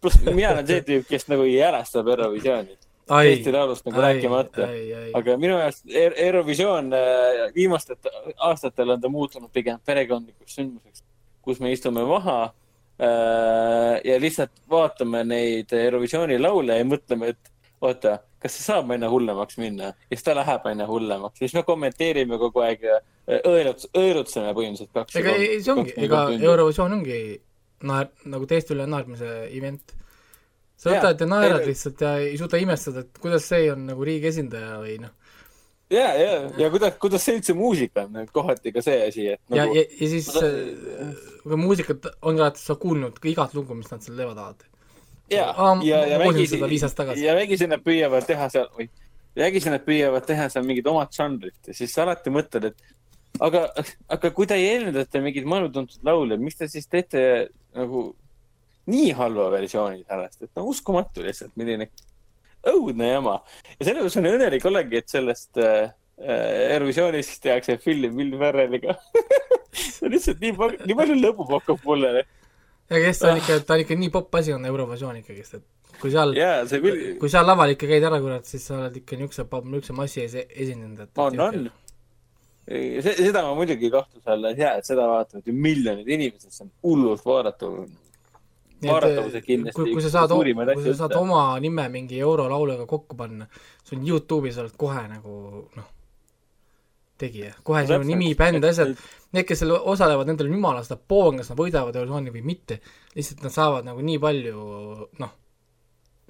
pluss 0.00 0.24
mina 0.30 0.54
olen 0.54 0.66
see 0.66 0.82
tüüp, 0.88 1.08
kes 1.10 1.28
nagu 1.32 1.44
ei 1.44 1.58
järastab 1.58 2.08
Eurovisiooni. 2.16 2.78
Eesti 3.06 3.52
Laulust 3.52 3.86
nagu 3.86 4.00
rääkimata. 4.02 4.68
ei, 4.72 4.92
ei, 4.92 5.10
aga 5.14 5.36
minu 5.38 5.58
jaoks 5.60 5.82
Eurovisioon 6.26 6.92
äh, 6.96 7.42
viimastel 7.54 7.96
aastatel 8.36 8.96
on 8.96 9.00
ta 9.00 9.08
muutunud 9.08 9.50
pigem 9.54 9.78
perekondlikuks 9.86 10.58
sündmuseks, 10.58 11.04
kus 11.42 11.60
me 11.62 11.70
istume 11.72 12.02
maha 12.08 12.38
äh, 12.98 14.00
ja 14.04 14.20
lihtsalt 14.20 14.58
vaatame 14.70 15.22
neid 15.24 15.72
Eurovisiooni 15.72 16.38
laule 16.42 16.80
ja 16.80 16.88
mõtleme, 16.88 17.30
et 17.34 17.52
oota, 17.80 18.18
kas 18.42 18.56
see 18.56 18.66
saab 18.66 18.90
aina 18.90 19.10
hullemaks 19.12 19.58
minna 19.62 19.92
ja 19.92 19.94
siis 20.10 20.26
ta 20.26 20.34
läheb 20.34 20.66
aina 20.66 20.86
hullemaks, 20.90 21.38
siis 21.38 21.54
me 21.54 21.62
kommenteerime 21.66 22.38
kogu 22.42 22.64
aeg 22.66 22.88
ja 22.88 22.98
õeluts-, 23.26 23.90
õelutseme 23.94 24.50
põhimõtteliselt 24.50 24.94
kaks. 24.94 25.20
ega 25.22 25.36
ei, 25.38 25.60
see 25.62 25.74
ongi, 25.74 25.94
ega 26.08 26.26
Eurovisioon 26.38 26.98
ongi 26.98 27.20
naer-, 27.86 28.10
nagu 28.26 28.48
teiste 28.50 28.74
üle 28.74 28.86
naermise 28.90 29.30
event. 29.50 29.94
Sa 30.76 30.92
võtad 30.92 31.22
ja 31.24 31.28
naerad 31.30 31.62
ei- 31.64 31.70
lihtsalt 31.72 32.02
ja 32.04 32.16
ei 32.22 32.36
suuda 32.40 32.60
imestada, 32.60 33.04
et 33.06 33.22
kuidas 33.22 33.46
see 33.48 33.70
on 33.72 33.86
nagu 33.90 34.04
riigi 34.04 34.28
esindaja 34.32 34.76
või 34.82 34.98
noh. 35.00 35.14
ja, 35.90 36.06
ja, 36.20 36.30
ja 36.58 36.70
kuidas, 36.72 36.96
kuidas 37.02 37.24
see 37.24 37.38
üldse 37.38 37.56
muusika 37.56 38.04
on, 38.06 38.26
kohati 38.32 38.72
ka 38.74 38.84
see 38.84 39.00
asi, 39.08 39.26
et 39.34 39.40
ja, 39.48 39.64
nagu 39.64 39.76
ja, 39.78 39.86
ja 40.00 40.10
siis 40.14 40.28
äh, 40.36 41.20
kui 41.44 41.60
muusikat 41.60 42.10
on 42.22 42.40
ka, 42.42 42.50
et 42.52 42.60
sa 42.60 42.76
kuulnud 42.80 43.20
ka 43.22 43.30
igat 43.30 43.54
lugu, 43.56 43.76
mis 43.78 43.90
nad 43.92 44.04
seal 44.04 44.18
teevad 44.18 44.38
alati. 44.42 44.68
ja 45.30 45.48
ja, 45.86 46.04
ja 46.06 46.18
ma 46.20 46.28
vägisi 46.30 46.60
ja 47.22 47.34
vägisi 47.38 47.66
nad 47.70 47.82
püüavad 47.86 48.26
teha 48.28 48.50
seal, 48.52 48.68
või 48.76 48.90
vägisi 49.36 49.72
nad 49.72 49.84
püüavad 49.86 50.26
teha 50.26 50.48
seal 50.52 50.64
mingit 50.66 50.86
omat 50.90 51.12
žanrit. 51.14 51.58
Ja 51.66 51.74
siis 51.76 51.92
sa 51.94 52.04
alati 52.06 52.32
mõtled, 52.32 52.70
et 52.70 53.40
aga, 53.40 53.66
aga 54.08 54.30
kui 54.34 54.46
te 54.48 54.56
eeldate 54.60 55.20
mingeid 55.24 55.48
maailmatuntud 55.48 56.06
laule, 56.06 56.38
miks 56.40 56.60
te 56.60 56.68
siis 56.72 56.88
teete 56.88 57.24
nagu 57.76 58.08
nii 58.90 59.12
halva 59.18 59.48
versiooni 59.54 60.04
sellest, 60.04 60.42
et 60.46 60.52
no 60.58 60.66
uskumatu 60.70 61.24
lihtsalt, 61.24 61.54
milline 61.58 61.88
õudne 62.66 63.12
jama. 63.12 63.38
ja 63.76 63.88
sellepärast 63.88 64.20
on 64.20 64.30
õnnelik 64.32 64.66
olengi, 64.68 65.00
et 65.02 65.12
sellest 65.12 65.60
äh, 65.62 65.90
äh, 66.22 66.72
Eurovisioonist 66.76 67.42
tehakse 67.42 67.78
film 67.82 68.18
Will 68.18 68.38
Ferrelliga 68.40 68.96
see 69.76 70.06
on 70.06 70.14
lihtsalt 70.14 70.42
nii, 70.42 70.54
nii 70.88 70.98
palju 70.98 71.16
lõbu 71.20 71.46
pakub 71.48 71.86
mulle. 71.86 72.26
ja 72.90 73.00
kes 73.02 73.22
ta 73.22 73.32
on 73.32 73.40
ikka, 73.40 73.58
ta 73.66 73.76
on 73.76 73.84
ikka 73.84 73.98
nii 74.02 74.12
popp 74.14 74.38
asi 74.40 74.54
on 74.56 74.66
Eurovisioon 74.68 75.20
ikkagist, 75.22 75.58
et 75.58 75.98
kui 76.00 76.12
seal, 76.12 76.36
ja 76.36 76.50
see 76.68 76.94
kui 77.20 77.32
seal 77.32 77.48
laval 77.48 77.74
ikka 77.74 77.88
käid 77.90 78.06
ära, 78.06 78.20
kurat, 78.22 78.46
siis 78.48 78.66
sa 78.68 78.80
oled 78.80 78.96
ikka 79.02 79.18
niisuguse, 79.20 79.46
niisuguse 79.66 79.96
massi 79.96 80.24
ees 80.24 80.38
e- 80.38 80.46
esinenud, 80.64 81.04
et 81.06 81.22
on, 81.22 81.44
on. 81.46 81.68
seda 83.06 83.44
ma 83.46 83.54
muidugi 83.58 83.92
kahtluse 83.92 84.32
alla 84.34 84.52
ei 84.52 84.60
sea, 84.60 84.74
et 84.80 84.88
seda 84.88 85.06
vaatavad 85.10 85.46
ju 85.48 85.54
miljonid 85.54 86.08
inimesed, 86.08 86.52
see 86.52 86.66
on 86.66 86.74
hullult 86.86 87.24
vaadatav. 87.26 87.78
Nii 88.76 88.90
et, 88.90 88.92
vaadatavused 88.92 89.44
kindlasti 89.46 89.76
kui, 89.78 89.92
kui 89.96 90.02
sa 90.04 90.10
saad, 90.12 90.32
kui 90.36 90.84
sa 90.84 90.94
saad 90.98 91.14
oma 91.16 91.42
nime 91.64 91.86
mingi 91.92 92.18
eurolauluga 92.20 92.84
kokku 92.88 93.16
panna, 93.16 93.46
sul 93.80 94.02
on 94.02 94.08
Youtube'is 94.10 94.58
oled 94.60 94.74
kohe 94.76 95.04
nagu 95.08 95.36
noh, 95.78 95.86
tegija, 97.16 97.54
kohe 97.64 97.86
sinu 97.88 98.04
nimi, 98.04 98.34
bänd, 98.36 98.64
asjad, 98.68 98.92
need, 99.32 99.46
kes 99.48 99.62
seal 99.62 99.72
osalevad, 99.78 100.28
nendel 100.28 100.50
on 100.50 100.58
jumala 100.58 100.84
seda 100.84 100.98
poon, 101.00 101.40
kas 101.40 101.48
nad 101.52 101.60
võidavad 101.60 101.96
Eurovisiooni 101.96 102.34
või 102.34 102.44
mitte, 102.52 102.80
lihtsalt 103.16 103.46
nad 103.46 103.54
saavad 103.54 103.88
nagu 103.88 104.04
nii 104.04 104.20
palju 104.26 104.66
noh, 105.22 105.32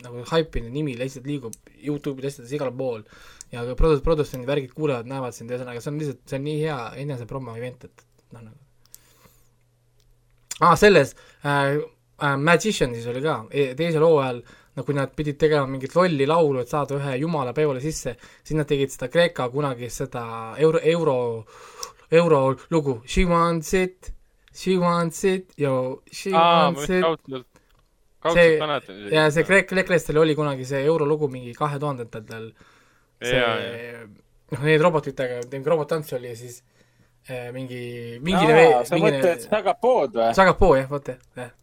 nagu 0.05 0.23
haipi, 0.31 0.62
nende 0.62 0.76
nimi 0.76 0.94
lihtsalt 1.00 1.26
liigub 1.26 1.57
Youtube'is 1.83 2.36
asjades 2.36 2.55
igal 2.55 2.70
pool. 2.76 3.02
Ja 3.50 3.62
ka 3.66 3.75
produ-, 3.78 4.02
produtsendid, 4.05 4.47
värgid 4.47 4.73
kuulevad, 4.75 5.10
näevad 5.10 5.34
sind, 5.34 5.50
ühesõnaga 5.50 5.83
see 5.83 5.91
on 5.92 5.99
lihtsalt, 6.02 6.23
see 6.31 6.39
on 6.39 6.47
nii 6.47 6.62
hea 6.62 6.78
enesepromo 7.02 7.58
event, 7.58 7.89
et 7.91 8.07
noh, 8.34 8.47
nagu 8.47 8.62
aa 10.57 10.70
ah,, 10.73 10.76
selles 10.81 11.12
äh, 11.44 11.76
äh, 12.23 12.36
Magicianis 12.36 13.07
oli 13.12 13.23
ka 13.25 13.43
e 13.51 13.75
teisel 13.78 14.03
hooajal, 14.05 14.43
no 14.77 14.85
kui 14.85 14.95
nad 14.95 15.12
pidid 15.17 15.39
tegema 15.41 15.67
mingit 15.67 15.95
lolli 15.97 16.27
laulu, 16.28 16.61
et 16.61 16.69
saada 16.69 16.99
ühe 16.99 17.17
jumala 17.23 17.53
peole 17.57 17.81
sisse, 17.81 18.17
siis 18.45 18.57
nad 18.59 18.69
tegid 18.69 18.93
seda 18.93 19.09
Kreeka 19.12 19.49
kunagi 19.53 19.89
seda 19.91 20.25
euro, 20.61 20.81
euro, 20.85 21.17
euro 22.11 22.41
lugu 22.70 23.01
She 23.07 23.25
wants 23.25 23.73
it, 23.75 24.12
she 24.53 24.77
wants 24.78 25.25
it, 25.25 25.53
yo, 25.57 26.03
she 26.12 26.31
aa, 26.35 26.67
wants 26.70 26.89
it. 26.91 27.03
kaudselt, 27.03 27.47
See- 28.27 28.59
kaudselt 28.59 28.89
isegi. 28.91 29.15
ja 29.15 29.27
see 29.31 29.45
kreek, 29.47 29.69
kreeklastel 29.70 30.19
oli 30.19 30.35
kunagi 30.35 30.65
see 30.67 30.81
eurolugu 30.85 31.28
mingi 31.33 31.53
kahe 31.55 31.78
tuhandendatel, 31.78 32.49
see 33.23 33.43
noh, 34.53 34.62
need 34.65 34.81
robotitega, 34.83 35.41
mingi 35.53 35.70
robottants 35.73 36.12
oli 36.17 36.33
ja 36.33 36.36
siis 36.39 36.57
äh, 37.31 37.49
mingi, 37.55 38.19
mingi 38.25 38.49
sa 38.89 38.99
mõtled 39.01 39.47
Sagapood 39.49 40.17
või? 40.19 40.33
Sagapoo 40.36 40.75
jah, 40.78 40.89
vot 40.91 41.09
jah, 41.12 41.23
jah. 41.39 41.55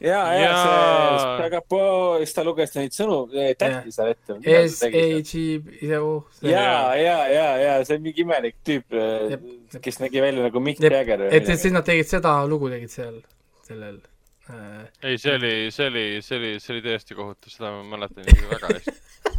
ja, 0.00 0.20
ja 0.34 0.50
see 0.56 1.24
Sagapoo, 1.40 2.18
siis 2.22 2.34
ta 2.36 2.44
luges 2.46 2.72
neid 2.76 2.94
sõnu, 2.96 3.18
tähti 3.60 3.94
seal 3.94 4.12
ette. 4.14 4.36
S 4.66 4.84
H 4.86 5.34
I 5.40 5.92
O. 5.98 6.12
ja, 6.46 6.94
ja, 6.96 7.16
ja, 7.30 7.48
ja 7.60 7.74
see 7.84 7.98
on 7.98 8.06
mingi 8.06 8.24
imelik 8.24 8.56
tüüp 8.66 8.96
Jep,, 9.30 9.44
kes 9.84 10.00
nägi 10.02 10.22
välja 10.24 10.46
nagu 10.46 10.62
Mick 10.64 10.82
Jagger 10.82 11.26
et, 11.28 11.48
et 11.48 11.60
siis 11.60 11.74
nad 11.74 11.86
tegid 11.86 12.08
seda 12.10 12.38
lugu 12.48 12.70
tegid 12.72 12.92
seal, 12.92 13.20
sellel 13.66 14.00
äh, 14.48 14.88
ei, 15.02 15.20
see 15.20 15.36
oli, 15.36 15.54
see 15.74 15.90
oli, 15.92 16.06
see 16.24 16.40
oli, 16.40 16.54
see 16.62 16.76
oli 16.76 16.84
täiesti 16.88 17.18
kohutav, 17.18 17.52
seda 17.52 17.74
ma 17.76 17.84
mäletan 17.96 18.26
väga 18.50 18.72
hästi. 18.74 18.96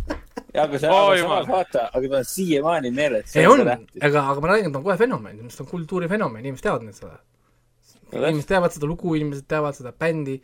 ja 0.55 0.67
aga 0.67 0.79
see, 0.79 0.91
Oi, 0.91 1.17
aga 1.17 1.25
samas 1.25 1.49
vaata, 1.49 1.89
aga 1.89 2.13
ta 2.13 2.21
on 2.21 2.29
siiamaani 2.35 2.93
meeles. 2.95 3.35
ei 3.35 3.49
on, 3.49 3.65
aga, 3.65 4.23
aga 4.23 4.39
ma 4.43 4.53
räägin, 4.53 4.71
ta 4.71 4.81
on 4.81 4.87
kohe 4.87 4.97
fenomen, 4.99 5.43
ta 5.49 5.63
on 5.65 5.69
kultuurifenomen, 5.73 6.45
inimesed 6.45 6.67
teavad 6.67 6.85
nüüd 6.85 6.97
seda. 6.97 7.19
Inimesed 8.13 8.49
teavad 8.51 8.75
seda 8.75 8.89
lugu, 8.89 9.15
inimesed 9.17 9.47
teavad 9.49 9.77
seda 9.77 9.93
bändi, 10.03 10.37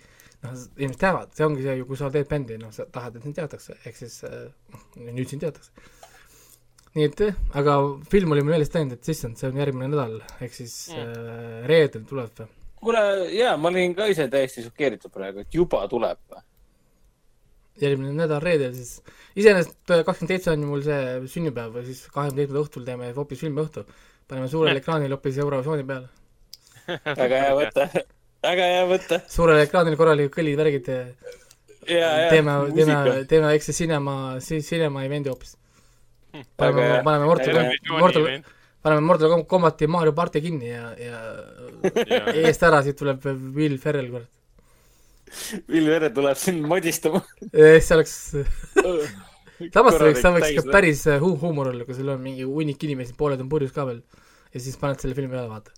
noh, 0.46 0.58
inimesed 0.78 1.02
teavad, 1.04 1.32
see 1.36 1.48
ongi 1.48 1.66
see 1.66 1.78
ju, 1.80 1.88
kui 1.90 2.00
sa 2.00 2.12
teed 2.14 2.30
bändi, 2.32 2.58
noh, 2.62 2.74
sa 2.76 2.88
tahad, 2.92 3.18
et 3.18 3.28
sind 3.28 3.38
teatakse, 3.38 3.78
ehk 3.84 3.98
siis 4.00 4.20
äh, 4.28 4.44
noh, 4.74 5.14
nüüd 5.14 5.32
sind 5.32 5.46
teatakse. 5.46 5.72
nii 6.98 7.06
et 7.06 7.20
jah, 7.22 7.42
aga 7.60 7.80
film 8.10 8.32
oli 8.34 8.42
mul 8.46 8.56
meelest 8.56 8.78
läinud, 8.78 8.98
et 8.98 9.10
issand, 9.14 9.38
see 9.38 9.50
on 9.52 9.60
järgmine 9.60 9.92
nädal, 9.92 10.22
ehk 10.42 10.56
siis 10.56 10.78
äh, 10.96 11.66
reedel 11.70 12.08
tuleb 12.10 12.34
või? 12.40 12.54
kuule, 12.82 13.02
jaa, 13.34 13.56
ma 13.58 13.72
olin 13.72 13.96
ka 13.98 14.08
ise 14.12 14.28
täiesti 14.32 14.64
šokeeritud 14.66 15.14
praegu, 15.14 15.44
et 15.44 15.56
juba 15.56 15.84
tuleb. 15.92 16.20
järgmine 17.78 18.10
nädal 18.18 18.42
reedel 18.42 18.72
siis, 18.74 19.04
iseenesest 19.38 19.92
äh, 19.94 20.00
kakskümmend 20.06 20.32
seitse 20.34 20.50
on 20.50 20.64
ju 20.64 20.70
mul 20.70 20.86
see 20.86 21.02
sünnipäev 21.30 21.76
või 21.76 21.84
siis 21.86 22.00
kahekümne 22.10 22.42
seitsmendal 22.42 22.64
õhtul 22.66 22.86
teeme 22.88 23.12
hoopis 23.14 23.44
filmiõhtu. 23.44 23.84
paneme 24.28 24.48
suurele 24.50 24.82
ekraanile 24.82 25.14
hoopis 25.14 25.38
Eurovisiooni 25.44 25.86
peale. 25.86 26.10
Väga 26.88 27.42
hea 27.44 27.56
võte, 27.58 27.88
väga 28.48 28.70
hea 28.74 28.86
võte. 28.90 29.22
suurele 29.32 29.66
ekraanile 29.68 30.00
korralikud 30.00 30.36
kõllid, 30.38 30.58
värgid 30.60 30.92
teeme, 31.88 32.58
teeme, 32.76 33.26
teeme 33.30 33.48
väikse 33.52 33.74
cinema, 33.76 34.38
cinema 34.44 35.04
event'i 35.08 35.32
hoopis. 35.32 35.56
paneme 36.60 36.86
Aga-, 36.86 37.04
paneme 37.04 37.26
Mortal 37.26 37.62
Mortal, 38.00 38.28
paneme 38.84 39.02
Mortal 39.02 39.46
Combati 39.50 39.88
Mario 39.88 40.14
party 40.14 40.42
kinni 40.42 40.70
ja, 40.72 40.92
ja 41.00 41.22
eest 42.44 42.64
ära, 42.64 42.82
siit 42.86 43.00
tuleb 43.00 43.24
Will 43.56 43.78
Ferrell, 43.82 44.12
kurat. 44.12 44.34
Will 45.68 45.90
Vere 45.92 46.10
tuleb 46.16 46.38
sind 46.40 46.64
modistama. 46.68 47.22
see 47.52 47.96
oleks, 47.96 48.14
samas 49.76 49.98
see 49.98 50.06
võiks, 50.06 50.22
see 50.22 50.32
võiks 50.38 50.54
ikka 50.54 50.72
päris 50.72 51.04
hu- 51.24 51.36
huumor 51.42 51.72
olla, 51.74 51.88
kui 51.88 51.98
sul 51.98 52.14
on 52.14 52.22
mingi 52.24 52.48
hunnik 52.48 52.84
inimesi, 52.88 53.16
pooled 53.18 53.42
on 53.44 53.50
purjus 53.52 53.74
ka 53.76 53.88
veel. 53.90 54.04
ja 54.54 54.64
siis 54.64 54.78
paned 54.80 55.04
selle 55.04 55.18
filmi 55.18 55.34
peale, 55.34 55.50
vaata. 55.52 55.76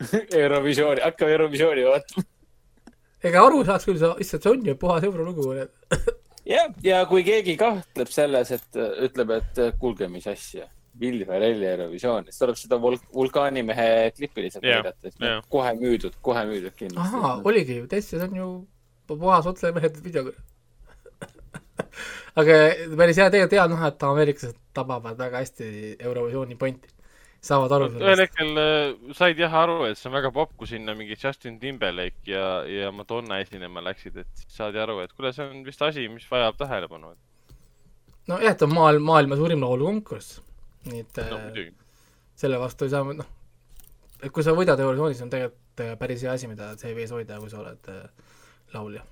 Eurovisiooni, 0.42 1.04
hakkame 1.04 1.36
Eurovisiooni 1.36 1.86
vaatama. 1.88 2.26
ega 3.30 3.44
aru 3.46 3.62
saaks 3.68 3.86
küll, 3.88 4.00
sa, 4.00 4.14
issand, 4.22 4.42
see 4.44 4.52
on 4.54 4.66
ju 4.66 4.74
puhas 4.80 5.06
eurolugu. 5.08 5.54
jah, 6.54 6.68
ja 6.84 7.04
kui 7.10 7.24
keegi 7.26 7.56
kahtleb 7.60 8.12
selles, 8.12 8.52
et 8.56 8.82
ütleb, 9.08 9.34
et 9.38 9.64
kuulge, 9.80 10.08
mis 10.12 10.26
asja, 10.30 10.68
Will 11.00 11.24
Ferrelli 11.24 11.66
Eurovisioon, 11.70 12.26
siis 12.28 12.40
tuleb 12.40 12.58
seda 12.58 12.76
vul-, 12.82 12.98
vulkaanimehe 13.14 14.10
klippi 14.16 14.46
lihtsalt 14.46 14.66
näidata, 14.66 15.12
siis 15.12 15.48
kohe 15.52 15.72
müüdud, 15.78 16.16
kohe 16.24 16.42
müüdud 16.48 16.72
ahaa, 16.72 16.78
kindlasti. 16.80 17.48
oligi 17.52 17.76
ju, 17.78 17.90
teist 17.92 18.14
see 18.14 18.22
on 18.24 18.36
ju 18.36 18.48
puhas 19.10 19.46
otsemehed 19.46 20.00
video. 20.04 20.32
aga 22.40 22.56
päris 22.98 23.20
hea, 23.20 23.30
tegelikult 23.30 23.56
hea 23.56 23.66
näha, 23.72 23.92
et 23.92 24.08
ameeriklased 24.10 24.58
tabavad 24.76 25.18
väga 25.18 25.44
hästi 25.44 25.70
Eurovisiooni 25.98 26.58
pointi. 26.58 26.92
Saavad 27.40 27.72
aru 27.76 27.88
ühel 27.88 28.02
sellest. 28.02 28.22
hetkel 28.26 28.60
äh, 28.60 29.14
said 29.16 29.40
jah 29.40 29.54
aru, 29.62 29.78
et 29.88 29.98
see 29.98 30.10
on 30.10 30.16
väga 30.18 30.30
popp, 30.34 30.52
kui 30.60 30.68
sinna 30.68 30.94
mingi 30.96 31.16
Justin 31.16 31.58
Timberlake 31.62 32.28
ja, 32.28 32.46
ja 32.68 32.90
Madonna 32.92 33.40
esinema 33.40 33.82
läksid, 33.84 34.18
et 34.20 34.42
siis 34.42 34.58
saadi 34.60 34.80
aru, 34.82 34.98
et 35.04 35.14
kuule, 35.16 35.32
see 35.36 35.46
on 35.48 35.62
vist 35.66 35.82
asi, 35.86 36.06
mis 36.12 36.26
vajab 36.30 36.58
tähelepanu. 36.60 37.14
nojah, 38.30 38.52
et 38.52 38.64
on 38.66 38.74
maailm, 38.74 39.06
maailma 39.08 39.38
suurim 39.40 39.64
laulukonkurss. 39.64 40.40
nii 40.90 41.06
et 41.06 41.22
no 41.30 41.38
äh, 41.48 41.70
selle 42.40 42.60
vastu 42.60 42.88
ei 42.88 42.92
saa, 42.92 43.04
noh, 43.04 43.30
et 44.20 44.28
kui 44.32 44.44
sa 44.44 44.56
võidad 44.56 44.80
Eurovisioonis, 44.80 45.24
on 45.24 45.32
tegelikult 45.32 45.86
äh, 45.86 45.96
päris 46.00 46.26
hea 46.26 46.36
asi, 46.36 46.50
mida 46.50 46.74
CV-s 46.80 47.16
hoida, 47.16 47.40
kui 47.40 47.52
sa 47.52 47.64
oled 47.64 47.90
äh, 47.94 48.04
laulja 48.76 49.06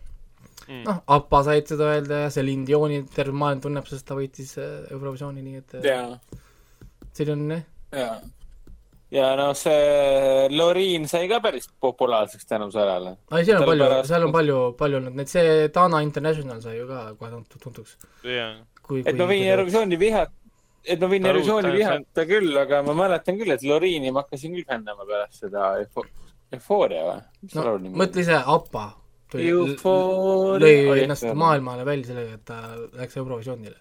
Mm. 0.68 0.82
noh, 0.84 0.98
Appa 1.08 1.40
said 1.46 1.70
seda 1.70 1.86
öelda 1.94 2.18
ja 2.24 2.30
Celine 2.32 2.66
Dioni 2.68 2.98
terve 3.14 3.32
maailm 3.32 3.62
tunneb, 3.64 3.86
sest 3.88 4.04
ta 4.08 4.16
võitis 4.18 4.52
äh, 4.60 4.82
Eurovisiooni, 4.92 5.40
nii 5.44 5.60
et 5.62 5.76
on 7.32 7.46
jah, 7.46 7.62
ja, 7.92 8.08
ja 9.10 9.28
noh, 9.38 9.52
see 9.56 10.48
Loriin 10.52 11.06
sai 11.08 11.28
ka 11.30 11.38
päris 11.44 11.68
populaarseks 11.80 12.46
tänu 12.46 12.70
sellele. 12.74 13.16
ei 13.32 13.44
seal 13.48 13.62
on 13.62 13.68
palju 13.70 13.84
Sellepärast-, 13.84 14.10
seal 14.12 14.26
on 14.26 14.32
palju, 14.34 14.58
palju 14.78 15.00
olnud 15.00 15.16
neid, 15.20 15.30
see 15.32 15.68
Dana 15.74 16.02
International 16.04 16.60
sai 16.64 16.76
ju 16.78 16.86
ka 16.90 17.06
kohe 17.20 17.30
tuntuks. 17.62 17.96
kui, 18.82 19.00
et 19.06 19.16
ma 19.16 19.26
võin 19.30 19.46
Eurovisiooni 19.54 19.98
vihata, 20.00 20.32
et 20.84 21.00
ma 21.00 21.08
võin 21.14 21.26
Eurovisiooni 21.32 21.72
vihata 21.76 22.24
küll, 22.28 22.52
aga 22.66 22.82
ma 22.86 22.94
mäletan 23.02 23.36
küll, 23.40 23.52
et 23.56 23.62
Loriini 23.64 24.12
ma 24.12 24.22
hakkasin 24.24 24.54
küll 24.56 24.68
fännama 24.68 25.04
pärast 25.08 25.40
seda 25.44 25.74
Eufo- 25.82 26.06
Eufooria 26.52 27.02
või? 27.08 27.18
no 27.54 27.76
mõtle 28.04 28.24
ise, 28.24 28.38
Appa 28.44 28.86
tuli- 29.32 29.48
lõi 30.64 31.02
ennast 31.04 31.26
maailmale 31.36 31.84
välja 31.84 32.12
sellega, 32.12 32.38
et 32.38 32.44
ta 32.48 32.60
läks 33.00 33.16
Eurovisioonile. 33.20 33.76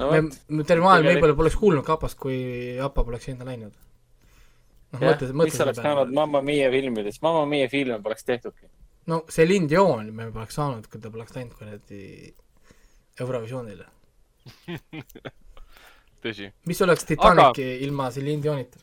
No 0.00 0.10
me 0.12 0.66
terve 0.66 0.82
maailm 0.82 1.06
Tegelikult- 1.06 1.14
võib-olla 1.14 1.38
poleks 1.40 1.58
kuulnud 1.60 1.86
ka 1.86 1.96
Appast, 1.98 2.18
kui 2.20 2.38
Appa 2.82 3.04
poleks 3.06 3.28
sinna 3.30 3.46
läinud. 3.48 3.74
noh, 4.94 5.00
jah, 5.00 5.12
mõtle, 5.12 5.28
mis 5.30 5.38
mõtle 5.42 5.66
oleks 5.68 5.82
saanud 5.82 6.14
Mamma 6.20 6.42
Mia 6.46 6.70
filmidest, 6.74 7.22
Mamma 7.22 7.44
Mia 7.50 7.68
filme 7.72 8.00
poleks 8.02 8.26
tehtudki. 8.30 8.68
no 9.10 9.22
Celine 9.30 9.70
Dion 9.70 10.10
me 10.14 10.30
poleks 10.34 10.58
saanud, 10.60 10.88
kui 10.90 11.02
ta 11.02 11.12
poleks 11.14 11.36
läinud 11.36 11.54
kuradi 11.58 12.34
Eurovisioonile. 13.20 13.86
tõsi. 16.24 16.50
mis 16.66 16.80
oleks 16.84 17.06
Titanici 17.08 17.68
Aga... 17.68 17.84
ilma 17.86 18.10
Celine 18.14 18.42
Dionita? 18.42 18.82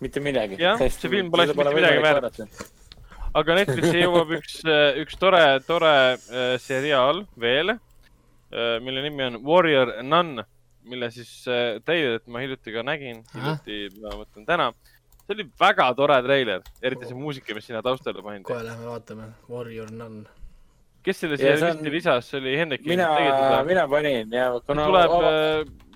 mitte 0.00 0.20
midagi. 0.22 0.58
Jah, 0.60 0.78
see 0.78 1.10
film 1.10 1.30
poleks 1.32 1.56
mitte 1.56 1.74
midagi 1.74 2.02
väärt.. 2.04 2.40
aga 3.38 3.58
Netflixi 3.60 4.04
jõuab 4.04 4.32
üks, 4.38 4.60
üks 5.02 5.18
tore, 5.20 5.42
tore 5.66 5.92
äh, 6.14 6.54
seriaal 6.62 7.24
veel, 7.40 7.74
mille 8.80 9.02
nimi 9.04 9.24
on 9.24 9.40
Warrior 9.44 9.92
Nun, 10.02 10.42
mille 10.88 11.10
siis 11.12 11.32
äh, 11.48 11.80
treilerit 11.84 12.26
ma 12.32 12.40
hiljuti 12.40 12.72
ka 12.72 12.82
nägin, 12.86 13.22
hiljuti, 13.34 13.80
ma 14.00 14.14
mõtlen 14.22 14.46
täna. 14.48 14.70
see 15.26 15.34
oli 15.36 15.44
väga 15.60 15.90
tore 15.94 16.16
treiler, 16.24 16.62
eriti 16.82 17.04
see 17.10 17.14
muusika, 17.18 17.52
mis 17.54 17.66
sinna 17.68 17.82
taustale 17.84 18.22
pandi. 18.24 18.46
kohe 18.48 18.62
lähme 18.64 18.86
vaatame, 18.88 19.26
Warrior 19.50 19.90
Nun. 19.92 20.22
kes 21.04 21.20
selle 21.20 21.36
siia 21.36 21.56
see 21.58 21.68
on- 21.70 21.76
listi 21.76 21.90
lisas, 21.92 22.30
see 22.30 22.40
oli 22.40 22.56
Hendrik. 22.56 22.86
mina, 22.86 23.10
mina 23.68 23.84
panin 23.88 24.32
ja 24.32 24.48
kuna 24.66 24.86
tuleb 24.86 25.10
ma,, 25.12 25.34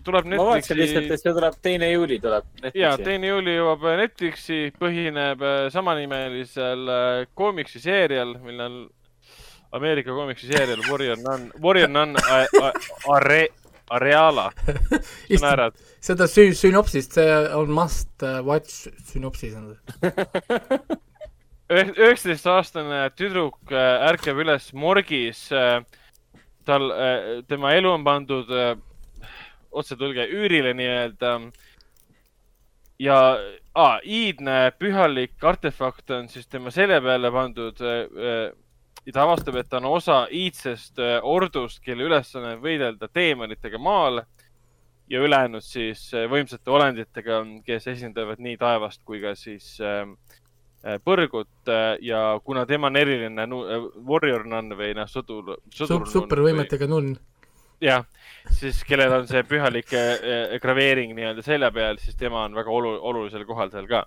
tuleb 0.04 0.24
ma 0.34 0.44
vaatasin 0.44 0.76
lihtsalt, 0.76 1.04
Netflixi 1.08 1.14
et 1.14 1.20
see 1.24 1.32
tuleb 1.40 1.54
teine 1.62 1.88
juuli 1.92 2.18
tuleb 2.20 2.44
ja 2.52 2.62
Netflixi. 2.68 3.04
teine 3.08 3.26
juuli 3.32 3.56
jõuab 3.56 3.86
Netflixi, 4.02 4.60
põhineb 4.78 5.40
äh, 5.48 5.70
samanimelisel 5.72 6.88
äh, 6.88 7.26
koomiksiseerial, 7.34 8.36
mille 8.44 8.68
Ameerika 9.72 10.12
koomiksiseerial 10.12 10.82
Warrior 10.90 11.16
Nun, 11.16 11.50
Warrior 11.62 11.88
Nun 11.88 12.16
Are-, 13.08 13.48
Areala. 13.90 14.50
sa 15.36 15.40
naerad? 15.40 15.78
seda 16.00 16.28
sü-, 16.28 16.52
sünopsist, 16.56 17.16
see 17.16 17.38
on 17.56 17.72
must 17.72 18.10
uh, 18.22 18.42
watch 18.44 18.88
sünopsis 19.08 19.56
on 19.56 19.72
see. 19.72 20.12
üheksateistaastane 21.72 23.06
tüdruk 23.16 23.72
äh, 23.72 24.08
ärkab 24.10 24.42
üles 24.44 24.72
morgis. 24.76 25.48
tal, 26.68 26.92
tema 27.48 27.72
elu 27.74 27.90
on 27.90 28.04
pandud 28.04 28.50
otsetõlge 29.72 30.28
üürile 30.30 30.76
nii-öelda. 30.78 31.32
ja 33.02 33.16
ah, 33.74 33.96
iidne 34.04 34.70
pühalik 34.78 35.42
artefakt 35.42 36.10
on 36.10 36.28
siis 36.28 36.46
tema 36.46 36.70
selja 36.70 37.00
peale 37.02 37.32
pandud. 37.32 37.80
Ja 39.06 39.12
ta 39.12 39.24
avastab, 39.26 39.56
et 39.58 39.68
ta 39.68 39.80
on 39.80 39.90
osa 39.96 40.26
iidsest 40.30 40.98
äh, 41.02 41.18
ordust, 41.22 41.82
kelle 41.84 42.06
ülesanne 42.06 42.56
on 42.56 42.62
võidelda 42.62 43.08
teemonitega 43.12 43.78
maal 43.82 44.22
ja 45.12 45.20
ülejäänud 45.20 45.64
siis 45.64 46.06
äh, 46.14 46.28
võimsate 46.30 46.72
olenditega, 46.72 47.42
kes 47.66 47.88
esindavad 47.92 48.40
nii 48.42 48.56
taevast 48.60 49.02
kui 49.04 49.20
ka 49.22 49.34
siis 49.38 49.74
äh, 49.84 50.06
äh, 50.86 50.96
põrgut 51.04 51.72
ja 52.00 52.22
kuna 52.44 52.64
tema 52.66 52.88
on 52.88 52.96
eriline 53.00 53.46
warrior 54.08 54.46
nun 54.48 54.72
või 54.78 54.94
noh, 54.96 55.10
sõdur, 55.10 55.58
sõdur. 55.74 56.08
supervõimetega 56.08 56.88
nunn. 56.88 57.16
jah, 57.82 58.06
siis 58.50 58.80
kellel 58.88 59.18
on 59.18 59.28
see 59.28 59.42
pühalik 59.44 59.92
graveering 60.62 61.16
nii-öelda 61.18 61.44
selja 61.44 61.72
peal, 61.74 61.98
siis 62.00 62.16
tema 62.16 62.46
on 62.46 62.54
väga 62.56 62.70
olu-, 62.70 63.00
olulisel 63.10 63.44
kohal 63.48 63.72
seal 63.74 63.90
ka. 63.90 64.06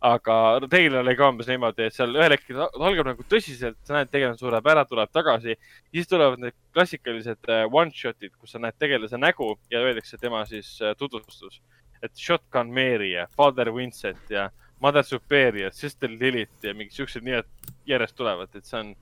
Aga 0.00 0.34
tegelane 0.70 1.00
oli 1.02 1.16
ka 1.18 1.28
umbes 1.32 1.48
niimoodi, 1.50 1.88
et 1.88 1.94
seal 1.94 2.14
ühel 2.14 2.34
hetkel 2.36 2.60
algab 2.66 3.08
nagu 3.10 3.24
tõsiselt, 3.30 3.78
sa 3.86 3.96
näed, 3.96 4.10
tegelane 4.12 4.38
sureb 4.38 4.66
ära, 4.70 4.84
tuleb 4.86 5.10
tagasi. 5.10 5.56
siis 5.90 6.06
tulevad 6.06 6.38
need 6.42 6.54
klassikalised 6.74 7.50
äh, 7.50 7.64
one-shot'id, 7.66 8.36
kus 8.38 8.54
sa 8.54 8.62
näed 8.62 8.78
tegelase 8.78 9.18
nägu 9.18 9.56
ja 9.70 9.82
öeldakse 9.82 10.18
tema 10.18 10.44
siis 10.46 10.78
äh, 10.82 10.94
tutvustus. 10.96 11.60
et 12.02 12.14
Shotgun 12.14 12.70
Mary 12.70 13.10
ja 13.10 13.26
Father 13.36 13.74
Vincent 13.74 14.30
ja 14.30 14.50
Mother 14.80 15.02
Superior 15.02 15.72
Sister 15.72 16.10
Lilith 16.10 16.62
ja 16.62 16.74
mingid 16.74 16.94
siuksed 16.94 17.24
nimed 17.24 17.48
järjest 17.86 18.14
tulevad, 18.16 18.54
et 18.54 18.64
see 18.64 18.78
on, 18.78 18.92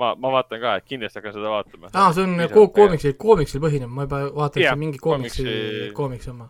ma, 0.00 0.14
ma 0.14 0.30
vaatan 0.32 0.60
ka, 0.62 0.78
et 0.80 0.88
kindlasti 0.88 1.20
hakkan 1.20 1.36
seda 1.36 1.52
vaatama. 1.52 1.92
aa, 1.92 2.14
see 2.16 2.24
on 2.24 2.40
ko-, 2.54 2.70
koomiksil, 2.72 3.12
koomiksil 3.20 3.60
põhineb, 3.60 3.92
ma 3.92 4.08
juba 4.08 4.22
vaatan, 4.38 4.62
et 4.62 4.64
see 4.64 4.72
on 4.72 4.82
mingi 4.86 5.02
koomiksi 5.02 5.44
koomiksi-, 5.44 5.92
koomiksi 6.00 6.32
oma. 6.32 6.48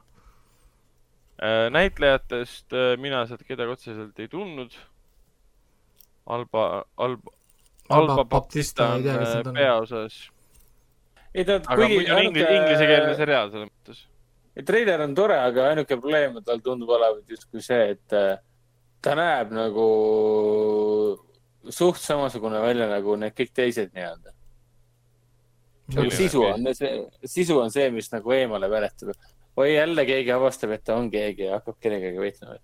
Äh, 1.40 1.70
näitlejatest 1.72 2.72
äh, 2.72 2.98
mina 3.00 3.22
sealt 3.26 3.46
kedagi 3.48 3.72
otseselt 3.72 4.18
ei 4.20 4.28
tundnud. 4.28 4.74
Alba, 6.26 6.84
Alba, 6.96 7.32
Alba 7.88 8.24
Baptista 8.24 8.90
on 8.92 9.00
ei 9.00 9.06
tea, 9.06 9.22
äh, 9.22 9.54
peaosas, 9.54 10.18
ei 11.34 11.46
ta, 11.48 11.56
on 11.72 11.86
inglis, 11.86 12.44
inglisekeelne 12.44 13.14
seriaal 13.16 13.48
selles 13.54 13.70
mõttes. 13.70 14.04
treiler 14.66 15.00
on 15.06 15.16
tore, 15.16 15.40
aga 15.40 15.70
ainuke 15.70 15.96
probleem 15.96 16.36
tal 16.44 16.60
tundub 16.60 16.92
olevat 16.98 17.32
justkui 17.32 17.64
see, 17.64 17.96
et 17.96 18.18
ta 19.00 19.16
näeb 19.16 19.56
nagu 19.56 19.88
suht 21.72 22.04
samasugune 22.04 22.60
välja 22.60 22.90
nagu 22.92 23.16
need 23.16 23.32
kõik 23.40 23.56
teised 23.56 23.96
nii-öelda. 23.96 24.36
nagu 25.96 26.16
sisu 26.20 26.44
on 26.52 26.68
see, 26.76 26.92
sisu 27.24 27.58
on 27.64 27.72
see, 27.72 27.88
mis 27.96 28.12
nagu 28.12 28.36
eemale 28.36 28.68
väletab. 28.70 29.16
oi, 29.60 29.70
jälle 29.74 30.04
keegi 30.08 30.32
avastab, 30.34 30.74
et 30.76 30.84
ta 30.84 30.96
on 31.00 31.10
keegi 31.12 31.46
ja 31.48 31.58
hakkab 31.58 31.78
kellegagi 31.82 32.22
võitlema. 32.22 32.58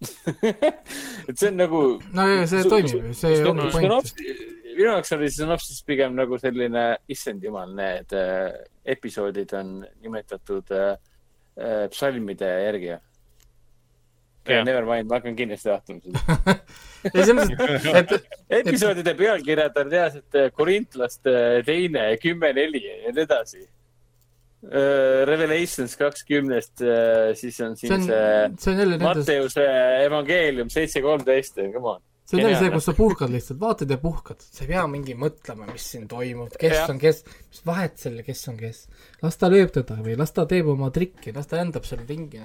et 1.28 1.36
see 1.36 1.50
on 1.50 1.58
nagu. 1.60 1.82
no 2.16 2.24
ja 2.30 2.46
see 2.48 2.64
toimib 2.64 3.10
ju, 3.10 3.12
see 3.18 3.42
ongi 3.44 3.66
point. 3.74 4.22
minu 4.70 4.86
jaoks 4.86 5.12
oli 5.16 5.28
see 5.28 5.42
synopsis 5.42 5.82
pigem 5.84 6.16
nagu 6.16 6.38
selline, 6.40 6.84
issand 7.12 7.44
jumal, 7.44 7.74
need 7.76 8.14
äh, 8.16 8.48
episoodid 8.96 9.52
on 9.58 9.80
nimetatud 10.00 10.72
äh, 10.72 10.96
äh, 11.60 11.86
psalmide 11.92 12.48
järgi. 12.64 12.96
Jah. 14.48 14.64
Never 14.64 14.86
mind, 14.88 15.06
ma 15.10 15.18
hakkan 15.18 15.36
kindlasti 15.36 15.68
vaatama 15.68 16.00
seda. 16.00 16.54
ja 17.14 17.26
selles 17.28 17.50
mõttes, 17.52 17.84
et 18.00 18.62
episoodide 18.62 19.12
pealkirjad 19.18 19.76
on 19.82 19.92
reaalselt 19.92 20.38
äh, 20.40 20.48
korintlaste 20.56 21.34
teine, 21.66 22.06
kümme, 22.22 22.54
neli 22.56 22.80
ja 22.86 23.12
nii 23.12 23.26
edasi. 23.26 23.66
Uh, 24.66 25.22
Revelations 25.28 25.96
kakskümnest, 26.00 26.84
siis 27.38 27.58
on 27.64 27.74
see 27.78 27.88
siin 27.88 27.96
on 27.96 28.06
see,, 28.06 28.22
see 28.60 28.72
on 28.72 28.84
jälle 28.84 28.98
nendest, 28.98 29.28
Matteuse 29.28 29.66
evangeelium 30.04 30.70
seitse 30.72 31.02
kolmteist, 31.04 31.60
come 31.74 31.94
on. 31.94 32.02
see 32.24 32.38
on 32.38 32.44
jälle 32.44 32.58
see, 32.60 32.72
kus 32.74 32.88
sa 32.90 32.94
puhkad 32.98 33.32
lihtsalt, 33.34 33.60
vaatad 33.62 33.94
ja 33.94 33.98
puhkad, 34.02 34.44
sa 34.44 34.64
ei 34.64 34.72
pea 34.72 34.84
mingi 34.90 35.16
mõtlema, 35.18 35.70
mis 35.72 35.88
siin 35.94 36.06
toimub, 36.10 36.52
kes 36.60 36.76
Jah. 36.76 36.92
on 36.92 37.00
kes, 37.02 37.24
mis 37.48 37.64
vahet 37.66 37.98
sellel, 38.02 38.26
kes 38.26 38.44
on 38.52 38.60
kes. 38.60 38.84
las 39.22 39.40
ta 39.40 39.50
lööb 39.52 39.72
teda 39.74 39.98
või 40.04 40.18
las 40.20 40.36
ta 40.36 40.46
teeb 40.50 40.70
oma 40.74 40.92
trikki, 40.94 41.34
las 41.36 41.50
ta 41.50 41.60
lendab 41.60 41.88
seal 41.88 42.04
ringi. 42.08 42.44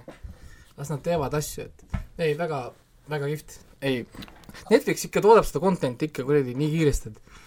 las 0.75 0.91
nad 0.91 1.03
teevad 1.03 1.33
asju, 1.37 1.69
et 1.69 1.99
ei, 2.19 2.33
väga, 2.37 2.67
väga 3.11 3.31
kihvt. 3.31 3.59
ei, 3.85 4.05
Netflix 4.71 5.07
ikka 5.07 5.23
toodab 5.23 5.47
seda 5.47 5.61
content'i 5.63 6.09
ikka 6.09 6.23
kuradi 6.27 6.55
nii 6.57 6.71
kiiresti, 6.73 7.11
et 7.11 7.44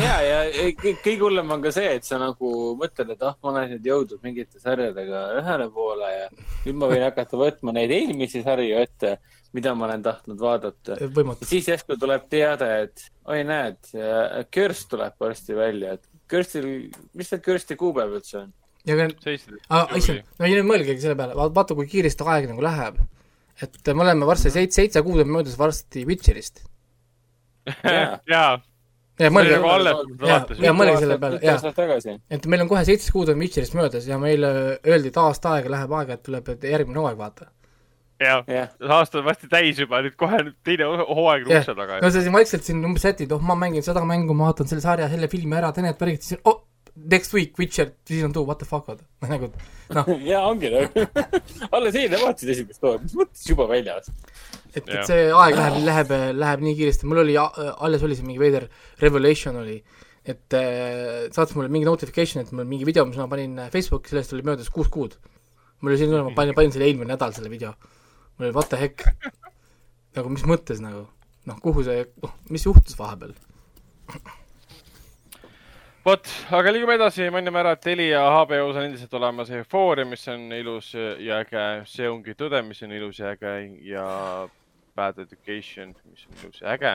ja, 0.00 0.14
ja 0.24 0.40
kõige 0.78 1.20
hullem 1.22 1.52
on 1.54 1.62
ka 1.64 1.72
see, 1.74 1.92
et 1.98 2.06
sa 2.06 2.18
nagu 2.20 2.50
mõtled, 2.80 3.12
et 3.14 3.22
ah, 3.26 3.36
ma 3.42 3.52
olen 3.52 3.74
nüüd 3.74 3.88
jõudnud 3.90 4.24
mingite 4.26 4.62
sarjadega 4.62 5.24
ühele 5.40 5.68
poole 5.74 6.10
ja 6.10 6.26
nüüd 6.64 6.80
ma 6.80 6.90
võin 6.90 7.06
hakata 7.06 7.40
võtma 7.40 7.74
neid 7.76 7.94
eelmisi 7.94 8.42
sarju 8.46 8.80
ette, 8.80 9.16
mida 9.54 9.74
ma 9.78 9.86
olen 9.88 10.02
tahtnud 10.02 10.40
vaadata. 10.40 10.98
võimatu. 11.14 11.46
siis 11.48 11.68
järsku 11.70 11.98
tuleb 12.00 12.26
teade, 12.32 12.70
et 12.88 13.06
oi, 13.30 13.44
näed, 13.46 13.80
Kirst 14.54 14.90
tuleb 14.90 15.14
varsti 15.20 15.56
välja, 15.58 15.94
et 15.98 16.10
Kirstil, 16.30 16.68
mis 17.14 17.30
see 17.30 17.42
Kirsti 17.44 17.76
kuupäev 17.78 18.18
üldse 18.18 18.42
on? 18.42 18.52
ja 18.88 18.98
ka, 18.98 19.08
seitseteist 19.24 19.72
aa, 19.72 19.86
issand, 19.98 20.26
no 20.38 20.48
ei 20.48 20.56
nüüd 20.56 20.68
mõelgegi 20.68 21.04
selle 21.04 21.16
peale, 21.18 21.36
vaata 21.36 21.76
kui 21.76 21.88
kiiresti 21.90 22.26
aeg 22.34 22.50
nagu 22.50 22.64
läheb. 22.64 23.00
et 23.62 23.92
me 23.92 24.04
oleme 24.04 24.28
varsti 24.28 24.52
seitse, 24.52 24.82
seitse 24.82 25.02
kuud 25.06 25.22
on 25.22 25.30
möödas 25.30 25.56
varsti 25.58 26.04
Witcherist. 26.08 26.64
jaa, 28.34 28.58
ja 29.20 29.30
mõelge 29.30 29.58
nagu, 29.62 30.04
Jaa, 30.26 30.38
jaa.. 30.58 30.76
mõelge 30.76 30.96
selle 31.02 31.18
peale, 31.22 31.40
jaa. 31.44 32.16
et 32.34 32.46
meil 32.50 32.64
on 32.64 32.70
kohe 32.70 32.84
seitse 32.88 33.12
kuud 33.14 33.30
on 33.30 33.42
Witcherist 33.42 33.76
möödas 33.78 34.08
ja 34.10 34.18
meile 34.20 34.50
öeldi, 34.80 35.12
et 35.12 35.20
aasta 35.22 35.56
aega 35.58 35.70
läheb 35.76 35.94
aega, 36.00 36.18
et 36.18 36.24
tuleb 36.26 36.50
järgmine 36.58 37.02
hooaeg 37.02 37.20
vaata. 37.20 37.48
jah, 38.22 38.42
jah, 38.50 38.74
aasta 38.98 39.20
on 39.20 39.28
varsti 39.28 39.50
täis 39.52 39.78
juba, 39.78 40.02
nüüd 40.04 40.18
kohe 40.18 40.42
teine 40.66 40.90
hooaeg 40.90 41.46
on 41.48 41.56
ukse 41.60 41.78
taga 41.78 42.00
no. 42.02 42.10
sa 42.10 42.22
siin 42.26 42.34
vaikselt 42.34 42.66
siin 42.66 42.84
umbes 42.84 43.06
sätid, 43.06 43.34
oh 43.34 43.42
ma 43.42 43.58
mängin 43.58 43.86
seda 43.86 44.02
mängu, 44.08 44.34
ma 44.34 44.50
vaatan 44.50 44.70
selle 44.70 44.84
sarja, 44.84 45.10
selle 45.12 45.30
filmi 45.30 45.60
ära, 45.60 45.70
teen 45.74 45.86
need 45.88 46.00
värgid, 46.00 46.26
siis 46.26 46.42
oh, 46.50 46.64
next 46.94 47.34
week 47.34 47.58
Witcher 47.58 47.92
season 48.06 48.32
two, 48.32 48.42
what 48.42 48.58
the 48.58 48.64
fuck, 48.64 48.86
vaata. 48.86 49.04
nagu 49.34 49.50
noh, 49.94 50.10
ja 50.32 50.42
ongi 50.48 50.70
nagu. 50.74 51.06
alles 51.76 51.98
eile 52.02 52.18
vaatasid 52.22 52.54
esimest 52.56 52.82
hooaega, 52.82 53.06
mis 53.06 53.16
mõttes 53.22 53.46
juba 53.50 53.68
väljas? 53.70 54.10
et, 54.74 54.88
et 54.88 55.06
see 55.06 55.28
aeg 55.30 55.56
läheb, 55.58 55.78
läheb, 55.86 56.12
läheb 56.38 56.64
nii 56.66 56.74
kiiresti, 56.78 57.08
mul 57.10 57.22
oli, 57.22 57.36
alles 57.38 58.02
oli 58.06 58.16
see 58.18 58.26
mingi 58.26 58.42
veider 58.42 58.66
revelation 59.02 59.60
oli, 59.62 59.78
et 60.24 60.56
äh, 60.58 61.26
saatis 61.34 61.54
mulle 61.58 61.70
mingi 61.72 61.88
notification, 61.88 62.42
et 62.42 62.52
mul 62.52 62.66
mingi 62.68 62.86
video, 62.88 63.06
mis 63.08 63.18
ma 63.20 63.28
panin 63.30 63.58
Facebooki, 63.72 64.12
sellest 64.12 64.34
oli 64.36 64.46
möödas 64.46 64.70
kuus 64.74 64.90
kuud. 64.92 65.18
mul 65.80 65.92
oli 65.92 66.00
selline, 66.00 66.22
ma 66.26 66.32
panin, 66.36 66.56
panin 66.56 66.72
selle 66.72 66.88
eelmine 66.88 67.12
nädal 67.12 67.34
selle 67.36 67.50
video. 67.52 67.74
mul 68.38 68.48
oli 68.48 68.56
what 68.56 68.70
the 68.72 68.80
heck, 68.80 69.04
nagu 70.16 70.32
mis 70.32 70.46
mõttes 70.48 70.80
nagu, 70.82 71.06
noh, 71.50 71.60
kuhu 71.62 71.84
see, 71.86 72.06
noh, 72.24 72.34
mis 72.50 72.66
juhtus 72.66 72.98
vahepeal? 72.98 73.36
vot, 76.04 76.28
aga 76.56 76.72
liigume 76.72 76.98
edasi, 76.98 77.30
mainime 77.32 77.62
ära, 77.62 77.76
et 77.76 77.84
Telia 77.84 78.24
HBO-s 78.26 78.76
on 78.76 78.88
endiselt 78.88 79.14
olemas. 79.16 79.52
Euphoria, 79.54 80.04
mis 80.08 80.26
on 80.28 80.50
ilus 80.52 80.90
ja 80.94 81.40
äge, 81.40 81.64
See 81.88 82.10
ongi 82.10 82.36
tõde, 82.36 82.60
mis 82.66 82.82
on 82.84 82.92
ilus 82.92 83.22
ja 83.22 83.32
äge 83.32 83.54
ja 83.88 84.04
Bad 84.94 85.18
Education, 85.24 85.94
mis 86.10 86.26
on 86.28 86.40
ilus 86.42 86.60
ja 86.62 86.74
äge. 86.74 86.94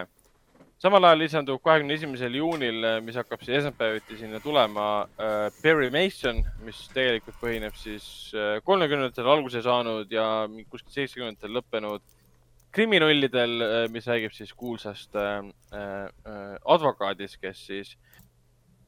samal 0.80 1.04
ajal 1.04 1.20
lisandub 1.20 1.60
kahekümne 1.64 1.94
esimesel 1.94 2.38
juunil, 2.40 2.86
mis 3.04 3.18
hakkab 3.20 3.42
siis 3.44 3.58
esmaspäeviti 3.58 4.18
sinna 4.22 4.40
tulema 4.40 4.86
äh,, 5.20 5.50
Perry 5.62 5.90
Mason, 5.92 6.40
mis 6.64 6.86
tegelikult 6.94 7.36
põhineb 7.42 7.76
siis 7.76 8.32
äh, 8.36 8.62
kolmekümnendatel 8.64 9.28
alguse 9.28 9.62
saanud 9.62 10.12
ja 10.12 10.48
kuskil 10.72 10.96
seitsmekümnendatel 11.02 11.60
lõppenud 11.60 12.08
kriminullidel, 12.72 13.64
mis 13.92 14.08
räägib 14.08 14.34
siis 14.36 14.54
kuulsast 14.54 15.16
äh, 15.18 15.40
äh, 15.74 16.56
advokaadist, 16.66 17.40
kes 17.42 17.66
siis 17.66 17.96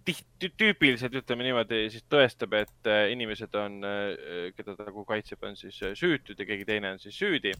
tihti, 0.05 0.51
tüüpiliselt 0.57 1.15
ütleme 1.17 1.45
niimoodi, 1.45 1.83
siis 1.93 2.05
tõestab, 2.09 2.55
et 2.61 2.89
äh, 2.89 3.07
inimesed 3.13 3.55
on, 3.57 3.79
keda 4.57 4.75
ta 4.77 4.87
nagu 4.89 5.05
kaitseb, 5.05 5.41
on 5.45 5.57
siis 5.57 5.81
äh, 5.85 5.95
süütud 5.97 6.39
ja 6.39 6.47
keegi 6.49 6.67
teine 6.69 6.93
on 6.95 7.01
siis 7.01 7.17
süüdi. 7.17 7.53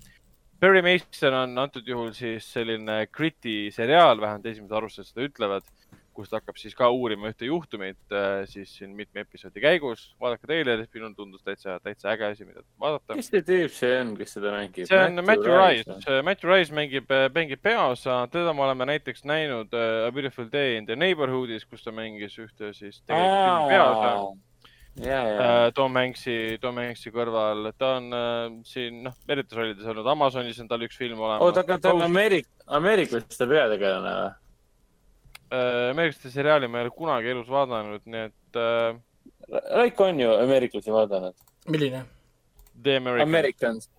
Barry 0.62 0.82
Mason 0.86 1.34
on 1.34 1.58
antud 1.58 1.88
juhul 1.90 2.12
siis 2.14 2.46
selline 2.54 3.08
gritty 3.10 3.72
seriaal, 3.74 4.20
vähemalt 4.22 4.46
esimesed 4.46 4.76
arvustused 4.78 5.10
seda 5.10 5.24
ütlevad, 5.26 5.66
kus 6.14 6.30
ta 6.30 6.38
hakkab 6.38 6.60
siis 6.62 6.76
ka 6.78 6.90
uurima 6.94 7.32
ühte 7.32 7.48
juhtumit 7.48 8.14
äh, 8.14 8.44
siis 8.46 8.76
siin 8.78 8.92
mitme 8.94 9.24
episoodi 9.24 9.64
käigus. 9.64 10.04
vaadake 10.22 10.46
treilerit, 10.46 10.92
minul 10.94 11.16
tundus 11.18 11.42
täitsa, 11.42 11.80
täitsa 11.82 12.12
äge 12.14 12.28
asi, 12.28 12.46
mida 12.46 12.62
vaadata. 12.84 13.18
kes 13.18 13.32
see 13.32 13.42
tüüp 13.48 13.74
see 13.74 13.96
on, 14.04 14.14
kes 14.20 14.36
seda 14.38 14.54
mängib? 14.54 14.86
see 14.92 15.02
on 15.02 15.24
Matthew 15.26 15.58
Rice, 15.58 16.22
Matthew 16.30 16.54
Rice 16.54 16.78
mängib, 16.78 17.10
mängib 17.34 17.64
peaosa, 17.66 18.20
teda 18.30 18.54
me 18.54 18.66
oleme 18.68 18.90
näiteks 18.92 19.26
näinud 19.26 19.74
äh, 19.74 20.06
A 20.06 20.14
Beautiful 20.14 20.52
Day 20.54 20.78
in 20.78 20.86
the 20.86 21.00
Neighborhoodis, 21.00 21.66
kus 21.66 21.82
ta 21.88 21.96
mängis 21.96 22.38
ühte 22.38 22.70
siis 22.78 23.02
tegelikult 23.02 23.74
peaosa. 23.74 24.16
ja, 25.00 25.22
ja, 25.28 25.72
Tom 25.76 25.96
Hanks'i, 25.96 26.58
Tom 26.62 26.80
Hanks'i 26.82 27.14
kõrval, 27.14 27.72
ta 27.78 27.96
on 28.00 28.12
äh, 28.16 28.44
siin 28.68 29.04
noh, 29.08 29.16
erinevates 29.28 29.58
rollides 29.58 29.92
olnud, 29.94 30.10
Amazonis 30.12 30.60
on 30.64 30.72
tal 30.72 30.84
üks 30.88 31.00
film 31.00 31.20
olemas. 31.22 31.46
oota, 31.46 31.64
aga 31.64 31.80
ta 31.80 31.94
on 31.96 32.06
Ameerik-, 32.10 32.52
ameeriklaste 32.68 33.48
peategelane 33.48 34.16
või? 34.20 34.38
ameeriklaste 35.52 36.30
seriaali 36.32 36.68
ma 36.72 36.80
ei 36.80 36.86
ole 36.88 36.94
kunagi 36.96 37.32
elus 37.34 37.50
vaadanud, 37.52 38.04
nii 38.08 38.28
et 38.30 38.60
äh, 38.60 39.00
Raiko 39.52 40.06
on 40.08 40.20
ju 40.20 40.32
ameeriklasi 40.32 40.92
vaadanud. 40.92 41.34
milline? 41.68 42.06
The 42.84 42.96
American. 42.98 43.30
Americans. 43.30 43.90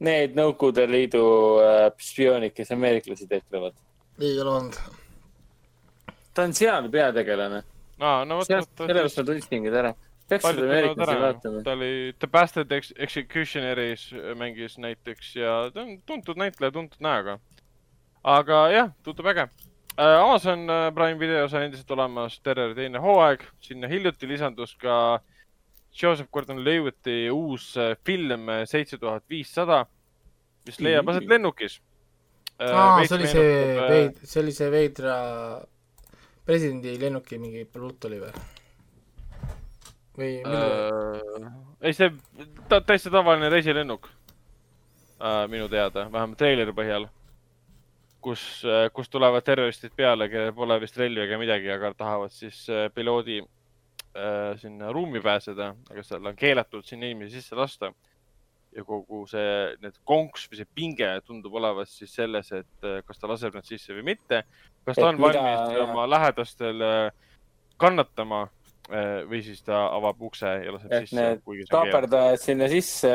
Need 0.00 0.32
Nõukogude 0.36 0.86
Liidu 0.88 1.24
äh, 1.60 1.90
spioonid, 2.00 2.54
kes 2.56 2.72
ameeriklasi 2.72 3.28
tehlevad. 3.28 3.76
ei 4.20 4.40
ole 4.40 4.50
olnud. 4.50 4.78
ta 6.34 6.42
on 6.42 6.54
seal 6.54 6.88
peategelane. 6.90 7.62
aa, 8.00 8.24
no 8.24 8.40
vot, 8.40 8.48
vot, 8.48 8.70
sellepärast 8.78 9.20
ma 9.20 9.24
tundsingi 9.32 9.70
ta 9.70 9.82
ära. 9.84 9.92
Peaks 10.30 10.46
seda 10.46 10.66
ameeriklasi 10.66 11.16
vaatama. 11.24 11.62
ta 11.66 11.74
oli 11.76 12.14
The 12.18 12.28
Bastard 12.30 12.72
Ex- 12.72 12.94
Executioneris 12.98 14.10
mängis 14.38 14.78
näiteks 14.78 15.34
ja 15.36 15.56
ta 15.74 15.82
on 15.84 15.96
tuntud 16.06 16.38
näitleja, 16.40 16.72
tuntud 16.74 17.02
näoga. 17.04 17.38
aga 18.24 18.62
jah, 18.72 18.94
tundub 19.02 19.26
äge. 19.32 19.48
Amazon 20.00 20.70
äh, 20.70 20.86
Prime 20.94 21.18
videos 21.20 21.54
on 21.54 21.62
endiselt 21.66 21.90
olemas 21.90 22.38
Terrori 22.40 22.74
teine 22.78 23.00
hooaeg, 23.02 23.42
sinna 23.60 23.88
hiljuti 23.90 24.28
lisandus 24.28 24.76
ka 24.80 25.20
Joseph 26.02 26.30
Gordon-Levitti 26.32 27.26
uus 27.34 27.74
äh, 27.76 27.96
film 28.06 28.46
Seitse 28.64 28.98
tuhat 28.98 29.24
viissada, 29.28 29.82
mis 30.66 30.78
leiab 30.80 31.08
aset 31.10 31.26
lennukis. 31.28 31.80
aa, 32.60 33.02
see 33.08 33.16
oli 33.16 33.28
see 33.28 33.50
veid-, 33.90 34.22
see 34.24 34.42
oli 34.42 34.52
see 34.52 34.70
veidra 34.70 35.16
presidendi 36.46 36.96
lennuki 37.00 37.38
mingi 37.40 37.64
pruut 37.64 38.04
oli 38.08 38.20
või? 38.20 38.32
Või 40.18 40.40
milline? 40.42 41.46
äh,. 41.46 41.52
ei, 41.86 41.94
see 41.96 42.10
ta, 42.68 42.80
täitsa 42.80 43.12
tavaline 43.12 43.50
reisilennuk 43.52 44.08
äh,. 45.20 45.46
minu 45.52 45.68
teada, 45.72 46.06
vähemalt 46.12 46.38
treileri 46.40 46.74
põhjal. 46.76 47.08
kus 48.20 48.42
äh,, 48.68 48.90
kus 48.92 49.08
tulevad 49.08 49.44
terroristid 49.46 49.94
peale, 49.96 50.28
kellel 50.28 50.52
pole 50.56 50.80
vist 50.82 50.98
relvi 51.00 51.24
ega 51.24 51.38
midagi, 51.40 51.70
aga 51.72 51.94
tahavad 51.94 52.32
siis 52.34 52.66
äh, 52.68 52.88
piloodi 52.94 53.40
äh, 53.40 54.58
sinna 54.60 54.92
ruumi 54.92 55.22
pääseda, 55.24 55.74
aga 55.90 56.02
seal 56.04 56.26
on 56.26 56.36
keelatud 56.36 56.84
sinna 56.84 57.06
inimesi 57.08 57.40
sisse 57.40 57.56
lasta. 57.56 57.92
ja 58.70 58.84
kogu 58.86 59.24
see, 59.26 59.72
need 59.82 59.96
konks 60.06 60.44
või 60.46 60.60
see 60.60 60.68
pinge 60.78 61.06
tundub 61.26 61.56
olevat 61.58 61.88
siis 61.90 62.12
selles, 62.14 62.52
et 62.54 62.84
äh, 62.86 63.00
kas 63.02 63.18
ta 63.18 63.26
laseb 63.26 63.56
nad 63.58 63.66
sisse 63.66 63.90
või 63.96 64.04
mitte. 64.12 64.44
kas 64.86 64.94
ta 64.96 65.08
Et 65.08 65.08
on 65.08 65.18
mida- 65.18 65.42
valmis 65.42 65.80
oma 65.82 66.04
lähedastele 66.06 67.10
kannatama 67.80 68.42
äh, 68.44 68.59
või 69.30 69.42
siis 69.46 69.60
ta 69.62 69.84
avab 69.94 70.22
ukse 70.26 70.50
ja 70.64 70.72
laseb 70.74 70.92
et 70.92 71.06
sisse, 71.06 71.26
keelatud. 71.44 71.68
kaaperdajad 71.70 72.40
sinna 72.42 72.68
sisse, 72.72 73.12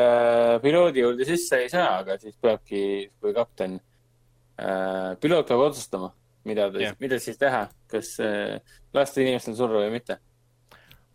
piloodi 0.63 1.03
juurde 1.03 1.27
sisse 1.27 1.59
ei 1.65 1.71
saa, 1.71 1.97
aga 2.03 2.15
siis 2.21 2.37
peabki, 2.41 2.83
kui 3.19 3.33
kapten 3.35 3.79
äh,, 4.59 5.15
piloot 5.19 5.49
peab 5.49 5.65
otsustama, 5.65 6.13
mida 6.47 6.69
ta 6.71 6.79
yeah., 6.83 6.95
mida 7.03 7.19
siis 7.19 7.37
teha, 7.41 7.65
kas 7.91 8.15
lasta 8.95 9.21
inimestel 9.23 9.57
surra 9.57 9.83
või 9.83 9.91
mitte. 9.97 10.17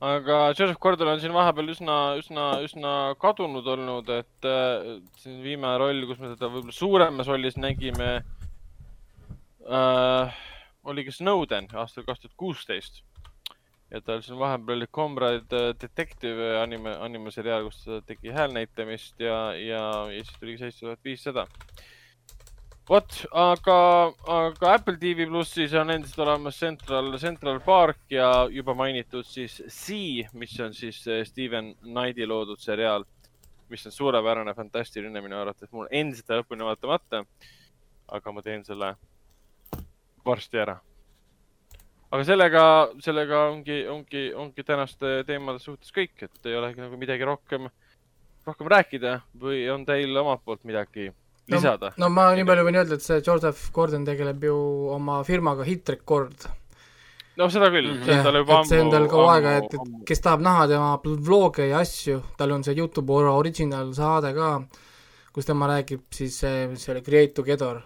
aga 0.00 0.36
Joseph 0.52 0.80
Gordon 0.80 1.12
on 1.14 1.20
siin 1.22 1.34
vahepeal 1.36 1.72
üsna, 1.74 1.96
üsna, 2.20 2.50
üsna 2.64 2.94
kadunud 3.20 3.66
olnud, 3.68 4.12
et 4.20 4.48
äh, 4.48 4.96
siin 5.20 5.40
viimane 5.44 5.80
roll, 5.80 6.06
kus 6.08 6.20
me 6.20 6.34
teda 6.34 6.52
võib-olla 6.52 6.76
suuremas 6.76 7.28
rollis 7.32 7.56
nägime 7.60 8.12
äh,, 9.64 10.40
oli 10.88 11.04
ka 11.04 11.12
Snowden 11.14 11.68
aastal 11.76 12.06
kaks 12.06 12.24
tuhat 12.24 12.36
kuusteist. 12.40 13.02
Ja 13.90 14.00
tal 14.00 14.22
siin 14.22 14.38
vahepeal 14.38 14.78
oli 14.78 14.86
Comrade 14.86 15.56
äh, 15.58 15.74
Detective 15.82 16.50
anime, 16.62 16.94
animaseriaal, 17.02 17.66
kus 17.66 17.84
ta 17.84 18.00
tegi 18.06 18.32
häälnäitamist 18.34 19.20
ja, 19.20 19.38
ja, 19.54 19.84
ja 20.12 20.24
siis 20.24 20.36
tuli 20.40 20.58
seitse 20.58 20.86
tuhat 20.86 21.04
viissada. 21.04 21.46
vot, 22.90 23.16
aga, 23.38 23.78
aga 24.26 24.72
Apple 24.74 24.96
TV 24.98 25.26
plussis 25.26 25.74
on 25.78 25.90
endiselt 25.90 26.18
olemas 26.26 26.58
Central, 26.58 27.18
Central 27.18 27.60
Park 27.60 28.00
ja 28.10 28.48
juba 28.50 28.74
mainitud 28.74 29.26
siis 29.26 29.62
Sea, 29.68 30.26
mis 30.32 30.58
on 30.60 30.74
siis 30.74 31.06
eh, 31.06 31.24
Steven 31.26 31.74
Knighti 31.82 32.26
loodud 32.26 32.58
seriaal, 32.58 33.06
mis 33.70 33.86
on 33.86 33.94
suurepärane, 33.94 34.54
fantastiline 34.54 35.22
minu 35.22 35.38
arvates, 35.38 35.70
mul 35.72 35.90
endiselt 35.90 36.42
lõpuni 36.42 36.66
vaatamata. 36.66 37.24
aga 38.10 38.32
ma 38.32 38.42
teen 38.42 38.64
selle 38.66 38.94
varsti 40.26 40.58
ära. 40.58 40.80
Aga 42.10 42.24
sellega, 42.26 42.62
sellega 43.04 43.44
ongi, 43.52 43.80
ongi, 43.88 44.24
ongi 44.34 44.64
tänaste 44.66 45.20
teemade 45.28 45.58
suhtes 45.62 45.92
kõik, 45.94 46.16
et 46.26 46.46
ei 46.50 46.56
olegi 46.58 46.80
nagu 46.82 46.96
midagi 46.98 47.26
rohkem, 47.28 47.68
rohkem 48.46 48.70
rääkida 48.72 49.20
või 49.38 49.64
on 49.72 49.84
teil 49.86 50.16
omalt 50.18 50.42
poolt 50.44 50.64
midagi 50.66 51.10
lisada? 51.50 51.92
no 51.98 52.08
ma 52.10 52.30
nii 52.34 52.46
palju 52.48 52.64
võin 52.66 52.80
öelda, 52.82 52.98
et 52.98 53.02
see 53.06 53.20
Joseph 53.26 53.70
Gordon 53.74 54.04
tegeleb 54.08 54.42
ju 54.48 54.56
oma 54.96 55.20
firmaga 55.26 55.64
Hit 55.66 55.88
Record. 55.94 56.48
no 57.36 57.46
seda 57.48 57.70
küll 57.72 57.92
Mhm. 57.94 58.04
see 58.04 58.18
on 58.18 58.24
tal 58.24 58.36
juba 58.42 58.58
et 58.60 58.66
see 58.68 58.80
on 58.82 58.90
tal 58.90 59.06
kaua 59.08 59.34
aega, 59.36 59.56
et, 59.62 59.74
ammu- 59.78 60.00
et 60.02 60.06
kes 60.10 60.20
tahab 60.20 60.40
näha 60.44 60.66
tema 60.68 60.90
vloge 61.04 61.68
ja 61.70 61.78
asju, 61.78 62.22
tal 62.36 62.52
on 62.52 62.62
see 62.64 62.74
Youtube 62.74 63.10
original 63.12 63.92
saade 63.94 64.34
ka, 64.34 64.50
kus 65.32 65.46
tema 65.46 65.66
räägib 65.70 66.02
siis, 66.10 66.42
mis 66.68 66.82
see 66.84 66.92
oli, 66.92 67.02
Create 67.06 67.32
Together 67.34 67.80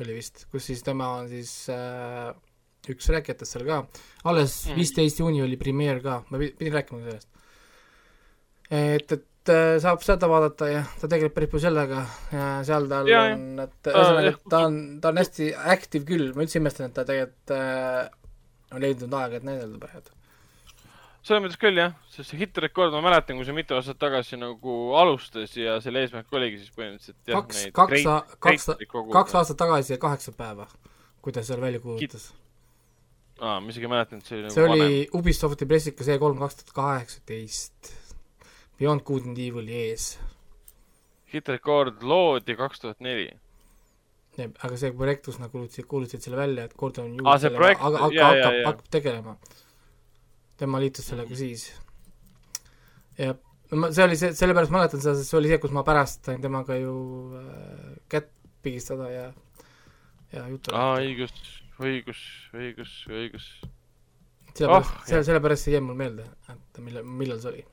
oli 0.00 0.12
vist, 0.16 0.46
kus 0.50 0.64
siis 0.64 0.82
tema 0.82 1.08
on 1.20 1.28
siis 1.28 1.68
äh, 1.70 2.32
üks 2.94 3.08
rääkijatest 3.14 3.56
seal 3.56 3.64
ka, 3.68 3.80
alles 4.24 4.58
viisteist 4.76 5.18
juuni 5.22 5.42
oli 5.44 5.56
premeer 5.60 6.02
ka, 6.04 6.20
ma 6.30 6.38
pi- 6.42 6.52
pidin 6.58 6.76
rääkima 6.78 7.02
sellest. 7.04 7.28
et, 8.70 9.12
et 9.12 9.52
äh, 9.54 9.76
saab 9.82 10.02
seda 10.02 10.28
vaadata 10.30 10.68
ja 10.70 10.82
ta 11.00 11.08
tegeleb 11.10 11.34
päris 11.36 11.50
palju 11.52 11.64
sellega 11.68 12.02
ja 12.32 12.50
seal 12.66 12.88
tal 12.90 13.08
Ja, 13.10 13.22
on, 13.36 13.48
et 13.66 13.90
ühesõnaga 13.92 14.28
jah., 14.32 14.38
ta 14.50 14.60
on, 14.66 14.78
ta 15.02 15.12
on 15.14 15.20
hästi 15.22 15.50
active 15.76 16.04
küll, 16.08 16.30
ma 16.34 16.46
üldse 16.46 16.58
imestan, 16.60 16.90
et 16.90 16.96
ta 16.98 17.04
tegelikult 17.06 17.54
äh, 17.56 18.06
on 18.74 18.82
leidnud 18.82 19.12
aega, 19.14 19.38
et 19.38 19.46
näidelda 19.46 19.78
praegu. 19.84 20.14
selles 21.26 21.42
mõttes 21.44 21.58
küll 21.62 21.78
jah, 21.78 21.94
sest 22.10 22.30
see 22.32 22.38
Hit 22.40 22.58
Record, 22.62 22.92
ma 22.94 23.00
mäletan, 23.06 23.38
kui 23.38 23.46
see 23.46 23.54
mitu 23.54 23.74
aastat 23.78 23.98
tagasi 24.02 24.38
nagu 24.38 24.74
alustas 24.98 25.54
ja 25.58 25.78
selle 25.82 26.02
eesmärk 26.06 26.34
oligi 26.38 26.60
siis 26.62 26.74
põhimõtteliselt 26.74 27.30
jah, 27.30 27.46
kaks, 27.46 27.62
kaks 27.74 28.66
kaks 28.66 28.66
kaks 29.14 29.38
aastat 29.42 29.58
tagasi 29.62 29.94
ja 29.94 29.98
kaheksa 30.02 30.34
päeva, 30.38 30.66
kui 31.22 31.34
ta 31.34 31.42
seal 31.46 31.62
välja 31.62 31.80
kuulutas. 31.82 32.28
aa, 33.40 33.60
ma 33.60 33.68
isegi 33.72 33.88
mäletan, 33.90 34.18
et 34.22 34.26
see 34.30 34.38
oli 34.40 34.50
see 34.54 34.66
nagu 34.66 34.76
oli 34.76 35.00
Ubisofti 35.18 35.66
pressikas 35.68 36.08
E3 36.14 36.30
kaks 36.40 36.54
tuhat 36.62 36.72
kaheksateist. 36.80 37.92
Beyond 38.78 39.02
Good 39.08 39.24
and 39.30 39.38
Evil'i 39.40 39.76
ees. 39.90 40.18
Hit 41.32 41.48
Record 41.48 42.02
loodi 42.04 42.56
kaks 42.56 42.80
tuhat 42.84 43.00
neli. 43.00 43.30
aga 44.36 44.76
see 44.76 44.90
projektus 44.92 45.38
nagu 45.40 45.48
kuulutasid, 45.54 45.86
kuulutasid 45.88 46.20
selle 46.26 46.36
välja, 46.36 46.64
et 46.68 46.74
Gordon 46.76 47.14
Yu 47.16 47.24
Aa, 47.24 47.38
see 47.40 47.48
projekt- 47.54 47.80
aga 47.80 48.02
hakka- 48.02 48.14
jaa, 48.18 48.28
hakkab, 48.34 48.56
hakkab 48.66 48.90
tegelema. 48.92 49.36
tema 50.60 50.78
liitus 50.80 51.06
sellega 51.08 51.36
siis. 51.36 51.62
ja 53.18 53.32
no 53.70 53.76
ma, 53.80 53.88
see 53.96 54.04
oli 54.04 54.16
see, 54.20 54.34
sellepärast 54.36 54.70
mäletan 54.74 55.00
seda, 55.00 55.14
sest 55.16 55.30
see 55.32 55.38
oli 55.40 55.48
see, 55.48 55.58
kus 55.62 55.72
ma 55.72 55.82
pärast 55.88 56.24
sain 56.28 56.40
temaga 56.44 56.76
ju 56.76 56.92
äh, 57.40 57.96
kätt 58.12 58.28
pigistada 58.62 59.08
ja, 59.10 59.24
ja 60.32 60.44
juttu 60.52 60.74
aa, 60.76 60.98
õigus, 61.00 61.32
õigus, 61.82 62.20
õigus, 62.56 62.92
õigus. 63.10 63.48
sellepärast 64.56 65.08
selle, 65.08 65.24
sellepärast 65.28 65.66
see 65.66 65.74
jäi 65.76 65.82
mul 65.84 65.98
meelde, 65.98 66.24
et 66.52 66.80
millal, 66.84 67.04
millal 67.04 67.42
see 67.42 67.52
oli. 67.52 67.64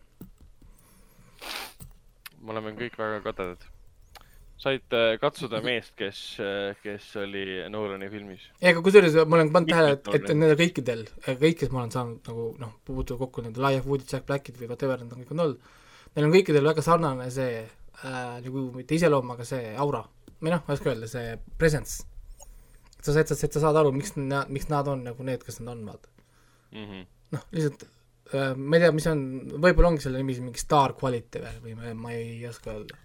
me 2.43 2.51
oleme 2.55 2.73
kõik 2.79 2.97
väga 2.99 3.21
kadedad. 3.23 3.69
saite 4.63 5.03
katsuda 5.19 5.59
meest, 5.63 5.95
kes, 5.99 6.19
kes 6.83 7.09
oli 7.23 7.45
Nolani 7.71 8.09
filmis. 8.11 8.49
ei, 8.59 8.73
aga 8.73 8.83
kusjuures 8.83 9.15
ma 9.23 9.39
olen 9.39 9.53
pannud 9.55 9.71
tähele, 9.71 9.95
et, 9.97 10.11
et 10.19 10.33
nendel 10.33 10.59
kõikidel, 10.59 11.05
kõik, 11.29 11.61
kes 11.63 11.71
ma 11.71 11.83
olen 11.83 11.95
saanud 11.95 12.31
nagu 12.31 12.49
noh, 12.59 12.75
puutuda 12.83 13.19
kokku 13.23 13.45
nende 13.45 13.63
Live 13.63 13.87
Woodid, 13.87 14.09
Jack 14.11 14.27
Blackid 14.27 14.59
või 14.59 14.71
whatever 14.73 14.99
nad 14.99 15.15
on 15.15 15.23
kõik 15.23 15.35
on 15.35 15.47
olnud, 15.47 15.75
neil 16.15 16.27
on 16.27 16.35
kõikidel 16.35 16.71
väga 16.73 16.83
sarnane 16.85 17.29
see 17.31 17.61
äh, 17.63 18.39
nagu 18.43 18.71
mitte 18.75 18.99
iseloom, 18.99 19.31
aga 19.37 19.47
see 19.47 19.75
aura. 19.79 20.03
või 20.43 20.51
noh, 20.51 20.65
ma 20.65 20.73
ei 20.73 20.81
oska 20.81 20.91
öelda, 20.91 21.07
see 21.07 21.37
presence. 21.57 22.03
Sa 23.03 23.15
saad, 23.15 23.33
et 23.35 23.55
sa 23.55 23.61
saad 23.61 23.79
aru, 23.79 23.91
miks 23.95 24.15
nad, 24.19 24.51
miks 24.53 24.69
nad 24.71 24.87
on 24.91 25.03
nagu 25.07 25.25
need, 25.27 25.43
kes 25.43 25.59
nad 25.61 25.75
on, 25.75 25.83
vaata. 25.91 26.11
Mhm. 26.73 27.05
noh, 27.33 27.43
lihtsalt 27.53 27.83
äh, 28.33 28.53
ma 28.57 28.77
ei 28.77 28.83
tea, 28.83 28.91
mis 28.95 29.07
on, 29.09 29.23
võib-olla 29.61 29.91
ongi 29.93 30.05
selle 30.05 30.21
nimi 30.21 30.35
mingi 30.41 30.61
star 30.61 30.95
quality 30.97 31.41
või, 31.43 31.57
või 31.65 31.75
ma, 31.77 31.91
ma 32.05 32.13
ei 32.15 32.39
oska 32.49 32.73
öelda. 32.73 32.97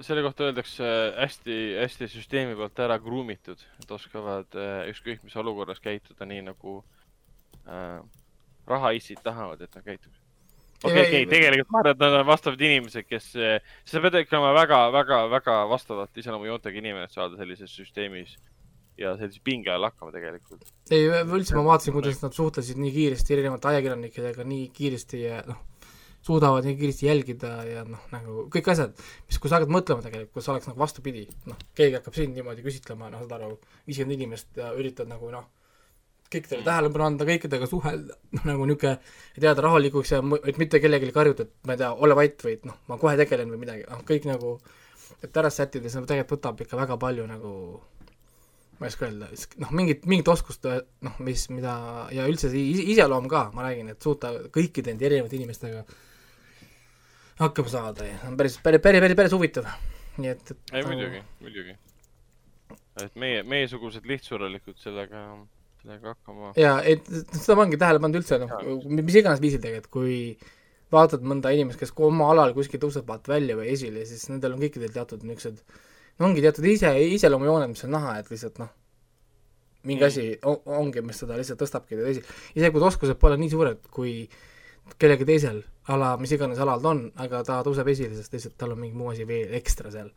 selle 0.00 0.24
kohta 0.24 0.48
öeldakse 0.48 0.88
hästi, 1.18 1.58
hästi 1.82 2.08
süsteemi 2.10 2.56
poolt 2.58 2.80
ära 2.82 2.98
gruumitud, 3.02 3.62
et 3.82 3.94
oskavad 3.94 4.58
äh, 4.58 4.88
ükskõik 4.90 5.22
mis 5.26 5.36
olukorras 5.38 5.82
käituda 5.84 6.26
nii 6.26 6.42
nagu 6.48 6.80
äh, 7.68 8.00
rahaissid 8.66 9.22
tahavad, 9.22 9.60
et 9.60 9.74
nad 9.74 9.84
käituks. 9.84 10.18
okei, 10.82 10.96
Ei, 10.96 11.06
okei 11.06 11.20
ei,, 11.24 11.28
tegelikult 11.30 11.70
ma 11.70 11.82
arvan, 11.82 11.98
et 11.98 12.06
nad 12.06 12.20
on 12.22 12.26
vastavad 12.26 12.64
inimesed, 12.70 13.06
kes, 13.06 13.34
sa 13.84 14.02
pead 14.06 14.22
ikka 14.22 14.38
olema 14.38 14.54
väga, 14.56 14.80
väga, 14.94 15.20
väga 15.30 15.58
vastavalt 15.70 16.22
iseloomujoontega 16.22 16.82
inimene, 16.82 17.06
et 17.06 17.14
saada 17.14 17.38
sellises 17.38 17.74
süsteemis 17.74 18.34
ja 19.00 19.14
sellise 19.16 19.40
pinge 19.44 19.72
all 19.72 19.86
hakkama 19.88 20.12
tegelikult. 20.14 20.64
ei, 20.92 21.08
üldse 21.08 21.56
ma 21.56 21.64
vaatasin, 21.70 21.94
kuidas 21.96 22.22
nad 22.22 22.36
suhtlesid 22.36 22.80
nii 22.80 22.92
kiiresti 22.94 23.36
erinevate 23.36 23.70
ajakirjanikega 23.72 24.46
nii 24.48 24.66
kiiresti 24.76 25.22
ja 25.22 25.40
noh, 25.48 25.62
suudavad 26.22 26.66
nii 26.66 26.76
kiiresti 26.78 27.08
jälgida 27.08 27.54
ja 27.66 27.86
noh, 27.88 28.04
nagu 28.12 28.44
kõik 28.52 28.68
asjad, 28.74 28.94
mis, 29.26 29.40
kui 29.40 29.50
sa 29.50 29.58
hakkad 29.58 29.72
mõtlema 29.74 30.04
tegelikult, 30.04 30.36
kus 30.36 30.50
oleks 30.52 30.68
nagu 30.70 30.82
vastupidi, 30.82 31.24
noh, 31.50 31.58
keegi 31.78 31.98
hakkab 31.98 32.18
sind 32.18 32.38
niimoodi 32.38 32.64
küsitlema, 32.66 33.10
noh, 33.12 33.24
saad 33.24 33.34
aru, 33.38 33.56
viiskümmend 33.88 34.18
inimest 34.18 34.60
ja 34.60 34.70
üritad 34.78 35.10
nagu 35.10 35.32
noh, 35.32 35.48
kõikidele 36.32 36.64
tähelepanu 36.66 37.08
anda, 37.08 37.26
kõikidega 37.28 37.68
suhelda, 37.68 38.18
noh 38.36 38.46
nagu 38.52 38.68
niisugune, 38.68 38.94
et 39.36 39.48
jääda 39.48 39.66
rahulikuks 39.66 40.14
ja 40.14 40.22
et 40.44 40.60
mitte 40.60 40.80
kellelegi 40.82 41.16
karjuda, 41.16 41.48
et 41.48 41.66
ma 41.68 41.76
ei 41.76 41.82
tea, 41.82 41.90
ole 42.06 42.18
vait 42.18 42.46
või 42.46 42.54
et 42.58 42.68
noh, 42.68 42.78
ma 42.88 43.00
kohe 43.02 43.16
tegelen 43.20 43.50
või 43.52 43.64
midagi, 43.64 43.88
noh 43.90 44.04
kõik 44.08 44.28
nagu, 44.30 44.54
et 45.22 45.42
ära 45.42 45.50
sättida, 45.52 45.90
see 45.90 46.06
tegelikult 46.06 46.38
võtab 46.38 46.62
ikka 46.64 46.78
väga 46.78 47.00
palju 47.02 47.26
nagu 47.28 47.56
ma 48.82 48.88
ei 48.88 48.92
oska 48.92 49.06
öelda, 49.06 49.28
noh, 49.62 49.70
mingit, 49.78 50.06
mingit 50.10 50.28
oskust 50.32 50.66
noh, 50.66 51.18
mis, 51.22 51.44
mida 51.54 51.74
ja 52.10 52.26
üldse 52.26 52.50
see 52.50 52.64
is- 52.72 52.88
iseloom 52.96 53.28
ka, 53.30 53.44
ma 53.54 53.68
räägin, 53.68 53.92
et 53.94 54.02
suuta 54.02 54.32
kõikide 54.50 54.90
nende 54.90 55.06
erinevate 55.06 55.38
inimestega 55.38 55.84
hakkama 57.38 57.70
saada 57.70 58.08
ja 58.08 58.16
on 58.26 58.36
päris, 58.40 58.58
päris, 58.64 58.82
päris, 58.82 59.04
päris, 59.04 59.18
päris 59.20 59.36
huvitav. 59.36 59.68
nii 60.18 60.32
et, 60.34 60.50
et 60.50 60.72
ei, 60.74 60.82
muidugi, 60.84 61.22
muidugi. 61.40 61.76
et 63.04 63.14
meie, 63.22 63.44
meiesugused 63.54 64.08
lihtsurelikud 64.10 64.76
sellega, 64.82 65.22
sellega 65.84 66.16
hakkama. 66.16 66.50
ja 66.58 66.74
et 66.82 67.06
seda 67.06 67.54
ma 67.54 67.62
olengi 67.62 67.80
tähele 67.80 68.02
pannud 68.02 68.20
üldse 68.20 68.40
noh, 68.42 68.58
mis 68.98 69.22
iganes 69.22 69.40
viisil 69.44 69.62
tegelikult, 69.62 69.94
kui 69.94 70.18
vaatad 70.92 71.22
mõnda 71.24 71.54
inimest, 71.54 71.80
kes 71.80 71.94
oma 72.02 72.28
alal 72.34 72.52
kuskil 72.56 72.82
tõuseb 72.82 73.06
vaata 73.08 73.32
välja 73.32 73.56
või 73.56 73.70
esile, 73.72 74.04
siis 74.08 74.26
nendel 74.28 74.58
on 74.58 74.66
kõikidel 74.66 74.92
teatud 74.92 75.22
niisugused 75.24 75.62
ongi 76.28 76.44
teatud 76.44 76.66
ise, 76.68 76.92
iseloomujooned, 77.16 77.72
mis 77.72 77.84
on 77.86 77.94
näha, 77.96 78.16
et 78.20 78.30
lihtsalt 78.32 78.60
noh, 78.62 78.70
mingi 79.88 80.04
asi 80.06 80.26
on, 80.46 80.60
ongi, 80.78 81.02
mis 81.04 81.18
seda 81.22 81.36
lihtsalt 81.38 81.60
tõstabki 81.62 81.98
teda 81.98 82.10
esile. 82.12 82.38
isegi 82.54 82.74
kui 82.74 82.86
oskused 82.86 83.18
pole 83.20 83.38
nii 83.40 83.50
suured, 83.52 83.82
kui 83.94 84.14
kellelgi 84.98 85.26
teisel 85.26 85.62
ala, 85.94 86.14
mis 86.20 86.32
iganes 86.34 86.60
alal 86.62 86.82
ta 86.82 86.92
on, 86.92 87.02
aga 87.24 87.42
ta 87.46 87.58
tõuseb 87.66 87.90
esile, 87.92 88.14
sest 88.18 88.34
lihtsalt 88.36 88.56
tal 88.60 88.74
on 88.76 88.82
mingi 88.82 88.98
muu 88.98 89.10
asi 89.12 89.26
veel 89.28 89.54
ekstra 89.58 89.90
seal. 89.94 90.12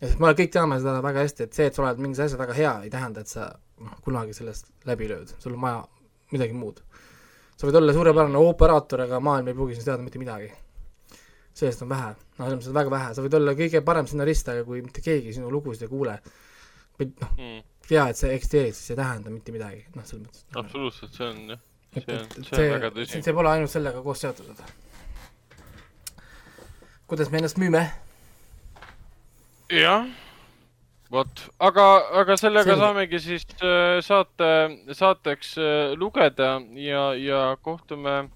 ja 0.00 0.10
sest 0.10 0.20
me 0.20 0.32
kõik 0.36 0.52
teame 0.52 0.80
seda 0.82 1.00
väga 1.04 1.24
hästi, 1.24 1.48
et 1.48 1.56
see, 1.56 1.68
et 1.70 1.76
sa 1.76 1.84
oled 1.84 2.02
mingis 2.02 2.20
asjas 2.24 2.40
väga 2.40 2.56
hea, 2.56 2.74
ei 2.84 2.92
tähenda, 2.92 3.24
et 3.24 3.32
sa 3.32 3.48
noh, 3.80 3.96
kunagi 4.04 4.36
sellest 4.36 4.68
läbi 4.88 5.08
lööd, 5.12 5.32
sul 5.40 5.56
on 5.56 5.64
vaja 5.64 5.82
midagi 6.34 6.56
muud. 6.56 6.82
sa 7.56 7.68
võid 7.68 7.80
olla 7.80 7.96
suurepärane 7.96 8.46
operaator, 8.52 9.06
aga 9.06 9.20
maailm 9.20 9.48
ei 9.48 9.56
pruugi 9.56 9.76
sinust 9.76 9.88
teada 9.88 10.04
mitte 10.04 10.20
midagi. 10.20 10.52
Sellest 11.56 11.84
on 11.86 11.92
vähe, 11.92 12.10
noh, 12.12 12.42
selles 12.42 12.58
mõttes 12.58 12.72
on 12.72 12.76
väga 12.76 12.92
vähe, 12.92 13.12
sa 13.16 13.24
võid 13.24 13.38
olla 13.38 13.54
kõige 13.56 13.80
parem 13.86 14.08
stsenarist, 14.08 14.50
aga 14.52 14.64
kui 14.66 14.82
mitte 14.84 15.04
keegi 15.04 15.32
sinu 15.36 15.52
lugusid 15.52 15.86
ei 15.86 15.92
kuule, 15.92 16.18
noh, 17.00 17.32
Mm, 17.36 17.62
tea, 17.88 18.08
et 18.10 18.18
sa 18.18 18.32
eksisteerid, 18.32 18.76
siis 18.76 18.92
ei 18.92 18.98
tähenda 19.00 19.32
mitte 19.32 19.54
midagi, 19.54 19.84
noh, 19.94 20.04
selles 20.08 20.26
mõttes. 20.26 20.44
absoluutselt, 20.62 21.16
see 21.16 21.28
on 21.28 21.54
jah, 21.54 21.62
see 21.96 22.04
on 22.04 22.26
et 22.26 22.36
see 22.50 22.66
on 22.66 22.74
väga 22.76 22.90
see, 22.90 23.00
tõsi. 23.00 23.22
see 23.28 23.36
pole 23.40 23.52
ainult 23.52 23.72
sellega 23.72 24.04
koos 24.04 24.24
seotud, 24.24 24.62
kuidas 27.06 27.32
me 27.32 27.40
ennast 27.40 27.60
müüme, 27.62 27.82
jah, 29.72 30.08
vot, 31.12 31.44
aga, 31.70 31.86
aga 32.22 32.36
sellega 32.40 32.72
Selge. 32.72 32.80
saamegi 32.84 33.22
siis 33.22 33.46
äh, 33.60 34.00
saate, 34.04 34.50
saateks 34.92 35.56
äh, 35.60 35.94
lugeda 35.96 36.56
ja, 36.84 37.08
ja 37.16 37.44
kohtume 37.62 38.26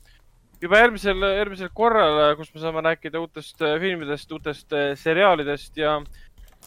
juba 0.60 0.80
järgmisel, 0.80 1.22
järgmisel 1.38 1.70
korral, 1.76 2.18
kus 2.38 2.50
me 2.54 2.62
saame 2.62 2.82
rääkida 2.84 3.20
uutest 3.22 3.62
äh, 3.64 3.76
filmidest, 3.82 4.32
uutest 4.36 4.76
äh, 4.76 4.90
seriaalidest 4.98 5.80
ja 5.80 5.96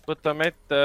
võtame 0.08 0.50
ette 0.52 0.80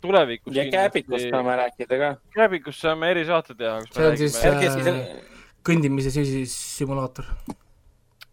tulevikus. 0.00 0.54
ja 0.56 0.68
Kääbikust 0.72 1.28
saame 1.32 1.56
rääkida 1.64 1.98
ka. 2.00 2.12
Kääbikust 2.36 2.84
saame 2.86 3.10
erisaate 3.12 3.56
teha, 3.58 3.80
kus 3.82 3.96
See 3.96 4.04
me 4.04 4.12
on 4.12 4.20
siis, 4.20 4.38
räägime 4.38 4.70
ärge 4.70 4.94
äh, 4.94 5.08
siis, 5.10 5.42
kõndimise 5.66 6.14
simulaator. 6.52 7.32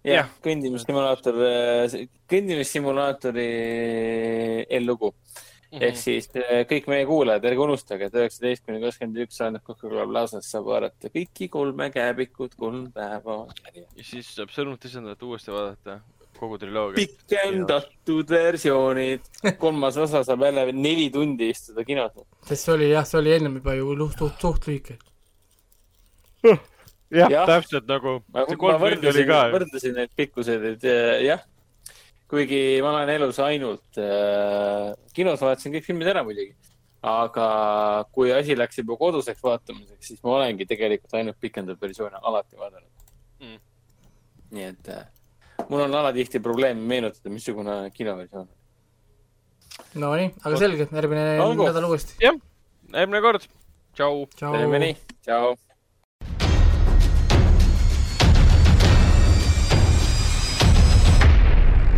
jah, 0.06 0.30
kõndimissimulaator, 0.46 1.42
kõndimissimulaatori 2.32 3.50
eellugu. 5.72 5.88
ehk 5.88 5.98
siis 6.02 6.30
eh, 6.36 6.62
kõik 6.70 6.88
meie 6.92 7.08
kuulajad, 7.10 7.48
ärge 7.50 7.64
unustage, 7.66 8.08
et 8.10 8.16
üheksateist 8.22 8.66
kuni 8.66 8.82
kakskümmend 8.84 9.24
üks 9.26 9.42
ainult 9.46 9.66
Coca-Cola 9.68 10.06
Plaza's 10.10 10.50
saab 10.52 10.70
vaadata 10.70 11.12
kõiki 11.14 11.50
kolme 11.52 11.90
käebikut 11.94 12.56
kolm 12.60 12.88
päeva. 12.96 13.42
ja 13.76 14.06
siis 14.06 14.32
saab 14.36 14.54
sõnumit 14.56 14.88
lisandat 14.88 15.28
uuesti 15.28 15.54
vaadata, 15.54 16.00
kogu 16.40 16.58
triloogia. 16.62 17.06
pikendatud 17.06 18.34
versioonid, 18.34 19.30
kolmas 19.62 20.00
osa 20.02 20.24
saab 20.24 20.48
jälle 20.48 20.72
neli 20.72 21.10
tundi 21.14 21.52
istuda 21.54 21.86
kinos. 21.86 22.18
sest 22.48 22.66
see 22.66 22.76
oli 22.78 22.90
jah, 22.94 23.08
see 23.08 23.22
oli 23.22 23.38
ennem 23.38 23.62
juba 23.62 23.78
ju 23.78 23.96
suht, 24.04 24.18
suht, 24.26 24.42
suht 24.42 24.68
lühike. 24.72 25.00
jah 26.46 26.60
Jah., 27.10 27.48
täpselt 27.50 27.88
nagu, 27.90 28.20
ma, 28.30 28.44
ma 28.46 28.56
kolm 28.56 28.84
tundi 28.84 29.10
oli 29.10 29.24
võrdlesin 29.26 29.26
ka, 29.30 29.38
võrdlesin 29.56 29.96
neid 29.98 30.12
pikkuseid, 30.18 30.66
et 30.76 30.84
eh, 30.86 31.14
jah, 31.26 31.42
kuigi 32.30 32.80
ma 32.86 32.92
olen 32.94 33.10
elus 33.16 33.40
ainult 33.42 33.98
äh, 34.02 34.92
kinos 35.16 35.42
vaatasin 35.42 35.74
kõik 35.76 35.88
filmid 35.88 36.10
ära 36.12 36.24
muidugi, 36.26 36.54
aga 37.10 37.48
kui 38.14 38.32
asi 38.36 38.58
läks 38.58 38.82
juba 38.82 38.98
koduseks 39.00 39.42
vaatamiseks, 39.44 40.12
siis 40.12 40.24
ma 40.24 40.36
olengi 40.38 40.68
tegelikult 40.70 41.16
ainult 41.20 41.40
pikendatud 41.42 41.82
versioone 41.88 42.22
alati 42.22 42.60
vaadanud 42.60 42.88
Mm. 43.40 43.56
nii 44.52 44.64
et 44.68 44.88
äh, 44.92 45.06
mul 45.70 45.80
on 45.86 45.94
alatihti 45.96 46.42
probleem 46.44 46.78
meenutada, 46.90 47.32
missugune 47.32 47.76
kinoversioon. 47.96 48.50
Nonii, 49.96 50.34
aga 50.44 50.60
selge, 50.60 50.88
järgmine 50.92 51.24
nädal 51.38 51.88
uuesti. 51.88 52.18
järgmine 52.20 53.22
kord, 53.24 53.46
tšau. 53.96 54.26
teeme 54.42 54.82
nii, 54.84 54.98
tšau. 55.24 55.56